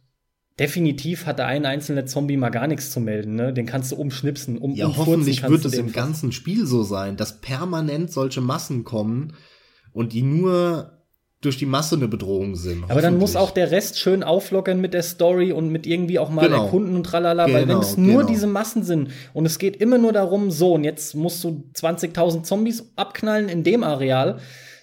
definitiv 0.59 1.27
hat 1.27 1.39
der 1.39 1.47
ein 1.47 1.67
einzelne 1.67 2.05
Zombie 2.05 2.37
mal 2.37 2.51
gar 2.51 2.67
nichts 2.67 2.91
zu 2.91 3.01
melden, 3.01 3.35
ne? 3.35 3.53
Den 3.53 3.67
kannst 3.67 3.91
du 3.91 3.97
umschnipsen, 3.97 4.59
um 4.59 4.75
Ja, 4.75 4.95
hoffentlich 4.95 5.43
wird 5.43 5.65
es 5.65 5.75
im 5.75 5.93
ganzen 5.93 6.33
Spiel 6.33 6.67
so 6.67 6.83
sein, 6.83 7.17
dass 7.17 7.41
permanent 7.41 8.13
solche 8.13 8.43
Massen 8.43 8.85
kommen 8.85 9.35
und 9.93 10.13
die 10.13 10.23
nur 10.23 11.02
durch 11.43 11.59
die 11.59 11.67
Masse 11.67 11.97
eine 11.97 12.09
Bedrohung 12.09 12.55
sind. 12.57 12.85
Aber 12.89 13.03
dann 13.03 13.19
muss 13.19 13.37
auch 13.37 13.51
der 13.51 13.71
Rest 13.71 13.99
schön 13.99 14.23
auflockern 14.23 14.81
mit 14.81 14.95
der 14.95 15.03
Story 15.03 15.53
und 15.53 15.69
mit 15.71 15.87
irgendwie 15.87 16.19
auch 16.19 16.31
mal 16.31 16.47
Genau. 16.49 16.65
erkunden 16.65 16.97
und 16.97 17.05
tralala, 17.05 17.45
weil 17.47 17.63
wenn 17.63 17.69
Genau, 17.69 17.81
es 17.81 17.97
nur 17.99 18.19
genau. 18.21 18.27
diese 18.29 18.47
Massen 18.47 18.83
sind 18.85 19.11
und 19.35 19.45
es 19.45 19.59
geht 19.59 19.77
immer 19.77 19.99
nur 19.99 20.13
darum, 20.13 20.51
so 20.51 20.73
und 20.75 20.85
jetzt 20.85 21.15
musst 21.15 21.43
du 21.45 21.65
20.000 21.75 22.45
Zombies 22.45 22.85
abknallen 22.97 23.49
in 23.49 23.63
dem 23.65 23.83
Areal, 23.83 24.39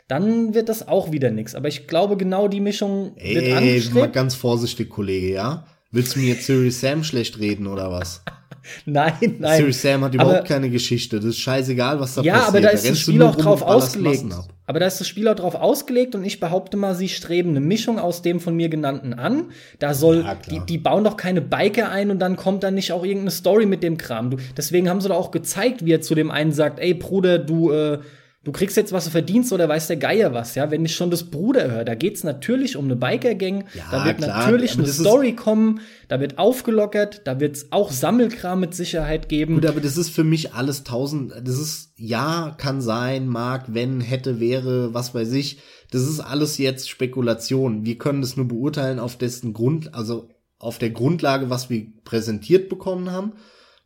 dann 0.08 0.54
wird 0.54 0.70
das 0.70 0.88
auch 0.88 1.12
wieder 1.12 1.32
nix. 1.32 1.56
Aber 1.56 1.68
ich 1.68 1.88
glaube, 1.88 2.18
genau 2.18 2.48
die 2.48 2.60
Mischung 2.62 3.12
wird 3.16 3.44
Ey, 3.44 3.50
mal 3.52 3.58
angestrebt. 3.58 4.14
ganz 4.14 4.36
vorsichtig, 4.36 4.90
Kollege, 4.90 5.32
ja? 5.32 5.66
Willst 5.92 6.16
du 6.16 6.20
mir 6.20 6.28
jetzt 6.30 6.46
Serious 6.46 6.80
Sam 6.82 7.04
schlecht 7.04 7.40
reden 7.40 7.68
oder 7.68 7.92
was? 7.92 8.22
Nein, 8.86 9.14
nein. 9.40 9.58
Serious 9.58 9.82
Sam 9.82 10.04
hat 10.04 10.14
Aber- 10.16 10.24
überhaupt 10.30 10.48
keine 10.48 10.70
Geschichte. 10.70 11.16
Das 11.18 11.26
ist 11.26 11.40
scheißegal, 11.40 12.00
was 12.00 12.16
da 12.16 12.22
Ja, 12.22 12.34
passiert. 12.34 12.50
aber 12.50 12.62
da 12.62 12.70
ist 12.70 12.82
das 12.84 12.90
rennst 12.90 13.08
du 13.08 13.12
Spiel 13.12 13.24
auch 13.24 13.36
drauf 13.36 13.62
ausgelegt. 13.62 14.26
Aber 14.69 14.80
da 14.80 14.85
ist 14.85 14.99
das 14.99 15.07
Spiel 15.07 15.27
auch 15.27 15.35
drauf 15.35 15.56
ausgelegt 15.56 16.14
und 16.14 16.23
ich 16.23 16.39
behaupte 16.39 16.77
mal, 16.77 16.93
sie 16.93 17.09
streben 17.09 17.49
eine 17.49 17.59
Mischung 17.59 17.98
aus 17.98 18.22
dem 18.22 18.39
von 18.39 18.56
mir 18.56 18.69
genannten 18.69 19.15
an. 19.15 19.45
Da 19.80 19.95
soll, 19.95 20.23
Ja, 20.23 20.35
die, 20.35 20.59
die 20.59 20.77
bauen 20.77 21.03
doch 21.03 21.17
keine 21.17 21.41
Biker 21.41 21.89
ein 21.89 22.11
und 22.11 22.19
dann 22.19 22.35
kommt 22.35 22.61
dann 22.61 22.75
nicht 22.75 22.91
auch 22.91 23.03
irgendeine 23.03 23.31
Story 23.31 23.65
mit 23.65 23.81
dem 23.81 23.98
Kram. 23.98 24.30
Du, 24.30 24.38
deswegen 24.56 24.88
haben 24.88 25.01
sie 25.01 25.07
doch 25.09 25.15
auch 25.15 25.31
gezeigt, 25.31 25.85
wie 25.85 25.93
er 25.93 26.01
zu 26.01 26.14
dem 26.14 26.30
einen 26.30 26.51
sagt, 26.51 26.77
ey 26.77 26.93
Bruder, 26.93 27.39
du, 27.39 27.72
äh, 27.72 27.98
du 28.43 28.51
kriegst 28.51 28.77
jetzt, 28.77 28.93
was 28.93 29.06
du 29.06 29.11
verdienst 29.11 29.51
oder 29.51 29.68
weiß 29.68 29.88
der 29.88 29.98
Geier 29.98 30.34
was, 30.34 30.56
ja? 30.56 30.72
Wenn 30.72 30.85
ich 30.85 30.95
schon 30.95 31.11
das 31.11 31.26
Bruder 31.26 31.69
höre, 31.72 31.84
da 31.84 31.95
geht's 31.95 32.24
natürlich 32.24 32.77
um 32.77 32.85
eine 32.85 32.95
Biker-Gang, 32.95 33.66
Ja, 33.74 33.84
da 33.92 34.06
wird 34.06 34.18
klar, 34.18 34.45
natürlich 34.45 34.77
eine 34.77 34.88
Story 34.88 35.34
kommen, 35.34 35.82
da 36.08 36.19
wird 36.19 36.38
aufgelockert, 36.38 37.22
da 37.26 37.40
wird's 37.40 37.68
auch 37.72 37.92
Sammelkram 37.92 38.59
mit 38.61 38.74
Sicherheit 38.74 39.27
geben. 39.30 39.56
Gut, 39.56 39.66
aber 39.66 39.82
das 39.82 39.98
ist 39.98 40.09
für 40.09 40.24
mich 40.24 40.53
alles 40.53 40.84
tausend, 40.84 41.34
das 41.43 41.59
ist, 41.59 41.93
ja, 41.98 42.56
kann 42.58 42.82
sein, 42.82 43.27
mag, 43.27 43.66
wenn, 43.74 44.00
hätte, 44.01 44.40
wäre, 44.40 44.93
was 44.93 45.14
weiß 45.14 45.34
ich. 45.34 45.59
Das 45.92 46.03
ist 46.03 46.19
alles 46.19 46.58
jetzt 46.59 46.88
Spekulation. 46.88 47.84
Wir 47.84 47.98
können 47.98 48.22
das 48.22 48.38
nur 48.38 48.48
beurteilen 48.48 49.00
auf 49.00 49.18
dessen 49.18 49.53
Grund, 49.53 49.95
also 49.95 50.30
auf 50.59 50.77
der 50.77 50.92
Grundlage, 50.92 51.50
was 51.50 51.69
wir 51.69 51.88
präsentiert 52.03 52.69
bekommen 52.69 53.11
haben. 53.11 53.34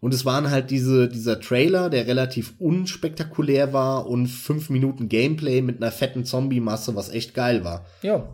Und 0.04 0.14
es 0.14 0.26
waren 0.26 0.52
halt 0.52 0.70
diese, 0.70 1.08
dieser 1.08 1.40
Trailer, 1.40 1.90
der 1.90 2.08
relativ 2.08 2.56
unspektakulär 2.60 3.72
war 3.72 4.06
und 4.06 4.28
fünf 4.28 4.70
Minuten 4.70 5.08
Gameplay 5.08 5.62
mit 5.62 5.82
einer 5.82 5.94
fetten 5.94 6.26
Zombie-Masse, 6.26 6.94
was 6.94 7.10
echt 7.10 7.34
geil 7.34 7.64
war. 7.64 7.86
ja. 8.02 8.28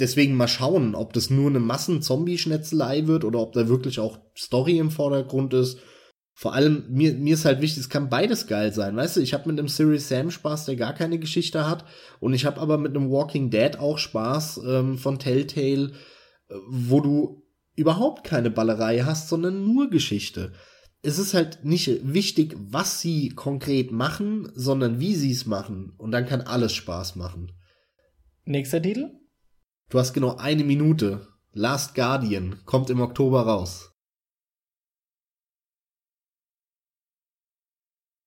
Deswegen 0.00 0.36
mal 0.36 0.48
schauen, 0.48 0.96
ob 0.96 1.12
das 1.12 1.30
nur 1.30 1.48
eine 1.48 1.60
Massen-Zombie-Schnetzelei 1.60 3.06
wird 3.06 3.22
oder 3.22 3.38
ob 3.38 3.52
da 3.52 3.68
wirklich 3.68 4.00
auch 4.00 4.18
Story 4.36 4.78
im 4.78 4.90
Vordergrund 4.90 5.54
ist. 5.54 5.78
Vor 6.32 6.52
allem, 6.52 6.86
mir, 6.88 7.14
mir 7.14 7.34
ist 7.34 7.44
halt 7.44 7.60
wichtig, 7.60 7.84
es 7.84 7.88
kann 7.88 8.10
beides 8.10 8.48
geil 8.48 8.72
sein. 8.72 8.96
Weißt 8.96 9.16
du, 9.16 9.20
ich 9.20 9.34
habe 9.34 9.48
mit 9.48 9.56
einem 9.56 9.68
Serious 9.68 10.08
Sam 10.08 10.32
Spaß, 10.32 10.64
der 10.64 10.74
gar 10.74 10.94
keine 10.94 11.20
Geschichte 11.20 11.68
hat. 11.68 11.84
Und 12.18 12.34
ich 12.34 12.44
habe 12.44 12.60
aber 12.60 12.76
mit 12.76 12.96
einem 12.96 13.08
Walking 13.08 13.50
Dead 13.50 13.78
auch 13.78 13.98
Spaß 13.98 14.62
ähm, 14.66 14.98
von 14.98 15.20
Telltale, 15.20 15.92
äh, 16.48 16.54
wo 16.68 17.00
du 17.00 17.44
überhaupt 17.76 18.24
keine 18.24 18.50
Ballerei 18.50 19.02
hast, 19.02 19.28
sondern 19.28 19.64
nur 19.64 19.90
Geschichte. 19.90 20.50
Es 21.06 21.18
ist 21.18 21.34
halt 21.34 21.66
nicht 21.66 22.00
wichtig, 22.02 22.56
was 22.58 23.02
sie 23.02 23.28
konkret 23.28 23.92
machen, 23.92 24.50
sondern 24.54 25.00
wie 25.00 25.14
sie 25.14 25.32
es 25.32 25.44
machen. 25.44 25.92
Und 25.98 26.12
dann 26.12 26.24
kann 26.24 26.40
alles 26.40 26.72
Spaß 26.72 27.16
machen. 27.16 27.52
Nächster 28.46 28.80
Titel? 28.80 29.10
Du 29.90 29.98
hast 29.98 30.14
genau 30.14 30.36
eine 30.36 30.64
Minute. 30.64 31.28
Last 31.52 31.94
Guardian 31.94 32.64
kommt 32.64 32.88
im 32.88 33.02
Oktober 33.02 33.42
raus. 33.42 33.92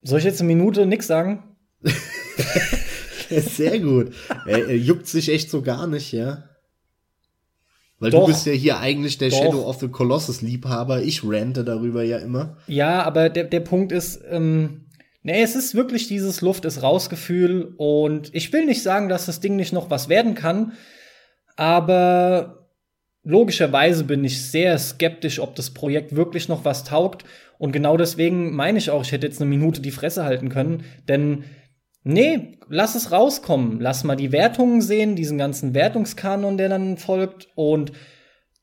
Soll 0.02 0.20
ich 0.20 0.24
jetzt 0.24 0.40
eine 0.40 0.54
Minute 0.54 0.86
nix 0.86 1.08
sagen? 1.08 1.56
Sehr 3.28 3.80
gut. 3.80 4.14
Er, 4.46 4.68
er, 4.68 4.76
juckt 4.76 5.08
sich 5.08 5.30
echt 5.30 5.50
so 5.50 5.62
gar 5.62 5.88
nicht, 5.88 6.12
ja. 6.12 6.47
Weil 8.00 8.10
Doch. 8.10 8.20
du 8.20 8.26
bist 8.26 8.46
ja 8.46 8.52
hier 8.52 8.78
eigentlich 8.78 9.18
der 9.18 9.30
Doch. 9.30 9.38
Shadow 9.38 9.62
of 9.64 9.80
the 9.80 9.88
Colossus 9.88 10.40
Liebhaber. 10.40 11.02
Ich 11.02 11.22
rante 11.24 11.64
darüber 11.64 12.02
ja 12.02 12.18
immer. 12.18 12.56
Ja, 12.66 13.02
aber 13.02 13.28
der, 13.28 13.44
der 13.44 13.60
Punkt 13.60 13.92
ist, 13.92 14.20
ähm, 14.30 14.86
nee, 15.22 15.42
es 15.42 15.56
ist 15.56 15.74
wirklich 15.74 16.06
dieses 16.06 16.40
Luft 16.40 16.64
ist 16.64 16.82
rausgefühl 16.82 17.74
und 17.76 18.34
ich 18.34 18.52
will 18.52 18.66
nicht 18.66 18.82
sagen, 18.82 19.08
dass 19.08 19.26
das 19.26 19.40
Ding 19.40 19.56
nicht 19.56 19.72
noch 19.72 19.90
was 19.90 20.08
werden 20.08 20.34
kann, 20.34 20.72
aber 21.56 22.68
logischerweise 23.24 24.04
bin 24.04 24.24
ich 24.24 24.42
sehr 24.42 24.78
skeptisch, 24.78 25.40
ob 25.40 25.56
das 25.56 25.70
Projekt 25.70 26.14
wirklich 26.14 26.48
noch 26.48 26.64
was 26.64 26.84
taugt 26.84 27.24
und 27.58 27.72
genau 27.72 27.96
deswegen 27.96 28.54
meine 28.54 28.78
ich 28.78 28.90
auch, 28.90 29.02
ich 29.02 29.12
hätte 29.12 29.26
jetzt 29.26 29.40
eine 29.40 29.50
Minute 29.50 29.80
die 29.80 29.90
Fresse 29.90 30.24
halten 30.24 30.48
können, 30.48 30.84
denn 31.08 31.44
nee, 32.04 32.58
lass 32.68 32.94
es 32.94 33.12
rauskommen. 33.12 33.80
Lass 33.80 34.04
mal 34.04 34.16
die 34.16 34.32
Wertungen 34.32 34.80
sehen, 34.80 35.16
diesen 35.16 35.38
ganzen 35.38 35.74
Wertungskanon, 35.74 36.56
der 36.56 36.68
dann 36.68 36.96
folgt 36.96 37.48
und 37.54 37.92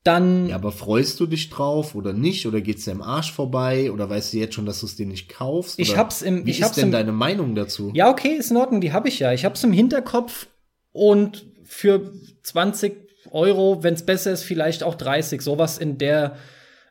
dann. 0.04 0.48
Ja, 0.50 0.56
aber 0.56 0.72
freust 0.72 1.20
du 1.20 1.26
dich 1.26 1.50
drauf 1.50 1.96
oder 1.96 2.14
nicht? 2.14 2.46
Oder 2.46 2.62
geht's 2.62 2.86
dir 2.86 2.92
im 2.92 3.02
Arsch 3.02 3.32
vorbei? 3.32 3.92
Oder 3.92 4.10
weißt 4.10 4.34
du 4.34 4.38
jetzt 4.38 4.56
schon, 4.56 4.66
dass 4.66 4.80
du 4.80 4.86
es 4.86 4.96
dir 4.96 5.06
nicht 5.06 5.30
kaufst? 5.30 5.80
Ich 5.80 5.98
hab's 5.98 6.22
im. 6.22 6.46
Wie 6.46 6.52
ich 6.52 6.60
ist 6.60 6.66
hab's 6.66 6.76
denn 6.76 6.86
im, 6.86 6.92
deine 6.92 7.12
Meinung 7.12 7.56
dazu? 7.56 7.92
Ja, 7.94 8.10
okay, 8.10 8.36
ist 8.36 8.52
in 8.52 8.58
Ordnung, 8.58 8.82
die 8.82 8.94
habe 8.94 9.08
ich 9.08 9.20
ja. 9.20 9.34
Ich 9.34 9.46
hab's 9.46 9.64
im 9.64 9.74
Hinterkopf 9.74 10.48
und 10.92 11.46
für 11.64 12.14
20 12.44 12.94
Euro, 13.32 13.84
wenn's 13.84 14.06
besser 14.06 14.32
ist, 14.32 14.44
vielleicht 14.44 14.84
auch 14.84 14.96
30. 14.96 15.42
Sowas 15.42 15.78
in 15.78 15.98
der 15.98 16.38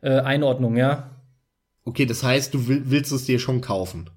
äh, 0.03 0.21
Einordnung, 0.21 0.77
ja. 0.77 1.11
Okay, 1.85 2.07
das 2.07 2.23
heißt, 2.23 2.53
du 2.53 2.67
will, 2.67 2.83
willst 2.87 3.13
es 3.13 3.25
dir 3.25 3.39
schon 3.39 3.61
kaufen. 3.61 4.11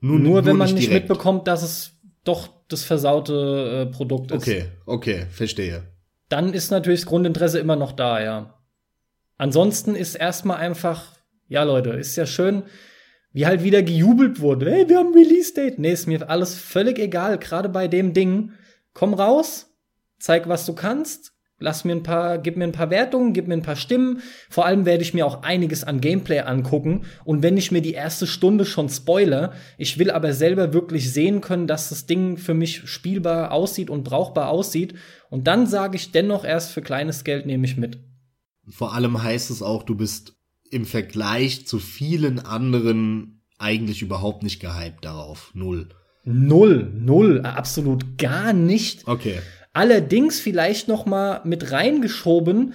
Nur, 0.00 0.18
nur, 0.18 0.30
nur 0.30 0.46
wenn 0.46 0.56
man 0.56 0.72
nicht, 0.74 0.88
direkt. 0.88 1.08
mitbekommt, 1.08 1.48
dass 1.48 1.62
es 1.62 1.92
doch 2.24 2.48
das 2.68 2.82
versaute 2.82 3.86
äh, 3.88 3.92
Produkt 3.92 4.32
ist. 4.32 4.42
Okay, 4.42 4.66
okay, 4.84 5.26
verstehe. 5.30 5.84
Dann 6.28 6.52
ist 6.52 6.70
natürlich 6.70 7.00
das 7.00 7.08
Grundinteresse 7.08 7.58
immer 7.58 7.76
noch 7.76 7.92
da, 7.92 8.20
ja. 8.20 8.58
Ansonsten 9.38 9.94
ist 9.94 10.14
erstmal 10.14 10.58
einfach, 10.58 11.12
ja 11.48 11.62
Leute, 11.62 11.90
ist 11.90 12.16
ja 12.16 12.26
schön, 12.26 12.64
wie 13.32 13.46
halt 13.46 13.62
wieder 13.62 13.82
gejubelt 13.82 14.40
wurde. 14.40 14.70
Hey, 14.70 14.88
wir 14.88 14.98
haben 14.98 15.12
Release-Date. 15.12 15.78
Nee, 15.78 15.92
ist 15.92 16.06
mir 16.06 16.28
alles 16.28 16.54
völlig 16.54 16.98
egal, 16.98 17.38
gerade 17.38 17.68
bei 17.68 17.86
dem 17.86 18.12
Ding. 18.14 18.52
Komm 18.94 19.14
raus, 19.14 19.76
zeig, 20.18 20.48
was 20.48 20.64
du 20.64 20.74
kannst, 20.74 21.35
Lass 21.58 21.84
mir 21.84 21.92
ein 21.92 22.02
paar, 22.02 22.36
gib 22.38 22.58
mir 22.58 22.64
ein 22.64 22.72
paar 22.72 22.90
Wertungen, 22.90 23.32
gib 23.32 23.48
mir 23.48 23.54
ein 23.54 23.62
paar 23.62 23.76
Stimmen. 23.76 24.20
Vor 24.50 24.66
allem 24.66 24.84
werde 24.84 25.02
ich 25.02 25.14
mir 25.14 25.24
auch 25.26 25.42
einiges 25.42 25.84
an 25.84 26.02
Gameplay 26.02 26.40
angucken. 26.40 27.06
Und 27.24 27.42
wenn 27.42 27.56
ich 27.56 27.72
mir 27.72 27.80
die 27.80 27.94
erste 27.94 28.26
Stunde 28.26 28.66
schon 28.66 28.90
spoiler, 28.90 29.54
ich 29.78 29.98
will 29.98 30.10
aber 30.10 30.34
selber 30.34 30.74
wirklich 30.74 31.10
sehen 31.10 31.40
können, 31.40 31.66
dass 31.66 31.88
das 31.88 32.04
Ding 32.04 32.36
für 32.36 32.52
mich 32.52 32.86
spielbar 32.88 33.52
aussieht 33.52 33.88
und 33.88 34.04
brauchbar 34.04 34.50
aussieht. 34.50 34.94
Und 35.30 35.46
dann 35.46 35.66
sage 35.66 35.96
ich 35.96 36.12
dennoch 36.12 36.44
erst 36.44 36.72
für 36.72 36.82
kleines 36.82 37.24
Geld 37.24 37.46
nehme 37.46 37.64
ich 37.64 37.78
mit. 37.78 38.00
Vor 38.68 38.94
allem 38.94 39.22
heißt 39.22 39.50
es 39.50 39.62
auch, 39.62 39.82
du 39.82 39.94
bist 39.94 40.34
im 40.70 40.84
Vergleich 40.84 41.66
zu 41.66 41.78
vielen 41.78 42.38
anderen 42.38 43.42
eigentlich 43.58 44.02
überhaupt 44.02 44.42
nicht 44.42 44.60
gehypt 44.60 45.06
darauf. 45.06 45.52
Null. 45.54 45.88
Null, 46.24 46.92
null, 46.92 47.42
absolut 47.42 48.18
gar 48.18 48.52
nicht. 48.52 49.06
Okay. 49.06 49.38
Allerdings 49.76 50.40
vielleicht 50.40 50.88
noch 50.88 51.04
mal 51.04 51.42
mit 51.44 51.70
reingeschoben, 51.70 52.72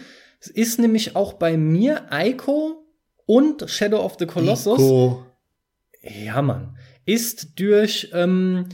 ist 0.53 0.77
nämlich 0.77 1.15
auch 1.15 1.33
bei 1.33 1.57
mir 1.57 2.05
Ico 2.11 2.85
und 3.25 3.67
Shadow 3.67 4.05
of 4.05 4.17
the 4.19 4.27
Colossus. 4.27 4.79
Ico. 4.79 5.25
Ja, 6.03 6.43
Mann. 6.43 6.77
Ist 7.03 7.59
durch 7.59 8.11
ähm, 8.13 8.69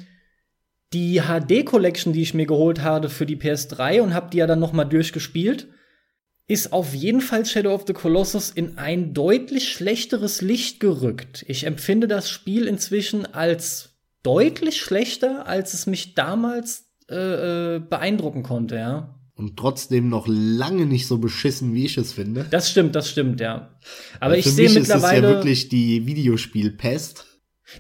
die 0.91 1.22
HD 1.22 1.65
Collection, 1.65 2.11
die 2.11 2.22
ich 2.22 2.33
mir 2.33 2.45
geholt 2.45 2.81
habe 2.81 3.07
für 3.07 3.25
die 3.25 3.38
PS3 3.38 4.01
und 4.01 4.14
habe 4.14 4.30
die 4.30 4.39
ja 4.39 4.45
dann 4.45 4.59
noch 4.59 4.73
mal 4.73 4.83
durchgespielt, 4.83 5.69
ist 6.47 6.73
auf 6.73 6.93
jeden 6.93 7.22
Fall 7.22 7.45
Shadow 7.45 7.73
of 7.73 7.85
the 7.88 7.93
Colossus 7.93 8.49
in 8.49 8.77
ein 8.77 9.14
deutlich 9.14 9.72
schlechteres 9.72 10.41
Licht 10.41 10.81
gerückt. 10.81 11.45
Ich 11.47 11.64
empfinde 11.64 12.09
das 12.09 12.30
Spiel 12.30 12.67
inzwischen 12.67 13.25
als 13.25 13.91
deutlich 14.22 14.81
schlechter, 14.81 15.47
als 15.47 15.73
es 15.73 15.85
mich 15.85 16.14
damals 16.14 16.86
äh, 17.10 17.76
äh, 17.76 17.80
beeindrucken 17.80 18.44
konnte, 18.44 18.76
ja. 18.76 19.16
Und 19.36 19.56
trotzdem 19.56 20.10
noch 20.10 20.26
lange 20.27 20.88
nicht 20.88 21.06
so 21.08 21.19
beschissen, 21.19 21.74
wie 21.74 21.86
ich 21.86 21.98
es 21.98 22.11
finde. 22.11 22.48
Das 22.50 22.72
stimmt, 22.72 22.95
das 22.95 23.10
stimmt, 23.10 23.40
ja. 23.40 23.69
Aber 24.19 24.32
Weil 24.32 24.40
ich 24.40 24.45
sehe 24.45 24.69
mittlerweile. 24.69 25.18
Ist 25.18 25.24
es 25.24 25.30
ja 25.30 25.36
wirklich 25.36 25.69
die 25.69 26.06
Videospielpest. 26.08 27.26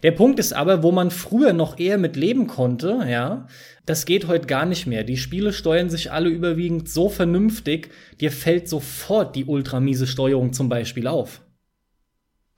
Der 0.03 0.11
Punkt 0.11 0.37
ist 0.37 0.53
aber, 0.53 0.83
wo 0.83 0.91
man 0.91 1.11
früher 1.11 1.53
noch 1.53 1.79
eher 1.79 1.97
mit 1.97 2.15
leben 2.15 2.47
konnte, 2.47 3.05
ja, 3.09 3.47
das 3.85 4.05
geht 4.05 4.27
heute 4.27 4.45
gar 4.45 4.65
nicht 4.65 4.85
mehr. 4.85 5.03
Die 5.03 5.17
Spiele 5.17 5.51
steuern 5.51 5.89
sich 5.89 6.11
alle 6.11 6.29
überwiegend 6.29 6.89
so 6.89 7.09
vernünftig, 7.09 7.89
dir 8.19 8.31
fällt 8.31 8.69
sofort 8.69 9.35
die 9.35 9.45
ultramiese 9.45 10.05
Steuerung 10.05 10.53
zum 10.53 10.69
Beispiel 10.69 11.07
auf. 11.07 11.41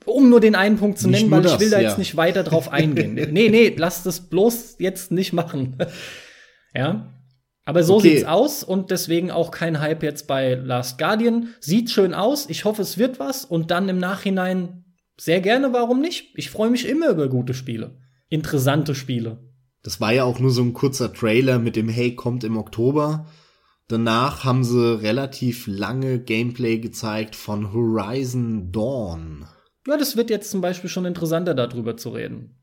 Um 0.05 0.29
nur 0.29 0.39
den 0.39 0.55
einen 0.55 0.77
Punkt 0.77 0.97
zu 0.97 1.07
nicht 1.07 1.21
nennen, 1.21 1.31
weil 1.31 1.41
das, 1.43 1.53
ich 1.53 1.59
will 1.59 1.69
da 1.69 1.79
ja. 1.79 1.89
jetzt 1.89 1.99
nicht 1.99 2.17
weiter 2.17 2.43
drauf 2.43 2.71
eingehen. 2.71 3.13
nee, 3.13 3.49
nee, 3.49 3.73
lass 3.77 4.03
das 4.03 4.21
bloß 4.21 4.75
jetzt 4.79 5.11
nicht 5.11 5.33
machen. 5.33 5.77
Ja. 6.73 7.13
Aber 7.65 7.83
so 7.83 7.97
okay. 7.97 8.15
sieht's 8.15 8.25
aus 8.25 8.63
und 8.63 8.89
deswegen 8.89 9.29
auch 9.29 9.51
kein 9.51 9.79
Hype 9.79 10.01
jetzt 10.01 10.27
bei 10.27 10.55
Last 10.55 10.97
Guardian. 10.97 11.49
Sieht 11.59 11.91
schön 11.91 12.13
aus. 12.13 12.49
Ich 12.49 12.65
hoffe, 12.65 12.81
es 12.81 12.97
wird 12.97 13.19
was 13.19 13.45
und 13.45 13.69
dann 13.69 13.89
im 13.89 13.99
Nachhinein 13.99 14.85
sehr 15.19 15.41
gerne, 15.41 15.73
warum 15.73 16.01
nicht? 16.01 16.31
Ich 16.35 16.49
freue 16.49 16.69
mich 16.69 16.87
immer 16.87 17.09
über 17.09 17.27
gute 17.27 17.53
Spiele. 17.53 17.99
Interessante 18.29 18.95
Spiele. 18.95 19.39
Das 19.83 20.01
war 20.01 20.13
ja 20.13 20.23
auch 20.23 20.39
nur 20.39 20.51
so 20.51 20.61
ein 20.61 20.73
kurzer 20.73 21.13
Trailer 21.13 21.59
mit 21.59 21.75
dem 21.75 21.89
Hey 21.89 22.15
kommt 22.15 22.43
im 22.43 22.57
Oktober. 22.57 23.27
Danach 23.87 24.43
haben 24.43 24.63
sie 24.63 25.01
relativ 25.01 25.65
lange 25.67 26.19
Gameplay 26.19 26.77
gezeigt 26.77 27.35
von 27.35 27.73
Horizon 27.73 28.71
Dawn. 28.71 29.47
Ja, 29.87 29.97
das 29.97 30.15
wird 30.15 30.29
jetzt 30.29 30.51
zum 30.51 30.61
Beispiel 30.61 30.89
schon 30.89 31.05
interessanter, 31.05 31.55
darüber 31.55 31.97
zu 31.97 32.09
reden. 32.09 32.58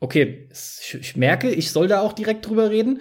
Okay, 0.00 0.48
ich 1.00 1.16
merke, 1.16 1.50
ich 1.50 1.70
soll 1.70 1.88
da 1.88 2.00
auch 2.00 2.12
direkt 2.12 2.46
drüber 2.46 2.70
reden. 2.70 3.00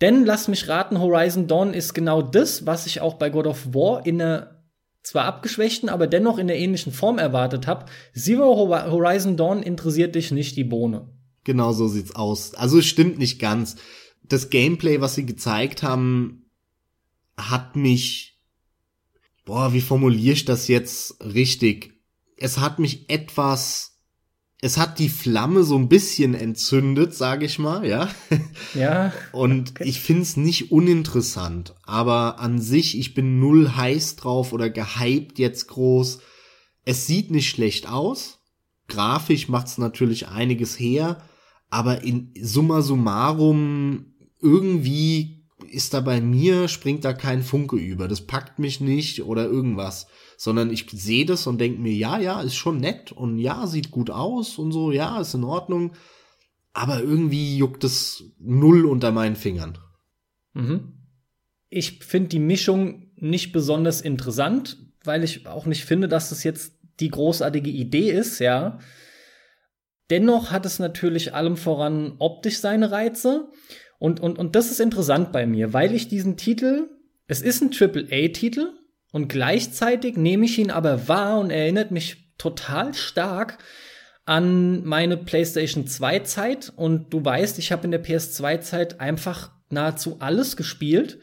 Denn 0.00 0.24
lass 0.24 0.48
mich 0.48 0.68
raten, 0.68 1.00
Horizon 1.00 1.46
Dawn 1.46 1.72
ist 1.72 1.94
genau 1.94 2.22
das, 2.22 2.66
was 2.66 2.86
ich 2.86 3.00
auch 3.00 3.14
bei 3.14 3.30
God 3.30 3.46
of 3.46 3.74
War 3.74 4.04
in 4.04 4.20
einer 4.20 4.56
zwar 5.02 5.24
abgeschwächten, 5.24 5.88
aber 5.88 6.06
dennoch 6.06 6.36
in 6.38 6.48
der 6.48 6.58
ähnlichen 6.58 6.92
Form 6.92 7.18
erwartet 7.18 7.66
habe. 7.66 7.86
Zero 8.12 8.56
Horizon 8.56 9.36
Dawn 9.36 9.62
interessiert 9.62 10.14
dich 10.14 10.32
nicht 10.32 10.56
die 10.56 10.64
Bohne. 10.64 11.08
Genau 11.44 11.72
so 11.72 11.86
sieht's 11.86 12.14
aus. 12.14 12.54
Also 12.54 12.80
es 12.80 12.86
stimmt 12.86 13.18
nicht 13.18 13.38
ganz. 13.38 13.76
Das 14.24 14.50
Gameplay, 14.50 15.00
was 15.00 15.14
sie 15.14 15.24
gezeigt 15.24 15.84
haben, 15.84 16.50
hat 17.36 17.76
mich, 17.76 18.40
boah, 19.44 19.72
wie 19.72 19.80
formuliere 19.80 20.32
ich 20.32 20.44
das 20.44 20.66
jetzt 20.66 21.24
richtig? 21.24 21.94
Es 22.36 22.58
hat 22.58 22.80
mich 22.80 23.08
etwas 23.08 23.95
es 24.62 24.78
hat 24.78 24.98
die 24.98 25.10
Flamme 25.10 25.64
so 25.64 25.76
ein 25.76 25.88
bisschen 25.88 26.34
entzündet, 26.34 27.14
sage 27.14 27.44
ich 27.44 27.58
mal, 27.58 27.86
ja. 27.86 28.08
Ja. 28.74 29.12
Und 29.32 29.72
okay. 29.72 29.84
ich 29.84 30.00
find's 30.00 30.36
nicht 30.36 30.70
uninteressant, 30.70 31.74
aber 31.84 32.40
an 32.40 32.60
sich, 32.60 32.98
ich 32.98 33.14
bin 33.14 33.38
null 33.38 33.72
heiß 33.76 34.16
drauf 34.16 34.52
oder 34.52 34.70
gehypt 34.70 35.38
jetzt 35.38 35.68
groß. 35.68 36.20
Es 36.84 37.06
sieht 37.06 37.30
nicht 37.30 37.50
schlecht 37.50 37.88
aus. 37.88 38.38
Grafisch 38.88 39.48
macht's 39.48 39.78
natürlich 39.78 40.28
einiges 40.28 40.78
her, 40.78 41.22
aber 41.68 42.02
in 42.02 42.32
summa 42.40 42.80
summarum 42.80 44.14
irgendwie 44.40 45.44
ist 45.70 45.92
da 45.94 46.00
bei 46.00 46.20
mir, 46.20 46.68
springt 46.68 47.04
da 47.04 47.12
kein 47.12 47.42
Funke 47.42 47.76
über. 47.76 48.08
Das 48.08 48.26
packt 48.26 48.58
mich 48.58 48.80
nicht 48.80 49.22
oder 49.22 49.44
irgendwas 49.44 50.06
sondern 50.36 50.70
ich 50.70 50.86
sehe 50.90 51.26
das 51.26 51.46
und 51.46 51.60
denke 51.60 51.80
mir, 51.80 51.94
ja, 51.94 52.18
ja, 52.18 52.40
ist 52.42 52.56
schon 52.56 52.78
nett 52.78 53.12
und 53.12 53.38
ja, 53.38 53.66
sieht 53.66 53.90
gut 53.90 54.10
aus 54.10 54.58
und 54.58 54.72
so, 54.72 54.92
ja, 54.92 55.20
ist 55.20 55.34
in 55.34 55.44
Ordnung. 55.44 55.92
Aber 56.72 57.00
irgendwie 57.00 57.56
juckt 57.56 57.84
es 57.84 58.24
null 58.38 58.84
unter 58.84 59.10
meinen 59.12 59.36
Fingern. 59.36 59.78
Mhm. 60.52 60.92
Ich 61.70 62.04
finde 62.04 62.28
die 62.28 62.38
Mischung 62.38 63.10
nicht 63.16 63.52
besonders 63.52 64.02
interessant, 64.02 64.76
weil 65.04 65.24
ich 65.24 65.46
auch 65.46 65.66
nicht 65.66 65.84
finde, 65.84 66.08
dass 66.08 66.32
es 66.32 66.44
jetzt 66.44 66.74
die 67.00 67.08
großartige 67.08 67.70
Idee 67.70 68.10
ist, 68.10 68.38
ja. 68.38 68.78
Dennoch 70.10 70.50
hat 70.50 70.66
es 70.66 70.78
natürlich 70.78 71.34
allem 71.34 71.56
voran 71.56 72.14
optisch 72.18 72.58
seine 72.58 72.90
Reize. 72.90 73.48
Und, 73.98 74.20
und, 74.20 74.38
und 74.38 74.54
das 74.54 74.70
ist 74.70 74.80
interessant 74.80 75.32
bei 75.32 75.46
mir, 75.46 75.72
weil 75.72 75.94
ich 75.94 76.08
diesen 76.08 76.36
Titel, 76.36 76.90
es 77.26 77.40
ist 77.40 77.62
ein 77.62 77.70
Triple-A-Titel 77.70 78.72
und 79.16 79.28
gleichzeitig 79.28 80.18
nehme 80.18 80.44
ich 80.44 80.58
ihn 80.58 80.70
aber 80.70 81.08
wahr 81.08 81.40
und 81.40 81.48
erinnert 81.48 81.90
mich 81.90 82.34
total 82.36 82.92
stark 82.92 83.56
an 84.26 84.84
meine 84.84 85.16
PlayStation 85.16 85.86
2 85.86 86.18
Zeit 86.18 86.70
und 86.76 87.14
du 87.14 87.24
weißt, 87.24 87.58
ich 87.58 87.72
habe 87.72 87.84
in 87.84 87.92
der 87.92 88.04
PS2 88.04 88.60
Zeit 88.60 89.00
einfach 89.00 89.52
nahezu 89.70 90.18
alles 90.18 90.58
gespielt 90.58 91.18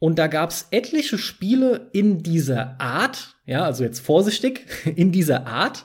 und 0.00 0.18
da 0.18 0.26
gab's 0.26 0.66
etliche 0.72 1.18
Spiele 1.18 1.88
in 1.92 2.24
dieser 2.24 2.80
Art, 2.80 3.36
ja, 3.46 3.62
also 3.62 3.84
jetzt 3.84 4.00
vorsichtig, 4.00 4.66
in 4.96 5.12
dieser 5.12 5.46
Art. 5.46 5.84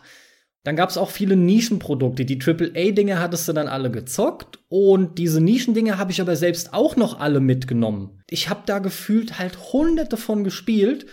Dann 0.63 0.75
gab's 0.75 0.97
auch 0.97 1.11
viele 1.11 1.35
Nischenprodukte. 1.35 2.25
Die 2.25 2.41
AAA-Dinge 2.41 3.19
hattest 3.19 3.47
du 3.47 3.53
dann 3.53 3.67
alle 3.67 3.91
gezockt 3.91 4.57
und 4.67 5.19
diese 5.19 5.41
Nischendinge 5.41 5.99
habe 5.99 6.11
ich 6.11 6.21
aber 6.21 6.35
selbst 6.37 6.73
auch 6.73 6.95
noch 6.95 7.19
alle 7.19 7.39
mitgenommen. 7.39 8.23
Ich 8.31 8.49
habe 8.49 8.63
da 8.65 8.79
gefühlt 8.79 9.37
halt 9.37 9.71
hunderte 9.73 10.17
von 10.17 10.43
gespielt 10.43 11.05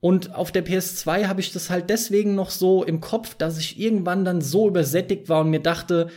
und 0.00 0.34
auf 0.34 0.50
der 0.50 0.64
PS2 0.64 1.26
habe 1.26 1.40
ich 1.40 1.52
das 1.52 1.68
halt 1.68 1.90
deswegen 1.90 2.34
noch 2.34 2.50
so 2.50 2.82
im 2.84 3.00
Kopf, 3.00 3.34
dass 3.34 3.58
ich 3.58 3.78
irgendwann 3.78 4.24
dann 4.24 4.40
so 4.40 4.66
übersättigt 4.66 5.28
war 5.28 5.42
und 5.42 5.50
mir 5.50 5.60
dachte, 5.60 6.08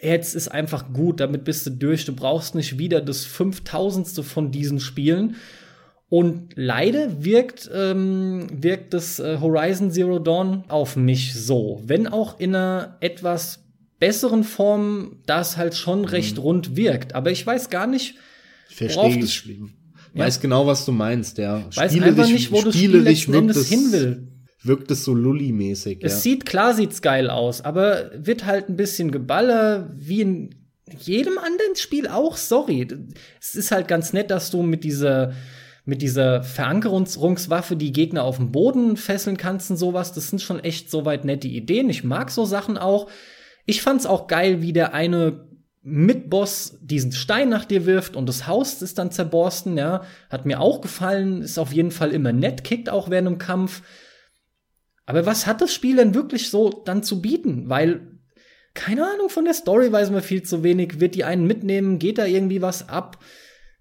jetzt 0.00 0.34
ist 0.34 0.48
einfach 0.48 0.92
gut, 0.92 1.20
damit 1.20 1.44
bist 1.44 1.66
du 1.66 1.70
durch. 1.70 2.04
Du 2.04 2.14
brauchst 2.14 2.54
nicht 2.54 2.78
wieder 2.78 3.00
das 3.00 3.24
5000. 3.24 4.24
von 4.24 4.50
diesen 4.50 4.78
Spielen. 4.78 5.36
Und 6.10 6.52
leider 6.54 7.24
wirkt, 7.24 7.68
ähm, 7.72 8.46
wirkt 8.52 8.92
das 8.92 9.18
äh, 9.18 9.38
Horizon 9.40 9.90
Zero 9.90 10.18
Dawn 10.18 10.64
auf 10.68 10.94
mich 10.94 11.34
so. 11.34 11.82
Wenn 11.84 12.06
auch 12.06 12.38
in 12.38 12.54
einer 12.54 12.98
etwas 13.00 13.64
besseren 13.98 14.44
Form, 14.44 15.22
das 15.24 15.56
halt 15.56 15.74
schon 15.74 16.00
mhm. 16.00 16.06
recht 16.06 16.38
rund 16.38 16.76
wirkt. 16.76 17.14
Aber 17.14 17.30
ich 17.30 17.44
weiß 17.44 17.70
gar 17.70 17.86
nicht, 17.86 18.16
ich 18.68 18.76
verstehe 18.76 19.18
das 19.18 19.32
Spiel 20.14 20.26
weiß 20.26 20.40
genau, 20.40 20.64
was 20.66 20.84
du 20.84 20.92
meinst, 20.92 21.38
ja. 21.38 21.64
Weiß 21.74 22.00
einfach 22.00 22.28
nicht, 22.28 22.52
wo 22.52 22.62
das 22.62 22.74
Spiel 22.74 22.98
letzten 22.98 23.34
Endes 23.34 23.68
hin 23.68 23.90
will. 23.90 24.28
Wirkt 24.62 24.90
es 24.92 25.04
so 25.04 25.12
Lully-mäßig. 25.12 25.98
Es 26.02 26.12
ja. 26.12 26.18
sieht, 26.18 26.46
klar 26.46 26.72
sieht's 26.72 27.02
geil 27.02 27.28
aus, 27.28 27.62
aber 27.62 28.12
wird 28.14 28.46
halt 28.46 28.68
ein 28.68 28.76
bisschen 28.76 29.10
Geballer, 29.10 29.90
wie 29.94 30.20
in 30.20 30.54
jedem 31.00 31.36
anderen 31.36 31.74
Spiel 31.74 32.06
auch, 32.06 32.36
sorry. 32.36 32.86
Es 33.40 33.56
ist 33.56 33.72
halt 33.72 33.88
ganz 33.88 34.12
nett, 34.12 34.30
dass 34.30 34.50
du 34.50 34.62
mit 34.62 34.84
dieser 34.84 35.32
mit 35.86 36.00
dieser 36.00 36.42
Verankerungswaffe 36.42 37.76
die 37.76 37.92
Gegner 37.92 38.22
auf 38.22 38.36
dem 38.36 38.52
Boden 38.52 38.96
fesseln 38.96 39.36
kannst 39.36 39.70
und 39.70 39.76
sowas. 39.76 40.14
Das 40.14 40.28
sind 40.30 40.40
schon 40.40 40.60
echt 40.60 40.90
soweit 40.90 41.26
nette 41.26 41.48
Ideen. 41.48 41.90
Ich 41.90 42.04
mag 42.04 42.30
so 42.30 42.46
Sachen 42.46 42.78
auch. 42.78 43.10
Ich 43.66 43.82
fand's 43.82 44.06
auch 44.06 44.26
geil, 44.26 44.62
wie 44.62 44.72
der 44.72 44.94
eine 44.94 45.46
Mitboss 45.86 46.78
diesen 46.80 47.12
Stein 47.12 47.50
nach 47.50 47.66
dir 47.66 47.84
wirft 47.84 48.16
und 48.16 48.26
das 48.26 48.46
Haus 48.46 48.80
ist 48.80 48.98
dann 48.98 49.10
zerborsten, 49.12 49.76
ja. 49.76 50.02
Hat 50.30 50.46
mir 50.46 50.60
auch 50.60 50.80
gefallen, 50.80 51.42
ist 51.42 51.58
auf 51.58 51.72
jeden 51.72 51.90
Fall 51.90 52.10
immer 52.10 52.32
nett, 52.32 52.64
kickt 52.64 52.88
auch 52.88 53.10
während 53.10 53.28
dem 53.28 53.38
Kampf. 53.38 53.82
Aber 55.04 55.26
was 55.26 55.46
hat 55.46 55.60
das 55.60 55.74
Spiel 55.74 55.96
denn 55.96 56.14
wirklich 56.14 56.48
so 56.48 56.70
dann 56.70 57.02
zu 57.02 57.20
bieten? 57.20 57.68
Weil, 57.68 58.18
keine 58.72 59.06
Ahnung, 59.06 59.28
von 59.28 59.44
der 59.44 59.52
Story 59.52 59.92
weiß 59.92 60.10
man 60.10 60.22
viel 60.22 60.42
zu 60.42 60.62
wenig. 60.64 61.00
Wird 61.00 61.14
die 61.14 61.24
einen 61.24 61.46
mitnehmen? 61.46 61.98
Geht 61.98 62.16
da 62.16 62.24
irgendwie 62.24 62.62
was 62.62 62.88
ab? 62.88 63.22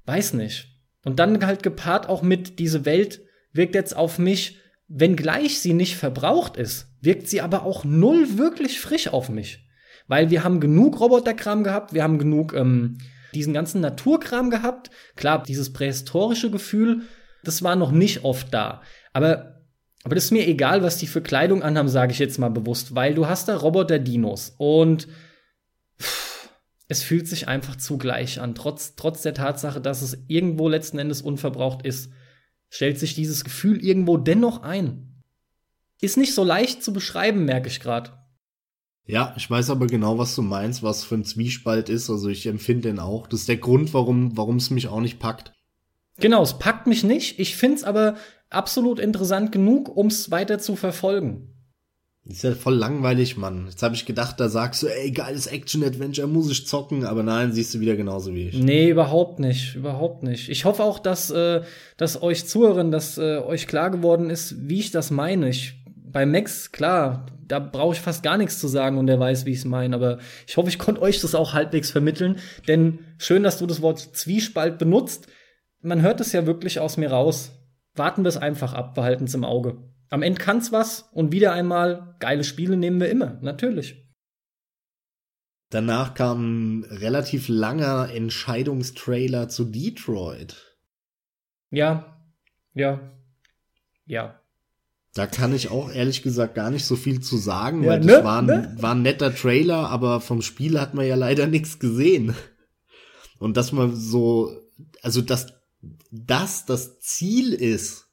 Weiß 0.06 0.34
nicht. 0.34 0.68
Und 1.06 1.20
dann 1.20 1.46
halt 1.46 1.64
gepaart 1.64 2.10
auch 2.10 2.22
mit, 2.22 2.60
diese 2.60 2.84
Welt 2.84 3.22
wirkt 3.54 3.76
jetzt 3.76 3.96
auf 3.96 4.20
mich, 4.20 4.60
wenngleich 4.90 5.60
sie 5.60 5.74
nicht 5.74 5.96
verbraucht 5.96 6.58
ist, 6.58 6.88
wirkt 7.00 7.30
sie 7.30 7.40
aber 7.40 7.64
auch 7.64 7.86
null 7.86 8.38
wirklich 8.38 8.82
frisch 8.82 9.08
auf 9.08 9.30
mich. 9.30 9.66
Weil 10.08 10.30
wir 10.30 10.44
haben 10.44 10.60
genug 10.60 11.00
Roboterkram 11.00 11.64
gehabt, 11.64 11.94
wir 11.94 12.04
haben 12.04 12.20
genug 12.20 12.54
ähm, 12.54 12.98
diesen 13.34 13.54
ganzen 13.54 13.82
Naturkram 13.82 14.50
gehabt. 14.50 14.90
Klar, 15.16 15.44
dieses 15.44 15.74
prähistorische 15.74 16.52
Gefühl, 16.52 17.02
das 17.44 17.64
war 17.64 17.76
noch 17.76 17.92
nicht 17.92 18.24
oft 18.24 18.54
da. 18.54 18.82
Aber, 19.12 19.62
aber 20.04 20.16
das 20.16 20.26
ist 20.26 20.32
mir 20.32 20.48
egal, 20.48 20.84
was 20.84 20.98
die 20.98 21.08
für 21.08 21.22
Kleidung 21.22 21.64
anhaben, 21.64 21.90
sage 21.90 22.12
ich 22.12 22.20
jetzt 22.20 22.40
mal 22.40 22.50
bewusst, 22.50 22.96
weil 22.96 23.14
du 23.14 23.28
hast 23.28 23.48
da 23.48 23.56
Roboter-Dinos 23.56 24.56
und 24.58 25.08
pff, 26.02 26.50
es 26.88 27.04
fühlt 27.04 27.28
sich 27.28 27.48
einfach 27.48 27.76
zugleich 27.76 28.40
an. 28.40 28.56
Trotz, 28.56 28.96
trotz 28.96 29.22
der 29.22 29.34
Tatsache, 29.34 29.82
dass 29.82 30.02
es 30.02 30.18
irgendwo 30.28 30.70
letzten 30.70 31.00
Endes 31.00 31.22
unverbraucht 31.22 31.86
ist, 31.86 32.12
stellt 32.70 33.00
sich 33.00 33.16
dieses 33.16 33.44
Gefühl 33.44 33.84
irgendwo 33.84 34.18
dennoch 34.18 34.64
ein. 34.64 35.24
Ist 36.02 36.18
nicht 36.18 36.34
so 36.34 36.44
leicht 36.44 36.84
zu 36.84 36.92
beschreiben, 36.92 37.46
merke 37.46 37.68
ich 37.68 37.80
gerade. 37.80 38.23
Ja, 39.06 39.34
ich 39.38 39.50
weiß 39.50 39.70
aber 39.70 39.88
genau, 39.88 40.18
was 40.18 40.36
du 40.36 40.42
meinst, 40.42 40.82
was 40.82 41.04
für 41.04 41.16
ein 41.16 41.26
Zwiespalt 41.26 41.90
ist. 41.90 42.10
Also 42.10 42.30
ich 42.30 42.46
empfinde 42.48 42.90
den 42.90 43.00
auch. 43.00 43.28
Das 43.28 43.42
ist 43.42 43.50
der 43.50 43.58
Grund, 43.58 43.94
warum 43.94 44.38
warum 44.38 44.58
es 44.58 44.70
mich 44.70 44.88
auch 44.88 45.02
nicht 45.02 45.20
packt. 45.20 45.52
Genau, 46.20 46.44
es 46.44 46.58
packt 46.58 46.88
mich 46.88 47.04
nicht. 47.04 47.40
Ich 47.40 47.56
find's 47.56 47.84
aber 47.84 48.16
absolut 48.50 49.00
interessant 49.00 49.52
genug, 49.52 49.96
ums 49.98 50.32
weiter 50.32 50.60
zu 50.60 50.76
verfolgen. 50.76 51.50
ist 52.24 52.44
ja 52.44 52.54
voll 52.54 52.76
langweilig, 52.76 53.36
Mann. 53.36 53.66
Jetzt 53.68 53.84
habe 53.84 53.96
ich 53.96 54.06
gedacht, 54.06 54.40
da 54.40 54.48
sagst 54.48 54.84
du, 54.84 54.88
ey, 54.88 55.12
geiles 55.12 55.48
Action-Adventure, 55.48 56.28
muss 56.28 56.52
ich 56.52 56.68
zocken, 56.68 57.04
aber 57.04 57.24
nein, 57.24 57.52
siehst 57.52 57.74
du 57.74 57.80
wieder 57.80 57.96
genauso 57.96 58.34
wie 58.34 58.50
ich. 58.50 58.58
Nee, 58.58 58.90
überhaupt 58.90 59.40
nicht, 59.40 59.76
überhaupt 59.76 60.24
nicht. 60.24 60.50
Ich 60.50 60.64
hoffe 60.66 60.84
auch, 60.84 61.00
dass, 61.00 61.30
äh, 61.32 61.64
dass 61.98 62.22
euch 62.22 62.46
Zuhörern, 62.48 62.92
dass 62.92 63.18
äh, 63.18 63.40
euch 63.40 63.68
klar 63.68 63.90
geworden 63.90 64.30
ist, 64.30 64.70
wie 64.70 64.80
ich 64.80 64.92
das 64.92 65.12
meine. 65.12 65.50
Ich 65.50 65.84
bei 66.14 66.26
Max, 66.28 66.72
klar, 66.72 67.26
da 67.54 67.60
brauche 67.60 67.94
ich 67.94 68.02
fast 68.02 68.24
gar 68.24 68.36
nichts 68.36 68.58
zu 68.58 68.68
sagen 68.68 68.98
und 68.98 69.06
der 69.06 69.20
weiß, 69.20 69.46
wie 69.46 69.52
ich 69.52 69.60
es 69.60 69.66
meine. 69.66 69.96
Aber 69.96 70.18
ich 70.48 70.58
hoffe, 70.58 70.70
ich 70.70 70.80
konnte 70.80 71.04
euch 71.04 71.22
das 71.22 71.36
auch 71.36 71.54
halbwegs 71.54 71.92
vermitteln. 71.92 72.40
Denn 72.68 73.06
schön, 73.20 73.44
dass 73.44 73.60
du 73.60 73.68
das 73.68 73.84
Wort 73.84 74.00
Zwiespalt 74.00 74.80
benutzt. 74.80 75.28
Man 75.80 76.02
hört 76.02 76.20
es 76.20 76.32
ja 76.32 76.48
wirklich 76.48 76.80
aus 76.80 76.98
mir 76.98 77.12
raus. 77.12 77.52
Warten 77.94 78.24
wir 78.24 78.30
es 78.30 78.38
einfach 78.38 78.74
ab, 78.74 78.96
behalten 78.96 79.26
es 79.26 79.36
im 79.36 79.46
Auge. 79.46 79.78
Am 80.10 80.24
Ende 80.24 80.42
kann's 80.42 80.72
was 80.72 81.12
und 81.12 81.32
wieder 81.32 81.54
einmal 81.54 82.16
geile 82.18 82.44
Spiele 82.44 82.76
nehmen 82.76 83.00
wir 83.00 83.12
immer, 83.12 83.38
natürlich. 83.42 84.04
Danach 85.70 86.16
kam 86.16 86.80
ein 86.80 86.84
relativ 86.86 87.50
langer 87.50 88.10
Entscheidungstrailer 88.12 89.48
zu 89.48 89.66
Detroit. 89.66 90.76
Ja, 91.70 92.20
ja, 92.74 93.12
ja. 94.06 94.43
Da 95.14 95.28
kann 95.28 95.54
ich 95.54 95.70
auch 95.70 95.92
ehrlich 95.92 96.24
gesagt 96.24 96.56
gar 96.56 96.72
nicht 96.72 96.86
so 96.86 96.96
viel 96.96 97.20
zu 97.20 97.38
sagen, 97.38 97.84
ja, 97.84 97.92
weil 97.92 98.00
ne? 98.00 98.08
das 98.08 98.24
war 98.24 98.40
ein, 98.40 98.46
ne? 98.48 98.76
war 98.80 98.96
ein 98.96 99.04
netter 99.04 99.34
Trailer, 99.34 99.90
aber 99.90 100.22
vom 100.22 100.42
Spiel 100.42 100.80
hat 100.80 100.96
man 100.96 101.06
ja 101.06 101.16
leider 101.16 101.46
nichts 101.46 101.78
gesehen. 101.78 102.36
Und 103.38 103.58
dass 103.58 103.72
man 103.72 103.96
so, 103.96 104.52
also 105.02 105.22
dass 105.22 105.54
das 106.12 106.66
das 106.66 107.00
Ziel 107.00 107.54
ist, 107.54 108.08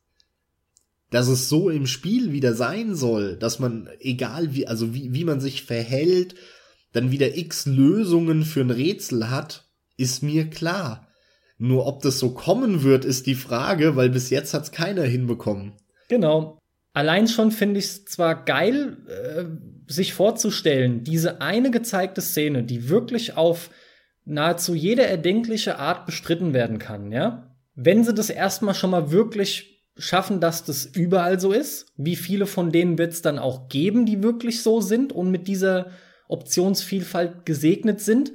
dass 1.11 1.29
es 1.29 1.49
so 1.49 1.71
im 1.71 1.87
Spiel 1.87 2.33
wieder 2.33 2.55
sein 2.55 2.95
soll, 2.95 3.37
dass 3.37 3.59
man, 3.59 3.89
egal 3.99 4.55
wie, 4.55 4.67
also 4.67 4.95
wie, 4.95 5.13
wie 5.13 5.25
man 5.25 5.41
sich 5.41 5.65
verhält, 5.65 6.35
dann 6.93 7.11
wieder 7.11 7.37
x 7.37 7.67
Lösungen 7.67 8.45
für 8.45 8.61
ein 8.61 8.71
Rätsel 8.71 9.31
hat, 9.31 9.65
ist 9.97 10.23
mir 10.23 10.51
klar. 10.51 11.09
Nur 11.59 11.87
ob 11.87 12.03
das 12.03 12.19
so 12.19 12.31
kommen 12.31 12.83
wird, 12.83 13.05
ist 13.05 13.27
die 13.27 13.35
Frage, 13.35 13.97
weil 13.97 14.11
bis 14.11 14.31
jetzt 14.31 14.55
hat's 14.55 14.73
keiner 14.73 15.03
hinbekommen. 15.03 15.73
Genau. 16.09 16.60
Allein 16.93 17.29
schon 17.29 17.53
finde 17.53 17.79
ich 17.79 17.87
es 17.87 18.05
zwar 18.05 18.45
geil, 18.45 18.97
äh, 19.07 19.45
sich 19.93 20.13
vorzustellen, 20.13 21.05
diese 21.05 21.41
eine 21.41 21.71
gezeigte 21.71 22.21
Szene, 22.21 22.65
die 22.65 22.89
wirklich 22.89 23.37
auf 23.37 23.71
nahezu 24.25 24.75
jede 24.75 25.07
erdenkliche 25.07 25.79
Art 25.79 26.07
bestritten 26.07 26.53
werden 26.53 26.79
kann, 26.79 27.13
ja? 27.13 27.57
Wenn 27.75 28.05
sie 28.05 28.13
das 28.13 28.31
erstmal 28.31 28.75
schon 28.75 28.91
mal 28.91 29.11
wirklich 29.11 29.71
schaffen, 29.97 30.41
dass 30.41 30.65
das 30.65 30.87
überall 30.87 31.39
so 31.39 31.53
ist, 31.53 31.93
wie 31.97 32.17
viele 32.17 32.47
von 32.47 32.73
denen 32.73 32.99
wird 32.99 33.13
es 33.13 33.23
dann 33.23 33.39
auch 33.39 33.69
geben, 33.69 34.07
die 34.07 34.23
wirklich 34.23 34.63
so 34.63 34.81
sind 34.81 35.13
und 35.13 35.31
mit 35.31 35.47
dieser 35.47 35.91
Optionsvielfalt 36.29 37.45
gesegnet 37.45 38.01
sind. 38.01 38.33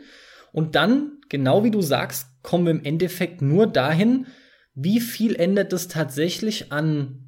Und 0.51 0.75
dann, 0.75 1.19
genau 1.29 1.63
wie 1.63 1.71
du 1.71 1.81
sagst, 1.81 2.27
kommen 2.43 2.65
wir 2.65 2.71
im 2.71 2.83
Endeffekt 2.83 3.41
nur 3.41 3.67
dahin, 3.67 4.27
wie 4.73 4.99
viel 4.99 5.35
ändert 5.35 5.73
es 5.73 5.87
tatsächlich 5.87 6.71
an 6.71 7.24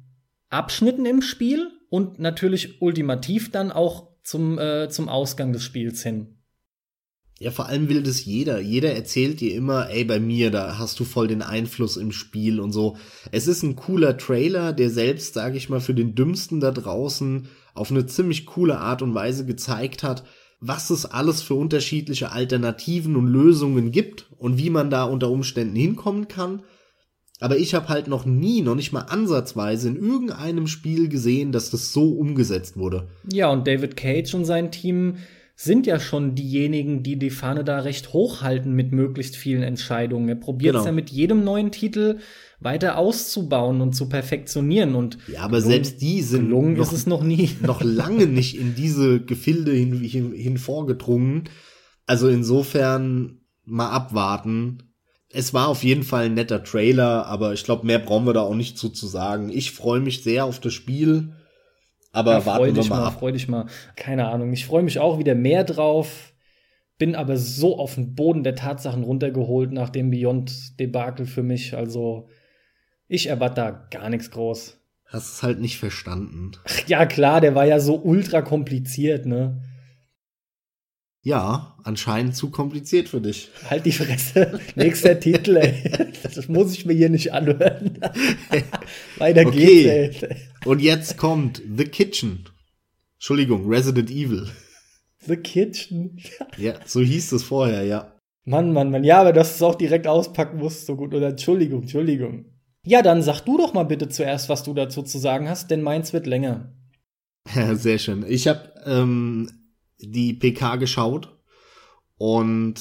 Abschnitten 0.50 1.06
im 1.06 1.22
Spiel 1.22 1.70
und 1.90 2.18
natürlich 2.18 2.80
ultimativ 2.80 3.50
dann 3.50 3.70
auch 3.70 4.08
zum, 4.22 4.58
äh, 4.58 4.88
zum 4.88 5.08
Ausgang 5.08 5.52
des 5.52 5.62
Spiels 5.62 6.02
hin. 6.02 6.38
Ja, 7.40 7.52
vor 7.52 7.66
allem 7.66 7.88
will 7.88 8.02
das 8.02 8.24
jeder. 8.24 8.58
Jeder 8.58 8.92
erzählt 8.94 9.40
dir 9.40 9.54
immer, 9.54 9.90
ey, 9.90 10.04
bei 10.04 10.18
mir, 10.18 10.50
da 10.50 10.76
hast 10.76 10.98
du 10.98 11.04
voll 11.04 11.28
den 11.28 11.42
Einfluss 11.42 11.96
im 11.96 12.10
Spiel 12.10 12.58
und 12.58 12.72
so. 12.72 12.96
Es 13.30 13.46
ist 13.46 13.62
ein 13.62 13.76
cooler 13.76 14.18
Trailer, 14.18 14.72
der 14.72 14.90
selbst, 14.90 15.34
sage 15.34 15.56
ich 15.56 15.68
mal, 15.68 15.80
für 15.80 15.94
den 15.94 16.16
Dümmsten 16.16 16.58
da 16.58 16.72
draußen 16.72 17.46
auf 17.74 17.92
eine 17.92 18.06
ziemlich 18.06 18.44
coole 18.44 18.78
Art 18.78 19.02
und 19.02 19.14
Weise 19.14 19.46
gezeigt 19.46 20.02
hat, 20.02 20.24
was 20.58 20.90
es 20.90 21.06
alles 21.06 21.40
für 21.40 21.54
unterschiedliche 21.54 22.32
Alternativen 22.32 23.14
und 23.14 23.28
Lösungen 23.28 23.92
gibt 23.92 24.26
und 24.36 24.58
wie 24.58 24.70
man 24.70 24.90
da 24.90 25.04
unter 25.04 25.30
Umständen 25.30 25.76
hinkommen 25.76 26.26
kann. 26.26 26.64
Aber 27.40 27.56
ich 27.56 27.74
habe 27.74 27.88
halt 27.88 28.08
noch 28.08 28.26
nie, 28.26 28.62
noch 28.62 28.74
nicht 28.74 28.92
mal 28.92 29.02
ansatzweise 29.02 29.88
in 29.88 29.96
irgendeinem 29.96 30.66
Spiel 30.66 31.08
gesehen, 31.08 31.52
dass 31.52 31.70
das 31.70 31.92
so 31.92 32.10
umgesetzt 32.12 32.76
wurde. 32.76 33.08
Ja, 33.32 33.48
und 33.50 33.66
David 33.66 33.96
Cage 33.96 34.34
und 34.34 34.44
sein 34.44 34.72
Team 34.72 35.14
sind 35.54 35.86
ja 35.86 35.98
schon 35.98 36.34
diejenigen, 36.36 37.02
die 37.02 37.16
die 37.18 37.30
Fahne 37.30 37.64
da 37.64 37.80
recht 37.80 38.12
hochhalten 38.12 38.74
mit 38.74 38.92
möglichst 38.92 39.36
vielen 39.36 39.62
Entscheidungen. 39.64 40.28
Er 40.28 40.36
probiert 40.36 40.74
es 40.76 40.80
Genau. 40.82 40.86
ja 40.90 40.92
mit 40.92 41.10
jedem 41.10 41.42
neuen 41.44 41.72
Titel 41.72 42.18
weiter 42.60 42.96
auszubauen 42.96 43.80
und 43.80 43.92
zu 43.94 44.08
perfektionieren. 44.08 44.94
Und 44.94 45.18
Ja, 45.32 45.40
aber 45.42 45.58
gelungen- 45.58 45.70
selbst 45.70 46.00
die 46.02 46.22
sind 46.22 46.44
gelungen 46.46 46.74
noch, 46.74 46.82
ist 46.92 46.92
es 46.92 47.06
noch 47.06 47.22
nie. 47.24 47.50
noch 47.60 47.82
lange 47.82 48.26
nicht 48.26 48.56
in 48.58 48.74
diese 48.76 49.20
Gefilde 49.20 49.72
hin, 49.72 49.92
hin, 50.00 50.32
hin 50.32 50.58
vorgedrungen. 50.58 51.44
Also 52.06 52.28
insofern 52.28 53.40
mal 53.64 53.90
abwarten. 53.90 54.82
Es 55.30 55.52
war 55.52 55.68
auf 55.68 55.84
jeden 55.84 56.04
Fall 56.04 56.26
ein 56.26 56.34
netter 56.34 56.64
Trailer, 56.64 57.26
aber 57.26 57.52
ich 57.52 57.64
glaube, 57.64 57.86
mehr 57.86 57.98
brauchen 57.98 58.26
wir 58.26 58.32
da 58.32 58.40
auch 58.40 58.54
nicht 58.54 58.78
zu, 58.78 58.88
zu 58.88 59.06
sagen. 59.06 59.50
Ich 59.50 59.72
freue 59.72 60.00
mich 60.00 60.22
sehr 60.22 60.44
auf 60.46 60.58
das 60.58 60.72
Spiel, 60.72 61.34
aber 62.12 62.32
Ja, 62.32 62.46
warten 62.46 62.64
wir 62.66 62.72
dich 62.72 62.88
mal 62.88 63.00
mal, 63.00 63.06
ab. 63.08 63.18
freu 63.18 63.32
dich 63.32 63.48
mal. 63.48 63.66
Keine 63.94 64.28
Ahnung. 64.28 64.52
Ich 64.52 64.64
freue 64.66 64.82
mich 64.82 64.98
auch 64.98 65.18
wieder 65.18 65.34
mehr 65.34 65.64
drauf. 65.64 66.32
Bin 66.96 67.14
aber 67.14 67.36
so 67.36 67.78
auf 67.78 67.94
den 67.94 68.14
Boden 68.14 68.42
der 68.42 68.54
Tatsachen 68.56 69.04
runtergeholt 69.04 69.70
nach 69.70 69.90
dem 69.90 70.10
Beyond-Debakel 70.10 71.26
für 71.26 71.42
mich. 71.42 71.76
Also, 71.76 72.28
ich 73.06 73.26
erwarte 73.28 73.54
da 73.56 73.70
gar 73.70 74.08
nichts 74.10 74.30
groß. 74.30 74.80
Hast 75.04 75.34
es 75.34 75.42
halt 75.42 75.60
nicht 75.60 75.78
verstanden. 75.78 76.52
Ach, 76.66 76.88
ja, 76.88 77.06
klar, 77.06 77.40
der 77.40 77.54
war 77.54 77.66
ja 77.66 77.78
so 77.80 77.96
ultra 78.02 78.42
kompliziert, 78.42 79.26
ne? 79.26 79.62
Ja, 81.22 81.76
anscheinend 81.82 82.36
zu 82.36 82.50
kompliziert 82.50 83.08
für 83.08 83.20
dich. 83.20 83.50
Halt 83.68 83.84
die 83.86 83.92
Fresse. 83.92 84.60
Nächster 84.76 85.18
Titel, 85.18 85.56
ey. 85.56 85.90
Das 86.22 86.48
muss 86.48 86.72
ich 86.72 86.86
mir 86.86 86.94
hier 86.94 87.10
nicht 87.10 87.32
anhören. 87.32 87.98
Weiter 89.18 89.46
Okay. 89.46 90.10
geht's, 90.10 90.22
ey. 90.22 90.36
Und 90.64 90.80
jetzt 90.80 91.16
kommt 91.16 91.60
The 91.76 91.84
Kitchen. 91.84 92.48
Entschuldigung, 93.16 93.68
Resident 93.68 94.10
Evil. 94.10 94.48
The 95.26 95.36
Kitchen. 95.36 96.18
Ja, 96.56 96.74
so 96.86 97.00
hieß 97.00 97.32
es 97.32 97.42
vorher, 97.42 97.82
ja. 97.82 98.12
Mann, 98.44 98.72
Mann, 98.72 98.90
Mann. 98.90 99.04
Ja, 99.04 99.20
aber 99.20 99.32
dass 99.32 99.50
du 99.50 99.54
es 99.56 99.70
auch 99.70 99.74
direkt 99.74 100.06
auspacken 100.06 100.58
musst, 100.58 100.86
so 100.86 100.96
gut. 100.96 101.12
Oder 101.12 101.28
Entschuldigung, 101.30 101.82
Entschuldigung. 101.82 102.46
Ja, 102.86 103.02
dann 103.02 103.22
sag 103.22 103.40
du 103.40 103.58
doch 103.58 103.74
mal 103.74 103.82
bitte 103.84 104.08
zuerst, 104.08 104.48
was 104.48 104.62
du 104.62 104.72
dazu 104.72 105.02
zu 105.02 105.18
sagen 105.18 105.48
hast, 105.48 105.70
denn 105.70 105.82
meins 105.82 106.12
wird 106.12 106.26
länger. 106.26 106.72
Ja, 107.54 107.74
Sehr 107.74 107.98
schön. 107.98 108.24
Ich 108.26 108.48
habe 108.48 108.72
ähm, 108.86 109.50
die 109.98 110.34
PK 110.34 110.76
geschaut 110.76 111.36
und 112.16 112.80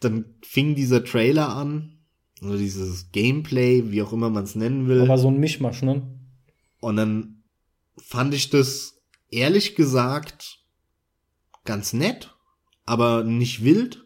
dann 0.00 0.24
fing 0.42 0.74
dieser 0.74 1.04
Trailer 1.04 1.54
an, 1.54 1.98
oder 2.42 2.56
dieses 2.56 3.10
Gameplay, 3.10 3.90
wie 3.90 4.02
auch 4.02 4.12
immer 4.12 4.30
man 4.30 4.44
es 4.44 4.54
nennen 4.54 4.88
will. 4.88 5.02
Aber 5.02 5.18
so 5.18 5.28
ein 5.28 5.38
Mischmasch, 5.38 5.82
ne? 5.82 6.06
Und 6.80 6.96
dann 6.96 7.42
fand 7.96 8.34
ich 8.34 8.50
das 8.50 9.00
ehrlich 9.30 9.74
gesagt 9.74 10.60
ganz 11.64 11.92
nett, 11.92 12.34
aber 12.86 13.24
nicht 13.24 13.64
wild. 13.64 14.04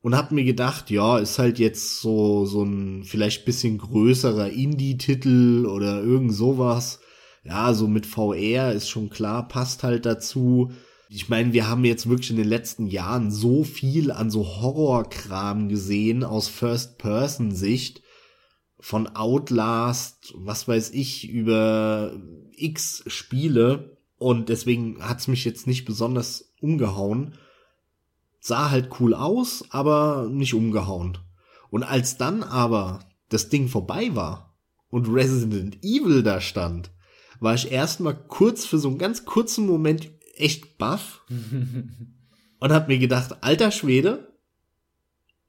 Und 0.00 0.16
hab 0.16 0.30
mir 0.30 0.44
gedacht, 0.44 0.90
ja, 0.90 1.18
ist 1.18 1.38
halt 1.38 1.58
jetzt 1.58 2.00
so, 2.00 2.46
so 2.46 2.62
ein 2.62 3.02
vielleicht 3.02 3.44
bisschen 3.44 3.76
größerer 3.78 4.50
Indie-Titel 4.50 5.66
oder 5.66 6.00
irgend 6.00 6.32
sowas. 6.32 7.00
Ja, 7.46 7.74
so 7.74 7.86
mit 7.86 8.06
VR 8.06 8.72
ist 8.72 8.88
schon 8.88 9.08
klar, 9.08 9.46
passt 9.46 9.84
halt 9.84 10.04
dazu. 10.04 10.72
Ich 11.08 11.28
meine, 11.28 11.52
wir 11.52 11.68
haben 11.68 11.84
jetzt 11.84 12.08
wirklich 12.08 12.30
in 12.30 12.36
den 12.36 12.48
letzten 12.48 12.88
Jahren 12.88 13.30
so 13.30 13.62
viel 13.62 14.10
an 14.10 14.30
so 14.30 14.44
Horrorkram 14.44 15.68
gesehen 15.68 16.24
aus 16.24 16.48
First-Person-Sicht 16.48 18.02
von 18.80 19.06
Outlast, 19.14 20.34
was 20.36 20.66
weiß 20.66 20.90
ich, 20.90 21.28
über 21.28 22.18
x 22.56 23.04
Spiele 23.06 23.96
und 24.18 24.48
deswegen 24.48 24.98
hat's 25.00 25.28
mich 25.28 25.44
jetzt 25.44 25.68
nicht 25.68 25.84
besonders 25.84 26.52
umgehauen. 26.60 27.34
Sah 28.40 28.70
halt 28.70 28.90
cool 28.98 29.14
aus, 29.14 29.64
aber 29.70 30.28
nicht 30.30 30.54
umgehauen. 30.54 31.18
Und 31.70 31.84
als 31.84 32.16
dann 32.16 32.42
aber 32.42 33.00
das 33.28 33.48
Ding 33.50 33.68
vorbei 33.68 34.14
war 34.14 34.56
und 34.88 35.08
Resident 35.08 35.78
Evil 35.84 36.24
da 36.24 36.40
stand, 36.40 36.90
war 37.40 37.54
ich 37.54 37.70
erstmal 37.70 38.14
kurz 38.14 38.64
für 38.64 38.78
so 38.78 38.88
einen 38.88 38.98
ganz 38.98 39.24
kurzen 39.24 39.66
Moment 39.66 40.10
echt 40.34 40.78
baff 40.78 41.22
und 42.58 42.72
hab 42.72 42.88
mir 42.88 42.98
gedacht, 42.98 43.42
alter 43.42 43.70
Schwede. 43.70 44.32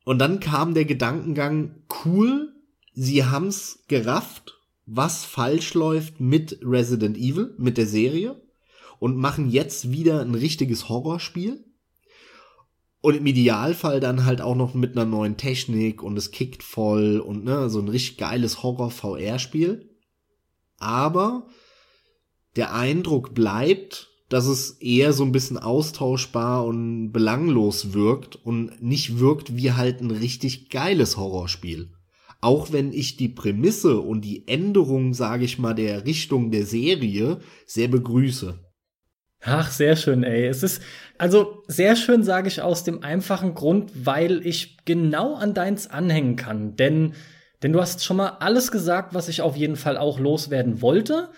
Und 0.05 0.19
dann 0.19 0.39
kam 0.39 0.73
der 0.73 0.85
Gedankengang, 0.85 1.83
cool, 2.05 2.53
sie 2.93 3.25
haben's 3.25 3.83
gerafft, 3.87 4.57
was 4.85 5.25
falsch 5.25 5.73
läuft 5.73 6.21
mit 6.21 6.59
Resident 6.63 7.17
Evil, 7.17 7.53
mit 7.57 7.77
der 7.77 7.87
Serie 7.87 8.41
und 8.99 9.17
machen 9.17 9.49
jetzt 9.49 9.91
wieder 9.91 10.21
ein 10.21 10.35
richtiges 10.35 10.89
Horrorspiel. 10.89 11.63
Und 12.99 13.15
im 13.15 13.25
Idealfall 13.25 13.99
dann 13.99 14.25
halt 14.25 14.41
auch 14.41 14.55
noch 14.55 14.73
mit 14.73 14.93
einer 14.93 15.05
neuen 15.05 15.37
Technik 15.37 16.01
und 16.01 16.17
es 16.17 16.31
kickt 16.31 16.63
voll 16.63 17.19
und 17.19 17.43
ne, 17.43 17.69
so 17.69 17.79
ein 17.79 17.87
richtig 17.87 18.17
geiles 18.17 18.63
Horror-VR-Spiel. 18.63 19.89
Aber 20.77 21.47
der 22.55 22.73
Eindruck 22.73 23.33
bleibt, 23.33 24.09
dass 24.29 24.45
es 24.45 24.71
eher 24.81 25.13
so 25.13 25.23
ein 25.23 25.31
bisschen 25.31 25.57
austauschbar 25.57 26.65
und 26.65 27.11
belanglos 27.11 27.93
wirkt 27.93 28.35
und 28.35 28.81
nicht 28.81 29.19
wirkt 29.19 29.55
wie 29.55 29.71
halt 29.71 30.01
ein 30.01 30.11
richtig 30.11 30.69
geiles 30.69 31.17
Horrorspiel. 31.17 31.91
Auch 32.41 32.71
wenn 32.71 32.91
ich 32.93 33.17
die 33.17 33.29
Prämisse 33.29 33.99
und 33.99 34.21
die 34.21 34.47
Änderung, 34.47 35.13
sage 35.13 35.45
ich 35.45 35.57
mal, 35.57 35.73
der 35.73 36.05
Richtung 36.05 36.51
der 36.51 36.65
Serie 36.65 37.39
sehr 37.65 37.87
begrüße. 37.87 38.59
Ach, 39.41 39.71
sehr 39.71 39.95
schön, 39.95 40.23
ey. 40.23 40.47
Es 40.47 40.63
ist, 40.63 40.81
also 41.17 41.63
sehr 41.67 41.95
schön 41.95 42.23
sage 42.23 42.47
ich 42.47 42.61
aus 42.61 42.83
dem 42.83 43.03
einfachen 43.03 43.53
Grund, 43.53 43.91
weil 44.05 44.45
ich 44.45 44.77
genau 44.85 45.35
an 45.35 45.53
deins 45.53 45.89
anhängen 45.89 46.35
kann. 46.35 46.75
Denn, 46.75 47.13
denn 47.63 47.71
du 47.71 47.79
hast 47.79 48.03
schon 48.03 48.17
mal 48.17 48.37
alles 48.39 48.71
gesagt, 48.71 49.13
was 49.13 49.29
ich 49.29 49.41
auf 49.41 49.55
jeden 49.55 49.75
Fall 49.75 49.97
auch 49.97 50.19
loswerden 50.19 50.81
wollte. 50.81 51.29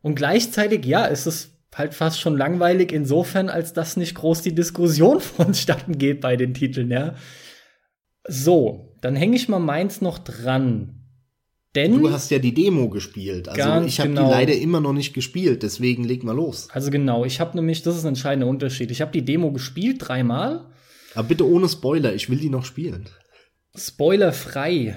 Und 0.00 0.14
gleichzeitig, 0.14 0.84
ja, 0.84 1.04
ist 1.06 1.26
es 1.26 1.58
halt 1.74 1.94
fast 1.94 2.20
schon 2.20 2.36
langweilig 2.36 2.92
insofern, 2.92 3.48
als 3.48 3.72
dass 3.72 3.96
nicht 3.96 4.14
groß 4.14 4.42
die 4.42 4.54
Diskussion 4.54 5.20
vonstatten 5.20 5.98
geht 5.98 6.20
bei 6.20 6.36
den 6.36 6.54
Titeln, 6.54 6.90
ja. 6.90 7.14
So, 8.26 8.96
dann 9.00 9.16
hänge 9.16 9.36
ich 9.36 9.48
mal 9.48 9.58
meins 9.58 10.00
noch 10.00 10.18
dran. 10.18 10.94
Denn, 11.74 12.00
Du 12.00 12.10
hast 12.10 12.30
ja 12.30 12.38
die 12.38 12.54
Demo 12.54 12.88
gespielt. 12.88 13.48
Also 13.48 13.86
ich 13.86 14.00
habe 14.00 14.08
genau. 14.08 14.26
die 14.26 14.30
leider 14.30 14.54
immer 14.54 14.80
noch 14.80 14.92
nicht 14.92 15.12
gespielt, 15.12 15.62
deswegen 15.62 16.04
leg 16.04 16.24
mal 16.24 16.34
los. 16.34 16.68
also 16.72 16.90
genau, 16.90 17.24
ich 17.24 17.40
habe 17.40 17.56
nämlich, 17.56 17.82
das 17.82 17.96
ist 17.96 18.04
ein 18.04 18.08
entscheidender 18.08 18.48
Unterschied. 18.48 18.90
Ich 18.90 19.00
habe 19.00 19.12
die 19.12 19.24
Demo 19.24 19.52
gespielt 19.52 19.98
dreimal. 20.00 20.66
Aber 21.14 21.28
bitte 21.28 21.46
ohne 21.46 21.68
Spoiler, 21.68 22.14
ich 22.14 22.30
will 22.30 22.38
die 22.38 22.50
noch 22.50 22.64
spielen. 22.64 23.08
Spoilerfrei. 23.76 24.96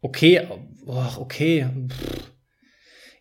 Okay, 0.00 0.46
oh, 0.86 1.04
okay. 1.18 1.66
Pff. 1.88 2.35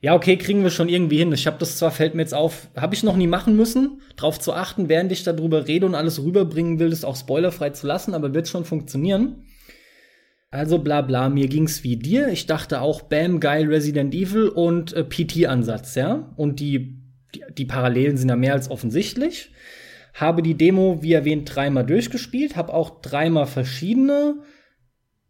Ja, 0.01 0.13
okay, 0.13 0.37
kriegen 0.37 0.63
wir 0.63 0.69
schon 0.69 0.89
irgendwie 0.89 1.17
hin. 1.17 1.31
Ich 1.31 1.47
habe 1.47 1.57
das 1.57 1.77
zwar, 1.77 1.91
fällt 1.91 2.15
mir 2.15 2.21
jetzt 2.21 2.33
auf, 2.33 2.69
habe 2.75 2.93
ich 2.93 3.03
noch 3.03 3.15
nie 3.15 3.27
machen 3.27 3.55
müssen, 3.55 4.01
drauf 4.15 4.39
zu 4.39 4.53
achten, 4.53 4.89
während 4.89 5.11
ich 5.11 5.23
darüber 5.23 5.67
rede 5.67 5.85
und 5.85 5.95
alles 5.95 6.21
rüberbringen 6.21 6.79
will, 6.79 6.89
das 6.89 7.03
auch 7.03 7.15
spoilerfrei 7.15 7.71
zu 7.71 7.87
lassen, 7.87 8.13
aber 8.13 8.33
wird 8.33 8.47
schon 8.47 8.65
funktionieren. 8.65 9.45
Also 10.51 10.79
bla 10.79 11.01
bla, 11.01 11.29
mir 11.29 11.47
ging's 11.47 11.83
wie 11.83 11.97
dir. 11.97 12.29
Ich 12.29 12.45
dachte 12.45 12.81
auch, 12.81 13.01
bam, 13.01 13.39
geil, 13.39 13.67
Resident 13.67 14.13
Evil 14.13 14.47
und 14.47 14.93
äh, 14.93 15.03
PT-Ansatz, 15.03 15.95
ja. 15.95 16.31
Und 16.37 16.59
die, 16.59 16.97
die, 17.33 17.43
die 17.57 17.65
Parallelen 17.65 18.15
sind 18.15 18.29
ja 18.29 18.35
mehr 18.35 18.53
als 18.53 18.71
offensichtlich. 18.71 19.51
Habe 20.13 20.41
die 20.41 20.55
Demo, 20.55 20.99
wie 21.01 21.11
erwähnt, 21.11 21.53
dreimal 21.53 21.85
durchgespielt, 21.85 22.55
habe 22.55 22.73
auch 22.73 23.01
dreimal 23.01 23.47
verschiedene 23.47 24.35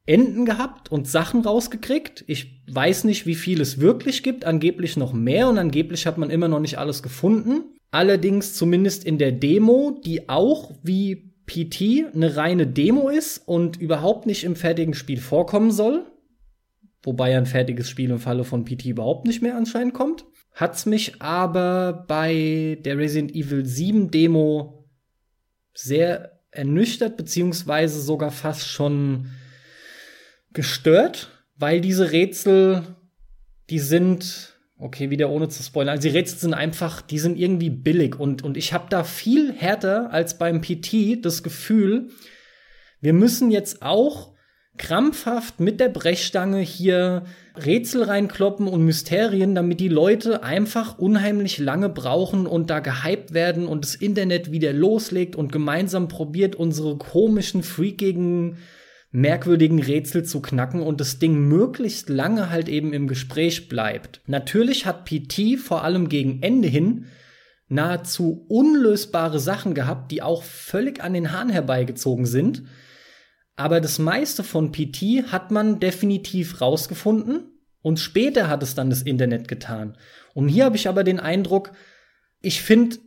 Enden 0.05 0.45
gehabt 0.45 0.91
und 0.91 1.07
Sachen 1.07 1.41
rausgekriegt. 1.41 2.23
Ich 2.27 2.61
weiß 2.71 3.05
nicht, 3.05 3.25
wie 3.25 3.35
viel 3.35 3.59
es 3.61 3.79
wirklich 3.79 4.21
gibt. 4.21 4.45
Angeblich 4.45 4.97
noch 4.97 5.13
mehr 5.13 5.49
und 5.49 5.57
angeblich 5.57 6.05
hat 6.05 6.17
man 6.17 6.29
immer 6.29 6.47
noch 6.47 6.59
nicht 6.59 6.77
alles 6.77 7.01
gefunden. 7.01 7.75
Allerdings 7.91 8.53
zumindest 8.53 9.03
in 9.03 9.17
der 9.17 9.31
Demo, 9.31 9.99
die 10.05 10.29
auch 10.29 10.71
wie 10.83 11.33
PT 11.47 12.13
eine 12.13 12.35
reine 12.35 12.67
Demo 12.67 13.09
ist 13.09 13.47
und 13.47 13.77
überhaupt 13.77 14.25
nicht 14.25 14.43
im 14.43 14.55
fertigen 14.55 14.93
Spiel 14.93 15.19
vorkommen 15.19 15.71
soll. 15.71 16.05
Wobei 17.03 17.37
ein 17.37 17.45
fertiges 17.45 17.89
Spiel 17.89 18.09
im 18.09 18.19
Falle 18.19 18.43
von 18.43 18.65
PT 18.65 18.85
überhaupt 18.85 19.27
nicht 19.27 19.41
mehr 19.41 19.55
anscheinend 19.55 19.93
kommt. 19.93 20.25
Hat's 20.53 20.85
mich 20.85 21.21
aber 21.21 22.05
bei 22.07 22.79
der 22.83 22.97
Resident 22.97 23.35
Evil 23.35 23.65
7 23.65 24.09
Demo 24.09 24.87
sehr 25.73 26.39
ernüchtert, 26.51 27.17
beziehungsweise 27.17 28.01
sogar 28.01 28.31
fast 28.31 28.67
schon 28.67 29.27
gestört, 30.55 31.29
weil 31.55 31.81
diese 31.81 32.11
Rätsel, 32.11 32.81
die 33.69 33.79
sind, 33.79 34.57
okay, 34.79 35.11
wieder 35.11 35.29
ohne 35.29 35.47
zu 35.49 35.61
spoilern, 35.61 35.95
also 35.95 36.09
die 36.09 36.15
Rätsel 36.15 36.39
sind 36.39 36.53
einfach, 36.55 37.01
die 37.01 37.19
sind 37.19 37.37
irgendwie 37.37 37.69
billig 37.69 38.19
und, 38.19 38.43
und 38.43 38.57
ich 38.57 38.73
habe 38.73 38.85
da 38.89 39.03
viel 39.03 39.53
härter 39.53 40.11
als 40.11 40.39
beim 40.39 40.61
PT 40.61 41.23
das 41.23 41.43
Gefühl, 41.43 42.09
wir 43.01 43.13
müssen 43.13 43.51
jetzt 43.51 43.83
auch 43.83 44.33
krampfhaft 44.77 45.59
mit 45.59 45.79
der 45.79 45.89
Brechstange 45.89 46.59
hier 46.59 47.23
Rätsel 47.55 48.03
reinkloppen 48.03 48.67
und 48.67 48.83
Mysterien, 48.83 49.55
damit 49.55 49.79
die 49.79 49.87
Leute 49.87 50.43
einfach 50.43 50.97
unheimlich 50.97 51.57
lange 51.57 51.87
brauchen 51.87 52.45
und 52.45 52.69
da 52.69 52.79
gehypt 52.79 53.33
werden 53.33 53.67
und 53.67 53.85
das 53.85 53.95
Internet 53.95 54.51
wieder 54.51 54.73
loslegt 54.73 55.35
und 55.35 55.51
gemeinsam 55.51 56.09
probiert, 56.09 56.55
unsere 56.55 56.97
komischen, 56.97 57.63
freakigen, 57.63 58.57
merkwürdigen 59.15 59.81
Rätsel 59.81 60.23
zu 60.23 60.41
knacken 60.41 60.81
und 60.81 60.99
das 60.99 61.19
Ding 61.19 61.47
möglichst 61.47 62.09
lange 62.09 62.49
halt 62.49 62.67
eben 62.67 62.91
im 62.91 63.07
Gespräch 63.07 63.69
bleibt. 63.69 64.21
Natürlich 64.27 64.85
hat 64.85 65.05
PT 65.05 65.57
vor 65.57 65.83
allem 65.83 66.09
gegen 66.09 66.41
Ende 66.41 66.67
hin 66.67 67.05
nahezu 67.67 68.45
unlösbare 68.49 69.39
Sachen 69.39 69.73
gehabt, 69.73 70.11
die 70.11 70.21
auch 70.21 70.43
völlig 70.43 71.01
an 71.01 71.13
den 71.13 71.31
Haaren 71.31 71.49
herbeigezogen 71.49 72.25
sind. 72.25 72.63
Aber 73.55 73.79
das 73.79 73.99
meiste 73.99 74.43
von 74.43 74.71
PT 74.71 75.31
hat 75.31 75.49
man 75.49 75.79
definitiv 75.79 76.61
rausgefunden 76.61 77.51
und 77.81 77.99
später 77.99 78.49
hat 78.49 78.63
es 78.63 78.75
dann 78.75 78.89
das 78.89 79.01
Internet 79.01 79.47
getan. 79.47 79.97
Und 80.33 80.49
hier 80.49 80.65
habe 80.65 80.75
ich 80.75 80.89
aber 80.89 81.05
den 81.05 81.21
Eindruck, 81.21 81.71
ich 82.41 82.61
finde, 82.61 82.97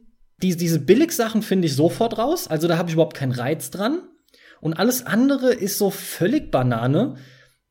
die, 0.42 0.56
diese 0.56 0.80
Billigsachen 0.80 1.42
finde 1.42 1.66
ich 1.66 1.76
sofort 1.76 2.16
raus, 2.16 2.48
also 2.48 2.66
da 2.66 2.78
habe 2.78 2.88
ich 2.88 2.94
überhaupt 2.94 3.16
keinen 3.16 3.32
Reiz 3.32 3.70
dran. 3.70 4.00
Und 4.60 4.74
alles 4.74 5.06
andere 5.06 5.52
ist 5.52 5.78
so 5.78 5.90
völlig 5.90 6.50
Banane, 6.50 7.16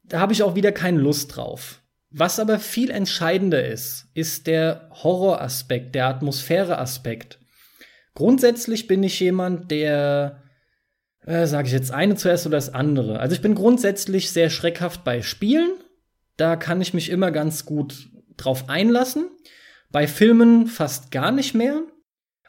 da 0.03 0.19
habe 0.19 0.33
ich 0.33 0.43
auch 0.43 0.55
wieder 0.55 0.71
keine 0.71 0.99
Lust 0.99 1.35
drauf. 1.35 1.81
Was 2.09 2.39
aber 2.39 2.59
viel 2.59 2.89
entscheidender 2.89 3.65
ist, 3.65 4.07
ist 4.13 4.47
der 4.47 4.89
Horroraspekt, 4.91 5.93
der 5.93 6.07
Atmosphäreaspekt. 6.07 7.39
Grundsätzlich 8.13 8.87
bin 8.87 9.03
ich 9.03 9.19
jemand, 9.19 9.69
der, 9.69 10.41
äh, 11.25 11.45
sage 11.45 11.67
ich 11.67 11.73
jetzt 11.73 11.91
eine 11.91 12.15
zuerst 12.15 12.47
oder 12.47 12.57
das 12.57 12.73
andere. 12.73 13.19
Also 13.19 13.35
ich 13.35 13.41
bin 13.41 13.55
grundsätzlich 13.55 14.31
sehr 14.31 14.49
schreckhaft 14.49 15.03
bei 15.03 15.21
Spielen. 15.21 15.69
Da 16.37 16.55
kann 16.55 16.81
ich 16.81 16.93
mich 16.93 17.09
immer 17.09 17.31
ganz 17.31 17.65
gut 17.65 18.09
drauf 18.37 18.69
einlassen. 18.69 19.29
Bei 19.91 20.07
Filmen 20.07 20.67
fast 20.67 21.11
gar 21.11 21.31
nicht 21.31 21.53
mehr. 21.53 21.81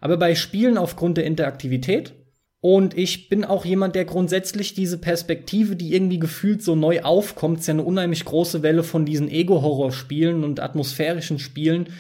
Aber 0.00 0.17
bei 0.17 0.36
Spielen 0.36 0.78
aufgrund 0.78 1.17
der 1.18 1.25
Interaktivität 1.25 2.15
und 2.60 2.98
ich 2.98 3.28
bin 3.28 3.44
auch 3.44 3.64
jemand, 3.64 3.94
der 3.94 4.04
grundsätzlich 4.04 4.74
diese 4.74 4.98
Perspektive, 4.98 5.76
die 5.76 5.94
irgendwie 5.94 6.18
gefühlt 6.18 6.62
so 6.62 6.74
neu 6.74 7.02
aufkommt, 7.02 7.60
ist 7.60 7.68
ja 7.68 7.74
eine 7.74 7.84
unheimlich 7.84 8.24
große 8.24 8.62
Welle 8.62 8.82
von 8.82 9.04
diesen 9.04 9.28
Ego-Horror-Spielen 9.28 10.42
und 10.42 10.58
atmosphärischen 10.58 11.38
Spielen. 11.38 11.90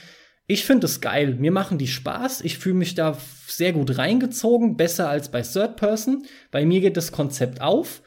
Ich 0.48 0.64
finde 0.64 0.86
es 0.86 1.00
geil. 1.00 1.36
Mir 1.38 1.52
machen 1.52 1.78
die 1.78 1.86
Spaß. 1.86 2.40
Ich 2.40 2.58
fühle 2.58 2.74
mich 2.74 2.96
da 2.96 3.16
sehr 3.46 3.72
gut 3.72 3.98
reingezogen, 3.98 4.76
besser 4.76 5.08
als 5.08 5.30
bei 5.30 5.42
Third 5.42 5.76
Person. 5.76 6.24
Bei 6.50 6.66
mir 6.66 6.80
geht 6.80 6.96
das 6.96 7.12
Konzept 7.12 7.60
auf. 7.60 8.02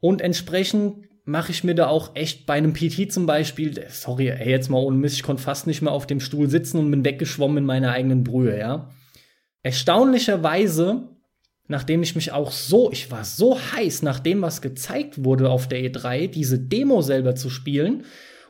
Und 0.00 0.22
entsprechend 0.22 1.08
mache 1.24 1.52
ich 1.52 1.62
mir 1.62 1.74
da 1.74 1.88
auch 1.88 2.16
echt 2.16 2.46
bei 2.46 2.54
einem 2.54 2.72
PT 2.72 3.12
zum 3.12 3.26
Beispiel, 3.26 3.84
sorry, 3.90 4.28
ey, 4.28 4.50
jetzt 4.50 4.70
mal 4.70 4.78
ohne 4.78 4.96
Mist, 4.96 5.16
ich 5.16 5.22
konnte 5.22 5.42
fast 5.42 5.66
nicht 5.66 5.82
mehr 5.82 5.92
auf 5.92 6.06
dem 6.06 6.20
Stuhl 6.20 6.48
sitzen 6.48 6.78
und 6.78 6.90
bin 6.90 7.04
weggeschwommen 7.04 7.58
in 7.58 7.64
meiner 7.64 7.92
eigenen 7.92 8.24
Brühe, 8.24 8.58
ja. 8.58 8.90
Erstaunlicherweise 9.62 11.11
nachdem 11.72 12.02
ich 12.02 12.14
mich 12.14 12.30
auch 12.30 12.52
so, 12.52 12.92
ich 12.92 13.10
war 13.10 13.24
so 13.24 13.58
heiß, 13.58 14.02
nach 14.02 14.20
dem, 14.20 14.42
was 14.42 14.62
gezeigt 14.62 15.24
wurde 15.24 15.50
auf 15.50 15.66
der 15.66 15.80
E3, 15.80 16.28
diese 16.28 16.58
Demo 16.58 17.02
selber 17.02 17.34
zu 17.34 17.50
spielen. 17.50 18.04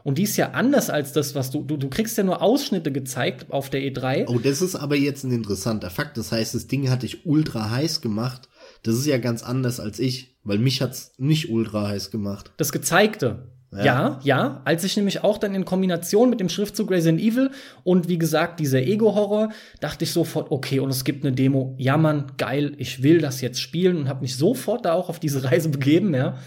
Und 0.04 0.18
die 0.18 0.24
ist 0.24 0.36
ja 0.36 0.50
anders 0.50 0.90
als 0.90 1.12
das, 1.12 1.36
was 1.36 1.52
du, 1.52 1.62
du, 1.62 1.76
du 1.76 1.88
kriegst 1.88 2.18
ja 2.18 2.24
nur 2.24 2.42
Ausschnitte 2.42 2.90
gezeigt 2.90 3.46
auf 3.50 3.70
der 3.70 3.80
E3. 3.82 4.26
Oh, 4.26 4.40
das 4.40 4.60
ist 4.60 4.74
aber 4.74 4.96
jetzt 4.96 5.22
ein 5.22 5.30
interessanter 5.30 5.90
Fakt. 5.90 6.18
Das 6.18 6.32
heißt, 6.32 6.54
das 6.56 6.66
Ding 6.66 6.90
hat 6.90 7.04
dich 7.04 7.24
ultra 7.24 7.70
heiß 7.70 8.00
gemacht. 8.00 8.48
Das 8.82 8.96
ist 8.96 9.06
ja 9.06 9.18
ganz 9.18 9.44
anders 9.44 9.78
als 9.78 10.00
ich, 10.00 10.36
weil 10.42 10.58
mich 10.58 10.82
hat's 10.82 11.12
nicht 11.18 11.48
ultra 11.50 11.86
heiß 11.86 12.10
gemacht. 12.10 12.50
Das 12.56 12.72
Gezeigte. 12.72 13.51
Ja. 13.74 13.84
ja, 13.84 14.20
ja, 14.22 14.60
als 14.66 14.84
ich 14.84 14.96
nämlich 14.96 15.24
auch 15.24 15.38
dann 15.38 15.54
in 15.54 15.64
Kombination 15.64 16.28
mit 16.28 16.40
dem 16.40 16.50
Schriftzug 16.50 16.90
Resident 16.90 17.20
Evil 17.22 17.50
und 17.84 18.06
wie 18.06 18.18
gesagt 18.18 18.60
dieser 18.60 18.82
Ego-Horror, 18.82 19.48
dachte 19.80 20.04
ich 20.04 20.12
sofort, 20.12 20.50
okay, 20.50 20.78
und 20.78 20.90
es 20.90 21.04
gibt 21.04 21.24
eine 21.24 21.34
Demo, 21.34 21.74
ja 21.78 21.96
Mann, 21.96 22.32
geil, 22.36 22.74
ich 22.76 23.02
will 23.02 23.18
das 23.18 23.40
jetzt 23.40 23.60
spielen 23.60 23.96
und 23.96 24.08
habe 24.08 24.20
mich 24.20 24.36
sofort 24.36 24.84
da 24.84 24.92
auch 24.92 25.08
auf 25.08 25.20
diese 25.20 25.44
Reise 25.50 25.70
begeben, 25.70 26.14
ja. 26.14 26.38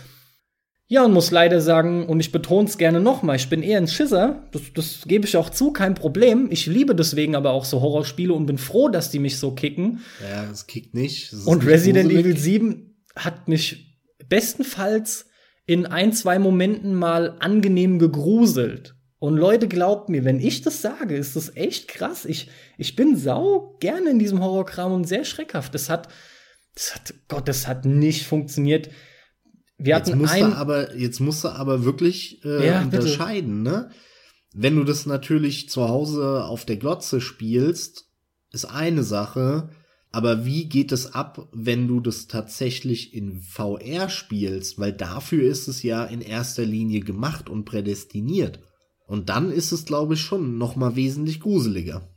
Ja, 0.87 1.03
und 1.03 1.13
muss 1.13 1.31
leider 1.31 1.61
sagen, 1.61 2.05
und 2.05 2.19
ich 2.19 2.31
betone 2.31 2.67
es 2.67 2.77
gerne 2.77 2.99
nochmal, 2.99 3.37
ich 3.37 3.49
bin 3.49 3.63
eher 3.63 3.79
ein 3.79 3.87
Schisser, 3.87 4.43
das, 4.51 4.61
das 4.75 5.01
gebe 5.07 5.25
ich 5.25 5.35
auch 5.35 5.49
zu, 5.49 5.71
kein 5.71 5.95
Problem. 5.95 6.49
Ich 6.51 6.67
liebe 6.67 6.93
deswegen 6.93 7.35
aber 7.35 7.53
auch 7.53 7.65
so 7.65 7.81
Horrorspiele 7.81 8.31
und 8.31 8.45
bin 8.45 8.59
froh, 8.59 8.89
dass 8.89 9.09
die 9.09 9.17
mich 9.17 9.39
so 9.39 9.49
kicken. 9.49 10.01
Ja, 10.21 10.47
es 10.51 10.67
kickt 10.67 10.93
nicht. 10.93 11.33
und 11.47 11.63
nicht 11.63 11.67
Resident 11.67 12.09
gruselig. 12.11 12.25
Evil 12.25 12.37
7 12.37 12.95
hat 13.15 13.47
mich 13.47 13.97
bestenfalls 14.29 15.25
in 15.65 15.85
ein, 15.85 16.13
zwei 16.13 16.39
Momenten 16.39 16.95
mal 16.95 17.37
angenehm 17.39 17.99
gegruselt. 17.99 18.95
Und 19.17 19.37
Leute, 19.37 19.67
glaubt 19.67 20.09
mir, 20.09 20.23
wenn 20.23 20.39
ich 20.39 20.61
das 20.61 20.81
sage, 20.81 21.15
ist 21.15 21.35
das 21.35 21.55
echt 21.55 21.87
krass. 21.87 22.25
Ich, 22.25 22.49
ich 22.77 22.95
bin 22.95 23.15
sau 23.15 23.75
gerne 23.79 24.11
in 24.11 24.19
diesem 24.19 24.43
Horrorkram 24.43 24.91
und 24.91 25.07
sehr 25.07 25.25
schreckhaft. 25.25 25.73
Das 25.73 25.89
hat, 25.89 26.09
das 26.75 26.93
hat, 26.93 27.13
Gott, 27.27 27.47
das 27.47 27.67
hat 27.67 27.85
nicht 27.85 28.27
funktioniert. 28.27 28.89
Wir 29.77 29.95
jetzt 29.95 30.09
hatten 30.09 30.19
musst 30.19 30.33
ein, 30.33 30.53
aber, 30.53 30.95
jetzt 30.95 31.19
musst 31.19 31.43
du 31.43 31.49
aber 31.49 31.83
wirklich 31.83 32.43
äh, 32.45 32.67
ja, 32.67 32.81
unterscheiden, 32.81 33.63
bitte. 33.63 33.75
ne? 33.75 33.91
Wenn 34.53 34.75
du 34.75 34.83
das 34.85 35.05
natürlich 35.05 35.69
zu 35.69 35.89
Hause 35.89 36.45
auf 36.45 36.65
der 36.65 36.77
Glotze 36.77 37.19
spielst, 37.19 38.05
ist 38.51 38.65
eine 38.65 39.03
Sache. 39.03 39.69
Aber 40.15 40.45
wie 40.45 40.69
geht 40.69 40.93
es 40.93 41.13
ab, 41.13 41.49
wenn 41.51 41.89
du 41.89 41.99
das 41.99 42.27
tatsächlich 42.27 43.13
in 43.13 43.41
VR 43.41 44.07
spielst? 44.07 44.79
Weil 44.79 44.93
dafür 44.93 45.43
ist 45.43 45.67
es 45.67 45.83
ja 45.83 46.05
in 46.05 46.21
erster 46.21 46.63
Linie 46.63 47.01
gemacht 47.01 47.49
und 47.49 47.65
prädestiniert. 47.65 48.61
Und 49.07 49.27
dann 49.27 49.51
ist 49.51 49.73
es, 49.73 49.83
glaube 49.83 50.13
ich, 50.13 50.21
schon 50.21 50.57
noch 50.57 50.77
mal 50.77 50.95
wesentlich 50.95 51.41
gruseliger. 51.41 52.07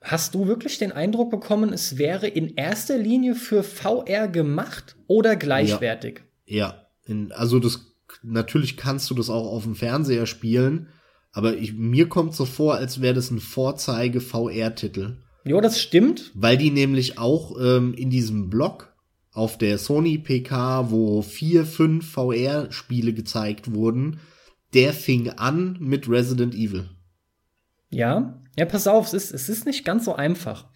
Hast 0.00 0.34
du 0.34 0.46
wirklich 0.46 0.78
den 0.78 0.90
Eindruck 0.90 1.30
bekommen, 1.30 1.74
es 1.74 1.98
wäre 1.98 2.28
in 2.28 2.56
erster 2.56 2.96
Linie 2.96 3.34
für 3.34 3.62
VR 3.62 4.26
gemacht 4.26 4.96
oder 5.06 5.36
gleichwertig? 5.36 6.22
Ja, 6.46 6.56
ja. 6.56 6.86
In, 7.04 7.30
also 7.32 7.58
das 7.58 7.94
natürlich 8.22 8.78
kannst 8.78 9.10
du 9.10 9.14
das 9.14 9.28
auch 9.28 9.52
auf 9.52 9.64
dem 9.64 9.74
Fernseher 9.74 10.24
spielen, 10.24 10.88
aber 11.30 11.58
ich, 11.58 11.74
mir 11.74 12.08
kommt 12.08 12.34
so 12.34 12.46
vor, 12.46 12.76
als 12.76 13.02
wäre 13.02 13.12
das 13.12 13.30
ein 13.30 13.38
Vorzeige 13.38 14.22
VR-Titel. 14.22 15.18
Ja, 15.44 15.60
das 15.60 15.80
stimmt. 15.80 16.30
Weil 16.34 16.56
die 16.56 16.70
nämlich 16.70 17.18
auch 17.18 17.56
ähm, 17.60 17.94
in 17.94 18.10
diesem 18.10 18.50
Blog 18.50 18.94
auf 19.32 19.58
der 19.58 19.78
Sony 19.78 20.18
PK, 20.18 20.90
wo 20.90 21.22
vier, 21.22 21.64
fünf 21.64 22.10
VR-Spiele 22.12 23.12
gezeigt 23.12 23.72
wurden, 23.72 24.20
der 24.74 24.92
fing 24.92 25.30
an 25.30 25.76
mit 25.80 26.08
Resident 26.08 26.54
Evil. 26.54 26.88
Ja, 27.90 28.42
ja, 28.56 28.64
pass 28.66 28.86
auf, 28.86 29.06
es 29.06 29.14
ist, 29.14 29.32
es 29.32 29.48
ist 29.48 29.66
nicht 29.66 29.84
ganz 29.84 30.04
so 30.04 30.14
einfach. 30.14 30.68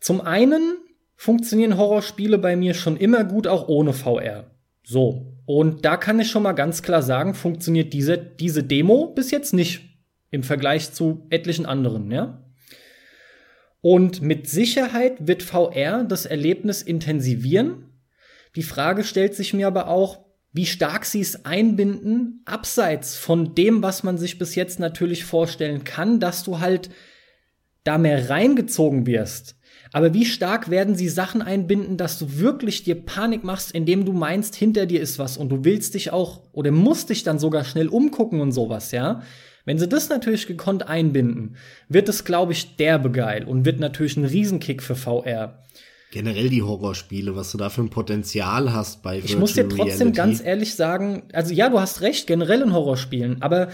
Zum 0.00 0.20
einen 0.20 0.76
funktionieren 1.16 1.76
Horrorspiele 1.76 2.38
bei 2.38 2.56
mir 2.56 2.74
schon 2.74 2.96
immer 2.96 3.24
gut, 3.24 3.46
auch 3.46 3.68
ohne 3.68 3.92
VR. 3.92 4.50
So. 4.84 5.34
Und 5.46 5.84
da 5.84 5.96
kann 5.96 6.20
ich 6.20 6.30
schon 6.30 6.42
mal 6.42 6.52
ganz 6.52 6.82
klar 6.82 7.02
sagen, 7.02 7.34
funktioniert 7.34 7.92
diese, 7.92 8.18
diese 8.18 8.62
Demo 8.62 9.12
bis 9.14 9.30
jetzt 9.30 9.54
nicht. 9.54 9.84
Im 10.30 10.42
Vergleich 10.42 10.92
zu 10.92 11.26
etlichen 11.30 11.64
anderen, 11.64 12.10
ja? 12.10 12.44
Und 13.80 14.22
mit 14.22 14.48
Sicherheit 14.48 15.26
wird 15.26 15.42
VR 15.42 16.04
das 16.04 16.26
Erlebnis 16.26 16.82
intensivieren. 16.82 17.84
Die 18.56 18.62
Frage 18.62 19.04
stellt 19.04 19.34
sich 19.34 19.54
mir 19.54 19.66
aber 19.66 19.88
auch, 19.88 20.24
wie 20.52 20.66
stark 20.66 21.04
sie 21.04 21.20
es 21.20 21.44
einbinden, 21.44 22.42
abseits 22.44 23.16
von 23.16 23.54
dem, 23.54 23.82
was 23.82 24.02
man 24.02 24.18
sich 24.18 24.38
bis 24.38 24.54
jetzt 24.54 24.80
natürlich 24.80 25.24
vorstellen 25.24 25.84
kann, 25.84 26.20
dass 26.20 26.42
du 26.42 26.58
halt 26.58 26.90
da 27.84 27.98
mehr 27.98 28.30
reingezogen 28.30 29.06
wirst. 29.06 29.56
Aber 29.92 30.12
wie 30.12 30.26
stark 30.26 30.70
werden 30.70 30.94
sie 30.96 31.08
Sachen 31.08 31.40
einbinden, 31.40 31.96
dass 31.96 32.18
du 32.18 32.38
wirklich 32.38 32.82
dir 32.82 32.94
Panik 32.94 33.44
machst, 33.44 33.72
indem 33.72 34.04
du 34.04 34.12
meinst, 34.12 34.54
hinter 34.54 34.86
dir 34.86 35.00
ist 35.00 35.18
was 35.18 35.36
und 35.36 35.48
du 35.48 35.64
willst 35.64 35.94
dich 35.94 36.10
auch 36.12 36.42
oder 36.52 36.70
musst 36.70 37.10
dich 37.10 37.22
dann 37.22 37.38
sogar 37.38 37.64
schnell 37.64 37.88
umgucken 37.88 38.40
und 38.40 38.52
sowas, 38.52 38.90
ja? 38.90 39.22
Wenn 39.68 39.78
sie 39.78 39.86
das 39.86 40.08
natürlich 40.08 40.46
gekonnt 40.46 40.88
einbinden, 40.88 41.56
wird 41.90 42.08
es, 42.08 42.24
glaube 42.24 42.52
ich, 42.52 42.76
derbe 42.76 43.10
geil 43.10 43.44
und 43.44 43.66
wird 43.66 43.80
natürlich 43.80 44.16
ein 44.16 44.24
Riesenkick 44.24 44.82
für 44.82 44.94
VR. 44.94 45.62
Generell 46.10 46.48
die 46.48 46.62
Horrorspiele, 46.62 47.36
was 47.36 47.52
du 47.52 47.58
da 47.58 47.68
für 47.68 47.82
ein 47.82 47.90
Potenzial 47.90 48.72
hast 48.72 49.02
bei 49.02 49.16
Virtual 49.16 49.30
Ich 49.30 49.38
muss 49.38 49.52
dir 49.52 49.68
trotzdem 49.68 50.08
Reality. 50.08 50.16
ganz 50.16 50.42
ehrlich 50.42 50.74
sagen, 50.74 51.24
also 51.34 51.52
ja, 51.52 51.68
du 51.68 51.78
hast 51.78 52.00
recht, 52.00 52.26
generell 52.26 52.62
in 52.62 52.72
Horrorspielen, 52.72 53.42
aber 53.42 53.68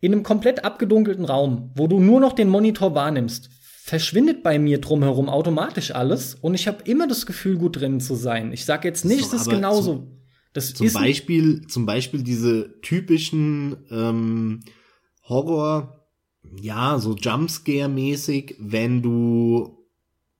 in 0.00 0.12
einem 0.12 0.22
komplett 0.22 0.66
abgedunkelten 0.66 1.24
Raum, 1.24 1.70
wo 1.76 1.86
du 1.86 1.98
nur 1.98 2.20
noch 2.20 2.34
den 2.34 2.50
Monitor 2.50 2.94
wahrnimmst, 2.94 3.48
verschwindet 3.82 4.42
bei 4.42 4.58
mir 4.58 4.82
drumherum 4.82 5.30
automatisch 5.30 5.92
alles 5.92 6.34
und 6.34 6.52
ich 6.52 6.68
habe 6.68 6.82
immer 6.84 7.08
das 7.08 7.24
Gefühl, 7.24 7.56
gut 7.56 7.80
drin 7.80 8.00
zu 8.00 8.16
sein. 8.16 8.52
Ich 8.52 8.66
sage 8.66 8.86
jetzt 8.86 9.06
nicht, 9.06 9.22
es 9.22 9.32
ist 9.32 9.48
genauso. 9.48 9.94
Zum, 9.94 10.18
das 10.52 10.74
zum 10.74 10.92
Beispiel, 10.92 11.66
zum 11.68 11.86
Beispiel 11.86 12.22
diese 12.22 12.82
typischen 12.82 13.78
ähm, 13.90 14.60
Horror, 15.28 16.06
ja, 16.60 16.98
so 16.98 17.14
Jumpscare-mäßig, 17.14 18.56
wenn 18.58 19.02
du, 19.02 19.78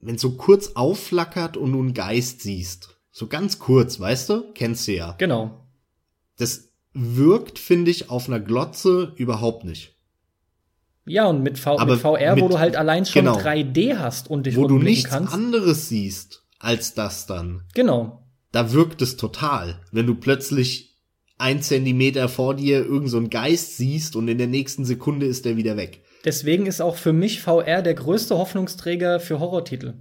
wenn 0.01 0.19
so 0.19 0.33
kurz 0.33 0.73
aufflackert 0.75 1.57
und 1.57 1.73
du 1.73 1.79
einen 1.81 1.95
Geist 1.95 2.43
siehst. 2.43 2.97
So 3.11 3.27
ganz 3.27 3.59
kurz, 3.59 3.99
weißt 4.01 4.29
du? 4.31 4.53
Kennst 4.55 4.87
du 4.89 4.93
ja. 4.95 5.13
Genau. 5.19 5.65
das 6.37 6.69
wirkt, 6.95 7.59
finde 7.59 7.91
ich, 7.91 8.11
auf 8.11 8.29
einer 8.29 8.41
Glotze 8.41 9.13
überhaupt 9.17 9.65
nicht. 9.65 9.95
Ja, 11.07 11.27
und 11.27 11.43
mit, 11.43 11.59
v 11.59 11.79
Aber 11.79 11.93
mit 11.95 12.01
VR, 12.01 12.37
wo 12.39 12.45
mit- 12.45 12.53
du 12.55 12.59
halt 12.59 12.77
allein 12.77 13.07
schon 13.07 13.25
genau. 13.25 13.39
3D 13.39 13.99
hast 13.99 14.29
und 14.31 14.47
dich 14.47 14.57
Wo 14.57 14.67
du 14.67 14.79
nichts 14.79 15.09
kannst. 15.11 15.33
anderes 15.33 15.89
siehst 15.89 16.45
als 16.59 16.95
das 16.95 17.27
dann. 17.27 17.63
Genau. 17.75 18.27
Da 18.53 18.73
wirkt 18.73 19.01
es 19.03 19.17
total. 19.17 19.81
Wenn 19.93 20.07
du 20.07 20.15
plötzlich 20.15 20.88
ein 21.39 21.63
Zentimeter 21.63 22.29
vor 22.29 22.55
dir 22.55 22.85
irgend 22.85 23.11
so 23.11 23.17
einen 23.17 23.31
Geist 23.31 23.77
siehst 23.77 24.17
und 24.17 24.29
in 24.29 24.39
der 24.39 24.49
nächsten 24.49 24.85
Sekunde 24.85 25.27
ist 25.27 25.45
der 25.45 25.57
wieder 25.57 25.77
weg. 25.77 26.03
Deswegen 26.25 26.67
ist 26.67 26.81
auch 26.81 26.97
für 26.97 27.13
mich 27.13 27.41
VR 27.41 27.81
der 27.83 27.95
größte 27.95 28.37
Hoffnungsträger 28.37 29.21
für 29.21 29.39
Horrortitel. 29.39 29.95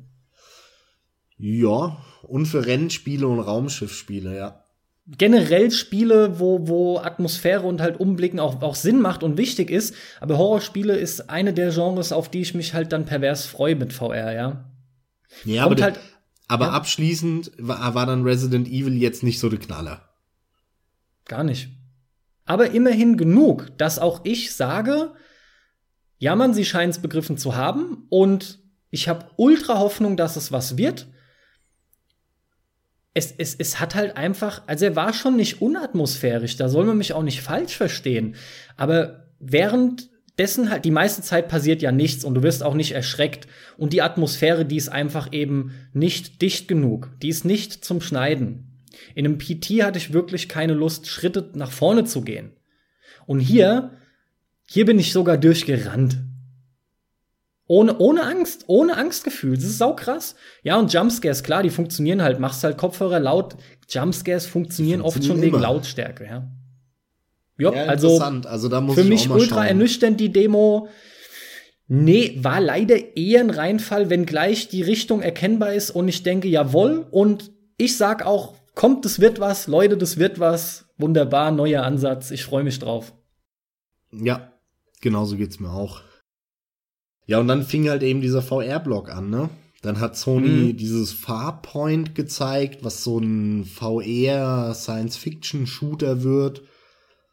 Ja, 1.37 1.97
und 2.23 2.47
für 2.47 2.65
Rennspiele 2.65 3.27
und 3.27 3.39
Raumschiffspiele, 3.39 4.35
ja. 4.35 4.63
Generell 5.17 5.71
Spiele, 5.71 6.39
wo, 6.39 6.67
wo 6.67 6.97
Atmosphäre 6.97 7.65
und 7.65 7.79
halt 7.79 7.99
Umblicken 7.99 8.39
auch, 8.41 8.61
auch 8.61 8.75
Sinn 8.75 8.99
macht 8.99 9.23
und 9.23 9.37
wichtig 9.37 9.69
ist. 9.69 9.93
Aber 10.19 10.37
Horrorspiele 10.37 10.97
ist 10.97 11.29
eine 11.29 11.53
der 11.53 11.71
Genres, 11.71 12.11
auf 12.11 12.29
die 12.29 12.41
ich 12.41 12.53
mich 12.55 12.73
halt 12.73 12.91
dann 12.91 13.05
pervers 13.05 13.45
freue 13.45 13.75
mit 13.77 13.93
VR, 13.93 14.33
ja. 14.33 14.65
Ja, 15.45 15.63
Kommt 15.63 15.75
aber, 15.77 15.83
halt- 15.83 15.99
aber 16.49 16.65
ja. 16.65 16.71
abschließend 16.71 17.51
war, 17.59 17.93
war 17.95 18.05
dann 18.05 18.23
Resident 18.23 18.67
Evil 18.67 18.97
jetzt 18.97 19.23
nicht 19.23 19.39
so 19.39 19.47
der 19.47 19.59
Knaller. 19.59 20.06
Gar 21.27 21.43
nicht. 21.43 21.69
Aber 22.45 22.71
immerhin 22.71 23.17
genug, 23.17 23.77
dass 23.77 23.99
auch 23.99 24.21
ich 24.23 24.55
sage, 24.55 25.13
ja, 26.17 26.35
man, 26.35 26.53
sie 26.53 26.65
scheint 26.65 26.93
es 26.93 27.01
begriffen 27.01 27.37
zu 27.37 27.55
haben 27.55 28.05
und 28.09 28.59
ich 28.89 29.09
habe 29.09 29.29
ultra 29.35 29.79
Hoffnung, 29.79 30.17
dass 30.17 30.37
es 30.37 30.51
was 30.51 30.77
wird. 30.77 31.07
Es, 33.13 33.33
es, 33.37 33.55
es 33.55 33.79
hat 33.79 33.95
halt 33.95 34.15
einfach, 34.15 34.63
also 34.67 34.85
er 34.85 34.95
war 34.95 35.13
schon 35.13 35.35
nicht 35.35 35.61
unatmosphärisch, 35.61 36.55
da 36.55 36.69
soll 36.69 36.85
man 36.85 36.97
mich 36.97 37.13
auch 37.13 37.23
nicht 37.23 37.41
falsch 37.41 37.75
verstehen. 37.75 38.35
Aber 38.77 39.27
währenddessen 39.39 40.69
halt, 40.69 40.85
die 40.85 40.91
meiste 40.91 41.21
Zeit 41.21 41.49
passiert 41.49 41.81
ja 41.81 41.91
nichts 41.91 42.23
und 42.23 42.35
du 42.35 42.43
wirst 42.43 42.63
auch 42.63 42.75
nicht 42.75 42.93
erschreckt. 42.93 43.47
Und 43.77 43.91
die 43.91 44.01
Atmosphäre, 44.01 44.65
die 44.65 44.77
ist 44.77 44.89
einfach 44.89 45.33
eben 45.33 45.73
nicht 45.93 46.41
dicht 46.41 46.67
genug. 46.67 47.09
Die 47.21 47.29
ist 47.29 47.43
nicht 47.43 47.83
zum 47.83 48.01
Schneiden. 48.01 48.66
In 49.17 49.25
einem 49.25 49.39
PT 49.39 49.81
hatte 49.81 49.97
ich 49.97 50.13
wirklich 50.13 50.47
keine 50.47 50.73
Lust, 50.75 51.07
Schritte 51.07 51.49
nach 51.55 51.71
vorne 51.71 52.03
zu 52.03 52.21
gehen. 52.21 52.51
Und 53.25 53.39
hier, 53.39 53.97
hier 54.69 54.85
bin 54.85 54.99
ich 54.99 55.11
sogar 55.11 55.39
durchgerannt. 55.39 56.19
Ohne, 57.65 57.97
ohne 57.97 58.21
Angst, 58.21 58.65
ohne 58.67 58.95
Angstgefühl. 58.95 59.55
Das 59.55 59.63
ist 59.65 59.79
saukrass. 59.79 60.35
Ja, 60.61 60.77
und 60.77 60.93
Jumpscares, 60.93 61.41
klar, 61.41 61.63
die 61.63 61.71
funktionieren 61.71 62.21
halt. 62.21 62.39
Machst 62.39 62.63
halt 62.63 62.77
Kopfhörer 62.77 63.19
laut. 63.19 63.55
Jumpscares 63.89 64.45
funktionieren, 64.45 65.01
oft 65.01 65.15
schon 65.15 65.23
funktionieren 65.23 65.45
wegen 65.47 65.55
immer. 65.55 65.73
Lautstärke, 65.73 66.25
ja. 66.25 66.51
Jo, 67.57 67.73
Ja, 67.73 67.85
also. 67.85 68.19
Also 68.19 68.69
da 68.69 68.81
muss 68.81 68.93
für 68.93 69.01
ich 69.01 69.09
mich 69.09 69.29
ultra 69.31 69.55
schauen. 69.55 69.65
ernüchternd 69.65 70.19
die 70.19 70.31
Demo. 70.31 70.89
Nee, 71.87 72.37
war 72.39 72.61
leider 72.61 73.17
eher 73.17 73.39
ein 73.39 73.49
Reinfall, 73.49 74.11
wenn 74.11 74.27
gleich 74.27 74.69
die 74.69 74.83
Richtung 74.83 75.23
erkennbar 75.23 75.73
ist 75.73 75.89
und 75.89 76.07
ich 76.07 76.21
denke, 76.21 76.47
jawohl. 76.47 77.07
Und 77.09 77.49
ich 77.77 77.97
sag 77.97 78.23
auch, 78.23 78.56
kommt, 78.77 79.03
das 79.05 79.19
wird 79.19 79.39
was, 79.41 79.67
Leute, 79.67 79.97
das 79.97 80.15
wird 80.17 80.39
was. 80.39 80.85
Wunderbar, 80.97 81.51
neuer 81.51 81.83
Ansatz. 81.83 82.31
Ich 82.31 82.45
freue 82.45 82.63
mich 82.63 82.79
drauf. 82.79 83.11
Ja, 84.11 84.53
genauso 85.01 85.35
geht's 85.35 85.59
mir 85.59 85.71
auch. 85.71 85.99
Ja, 87.25 87.39
und 87.39 87.49
dann 87.49 87.63
fing 87.63 87.89
halt 87.89 88.03
eben 88.03 88.21
dieser 88.21 88.41
VR-Block 88.41 89.09
an, 89.09 89.29
ne? 89.29 89.49
Dann 89.81 89.99
hat 89.99 90.15
Sony 90.15 90.71
Mhm. 90.73 90.77
dieses 90.77 91.11
Farpoint 91.11 92.15
gezeigt, 92.15 92.83
was 92.83 93.03
so 93.03 93.19
ein 93.19 93.65
VR-Science-Fiction-Shooter 93.65 96.23
wird. 96.23 96.61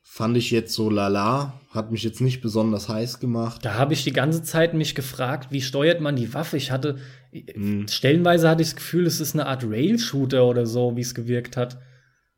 Fand 0.03 0.37
ich 0.37 0.51
jetzt 0.51 0.75
so 0.75 0.91
lala, 0.91 1.61
hat 1.75 1.91
mich 1.91 2.05
jetzt 2.05 2.21
nicht 2.21 2.41
besonders 2.41 2.89
heiß 2.89 3.19
gemacht. 3.19 3.65
Da 3.65 3.75
habe 3.75 3.93
ich 3.93 4.05
die 4.05 4.13
ganze 4.13 4.43
Zeit 4.43 4.75
mich 4.75 4.95
gefragt, 4.95 5.49
wie 5.51 5.61
steuert 5.61 6.01
man 6.01 6.15
die 6.17 6.33
Waffe? 6.33 6.57
Ich 6.57 6.71
hatte, 6.71 6.99
Mhm. 7.33 7.89
stellenweise 7.89 8.49
hatte 8.49 8.63
ich 8.63 8.69
das 8.69 8.77
Gefühl, 8.77 9.07
es 9.07 9.21
ist 9.21 9.35
eine 9.35 9.47
Art 9.47 9.65
Rail-Shooter 9.65 10.45
oder 10.47 10.67
so, 10.67 10.97
wie 10.97 11.01
es 11.01 11.15
gewirkt 11.15 11.57
hat. 11.57 11.79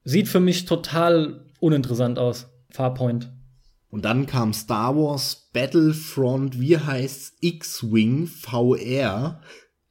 Sieht 0.05 0.29
für 0.29 0.41
mich 0.41 0.65
total 0.65 1.45
uninteressant 1.61 2.19
aus. 2.19 2.49
Farpoint. 2.71 3.31
Und 3.91 4.05
dann 4.05 4.27
kam 4.27 4.53
Star 4.53 4.97
Wars 4.97 5.51
Battlefront, 5.53 6.59
wie 6.61 6.79
heißt's, 6.79 7.35
X-Wing 7.41 8.27
VR. 8.27 9.41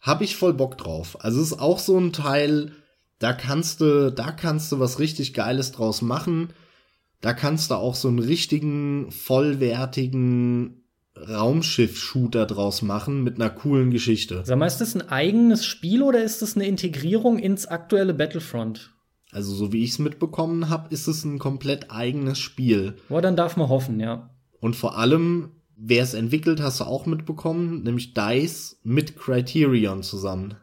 Hab 0.01 0.21
ich 0.21 0.35
voll 0.35 0.53
Bock 0.53 0.77
drauf. 0.77 1.17
Also 1.23 1.39
es 1.41 1.51
ist 1.51 1.59
auch 1.59 1.79
so 1.79 1.97
ein 1.99 2.13
Teil, 2.13 2.71
da 3.19 3.33
kannst 3.33 3.81
du, 3.81 4.11
da 4.11 4.31
kannst 4.31 4.71
du 4.71 4.79
was 4.79 4.99
richtig 4.99 5.33
Geiles 5.33 5.71
draus 5.71 6.01
machen. 6.01 6.49
Da 7.25 7.33
kannst 7.33 7.71
du 7.71 7.75
auch 7.75 7.95
so 7.95 8.07
einen 8.07 8.19
richtigen, 8.19 9.09
vollwertigen 9.09 10.83
Raumschiff-Shooter 11.17 12.45
draus 12.45 12.83
machen 12.83 13.23
mit 13.23 13.37
einer 13.37 13.49
coolen 13.49 13.89
Geschichte. 13.89 14.43
Sag 14.45 14.59
mal, 14.59 14.67
ist 14.67 14.77
das 14.77 14.93
ein 14.93 15.09
eigenes 15.09 15.65
Spiel 15.65 16.03
oder 16.03 16.23
ist 16.23 16.43
das 16.43 16.55
eine 16.55 16.67
Integrierung 16.67 17.39
ins 17.39 17.65
aktuelle 17.65 18.13
Battlefront? 18.13 18.91
Also 19.31 19.55
so 19.55 19.73
wie 19.73 19.83
ich 19.83 19.93
es 19.93 19.97
mitbekommen 19.97 20.69
habe, 20.69 20.93
ist 20.93 21.07
es 21.07 21.25
ein 21.25 21.39
komplett 21.39 21.89
eigenes 21.89 22.37
Spiel. 22.37 22.97
Boah, 23.09 23.23
dann 23.23 23.35
darf 23.35 23.57
man 23.57 23.69
hoffen, 23.69 23.99
ja. 23.99 24.29
Und 24.59 24.75
vor 24.75 24.95
allem, 24.95 25.49
wer 25.75 26.03
es 26.03 26.13
entwickelt, 26.13 26.61
hast 26.61 26.79
du 26.79 26.83
auch 26.83 27.07
mitbekommen, 27.07 27.81
nämlich 27.81 28.13
DICE 28.13 28.77
mit 28.83 29.17
Criterion 29.17 30.03
zusammen. 30.03 30.57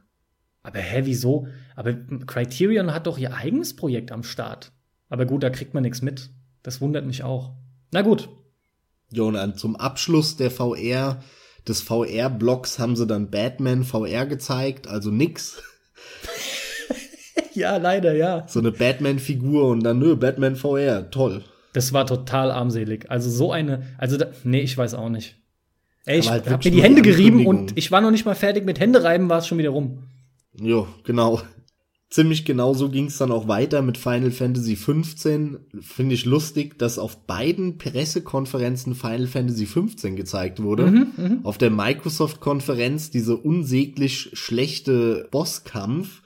Aber 0.62 0.78
hä, 0.78 1.02
wieso? 1.07 1.49
Aber 1.74 1.92
Criterion 1.92 2.94
hat 2.94 3.08
doch 3.08 3.18
ihr 3.18 3.34
eigenes 3.34 3.74
Projekt 3.74 4.12
am 4.12 4.23
Start. 4.23 4.70
Aber 5.08 5.26
gut, 5.26 5.42
da 5.42 5.50
kriegt 5.50 5.74
man 5.74 5.82
nichts 5.82 6.02
mit. 6.02 6.31
Das 6.62 6.81
wundert 6.81 7.07
mich 7.07 7.23
auch. 7.23 7.52
Na 7.91 8.02
gut. 8.02 8.28
Ja, 9.10 9.24
und 9.24 9.34
dann 9.34 9.57
zum 9.57 9.76
Abschluss 9.76 10.36
der 10.36 10.50
VR, 10.50 11.23
des 11.68 11.82
VR-Blocks 11.82 12.78
haben 12.78 12.97
sie 12.97 13.07
dann 13.07 13.31
Batman 13.31 13.84
VR 13.84 14.26
gezeigt, 14.26 14.89
also 14.89 15.10
nix. 15.10 15.62
ja, 17.55 17.76
leider, 17.76 18.15
ja. 18.15 18.47
So 18.49 18.60
eine 18.60 18.73
Batman-Figur 18.73 19.68
und 19.68 19.84
dann, 19.84 19.99
nö, 19.99 20.16
Batman 20.16 20.57
VR, 20.57 21.10
toll. 21.10 21.44
Das 21.73 21.92
war 21.92 22.07
total 22.07 22.50
armselig. 22.50 23.10
Also 23.10 23.31
so 23.31 23.52
eine, 23.52 23.94
also 23.99 24.16
da, 24.16 24.26
nee, 24.44 24.60
ich 24.60 24.76
weiß 24.76 24.94
auch 24.94 25.08
nicht. 25.08 25.36
Ey, 26.05 26.18
ich 26.18 26.31
halt 26.31 26.50
hab 26.50 26.65
mir 26.65 26.70
die 26.70 26.82
Hände 26.82 27.02
gerieben 27.02 27.47
und 27.47 27.76
ich 27.76 27.92
war 27.92 28.00
noch 28.00 28.10
nicht 28.10 28.24
mal 28.24 28.34
fertig 28.34 28.65
mit 28.65 28.81
Händereiben, 28.81 29.28
war 29.28 29.39
es 29.39 29.47
schon 29.47 29.58
wieder 29.58 29.70
rum. 29.70 30.05
Jo, 30.60 30.89
genau. 31.05 31.41
Ziemlich 32.12 32.44
genau 32.44 32.74
so 32.74 32.91
ging 32.91 33.07
es 33.07 33.16
dann 33.16 33.32
auch 33.32 33.49
weiter 33.49 33.81
mit 33.81 33.97
Final 33.97 34.32
Fantasy 34.32 34.76
15. 34.76 35.60
Finde 35.81 36.15
ich 36.15 36.26
lustig, 36.26 36.78
dass 36.78 36.99
auf 36.99 37.24
beiden 37.26 37.78
Pressekonferenzen 37.78 38.94
Final 38.94 39.26
Fantasy 39.26 39.65
15 39.65 40.15
gezeigt 40.15 40.62
wurde. 40.62 40.91
Mhm, 40.91 41.41
Auf 41.42 41.57
der 41.57 41.70
Microsoft-Konferenz 41.70 43.10
diese 43.10 43.39
unsäglich 43.39 44.28
schlechte 44.34 45.26
Bosskampf. 45.31 46.20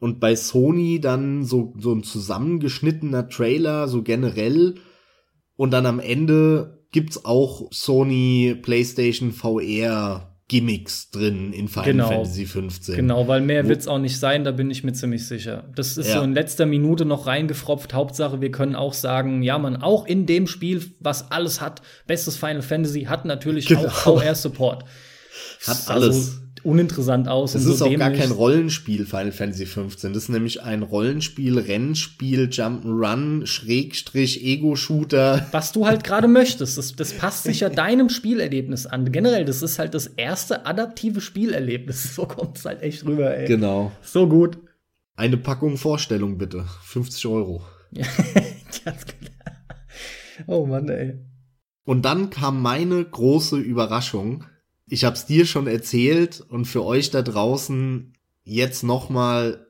Und 0.00 0.18
bei 0.18 0.34
Sony 0.34 1.00
dann 1.00 1.44
so, 1.44 1.72
so 1.78 1.92
ein 1.92 2.02
zusammengeschnittener 2.02 3.28
Trailer, 3.28 3.86
so 3.86 4.02
generell. 4.02 4.74
Und 5.54 5.70
dann 5.70 5.86
am 5.86 6.00
Ende 6.00 6.84
gibt's 6.90 7.24
auch 7.24 7.68
Sony 7.70 8.56
PlayStation 8.60 9.30
VR 9.30 10.31
Gimmicks 10.52 11.10
drin 11.10 11.54
in 11.54 11.66
Final 11.68 11.84
Genau. 11.92 12.08
Fantasy 12.08 12.44
15. 12.44 12.94
Genau, 12.96 13.26
weil 13.26 13.40
mehr 13.40 13.64
Wo- 13.64 13.68
wird's 13.70 13.88
auch 13.88 13.98
nicht 13.98 14.18
sein, 14.18 14.44
da 14.44 14.50
bin 14.50 14.70
ich 14.70 14.84
mir 14.84 14.92
ziemlich 14.92 15.26
sicher. 15.26 15.64
Das 15.74 15.96
ist 15.96 16.08
Ja. 16.08 16.18
so 16.18 16.22
in 16.22 16.34
letzter 16.34 16.66
Minute 16.66 17.06
noch 17.06 17.26
reingefropft. 17.26 17.94
Hauptsache, 17.94 18.42
wir 18.42 18.50
können 18.50 18.74
auch 18.76 18.92
sagen, 18.92 19.42
ja, 19.42 19.58
man, 19.58 19.76
auch 19.82 20.06
in 20.06 20.26
dem 20.26 20.46
Spiel, 20.46 20.84
was 21.00 21.30
alles 21.30 21.62
hat, 21.62 21.80
bestes 22.06 22.36
Final 22.36 22.60
Fantasy, 22.60 23.04
hat 23.04 23.24
natürlich 23.24 23.64
Genau. 23.66 23.86
auch 23.86 23.90
VR-Support. 24.20 24.84
Hat 25.66 25.88
alles. 25.88 26.41
Uninteressant 26.64 27.28
aus. 27.28 27.52
Das 27.52 27.64
und 27.64 27.72
ist 27.72 27.78
so 27.78 27.86
auch 27.86 27.96
gar 27.96 28.10
kein 28.10 28.30
Rollenspiel, 28.30 29.06
Final 29.06 29.32
Fantasy 29.32 29.66
15. 29.66 30.12
Das 30.12 30.24
ist 30.24 30.28
nämlich 30.28 30.62
ein 30.62 30.82
Rollenspiel, 30.82 31.58
Rennspiel, 31.58 32.48
Jump'n'Run, 32.48 33.46
Schrägstrich, 33.46 34.44
Ego-Shooter. 34.44 35.46
Was 35.50 35.72
du 35.72 35.86
halt 35.86 36.04
gerade 36.04 36.28
möchtest. 36.28 36.78
Das, 36.78 36.94
das 36.94 37.12
passt 37.12 37.44
sich 37.44 37.60
ja 37.60 37.68
deinem 37.70 38.08
Spielerlebnis 38.08 38.86
an. 38.86 39.10
Generell, 39.12 39.44
das 39.44 39.62
ist 39.62 39.78
halt 39.78 39.94
das 39.94 40.06
erste 40.06 40.66
adaptive 40.66 41.20
Spielerlebnis. 41.20 42.10
So 42.22 42.26
kommt's 42.26 42.64
halt 42.64 42.82
echt 42.82 43.06
rüber, 43.06 43.34
ey. 43.34 43.46
Genau. 43.46 43.90
So 44.02 44.28
gut. 44.28 44.58
Eine 45.16 45.38
Packung 45.38 45.76
Vorstellung 45.78 46.36
bitte. 46.36 46.66
50 46.82 47.26
Euro. 47.26 47.62
Ganz 47.94 49.06
genau. 49.06 49.52
oh 50.46 50.66
Mann, 50.66 50.88
ey. 50.88 51.18
Und 51.84 52.04
dann 52.04 52.30
kam 52.30 52.62
meine 52.62 53.04
große 53.04 53.58
Überraschung. 53.58 54.44
Ich 54.92 55.06
hab's 55.06 55.24
dir 55.24 55.46
schon 55.46 55.68
erzählt 55.68 56.44
und 56.50 56.66
für 56.66 56.84
euch 56.84 57.10
da 57.10 57.22
draußen 57.22 58.12
jetzt 58.44 58.82
nochmal, 58.82 59.66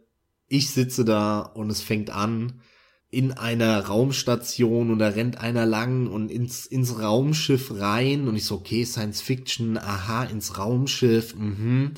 ich 0.49 0.71
sitze 0.71 1.05
da 1.05 1.43
und 1.43 1.71
es 1.71 1.81
fängt 1.81 2.11
an 2.11 2.61
in 3.09 3.31
einer 3.31 3.87
Raumstation 3.87 4.91
und 4.91 4.99
da 4.99 5.11
rennt 5.11 5.39
einer 5.39 5.65
lang 5.65 6.09
und 6.09 6.29
ins, 6.29 6.67
ins 6.67 6.99
Raumschiff 6.99 7.71
rein 7.71 8.27
und 8.27 8.35
ich 8.35 8.47
so, 8.47 8.57
okay, 8.57 8.85
Science 8.85 9.21
Fiction, 9.21 9.79
aha, 9.79 10.25
ins 10.25 10.59
Raumschiff, 10.59 11.37
mhm. 11.37 11.93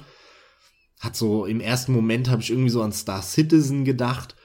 Hat 1.00 1.16
so, 1.16 1.46
im 1.46 1.60
ersten 1.60 1.92
Moment 1.94 2.28
habe 2.28 2.42
ich 2.42 2.50
irgendwie 2.50 2.68
so 2.68 2.82
an 2.82 2.92
Star 2.92 3.22
Citizen 3.22 3.86
gedacht. 3.86 4.36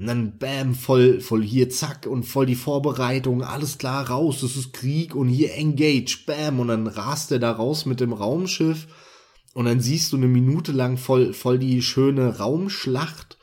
Und 0.00 0.06
dann 0.06 0.38
bam, 0.38 0.74
voll, 0.74 1.20
voll 1.20 1.42
hier, 1.42 1.68
zack, 1.68 2.06
und 2.06 2.22
voll 2.22 2.46
die 2.46 2.54
Vorbereitung, 2.54 3.42
alles 3.42 3.76
klar, 3.76 4.08
raus, 4.08 4.42
es 4.42 4.56
ist 4.56 4.72
Krieg 4.72 5.14
und 5.14 5.28
hier 5.28 5.52
engage, 5.52 6.20
bam, 6.26 6.58
und 6.58 6.68
dann 6.68 6.86
rast 6.86 7.30
er 7.32 7.38
da 7.38 7.52
raus 7.52 7.84
mit 7.84 8.00
dem 8.00 8.14
Raumschiff. 8.14 8.86
Und 9.52 9.66
dann 9.66 9.80
siehst 9.80 10.12
du 10.12 10.16
eine 10.16 10.26
Minute 10.28 10.72
lang 10.72 10.96
voll, 10.96 11.34
voll 11.34 11.58
die 11.58 11.82
schöne 11.82 12.38
Raumschlacht, 12.38 13.36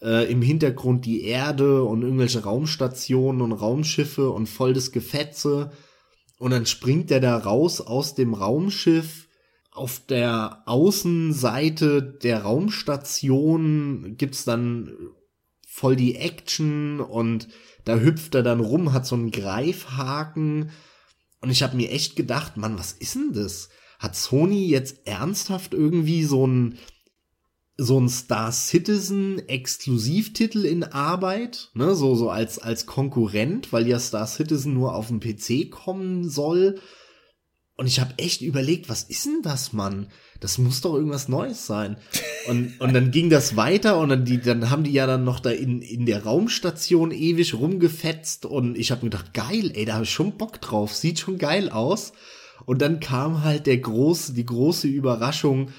äh, 0.00 0.28
im 0.28 0.42
Hintergrund 0.42 1.06
die 1.06 1.22
Erde 1.22 1.84
und 1.84 2.02
irgendwelche 2.02 2.42
Raumstationen 2.42 3.40
und 3.40 3.52
Raumschiffe 3.52 4.28
und 4.28 4.48
voll 4.48 4.72
das 4.72 4.90
Gefetze. 4.90 5.70
Und 6.36 6.50
dann 6.50 6.66
springt 6.66 7.12
er 7.12 7.20
da 7.20 7.38
raus 7.38 7.80
aus 7.80 8.16
dem 8.16 8.34
Raumschiff, 8.34 9.28
auf 9.70 10.00
der 10.08 10.64
Außenseite 10.66 12.02
der 12.02 12.42
Raumstation. 12.42 14.16
Gibt's 14.16 14.44
dann 14.44 14.90
voll 15.72 15.96
die 15.96 16.16
Action 16.16 17.00
und 17.00 17.48
da 17.86 17.96
hüpft 17.96 18.34
er 18.34 18.42
dann 18.42 18.60
rum, 18.60 18.92
hat 18.92 19.06
so 19.06 19.14
einen 19.14 19.30
Greifhaken. 19.30 20.70
Und 21.40 21.50
ich 21.50 21.62
habe 21.62 21.76
mir 21.76 21.90
echt 21.90 22.14
gedacht, 22.14 22.58
Mann, 22.58 22.78
was 22.78 22.92
ist 22.92 23.14
denn 23.14 23.32
das? 23.32 23.70
Hat 23.98 24.14
Sony 24.14 24.66
jetzt 24.66 25.06
ernsthaft 25.06 25.72
irgendwie 25.72 26.24
so 26.24 26.46
ein 26.46 26.78
so 27.78 27.98
ein 27.98 28.10
Star 28.10 28.52
Citizen 28.52 29.48
Exklusivtitel 29.48 30.66
in 30.66 30.84
Arbeit, 30.84 31.70
ne, 31.72 31.94
so 31.94 32.14
so 32.14 32.28
als 32.28 32.58
als 32.58 32.84
Konkurrent, 32.84 33.72
weil 33.72 33.88
ja 33.88 33.98
Star 33.98 34.26
Citizen 34.26 34.74
nur 34.74 34.94
auf 34.94 35.08
dem 35.08 35.20
PC 35.20 35.70
kommen 35.70 36.28
soll. 36.28 36.80
Und 37.76 37.86
ich 37.86 37.98
habe 37.98 38.12
echt 38.18 38.42
überlegt, 38.42 38.90
was 38.90 39.04
ist 39.04 39.24
denn 39.24 39.40
das, 39.42 39.72
Mann? 39.72 40.08
Das 40.42 40.58
muss 40.58 40.80
doch 40.80 40.94
irgendwas 40.94 41.28
Neues 41.28 41.66
sein. 41.66 41.96
Und, 42.48 42.80
und 42.80 42.92
dann 42.92 43.12
ging 43.12 43.30
das 43.30 43.56
weiter 43.56 43.98
und 43.98 44.08
dann, 44.08 44.24
die, 44.24 44.40
dann 44.40 44.70
haben 44.70 44.82
die 44.82 44.90
ja 44.90 45.06
dann 45.06 45.22
noch 45.22 45.38
da 45.38 45.50
in, 45.50 45.80
in 45.82 46.04
der 46.04 46.24
Raumstation 46.24 47.12
ewig 47.12 47.54
rumgefetzt 47.54 48.44
und 48.44 48.76
ich 48.76 48.90
habe 48.90 49.04
mir 49.04 49.10
gedacht, 49.10 49.34
geil, 49.34 49.70
ey, 49.74 49.84
da 49.84 49.94
habe 49.94 50.04
ich 50.04 50.10
schon 50.10 50.36
Bock 50.36 50.60
drauf, 50.60 50.94
sieht 50.94 51.20
schon 51.20 51.38
geil 51.38 51.70
aus. 51.70 52.12
Und 52.66 52.82
dann 52.82 52.98
kam 52.98 53.44
halt 53.44 53.66
der 53.66 53.78
große, 53.78 54.34
die 54.34 54.44
große 54.44 54.88
Überraschung, 54.88 55.70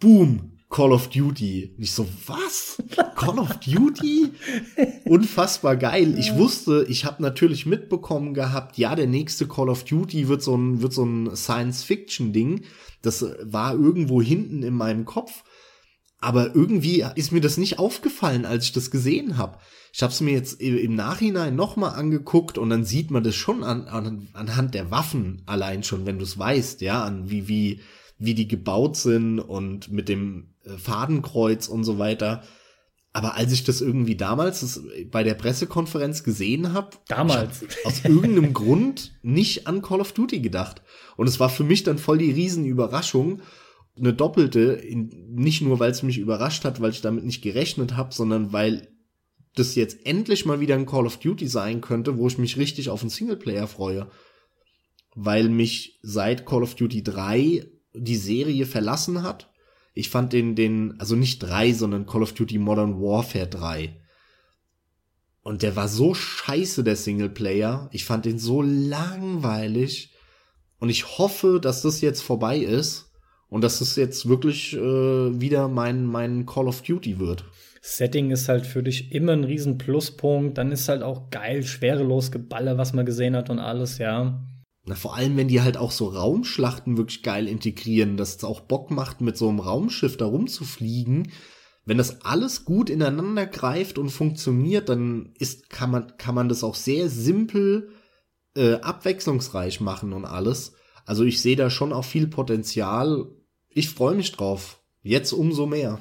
boom, 0.00 0.58
Call 0.68 0.92
of 0.92 1.08
Duty. 1.10 1.74
Nicht 1.78 1.92
so, 1.92 2.06
was? 2.26 2.82
Call 3.14 3.38
of 3.38 3.60
Duty? 3.60 4.32
Unfassbar 5.04 5.76
geil. 5.76 6.18
Ich 6.18 6.34
wusste, 6.34 6.84
ich 6.88 7.04
habe 7.04 7.22
natürlich 7.22 7.66
mitbekommen 7.66 8.34
gehabt, 8.34 8.78
ja, 8.78 8.96
der 8.96 9.06
nächste 9.06 9.46
Call 9.46 9.68
of 9.68 9.84
Duty 9.84 10.28
wird 10.28 10.42
so 10.42 10.56
ein, 10.56 10.82
wird 10.82 10.92
so 10.92 11.04
ein 11.04 11.34
Science-Fiction-Ding. 11.34 12.64
Das 13.02 13.24
war 13.42 13.74
irgendwo 13.74 14.20
hinten 14.20 14.62
in 14.62 14.74
meinem 14.74 15.04
Kopf. 15.04 15.44
Aber 16.20 16.54
irgendwie 16.54 17.04
ist 17.14 17.30
mir 17.30 17.40
das 17.40 17.58
nicht 17.58 17.78
aufgefallen, 17.78 18.44
als 18.44 18.64
ich 18.64 18.72
das 18.72 18.90
gesehen 18.90 19.36
habe. 19.38 19.58
Ich 19.92 20.02
habe 20.02 20.12
es 20.12 20.20
mir 20.20 20.32
jetzt 20.32 20.60
im 20.60 20.94
Nachhinein 20.94 21.54
nochmal 21.54 21.94
angeguckt 21.94 22.58
und 22.58 22.70
dann 22.70 22.84
sieht 22.84 23.10
man 23.10 23.22
das 23.22 23.36
schon 23.36 23.62
an, 23.62 23.86
an, 23.86 24.28
anhand 24.32 24.74
der 24.74 24.90
Waffen 24.90 25.42
allein 25.46 25.82
schon, 25.82 26.06
wenn 26.06 26.18
du 26.18 26.24
es 26.24 26.38
weißt, 26.38 26.80
ja, 26.80 27.04
an 27.04 27.30
wie, 27.30 27.48
wie, 27.48 27.80
wie 28.18 28.34
die 28.34 28.48
gebaut 28.48 28.96
sind 28.96 29.38
und 29.38 29.90
mit 29.90 30.08
dem 30.08 30.54
äh, 30.64 30.76
Fadenkreuz 30.76 31.68
und 31.68 31.84
so 31.84 31.98
weiter. 31.98 32.42
Aber 33.12 33.36
als 33.36 33.52
ich 33.52 33.64
das 33.64 33.80
irgendwie 33.80 34.16
damals 34.16 34.60
das 34.60 34.82
bei 35.10 35.22
der 35.22 35.34
Pressekonferenz 35.34 36.22
gesehen 36.24 36.72
habe, 36.72 36.90
damals 37.08 37.62
hab 37.62 37.86
aus 37.86 38.04
irgendeinem 38.04 38.52
Grund 38.52 39.18
nicht 39.22 39.66
an 39.66 39.82
Call 39.82 40.00
of 40.00 40.12
Duty 40.12 40.40
gedacht. 40.40 40.82
Und 41.16 41.26
es 41.26 41.40
war 41.40 41.48
für 41.48 41.64
mich 41.64 41.82
dann 41.82 41.98
voll 41.98 42.18
die 42.18 42.30
Riesenüberraschung, 42.30 43.42
eine 43.96 44.12
doppelte, 44.12 44.80
nicht 44.92 45.62
nur 45.62 45.80
weil 45.80 45.90
es 45.90 46.02
mich 46.02 46.18
überrascht 46.18 46.64
hat, 46.64 46.80
weil 46.80 46.90
ich 46.90 47.00
damit 47.00 47.24
nicht 47.24 47.42
gerechnet 47.42 47.96
habe, 47.96 48.14
sondern 48.14 48.52
weil 48.52 48.88
das 49.54 49.74
jetzt 49.74 50.06
endlich 50.06 50.44
mal 50.44 50.60
wieder 50.60 50.76
ein 50.76 50.86
Call 50.86 51.06
of 51.06 51.18
Duty 51.18 51.48
sein 51.48 51.80
könnte, 51.80 52.16
wo 52.18 52.28
ich 52.28 52.38
mich 52.38 52.56
richtig 52.56 52.90
auf 52.90 53.00
einen 53.00 53.10
Singleplayer 53.10 53.66
freue. 53.66 54.08
Weil 55.16 55.48
mich 55.48 55.98
seit 56.02 56.46
Call 56.46 56.62
of 56.62 56.76
Duty 56.76 57.02
3 57.02 57.66
die 57.94 58.16
Serie 58.16 58.66
verlassen 58.66 59.22
hat 59.22 59.50
ich 59.98 60.10
fand 60.10 60.32
den, 60.32 60.54
den, 60.54 60.94
also 61.00 61.16
nicht 61.16 61.40
drei, 61.40 61.72
sondern 61.72 62.06
Call 62.06 62.22
of 62.22 62.32
Duty 62.32 62.58
Modern 62.58 63.00
Warfare 63.00 63.48
3. 63.48 63.96
Und 65.42 65.62
der 65.62 65.74
war 65.74 65.88
so 65.88 66.14
scheiße, 66.14 66.84
der 66.84 66.94
Singleplayer. 66.94 67.88
Ich 67.90 68.04
fand 68.04 68.24
den 68.24 68.38
so 68.38 68.62
langweilig. 68.62 70.14
Und 70.78 70.88
ich 70.88 71.18
hoffe, 71.18 71.58
dass 71.60 71.82
das 71.82 72.00
jetzt 72.00 72.20
vorbei 72.20 72.58
ist 72.58 73.10
und 73.48 73.64
dass 73.64 73.80
es 73.80 73.96
jetzt 73.96 74.28
wirklich 74.28 74.76
äh, 74.76 74.78
wieder 74.78 75.66
mein, 75.66 76.06
mein 76.06 76.46
Call 76.46 76.68
of 76.68 76.82
Duty 76.82 77.18
wird. 77.18 77.44
Setting 77.80 78.30
ist 78.30 78.48
halt 78.48 78.66
für 78.66 78.84
dich 78.84 79.10
immer 79.10 79.32
ein 79.32 79.42
riesen 79.42 79.78
Pluspunkt. 79.78 80.58
Dann 80.58 80.70
ist 80.70 80.88
halt 80.88 81.02
auch 81.02 81.28
geil, 81.30 81.64
schwerelos 81.64 82.30
Geballe, 82.30 82.78
was 82.78 82.92
man 82.92 83.04
gesehen 83.04 83.34
hat 83.34 83.50
und 83.50 83.58
alles, 83.58 83.98
ja. 83.98 84.44
Na, 84.88 84.94
vor 84.94 85.14
allem, 85.14 85.36
wenn 85.36 85.48
die 85.48 85.60
halt 85.60 85.76
auch 85.76 85.90
so 85.90 86.06
Raumschlachten 86.06 86.96
wirklich 86.96 87.22
geil 87.22 87.46
integrieren, 87.46 88.16
dass 88.16 88.36
es 88.36 88.44
auch 88.44 88.60
Bock 88.60 88.90
macht, 88.90 89.20
mit 89.20 89.36
so 89.36 89.46
einem 89.46 89.60
Raumschiff 89.60 90.16
da 90.16 90.24
rumzufliegen. 90.24 91.30
Wenn 91.84 91.98
das 91.98 92.22
alles 92.22 92.64
gut 92.64 92.88
ineinander 92.88 93.46
greift 93.46 93.98
und 93.98 94.08
funktioniert, 94.08 94.88
dann 94.88 95.34
ist, 95.38 95.68
kann 95.68 95.90
man, 95.90 96.16
kann 96.16 96.34
man 96.34 96.48
das 96.48 96.64
auch 96.64 96.74
sehr 96.74 97.10
simpel, 97.10 97.90
äh, 98.56 98.74
abwechslungsreich 98.76 99.82
machen 99.82 100.14
und 100.14 100.24
alles. 100.24 100.72
Also 101.04 101.24
ich 101.24 101.42
sehe 101.42 101.56
da 101.56 101.68
schon 101.68 101.92
auch 101.92 102.04
viel 102.04 102.26
Potenzial. 102.26 103.26
Ich 103.68 103.90
freue 103.90 104.14
mich 104.14 104.32
drauf. 104.32 104.82
Jetzt 105.02 105.32
umso 105.32 105.66
mehr. 105.66 105.98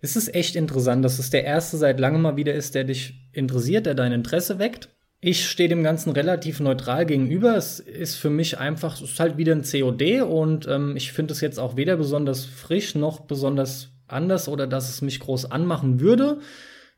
Es 0.00 0.14
ist 0.14 0.34
echt 0.34 0.56
interessant, 0.56 1.02
dass 1.02 1.18
es 1.18 1.30
der 1.30 1.44
erste 1.44 1.78
seit 1.78 2.00
langem 2.00 2.20
mal 2.20 2.36
wieder 2.36 2.52
ist, 2.54 2.74
der 2.74 2.84
dich 2.84 3.14
interessiert, 3.32 3.86
der 3.86 3.94
dein 3.94 4.12
Interesse 4.12 4.58
weckt. 4.58 4.90
Ich 5.28 5.48
stehe 5.48 5.68
dem 5.68 5.82
Ganzen 5.82 6.12
relativ 6.12 6.60
neutral 6.60 7.04
gegenüber. 7.04 7.56
Es 7.56 7.80
ist 7.80 8.14
für 8.14 8.30
mich 8.30 8.58
einfach, 8.58 8.94
es 8.94 9.10
ist 9.10 9.18
halt 9.18 9.36
wieder 9.36 9.56
ein 9.56 9.64
COD 9.64 10.20
und 10.22 10.68
ähm, 10.68 10.96
ich 10.96 11.10
finde 11.10 11.32
es 11.32 11.40
jetzt 11.40 11.58
auch 11.58 11.76
weder 11.76 11.96
besonders 11.96 12.44
frisch 12.44 12.94
noch 12.94 13.18
besonders 13.18 13.88
anders 14.06 14.46
oder 14.46 14.68
dass 14.68 14.88
es 14.88 15.02
mich 15.02 15.18
groß 15.18 15.50
anmachen 15.50 15.98
würde. 15.98 16.38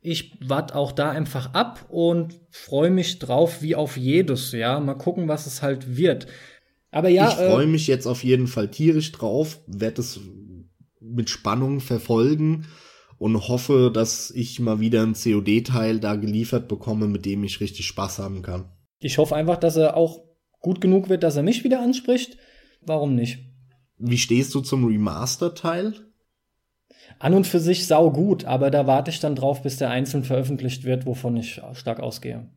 Ich 0.02 0.36
warte 0.44 0.74
auch 0.76 0.92
da 0.92 1.08
einfach 1.08 1.54
ab 1.54 1.86
und 1.88 2.38
freue 2.50 2.90
mich 2.90 3.18
drauf 3.18 3.62
wie 3.62 3.74
auf 3.74 3.96
jedes, 3.96 4.52
ja. 4.52 4.78
Mal 4.78 4.98
gucken, 4.98 5.26
was 5.26 5.46
es 5.46 5.62
halt 5.62 5.96
wird. 5.96 6.26
Aber 6.90 7.08
ja. 7.08 7.28
Ich 7.28 7.34
freue 7.34 7.64
äh, 7.64 7.66
mich 7.66 7.86
jetzt 7.86 8.04
auf 8.04 8.22
jeden 8.24 8.46
Fall 8.46 8.68
tierisch 8.68 9.10
drauf, 9.10 9.58
werde 9.66 10.02
es 10.02 10.20
mit 11.00 11.30
Spannung 11.30 11.80
verfolgen 11.80 12.66
und 13.18 13.48
hoffe, 13.48 13.90
dass 13.92 14.30
ich 14.30 14.60
mal 14.60 14.80
wieder 14.80 15.02
ein 15.02 15.14
COD-Teil 15.14 16.00
da 16.00 16.16
geliefert 16.16 16.68
bekomme, 16.68 17.08
mit 17.08 17.24
dem 17.24 17.44
ich 17.44 17.60
richtig 17.60 17.86
Spaß 17.86 18.18
haben 18.18 18.42
kann. 18.42 18.70
Ich 19.00 19.18
hoffe 19.18 19.36
einfach, 19.36 19.56
dass 19.56 19.76
er 19.76 19.96
auch 19.96 20.24
gut 20.60 20.80
genug 20.80 21.08
wird, 21.08 21.22
dass 21.22 21.36
er 21.36 21.42
mich 21.42 21.64
wieder 21.64 21.80
anspricht. 21.80 22.36
Warum 22.80 23.14
nicht? 23.14 23.38
Wie 23.96 24.18
stehst 24.18 24.54
du 24.54 24.60
zum 24.60 24.84
Remaster-Teil? 24.84 25.94
An 27.18 27.34
und 27.34 27.46
für 27.46 27.58
sich 27.58 27.86
sau 27.86 28.12
gut, 28.12 28.44
aber 28.44 28.70
da 28.70 28.86
warte 28.86 29.10
ich 29.10 29.18
dann 29.18 29.34
drauf, 29.34 29.62
bis 29.62 29.76
der 29.76 29.90
einzeln 29.90 30.22
veröffentlicht 30.22 30.84
wird, 30.84 31.06
wovon 31.06 31.36
ich 31.36 31.60
stark 31.72 32.00
ausgehe. 32.00 32.48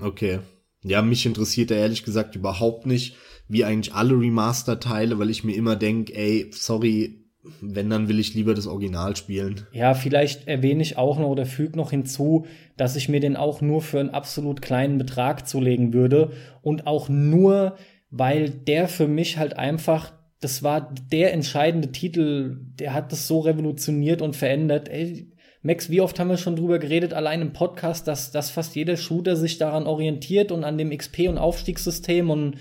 Okay. 0.00 0.40
Ja, 0.82 1.02
mich 1.02 1.26
interessiert 1.26 1.70
er 1.70 1.78
ehrlich 1.78 2.04
gesagt 2.04 2.36
überhaupt 2.36 2.86
nicht, 2.86 3.16
wie 3.48 3.64
eigentlich 3.64 3.94
alle 3.94 4.18
Remaster-Teile, 4.18 5.18
weil 5.18 5.30
ich 5.30 5.44
mir 5.44 5.56
immer 5.56 5.76
denke, 5.76 6.14
ey, 6.14 6.50
sorry, 6.52 7.23
wenn, 7.60 7.90
dann 7.90 8.08
will 8.08 8.18
ich 8.18 8.34
lieber 8.34 8.54
das 8.54 8.66
Original 8.66 9.16
spielen. 9.16 9.66
Ja, 9.72 9.94
vielleicht 9.94 10.48
erwähne 10.48 10.82
ich 10.82 10.96
auch 10.96 11.18
noch 11.18 11.28
oder 11.28 11.46
füge 11.46 11.76
noch 11.76 11.90
hinzu, 11.90 12.46
dass 12.76 12.96
ich 12.96 13.08
mir 13.08 13.20
den 13.20 13.36
auch 13.36 13.60
nur 13.60 13.82
für 13.82 14.00
einen 14.00 14.10
absolut 14.10 14.62
kleinen 14.62 14.98
Betrag 14.98 15.46
zulegen 15.46 15.92
würde 15.92 16.32
und 16.62 16.86
auch 16.86 17.08
nur, 17.08 17.76
weil 18.10 18.50
der 18.50 18.88
für 18.88 19.08
mich 19.08 19.38
halt 19.38 19.56
einfach, 19.58 20.12
das 20.40 20.62
war 20.62 20.94
der 21.12 21.32
entscheidende 21.32 21.92
Titel, 21.92 22.58
der 22.78 22.94
hat 22.94 23.12
das 23.12 23.28
so 23.28 23.40
revolutioniert 23.40 24.22
und 24.22 24.36
verändert. 24.36 24.88
Ey, 24.88 25.30
Max, 25.62 25.88
wie 25.90 26.00
oft 26.00 26.18
haben 26.20 26.28
wir 26.28 26.36
schon 26.36 26.56
drüber 26.56 26.78
geredet, 26.78 27.14
allein 27.14 27.40
im 27.40 27.52
Podcast, 27.52 28.06
dass, 28.06 28.30
dass 28.30 28.50
fast 28.50 28.76
jeder 28.76 28.96
Shooter 28.96 29.36
sich 29.36 29.56
daran 29.58 29.86
orientiert 29.86 30.52
und 30.52 30.64
an 30.64 30.76
dem 30.76 30.90
XP- 30.90 31.28
und 31.28 31.38
Aufstiegssystem 31.38 32.28
und 32.28 32.56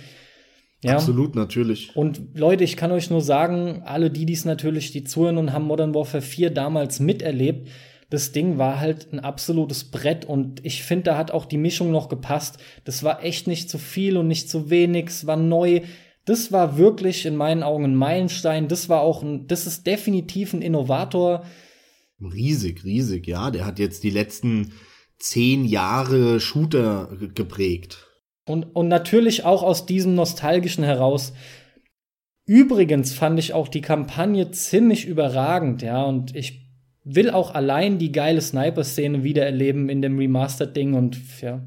ja. 0.84 0.96
Absolut, 0.96 1.36
natürlich. 1.36 1.96
Und 1.96 2.22
Leute, 2.34 2.64
ich 2.64 2.76
kann 2.76 2.92
euch 2.92 3.10
nur 3.10 3.22
sagen, 3.22 3.82
alle 3.86 4.12
die, 4.12 4.26
die 4.26 4.34
es 4.34 4.46
natürlich, 4.46 4.92
die 4.92 5.04
zuhören 5.04 5.38
und 5.38 5.54
haben 5.54 5.66
Modern 5.66 5.96
Warfare 5.96 6.22
4 6.22 6.50
damals 6.50 7.00
miterlebt, 7.00 7.70
das 8.10 8.32
Ding 8.32 8.58
war 8.60 8.80
halt 8.80 9.12
ein 9.12 9.20
absolutes 9.20 9.86
Brett 9.86 10.26
und 10.26 10.64
ich 10.64 10.84
finde, 10.84 11.06
da 11.06 11.18
hat 11.18 11.32
auch 11.32 11.46
die 11.46 11.58
Mischung 11.58 11.90
noch 11.90 12.10
gepasst. 12.10 12.58
Das 12.84 13.02
war 13.02 13.24
echt 13.24 13.48
nicht 13.48 13.70
zu 13.70 13.80
viel 13.80 14.18
und 14.18 14.28
nicht 14.28 14.50
zu 14.50 14.70
wenig, 14.70 15.08
es 15.08 15.26
war 15.26 15.38
neu. 15.38 15.82
Das 16.26 16.52
war 16.52 16.78
wirklich 16.78 17.26
in 17.26 17.36
meinen 17.36 17.64
Augen 17.64 17.86
ein 17.86 17.96
Meilenstein. 17.96 18.68
Das 18.68 18.88
war 18.88 19.02
auch 19.02 19.24
ein, 19.24 19.48
das 19.48 19.66
ist 19.66 19.88
definitiv 19.88 20.54
ein 20.54 20.62
Innovator. 20.62 21.44
Riesig, 22.22 22.84
riesig, 22.84 23.26
ja. 23.28 23.50
Der 23.52 23.66
hat 23.66 23.80
jetzt 23.80 24.04
die 24.04 24.12
letzten 24.12 24.74
zehn 25.18 25.66
Jahre 25.66 26.40
Shooter 26.40 27.18
geprägt. 27.34 28.13
Und, 28.46 28.64
und 28.76 28.88
natürlich 28.88 29.46
auch 29.46 29.64
aus 29.64 29.86
diesem 29.86 30.16
Nostalgischen 30.16 30.84
heraus. 30.84 31.34
Übrigens 32.46 33.14
fand 33.14 33.40
ich 33.40 33.54
auch 33.54 33.70
die 33.70 33.82
Kampagne 33.82 34.52
ziemlich 34.52 35.06
überragend, 35.06 35.82
ja, 35.82 36.04
und 36.04 36.36
ich 36.36 36.64
will 37.06 37.30
auch 37.30 37.54
allein 37.54 38.00
die 38.00 38.12
geile 38.12 38.42
Sniper-Szene 38.42 39.24
wiedererleben 39.24 39.90
in 39.90 40.02
dem 40.02 40.18
Remastered-Ding 40.18 40.94
und 40.94 41.42
ja. 41.42 41.66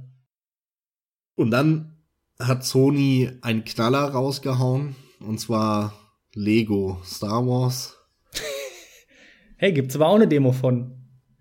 Und 1.35 1.51
dann 1.51 1.97
hat 2.39 2.65
Sony 2.65 3.31
einen 3.41 3.65
Knaller 3.65 4.05
rausgehauen, 4.05 4.97
und 5.21 5.39
zwar 5.39 5.95
Lego 6.35 7.01
Star 7.05 7.47
Wars. 7.47 7.97
hey, 9.57 9.73
gibt's 9.73 9.97
aber 9.97 10.09
auch 10.09 10.17
eine 10.17 10.29
Demo 10.29 10.53
von. 10.53 10.93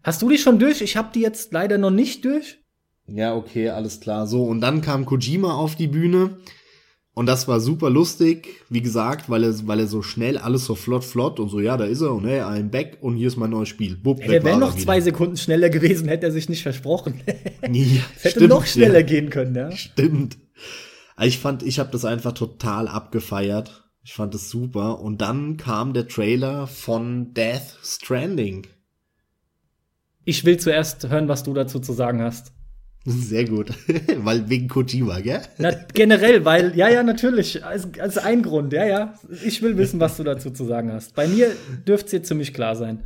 Hast 0.01 0.21
du 0.21 0.29
die 0.29 0.37
schon 0.37 0.59
durch? 0.59 0.81
Ich 0.81 0.95
hab 0.95 1.11
die 1.11 1.21
jetzt 1.21 1.51
leider 1.51 1.77
noch 1.77 1.91
nicht 1.91 2.23
durch. 2.23 2.59
Ja, 3.07 3.35
okay, 3.35 3.69
alles 3.69 3.99
klar. 3.99 4.27
So, 4.27 4.43
und 4.45 4.61
dann 4.61 4.81
kam 4.81 5.05
Kojima 5.05 5.53
auf 5.53 5.75
die 5.75 5.87
Bühne 5.87 6.37
und 7.13 7.27
das 7.27 7.47
war 7.47 7.61
super 7.61 7.89
lustig, 7.89 8.61
wie 8.69 8.81
gesagt, 8.81 9.29
weil 9.29 9.43
er, 9.43 9.67
weil 9.67 9.79
er 9.79 9.87
so 9.87 10.01
schnell 10.01 10.37
alles 10.37 10.65
so 10.65 10.75
flott, 10.75 11.05
flott 11.05 11.39
und 11.39 11.47
so, 11.47 11.61
ja, 11.61 11.77
da 11.77 11.85
ist 11.85 12.01
er 12.01 12.11
und 12.11 12.25
hey, 12.25 12.41
I'm 12.41 12.69
back 12.69 12.97
und 12.99 13.15
hier 13.15 13.27
ist 13.27 13.37
mein 13.37 13.51
neues 13.51 13.69
Spiel. 13.69 13.95
Bub, 13.95 14.19
er 14.21 14.43
wäre 14.43 14.57
noch 14.57 14.75
zwei 14.75 14.99
Sekunden 14.99 15.37
schneller 15.37 15.69
gewesen, 15.69 16.09
hätte 16.09 16.25
er 16.25 16.31
sich 16.31 16.49
nicht 16.49 16.63
versprochen. 16.63 17.21
ja, 17.71 18.01
es 18.17 18.23
hätte 18.23 18.29
stimmt, 18.31 18.49
noch 18.49 18.65
schneller 18.65 18.99
ja. 18.99 19.05
gehen 19.05 19.29
können, 19.29 19.55
ja. 19.55 19.71
Stimmt. 19.71 20.37
Ich 21.21 21.39
fand, 21.39 21.63
ich 21.63 21.79
habe 21.79 21.91
das 21.91 22.03
einfach 22.03 22.33
total 22.33 22.89
abgefeiert. 22.89 23.85
Ich 24.03 24.13
fand 24.13 24.35
es 24.35 24.49
super. 24.49 24.99
Und 24.99 25.21
dann 25.21 25.55
kam 25.55 25.93
der 25.93 26.07
Trailer 26.09 26.67
von 26.67 27.33
Death 27.33 27.77
Stranding. 27.81 28.67
Ich 30.25 30.43
will 30.43 30.57
zuerst 30.57 31.07
hören, 31.07 31.29
was 31.29 31.43
du 31.43 31.53
dazu 31.53 31.79
zu 31.79 31.93
sagen 31.93 32.21
hast. 32.21 32.51
Sehr 33.05 33.45
gut. 33.45 33.69
weil 34.17 34.49
wegen 34.49 34.67
Kojima, 34.67 35.19
gell? 35.19 35.41
Na, 35.59 35.71
generell, 35.93 36.43
weil, 36.43 36.75
ja, 36.75 36.89
ja, 36.89 37.03
natürlich. 37.03 37.63
Als, 37.63 37.87
als 37.99 38.17
ein 38.17 38.41
Grund, 38.41 38.73
ja, 38.73 38.85
ja. 38.85 39.13
Ich 39.43 39.61
will 39.61 39.77
wissen, 39.77 39.99
was 39.99 40.17
du 40.17 40.23
dazu 40.23 40.49
zu 40.49 40.65
sagen 40.65 40.91
hast. 40.91 41.13
Bei 41.13 41.27
mir 41.27 41.51
dürfte 41.87 42.07
es 42.07 42.11
jetzt 42.13 42.27
ziemlich 42.27 42.53
klar 42.53 42.75
sein. 42.75 43.03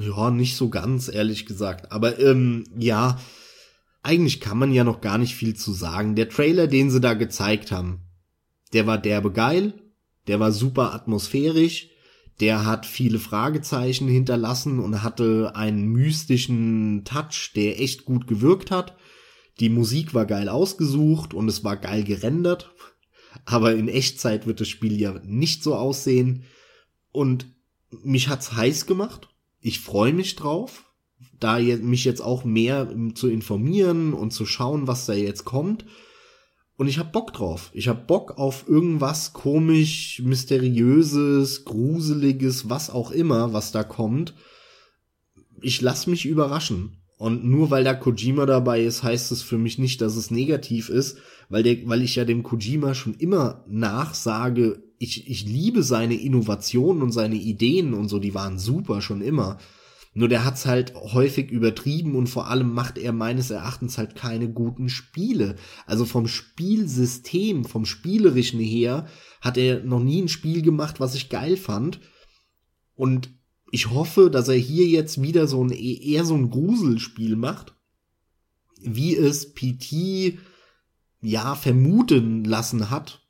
Ja, 0.00 0.30
nicht 0.30 0.56
so 0.56 0.68
ganz, 0.68 1.08
ehrlich 1.08 1.46
gesagt. 1.46 1.90
Aber 1.90 2.18
ähm, 2.18 2.64
ja, 2.76 3.18
eigentlich 4.02 4.40
kann 4.40 4.58
man 4.58 4.72
ja 4.72 4.84
noch 4.84 5.00
gar 5.00 5.16
nicht 5.16 5.34
viel 5.34 5.56
zu 5.56 5.72
sagen. 5.72 6.14
Der 6.14 6.28
Trailer, 6.28 6.66
den 6.66 6.90
sie 6.90 7.00
da 7.00 7.14
gezeigt 7.14 7.72
haben, 7.72 8.02
der 8.74 8.86
war 8.86 8.98
derbe 8.98 9.32
geil, 9.32 9.72
der 10.26 10.38
war 10.38 10.52
super 10.52 10.92
atmosphärisch, 10.92 11.88
der 12.40 12.64
hat 12.64 12.86
viele 12.86 13.18
Fragezeichen 13.18 14.08
hinterlassen 14.08 14.78
und 14.78 15.02
hatte 15.02 15.52
einen 15.54 15.86
mystischen 15.86 17.04
Touch, 17.04 17.52
der 17.56 17.80
echt 17.80 18.04
gut 18.04 18.26
gewirkt 18.26 18.70
hat. 18.70 18.96
Die 19.60 19.68
Musik 19.68 20.14
war 20.14 20.24
geil 20.24 20.48
ausgesucht 20.48 21.34
und 21.34 21.48
es 21.48 21.64
war 21.64 21.76
geil 21.76 22.04
gerendert. 22.04 22.72
Aber 23.44 23.74
in 23.74 23.88
Echtzeit 23.88 24.46
wird 24.46 24.60
das 24.60 24.68
Spiel 24.68 25.00
ja 25.00 25.20
nicht 25.24 25.62
so 25.62 25.74
aussehen. 25.74 26.44
Und 27.10 27.46
mich 28.04 28.28
hat's 28.28 28.52
heiß 28.52 28.86
gemacht. 28.86 29.28
Ich 29.60 29.80
freue 29.80 30.12
mich 30.12 30.36
drauf, 30.36 30.84
da 31.40 31.58
mich 31.58 32.04
jetzt 32.04 32.20
auch 32.20 32.44
mehr 32.44 32.94
zu 33.14 33.28
informieren 33.28 34.14
und 34.14 34.32
zu 34.32 34.46
schauen, 34.46 34.86
was 34.86 35.06
da 35.06 35.14
jetzt 35.14 35.44
kommt. 35.44 35.84
Und 36.78 36.86
ich 36.86 37.00
hab 37.00 37.10
Bock 37.12 37.32
drauf. 37.32 37.70
Ich 37.74 37.88
hab 37.88 38.06
Bock 38.06 38.38
auf 38.38 38.68
irgendwas 38.68 39.32
komisch, 39.32 40.22
mysteriöses, 40.24 41.64
gruseliges, 41.64 42.70
was 42.70 42.88
auch 42.88 43.10
immer, 43.10 43.52
was 43.52 43.72
da 43.72 43.82
kommt. 43.82 44.34
Ich 45.60 45.80
lass 45.80 46.06
mich 46.06 46.24
überraschen. 46.24 46.98
Und 47.16 47.44
nur 47.44 47.72
weil 47.72 47.82
da 47.82 47.94
Kojima 47.94 48.46
dabei 48.46 48.84
ist, 48.84 49.02
heißt 49.02 49.32
es 49.32 49.42
für 49.42 49.58
mich 49.58 49.78
nicht, 49.78 50.00
dass 50.00 50.14
es 50.14 50.30
negativ 50.30 50.88
ist, 50.88 51.18
weil 51.48 51.64
der, 51.64 51.78
weil 51.88 52.02
ich 52.02 52.14
ja 52.14 52.24
dem 52.24 52.44
Kojima 52.44 52.94
schon 52.94 53.14
immer 53.14 53.64
nachsage, 53.66 54.80
ich, 55.00 55.28
ich 55.28 55.44
liebe 55.46 55.82
seine 55.82 56.14
Innovationen 56.14 57.02
und 57.02 57.10
seine 57.10 57.34
Ideen 57.34 57.92
und 57.92 58.06
so, 58.06 58.20
die 58.20 58.34
waren 58.34 58.60
super 58.60 59.00
schon 59.00 59.20
immer. 59.20 59.58
Nur 60.18 60.28
der 60.28 60.44
hat's 60.44 60.66
halt 60.66 60.96
häufig 60.96 61.52
übertrieben 61.52 62.16
und 62.16 62.26
vor 62.26 62.48
allem 62.48 62.74
macht 62.74 62.98
er 62.98 63.12
meines 63.12 63.50
Erachtens 63.50 63.98
halt 63.98 64.16
keine 64.16 64.50
guten 64.50 64.88
Spiele. 64.88 65.54
Also 65.86 66.04
vom 66.04 66.26
Spielsystem, 66.26 67.64
vom 67.64 67.84
spielerischen 67.84 68.58
her, 68.58 69.06
hat 69.40 69.56
er 69.56 69.84
noch 69.84 70.02
nie 70.02 70.20
ein 70.20 70.26
Spiel 70.26 70.62
gemacht, 70.62 70.98
was 70.98 71.14
ich 71.14 71.28
geil 71.28 71.56
fand. 71.56 72.00
Und 72.96 73.30
ich 73.70 73.90
hoffe, 73.90 74.28
dass 74.28 74.48
er 74.48 74.56
hier 74.56 74.88
jetzt 74.88 75.22
wieder 75.22 75.46
so 75.46 75.62
ein 75.62 75.70
eher 75.70 76.24
so 76.24 76.34
ein 76.34 76.50
Gruselspiel 76.50 77.36
macht, 77.36 77.76
wie 78.80 79.14
es 79.14 79.54
PT 79.54 80.36
ja 81.20 81.54
vermuten 81.54 82.42
lassen 82.42 82.90
hat, 82.90 83.24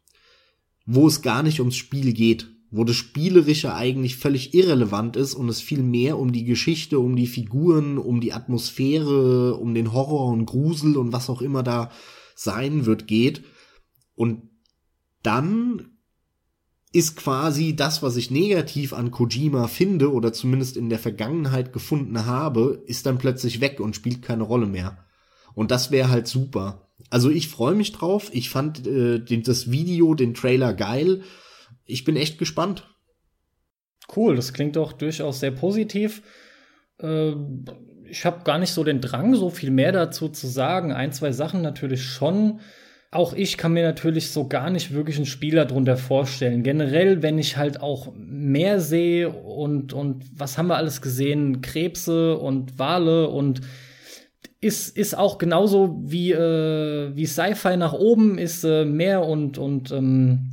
wo 0.86 1.06
es 1.06 1.20
gar 1.20 1.42
nicht 1.42 1.60
ums 1.60 1.76
Spiel 1.76 2.14
geht 2.14 2.48
wo 2.70 2.84
das 2.84 2.96
Spielerische 2.96 3.74
eigentlich 3.74 4.16
völlig 4.16 4.52
irrelevant 4.54 5.16
ist 5.16 5.34
und 5.34 5.48
es 5.48 5.60
viel 5.60 5.82
mehr 5.82 6.18
um 6.18 6.32
die 6.32 6.44
Geschichte, 6.44 6.98
um 6.98 7.16
die 7.16 7.26
Figuren, 7.26 7.96
um 7.96 8.20
die 8.20 8.32
Atmosphäre, 8.32 9.54
um 9.54 9.74
den 9.74 9.92
Horror 9.92 10.26
und 10.32 10.46
Grusel 10.46 10.96
und 10.96 11.12
was 11.12 11.30
auch 11.30 11.40
immer 11.40 11.62
da 11.62 11.90
sein 12.34 12.84
wird 12.84 13.06
geht. 13.06 13.42
Und 14.14 14.42
dann 15.22 15.98
ist 16.92 17.16
quasi 17.16 17.74
das, 17.74 18.02
was 18.02 18.16
ich 18.16 18.30
negativ 18.30 18.92
an 18.92 19.10
Kojima 19.10 19.66
finde 19.66 20.12
oder 20.12 20.32
zumindest 20.32 20.76
in 20.76 20.88
der 20.90 20.98
Vergangenheit 20.98 21.72
gefunden 21.72 22.26
habe, 22.26 22.82
ist 22.86 23.06
dann 23.06 23.18
plötzlich 23.18 23.60
weg 23.60 23.80
und 23.80 23.96
spielt 23.96 24.22
keine 24.22 24.42
Rolle 24.42 24.66
mehr. 24.66 25.04
Und 25.54 25.70
das 25.70 25.90
wäre 25.90 26.10
halt 26.10 26.28
super. 26.28 26.88
Also 27.10 27.30
ich 27.30 27.48
freue 27.48 27.74
mich 27.74 27.92
drauf. 27.92 28.30
Ich 28.32 28.50
fand 28.50 28.86
äh, 28.86 29.20
das 29.20 29.70
Video, 29.70 30.14
den 30.14 30.34
Trailer 30.34 30.74
geil 30.74 31.22
ich 31.88 32.04
bin 32.04 32.16
echt 32.16 32.38
gespannt. 32.38 32.86
Cool, 34.14 34.36
das 34.36 34.52
klingt 34.52 34.76
doch 34.76 34.92
durchaus 34.92 35.40
sehr 35.40 35.50
positiv. 35.50 36.22
Äh, 37.02 37.32
ich 38.04 38.24
habe 38.24 38.44
gar 38.44 38.58
nicht 38.58 38.72
so 38.72 38.84
den 38.84 39.00
Drang, 39.00 39.34
so 39.34 39.50
viel 39.50 39.70
mehr 39.70 39.92
dazu 39.92 40.28
zu 40.28 40.46
sagen. 40.46 40.92
Ein, 40.92 41.12
zwei 41.12 41.32
Sachen 41.32 41.62
natürlich 41.62 42.04
schon. 42.04 42.60
Auch 43.10 43.32
ich 43.32 43.56
kann 43.56 43.72
mir 43.72 43.82
natürlich 43.82 44.30
so 44.30 44.48
gar 44.48 44.68
nicht 44.70 44.92
wirklich 44.92 45.16
einen 45.16 45.26
Spieler 45.26 45.64
drunter 45.64 45.96
vorstellen. 45.96 46.62
Generell, 46.62 47.22
wenn 47.22 47.38
ich 47.38 47.56
halt 47.56 47.80
auch 47.80 48.12
mehr 48.14 48.80
sehe 48.80 49.30
und, 49.30 49.94
und 49.94 50.24
was 50.38 50.58
haben 50.58 50.66
wir 50.66 50.76
alles 50.76 51.00
gesehen? 51.00 51.62
Krebse 51.62 52.36
und 52.36 52.78
Wale 52.78 53.28
und 53.28 53.62
ist, 54.60 54.94
ist 54.96 55.16
auch 55.16 55.38
genauso 55.38 55.98
wie, 56.02 56.32
äh, 56.32 57.14
wie 57.14 57.26
Sci-Fi 57.26 57.78
nach 57.78 57.94
oben, 57.94 58.36
ist 58.36 58.64
äh, 58.64 58.84
Meer 58.84 59.24
und, 59.24 59.56
und 59.56 59.90
ähm, 59.90 60.50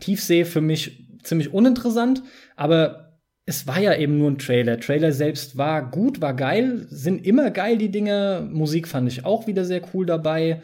Tiefsee 0.00 0.44
für 0.44 0.60
mich 0.60 1.08
ziemlich 1.22 1.52
uninteressant, 1.52 2.22
aber 2.54 3.06
es 3.46 3.66
war 3.66 3.78
ja 3.78 3.94
eben 3.94 4.18
nur 4.18 4.30
ein 4.30 4.38
Trailer. 4.38 4.80
Trailer 4.80 5.12
selbst 5.12 5.56
war 5.56 5.88
gut, 5.90 6.20
war 6.20 6.34
geil, 6.34 6.86
sind 6.90 7.24
immer 7.24 7.50
geil 7.50 7.78
die 7.78 7.90
Dinge. 7.90 8.48
Musik 8.52 8.88
fand 8.88 9.08
ich 9.08 9.24
auch 9.24 9.46
wieder 9.46 9.64
sehr 9.64 9.82
cool 9.94 10.04
dabei. 10.04 10.62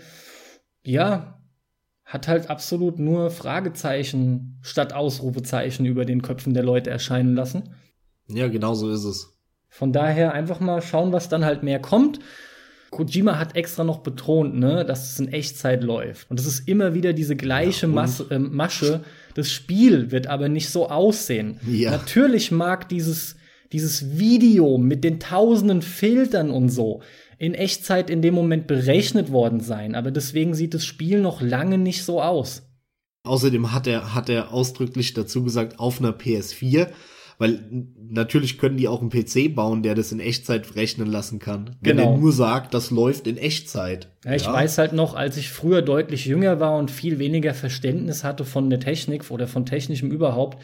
Ja, 0.85 1.41
hat 2.05 2.27
halt 2.27 2.51
absolut 2.51 2.99
nur 2.99 3.31
Fragezeichen 3.31 4.59
statt 4.63 4.93
Ausrufezeichen 4.93 5.87
über 5.87 6.05
den 6.05 6.23
Köpfen 6.23 6.55
der 6.55 6.65
Leute 6.65 6.91
erscheinen 6.91 7.35
lassen. 7.35 7.75
Ja, 8.27 8.49
genau 8.49 8.75
so 8.75 8.91
ist 8.91 9.05
es. 9.05 9.39
Von 9.69 9.93
daher 9.93 10.33
einfach 10.33 10.61
mal 10.61 10.83
schauen, 10.83 11.13
was 11.13 11.29
dann 11.29 11.45
halt 11.45 11.63
mehr 11.63 11.81
kommt. 11.81 12.19
Kojima 12.93 13.39
hat 13.39 13.57
extra 13.57 13.83
noch 13.83 14.01
betont, 14.01 14.55
ne, 14.55 14.85
dass 14.85 15.13
es 15.13 15.19
in 15.19 15.33
Echtzeit 15.33 15.83
läuft. 15.83 16.31
Und 16.31 16.39
es 16.39 16.47
ist 16.47 16.69
immer 16.69 16.95
wieder 16.95 17.13
diese 17.15 17.35
gleiche 17.35 17.87
ja, 17.87 17.93
Mas 17.93 18.21
äh, 18.21 18.39
Masche. 18.39 19.03
Das 19.35 19.51
Spiel 19.51 20.13
wird 20.13 20.27
aber 20.27 20.49
nicht 20.49 20.69
so 20.69 20.89
aussehen. 20.91 21.59
Ja. 21.67 21.91
Natürlich 21.91 22.53
mag 22.53 22.89
dieses, 22.91 23.37
dieses 23.73 24.19
Video 24.19 24.77
mit 24.77 25.05
den 25.05 25.19
tausenden 25.19 25.81
Filtern 25.81 26.51
und 26.51 26.69
so 26.69 27.01
in 27.39 27.55
Echtzeit 27.55 28.11
in 28.11 28.23
dem 28.23 28.35
Moment 28.35 28.67
berechnet 28.67 29.33
worden 29.33 29.61
sein. 29.61 29.95
Aber 29.95 30.11
deswegen 30.11 30.55
sieht 30.55 30.75
das 30.75 30.85
Spiel 30.85 31.21
noch 31.21 31.41
lange 31.41 31.79
nicht 31.79 32.05
so 32.05 32.23
aus. 32.23 32.63
Außerdem 33.25 33.73
hat 33.73 33.87
er, 33.87 34.15
hat 34.15 34.29
er 34.29 34.53
ausdrücklich 34.53 35.15
dazu 35.15 35.43
gesagt, 35.43 35.81
auf 35.81 35.99
einer 35.99 36.13
PS4 36.13 36.89
weil 37.39 37.61
natürlich 37.99 38.59
können 38.59 38.77
die 38.77 38.89
auch 38.89 39.01
einen 39.01 39.11
PC 39.11 39.55
bauen, 39.55 39.83
der 39.83 39.95
das 39.95 40.13
in 40.13 40.21
Echtzeit 40.21 40.77
rechnen 40.77 41.09
lassen 41.09 41.39
kann. 41.39 41.77
Wenn 41.81 41.97
genau. 41.97 42.13
er 42.13 42.19
nur 42.19 42.33
sagt, 42.33 42.75
das 42.75 42.91
läuft 42.91 43.27
in 43.27 43.37
Echtzeit. 43.37 44.09
Ja, 44.25 44.35
ich 44.35 44.45
ja. 44.45 44.53
weiß 44.53 44.79
halt 44.79 44.93
noch, 44.93 45.15
als 45.15 45.37
ich 45.37 45.51
früher 45.51 45.83
deutlich 45.83 46.27
jünger 46.27 46.61
war 46.61 46.77
und 46.79 46.91
viel 46.91 47.19
weniger 47.19 47.55
Verständnis 47.55 48.25
hatte 48.25 48.45
von 48.45 48.71
der 48.71 48.81
Technik 48.81 49.31
oder 49.31 49.47
von 49.49 49.67
technischem 49.67 50.11
überhaupt, 50.11 50.63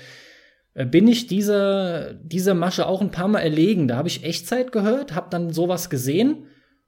äh, 0.74 0.86
bin 0.86 1.08
ich 1.08 1.26
dieser, 1.26 2.14
dieser 2.14 2.54
Masche 2.54 2.86
auch 2.86 3.00
ein 3.00 3.10
paar 3.10 3.28
Mal 3.28 3.40
erlegen. 3.40 3.88
Da 3.88 3.96
habe 3.96 4.08
ich 4.08 4.24
Echtzeit 4.24 4.72
gehört, 4.72 5.14
habe 5.14 5.28
dann 5.30 5.52
sowas 5.52 5.90
gesehen 5.90 6.44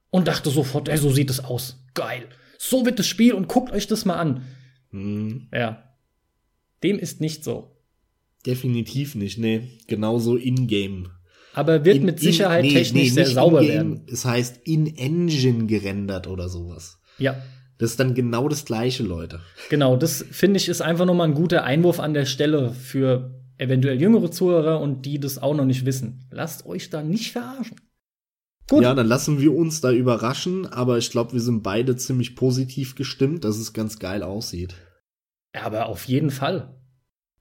und 0.09 0.27
dachte 0.27 0.49
sofort, 0.49 0.89
ey, 0.89 0.97
so 0.97 1.11
sieht 1.11 1.29
es 1.29 1.43
aus. 1.43 1.83
Geil. 1.93 2.23
So 2.57 2.85
wird 2.85 2.99
das 2.99 3.07
Spiel 3.07 3.33
und 3.33 3.47
guckt 3.47 3.71
euch 3.71 3.87
das 3.87 4.05
mal 4.05 4.15
an. 4.15 4.45
Hm. 4.91 5.47
Ja. 5.53 5.83
Dem 6.83 6.99
ist 6.99 7.21
nicht 7.21 7.43
so. 7.43 7.70
Definitiv 8.45 9.15
nicht, 9.15 9.37
nee. 9.37 9.79
Genauso 9.87 10.35
in-game. 10.35 11.09
Aber 11.53 11.83
wird 11.85 11.97
in, 11.97 12.05
mit 12.05 12.19
Sicherheit 12.19 12.63
in, 12.63 12.69
nee, 12.69 12.77
technisch 12.77 13.03
nee, 13.03 13.09
sehr 13.09 13.27
sauber 13.27 13.61
werden. 13.61 14.05
Es 14.07 14.25
heißt 14.25 14.61
in-engine 14.63 15.67
gerendert 15.67 16.27
oder 16.27 16.49
sowas. 16.49 16.99
Ja. 17.17 17.41
Das 17.77 17.91
ist 17.91 17.99
dann 17.99 18.13
genau 18.13 18.47
das 18.47 18.65
gleiche, 18.65 19.03
Leute. 19.03 19.41
Genau, 19.69 19.97
das 19.97 20.23
finde 20.31 20.57
ich 20.57 20.69
ist 20.69 20.81
einfach 20.81 21.05
nochmal 21.05 21.27
ein 21.27 21.33
guter 21.33 21.63
Einwurf 21.63 21.99
an 21.99 22.13
der 22.13 22.25
Stelle 22.25 22.71
für 22.73 23.41
eventuell 23.57 23.99
jüngere 23.99 24.31
Zuhörer 24.31 24.79
und 24.79 25.05
die 25.05 25.19
das 25.19 25.39
auch 25.39 25.55
noch 25.55 25.65
nicht 25.65 25.85
wissen. 25.85 26.27
Lasst 26.31 26.65
euch 26.65 26.89
da 26.89 27.03
nicht 27.03 27.31
verarschen. 27.31 27.77
Gut. 28.69 28.83
Ja, 28.83 28.93
dann 28.93 29.07
lassen 29.07 29.39
wir 29.39 29.53
uns 29.53 29.81
da 29.81 29.91
überraschen, 29.91 30.65
aber 30.65 30.97
ich 30.97 31.11
glaube, 31.11 31.33
wir 31.33 31.41
sind 31.41 31.61
beide 31.61 31.97
ziemlich 31.97 32.35
positiv 32.35 32.95
gestimmt, 32.95 33.43
dass 33.43 33.57
es 33.57 33.73
ganz 33.73 33.99
geil 33.99 34.23
aussieht. 34.23 34.75
Aber 35.53 35.87
auf 35.87 36.05
jeden 36.05 36.31
Fall. 36.31 36.80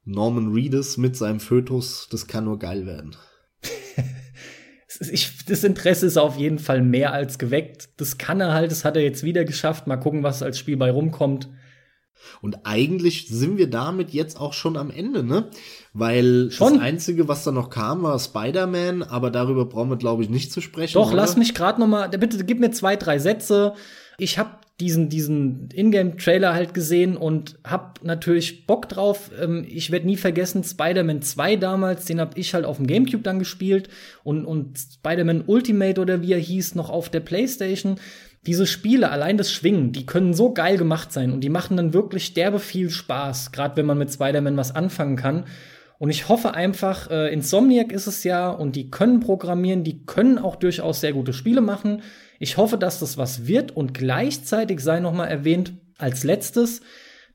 Norman 0.04 0.52
Reedus 0.52 0.96
mit 0.96 1.16
seinem 1.16 1.40
Fötus, 1.40 2.08
das 2.10 2.26
kann 2.26 2.44
nur 2.44 2.58
geil 2.58 2.86
werden. 2.86 3.16
ich, 5.10 5.44
das 5.46 5.64
Interesse 5.64 6.06
ist 6.06 6.16
auf 6.16 6.36
jeden 6.36 6.58
Fall 6.58 6.82
mehr 6.82 7.12
als 7.12 7.38
geweckt. 7.38 7.90
Das 7.98 8.18
kann 8.18 8.40
er 8.40 8.52
halt, 8.52 8.70
das 8.70 8.84
hat 8.84 8.96
er 8.96 9.02
jetzt 9.02 9.22
wieder 9.22 9.44
geschafft. 9.44 9.86
Mal 9.86 9.96
gucken, 9.96 10.22
was 10.22 10.42
als 10.42 10.58
Spiel 10.58 10.76
bei 10.76 10.90
rumkommt. 10.90 11.48
Und 12.42 12.58
eigentlich 12.64 13.28
sind 13.28 13.56
wir 13.56 13.70
damit 13.70 14.10
jetzt 14.10 14.38
auch 14.38 14.52
schon 14.52 14.76
am 14.76 14.90
Ende, 14.90 15.22
ne? 15.22 15.50
Weil 15.92 16.50
schon? 16.50 16.74
das 16.74 16.82
Einzige, 16.82 17.28
was 17.28 17.44
da 17.44 17.52
noch 17.52 17.70
kam, 17.70 18.02
war 18.02 18.18
Spider-Man, 18.18 19.02
aber 19.02 19.30
darüber 19.30 19.64
brauchen 19.64 19.90
wir, 19.90 19.96
glaube 19.96 20.22
ich, 20.22 20.28
nicht 20.28 20.52
zu 20.52 20.60
sprechen. 20.60 20.94
Doch, 20.94 21.08
oder? 21.08 21.16
lass 21.16 21.36
mich 21.36 21.54
gerade 21.54 21.80
noch 21.80 21.86
mal, 21.86 22.08
bitte 22.08 22.44
gib 22.44 22.60
mir 22.60 22.70
zwei, 22.72 22.96
drei 22.96 23.18
Sätze. 23.18 23.74
Ich 24.18 24.38
habe 24.38 24.50
diesen, 24.80 25.08
diesen 25.08 25.68
Ingame-Trailer 25.72 26.54
halt 26.54 26.74
gesehen 26.74 27.16
und 27.16 27.58
hab 27.62 28.02
natürlich 28.02 28.66
Bock 28.66 28.88
drauf. 28.88 29.30
Ähm, 29.40 29.64
ich 29.68 29.90
werde 29.90 30.06
nie 30.06 30.16
vergessen, 30.16 30.64
Spider-Man 30.64 31.22
2 31.22 31.56
damals, 31.56 32.06
den 32.06 32.20
hab 32.20 32.36
ich 32.36 32.54
halt 32.54 32.64
auf 32.64 32.78
dem 32.78 32.86
Gamecube 32.86 33.22
dann 33.22 33.38
gespielt 33.38 33.88
und, 34.24 34.44
und 34.44 34.78
Spider-Man 34.78 35.44
Ultimate 35.46 36.00
oder 36.00 36.22
wie 36.22 36.32
er 36.32 36.38
hieß, 36.38 36.74
noch 36.74 36.90
auf 36.90 37.10
der 37.10 37.20
Playstation. 37.20 37.96
Diese 38.46 38.66
Spiele, 38.66 39.10
allein 39.10 39.36
das 39.36 39.52
Schwingen, 39.52 39.92
die 39.92 40.06
können 40.06 40.32
so 40.32 40.54
geil 40.54 40.78
gemacht 40.78 41.12
sein 41.12 41.32
und 41.32 41.42
die 41.42 41.50
machen 41.50 41.76
dann 41.76 41.92
wirklich 41.92 42.32
derbe 42.32 42.58
viel 42.58 42.88
Spaß, 42.88 43.52
gerade 43.52 43.76
wenn 43.76 43.86
man 43.86 43.98
mit 43.98 44.10
Spider-Man 44.10 44.56
was 44.56 44.74
anfangen 44.74 45.16
kann. 45.16 45.44
Und 45.98 46.08
ich 46.08 46.30
hoffe 46.30 46.54
einfach, 46.54 47.10
äh, 47.10 47.30
Insomniac 47.30 47.92
ist 47.92 48.06
es 48.06 48.24
ja 48.24 48.48
und 48.48 48.74
die 48.74 48.90
können 48.90 49.20
programmieren, 49.20 49.84
die 49.84 50.06
können 50.06 50.38
auch 50.38 50.56
durchaus 50.56 51.02
sehr 51.02 51.12
gute 51.12 51.34
Spiele 51.34 51.60
machen. 51.60 52.00
Ich 52.42 52.56
hoffe, 52.56 52.78
dass 52.78 52.98
das 52.98 53.18
was 53.18 53.46
wird 53.46 53.76
und 53.76 53.92
gleichzeitig 53.92 54.80
sei 54.80 54.98
noch 54.98 55.12
mal 55.12 55.26
erwähnt 55.26 55.74
als 55.98 56.24
letztes, 56.24 56.80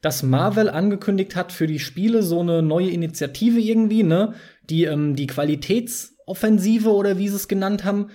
dass 0.01 0.23
Marvel 0.23 0.67
angekündigt 0.67 1.35
hat 1.35 1.51
für 1.51 1.67
die 1.67 1.77
Spiele 1.77 2.23
so 2.23 2.39
eine 2.39 2.63
neue 2.63 2.89
Initiative 2.89 3.59
irgendwie, 3.59 4.01
ne, 4.01 4.33
die 4.67 4.85
ähm, 4.85 5.15
die 5.15 5.27
Qualitätsoffensive 5.27 6.91
oder 6.91 7.19
wie 7.19 7.29
sie 7.29 7.35
es 7.35 7.47
genannt 7.47 7.83
haben, 7.83 8.07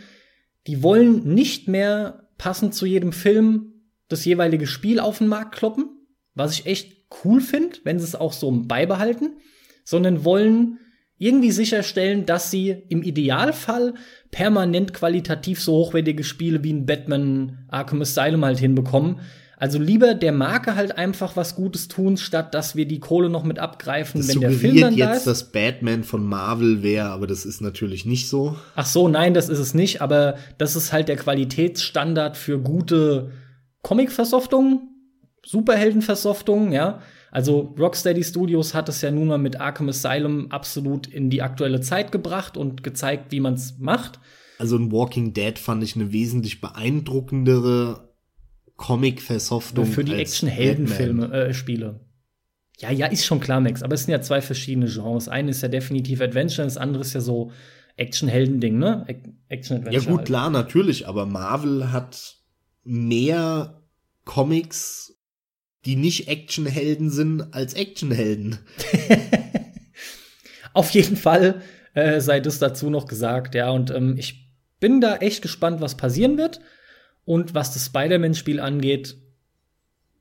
die 0.67 0.83
wollen 0.83 1.33
nicht 1.33 1.69
mehr 1.69 2.29
passend 2.39 2.75
zu 2.75 2.87
jedem 2.87 3.13
Film 3.13 3.73
das 4.09 4.25
jeweilige 4.25 4.67
Spiel 4.67 4.99
auf 4.99 5.19
den 5.19 5.29
Markt 5.29 5.55
kloppen, 5.55 5.91
was 6.35 6.53
ich 6.53 6.67
echt 6.67 7.07
cool 7.25 7.41
finde, 7.41 7.79
wenn 7.85 8.01
sie 8.01 8.05
es 8.05 8.17
auch 8.17 8.33
so 8.33 8.51
beibehalten, 8.51 9.37
sondern 9.85 10.25
wollen 10.25 10.81
irgendwie 11.21 11.51
sicherstellen, 11.51 12.25
dass 12.25 12.51
sie 12.51 12.83
im 12.89 13.03
Idealfall 13.03 13.93
permanent 14.31 14.95
qualitativ 14.95 15.63
so 15.63 15.75
hochwertige 15.75 16.25
Spiele 16.25 16.65
wie 16.65 16.73
ein 16.73 16.87
Batman 16.87 17.59
Arkham 17.69 18.01
Asylum 18.01 18.43
halt 18.45 18.59
hinbekommen. 18.59 19.21
Also 19.59 19.79
lieber 19.79 20.15
der 20.15 20.33
Marke 20.33 20.77
halt 20.77 20.97
einfach 20.97 21.37
was 21.37 21.55
Gutes 21.55 21.89
tun, 21.89 22.17
statt 22.17 22.55
dass 22.55 22.75
wir 22.75 22.89
die 22.89 23.01
Kohle 23.01 23.29
noch 23.29 23.45
mit 23.45 23.59
abgreifen, 23.59 24.23
das 24.23 24.29
wenn 24.29 24.41
der 24.41 24.53
Film 24.53 24.81
dann 24.81 24.95
jetzt, 24.95 25.07
da 25.07 25.13
ist. 25.13 25.27
dass 25.27 25.53
Batman 25.53 26.05
von 26.05 26.25
Marvel 26.25 26.83
wäre, 26.83 27.11
aber 27.11 27.27
das 27.27 27.45
ist 27.45 27.61
natürlich 27.61 28.07
nicht 28.07 28.27
so. 28.27 28.57
Ach 28.75 28.87
so, 28.87 29.07
nein, 29.07 29.35
das 29.35 29.51
ist 29.51 29.59
es 29.59 29.75
nicht, 29.75 30.01
aber 30.01 30.37
das 30.57 30.75
ist 30.75 30.95
halt 30.95 31.09
der 31.09 31.17
Qualitätsstandard 31.17 32.39
für 32.39 32.59
gute 32.59 33.33
Comic-Versoftungen, 33.83 34.89
Superhelden-Versoftungen, 35.45 36.73
ja. 36.73 37.03
Also 37.31 37.75
Rocksteady 37.79 38.25
Studios 38.25 38.75
hat 38.75 38.89
es 38.89 39.01
ja 39.03 39.11
nun 39.11 39.29
mal 39.29 39.39
mit 39.39 39.61
Arkham 39.61 39.89
Asylum 39.89 40.51
absolut 40.51 41.07
in 41.07 41.31
die 41.31 41.43
aktuelle 41.43 41.81
Zeit 41.81 42.13
gebracht 42.13 42.57
und 42.57 42.83
gezeigt, 42.83 43.31
wie 43.31 43.41
man 43.41 43.55
es 43.55 43.79
macht. 43.79 44.19
Also 44.59 44.77
in 44.77 44.93
Walking 44.93 45.33
Dead 45.33 45.59
fand 45.59 45.83
ich 45.83 45.95
eine 45.97 46.13
wesentlich 46.13 46.61
beeindruckendere 46.61 48.11
Comic-Versoftung. 48.77 49.87
Für 49.87 50.05
die 50.05 50.15
Action-Heldenfilme, 50.15 51.33
äh, 51.33 51.55
Spiele. 51.55 52.01
Ja, 52.79 52.91
ja, 52.91 53.07
ist 53.07 53.27
schon 53.27 53.41
klar, 53.41 53.61
Max, 53.61 53.83
aber 53.83 53.95
es 53.95 54.05
sind 54.05 54.13
ja 54.13 54.23
zwei 54.23 54.41
verschiedene 54.41 54.87
Genres. 54.87 55.29
Eine 55.29 55.51
ist 55.51 55.63
ja 55.63 55.69
definitiv 55.69 56.21
Adventure, 56.21 56.67
das 56.67 56.79
andere 56.79 57.03
ist 57.03 57.13
ja 57.13 57.21
so 57.21 57.53
Action-Helden-Ding, 57.97 58.79
ne? 58.79 59.05
Action-Adventure. 59.49 59.93
Ja, 59.93 60.01
gut, 60.09 60.19
halt. 60.19 60.27
klar, 60.27 60.51
natürlich, 60.51 61.07
aber 61.07 61.27
Marvel 61.27 61.93
hat 61.93 62.39
mehr 62.83 63.83
Comics 64.25 65.20
die 65.85 65.97
nicht 65.97 66.29
Actionhelden 66.29 67.11
sind, 67.11 67.55
als 67.55 67.75
Actionhelden. 67.75 68.59
Auf 70.73 70.91
jeden 70.91 71.17
Fall 71.17 71.63
äh, 71.95 72.21
sei 72.21 72.41
das 72.41 72.59
dazu 72.59 72.91
noch 72.91 73.07
gesagt, 73.07 73.55
ja. 73.55 73.71
Und 73.71 73.91
ähm, 73.91 74.17
ich 74.17 74.51
bin 74.79 75.01
da 75.01 75.17
echt 75.17 75.43
gespannt, 75.43 75.81
was 75.81 75.97
passieren 75.97 76.39
wird. 76.39 76.61
Und 77.25 77.55
was 77.55 77.73
das 77.73 77.87
Spider-Man-Spiel 77.87 78.61
angeht, 78.61 79.17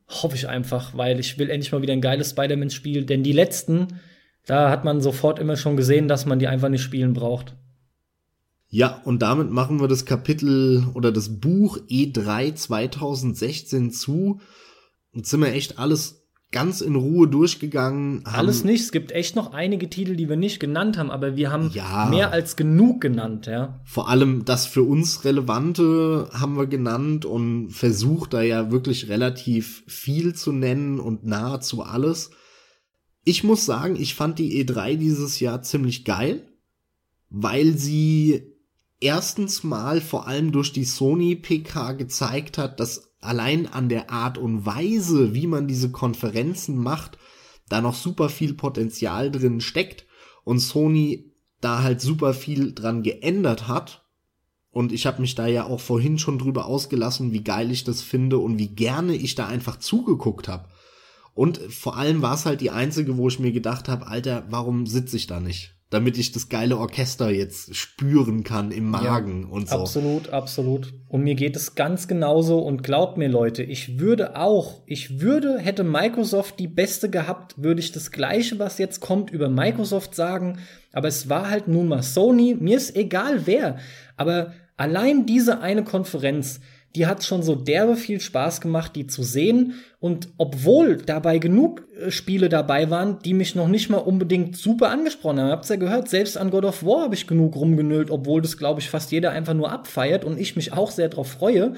hoffe 0.08 0.36
ich 0.36 0.48
einfach, 0.48 0.96
weil 0.98 1.20
ich 1.20 1.38
will 1.38 1.50
endlich 1.50 1.72
mal 1.72 1.82
wieder 1.82 1.94
ein 1.94 2.02
geiles 2.02 2.32
Spider-Man-Spiel. 2.32 3.06
Denn 3.06 3.24
die 3.24 3.32
letzten, 3.32 4.00
da 4.46 4.70
hat 4.70 4.84
man 4.84 5.02
sofort 5.02 5.40
immer 5.40 5.56
schon 5.56 5.78
gesehen, 5.78 6.08
dass 6.08 6.26
man 6.26 6.40
die 6.40 6.48
einfach 6.48 6.70
nicht 6.70 6.84
spielen 6.84 7.14
braucht. 7.14 7.56
Ja, 8.72 9.02
und 9.04 9.22
damit 9.22 9.50
machen 9.50 9.80
wir 9.80 9.88
das 9.88 10.06
Kapitel 10.06 10.86
oder 10.94 11.12
das 11.12 11.40
Buch 11.40 11.80
E3 11.90 12.54
2016 12.54 13.92
zu. 13.92 14.42
Jetzt 15.14 15.30
sind 15.30 15.42
wir 15.42 15.54
echt 15.54 15.80
alles 15.80 16.20
ganz 16.52 16.82
in 16.82 16.96
Ruhe 16.96 17.28
durchgegangen. 17.28 18.26
Alles 18.26 18.64
nicht. 18.64 18.82
Es 18.82 18.92
gibt 18.92 19.12
echt 19.12 19.36
noch 19.36 19.54
einige 19.54 19.90
Titel, 19.90 20.16
die 20.16 20.30
wir 20.30 20.36
nicht 20.36 20.60
genannt 20.60 20.98
haben, 20.98 21.12
aber 21.12 21.36
wir 21.36 21.52
haben 21.52 21.70
ja, 21.74 22.08
mehr 22.10 22.32
als 22.32 22.56
genug 22.56 23.02
genannt, 23.02 23.46
ja. 23.46 23.80
Vor 23.86 24.10
allem 24.10 24.46
das 24.46 24.66
für 24.66 24.84
uns 24.84 25.26
Relevante 25.26 26.30
haben 26.34 26.58
wir 26.58 26.68
genannt 26.68 27.26
und 27.26 27.70
versucht 27.70 28.34
da 28.34 28.42
ja 28.42 28.72
wirklich 28.72 29.10
relativ 29.10 29.84
viel 29.88 30.34
zu 30.34 30.52
nennen 30.52 31.00
und 31.00 31.24
nahezu 31.24 31.84
alles. 31.84 32.32
Ich 33.24 33.44
muss 33.44 33.66
sagen, 33.66 33.96
ich 33.96 34.16
fand 34.16 34.40
die 34.40 34.64
E3 34.64 34.96
dieses 34.96 35.40
Jahr 35.40 35.62
ziemlich 35.62 36.04
geil, 36.04 36.48
weil 37.30 37.78
sie 37.78 38.56
erstens 39.00 39.64
mal 39.64 40.02
vor 40.02 40.28
allem 40.28 40.52
durch 40.52 40.74
die 40.74 40.86
Sony 40.86 41.36
PK 41.36 41.94
gezeigt 41.94 42.58
hat, 42.58 42.80
dass 42.80 43.09
allein 43.22 43.68
an 43.68 43.90
der 43.90 44.10
Art 44.10 44.38
und 44.38 44.66
Weise, 44.66 45.34
wie 45.34 45.48
man 45.48 45.68
diese 45.68 45.92
Konferenzen 45.92 46.78
macht, 46.78 47.18
da 47.68 47.82
noch 47.82 47.96
super 47.96 48.30
viel 48.30 48.54
Potenzial 48.54 49.32
drin 49.32 49.62
steckt 49.62 50.06
und 50.44 50.60
Sony 50.60 51.32
da 51.62 51.84
halt 51.84 52.02
super 52.02 52.34
viel 52.34 52.74
dran 52.74 53.04
geändert 53.04 53.68
hat. 53.68 54.06
Und 54.72 54.92
ich 54.92 55.06
habe 55.06 55.22
mich 55.22 55.36
da 55.36 55.48
ja 55.48 55.66
auch 55.66 55.80
vorhin 55.80 56.20
schon 56.20 56.38
drüber 56.40 56.66
ausgelassen, 56.66 57.34
wie 57.34 57.44
geil 57.44 57.72
ich 57.72 57.84
das 57.84 58.02
finde 58.02 58.38
und 58.38 58.60
wie 58.60 58.68
gerne 58.68 59.16
ich 59.16 59.36
da 59.36 59.48
einfach 59.48 59.78
zugeguckt 59.78 60.48
habe. 60.48 60.70
Und 61.34 61.58
vor 61.58 61.98
allem 61.98 62.22
war 62.22 62.36
es 62.36 62.46
halt 62.46 62.62
die 62.62 62.72
einzige, 62.72 63.18
wo 63.18 63.28
ich 63.28 63.40
mir 63.40 63.52
gedacht 63.52 63.88
habe, 63.90 64.08
Alter, 64.08 64.46
warum 64.50 64.86
sitze 64.86 65.18
ich 65.18 65.28
da 65.28 65.40
nicht? 65.40 65.79
Damit 65.90 66.20
ich 66.20 66.32
das 66.32 66.50
geile 66.50 66.78
Orchester 66.78 67.32
jetzt 67.32 67.76
spüren 67.76 68.44
kann 68.44 68.72
im 68.72 68.90
Magen 68.90 69.44
ja, 69.44 69.50
und 69.50 69.70
so. 69.70 69.78
Absolut, 69.78 70.30
absolut. 70.30 70.94
Und 71.08 71.24
mir 71.24 71.34
geht 71.34 71.56
es 71.56 71.74
ganz 71.74 72.08
genauso 72.08 72.60
und 72.60 72.84
glaubt 72.84 73.18
mir 73.18 73.28
Leute, 73.28 73.64
ich 73.64 74.00
würde 74.00 74.36
auch, 74.36 74.84
ich 74.86 75.20
würde, 75.22 75.58
hätte 75.58 75.84
Microsoft 75.84 76.60
die 76.60 76.68
beste 76.68 77.10
gehabt, 77.10 77.56
würde 77.58 77.80
ich 77.80 77.92
das 77.92 78.12
gleiche, 78.12 78.60
was 78.60 78.78
jetzt 78.78 79.00
kommt, 79.00 79.32
über 79.32 79.50
Microsoft 79.50 80.14
sagen, 80.14 80.60
aber 80.94 81.08
es 81.08 81.28
war 81.28 81.50
halt 81.50 81.68
nun 81.68 81.88
mal 81.88 82.04
Sony, 82.04 82.56
mir 82.60 82.78
ist 82.78 82.96
egal 82.96 83.48
wer, 83.48 83.78
aber 84.16 84.54
allein 84.78 85.26
diese 85.26 85.60
eine 85.60 85.84
Konferenz, 85.84 86.60
die 86.96 87.06
hat 87.06 87.24
schon 87.24 87.44
so 87.44 87.56
derbe 87.56 87.96
viel 87.96 88.20
Spaß 88.20 88.62
gemacht, 88.62 88.96
die 88.96 89.06
zu 89.06 89.22
sehen. 89.22 89.76
Und 90.00 90.30
obwohl 90.38 90.98
dabei 90.98 91.38
genug 91.38 91.88
äh, 92.00 92.10
Spiele 92.10 92.50
dabei 92.50 92.90
waren, 92.90 93.20
die 93.20 93.34
mich 93.34 93.56
noch 93.56 93.68
nicht 93.68 93.90
mal 93.90 93.98
unbedingt 93.98 94.58
super 94.58 94.90
angesprochen 94.90 95.40
haben, 95.40 95.52
habt's 95.52 95.70
ja 95.70 95.76
gehört, 95.76 96.10
selbst 96.10 96.38
an 96.38 96.50
God 96.50 96.66
of 96.66 96.84
War 96.84 97.04
habe 97.04 97.16
ich 97.16 97.28
genug 97.28 97.56
rumgenüllt, 97.56 98.10
obwohl 98.10 98.42
das, 98.42 98.58
glaube 98.58 98.80
ich, 98.80 98.90
fast 98.90 99.12
jeder 99.12 99.32
einfach 99.32 99.54
nur 99.54 99.72
abfeiert 99.72 100.26
und 100.26 100.40
ich 100.40 100.56
mich 100.56 100.74
auch 100.74 100.92
sehr 100.92 101.10
drauf 101.10 101.30
freue. 101.30 101.74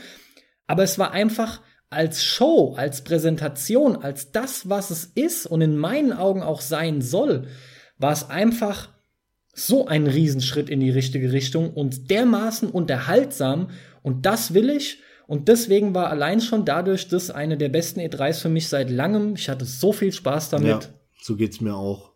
Aber 0.67 0.83
es 0.83 0.97
war 0.97 1.11
einfach 1.11 1.61
als 1.89 2.23
Show, 2.23 2.75
als 2.77 3.03
Präsentation, 3.03 3.97
als 3.97 4.31
das, 4.31 4.69
was 4.69 4.91
es 4.91 5.03
ist 5.03 5.45
und 5.45 5.59
in 5.59 5.75
meinen 5.75 6.13
Augen 6.13 6.41
auch 6.41 6.61
sein 6.61 7.01
soll, 7.01 7.47
war 7.97 8.13
es 8.13 8.29
einfach 8.29 8.89
so 9.53 9.87
ein 9.87 10.07
Riesenschritt 10.07 10.69
in 10.69 10.79
die 10.79 10.89
richtige 10.89 11.33
Richtung 11.33 11.73
und 11.73 12.09
dermaßen 12.09 12.69
unterhaltsam 12.69 13.69
und 14.01 14.25
das 14.25 14.53
will 14.53 14.69
ich. 14.69 14.99
Und 15.27 15.47
deswegen 15.47 15.95
war 15.95 16.09
allein 16.09 16.41
schon 16.41 16.65
dadurch 16.65 17.07
das 17.07 17.29
eine 17.31 17.57
der 17.57 17.69
besten 17.69 18.01
E3s 18.01 18.41
für 18.41 18.49
mich 18.49 18.67
seit 18.67 18.89
langem. 18.89 19.35
Ich 19.35 19.49
hatte 19.49 19.65
so 19.65 19.93
viel 19.93 20.11
Spaß 20.11 20.49
damit. 20.49 20.67
Ja, 20.67 20.79
so 21.21 21.35
geht's 21.35 21.61
mir 21.61 21.75
auch. 21.75 22.11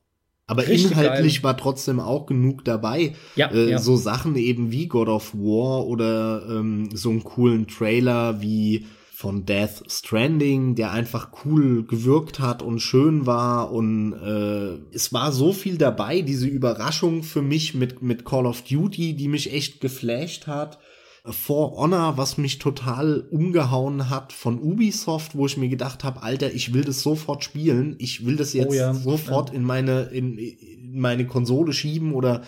Aber 0.47 0.67
Richtig 0.67 0.91
inhaltlich 0.91 1.35
geil. 1.38 1.43
war 1.43 1.57
trotzdem 1.57 1.99
auch 1.99 2.25
genug 2.25 2.65
dabei. 2.65 3.15
Ja, 3.35 3.51
äh, 3.51 3.72
ja, 3.72 3.80
So 3.80 3.95
Sachen 3.95 4.35
eben 4.35 4.72
wie 4.72 4.88
God 4.88 5.07
of 5.07 5.33
War 5.33 5.88
oder 5.88 6.45
ähm, 6.49 6.89
so 6.93 7.09
einen 7.09 7.23
coolen 7.23 7.67
Trailer 7.67 8.41
wie 8.41 8.85
von 9.15 9.45
Death 9.45 9.83
Stranding, 9.88 10.75
der 10.75 10.91
einfach 10.91 11.30
cool 11.45 11.85
gewirkt 11.85 12.39
hat 12.41 12.61
und 12.61 12.80
schön 12.80 13.25
war 13.25 13.72
und 13.72 14.11
äh, 14.11 14.93
es 14.93 15.14
war 15.14 15.31
so 15.31 15.53
viel 15.53 15.77
dabei, 15.77 16.22
diese 16.22 16.47
Überraschung 16.47 17.23
für 17.23 17.41
mich 17.41 17.73
mit, 17.73 18.01
mit 18.01 18.25
Call 18.25 18.45
of 18.45 18.61
Duty, 18.64 19.15
die 19.15 19.30
mich 19.30 19.53
echt 19.53 19.80
geflasht 19.80 20.47
hat. 20.47 20.80
For 21.27 21.77
Honor, 21.77 22.17
was 22.17 22.37
mich 22.37 22.59
total 22.59 23.21
umgehauen 23.31 24.09
hat 24.09 24.31
von 24.31 24.59
Ubisoft, 24.61 25.35
wo 25.35 25.47
ich 25.47 25.57
mir 25.57 25.69
gedacht 25.69 26.03
habe, 26.03 26.21
Alter, 26.21 26.53
ich 26.53 26.73
will 26.73 26.83
das 26.83 27.01
sofort 27.01 27.43
spielen, 27.43 27.95
ich 27.97 28.25
will 28.25 28.35
das 28.35 28.53
jetzt 28.53 28.71
oh 28.71 28.73
ja, 28.73 28.93
sofort 28.93 29.49
ja. 29.49 29.55
in 29.55 29.63
meine 29.63 30.03
in, 30.03 30.37
in 30.37 30.99
meine 30.99 31.25
Konsole 31.25 31.73
schieben 31.73 32.13
oder 32.13 32.43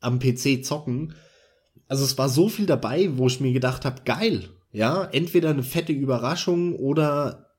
am 0.00 0.20
PC 0.20 0.64
zocken. 0.64 1.14
Also 1.88 2.04
es 2.04 2.16
war 2.16 2.28
so 2.28 2.48
viel 2.48 2.66
dabei, 2.66 3.10
wo 3.16 3.26
ich 3.26 3.40
mir 3.40 3.52
gedacht 3.52 3.84
habe, 3.84 4.02
geil, 4.04 4.48
ja, 4.70 5.04
entweder 5.04 5.50
eine 5.50 5.64
fette 5.64 5.92
Überraschung 5.92 6.76
oder 6.76 7.50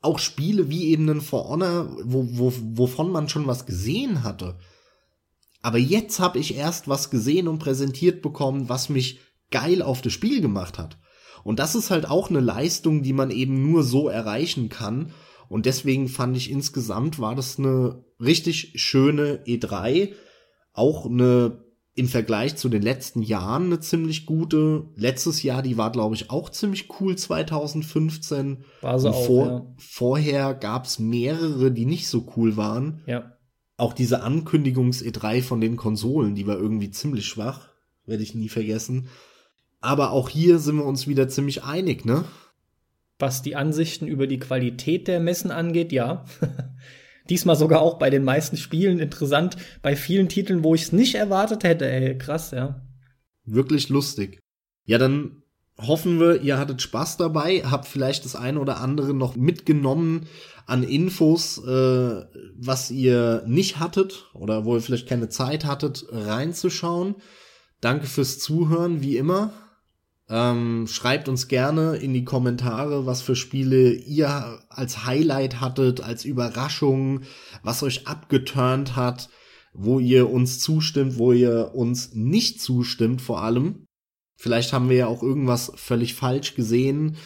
auch 0.00 0.18
Spiele 0.18 0.68
wie 0.68 0.88
eben 0.88 1.08
ein 1.08 1.20
For 1.20 1.48
Honor, 1.48 1.96
wo, 2.04 2.26
wo, 2.30 2.52
wovon 2.74 3.10
man 3.10 3.28
schon 3.28 3.46
was 3.46 3.66
gesehen 3.66 4.22
hatte. 4.24 4.58
Aber 5.62 5.78
jetzt 5.78 6.20
habe 6.20 6.38
ich 6.38 6.56
erst 6.56 6.88
was 6.88 7.10
gesehen 7.10 7.48
und 7.48 7.58
präsentiert 7.58 8.22
bekommen, 8.22 8.68
was 8.68 8.88
mich 8.88 9.20
geil 9.50 9.82
auf 9.82 10.02
das 10.02 10.12
Spiel 10.12 10.40
gemacht 10.40 10.78
hat. 10.78 10.98
Und 11.44 11.58
das 11.58 11.74
ist 11.74 11.90
halt 11.90 12.08
auch 12.08 12.30
eine 12.30 12.40
Leistung, 12.40 13.02
die 13.02 13.12
man 13.12 13.30
eben 13.30 13.70
nur 13.70 13.82
so 13.82 14.08
erreichen 14.08 14.68
kann. 14.68 15.12
Und 15.48 15.66
deswegen 15.66 16.08
fand 16.08 16.36
ich 16.36 16.50
insgesamt 16.50 17.18
war 17.18 17.34
das 17.34 17.58
eine 17.58 18.04
richtig 18.20 18.72
schöne 18.76 19.44
E3. 19.46 20.12
Auch 20.72 21.06
eine 21.06 21.64
im 21.98 22.06
Vergleich 22.06 22.54
zu 22.54 22.68
den 22.68 22.82
letzten 22.82 23.22
Jahren 23.22 23.64
eine 23.64 23.80
ziemlich 23.80 24.24
gute. 24.24 24.84
Letztes 24.94 25.42
Jahr, 25.42 25.62
die 25.62 25.76
war, 25.76 25.90
glaube 25.90 26.14
ich, 26.14 26.30
auch 26.30 26.48
ziemlich 26.48 26.88
cool, 27.00 27.16
2015. 27.16 28.58
War 28.82 29.00
sie 29.00 29.10
auch, 29.10 29.26
vor, 29.26 29.46
ja. 29.46 29.66
Vorher 29.78 30.54
gab 30.54 30.84
es 30.84 31.00
mehrere, 31.00 31.72
die 31.72 31.86
nicht 31.86 32.06
so 32.06 32.32
cool 32.36 32.56
waren. 32.56 33.02
Ja. 33.06 33.32
Auch 33.76 33.94
diese 33.94 34.22
Ankündigungs-E3 34.22 35.42
von 35.42 35.60
den 35.60 35.76
Konsolen, 35.76 36.36
die 36.36 36.46
war 36.46 36.56
irgendwie 36.56 36.90
ziemlich 36.90 37.26
schwach. 37.26 37.68
Werde 38.06 38.22
ich 38.22 38.34
nie 38.34 38.48
vergessen. 38.48 39.08
Aber 39.80 40.10
auch 40.10 40.28
hier 40.28 40.58
sind 40.58 40.76
wir 40.76 40.84
uns 40.84 41.06
wieder 41.06 41.28
ziemlich 41.28 41.64
einig, 41.64 42.04
ne? 42.04 42.24
Was 43.18 43.42
die 43.42 43.56
Ansichten 43.56 44.06
über 44.06 44.26
die 44.26 44.38
Qualität 44.38 45.08
der 45.08 45.20
Messen 45.20 45.50
angeht, 45.50 45.92
ja. 45.92 46.24
Diesmal 47.30 47.56
sogar 47.56 47.82
auch 47.82 47.98
bei 47.98 48.10
den 48.10 48.24
meisten 48.24 48.56
Spielen 48.56 48.98
interessant. 48.98 49.56
Bei 49.82 49.96
vielen 49.96 50.28
Titeln, 50.28 50.64
wo 50.64 50.74
ich 50.74 50.82
es 50.82 50.92
nicht 50.92 51.14
erwartet 51.14 51.62
hätte, 51.62 51.90
ey, 51.90 52.16
krass, 52.16 52.52
ja. 52.52 52.80
Wirklich 53.44 53.88
lustig. 53.88 54.40
Ja, 54.84 54.98
dann 54.98 55.42
hoffen 55.78 56.18
wir, 56.18 56.42
ihr 56.42 56.58
hattet 56.58 56.82
Spaß 56.82 57.18
dabei, 57.18 57.62
habt 57.62 57.86
vielleicht 57.86 58.24
das 58.24 58.34
eine 58.34 58.58
oder 58.58 58.80
andere 58.80 59.14
noch 59.14 59.36
mitgenommen 59.36 60.26
an 60.66 60.82
Infos, 60.82 61.58
äh, 61.58 62.24
was 62.56 62.90
ihr 62.90 63.44
nicht 63.46 63.78
hattet 63.78 64.30
oder 64.34 64.64
wo 64.64 64.74
ihr 64.74 64.82
vielleicht 64.82 65.08
keine 65.08 65.28
Zeit 65.28 65.64
hattet, 65.64 66.06
reinzuschauen. 66.10 67.16
Danke 67.80 68.06
fürs 68.06 68.38
Zuhören, 68.38 69.02
wie 69.02 69.16
immer. 69.16 69.52
Ähm, 70.30 70.86
schreibt 70.86 71.28
uns 71.28 71.48
gerne 71.48 71.96
in 71.96 72.12
die 72.12 72.24
Kommentare, 72.24 73.06
was 73.06 73.22
für 73.22 73.34
Spiele 73.34 73.92
ihr 73.92 74.60
als 74.68 75.06
Highlight 75.06 75.60
hattet, 75.60 76.02
als 76.02 76.24
Überraschung, 76.24 77.22
was 77.62 77.82
euch 77.82 78.06
abgeturnt 78.06 78.94
hat, 78.94 79.30
wo 79.72 79.98
ihr 79.98 80.28
uns 80.28 80.60
zustimmt, 80.60 81.16
wo 81.16 81.32
ihr 81.32 81.74
uns 81.74 82.14
nicht 82.14 82.60
zustimmt 82.60 83.22
vor 83.22 83.42
allem. 83.42 83.86
Vielleicht 84.36 84.72
haben 84.72 84.88
wir 84.88 84.96
ja 84.96 85.06
auch 85.06 85.22
irgendwas 85.22 85.72
völlig 85.76 86.14
falsch 86.14 86.54
gesehen. 86.54 87.16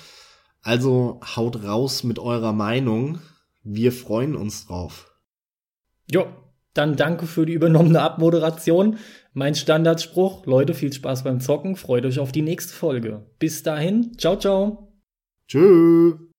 Also 0.62 1.20
haut 1.36 1.64
raus 1.64 2.04
mit 2.04 2.18
eurer 2.20 2.52
Meinung. 2.52 3.20
Wir 3.64 3.92
freuen 3.92 4.36
uns 4.36 4.66
drauf. 4.66 5.12
Jo, 6.10 6.26
dann 6.72 6.96
danke 6.96 7.26
für 7.26 7.46
die 7.46 7.52
übernommene 7.52 8.00
Abmoderation. 8.00 8.98
Mein 9.34 9.54
Standardspruch, 9.54 10.44
Leute, 10.46 10.74
viel 10.74 10.92
Spaß 10.92 11.24
beim 11.24 11.40
Zocken, 11.40 11.76
freut 11.76 12.04
euch 12.04 12.18
auf 12.18 12.32
die 12.32 12.42
nächste 12.42 12.74
Folge. 12.74 13.24
Bis 13.38 13.62
dahin, 13.62 14.18
ciao, 14.18 14.38
ciao. 14.38 14.92
Tschüss. 15.48 16.31